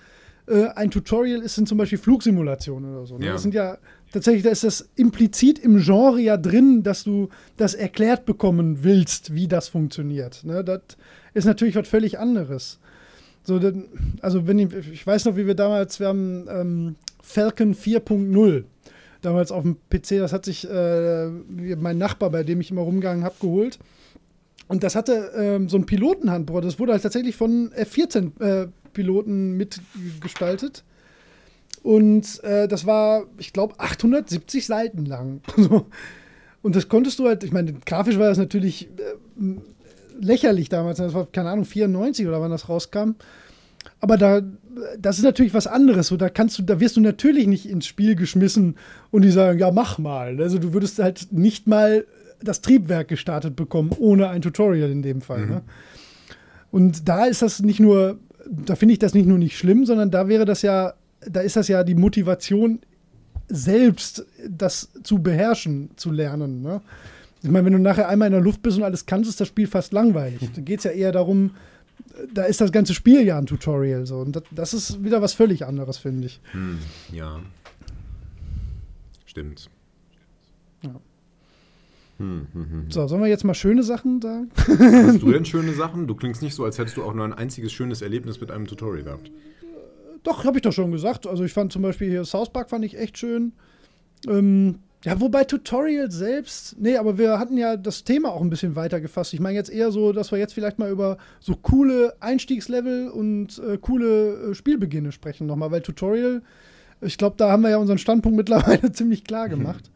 äh, 0.46 0.68
ein 0.68 0.90
Tutorial 0.90 1.42
ist, 1.42 1.54
sind 1.56 1.68
zum 1.68 1.76
Beispiel 1.78 1.98
Flugsimulationen 1.98 2.90
oder 2.94 3.06
so. 3.06 3.18
Ne? 3.18 3.26
Ja. 3.26 3.32
Das 3.32 3.42
sind 3.42 3.54
ja 3.54 3.78
tatsächlich, 4.12 4.42
da 4.42 4.50
ist 4.50 4.64
das 4.64 4.88
implizit 4.96 5.58
im 5.58 5.78
Genre 5.78 6.20
ja 6.20 6.36
drin, 6.36 6.82
dass 6.82 7.04
du 7.04 7.28
das 7.58 7.74
erklärt 7.74 8.24
bekommen 8.24 8.82
willst, 8.82 9.34
wie 9.34 9.48
das 9.48 9.68
funktioniert. 9.68 10.44
Ne? 10.44 10.64
Das 10.64 10.80
ist 11.34 11.44
natürlich 11.44 11.76
was 11.76 11.86
völlig 11.86 12.18
anderes. 12.18 12.78
So, 13.48 13.58
also 14.20 14.46
wenn 14.46 14.58
ich, 14.58 14.74
ich 14.92 15.06
weiß 15.06 15.24
noch, 15.24 15.36
wie 15.36 15.46
wir 15.46 15.54
damals, 15.54 15.98
wir 16.00 16.08
haben 16.08 16.46
ähm, 16.50 16.96
Falcon 17.22 17.74
4.0 17.74 18.64
damals 19.22 19.52
auf 19.52 19.62
dem 19.62 19.78
PC, 19.88 20.18
das 20.18 20.34
hat 20.34 20.44
sich 20.44 20.68
äh, 20.68 21.28
mein 21.28 21.96
Nachbar, 21.96 22.28
bei 22.28 22.42
dem 22.42 22.60
ich 22.60 22.70
immer 22.70 22.82
rumgegangen 22.82 23.24
habe, 23.24 23.36
geholt. 23.40 23.78
Und 24.66 24.82
das 24.82 24.94
hatte 24.94 25.32
ähm, 25.34 25.70
so 25.70 25.78
ein 25.78 25.86
Pilotenhandbuch. 25.86 26.60
Das 26.60 26.78
wurde 26.78 26.92
halt 26.92 27.02
tatsächlich 27.02 27.36
von 27.36 27.72
F-14-Piloten 27.72 29.56
mitgestaltet. 29.56 30.84
Und 31.82 32.44
äh, 32.44 32.68
das 32.68 32.84
war, 32.84 33.24
ich 33.38 33.54
glaube, 33.54 33.80
870 33.80 34.66
Seiten 34.66 35.06
lang. 35.06 35.40
Und 36.60 36.76
das 36.76 36.90
konntest 36.90 37.18
du 37.18 37.26
halt, 37.26 37.44
ich 37.44 37.52
meine, 37.52 37.72
grafisch 37.72 38.18
war 38.18 38.28
das 38.28 38.36
natürlich 38.36 38.90
äh, 38.98 39.54
lächerlich 40.20 40.68
damals. 40.68 40.98
Das 40.98 41.14
war, 41.14 41.26
keine 41.26 41.50
Ahnung, 41.50 41.64
94 41.64 42.26
oder 42.26 42.40
wann 42.40 42.50
das 42.50 42.68
rauskam. 42.68 43.12
Aber 44.00 44.16
da, 44.16 44.42
das 44.98 45.18
ist 45.18 45.24
natürlich 45.24 45.54
was 45.54 45.66
anderes. 45.66 46.08
So, 46.08 46.16
da 46.16 46.28
kannst 46.28 46.58
du, 46.58 46.62
da 46.62 46.80
wirst 46.80 46.96
du 46.96 47.00
natürlich 47.00 47.46
nicht 47.46 47.68
ins 47.68 47.86
Spiel 47.86 48.14
geschmissen 48.14 48.76
und 49.10 49.22
die 49.22 49.30
sagen, 49.30 49.58
ja, 49.58 49.70
mach 49.70 49.98
mal. 49.98 50.40
Also 50.40 50.58
du 50.58 50.72
würdest 50.72 50.98
halt 50.98 51.32
nicht 51.32 51.66
mal 51.66 52.04
das 52.42 52.60
Triebwerk 52.60 53.08
gestartet 53.08 53.56
bekommen, 53.56 53.90
ohne 53.98 54.28
ein 54.28 54.42
Tutorial 54.42 54.90
in 54.90 55.02
dem 55.02 55.20
Fall. 55.20 55.46
Ne? 55.46 55.62
Und 56.70 57.08
da 57.08 57.24
ist 57.24 57.42
das 57.42 57.60
nicht 57.60 57.80
nur, 57.80 58.18
da 58.48 58.76
finde 58.76 58.92
ich 58.92 58.98
das 58.98 59.14
nicht 59.14 59.26
nur 59.26 59.38
nicht 59.38 59.58
schlimm, 59.58 59.86
sondern 59.86 60.10
da 60.10 60.28
wäre 60.28 60.44
das 60.44 60.62
ja, 60.62 60.94
da 61.26 61.40
ist 61.40 61.56
das 61.56 61.66
ja 61.68 61.82
die 61.82 61.96
Motivation, 61.96 62.80
selbst 63.48 64.26
das 64.46 64.90
zu 65.02 65.20
beherrschen, 65.20 65.90
zu 65.96 66.12
lernen. 66.12 66.62
Ne? 66.62 66.80
Ich 67.42 67.50
meine, 67.50 67.66
wenn 67.66 67.72
du 67.72 67.78
nachher 67.78 68.08
einmal 68.08 68.26
in 68.26 68.32
der 68.32 68.40
Luft 68.40 68.62
bist 68.62 68.78
und 68.78 68.84
alles 68.84 69.06
kannst, 69.06 69.30
ist 69.30 69.40
das 69.40 69.48
Spiel 69.48 69.66
fast 69.66 69.92
langweilig. 69.92 70.40
Da 70.54 70.60
geht 70.60 70.78
es 70.78 70.84
ja 70.84 70.90
eher 70.90 71.12
darum, 71.12 71.52
da 72.32 72.44
ist 72.44 72.60
das 72.60 72.72
ganze 72.72 72.94
Spiel 72.94 73.22
ja 73.24 73.38
ein 73.38 73.46
Tutorial. 73.46 74.06
So. 74.06 74.18
Und 74.18 74.36
das, 74.36 74.42
das 74.50 74.74
ist 74.74 75.04
wieder 75.04 75.22
was 75.22 75.34
völlig 75.34 75.64
anderes, 75.64 75.98
finde 75.98 76.26
ich. 76.26 76.40
Hm, 76.52 76.78
ja. 77.12 77.40
Stimmt. 79.26 79.70
Ja. 80.82 80.94
Hm, 82.18 82.48
hm, 82.52 82.70
hm. 82.70 82.90
So, 82.90 83.06
sollen 83.06 83.22
wir 83.22 83.28
jetzt 83.28 83.44
mal 83.44 83.54
schöne 83.54 83.84
Sachen 83.84 84.20
sagen? 84.20 84.50
Hast 84.56 85.22
du 85.22 85.30
denn 85.30 85.44
schöne 85.44 85.72
Sachen? 85.72 86.08
Du 86.08 86.16
klingst 86.16 86.42
nicht 86.42 86.54
so, 86.54 86.64
als 86.64 86.78
hättest 86.78 86.96
du 86.96 87.04
auch 87.04 87.14
nur 87.14 87.24
ein 87.24 87.32
einziges 87.32 87.72
schönes 87.72 88.02
Erlebnis 88.02 88.40
mit 88.40 88.50
einem 88.50 88.66
Tutorial 88.66 89.04
gehabt. 89.04 89.30
Doch, 90.24 90.44
habe 90.44 90.58
ich 90.58 90.62
doch 90.62 90.72
schon 90.72 90.90
gesagt. 90.90 91.26
Also 91.28 91.44
ich 91.44 91.52
fand 91.52 91.72
zum 91.72 91.82
Beispiel 91.82 92.10
hier 92.10 92.24
South 92.24 92.52
Park 92.52 92.70
fand 92.70 92.84
ich 92.84 92.98
echt 92.98 93.18
schön. 93.18 93.52
Ähm, 94.26 94.80
ja, 95.04 95.20
wobei 95.20 95.44
Tutorial 95.44 96.10
selbst, 96.10 96.76
nee, 96.78 96.96
aber 96.96 97.18
wir 97.18 97.38
hatten 97.38 97.56
ja 97.56 97.76
das 97.76 98.02
Thema 98.02 98.32
auch 98.32 98.40
ein 98.40 98.50
bisschen 98.50 98.74
weiter 98.74 99.00
gefasst. 99.00 99.32
Ich 99.32 99.38
meine 99.38 99.54
jetzt 99.54 99.70
eher 99.70 99.92
so, 99.92 100.12
dass 100.12 100.32
wir 100.32 100.38
jetzt 100.38 100.54
vielleicht 100.54 100.78
mal 100.78 100.90
über 100.90 101.18
so 101.38 101.54
coole 101.54 102.16
Einstiegslevel 102.18 103.08
und 103.08 103.58
äh, 103.60 103.78
coole 103.78 104.50
äh, 104.50 104.54
Spielbeginne 104.54 105.12
sprechen 105.12 105.46
nochmal, 105.46 105.70
weil 105.70 105.82
Tutorial, 105.82 106.42
ich 107.00 107.16
glaube, 107.16 107.36
da 107.36 107.50
haben 107.52 107.62
wir 107.62 107.70
ja 107.70 107.76
unseren 107.76 107.98
Standpunkt 107.98 108.36
mittlerweile 108.36 108.90
ziemlich 108.90 109.22
klar 109.22 109.48
gemacht. 109.48 109.88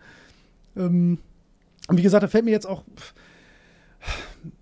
ähm, 0.77 1.19
und 1.89 1.97
wie 1.97 2.03
gesagt, 2.03 2.23
da 2.23 2.29
fällt 2.29 2.45
mir 2.45 2.53
jetzt 2.53 2.69
auch 2.69 2.85
pff, 2.97 3.15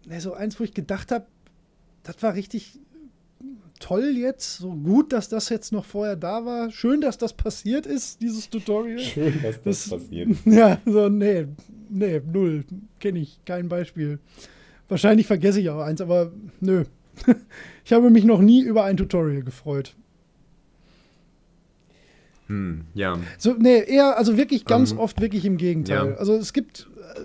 nee, 0.06 0.20
so 0.20 0.32
eins, 0.32 0.58
wo 0.58 0.64
ich 0.64 0.72
gedacht 0.72 1.12
habe, 1.12 1.26
das 2.02 2.22
war 2.22 2.34
richtig 2.34 2.78
toll 3.80 4.14
jetzt, 4.16 4.58
so 4.58 4.70
gut, 4.72 5.12
dass 5.12 5.28
das 5.28 5.48
jetzt 5.48 5.72
noch 5.72 5.84
vorher 5.84 6.14
da 6.14 6.44
war. 6.44 6.70
Schön, 6.70 7.00
dass 7.00 7.18
das 7.18 7.32
passiert 7.32 7.86
ist, 7.86 8.20
dieses 8.22 8.48
Tutorial. 8.48 9.00
Schön, 9.00 9.34
dass 9.42 9.60
Das- 9.62 9.92
Ja, 10.44 10.78
so, 10.86 11.08
nee, 11.08 11.46
nee, 11.88 12.20
null. 12.32 12.64
Kenne 13.00 13.18
ich, 13.18 13.40
kein 13.44 13.68
Beispiel. 13.68 14.18
Wahrscheinlich 14.88 15.26
vergesse 15.26 15.60
ich 15.60 15.70
auch 15.70 15.80
eins, 15.80 16.00
aber 16.00 16.30
nö. 16.60 16.84
Ich 17.84 17.92
habe 17.92 18.08
mich 18.10 18.24
noch 18.24 18.40
nie 18.40 18.62
über 18.62 18.84
ein 18.84 18.96
Tutorial 18.96 19.42
gefreut. 19.42 19.96
Hm, 22.46 22.82
ja. 22.94 23.18
So, 23.38 23.54
nee, 23.58 23.82
eher, 23.84 24.16
also 24.18 24.36
wirklich 24.36 24.64
ganz 24.64 24.92
Ähm, 24.92 24.98
oft 24.98 25.20
wirklich 25.20 25.44
im 25.44 25.56
Gegenteil. 25.56 26.10
ja. 26.10 26.14
Also 26.16 26.34
es 26.34 26.52
gibt, 26.52 26.88
äh, 27.16 27.20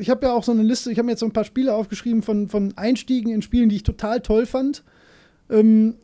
ich 0.00 0.10
habe 0.10 0.26
ja 0.26 0.32
auch 0.32 0.44
so 0.44 0.52
eine 0.52 0.62
Liste, 0.62 0.90
ich 0.92 0.98
habe 0.98 1.06
mir 1.06 1.12
jetzt 1.12 1.20
so 1.20 1.26
ein 1.26 1.32
paar 1.32 1.44
Spiele 1.44 1.74
aufgeschrieben 1.74 2.22
von, 2.22 2.48
von 2.48 2.72
Einstiegen 2.76 3.32
in 3.32 3.42
Spielen, 3.42 3.68
die 3.68 3.76
ich 3.76 3.82
total 3.82 4.20
toll 4.20 4.46
fand, 4.46 4.84
ähm, 5.50 5.94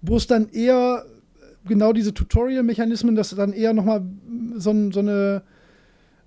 wo 0.00 0.16
es 0.16 0.26
dann 0.26 0.48
eher 0.50 1.04
genau 1.66 1.92
diese 1.92 2.12
Tutorial-Mechanismen, 2.12 3.14
dass 3.14 3.34
dann 3.34 3.52
eher 3.52 3.72
nochmal 3.72 4.02
so, 4.56 4.90
so 4.90 5.00
eine 5.00 5.42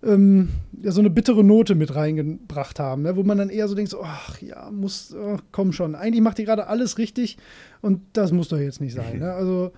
ähm, 0.05 0.49
ja, 0.81 0.91
so 0.91 1.01
eine 1.01 1.09
bittere 1.09 1.43
Note 1.43 1.75
mit 1.75 1.95
reingebracht 1.95 2.79
haben, 2.79 3.03
ne? 3.03 3.15
wo 3.15 3.23
man 3.23 3.37
dann 3.37 3.49
eher 3.49 3.67
so 3.67 3.75
denkt, 3.75 3.91
so, 3.91 4.03
ach 4.03 4.41
ja, 4.41 4.69
muss, 4.71 5.15
ach, 5.15 5.41
komm 5.51 5.71
schon, 5.71 5.95
eigentlich 5.95 6.21
macht 6.21 6.37
ihr 6.39 6.45
gerade 6.45 6.67
alles 6.67 6.97
richtig 6.97 7.37
und 7.81 8.01
das 8.13 8.31
muss 8.31 8.49
doch 8.49 8.59
jetzt 8.59 8.81
nicht 8.81 8.93
sein. 8.93 9.19
Ne? 9.19 9.31
Also 9.31 9.71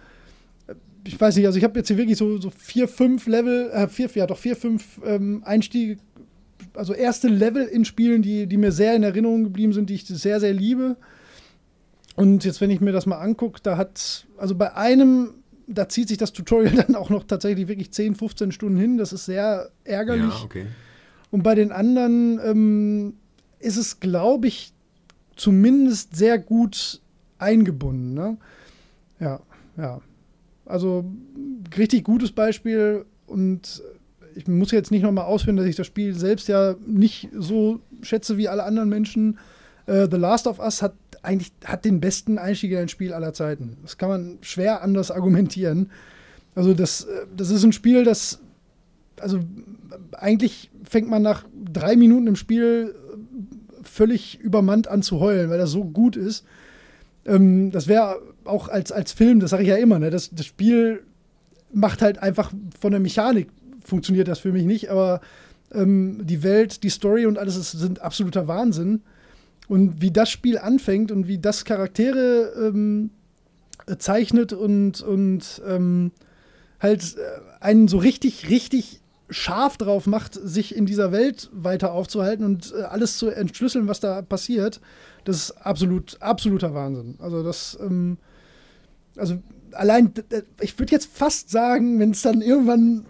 ich 1.06 1.20
weiß 1.20 1.38
nicht, 1.38 1.46
also 1.46 1.58
ich 1.58 1.64
habe 1.64 1.78
jetzt 1.80 1.88
hier 1.88 1.98
wirklich 1.98 2.18
so, 2.18 2.38
so 2.38 2.50
vier, 2.50 2.88
fünf 2.88 3.28
Level, 3.28 3.70
äh, 3.72 3.88
vier, 3.88 4.10
ja 4.16 4.28
doch 4.28 4.38
vier, 4.38 4.56
fünf 4.56 5.00
ähm, 5.06 5.42
Einstiege, 5.46 5.98
also 6.74 6.94
erste 6.94 7.28
Level 7.28 7.66
in 7.66 7.86
Spielen, 7.86 8.22
die, 8.22 8.48
die 8.48 8.58
mir 8.58 8.72
sehr 8.72 8.96
in 8.96 9.04
Erinnerung 9.04 9.46
geblieben 9.46 9.74
sind, 9.74 9.90
die 9.90 9.96
ich 9.96 10.06
sehr, 10.06 10.40
sehr 10.40 10.54
liebe. 10.54 10.98
Und 12.18 12.44
jetzt, 12.44 12.62
wenn 12.62 12.72
ich 12.72 12.82
mir 12.82 12.92
das 12.92 13.06
mal 13.06 13.20
angucke, 13.20 13.60
da 13.62 13.78
hat, 13.78 14.26
also 14.38 14.56
bei 14.56 14.76
einem, 14.76 15.36
da 15.68 15.88
zieht 15.88 16.08
sich 16.08 16.18
das 16.18 16.34
Tutorial 16.34 16.76
dann 16.88 16.96
auch 16.96 17.10
noch 17.10 17.24
tatsächlich 17.24 17.68
wirklich 17.68 17.92
10, 17.92 18.16
15 18.16 18.52
Stunden 18.52 18.78
hin. 18.78 18.98
Das 18.98 19.14
ist 19.14 19.26
sehr 19.26 19.70
ärgerlich. 19.84 20.34
Ja, 20.40 20.44
okay. 20.44 20.66
Und 21.30 21.44
bei 21.44 21.54
den 21.54 21.72
anderen 21.72 22.40
ähm, 22.44 23.14
ist 23.60 23.78
es, 23.78 24.00
glaube 24.00 24.48
ich, 24.48 24.74
zumindest 25.36 26.16
sehr 26.16 26.40
gut 26.40 27.02
eingebunden. 27.38 28.16
Ne? 28.16 28.38
Ja, 29.20 29.40
ja. 29.78 30.02
Also 30.66 31.06
richtig 31.78 32.04
gutes 32.04 32.32
Beispiel 32.32 33.06
und 33.28 33.84
ich 34.36 34.48
muss 34.48 34.72
jetzt 34.72 34.92
nicht 34.92 35.04
nochmal 35.04 35.26
ausführen, 35.26 35.56
dass 35.56 35.68
ich 35.68 35.76
das 35.76 35.88
Spiel 35.88 36.14
selbst 36.16 36.48
ja 36.48 36.76
nicht 36.86 37.30
so 37.38 37.80
schätze 38.02 38.38
wie 38.38 38.50
alle 38.50 38.64
anderen 38.64 38.90
Menschen. 38.90 39.38
Äh, 39.86 40.08
The 40.10 40.18
Last 40.18 40.48
of 40.48 40.60
Us 40.60 40.82
hat 40.82 40.94
eigentlich 41.24 41.52
hat 41.66 41.86
den 41.86 42.00
besten 42.00 42.38
Einstieg 42.38 42.72
in 42.72 42.78
ein 42.78 42.90
Spiel 42.90 43.14
aller 43.14 43.34
Zeiten. 43.34 43.78
Das 43.82 43.98
kann 43.98 44.10
man 44.10 44.38
schwer 44.42 44.82
anders 44.82 45.12
argumentieren. 45.12 45.92
Also 46.56 46.74
das, 46.74 47.06
äh, 47.06 47.26
das 47.36 47.50
ist 47.50 47.64
ein 47.64 47.74
Spiel, 47.74 48.04
das 48.04 48.40
also 49.20 49.40
eigentlich 50.12 50.70
fängt 50.84 51.10
man 51.10 51.22
nach 51.22 51.46
drei 51.74 51.96
Minuten 51.96 52.28
im 52.28 52.36
Spiel 52.36 52.96
völlig 53.84 54.40
übermannt 54.40 54.88
an 54.88 55.02
zu 55.02 55.20
heulen, 55.20 55.50
weil 55.50 55.58
das 55.58 55.72
so 55.72 55.84
gut 55.86 56.16
ist. 56.16 56.46
Ähm, 57.26 57.72
das 57.72 57.88
wäre 57.88 58.22
auch 58.44 58.68
als, 58.70 58.92
als 58.92 59.12
Film, 59.12 59.40
das 59.40 59.52
sage 59.52 59.64
ich 59.64 59.70
ja 59.70 59.78
immer, 59.78 60.00
ne? 60.00 60.10
das, 60.10 60.30
das 60.32 60.46
Spiel 60.46 61.04
macht 61.74 62.02
halt 62.02 62.20
einfach 62.20 62.52
von 62.80 62.92
der 62.92 63.02
Mechanik 63.02 63.50
funktioniert 63.84 64.28
das 64.28 64.40
für 64.40 64.52
mich 64.52 64.66
nicht, 64.66 64.90
aber 64.90 65.22
ähm, 65.74 66.22
die 66.26 66.44
Welt, 66.44 66.84
die 66.84 66.90
Story 66.90 67.26
und 67.26 67.38
alles 67.38 67.56
ist, 67.56 67.72
sind 67.72 68.02
absoluter 68.02 68.48
Wahnsinn. 68.48 69.02
Und 69.68 70.02
wie 70.02 70.12
das 70.12 70.30
Spiel 70.30 70.58
anfängt 70.58 71.12
und 71.12 71.28
wie 71.28 71.40
das 71.40 71.66
Charaktere 71.66 72.54
ähm, 72.58 73.10
zeichnet 73.98 74.54
und, 74.54 75.02
und 75.02 75.62
ähm, 75.68 76.12
halt 76.80 77.18
äh, 77.18 77.64
einen 77.64 77.88
so 77.88 77.98
richtig, 77.98 78.50
richtig 78.50 79.02
scharf 79.30 79.78
drauf 79.78 80.08
macht, 80.08 80.36
sich 80.36 80.76
in 80.76 80.86
dieser 80.86 81.12
Welt 81.12 81.50
weiter 81.52 81.92
aufzuhalten 81.92 82.46
und 82.46 82.74
äh, 82.78 82.84
alles 82.84 83.18
zu 83.18 83.30
entschlüsseln, 83.30 83.88
was 83.88 84.00
da 84.00 84.22
passiert, 84.22 84.80
das 85.26 85.38
ist 85.38 85.52
absolut, 85.52 86.22
absoluter 86.22 86.74
Wahnsinn. 86.74 87.16
Also 87.20 87.44
das, 87.44 87.78
ähm, 87.82 88.18
also 89.18 89.38
allein, 89.74 90.14
ich 90.62 90.78
würde 90.80 90.92
jetzt 90.92 91.10
fast 91.12 91.50
sagen, 91.50 92.00
wenn 92.00 92.12
es 92.12 92.22
dann 92.22 92.42
irgendwann, 92.42 93.06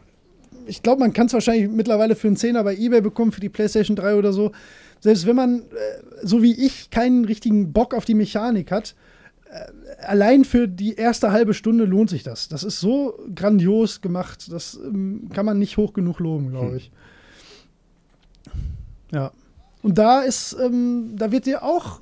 ich 0.66 0.82
glaube, 0.82 1.02
man 1.02 1.14
kann 1.14 1.28
es 1.28 1.34
wahrscheinlich 1.34 1.70
mittlerweile 1.70 2.16
für 2.16 2.28
einen 2.28 2.38
Zehner 2.38 2.64
bei 2.64 2.76
Ebay 2.76 3.02
bekommen, 3.02 3.32
für 3.32 3.42
die 3.42 3.50
PlayStation 3.50 3.96
3 3.96 4.16
oder 4.16 4.34
so. 4.34 4.52
Selbst 5.00 5.26
wenn 5.26 5.36
man, 5.36 5.60
äh, 5.60 5.64
so 6.24 6.42
wie 6.42 6.54
ich, 6.54 6.90
keinen 6.90 7.26
richtigen 7.26 7.74
Bock 7.74 7.94
auf 7.94 8.06
die 8.06 8.16
Mechanik 8.16 8.72
hat, 8.72 8.96
äh, 9.50 10.06
allein 10.06 10.46
für 10.46 10.68
die 10.68 10.96
erste 10.96 11.32
halbe 11.32 11.54
Stunde 11.54 11.86
lohnt 11.86 12.10
sich 12.10 12.24
das. 12.24 12.48
Das 12.48 12.64
ist 12.64 12.80
so 12.80 13.20
grandios 13.34 14.02
gemacht, 14.02 14.52
das 14.52 14.80
ähm, 14.84 15.30
kann 15.34 15.46
man 15.46 15.60
nicht 15.60 15.78
hoch 15.78 15.94
genug 15.94 16.20
loben, 16.20 16.50
glaube 16.50 16.72
hm. 16.72 16.78
ich. 16.78 16.92
Ja. 19.12 19.32
Und 19.82 19.98
da 19.98 20.22
ist, 20.22 20.56
ähm, 20.60 21.14
da 21.16 21.32
wird 21.32 21.46
dir 21.46 21.64
auch 21.64 22.02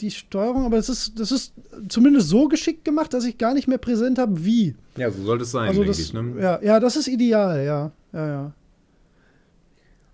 die 0.00 0.10
Steuerung, 0.10 0.64
aber 0.64 0.78
es 0.78 0.88
ist, 0.88 1.18
das 1.18 1.32
ist 1.32 1.52
zumindest 1.88 2.28
so 2.28 2.48
geschickt 2.48 2.84
gemacht, 2.84 3.12
dass 3.12 3.24
ich 3.24 3.38
gar 3.38 3.54
nicht 3.54 3.68
mehr 3.68 3.78
präsent 3.78 4.18
habe, 4.18 4.44
wie. 4.44 4.74
Ja, 4.96 5.10
so 5.10 5.22
sollte 5.22 5.44
es 5.44 5.50
sein, 5.50 5.68
also 5.68 5.84
das, 5.84 5.98
ich, 5.98 6.12
ne? 6.12 6.34
ja, 6.40 6.62
ja, 6.62 6.80
das 6.80 6.96
ist 6.96 7.08
ideal, 7.08 7.64
ja. 7.64 7.92
Ja, 8.12 8.26
ja. 8.26 8.52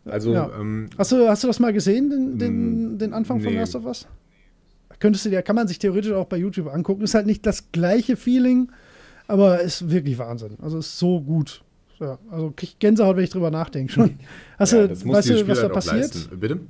Also, 0.06 0.32
ja. 0.32 0.50
ähm, 0.58 0.88
hast, 0.96 1.12
du, 1.12 1.28
hast 1.28 1.42
du 1.42 1.48
das 1.48 1.58
mal 1.58 1.72
gesehen, 1.72 2.10
den, 2.10 2.38
den, 2.38 2.98
den 2.98 3.12
Anfang 3.12 3.38
nee. 3.38 3.44
von 3.44 3.54
Last 3.54 3.74
of 3.74 3.84
Us? 3.84 4.06
Könntest 4.98 5.26
du 5.26 5.30
dir, 5.30 5.42
kann 5.42 5.56
man 5.56 5.68
sich 5.68 5.78
theoretisch 5.78 6.12
auch 6.12 6.26
bei 6.26 6.36
YouTube 6.36 6.72
angucken. 6.72 7.02
Ist 7.02 7.14
halt 7.14 7.26
nicht 7.26 7.44
das 7.44 7.70
gleiche 7.72 8.16
Feeling, 8.16 8.70
aber 9.26 9.60
ist 9.60 9.90
wirklich 9.90 10.18
Wahnsinn. 10.18 10.56
Also 10.62 10.78
ist 10.78 10.98
so 10.98 11.20
gut. 11.20 11.62
Ja, 12.00 12.18
also 12.30 12.52
krieg 12.54 12.70
ich 12.70 12.78
Gänsehaut, 12.78 13.16
wenn 13.16 13.24
ich 13.24 13.30
drüber 13.30 13.50
nachdenke 13.50 13.92
schon. 13.92 14.18
Hast 14.58 14.72
ja, 14.72 14.86
du, 14.86 14.90
weißt 14.90 15.30
du, 15.30 15.48
was 15.48 15.60
da 15.60 15.68
passiert? 15.68 16.14
Leisten. 16.14 16.40
Bitte? 16.40 16.60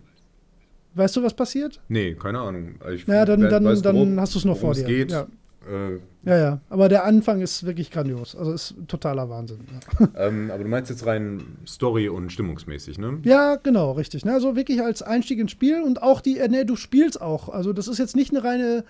Weißt 0.94 1.14
du, 1.16 1.22
was 1.22 1.34
passiert? 1.34 1.80
Nee, 1.88 2.14
keine 2.14 2.40
Ahnung. 2.40 2.76
Ich 2.94 3.06
ja, 3.06 3.24
dann, 3.26 3.42
dann, 3.42 3.64
weiß, 3.64 3.82
dann 3.82 4.18
hast 4.18 4.34
du 4.34 4.38
es 4.38 4.46
noch 4.46 4.56
vor 4.56 4.72
dir. 4.72 4.84
Geht. 4.84 5.10
Ja. 5.10 5.26
Äh, 5.68 6.28
ja, 6.28 6.36
ja. 6.38 6.60
Aber 6.68 6.88
der 6.88 7.04
Anfang 7.04 7.40
ist 7.40 7.64
wirklich 7.64 7.90
grandios. 7.90 8.34
Also 8.34 8.52
ist 8.52 8.74
totaler 8.88 9.28
Wahnsinn. 9.28 9.60
Ja. 9.70 10.08
Ähm, 10.16 10.50
aber 10.50 10.64
du 10.64 10.70
meinst 10.70 10.90
jetzt 10.90 11.04
rein 11.06 11.42
Story- 11.66 12.08
und 12.08 12.32
stimmungsmäßig, 12.32 12.98
ne? 12.98 13.18
Ja, 13.24 13.56
genau, 13.56 13.92
richtig. 13.92 14.24
Ne? 14.24 14.32
Also 14.32 14.56
wirklich 14.56 14.82
als 14.82 15.02
Einstieg 15.02 15.38
ins 15.38 15.50
Spiel 15.50 15.82
und 15.82 16.02
auch 16.02 16.20
die, 16.20 16.38
äh, 16.38 16.48
ne, 16.48 16.64
du 16.64 16.74
spielst 16.74 17.20
auch. 17.20 17.48
Also 17.48 17.72
das 17.72 17.86
ist 17.86 17.98
jetzt 17.98 18.16
nicht 18.16 18.30
eine 18.30 18.42
reine, 18.42 18.84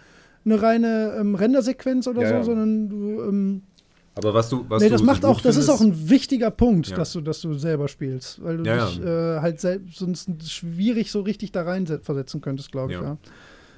eine 0.45 0.63
reine 0.63 1.17
ähm, 1.19 1.35
Rendersequenz 1.35 2.07
oder 2.07 2.23
ja, 2.23 2.29
so, 2.29 2.35
ja. 2.35 2.43
sondern 2.45 2.89
du. 2.89 3.23
Ähm, 3.23 3.63
aber 4.15 4.33
was 4.33 4.49
du, 4.49 4.65
was 4.69 4.83
nee, 4.83 4.89
das 4.89 5.03
du 5.03 5.07
macht 5.07 5.23
so 5.23 5.29
auch, 5.29 5.41
das 5.41 5.57
ist 5.57 5.69
auch 5.69 5.81
ein 5.81 6.09
wichtiger 6.09 6.51
Punkt, 6.51 6.89
ja. 6.89 6.97
dass 6.97 7.13
du, 7.13 7.21
dass 7.21 7.43
du 7.43 7.53
selber 7.55 7.89
spielst, 7.89 8.43
weil 8.43 8.59
du 8.59 8.63
dich. 8.63 9.01
Äh, 9.01 9.41
halt 9.41 9.61
sonst 9.61 10.31
schwierig 10.49 11.11
so 11.11 11.21
richtig 11.21 11.53
da 11.53 11.63
rein 11.63 11.87
versetzen 11.87 12.41
könntest, 12.41 12.73
glaube 12.73 12.93
ich. 12.93 13.01
Ja. 13.01 13.19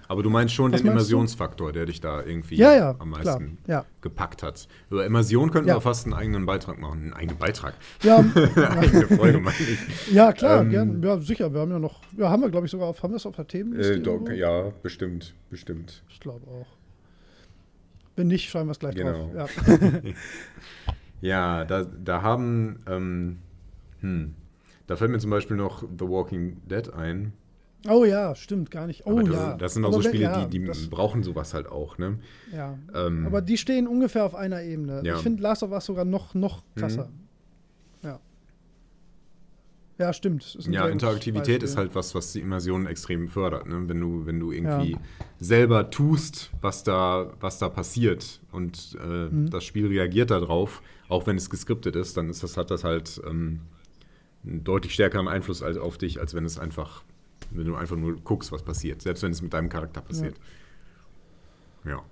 Aber 0.09 0.23
du 0.23 0.31
meinst 0.31 0.55
schon 0.55 0.73
Was 0.73 0.81
den 0.81 0.87
meinst 0.87 1.11
Immersionsfaktor, 1.11 1.71
der 1.71 1.85
dich 1.85 2.01
da 2.01 2.23
irgendwie 2.23 2.57
ja, 2.57 2.75
ja, 2.75 2.97
am 2.99 3.11
meisten 3.11 3.59
klar, 3.65 3.85
gepackt 4.01 4.43
hat. 4.43 4.67
Über 4.91 5.05
Immersion 5.05 5.51
könnten 5.51 5.69
wir 5.69 5.81
fast 5.83 6.07
einen 6.07 6.15
eigenen 6.15 6.47
Beitrag 6.47 6.79
machen. 6.81 7.03
Einen 7.03 7.13
eigenen 7.13 7.37
Beitrag. 7.39 7.75
Ja, 8.03 8.19
eigene 8.57 9.07
Folge, 9.07 9.39
meine 9.39 9.57
ich. 9.59 10.13
Ja, 10.13 10.33
klar, 10.33 10.63
ähm, 10.63 10.71
gern. 10.71 11.03
Ja, 11.03 11.19
sicher. 11.21 11.53
Wir 11.53 11.61
haben 11.61 11.71
ja 11.71 11.79
noch, 11.79 12.01
ja, 12.17 12.31
haben 12.31 12.41
wir, 12.41 12.49
glaube 12.49 12.65
ich, 12.65 12.73
sogar 12.73 12.89
auf, 12.89 13.03
haben 13.03 13.13
wir 13.13 13.17
es 13.17 13.27
auf 13.27 13.37
der 13.37 13.47
Themenliste? 13.47 13.95
Äh, 13.95 14.01
doch, 14.01 14.27
ja, 14.31 14.73
bestimmt, 14.83 15.35
bestimmt. 15.51 16.03
Ich 16.09 16.21
glaube 16.21 16.47
auch. 16.49 16.67
Wenn 18.17 18.29
nicht, 18.29 18.49
schreiben 18.49 18.69
wir 18.69 18.73
es 18.73 18.79
gleich 18.79 18.95
genau. 18.95 19.31
drauf. 19.35 19.51
Ja, 19.71 20.01
ja 21.61 21.65
da, 21.67 21.85
da 21.85 22.23
haben, 22.23 22.79
ähm, 22.89 23.39
hm, 24.01 24.35
da 24.87 24.97
fällt 24.97 25.11
mir 25.11 25.19
zum 25.19 25.31
Beispiel 25.31 25.59
noch 25.59 25.83
The 25.83 26.09
Walking 26.09 26.63
Dead 26.67 26.93
ein. 26.95 27.35
Oh 27.87 28.05
ja, 28.05 28.35
stimmt, 28.35 28.71
gar 28.71 28.87
nicht. 28.87 29.07
Oh 29.07 29.21
das, 29.21 29.35
ja. 29.35 29.57
Das 29.57 29.75
sind 29.75 29.85
auch 29.85 29.93
so 29.93 30.03
Spiele, 30.03 30.25
ja, 30.25 30.47
die, 30.47 30.59
die 30.59 30.87
brauchen 30.89 31.23
sowas 31.23 31.55
halt 31.55 31.69
auch, 31.69 31.97
ne? 31.97 32.19
Ja. 32.53 32.77
Ähm, 32.93 33.25
aber 33.27 33.41
die 33.41 33.57
stehen 33.57 33.87
ungefähr 33.87 34.25
auf 34.25 34.35
einer 34.35 34.63
Ebene. 34.63 35.03
Ja. 35.05 35.17
Ich 35.17 35.23
finde 35.23 35.43
Last 35.43 35.63
of 35.63 35.71
Us 35.71 35.87
sogar 35.87 36.05
noch, 36.05 36.35
noch 36.35 36.63
krasser. 36.75 37.05
Mhm. 37.05 38.09
Ja. 38.09 38.21
Ja, 39.99 40.13
stimmt. 40.13 40.59
Ja, 40.71 40.89
Interaktivität 40.89 41.63
ist 41.63 41.77
halt 41.77 41.95
was, 41.95 42.15
was 42.15 42.33
die 42.33 42.41
Immersion 42.41 42.87
extrem 42.87 43.29
fördert. 43.29 43.67
Ne? 43.67 43.89
Wenn, 43.89 44.01
du, 44.01 44.27
wenn 44.27 44.41
du 44.41 44.51
irgendwie 44.51 44.93
ja. 44.93 44.99
selber 45.39 45.91
tust, 45.91 46.51
was 46.61 46.83
da, 46.83 47.33
was 47.41 47.59
da 47.59 47.69
passiert 47.69 48.41
und 48.51 48.97
äh, 49.01 49.27
mhm. 49.27 49.51
das 49.51 49.65
Spiel 49.65 49.87
reagiert 49.87 50.31
darauf, 50.31 50.83
auch 51.09 51.27
wenn 51.27 51.37
es 51.37 51.49
geskriptet 51.49 51.95
ist, 51.97 52.17
dann 52.17 52.29
ist 52.29 52.43
das, 52.43 52.57
hat 52.57 52.71
das 52.71 52.83
halt 52.83 53.21
ähm, 53.27 53.61
einen 54.45 54.65
deutlich 54.65 54.95
stärkeren 54.95 55.29
Einfluss 55.29 55.63
als, 55.63 55.79
auf 55.79 55.97
dich, 55.97 56.21
als 56.21 56.35
wenn 56.35 56.45
es 56.45 56.59
einfach 56.59 57.03
wenn 57.51 57.67
du 57.67 57.75
einfach 57.75 57.97
nur 57.97 58.17
guckst, 58.21 58.53
was 58.53 58.63
passiert, 58.63 59.03
selbst 59.03 59.23
wenn 59.23 59.33
es 59.33 59.43
mit 59.43 59.53
deinem 59.53 59.69
Charakter 59.69 60.01
passiert. 60.01 60.37
Ja. 61.85 61.91
ja. 61.91 62.03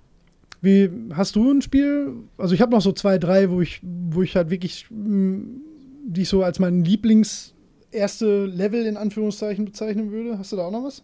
Wie 0.63 0.91
hast 1.15 1.37
du 1.37 1.51
ein 1.51 1.63
Spiel? 1.63 2.15
Also 2.39 2.55
ich 2.55 2.61
habe 2.61 2.73
noch 2.73 2.81
so 2.81 2.93
zwei, 2.93 3.19
drei, 3.19 3.51
wo 3.51 3.61
ich, 3.61 3.81
wo 3.83 4.23
ich 4.23 4.37
halt 4.37 4.51
wirklich 4.51 4.87
mh, 4.91 5.61
die 6.07 6.23
ich 6.23 6.29
so 6.29 6.43
als 6.43 6.59
mein 6.59 6.85
Lieblings 6.85 7.53
erste 7.91 8.47
Level 8.47 8.87
in 8.87 8.97
Anführungszeichen 8.97 9.65
bezeichnen 9.65 10.11
würde. 10.11 10.39
Hast 10.39 10.53
du 10.53 10.57
da 10.57 10.67
auch 10.67 10.71
noch 10.71 10.85
was? 10.85 11.03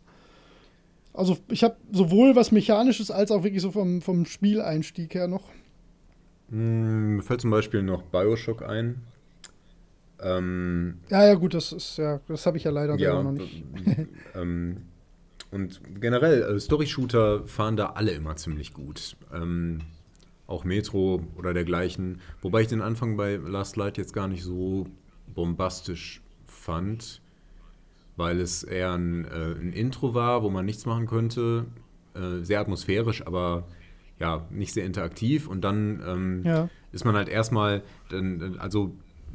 Also 1.12 1.36
ich 1.48 1.62
habe 1.64 1.76
sowohl 1.90 2.36
was 2.36 2.52
Mechanisches 2.52 3.10
als 3.10 3.30
auch 3.30 3.44
wirklich 3.44 3.62
so 3.62 3.70
vom, 3.70 4.00
vom 4.00 4.24
Spieleinstieg 4.24 5.14
her 5.14 5.28
noch. 5.28 5.50
Hm, 6.50 7.16
mir 7.16 7.22
fällt 7.22 7.40
zum 7.40 7.50
Beispiel 7.50 7.82
noch 7.82 8.02
Bioshock 8.02 8.62
ein. 8.62 9.02
Ähm, 10.22 10.98
ja, 11.10 11.26
ja, 11.26 11.34
gut, 11.34 11.54
das 11.54 11.72
ist 11.72 11.98
ja, 11.98 12.20
das 12.28 12.46
habe 12.46 12.56
ich 12.56 12.64
ja 12.64 12.70
leider 12.70 12.96
ja, 12.96 13.22
noch 13.22 13.32
nicht. 13.32 13.64
ähm, 14.34 14.82
und 15.50 15.80
generell, 16.00 16.42
äh, 16.42 16.60
Story-Shooter 16.60 17.46
fahren 17.46 17.76
da 17.76 17.90
alle 17.90 18.12
immer 18.12 18.36
ziemlich 18.36 18.72
gut. 18.72 19.16
Ähm, 19.32 19.80
auch 20.46 20.64
Metro 20.64 21.22
oder 21.36 21.52
dergleichen. 21.54 22.20
Wobei 22.40 22.62
ich 22.62 22.68
den 22.68 22.80
Anfang 22.80 23.16
bei 23.16 23.36
Last 23.36 23.76
Light 23.76 23.98
jetzt 23.98 24.12
gar 24.12 24.28
nicht 24.28 24.42
so 24.42 24.86
bombastisch 25.34 26.22
fand, 26.46 27.20
weil 28.16 28.40
es 28.40 28.62
eher 28.62 28.92
ein, 28.92 29.24
äh, 29.24 29.54
ein 29.58 29.72
Intro 29.72 30.14
war, 30.14 30.42
wo 30.42 30.50
man 30.50 30.64
nichts 30.64 30.86
machen 30.86 31.06
könnte. 31.06 31.66
Äh, 32.14 32.44
sehr 32.44 32.60
atmosphärisch, 32.60 33.26
aber 33.26 33.64
ja, 34.18 34.46
nicht 34.50 34.72
sehr 34.72 34.84
interaktiv 34.84 35.48
und 35.48 35.62
dann 35.62 36.02
ähm, 36.06 36.42
Ja. 36.44 36.68
ist 36.92 37.04
man 37.04 37.16
halt 37.16 37.28
erstmal, 37.28 37.82
also 38.58 38.94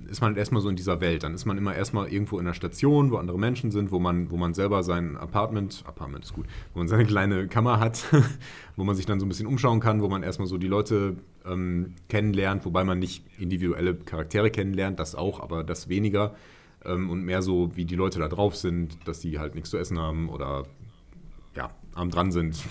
ist 0.10 0.22
man 0.22 0.30
halt 0.30 0.38
erstmal 0.38 0.62
so 0.62 0.70
in 0.70 0.76
dieser 0.76 1.02
Welt. 1.02 1.24
Dann 1.24 1.34
ist 1.34 1.46
man 1.46 1.58
immer 1.58 1.76
erstmal 1.76 2.12
irgendwo 2.12 2.40
in 2.40 2.46
einer 2.46 2.54
Station, 2.54 3.12
wo 3.12 3.18
andere 3.18 3.38
Menschen 3.38 3.72
sind, 3.72 3.92
wo 3.92 4.00
man, 4.00 4.32
wo 4.32 4.38
man 4.38 4.54
selber 4.54 4.84
sein 4.84 5.18
Apartment, 5.18 5.84
Apartment 5.86 6.24
ist 6.24 6.34
gut, 6.34 6.46
wo 6.74 6.80
man 6.80 6.88
seine 6.88 7.06
kleine 7.06 7.48
Kammer 7.48 7.80
hat, 7.80 8.06
wo 8.76 8.84
man 8.84 8.96
sich 8.96 9.06
dann 9.06 9.20
so 9.20 9.26
ein 9.26 9.30
bisschen 9.30 9.48
umschauen 9.48 9.80
kann, 9.80 10.02
wo 10.02 10.08
man 10.08 10.24
erstmal 10.24 10.48
so 10.48 10.58
die 10.58 10.68
Leute 10.68 11.18
ähm, 11.46 11.96
kennenlernt, 12.10 12.66
wobei 12.66 12.84
man 12.84 13.00
nicht 13.00 13.26
individuelle 13.40 13.96
Charaktere 13.96 14.50
kennenlernt, 14.50 15.00
das 15.00 15.16
auch, 15.16 15.40
aber 15.40 15.64
das 15.64 15.90
weniger. 15.90 16.36
Ähm, 16.86 17.10
und 17.10 17.24
mehr 17.24 17.42
so, 17.42 17.76
wie 17.76 17.86
die 17.86 17.96
Leute 17.96 18.20
da 18.20 18.28
drauf 18.28 18.56
sind, 18.56 18.98
dass 19.06 19.20
die 19.20 19.40
halt 19.40 19.56
nichts 19.56 19.70
zu 19.70 19.78
essen 19.78 20.00
haben 20.00 20.30
oder 20.30 20.64
ja, 21.56 21.72
arm 21.96 22.10
dran 22.10 22.32
sind. 22.32 22.64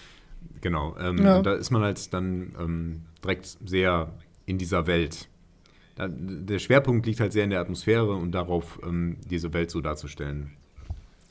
genau. 0.60 0.96
Ähm, 0.98 1.18
Ja. 1.18 1.42
Da 1.42 1.54
ist 1.54 1.70
man 1.70 1.82
halt 1.82 2.12
dann 2.14 2.54
ähm, 2.58 3.02
direkt 3.22 3.58
sehr 3.64 4.12
in 4.46 4.58
dieser 4.58 4.86
Welt. 4.86 5.28
Der 5.98 6.58
Schwerpunkt 6.58 7.06
liegt 7.06 7.20
halt 7.20 7.32
sehr 7.32 7.44
in 7.44 7.50
der 7.50 7.60
Atmosphäre 7.60 8.12
und 8.12 8.32
darauf, 8.32 8.78
ähm, 8.84 9.16
diese 9.28 9.52
Welt 9.52 9.70
so 9.70 9.80
darzustellen. 9.80 10.52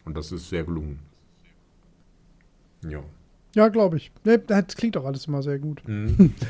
Und 0.06 0.18
das 0.18 0.32
ist 0.32 0.50
sehr 0.50 0.64
gelungen. 0.64 1.00
Ja. 2.88 3.04
Ja, 3.56 3.70
glaube 3.70 3.98
ich. 3.98 4.12
Das 4.24 4.76
klingt 4.76 4.98
auch 4.98 5.06
alles 5.06 5.26
immer 5.26 5.42
sehr 5.42 5.60
gut. 5.60 5.82
Mhm. 5.88 6.34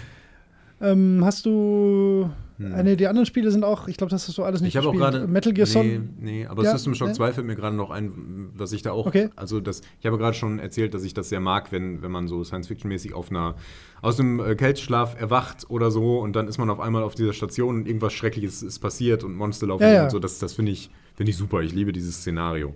Ähm, 0.79 1.21
hast 1.23 1.45
du. 1.45 2.29
Hm. 2.57 2.73
Äh, 2.73 2.83
nee, 2.83 2.95
die 2.95 3.07
anderen 3.07 3.27
Spiele 3.27 3.51
sind 3.51 3.63
auch, 3.63 3.87
ich 3.87 3.97
glaube, 3.97 4.09
das 4.09 4.27
hast 4.27 4.37
du 4.37 4.43
alles 4.43 4.61
nicht 4.61 4.69
Ich 4.69 4.77
habe 4.77 4.89
auch 4.89 4.93
gerade. 4.93 5.27
Metal 5.27 5.53
Gear 5.53 5.67
Solid. 5.67 6.01
Nee, 6.19 6.31
nee 6.31 6.45
aber 6.47 6.63
Ja, 6.63 6.71
System 6.71 6.95
Shock 6.95 7.09
ne? 7.09 7.13
2 7.13 7.33
fällt 7.33 7.47
mir 7.47 7.55
gerade 7.55 7.75
noch 7.75 7.91
ein, 7.91 8.49
was 8.55 8.71
ich 8.71 8.81
da 8.81 8.91
auch. 8.91 9.05
Okay. 9.05 9.29
Also, 9.35 9.59
das, 9.59 9.81
ich 9.99 10.05
habe 10.07 10.17
gerade 10.17 10.35
schon 10.35 10.57
erzählt, 10.57 10.93
dass 10.93 11.03
ich 11.03 11.13
das 11.13 11.29
sehr 11.29 11.39
mag, 11.39 11.71
wenn, 11.71 12.01
wenn 12.01 12.11
man 12.11 12.27
so 12.27 12.43
Science-Fiction-mäßig 12.43 13.13
auf 13.13 13.29
einer. 13.29 13.55
aus 14.01 14.19
einem 14.19 14.39
äh, 14.39 14.55
Kälteschlaf 14.55 15.19
erwacht 15.19 15.69
oder 15.69 15.91
so 15.91 16.19
und 16.19 16.35
dann 16.35 16.47
ist 16.47 16.57
man 16.57 16.69
auf 16.69 16.79
einmal 16.79 17.03
auf 17.03 17.13
dieser 17.13 17.33
Station 17.33 17.75
und 17.75 17.87
irgendwas 17.87 18.13
Schreckliches 18.13 18.63
ist 18.63 18.79
passiert 18.79 19.23
und 19.23 19.35
Monster 19.35 19.67
laufen 19.67 19.83
Ja, 19.83 19.93
ja. 19.93 20.03
und 20.05 20.09
so. 20.11 20.19
Das, 20.19 20.39
das 20.39 20.53
finde 20.53 20.71
ich, 20.71 20.89
find 21.15 21.29
ich 21.29 21.37
super. 21.37 21.61
Ich 21.61 21.73
liebe 21.73 21.91
dieses 21.91 22.17
Szenario. 22.17 22.73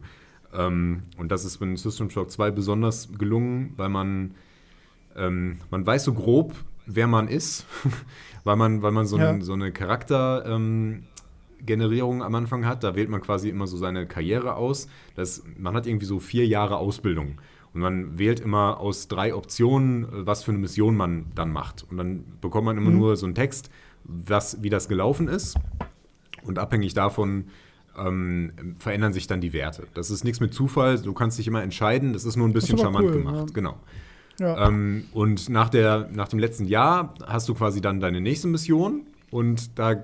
Ähm, 0.53 1.03
und 1.17 1.31
das 1.31 1.43
ist 1.43 1.57
bei 1.57 1.75
System 1.75 2.09
Shock 2.09 2.29
2 2.29 2.51
besonders 2.51 3.09
gelungen, 3.17 3.73
weil 3.77 3.89
man. 3.89 4.35
Ähm, 5.15 5.57
man 5.69 5.85
weiß 5.85 6.05
so 6.05 6.13
grob, 6.13 6.53
wer 6.85 7.07
man 7.07 7.27
ist, 7.27 7.65
weil 8.43 8.55
man, 8.55 8.81
weil 8.81 8.91
man 8.91 9.05
so, 9.05 9.17
Ja. 9.17 9.29
ein, 9.29 9.41
so 9.41 9.53
eine 9.53 9.71
Charakter. 9.71 10.45
Ähm, 10.45 11.03
Generierung 11.63 12.23
am 12.23 12.33
Anfang 12.33 12.65
hat. 12.65 12.83
Da 12.83 12.95
wählt 12.95 13.07
man 13.09 13.21
quasi 13.21 13.47
immer 13.47 13.67
so 13.67 13.77
seine 13.77 14.07
Karriere 14.07 14.55
aus. 14.55 14.87
Das, 15.13 15.43
man 15.59 15.75
hat 15.75 15.85
irgendwie 15.85 16.07
so 16.07 16.19
vier 16.19 16.47
Jahre 16.47 16.77
Ausbildung. 16.77 17.39
Und 17.75 17.81
man 17.81 18.17
wählt 18.17 18.39
immer 18.39 18.79
aus 18.79 19.07
drei 19.07 19.35
Optionen, 19.35 20.05
äh, 20.05 20.25
was 20.25 20.43
für 20.43 20.49
eine 20.51 20.57
Mission 20.59 20.97
man 20.97 21.27
dann 21.35 21.51
macht. 21.53 21.85
Und 21.91 21.97
dann 21.97 22.23
bekommt 22.41 22.65
man 22.65 22.77
immer 22.77 22.89
Mhm. 22.89 22.97
nur 22.97 23.15
so 23.15 23.27
einen 23.27 23.35
Text, 23.35 23.69
was, 24.03 24.63
wie 24.63 24.71
das 24.71 24.87
gelaufen 24.89 25.27
ist. 25.27 25.55
Und 26.43 26.57
abhängig 26.57 26.95
davon 26.95 27.45
ähm, 27.95 28.53
verändern 28.79 29.13
sich 29.13 29.27
dann 29.27 29.39
die 29.41 29.53
Werte. 29.53 29.83
Das 29.93 30.09
ist 30.09 30.23
nichts 30.23 30.39
mit 30.39 30.55
Zufall. 30.55 30.97
Du 30.99 31.13
kannst 31.13 31.37
dich 31.37 31.47
immer 31.47 31.61
entscheiden. 31.61 32.13
Das 32.13 32.25
ist 32.25 32.37
nur 32.37 32.47
ein 32.47 32.53
bisschen 32.53 32.79
charmant 32.79 33.05
cool, 33.05 33.11
gemacht. 33.11 33.35
ja. 33.49 33.53
Genau. 33.53 33.77
Ja. 34.41 34.67
Ähm, 34.67 35.05
und 35.13 35.49
nach, 35.49 35.69
der, 35.69 36.09
nach 36.11 36.27
dem 36.27 36.39
letzten 36.39 36.65
Jahr 36.65 37.13
hast 37.25 37.47
du 37.47 37.53
quasi 37.53 37.79
dann 37.79 37.99
deine 37.99 38.19
nächste 38.19 38.47
Mission 38.47 39.03
und 39.29 39.77
da 39.77 40.03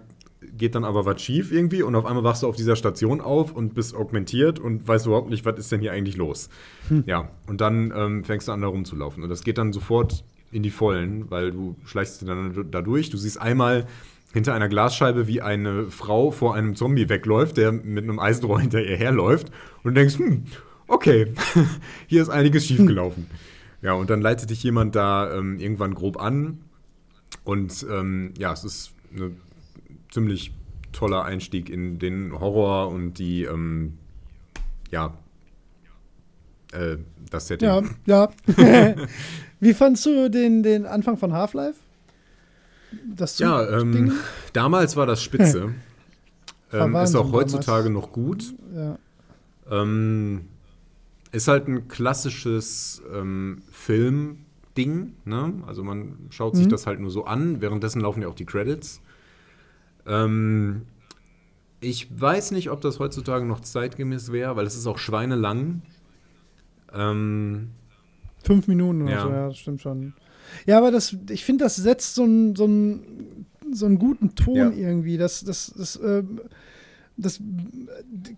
geht 0.55 0.75
dann 0.75 0.85
aber 0.85 1.05
was 1.05 1.21
schief 1.21 1.51
irgendwie 1.51 1.81
und 1.81 1.95
auf 1.95 2.05
einmal 2.05 2.23
wachst 2.23 2.43
du 2.43 2.47
auf 2.47 2.55
dieser 2.55 2.75
Station 2.75 3.19
auf 3.19 3.51
und 3.51 3.73
bist 3.73 3.95
augmentiert 3.95 4.59
und 4.59 4.87
weißt 4.87 5.07
überhaupt 5.07 5.29
nicht, 5.29 5.45
was 5.45 5.57
ist 5.57 5.71
denn 5.71 5.81
hier 5.81 5.91
eigentlich 5.91 6.17
los. 6.17 6.49
Ja, 7.05 7.29
und 7.47 7.59
dann 7.61 7.91
ähm, 7.95 8.23
fängst 8.23 8.47
du 8.47 8.51
an, 8.51 8.61
da 8.61 8.67
rumzulaufen. 8.67 9.23
Und 9.23 9.29
das 9.29 9.43
geht 9.43 9.57
dann 9.57 9.73
sofort 9.73 10.23
in 10.51 10.63
die 10.63 10.69
Vollen, 10.69 11.29
weil 11.29 11.51
du 11.51 11.75
schleichst 11.85 12.27
dann 12.27 12.67
da 12.71 12.81
durch. 12.81 13.09
Du 13.09 13.17
siehst 13.17 13.41
einmal 13.41 13.87
hinter 14.33 14.53
einer 14.53 14.69
Glasscheibe, 14.69 15.27
wie 15.27 15.41
eine 15.41 15.89
Frau 15.89 16.31
vor 16.31 16.55
einem 16.55 16.75
Zombie 16.75 17.09
wegläuft, 17.09 17.57
der 17.57 17.71
mit 17.71 18.03
einem 18.03 18.19
Eisenrohr 18.19 18.61
hinter 18.61 18.81
ihr 18.81 18.95
herläuft 18.95 19.51
und 19.83 19.95
denkst, 19.95 20.19
hm, 20.19 20.43
okay, 20.87 21.33
hier 22.07 22.21
ist 22.21 22.29
einiges 22.29 22.67
schiefgelaufen. 22.67 23.27
Ja, 23.81 23.93
und 23.93 24.09
dann 24.09 24.21
leitet 24.21 24.49
dich 24.49 24.63
jemand 24.63 24.95
da 24.95 25.33
ähm, 25.33 25.59
irgendwann 25.59 25.93
grob 25.93 26.19
an. 26.21 26.59
Und 27.43 27.85
ähm, 27.89 28.33
ja, 28.37 28.51
es 28.51 28.63
ist 28.63 28.91
ein 29.13 29.39
ziemlich 30.11 30.53
toller 30.91 31.23
Einstieg 31.23 31.69
in 31.69 31.99
den 31.99 32.37
Horror 32.39 32.89
und 32.89 33.19
die, 33.19 33.43
ähm, 33.43 33.97
ja, 34.91 35.13
äh, 36.73 36.97
das 37.29 37.47
Setting. 37.47 37.67
Ja, 37.67 37.83
ja. 38.05 38.29
Wie 39.59 39.73
fandst 39.73 40.05
du 40.05 40.29
den, 40.29 40.63
den 40.63 40.85
Anfang 40.85 41.17
von 41.17 41.33
Half-Life? 41.33 41.79
Das 43.15 43.37
Ja, 43.39 43.67
ähm, 43.79 44.13
damals 44.53 44.95
war 44.95 45.05
das 45.05 45.21
spitze. 45.21 45.73
Ähm, 46.73 46.93
ist 46.95 47.15
auch 47.15 47.31
heutzutage 47.31 47.85
damals. 47.85 48.07
noch 48.07 48.11
gut. 48.11 48.53
Ja. 48.75 48.99
Ähm, 49.71 50.47
ist 51.37 51.47
halt 51.47 51.67
ein 51.67 51.87
klassisches 51.87 53.01
ähm, 53.13 53.61
Film-Ding. 53.71 55.13
Ne? 55.25 55.53
Also 55.65 55.83
man 55.83 56.17
schaut 56.29 56.55
sich 56.55 56.65
Mhm. 56.65 56.71
das 56.71 56.85
halt 56.87 56.99
nur 56.99 57.11
so 57.11 57.25
an. 57.25 57.61
Währenddessen 57.61 58.01
laufen 58.01 58.21
ja 58.21 58.27
auch 58.27 58.35
die 58.35 58.45
Credits. 58.45 59.01
Ähm, 60.05 60.83
ich 61.79 62.07
weiß 62.19 62.51
nicht, 62.51 62.69
ob 62.71 62.81
das 62.81 62.99
heutzutage 62.99 63.45
noch 63.45 63.59
zeitgemäß 63.59 64.31
wäre, 64.31 64.55
weil 64.55 64.65
es 64.65 64.75
ist 64.75 64.87
auch 64.87 64.97
schweinelang. 64.97 65.81
Ähm, 66.93 67.69
Fünf 68.43 68.67
Minuten 68.67 69.01
oder 69.03 69.11
Ja. 69.11 69.21
so, 69.23 69.29
ja, 69.29 69.47
das 69.47 69.57
stimmt 69.57 69.81
schon. 69.81 70.13
Ja, 70.65 70.77
aber 70.77 70.91
das, 70.91 71.15
ich 71.29 71.43
finde, 71.43 71.65
das 71.65 71.75
setzt 71.75 72.15
so 72.15 72.23
einen 72.23 72.55
so 72.55 72.67
so 73.73 73.89
guten 73.89 74.33
Ton 74.33 74.55
Ja. 74.55 74.71
irgendwie. 74.71 75.17
Das, 75.17 75.43
das, 75.43 75.73
das, 75.75 75.99
ähm, 76.01 76.39
das, 77.17 77.41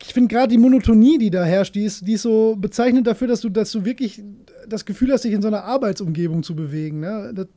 ich 0.01 0.14
finde 0.14 0.33
gerade 0.33 0.48
die 0.48 0.58
Monotonie, 0.58 1.17
die 1.17 1.30
da 1.30 1.43
herrscht, 1.43 1.75
die 1.75 1.83
ist, 1.83 2.08
die 2.08 2.14
ist 2.14 2.22
so 2.22 2.56
bezeichnend 2.58 3.08
dafür, 3.08 3.27
dass 3.27 3.41
du, 3.41 3.49
dass 3.49 3.72
du 3.72 3.83
wirklich 3.83 4.24
das 4.67 4.85
Gefühl 4.85 5.11
hast, 5.11 5.25
dich 5.25 5.33
in 5.33 5.41
so 5.41 5.49
einer 5.49 5.66
Arbeitsumgebung 5.66 6.43
zu 6.43 6.56
bewegen. 6.56 7.01
Ne? 7.01 7.33
Das, 7.35 7.48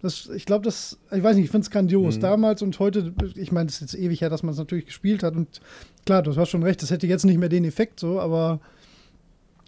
das, 0.00 0.34
ich 0.34 0.44
glaube, 0.44 0.64
das, 0.64 0.98
ich 1.10 1.22
weiß 1.22 1.36
nicht, 1.36 1.46
ich 1.46 1.50
finde 1.50 1.64
es 1.64 1.70
grandios. 1.70 2.16
Mhm. 2.16 2.20
Damals 2.20 2.62
und 2.62 2.78
heute, 2.78 3.14
ich 3.34 3.50
meine, 3.50 3.68
es 3.68 3.76
ist 3.76 3.80
jetzt 3.80 3.94
ewig 3.94 4.20
her, 4.20 4.30
dass 4.30 4.42
man 4.42 4.52
es 4.52 4.58
natürlich 4.58 4.86
gespielt 4.86 5.22
hat. 5.22 5.34
Und 5.34 5.60
klar, 6.04 6.22
du 6.22 6.36
hast 6.36 6.50
schon 6.50 6.62
recht, 6.62 6.82
das 6.82 6.90
hätte 6.90 7.06
jetzt 7.06 7.24
nicht 7.24 7.38
mehr 7.38 7.48
den 7.48 7.64
Effekt 7.64 7.98
so, 7.98 8.20
aber 8.20 8.60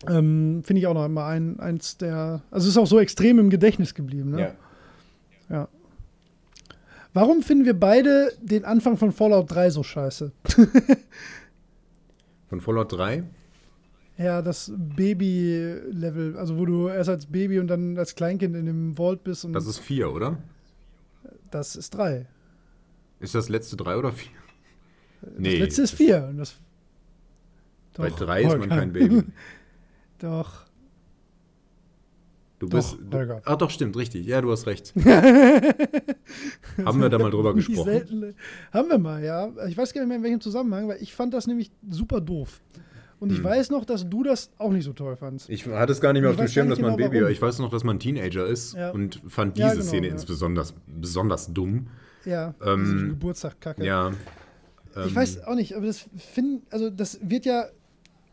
ähm, 0.06 0.62
finde 0.64 0.80
ich 0.80 0.86
auch 0.86 0.94
noch 0.94 1.06
immer 1.06 1.24
ein, 1.26 1.58
eins 1.60 1.96
der. 1.96 2.42
Also 2.50 2.66
es 2.66 2.74
ist 2.74 2.78
auch 2.78 2.86
so 2.86 3.00
extrem 3.00 3.38
im 3.38 3.50
Gedächtnis 3.50 3.94
geblieben. 3.94 4.30
Ne? 4.30 4.54
Ja. 5.48 5.68
Warum 7.12 7.42
finden 7.42 7.64
wir 7.64 7.78
beide 7.78 8.32
den 8.40 8.64
Anfang 8.64 8.96
von 8.96 9.12
Fallout 9.12 9.50
3 9.50 9.70
so 9.70 9.82
scheiße? 9.82 10.32
Von 12.48 12.60
Fallout 12.60 12.92
3? 12.92 13.22
Ja, 14.18 14.42
das 14.42 14.72
Baby-Level, 14.76 16.36
also 16.36 16.58
wo 16.58 16.66
du 16.66 16.88
erst 16.88 17.08
als 17.08 17.26
Baby 17.26 17.58
und 17.60 17.68
dann 17.68 17.96
als 17.96 18.14
Kleinkind 18.16 18.56
in 18.56 18.66
dem 18.66 18.96
Vault 18.96 19.22
bist 19.24 19.44
und 19.44 19.52
Das 19.52 19.66
ist 19.66 19.78
4, 19.78 20.12
oder? 20.12 20.38
das 21.50 21.76
ist 21.76 21.90
3. 21.94 22.26
Ist 23.20 23.34
das 23.34 23.48
letzte 23.48 23.76
3 23.76 23.96
oder 23.96 24.12
4? 24.12 24.30
das 25.22 25.52
letzte 25.54 25.82
ist 25.82 25.92
4. 25.92 26.26
Und 26.30 26.38
das 26.38 26.54
Bei 27.96 28.08
Doch, 28.08 28.18
3 28.18 28.42
ist 28.42 28.58
man 28.58 28.68
kein 28.68 28.92
Baby. 28.92 29.22
Doch. 30.18 30.64
Du 32.60 32.66
Doch, 32.68 32.76
bist. 32.78 32.98
Holger. 33.12 33.40
Ach 33.46 33.56
doch, 33.56 33.70
stimmt, 33.70 33.96
richtig. 33.96 34.26
Ja, 34.26 34.40
du 34.42 34.52
hast 34.52 34.66
recht. 34.66 34.92
Haben 36.84 37.00
wir 37.00 37.08
da 37.08 37.18
mal 37.18 37.30
drüber 37.30 37.54
gesprochen? 37.54 37.84
selten- 37.84 38.34
Haben 38.72 38.88
wir 38.90 38.98
mal, 38.98 39.22
ja. 39.24 39.48
Ich 39.66 39.76
weiß 39.76 39.92
gar 39.92 40.02
nicht 40.02 40.08
mehr 40.08 40.18
in 40.18 40.22
welchem 40.22 40.40
Zusammenhang, 40.40 40.86
weil 40.88 41.00
ich 41.02 41.14
fand 41.14 41.34
das 41.34 41.46
nämlich 41.46 41.70
super 41.88 42.20
doof. 42.20 42.60
Und 43.18 43.30
ich 43.32 43.38
Hm. 43.38 43.44
weiß 43.44 43.70
noch, 43.70 43.84
dass 43.84 44.08
du 44.08 44.22
das 44.22 44.50
auch 44.58 44.70
nicht 44.72 44.84
so 44.84 44.92
toll 44.92 45.16
fandst. 45.16 45.50
Ich 45.50 45.66
hatte 45.66 45.92
es 45.92 46.00
gar 46.00 46.12
nicht 46.12 46.22
mehr 46.22 46.30
Ich 46.30 46.38
auf 46.38 46.44
dem 46.44 46.48
Schirm, 46.48 46.68
dass 46.70 46.78
man 46.80 46.92
ein 46.92 46.96
genau, 46.96 47.08
Baby 47.08 47.16
warum. 47.16 47.24
war. 47.24 47.30
Ich 47.30 47.42
weiß 47.42 47.58
noch, 47.58 47.70
dass 47.70 47.84
man 47.84 47.96
ein 47.96 48.00
Teenager 48.00 48.46
ist 48.46 48.74
Ja. 48.74 48.90
und 48.90 49.20
fand 49.28 49.56
diese 49.56 49.66
Ja, 49.68 49.72
genau, 49.74 49.84
Szene 49.84 50.06
ja. 50.06 50.12
insbesonders 50.12 50.74
besonders 50.86 51.52
dumm. 51.52 51.88
Ja, 52.24 52.54
Ähm, 52.64 52.84
diese 52.84 53.06
Geburtstag-Kacke. 53.08 53.84
Ja. 53.84 54.12
Ich 54.92 54.96
ähm, 55.10 55.14
weiß 55.16 55.44
auch 55.44 55.54
nicht, 55.54 55.74
aber 55.76 55.86
das 55.86 56.04
finden, 56.16 56.62
also 56.70 56.90
das 56.90 57.18
wird 57.22 57.44
ja 57.46 57.66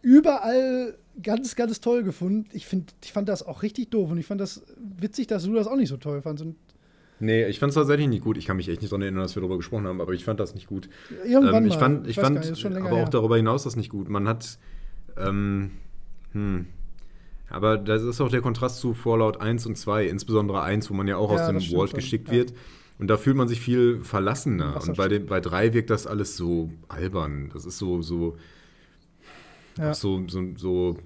überall 0.08 0.98
ganz, 1.22 1.56
ganz 1.56 1.82
toll 1.82 2.03
gefunden. 2.03 2.45
Ich, 2.53 2.66
find, 2.66 2.94
ich 3.03 3.11
fand 3.11 3.27
das 3.27 3.44
auch 3.44 3.61
richtig 3.61 3.92
doof 3.92 4.11
und 4.11 4.18
ich 4.18 4.26
fand 4.26 4.40
das 4.40 4.64
witzig, 5.00 5.27
dass 5.27 5.44
du 5.44 5.53
das 5.53 5.68
auch 5.68 5.76
nicht 5.76 5.90
so 5.90 5.98
toll 5.98 6.22
fandst. 6.22 6.44
Und 6.44 6.56
Nee, 7.19 7.48
ich 7.48 7.60
fand 7.60 7.72
es 7.72 7.76
tatsächlich 7.76 8.08
nicht 8.08 8.24
gut. 8.24 8.38
Ich 8.38 8.45
kann 8.45 8.58
mich 8.58 8.69
echt 8.69 8.82
nicht 8.82 8.92
daran 8.92 9.02
erinnern, 9.02 9.24
dass 9.24 9.36
wir 9.36 9.42
darüber 9.42 9.58
gesprochen 9.58 9.88
haben, 9.88 10.02
aber 10.02 10.14
ich 10.14 10.24
fand 10.24 10.40
das 10.40 10.53
nicht 10.53 10.68
gut. 10.68 10.88
irgendwann 11.26 11.64
Ähm, 11.64 11.66
ich 11.69 11.74
mal. 11.74 11.80
fand, 11.80 12.08
ich 12.08 12.16
fand 12.16 12.48
nicht, 12.50 12.66
aber 12.66 12.92
auch 12.92 12.98
her. 12.98 13.10
darüber 13.10 13.38
hinaus 13.38 13.64
das 13.64 13.76
nicht 13.76 13.90
gut. 13.90 14.08
Man 14.08 14.27
hat. 14.27 14.60
Ähm, 15.18 15.72
hm. 16.34 16.68
Aber 17.50 17.77
das 17.77 18.03
ist 18.03 18.22
auch 18.22 18.30
der 18.30 18.42
Kontrast 18.42 18.80
zu 18.80 18.94
Fallout 18.94 19.42
1 19.42 19.66
und 19.66 19.77
2, 19.77 20.06
insbesondere 20.06 20.61
1, 20.61 20.90
wo 20.92 20.94
man 20.94 21.08
ja 21.08 21.18
auch 21.18 21.34
Ja, 21.34 21.42
aus 21.42 21.48
dem 21.48 21.60
Vault 21.61 21.94
geschickt 21.94 22.27
ja. 22.27 22.36
wird. 22.36 22.53
Und 23.00 23.08
da 23.08 23.18
fühlt 23.18 23.36
man 23.36 23.48
sich 23.48 23.61
viel 23.61 24.03
verlassener. 24.03 24.80
Und 24.86 24.95
bei, 24.98 25.08
dem, 25.08 25.26
bei 25.26 25.40
3 25.40 25.74
wirkt 25.74 25.90
das 25.90 26.06
alles 26.08 26.38
so 26.38 26.72
albern. 26.88 27.50
Das 27.53 27.66
ist 27.66 27.77
so, 27.80 28.02
so, 28.02 28.38
Ja. 29.78 29.94
so, 29.94 30.24
so, 30.28 30.44
so 30.56 30.98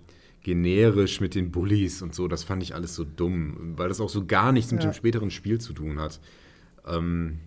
generisch 0.44 1.22
mit 1.22 1.36
den 1.36 1.52
Bullies 1.52 2.02
und 2.02 2.16
so. 2.16 2.28
Das 2.28 2.44
fand 2.44 2.64
ich 2.64 2.74
alles 2.74 2.96
so 2.96 3.04
dumm, 3.04 3.74
weil 3.78 3.90
das 3.90 4.02
auch 4.02 4.10
so 4.10 4.26
gar 4.26 4.52
nichts 4.52 4.72
mit 4.72 4.84
Ja. 4.84 4.90
dem 4.90 4.94
späteren 4.94 5.30
Spiel 5.32 5.60
zu 5.62 5.74
tun 5.74 6.00
hat. 6.00 6.20
Ähm, 6.88 7.40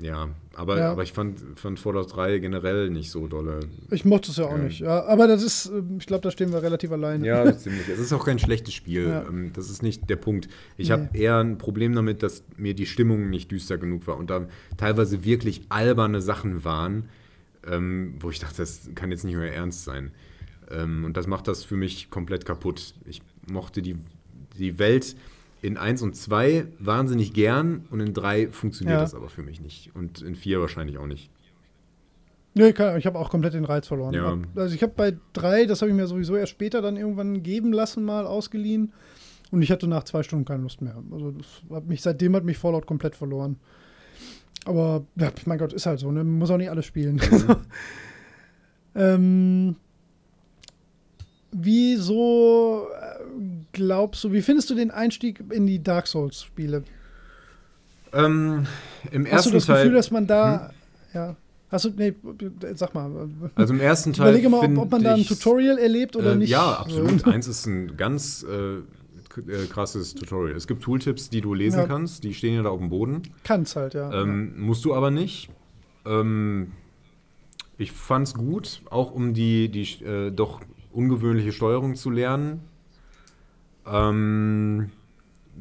ja, 0.00 0.28
aber, 0.54 0.78
Ja. 0.78 0.92
aber 0.92 1.02
ich 1.02 1.12
fand, 1.12 1.40
fand 1.56 1.80
Fallout 1.80 2.14
3 2.14 2.38
generell 2.38 2.88
nicht 2.88 3.10
so 3.10 3.26
dolle. 3.26 3.60
Ich 3.90 4.04
mochte 4.04 4.30
es 4.30 4.36
ja 4.36 4.44
auch 4.44 4.52
Ja. 4.52 4.58
nicht. 4.58 4.78
Ja, 4.80 5.04
aber 5.06 5.26
das 5.26 5.42
ist, 5.42 5.66
ähm, 5.66 5.96
ich 5.98 6.06
glaube, 6.06 6.22
da 6.22 6.30
stehen 6.30 6.52
wir 6.52 6.62
relativ 6.62 6.92
allein. 6.92 7.24
Ja, 7.24 7.56
ziemlich. 7.56 7.88
Es 7.88 7.98
ist 7.98 8.12
auch 8.12 8.24
kein 8.24 8.38
schlechtes 8.38 8.74
Spiel. 8.74 9.08
Ja. 9.08 9.26
Ähm, 9.26 9.50
Das 9.54 9.68
ist 9.70 9.82
nicht 9.82 10.08
der 10.08 10.16
Punkt. 10.16 10.48
Ich 10.76 10.88
Nee. 10.88 10.92
habe 10.92 11.08
eher 11.14 11.38
ein 11.38 11.58
Problem 11.58 11.94
damit, 11.94 12.22
dass 12.22 12.44
mir 12.56 12.74
die 12.74 12.86
Stimmung 12.86 13.28
nicht 13.28 13.50
düster 13.50 13.76
genug 13.76 14.06
war 14.06 14.18
und 14.18 14.30
da 14.30 14.46
teilweise 14.76 15.24
wirklich 15.24 15.62
alberne 15.68 16.20
Sachen 16.20 16.64
waren, 16.64 17.08
ähm, 17.66 18.14
wo 18.20 18.30
ich 18.30 18.38
dachte, 18.38 18.58
das 18.58 18.90
kann 18.94 19.10
jetzt 19.10 19.24
nicht 19.24 19.36
mehr 19.36 19.54
ernst 19.54 19.84
sein. 19.84 20.12
Ähm, 20.70 21.04
und 21.04 21.16
das 21.16 21.26
macht 21.26 21.48
das 21.48 21.64
für 21.64 21.76
mich 21.76 22.10
komplett 22.10 22.44
kaputt. 22.44 22.94
Ich 23.06 23.22
mochte 23.50 23.82
die, 23.82 23.96
die 24.58 24.78
Welt 24.78 25.16
in 25.62 25.76
1 25.76 26.02
und 26.02 26.14
2 26.14 26.66
wahnsinnig 26.78 27.32
gern 27.32 27.84
und 27.90 28.00
in 28.00 28.14
3 28.14 28.48
funktioniert 28.48 28.96
Ja. 28.96 29.00
das 29.02 29.14
aber 29.14 29.28
für 29.28 29.42
mich 29.42 29.60
nicht. 29.60 29.90
Und 29.94 30.22
in 30.22 30.34
4 30.36 30.60
wahrscheinlich 30.60 30.98
auch 30.98 31.06
nicht. 31.06 31.30
Nee, 32.54 32.70
ich 32.70 33.06
habe 33.06 33.18
auch 33.18 33.30
komplett 33.30 33.54
den 33.54 33.64
Reiz 33.64 33.86
verloren. 33.86 34.14
Ja. 34.14 34.36
Also 34.56 34.74
ich 34.74 34.82
habe 34.82 34.92
bei 34.96 35.16
drei, 35.32 35.64
das 35.66 35.80
habe 35.80 35.90
ich 35.90 35.96
mir 35.96 36.06
sowieso 36.08 36.34
erst 36.34 36.50
später 36.50 36.82
dann 36.82 36.96
irgendwann 36.96 37.42
geben 37.42 37.72
lassen, 37.72 38.04
mal 38.04 38.26
ausgeliehen. 38.26 38.92
Und 39.50 39.62
ich 39.62 39.70
hatte 39.70 39.86
nach 39.86 40.04
zwei 40.04 40.22
Stunden 40.22 40.44
keine 40.44 40.62
Lust 40.62 40.82
mehr. 40.82 41.00
Also 41.12 41.30
das 41.30 41.46
hat 41.70 41.86
mich, 41.86 42.02
seitdem 42.02 42.34
hat 42.34 42.44
mich 42.44 42.58
Fallout 42.58 42.86
komplett 42.86 43.14
verloren. 43.14 43.56
Aber 44.64 45.04
ja, 45.16 45.30
mein 45.46 45.58
Gott, 45.58 45.72
ist 45.72 45.86
halt 45.86 45.98
so, 46.00 46.10
ne? 46.10 46.24
Man 46.24 46.38
muss 46.38 46.50
auch 46.50 46.56
nicht 46.58 46.70
alles 46.70 46.84
spielen. 46.86 47.20
ähm, 48.94 49.76
wieso 51.52 52.86
äh, 53.00 53.24
glaubst 53.72 54.24
du, 54.24 54.32
wie 54.32 54.42
findest 54.42 54.70
du 54.70 54.74
den 54.74 54.90
Einstieg 54.90 55.42
in 55.50 55.66
die 55.66 55.82
Dark 55.82 56.06
Souls-Spiele? 56.06 56.82
Ähm, 58.12 58.66
Im 59.10 59.24
Hast 59.26 59.32
ersten 59.32 59.50
du 59.50 59.56
das 59.56 59.66
Teil. 59.66 59.84
Gefühl, 59.84 59.96
dass 59.96 60.10
man 60.10 60.26
da. 60.26 60.70
Ja. 61.14 61.36
Hast 61.70 61.84
du. 61.84 61.90
Nee, 61.90 62.14
sag 62.74 62.94
mal. 62.94 63.28
also 63.54 63.74
im 63.74 63.80
ersten 63.80 64.14
Teil. 64.14 64.28
Überlege 64.28 64.48
mal, 64.48 64.64
ob, 64.64 64.78
ob 64.84 64.90
man 64.90 65.02
da 65.02 65.14
ein 65.14 65.24
Tutorial 65.24 65.78
erlebt 65.78 66.16
oder 66.16 66.32
Äh, 66.32 66.36
nicht. 66.36 66.48
Ja, 66.48 66.78
absolut. 66.78 67.20
So. 67.20 67.30
Eins 67.30 67.46
ist 67.46 67.66
ein 67.66 67.96
ganz 67.98 68.44
äh, 68.44 68.78
äh, 69.36 69.66
krasses 69.66 70.14
Tutorial. 70.14 70.56
Es 70.56 70.66
gibt 70.66 70.82
Tooltips, 70.82 71.30
die 71.30 71.40
du 71.40 71.54
lesen 71.54 71.80
Ja. 71.80 71.86
kannst, 71.86 72.24
die 72.24 72.34
stehen 72.34 72.54
ja 72.54 72.62
da 72.62 72.70
auf 72.70 72.80
dem 72.80 72.90
Boden. 72.90 73.22
Kann's 73.44 73.76
halt, 73.76 73.94
ja. 73.94 74.12
Ähm, 74.22 74.60
musst 74.60 74.84
du 74.84 74.94
aber 74.94 75.10
nicht. 75.10 75.50
Ähm, 76.06 76.72
ich 77.76 77.92
fand's 77.92 78.34
gut, 78.34 78.82
auch 78.90 79.12
um 79.12 79.34
die, 79.34 79.68
die 79.68 80.04
äh, 80.04 80.30
doch 80.30 80.60
ungewöhnliche 80.92 81.52
Steuerung 81.52 81.94
zu 81.94 82.10
lernen. 82.10 82.60
Ähm, 83.86 84.90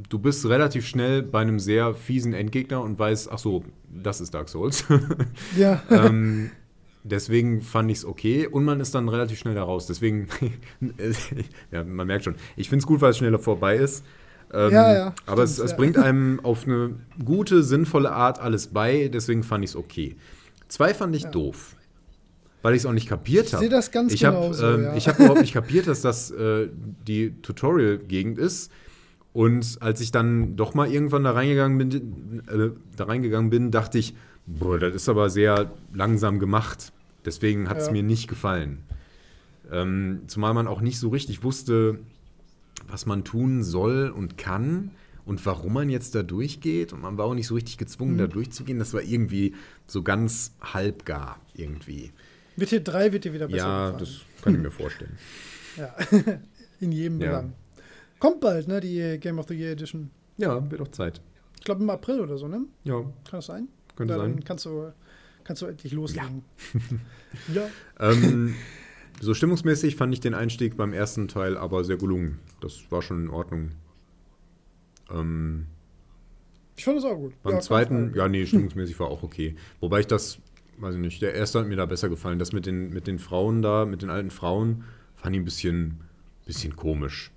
du 0.09 0.19
bist 0.19 0.45
relativ 0.47 0.85
schnell 0.85 1.21
bei 1.23 1.39
einem 1.41 1.59
sehr 1.59 1.93
fiesen 1.93 2.33
Endgegner 2.33 2.81
und 2.81 2.97
weißt, 2.99 3.31
ach 3.31 3.37
so, 3.39 3.63
das 3.89 4.21
ist 4.21 4.33
Dark 4.33 4.49
Souls. 4.49 4.85
ja. 5.57 5.81
ähm, 5.89 6.51
deswegen 7.03 7.61
fand 7.61 7.91
ich 7.91 7.99
es 7.99 8.05
okay 8.05 8.47
und 8.47 8.65
man 8.65 8.79
ist 8.79 8.93
dann 8.95 9.09
relativ 9.09 9.39
schnell 9.39 9.55
da 9.55 9.63
raus. 9.63 9.87
Deswegen, 9.87 10.27
ja, 11.71 11.83
man 11.83 12.07
merkt 12.07 12.25
schon, 12.25 12.35
ich 12.55 12.69
finde 12.69 12.81
es 12.83 12.87
gut, 12.87 13.01
weil 13.01 13.11
es 13.11 13.17
schneller 13.17 13.39
vorbei 13.39 13.77
ist. 13.77 14.03
Ähm, 14.53 14.71
Ja, 14.71 14.93
ja, 14.93 15.13
aber 15.25 15.43
es, 15.43 15.53
stimmt, 15.53 15.65
es 15.65 15.71
ja. 15.71 15.77
bringt 15.77 15.97
einem 15.97 16.39
auf 16.41 16.65
eine 16.65 16.95
gute, 17.23 17.63
sinnvolle 17.63 18.11
Art 18.11 18.39
alles 18.39 18.67
bei, 18.67 19.09
deswegen 19.09 19.43
fand 19.43 19.63
ich 19.63 19.71
es 19.71 19.75
okay. 19.75 20.15
Zwei 20.67 20.93
fand 20.93 21.15
ich 21.15 21.23
Ja. 21.23 21.31
doof. 21.31 21.75
Weil 22.63 22.73
ich 22.73 22.79
es 22.81 22.85
auch 22.85 22.91
nicht 22.93 23.07
kapiert 23.07 23.53
habe. 23.53 23.61
sehe 23.61 23.69
das 23.69 23.91
ganz 23.91 24.11
ich 24.13 24.25
hab, 24.25 24.33
genauso, 24.33 24.65
ähm. 24.67 24.89
Ich 24.97 25.07
habe 25.07 25.19
überhaupt 25.19 25.41
nicht 25.41 25.53
kapiert, 25.53 25.87
dass 25.87 26.01
das 26.01 26.31
äh, 26.31 26.67
die 27.07 27.33
Tutorial-Gegend 27.41 28.37
ist. 28.39 28.71
Und 29.31 29.77
als 29.81 30.01
ich 30.01 30.11
dann 30.11 30.55
doch 30.55 30.73
mal 30.73 30.91
irgendwann 30.91 31.23
da 31.23 31.31
reingegangen 31.31 31.77
bin, 31.77 32.41
äh, 32.47 32.71
da 32.95 33.03
reingegangen 33.05 33.51
bin, 33.51 33.69
dachte 33.69 33.99
ich, 33.99 34.15
boah, 34.47 34.79
das 34.79 34.95
ist 34.95 35.09
aber 35.09 35.29
sehr 35.29 35.71
langsam 35.93 36.39
gemacht. 36.39 36.91
Deswegen 37.25 37.69
hat 37.69 37.77
es 37.77 37.87
Ja. 37.87 37.91
mir 37.91 38.03
nicht 38.03 38.27
gefallen. 38.27 38.83
Ähm, 39.71 40.21
zumal 40.27 40.53
man 40.53 40.67
auch 40.67 40.81
nicht 40.81 40.97
so 40.99 41.09
richtig 41.09 41.43
wusste, 41.43 41.99
was 42.87 43.05
man 43.05 43.23
tun 43.25 43.63
soll 43.63 44.09
und 44.15 44.37
kann 44.37 44.91
und 45.25 45.45
warum 45.45 45.73
man 45.73 45.89
jetzt 45.89 46.15
da 46.15 46.23
durchgeht. 46.23 46.93
Und 46.93 47.01
man 47.01 47.17
war 47.17 47.25
auch 47.25 47.33
nicht 47.33 47.47
so 47.47 47.55
richtig 47.55 47.77
gezwungen, 47.77 48.13
Mhm. 48.13 48.17
da 48.19 48.27
durchzugehen. 48.27 48.79
Das 48.79 48.93
war 48.93 49.01
irgendwie 49.01 49.53
so 49.85 50.03
ganz 50.03 50.53
halbgar 50.61 51.39
irgendwie. 51.53 52.11
Wird 52.55 52.69
hier 52.69 52.79
drei, 52.79 53.11
wird 53.11 53.23
hier 53.23 53.33
wieder 53.33 53.47
besser. 53.47 53.57
Ja, 53.67 53.85
gefallen. 53.91 53.99
das 53.99 54.43
kann 54.43 54.55
ich 54.55 54.61
mir 54.61 54.71
vorstellen. 54.71 55.17
Ja. 55.77 55.93
In 56.79 56.91
jedem 56.91 57.19
Ja. 57.21 57.27
Belang. 57.27 57.53
Kommt 58.19 58.41
bald, 58.41 58.67
ne, 58.67 58.79
die 58.79 59.19
Game 59.19 59.37
of 59.37 59.47
the 59.47 59.53
Year 59.53 59.73
Edition. 59.73 60.09
Ja, 60.37 60.71
wird 60.71 60.81
auch 60.81 60.87
Zeit. 60.87 61.21
Ich 61.59 61.63
glaube 61.65 61.83
im 61.83 61.89
April 61.91 62.19
oder 62.21 62.35
so, 62.39 62.47
ne? 62.47 62.61
Ja, 62.83 63.01
Kann 63.01 63.11
das 63.31 63.45
sein? 63.45 63.67
Könnte 63.97 64.13
Dann 64.13 64.35
sein. 64.35 64.43
Kannst 64.45 64.65
du, 64.65 64.93
kannst 65.43 65.61
du 65.61 65.65
endlich 65.65 65.91
loslegen. 65.93 66.43
Ja. 67.53 67.67
Ähm, 67.99 68.55
so 69.19 69.33
stimmungsmäßig 69.33 69.97
fand 69.97 70.13
ich 70.13 70.21
den 70.21 70.33
Einstieg 70.33 70.77
beim 70.77 70.93
ersten 70.93 71.27
Teil 71.27 71.57
aber 71.57 71.83
sehr 71.83 71.97
gelungen. 71.97 72.39
Das 72.61 72.89
war 72.89 73.01
schon 73.01 73.23
in 73.25 73.29
Ordnung. 73.29 73.71
Ähm, 75.11 75.67
Ich 76.77 76.85
fand 76.85 76.97
es 76.97 77.03
auch 77.03 77.15
gut. 77.15 77.33
beim 77.43 77.55
Ja, 77.55 77.59
zweiten, 77.59 78.13
ja, 78.15 78.27
nee, 78.29 78.45
stimmungsmäßig 78.47 78.99
war 78.99 79.07
auch 79.07 79.23
okay. 79.23 79.55
Wobei 79.81 79.99
ich 79.99 80.07
das, 80.07 80.39
weiß 80.79 80.95
ich 80.95 81.01
nicht, 81.01 81.21
der 81.21 81.33
erste 81.33 81.59
hat 81.59 81.67
mir 81.67 81.75
da 81.75 81.85
besser 81.85 82.09
gefallen. 82.09 82.39
Das 82.39 82.53
mit 82.53 82.65
den, 82.65 82.89
mit 82.91 83.07
den 83.07 83.19
Frauen 83.19 83.61
da, 83.61 83.85
mit 83.85 84.01
den 84.01 84.09
alten 84.09 84.31
Frauen, 84.31 84.85
fand 85.15 85.35
ich 85.35 85.41
ein 85.41 85.45
bisschen, 85.45 85.99
bisschen 86.45 86.75
komisch. 86.75 87.31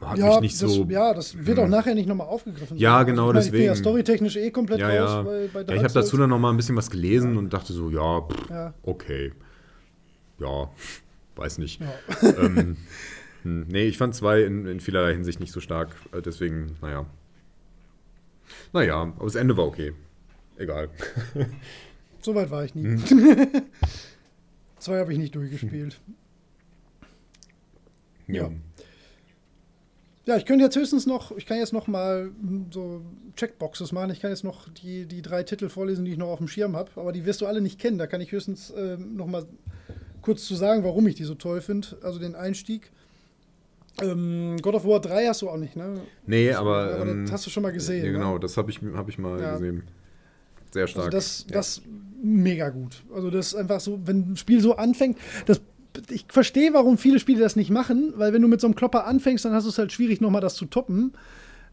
Hat 0.00 0.18
Ja, 0.18 0.26
mich 0.34 0.40
nicht 0.52 0.62
das, 0.62 0.72
so. 0.74 0.84
ja, 0.84 1.14
das 1.14 1.46
wird 1.46 1.58
auch 1.58 1.68
nachher 1.68 1.94
nicht 1.94 2.06
nochmal 2.08 2.26
aufgegriffen. 2.26 2.76
Ja, 2.76 3.02
genau, 3.04 3.28
ich 3.30 3.34
meine, 3.34 3.44
Ich 3.46 3.50
bin 3.52 3.60
ja 3.62 3.68
deswegen. 3.68 3.84
storytechnisch 3.84 4.36
eh 4.36 4.50
komplett 4.50 4.80
ja, 4.80 4.88
raus. 4.88 5.10
ja. 5.10 5.22
Bei, 5.22 5.48
bei 5.64 5.72
ja, 5.72 5.78
ich 5.78 5.84
habe 5.84 5.94
dazu 5.94 6.16
dann 6.16 6.30
noch 6.30 6.38
mal 6.38 6.50
ein 6.50 6.56
bisschen 6.56 6.76
was 6.76 6.90
gelesen 6.90 7.36
und 7.36 7.52
dachte 7.52 7.72
so, 7.72 7.90
ja, 7.90 8.20
pff, 8.20 8.50
Ja, 8.50 8.74
okay. 8.82 9.32
Ja, 10.38 10.68
weiß 11.36 11.58
nicht. 11.58 11.80
ja. 11.80 11.92
ähm, 12.38 12.76
hm, 13.44 13.66
nee, 13.68 13.84
ich 13.86 13.96
fand 13.96 14.14
zwei 14.14 14.42
in, 14.42 14.66
in 14.66 14.80
vielerlei 14.80 15.12
Hinsicht 15.14 15.40
nicht 15.40 15.52
so 15.52 15.60
stark. 15.60 15.94
äh, 16.12 16.20
Deswegen, 16.20 16.76
naja. 16.82 17.06
Naja, 18.72 19.00
aber 19.02 19.24
das 19.24 19.36
Ende 19.36 19.56
war 19.56 19.66
okay. 19.66 19.92
Egal. 20.58 20.90
So 22.20 22.34
weit 22.34 22.50
war 22.50 22.64
ich 22.64 22.74
nie. 22.74 22.84
Mhm. 22.84 23.02
Zwei 24.78 24.98
habe 24.98 25.12
ich 25.12 25.18
nicht 25.18 25.34
durchgespielt. 25.34 26.00
Ja. 28.26 28.44
Ja, 28.44 28.50
ich 30.26 30.46
könnte 30.46 30.64
jetzt 30.64 30.76
höchstens 30.76 31.06
noch, 31.06 31.36
ich 31.36 31.44
kann 31.46 31.58
jetzt 31.58 31.72
noch 31.72 31.86
mal 31.86 32.30
hm, 32.40 32.66
so 32.70 33.02
Checkboxes 33.36 33.92
machen. 33.92 34.10
Ich 34.10 34.20
kann 34.20 34.30
jetzt 34.30 34.44
noch 34.44 34.68
die, 34.70 35.06
die 35.06 35.20
drei 35.22 35.42
Titel 35.42 35.68
vorlesen, 35.68 36.04
die 36.04 36.12
ich 36.12 36.18
noch 36.18 36.28
auf 36.28 36.38
dem 36.38 36.48
Schirm 36.48 36.76
habe, 36.76 36.90
aber 36.96 37.12
die 37.12 37.24
wirst 37.26 37.40
du 37.42 37.46
alle 37.46 37.60
nicht 37.60 37.78
kennen. 37.78 37.98
Da 37.98 38.06
kann 38.06 38.20
ich 38.20 38.32
höchstens 38.32 38.72
ähm, 38.76 39.16
noch 39.16 39.26
mal 39.26 39.44
kurz 40.22 40.44
zu 40.46 40.54
sagen, 40.54 40.82
warum 40.84 41.06
ich 41.06 41.14
die 41.14 41.24
so 41.24 41.34
toll 41.34 41.60
finde. 41.60 41.88
Also 42.02 42.18
den 42.18 42.34
Einstieg. 42.34 42.90
Ähm, 44.02 44.56
God 44.62 44.74
of 44.74 44.84
War 44.86 45.00
3 45.00 45.26
hast 45.26 45.42
du 45.42 45.48
auch 45.48 45.56
nicht, 45.56 45.76
ne? 45.76 46.00
Nee, 46.26 46.52
aber. 46.52 46.94
Aber 46.94 47.06
ähm, 47.06 47.24
das 47.26 47.32
hast 47.32 47.46
du 47.46 47.50
schon 47.50 47.62
mal 47.62 47.72
gesehen. 47.72 48.04
Ja, 48.04 48.10
genau, 48.12 48.34
Ne? 48.34 48.40
das 48.40 48.56
habe 48.56 48.70
ich, 48.70 48.80
hab 48.94 49.08
ich 49.08 49.18
mal 49.18 49.40
Ja. 49.40 49.52
gesehen. 49.52 49.84
Sehr 50.72 50.86
stark. 50.88 51.06
Also 51.06 51.16
das, 51.16 51.46
Ja. 51.48 51.52
das 51.54 51.82
mega 52.20 52.70
gut. 52.70 53.04
Also 53.14 53.30
das 53.30 53.48
ist 53.48 53.54
einfach 53.54 53.78
so, 53.80 54.00
wenn 54.04 54.32
ein 54.32 54.36
Spiel 54.36 54.60
so 54.60 54.74
anfängt, 54.76 55.18
das, 55.46 55.60
ich 56.10 56.26
verstehe, 56.28 56.72
warum 56.74 56.98
viele 56.98 57.18
Spiele 57.18 57.40
das 57.40 57.56
nicht 57.56 57.70
machen, 57.70 58.12
weil 58.16 58.32
wenn 58.32 58.42
du 58.42 58.48
mit 58.48 58.60
so 58.60 58.66
einem 58.66 58.74
Klopper 58.74 59.06
anfängst, 59.06 59.44
dann 59.44 59.52
hast 59.52 59.64
du 59.64 59.70
es 59.70 59.78
halt 59.78 59.92
schwierig, 59.92 60.20
nochmal 60.20 60.40
das 60.40 60.54
zu 60.54 60.66
toppen. 60.66 61.12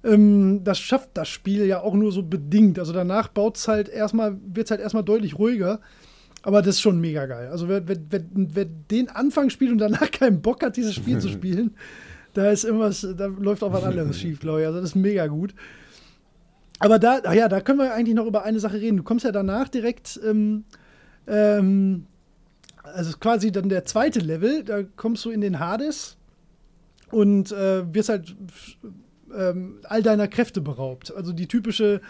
Ähm, 0.04 0.64
das 0.64 0.80
schafft 0.80 1.10
das 1.14 1.30
Spiel 1.30 1.66
ja 1.66 1.82
auch 1.82 1.94
nur 1.94 2.12
so 2.12 2.24
bedingt. 2.24 2.80
Also 2.80 2.94
danach 2.94 3.28
baut 3.28 3.58
es 3.58 3.68
halt 3.68 3.90
erstmal, 3.90 4.38
wird 4.46 4.68
es 4.68 4.72
halt 4.72 4.82
erstmal 4.82 5.04
deutlich 5.04 5.38
ruhiger. 5.38 5.80
Aber 6.44 6.62
das 6.62 6.76
ist 6.76 6.82
schon 6.82 7.00
mega 7.00 7.26
geil. 7.28 7.50
Also 7.50 7.68
wer, 7.68 7.88
wer, 7.88 7.98
wer, 8.10 8.22
wer 8.34 8.66
den 8.66 9.10
Anfang 9.10 9.50
spielt 9.50 9.72
und 9.72 9.78
danach 9.78 10.10
keinen 10.12 10.42
Bock 10.42 10.64
hat, 10.64 10.78
dieses 10.78 10.96
Spiel 10.96 11.20
zu 11.20 11.30
spielen, 11.30 11.76
da 12.34 12.50
ist 12.50 12.64
irgendwas, 12.64 13.06
da 13.18 13.26
läuft 13.26 13.64
auch 13.64 13.74
was 13.74 13.84
anderes 13.84 14.20
schief, 14.20 14.40
glaube 14.40 14.62
ich. 14.62 14.68
Also 14.68 14.80
das 14.80 14.92
ist 14.92 14.96
mega 14.96 15.28
gut. 15.28 15.54
Aber 16.80 16.98
da, 16.98 17.20
ach 17.24 17.34
ja, 17.34 17.48
da 17.48 17.62
können 17.62 17.78
wir 17.78 17.94
eigentlich 17.94 18.16
noch 18.16 18.26
über 18.26 18.44
eine 18.44 18.60
Sache 18.60 18.82
reden. 18.82 18.98
Du 18.98 19.04
kommst 19.04 19.24
ja 19.24 19.32
danach 19.32 19.70
direkt, 19.70 20.20
ähm, 20.26 20.64
ähm, 21.28 22.08
also 22.94 23.18
quasi 23.20 23.52
dann 23.52 23.70
der 23.70 23.86
zweite 23.86 24.20
Level, 24.20 24.64
da 24.64 24.84
kommst 24.96 25.26
du 25.26 25.30
in 25.32 25.42
den 25.42 25.60
Hades 25.60 26.18
und 27.12 27.52
äh, 27.52 27.94
wirst 27.94 28.10
halt 28.10 28.36
ähm, 29.36 29.76
all 29.84 30.02
deiner 30.04 30.28
Kräfte 30.28 30.62
beraubt. 30.62 31.14
Also 31.16 31.34
die 31.34 31.48
typische 31.48 32.02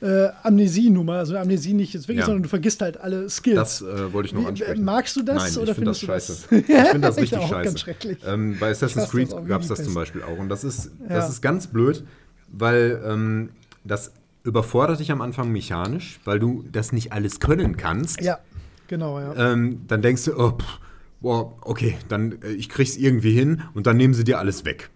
äh, 0.00 0.28
Amnesie-Nummer, 0.42 1.14
also 1.14 1.36
Amnesie 1.36 1.72
nicht 1.72 1.94
jetzt 1.94 2.08
wirklich, 2.08 2.18
Ja. 2.20 2.26
sondern 2.26 2.42
du 2.42 2.48
vergisst 2.48 2.82
halt 2.82 2.98
alle 2.98 3.28
Skills. 3.30 3.56
Das 3.56 3.82
äh, 3.82 4.12
wollte 4.12 4.26
ich 4.28 4.34
noch 4.34 4.42
Wie, 4.42 4.46
ansprechen. 4.48 4.84
magst 4.84 5.16
du 5.16 5.22
das 5.22 5.36
Nein, 5.36 5.50
ich 5.52 5.58
oder 5.58 5.74
finde 5.74 5.90
das 5.90 5.98
findest 6.00 6.40
scheiße. 6.40 6.48
du 6.50 6.56
Ich 6.56 6.66
finde 6.88 7.00
das 7.00 7.16
Ich 7.16 7.22
richtig 7.22 7.38
auch, 7.38 7.48
scheiße. 7.48 7.64
ganz 7.64 7.80
schrecklich. 7.80 8.18
Ähm, 8.26 8.56
bei 8.58 8.70
Assassin's 8.70 9.08
Creed 9.10 9.32
das 9.32 9.46
gab 9.46 9.62
es 9.62 9.68
das 9.68 9.84
zum 9.84 9.94
Beispiel 9.94 10.22
auch. 10.22 10.38
Und 10.38 10.48
das 10.48 10.64
ist, 10.64 10.90
Ja. 11.02 11.08
das 11.16 11.30
ist 11.30 11.40
ganz 11.42 11.68
blöd, 11.68 12.04
weil 12.48 13.00
ähm, 13.06 13.50
das 13.84 14.12
überfordert 14.42 15.00
dich 15.00 15.10
am 15.10 15.22
Anfang 15.22 15.50
mechanisch, 15.52 16.20
weil 16.24 16.38
du 16.38 16.64
das 16.70 16.92
nicht 16.92 17.12
alles 17.12 17.40
können 17.40 17.76
kannst. 17.78 18.20
Ja, 18.20 18.40
genau, 18.88 19.20
ja. 19.20 19.34
Ähm, 19.52 19.82
dann 19.86 20.02
denkst 20.02 20.24
du, 20.26 20.38
oh, 20.38 20.50
pff, 20.52 20.80
boah, 21.20 21.56
okay, 21.62 21.96
dann 22.08 22.40
äh, 22.42 22.52
ich 22.52 22.68
krieg's 22.68 22.96
irgendwie 22.96 23.32
hin 23.32 23.62
und 23.74 23.86
dann 23.86 23.96
nehmen 23.96 24.14
sie 24.14 24.24
dir 24.24 24.38
alles 24.38 24.64
weg. 24.64 24.90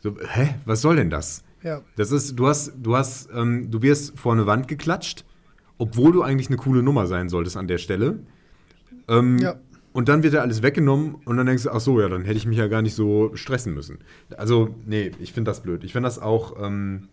So, 0.00 0.16
hä, 0.28 0.54
was 0.64 0.80
soll 0.80 0.96
denn 0.96 1.10
das? 1.10 1.44
Ja. 1.62 1.80
Das 1.96 2.10
ist, 2.10 2.38
du 2.38 2.46
hast, 2.46 2.72
du 2.82 2.94
hast, 2.96 3.28
ähm, 3.34 3.70
du 3.70 3.80
wirst 3.82 4.18
vor 4.18 4.32
eine 4.32 4.46
Wand 4.46 4.68
geklatscht, 4.68 5.24
obwohl 5.78 6.12
du 6.12 6.22
eigentlich 6.22 6.48
eine 6.48 6.56
coole 6.58 6.82
Nummer 6.82 7.06
sein 7.06 7.28
solltest 7.28 7.56
an 7.56 7.68
der 7.68 7.78
Stelle. 7.78 8.20
Ähm, 9.08 9.38
Ja. 9.38 9.56
Und 9.92 10.08
dann 10.08 10.24
wird 10.24 10.34
dir 10.34 10.42
alles 10.42 10.60
weggenommen 10.62 11.14
und 11.24 11.36
dann 11.36 11.46
denkst 11.46 11.62
du, 11.62 11.70
ach 11.70 11.80
so, 11.80 12.00
ja, 12.00 12.08
dann 12.08 12.24
hätte 12.24 12.36
ich 12.36 12.46
mich 12.46 12.58
ja 12.58 12.66
gar 12.66 12.82
nicht 12.82 12.96
so 12.96 13.30
stressen 13.36 13.74
müssen. 13.74 14.00
Also, 14.36 14.74
nee, 14.86 15.12
ich 15.20 15.32
finde 15.32 15.52
das 15.52 15.62
blöd. 15.62 15.84
Ich 15.84 15.92
finde 15.92 16.08
das 16.08 16.18
auch 16.18 16.56
ähm, 16.60 17.08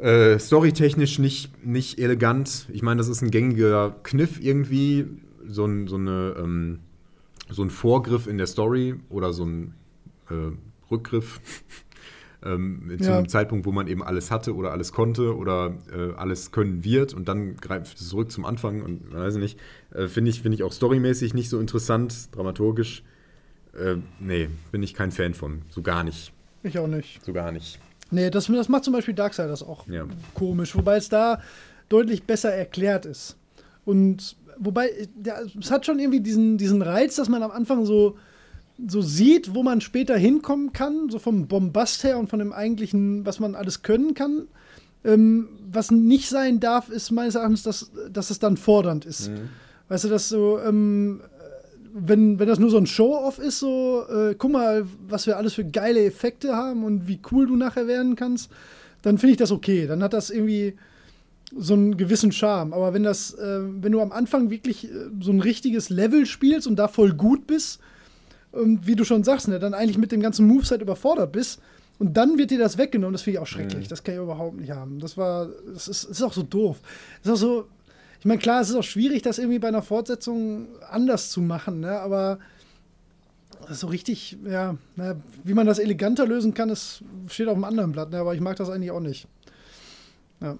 äh, 0.00 0.38
storytechnisch 0.38 1.18
nicht, 1.18 1.64
nicht 1.66 1.98
elegant. 1.98 2.68
Ich 2.72 2.82
meine, 2.82 2.98
das 2.98 3.08
ist 3.08 3.22
ein 3.22 3.30
gängiger 3.30 3.96
Kniff 4.02 4.40
irgendwie, 4.40 5.06
so 5.46 5.64
ein, 5.64 5.86
so 5.88 5.96
eine, 5.96 6.34
ähm, 6.38 6.80
so 7.50 7.62
ein 7.62 7.70
Vorgriff 7.70 8.26
in 8.26 8.38
der 8.38 8.46
Story 8.46 8.96
oder 9.08 9.32
so 9.32 9.44
ein 9.44 9.74
äh, 10.30 10.34
Rückgriff. 10.90 11.40
Ähm, 12.40 12.96
zu 13.00 13.10
Ja. 13.10 13.18
einem 13.18 13.28
Zeitpunkt, 13.28 13.66
wo 13.66 13.72
man 13.72 13.88
eben 13.88 14.00
alles 14.00 14.30
hatte 14.30 14.54
oder 14.54 14.70
alles 14.70 14.92
konnte 14.92 15.36
oder 15.36 15.76
äh, 15.92 16.14
alles 16.14 16.52
können 16.52 16.84
wird 16.84 17.12
und 17.12 17.26
dann 17.26 17.56
greift 17.56 17.98
es 17.98 18.08
zurück 18.08 18.30
zum 18.30 18.44
Anfang 18.44 18.80
und 18.82 19.12
weiß 19.12 19.34
ich 19.34 19.40
nicht. 19.40 19.58
Äh, 19.92 20.06
Finde 20.06 20.30
ich, 20.30 20.40
find 20.40 20.54
ich 20.54 20.62
auch 20.62 20.72
storymäßig 20.72 21.34
nicht 21.34 21.48
so 21.48 21.58
interessant, 21.58 22.28
dramaturgisch. 22.36 23.02
Äh, 23.76 23.96
nee, 24.20 24.48
bin 24.70 24.84
ich 24.84 24.94
kein 24.94 25.10
Fan 25.10 25.34
von. 25.34 25.62
So 25.68 25.82
gar 25.82 26.04
nicht. 26.04 26.32
Ich 26.62 26.78
auch 26.78 26.86
nicht. 26.86 27.24
So 27.24 27.32
gar 27.32 27.50
nicht. 27.50 27.80
Nee, 28.10 28.30
das, 28.30 28.46
das 28.46 28.68
macht 28.68 28.84
zum 28.84 28.92
Beispiel 28.92 29.14
Darksiders 29.14 29.62
auch 29.62 29.86
Ja. 29.88 30.06
komisch, 30.34 30.74
wobei 30.74 30.96
es 30.96 31.08
da 31.08 31.40
deutlich 31.88 32.24
besser 32.24 32.52
erklärt 32.52 33.06
ist. 33.06 33.36
Und 33.84 34.36
wobei, 34.58 34.90
ja, 35.24 35.36
es 35.58 35.70
hat 35.70 35.86
schon 35.86 35.98
irgendwie 35.98 36.20
diesen, 36.20 36.58
diesen 36.58 36.82
Reiz, 36.82 37.16
dass 37.16 37.28
man 37.28 37.42
am 37.42 37.50
Anfang 37.50 37.84
so, 37.84 38.16
so 38.86 39.00
sieht, 39.02 39.54
wo 39.54 39.62
man 39.62 39.80
später 39.80 40.16
hinkommen 40.16 40.72
kann, 40.72 41.08
so 41.10 41.18
vom 41.18 41.48
Bombast 41.48 42.04
her 42.04 42.18
und 42.18 42.28
von 42.30 42.38
dem 42.38 42.52
eigentlichen, 42.52 43.24
was 43.26 43.40
man 43.40 43.54
alles 43.54 43.82
können 43.82 44.14
kann. 44.14 44.46
Ähm, 45.04 45.48
was 45.70 45.90
nicht 45.90 46.28
sein 46.28 46.60
darf, 46.60 46.88
ist 46.88 47.10
meines 47.10 47.34
Erachtens, 47.34 47.62
dass, 47.62 47.90
dass 48.10 48.30
es 48.30 48.38
dann 48.38 48.56
fordernd 48.56 49.04
ist. 49.04 49.30
Weißt 49.88 50.04
du, 50.04 50.08
dass 50.08 50.28
so, 50.28 50.58
ähm, 50.60 51.22
wenn, 51.92 52.38
wenn 52.38 52.48
das 52.48 52.58
nur 52.58 52.70
so 52.70 52.78
ein 52.78 52.86
Show-Off 52.86 53.38
ist, 53.38 53.58
so, 53.58 54.04
äh, 54.08 54.34
guck 54.36 54.52
mal, 54.52 54.86
was 55.08 55.26
wir 55.26 55.36
alles 55.36 55.54
für 55.54 55.64
geile 55.64 56.04
Effekte 56.04 56.54
haben 56.54 56.84
und 56.84 57.08
wie 57.08 57.20
cool 57.30 57.46
du 57.46 57.56
nachher 57.56 57.86
werden 57.86 58.16
kannst, 58.16 58.50
dann 59.02 59.18
finde 59.18 59.32
ich 59.32 59.38
das 59.38 59.52
okay. 59.52 59.86
Dann 59.86 60.02
hat 60.02 60.12
das 60.12 60.30
irgendwie 60.30 60.74
so 61.56 61.74
einen 61.74 61.96
gewissen 61.96 62.32
Charme. 62.32 62.72
Aber 62.72 62.94
wenn 62.94 63.02
das, 63.02 63.34
äh, 63.34 63.60
wenn 63.62 63.92
du 63.92 64.00
am 64.00 64.12
Anfang 64.12 64.50
wirklich 64.50 64.84
äh, 64.84 65.10
so 65.20 65.32
ein 65.32 65.40
richtiges 65.40 65.90
Level 65.90 66.26
spielst 66.26 66.66
und 66.66 66.76
da 66.76 66.88
voll 66.88 67.12
gut 67.12 67.46
bist, 67.46 67.80
und 68.50 68.86
wie 68.86 68.96
du 68.96 69.04
schon 69.04 69.24
sagst, 69.24 69.48
ne, 69.48 69.58
dann 69.58 69.74
eigentlich 69.74 69.98
mit 69.98 70.10
dem 70.10 70.20
ganzen 70.20 70.46
Moveset 70.46 70.80
überfordert 70.80 71.32
bist, 71.32 71.60
und 71.98 72.16
dann 72.16 72.38
wird 72.38 72.52
dir 72.52 72.58
das 72.58 72.78
weggenommen, 72.78 73.12
das 73.12 73.22
finde 73.22 73.38
ich 73.38 73.38
auch 73.40 73.46
schrecklich. 73.46 73.88
Das 73.88 74.04
kann 74.04 74.14
ich 74.14 74.20
überhaupt 74.20 74.60
nicht 74.60 74.70
haben. 74.70 75.00
Das 75.00 75.16
war, 75.16 75.48
das 75.72 75.88
ist, 75.88 76.04
das 76.04 76.18
ist 76.18 76.22
auch 76.22 76.32
so 76.32 76.44
doof. 76.44 76.78
Das 77.22 77.32
ist 77.32 77.38
auch 77.38 77.46
so, 77.46 77.68
ich 78.20 78.24
meine, 78.24 78.40
klar, 78.40 78.60
es 78.60 78.70
ist 78.70 78.76
auch 78.76 78.82
schwierig, 78.82 79.22
das 79.22 79.38
irgendwie 79.38 79.58
bei 79.58 79.68
einer 79.68 79.82
Fortsetzung 79.82 80.68
anders 80.88 81.30
zu 81.30 81.40
machen, 81.40 81.80
ne? 81.80 81.98
aber 82.00 82.38
so 83.70 83.86
richtig, 83.88 84.36
ja, 84.44 84.76
wie 85.44 85.54
man 85.54 85.66
das 85.66 85.78
eleganter 85.78 86.26
lösen 86.26 86.54
kann, 86.54 86.68
das 86.68 87.02
steht 87.28 87.48
auf 87.48 87.54
einem 87.54 87.64
anderen 87.64 87.92
Blatt, 87.92 88.10
ne? 88.10 88.18
aber 88.18 88.34
ich 88.34 88.40
mag 88.40 88.56
das 88.56 88.70
eigentlich 88.70 88.90
auch 88.90 89.00
nicht. 89.00 89.28
Ja, 90.40 90.58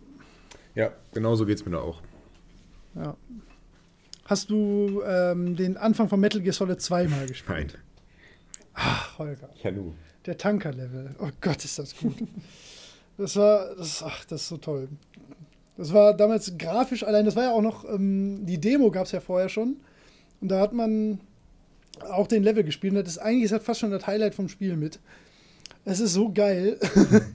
Ja, 0.74 0.92
genau 1.12 1.34
so 1.34 1.46
geht 1.46 1.58
es 1.58 1.64
mir 1.64 1.72
da 1.72 1.78
auch. 1.80 2.02
ja. 2.94 3.16
Hast 4.24 4.50
du 4.50 5.02
ähm, 5.06 5.56
den 5.56 5.78
Anfang 5.78 6.10
von 6.10 6.20
Metal 6.20 6.42
Gear 6.42 6.52
Solid 6.52 6.82
2 6.82 7.08
mal 7.08 7.26
gespielt? 7.26 7.58
Nein. 7.72 7.72
Ach, 8.74 9.18
Holger. 9.18 9.48
Ja, 9.62 9.70
nu. 9.70 9.94
Der 10.26 10.36
Tanker-Level. 10.36 11.16
Oh 11.18 11.30
Gott, 11.40 11.64
ist 11.64 11.78
das 11.78 11.96
gut. 11.96 12.14
Das 13.16 13.36
war, 13.36 13.74
das, 13.74 14.02
ach, 14.02 14.26
das 14.26 14.42
ist 14.42 14.48
so 14.48 14.58
toll. 14.58 14.90
Das 15.78 15.92
war 15.92 16.12
damals 16.12 16.58
grafisch 16.58 17.04
allein, 17.04 17.24
das 17.24 17.36
war 17.36 17.44
ja 17.44 17.52
auch 17.52 17.62
noch, 17.62 17.88
ähm, 17.88 18.44
die 18.44 18.60
Demo 18.60 18.90
gab 18.90 19.06
es 19.06 19.12
ja 19.12 19.20
vorher 19.20 19.48
schon. 19.48 19.76
Und 20.40 20.48
da 20.48 20.60
hat 20.60 20.72
man 20.72 21.20
auch 22.10 22.26
den 22.26 22.42
Level 22.42 22.64
gespielt. 22.64 22.92
Und 22.92 23.00
das 23.00 23.14
ist 23.14 23.18
eigentlich 23.18 23.44
ist 23.44 23.52
das 23.52 23.62
fast 23.62 23.80
schon 23.80 23.92
das 23.92 24.06
Highlight 24.06 24.34
vom 24.34 24.48
Spiel 24.48 24.76
mit. 24.76 24.98
Es 25.84 26.00
ist 26.00 26.12
so 26.12 26.32
geil. 26.32 26.78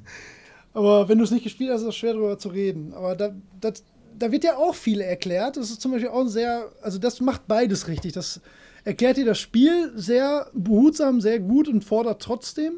Aber 0.73 1.07
wenn 1.07 1.17
du 1.17 1.23
es 1.23 1.31
nicht 1.31 1.43
gespielt 1.43 1.71
hast, 1.71 1.81
ist 1.81 1.87
es 1.87 1.95
schwer 1.95 2.13
darüber 2.13 2.37
zu 2.37 2.49
reden. 2.49 2.93
Aber 2.93 3.15
da, 3.15 3.33
das, 3.61 3.83
da 4.19 4.31
wird 4.31 4.43
ja 4.43 4.57
auch 4.57 4.75
viel 4.75 4.99
erklärt. 4.99 5.55
Das 5.55 5.69
ist 5.69 5.81
zum 5.81 5.91
Beispiel 5.91 6.09
auch 6.09 6.27
sehr, 6.27 6.69
also 6.81 6.99
das 6.99 7.21
macht 7.21 7.47
beides 7.47 7.87
richtig. 7.87 8.11
Das 8.11 8.41
erklärt 8.83 9.17
dir 9.17 9.25
das 9.25 9.39
Spiel 9.39 9.93
sehr 9.95 10.49
behutsam, 10.53 11.21
sehr 11.21 11.39
gut 11.39 11.69
und 11.69 11.83
fordert 11.83 12.21
trotzdem. 12.21 12.73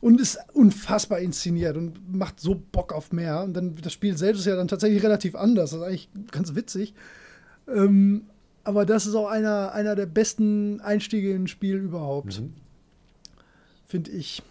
Und 0.00 0.20
ist 0.20 0.38
unfassbar 0.52 1.18
inszeniert 1.18 1.76
und 1.76 2.14
macht 2.14 2.38
so 2.38 2.54
Bock 2.54 2.92
auf 2.92 3.12
mehr. 3.12 3.42
Und 3.42 3.54
dann 3.54 3.74
das 3.74 3.92
Spiel 3.92 4.16
selbst 4.16 4.40
ist 4.40 4.46
ja 4.46 4.54
dann 4.54 4.68
tatsächlich 4.68 5.02
relativ 5.02 5.34
anders. 5.34 5.70
Das 5.70 5.80
ist 5.80 5.86
eigentlich 5.86 6.08
ganz 6.30 6.54
witzig. 6.54 6.94
Ähm, 7.66 8.26
aber 8.62 8.86
das 8.86 9.06
ist 9.06 9.14
auch 9.14 9.28
einer, 9.28 9.72
einer 9.72 9.96
der 9.96 10.06
besten 10.06 10.80
Einstiege 10.80 11.32
in 11.32 11.44
ein 11.44 11.48
Spiel 11.48 11.76
überhaupt. 11.76 12.40
Mhm. 12.40 12.52
Finde 13.86 14.10
ich. 14.10 14.42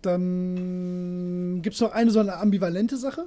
Dann 0.00 1.60
gibt 1.62 1.74
es 1.74 1.80
noch 1.80 1.92
eine 1.92 2.10
so 2.10 2.20
eine 2.20 2.36
ambivalente 2.36 2.96
Sache. 2.96 3.26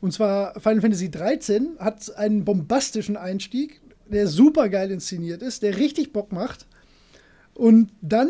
Und 0.00 0.12
zwar 0.12 0.58
Final 0.60 0.80
Fantasy 0.80 1.10
13 1.10 1.78
hat 1.78 2.14
einen 2.16 2.44
bombastischen 2.44 3.16
Einstieg, 3.16 3.80
der 4.08 4.26
super 4.26 4.68
geil 4.68 4.90
inszeniert 4.90 5.42
ist, 5.42 5.62
der 5.62 5.76
richtig 5.76 6.12
Bock 6.12 6.32
macht. 6.32 6.66
Und 7.54 7.92
dann 8.00 8.28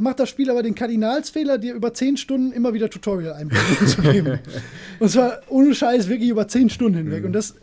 macht 0.00 0.20
das 0.20 0.28
Spiel 0.28 0.50
aber 0.50 0.62
den 0.62 0.74
Kardinalsfehler, 0.74 1.58
dir 1.58 1.74
über 1.74 1.92
10 1.92 2.16
Stunden 2.16 2.52
immer 2.52 2.72
wieder 2.72 2.88
Tutorial-Einblendungen 2.88 3.86
zu 3.86 4.02
geben. 4.02 4.38
Und 4.98 5.10
zwar 5.10 5.40
ohne 5.48 5.74
Scheiß 5.74 6.08
wirklich 6.08 6.30
über 6.30 6.48
10 6.48 6.70
Stunden 6.70 6.98
hinweg. 6.98 7.24
Und 7.24 7.32
das, 7.32 7.54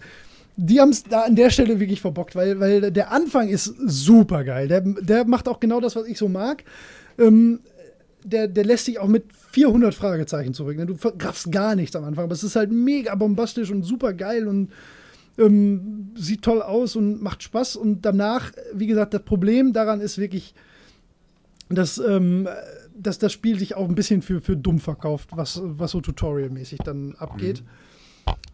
die 0.55 0.79
haben 0.79 0.89
es 0.89 1.03
da 1.03 1.21
an 1.21 1.35
der 1.35 1.49
Stelle 1.49 1.79
wirklich 1.79 2.01
verbockt, 2.01 2.35
weil, 2.35 2.59
weil 2.59 2.91
der 2.91 3.11
Anfang 3.11 3.49
ist 3.49 3.73
super 3.85 4.43
geil. 4.43 4.67
Der, 4.67 4.81
der 4.81 5.25
macht 5.25 5.47
auch 5.47 5.59
genau 5.59 5.79
das, 5.79 5.95
was 5.95 6.05
ich 6.07 6.17
so 6.17 6.29
mag. 6.29 6.63
Ähm, 7.17 7.61
der, 8.23 8.47
der 8.47 8.65
lässt 8.65 8.85
sich 8.85 8.99
auch 8.99 9.07
mit 9.07 9.25
400 9.51 9.95
Fragezeichen 9.95 10.53
zurück. 10.53 10.77
Ne? 10.77 10.85
Du 10.85 10.95
raffst 11.19 11.51
gar 11.51 11.75
nichts 11.75 11.95
am 11.95 12.03
Anfang, 12.03 12.25
aber 12.25 12.33
es 12.33 12.43
ist 12.43 12.55
halt 12.55 12.71
mega 12.71 13.15
bombastisch 13.15 13.71
und 13.71 13.83
super 13.83 14.13
geil 14.13 14.47
und 14.47 14.71
ähm, 15.37 16.11
sieht 16.15 16.41
toll 16.41 16.61
aus 16.61 16.95
und 16.95 17.21
macht 17.21 17.43
Spaß. 17.43 17.75
Und 17.75 18.03
danach, 18.03 18.51
wie 18.73 18.87
gesagt, 18.87 19.13
das 19.13 19.23
Problem 19.23 19.73
daran 19.73 20.01
ist 20.01 20.17
wirklich, 20.17 20.53
dass, 21.69 21.97
ähm, 21.99 22.47
dass 22.95 23.19
das 23.19 23.31
Spiel 23.31 23.59
sich 23.59 23.75
auch 23.75 23.87
ein 23.87 23.95
bisschen 23.95 24.21
für, 24.21 24.41
für 24.41 24.57
dumm 24.57 24.79
verkauft, 24.79 25.29
was, 25.35 25.61
was 25.63 25.91
so 25.91 26.01
tutorialmäßig 26.01 26.79
dann 26.79 27.15
abgeht. 27.15 27.63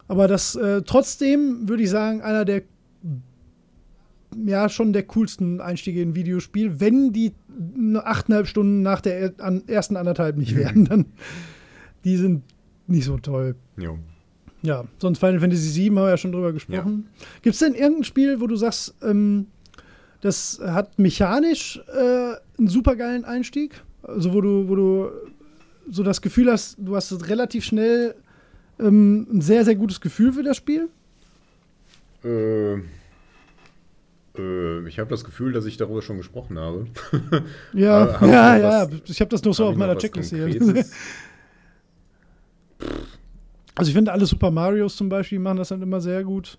Aber 0.07 0.27
das 0.27 0.55
äh, 0.55 0.81
trotzdem, 0.83 1.67
würde 1.67 1.83
ich 1.83 1.89
sagen, 1.89 2.21
einer 2.21 2.45
der 2.45 2.63
ja, 4.45 4.67
schon 4.69 4.91
der 4.91 5.03
coolsten 5.03 5.61
Einstiege 5.61 6.01
in 6.01 6.09
ein 6.09 6.15
Videospiel, 6.15 6.79
wenn 6.79 7.13
die 7.13 7.33
achteinhalb 7.95 8.47
Stunden 8.47 8.81
nach 8.81 8.99
der 9.01 9.33
er 9.37 9.61
ersten 9.67 9.95
anderthalb 9.95 10.37
nicht 10.37 10.55
wären, 10.55 10.85
dann 10.85 11.05
die 12.03 12.17
sind 12.17 12.43
nicht 12.87 13.05
so 13.05 13.17
toll. 13.17 13.55
Jo. 13.77 13.97
Ja, 14.61 14.85
sonst 14.97 15.19
Final 15.19 15.39
Fantasy 15.39 15.79
VII 15.79 15.87
haben 15.89 15.95
wir 15.95 16.09
ja 16.09 16.17
schon 16.17 16.31
drüber 16.31 16.51
gesprochen. 16.51 17.07
Gibt 17.43 17.53
es 17.53 17.59
denn 17.59 17.75
irgendein 17.75 18.03
Spiel, 18.03 18.41
wo 18.41 18.47
du 18.47 18.55
sagst, 18.55 18.95
ähm, 19.03 19.47
das 20.21 20.59
hat 20.63 20.97
mechanisch 20.97 21.79
äh, 21.87 22.33
einen 22.57 22.67
supergeilen 22.67 23.25
Einstieg? 23.25 23.81
Also 24.03 24.33
wo 24.33 24.41
du, 24.41 24.67
wo 24.69 24.75
du 24.75 25.09
so 25.89 26.03
das 26.03 26.21
Gefühl 26.21 26.51
hast, 26.51 26.77
du 26.79 26.95
hast 26.95 27.27
relativ 27.27 27.63
schnell 27.65 28.15
ähm, 28.79 29.27
ein 29.31 29.41
sehr, 29.41 29.63
sehr 29.65 29.75
gutes 29.75 30.01
Gefühl 30.01 30.33
für 30.33 30.43
das 30.43 30.57
Spiel? 30.57 30.89
Äh, 32.23 32.73
äh, 34.37 34.87
ich 34.87 34.99
habe 34.99 35.09
das 35.09 35.23
Gefühl, 35.23 35.53
dass 35.53 35.65
ich 35.65 35.77
darüber 35.77 36.01
schon 36.01 36.17
gesprochen 36.17 36.57
habe. 36.59 36.87
Ja, 37.73 38.05
Äh, 38.05 38.13
hab 38.13 38.21
ich 38.23 38.27
ja, 38.29 38.57
ja. 38.57 38.91
was- 38.91 39.09
Ich 39.09 39.19
habe 39.21 39.29
das 39.29 39.43
noch 39.43 39.53
so 39.53 39.65
auf 39.65 39.75
meiner 39.75 39.97
Checkliste 39.97 40.47
hier. 40.47 40.85
Also 43.77 43.89
ich 43.89 43.95
finde 43.95 44.11
alle 44.13 44.25
Super 44.25 44.51
Marios 44.51 44.95
zum 44.95 45.09
Beispiel 45.09 45.39
machen 45.39 45.57
das 45.57 45.67
dann 45.69 45.81
immer 45.81 45.99
sehr 45.99 46.23
gut. 46.23 46.57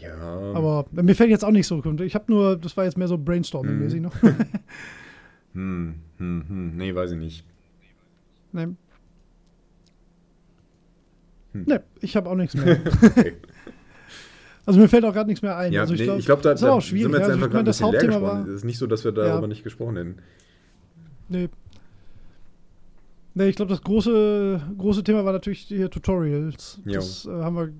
Ja. 0.00 0.14
Aber 0.54 0.86
mir 0.92 1.14
fällt 1.14 1.30
jetzt 1.30 1.44
auch 1.44 1.50
nicht 1.50 1.66
so. 1.66 1.82
Ich 2.00 2.14
habe 2.14 2.24
nur, 2.32 2.56
das 2.56 2.76
war 2.76 2.84
jetzt 2.84 2.98
mehr 2.98 3.08
so 3.08 3.16
Brainstorming-mäßig 3.16 3.96
Mhm. 3.96 4.02
noch. 4.02 4.14
Hm, 5.54 5.94
hm, 6.18 6.44
hm. 6.46 6.76
Nee, 6.76 6.94
weiß 6.94 7.12
ich 7.12 7.18
nicht. 7.18 7.44
nee. 8.52 8.68
Hm. 11.52 11.64
Nee, 11.66 11.78
ich 12.00 12.16
habe 12.16 12.28
auch 12.28 12.34
nichts 12.36 12.54
mehr. 12.54 12.78
Okay. 13.02 13.34
Also 14.66 14.78
mir 14.80 14.88
fällt 14.88 15.02
auch 15.06 15.14
gerade 15.14 15.28
nichts 15.30 15.40
mehr 15.40 15.56
ein. 15.56 15.72
Ja, 15.72 15.80
also 15.80 15.94
nee, 15.94 16.02
ich 16.02 16.08
ich 16.08 16.26
glaube, 16.26 16.42
glaube, 16.42 16.42
da, 16.42 16.50
das 16.50 16.60
da 16.60 16.70
auch 16.72 16.82
sind 16.82 16.90
schwierig. 16.90 17.12
wir 17.12 17.18
jetzt 17.20 17.28
Also 17.30 17.34
einfach 17.36 17.50
gerade 17.50 17.64
das 17.64 17.82
ein 17.82 17.90
leer 17.90 18.00
Hauptthema 18.02 18.22
war. 18.22 18.42
Es 18.46 18.48
ist 18.56 18.64
nicht 18.64 18.76
so, 18.76 18.86
dass 18.86 19.02
wir 19.02 19.12
darüber 19.12 19.40
Ja. 19.40 19.46
nicht 19.46 19.64
gesprochen 19.64 19.96
hätten. 19.96 20.16
Nee. 21.30 21.48
Nee, 23.32 23.48
ich 23.48 23.56
glaube, 23.56 23.70
das 23.70 23.80
große, 23.82 24.60
große 24.76 25.04
Thema 25.04 25.24
war 25.24 25.32
natürlich 25.32 25.60
hier 25.60 25.88
Tutorials. 25.88 26.80
Jo. 26.84 26.94
Das 26.96 27.24
äh, 27.24 27.30
haben 27.30 27.56
wir 27.56 27.70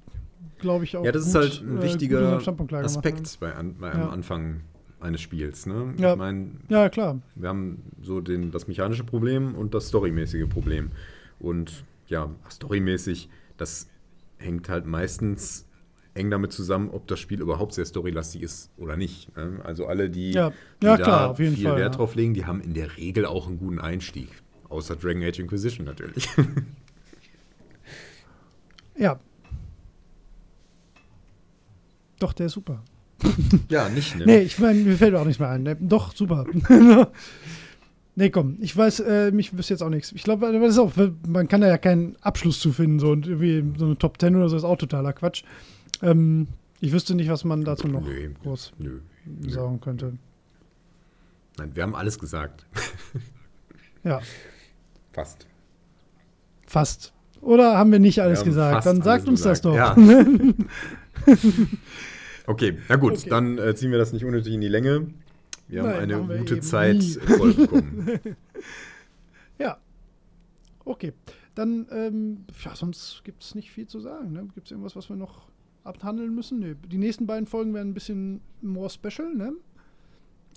glaube 0.58 0.84
ich, 0.84 0.96
auch. 0.96 1.04
Ja, 1.04 1.12
das 1.12 1.26
ist 1.26 1.32
gut, 1.32 1.42
halt 1.42 1.62
ein 1.62 1.78
äh, 1.78 1.82
wichtiger 1.82 2.40
Aspekt 2.84 3.38
bei, 3.40 3.54
an, 3.54 3.76
bei 3.78 3.90
einem 3.92 4.02
Ja. 4.02 4.08
Anfang 4.10 4.60
eines 5.00 5.20
Spiels. 5.20 5.66
Ne? 5.66 5.94
Ja. 5.98 6.14
Ich 6.14 6.20
haben. 6.20 6.60
Ja, 6.68 6.88
klar. 6.88 7.20
wir 7.34 7.48
haben 7.48 7.82
so 8.02 8.20
den, 8.20 8.50
das 8.50 8.66
mechanische 8.66 9.04
Problem 9.04 9.54
und 9.54 9.74
das 9.74 9.88
storymäßige 9.88 10.48
Problem. 10.48 10.90
Und 11.38 11.84
ja, 12.08 12.30
storymäßig, 12.50 13.28
das 13.56 13.88
hängt 14.38 14.68
halt 14.68 14.86
meistens 14.86 15.66
eng 16.14 16.30
damit 16.30 16.52
zusammen, 16.52 16.90
ob 16.90 17.06
das 17.06 17.20
Spiel 17.20 17.40
überhaupt 17.40 17.74
sehr 17.74 17.84
storylastig 17.84 18.42
ist 18.42 18.70
oder 18.76 18.96
nicht. 18.96 19.36
Ne? 19.36 19.60
Also 19.62 19.86
alle, 19.86 20.10
die, 20.10 20.32
Ja. 20.32 20.50
die 20.82 20.86
Ja, 20.86 20.96
da 20.96 21.04
klar, 21.04 21.36
viel 21.36 21.56
Fall, 21.56 21.76
Wert 21.76 21.96
drauf 21.98 22.14
legen, 22.16 22.34
die 22.34 22.44
haben 22.44 22.60
in 22.60 22.74
der 22.74 22.96
Regel 22.96 23.24
auch 23.24 23.46
einen 23.46 23.58
guten 23.58 23.78
Einstieg. 23.78 24.28
Außer 24.68 24.96
Dragon 24.96 25.22
Age 25.22 25.38
Inquisition 25.38 25.86
natürlich. 25.86 26.28
Ja. 28.96 29.20
Doch, 32.18 32.32
der 32.32 32.46
ist 32.46 32.52
super. 32.52 32.82
ja, 33.68 33.88
nicht, 33.88 34.16
ne? 34.16 34.26
Nee, 34.26 34.38
ich 34.40 34.58
meine, 34.58 34.80
mir 34.80 34.96
fällt 34.96 35.14
auch 35.14 35.24
nichts 35.24 35.40
mehr 35.40 35.48
ein. 35.50 35.62
Ne? 35.62 35.76
Doch, 35.80 36.14
super. 36.14 36.46
nee, 38.14 38.30
komm, 38.30 38.56
ich 38.60 38.76
weiß, 38.76 39.00
äh, 39.00 39.30
mich 39.32 39.56
wüsste 39.56 39.74
jetzt 39.74 39.82
auch 39.82 39.88
nichts. 39.88 40.12
Ich 40.12 40.22
glaube, 40.22 40.52
das 40.52 40.72
ist 40.74 40.78
auch, 40.78 40.92
man 41.26 41.48
kann 41.48 41.60
da 41.60 41.68
ja 41.68 41.78
keinen 41.78 42.16
Abschluss 42.20 42.60
zu 42.60 42.72
finden, 42.72 43.00
so 43.00 43.10
und 43.10 43.26
irgendwie 43.26 43.64
so 43.78 43.86
eine 43.86 43.98
Top 43.98 44.20
10 44.20 44.36
oder 44.36 44.48
so 44.48 44.56
ist 44.56 44.64
auch 44.64 44.76
totaler 44.76 45.12
Quatsch. 45.12 45.42
Ähm, 46.02 46.46
ich 46.80 46.92
wüsste 46.92 47.14
nicht, 47.14 47.28
was 47.28 47.44
man 47.44 47.64
dazu 47.64 47.88
noch 47.88 48.02
Nö. 48.02 48.30
groß 48.42 48.72
Nö. 48.78 49.00
sagen 49.48 49.80
könnte. 49.80 50.12
Nein, 51.58 51.70
wir 51.74 51.82
haben 51.82 51.94
alles 51.94 52.18
gesagt. 52.18 52.66
Ja, 54.04 54.20
Fast. 55.12 55.48
fast. 56.66 57.12
Oder 57.40 57.76
haben 57.76 57.90
wir 57.90 57.98
nicht 57.98 58.22
alles 58.22 58.40
Wir 58.40 58.44
gesagt? 58.46 58.86
Dann 58.86 59.02
sagt 59.02 59.26
uns 59.28 59.42
das 59.42 59.60
gesagt. 59.60 59.64
doch. 59.64 59.74
Ja. 59.74 61.34
Okay, 62.48 62.78
na 62.88 62.96
gut, 62.96 63.12
Okay. 63.18 63.28
dann 63.30 63.58
äh, 63.58 63.74
ziehen 63.74 63.90
wir 63.90 63.98
das 63.98 64.12
nicht 64.12 64.24
unnötig 64.24 64.54
in 64.54 64.60
die 64.60 64.68
Länge. 64.68 65.08
Wir 65.68 65.82
haben 65.82 65.90
Nein, 65.90 66.12
eine 66.12 66.28
wir 66.28 66.38
gute 66.38 66.60
Zeit 66.60 67.02
voll 67.04 67.54
bekommen. 67.54 68.18
Ja. 69.58 69.76
Okay. 70.84 71.12
Dann, 71.56 71.86
ähm, 71.90 72.44
ja, 72.64 72.76
sonst 72.76 73.22
gibt 73.24 73.42
es 73.42 73.54
nicht 73.56 73.70
viel 73.72 73.86
zu 73.88 73.98
sagen. 73.98 74.32
Ne? 74.32 74.46
Gibt 74.54 74.68
es 74.68 74.70
irgendwas, 74.70 74.94
was 74.94 75.08
wir 75.08 75.16
noch 75.16 75.48
abhandeln 75.82 76.32
müssen? 76.34 76.60
Nee. 76.60 76.76
Die 76.90 76.96
nächsten 76.98 77.26
beiden 77.26 77.46
Folgen 77.46 77.74
werden 77.74 77.90
ein 77.90 77.94
bisschen 77.94 78.40
more 78.62 78.88
special, 78.88 79.34
ne? 79.34 79.52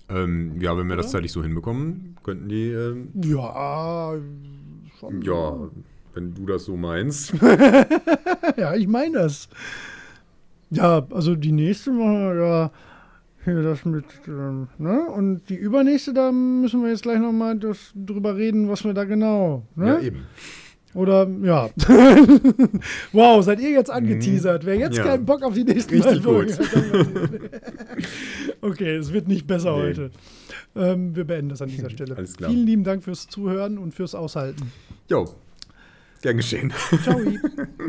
ähm, 0.08 0.60
ja, 0.60 0.76
wenn 0.76 0.86
wir 0.88 0.96
das 0.96 1.06
Oder? 1.06 1.12
zeitlich 1.14 1.32
so 1.32 1.42
hinbekommen, 1.42 2.16
könnten 2.22 2.48
die, 2.48 2.68
ähm, 2.70 3.08
Ja, 3.24 4.14
schon. 5.00 5.22
ja, 5.22 5.68
wenn 6.14 6.34
du 6.34 6.46
das 6.46 6.64
so 6.64 6.76
meinst. 6.76 7.32
ja, 8.56 8.74
ich 8.74 8.86
meine 8.86 9.14
das. 9.14 9.48
Ja, 10.72 11.06
also 11.10 11.34
die 11.36 11.52
nächste 11.52 11.92
machen 11.92 12.20
wir 12.28 12.34
ja 12.46 12.70
hier 13.44 13.62
das 13.62 13.84
mit, 13.84 14.04
ähm, 14.26 14.68
ne? 14.78 15.02
Und 15.14 15.42
die 15.48 15.56
übernächste, 15.56 16.12
da 16.14 16.30
müssen 16.32 16.82
wir 16.82 16.90
jetzt 16.90 17.02
gleich 17.02 17.18
nochmal 17.18 17.58
drüber 17.58 18.36
reden, 18.36 18.68
was 18.68 18.84
wir 18.84 18.94
da 18.94 19.04
genau, 19.04 19.66
ne? 19.74 19.86
Ja, 19.86 20.00
eben. 20.00 20.22
Oder, 20.94 21.26
ja. 21.42 21.70
wow, 23.12 23.42
seid 23.42 23.60
ihr 23.60 23.70
jetzt 23.70 23.90
angeteasert? 23.90 24.66
Wer 24.66 24.76
jetzt 24.76 24.98
Ja. 24.98 25.04
keinen 25.04 25.24
Bock 25.24 25.42
auf 25.42 25.54
die 25.54 25.64
nächsten 25.64 25.94
Richtig. 25.94 26.22
Folgen 26.22 26.52
hat, 26.52 26.60
Okay, 28.60 28.96
es 28.96 29.12
wird 29.12 29.26
nicht 29.26 29.46
besser 29.46 29.74
Nee. 29.76 29.82
heute. 29.82 30.10
Ähm, 30.76 31.16
wir 31.16 31.24
beenden 31.24 31.48
das 31.48 31.62
an 31.62 31.70
dieser 31.70 31.88
Stelle. 31.90 32.16
Alles 32.16 32.36
klar. 32.36 32.50
Vielen 32.50 32.66
lieben 32.66 32.84
Dank 32.84 33.04
fürs 33.04 33.26
Zuhören 33.26 33.78
und 33.78 33.94
fürs 33.94 34.14
Aushalten. 34.14 34.70
Jo, 35.08 35.26
gern 36.22 36.36
geschehen. 36.38 36.72
Ciao. 37.02 37.18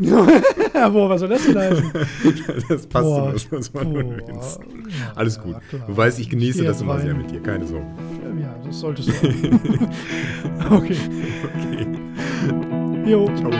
ja, 0.74 0.88
boah, 0.88 1.08
was 1.08 1.20
soll 1.20 1.28
das 1.30 1.44
denn 1.46 1.56
heißen? 1.58 1.92
Das 2.68 2.86
passt 2.86 3.04
Boah, 3.04 3.30
immer, 3.30 3.40
das 3.50 3.72
man 3.72 3.92
nur. 3.92 4.04
Ja, 4.04 4.40
Alles 5.14 5.36
ja, 5.36 5.42
gut. 5.42 5.56
klar. 5.68 5.86
Du 5.86 5.96
weißt, 5.96 6.18
ich 6.18 6.28
genieße 6.28 6.60
geh 6.60 6.66
das 6.66 6.80
immer 6.82 6.98
sehr 7.00 7.12
rein. 7.12 7.18
mit 7.22 7.30
dir, 7.30 7.40
keine 7.40 7.66
Sorge. 7.66 7.86
Ja, 8.40 8.54
das 8.64 8.80
solltest 8.80 9.08
du 9.08 9.12
okay. 10.70 10.96
Okay, 11.54 11.86
Jo. 13.06 13.30
ciao. 13.36 13.50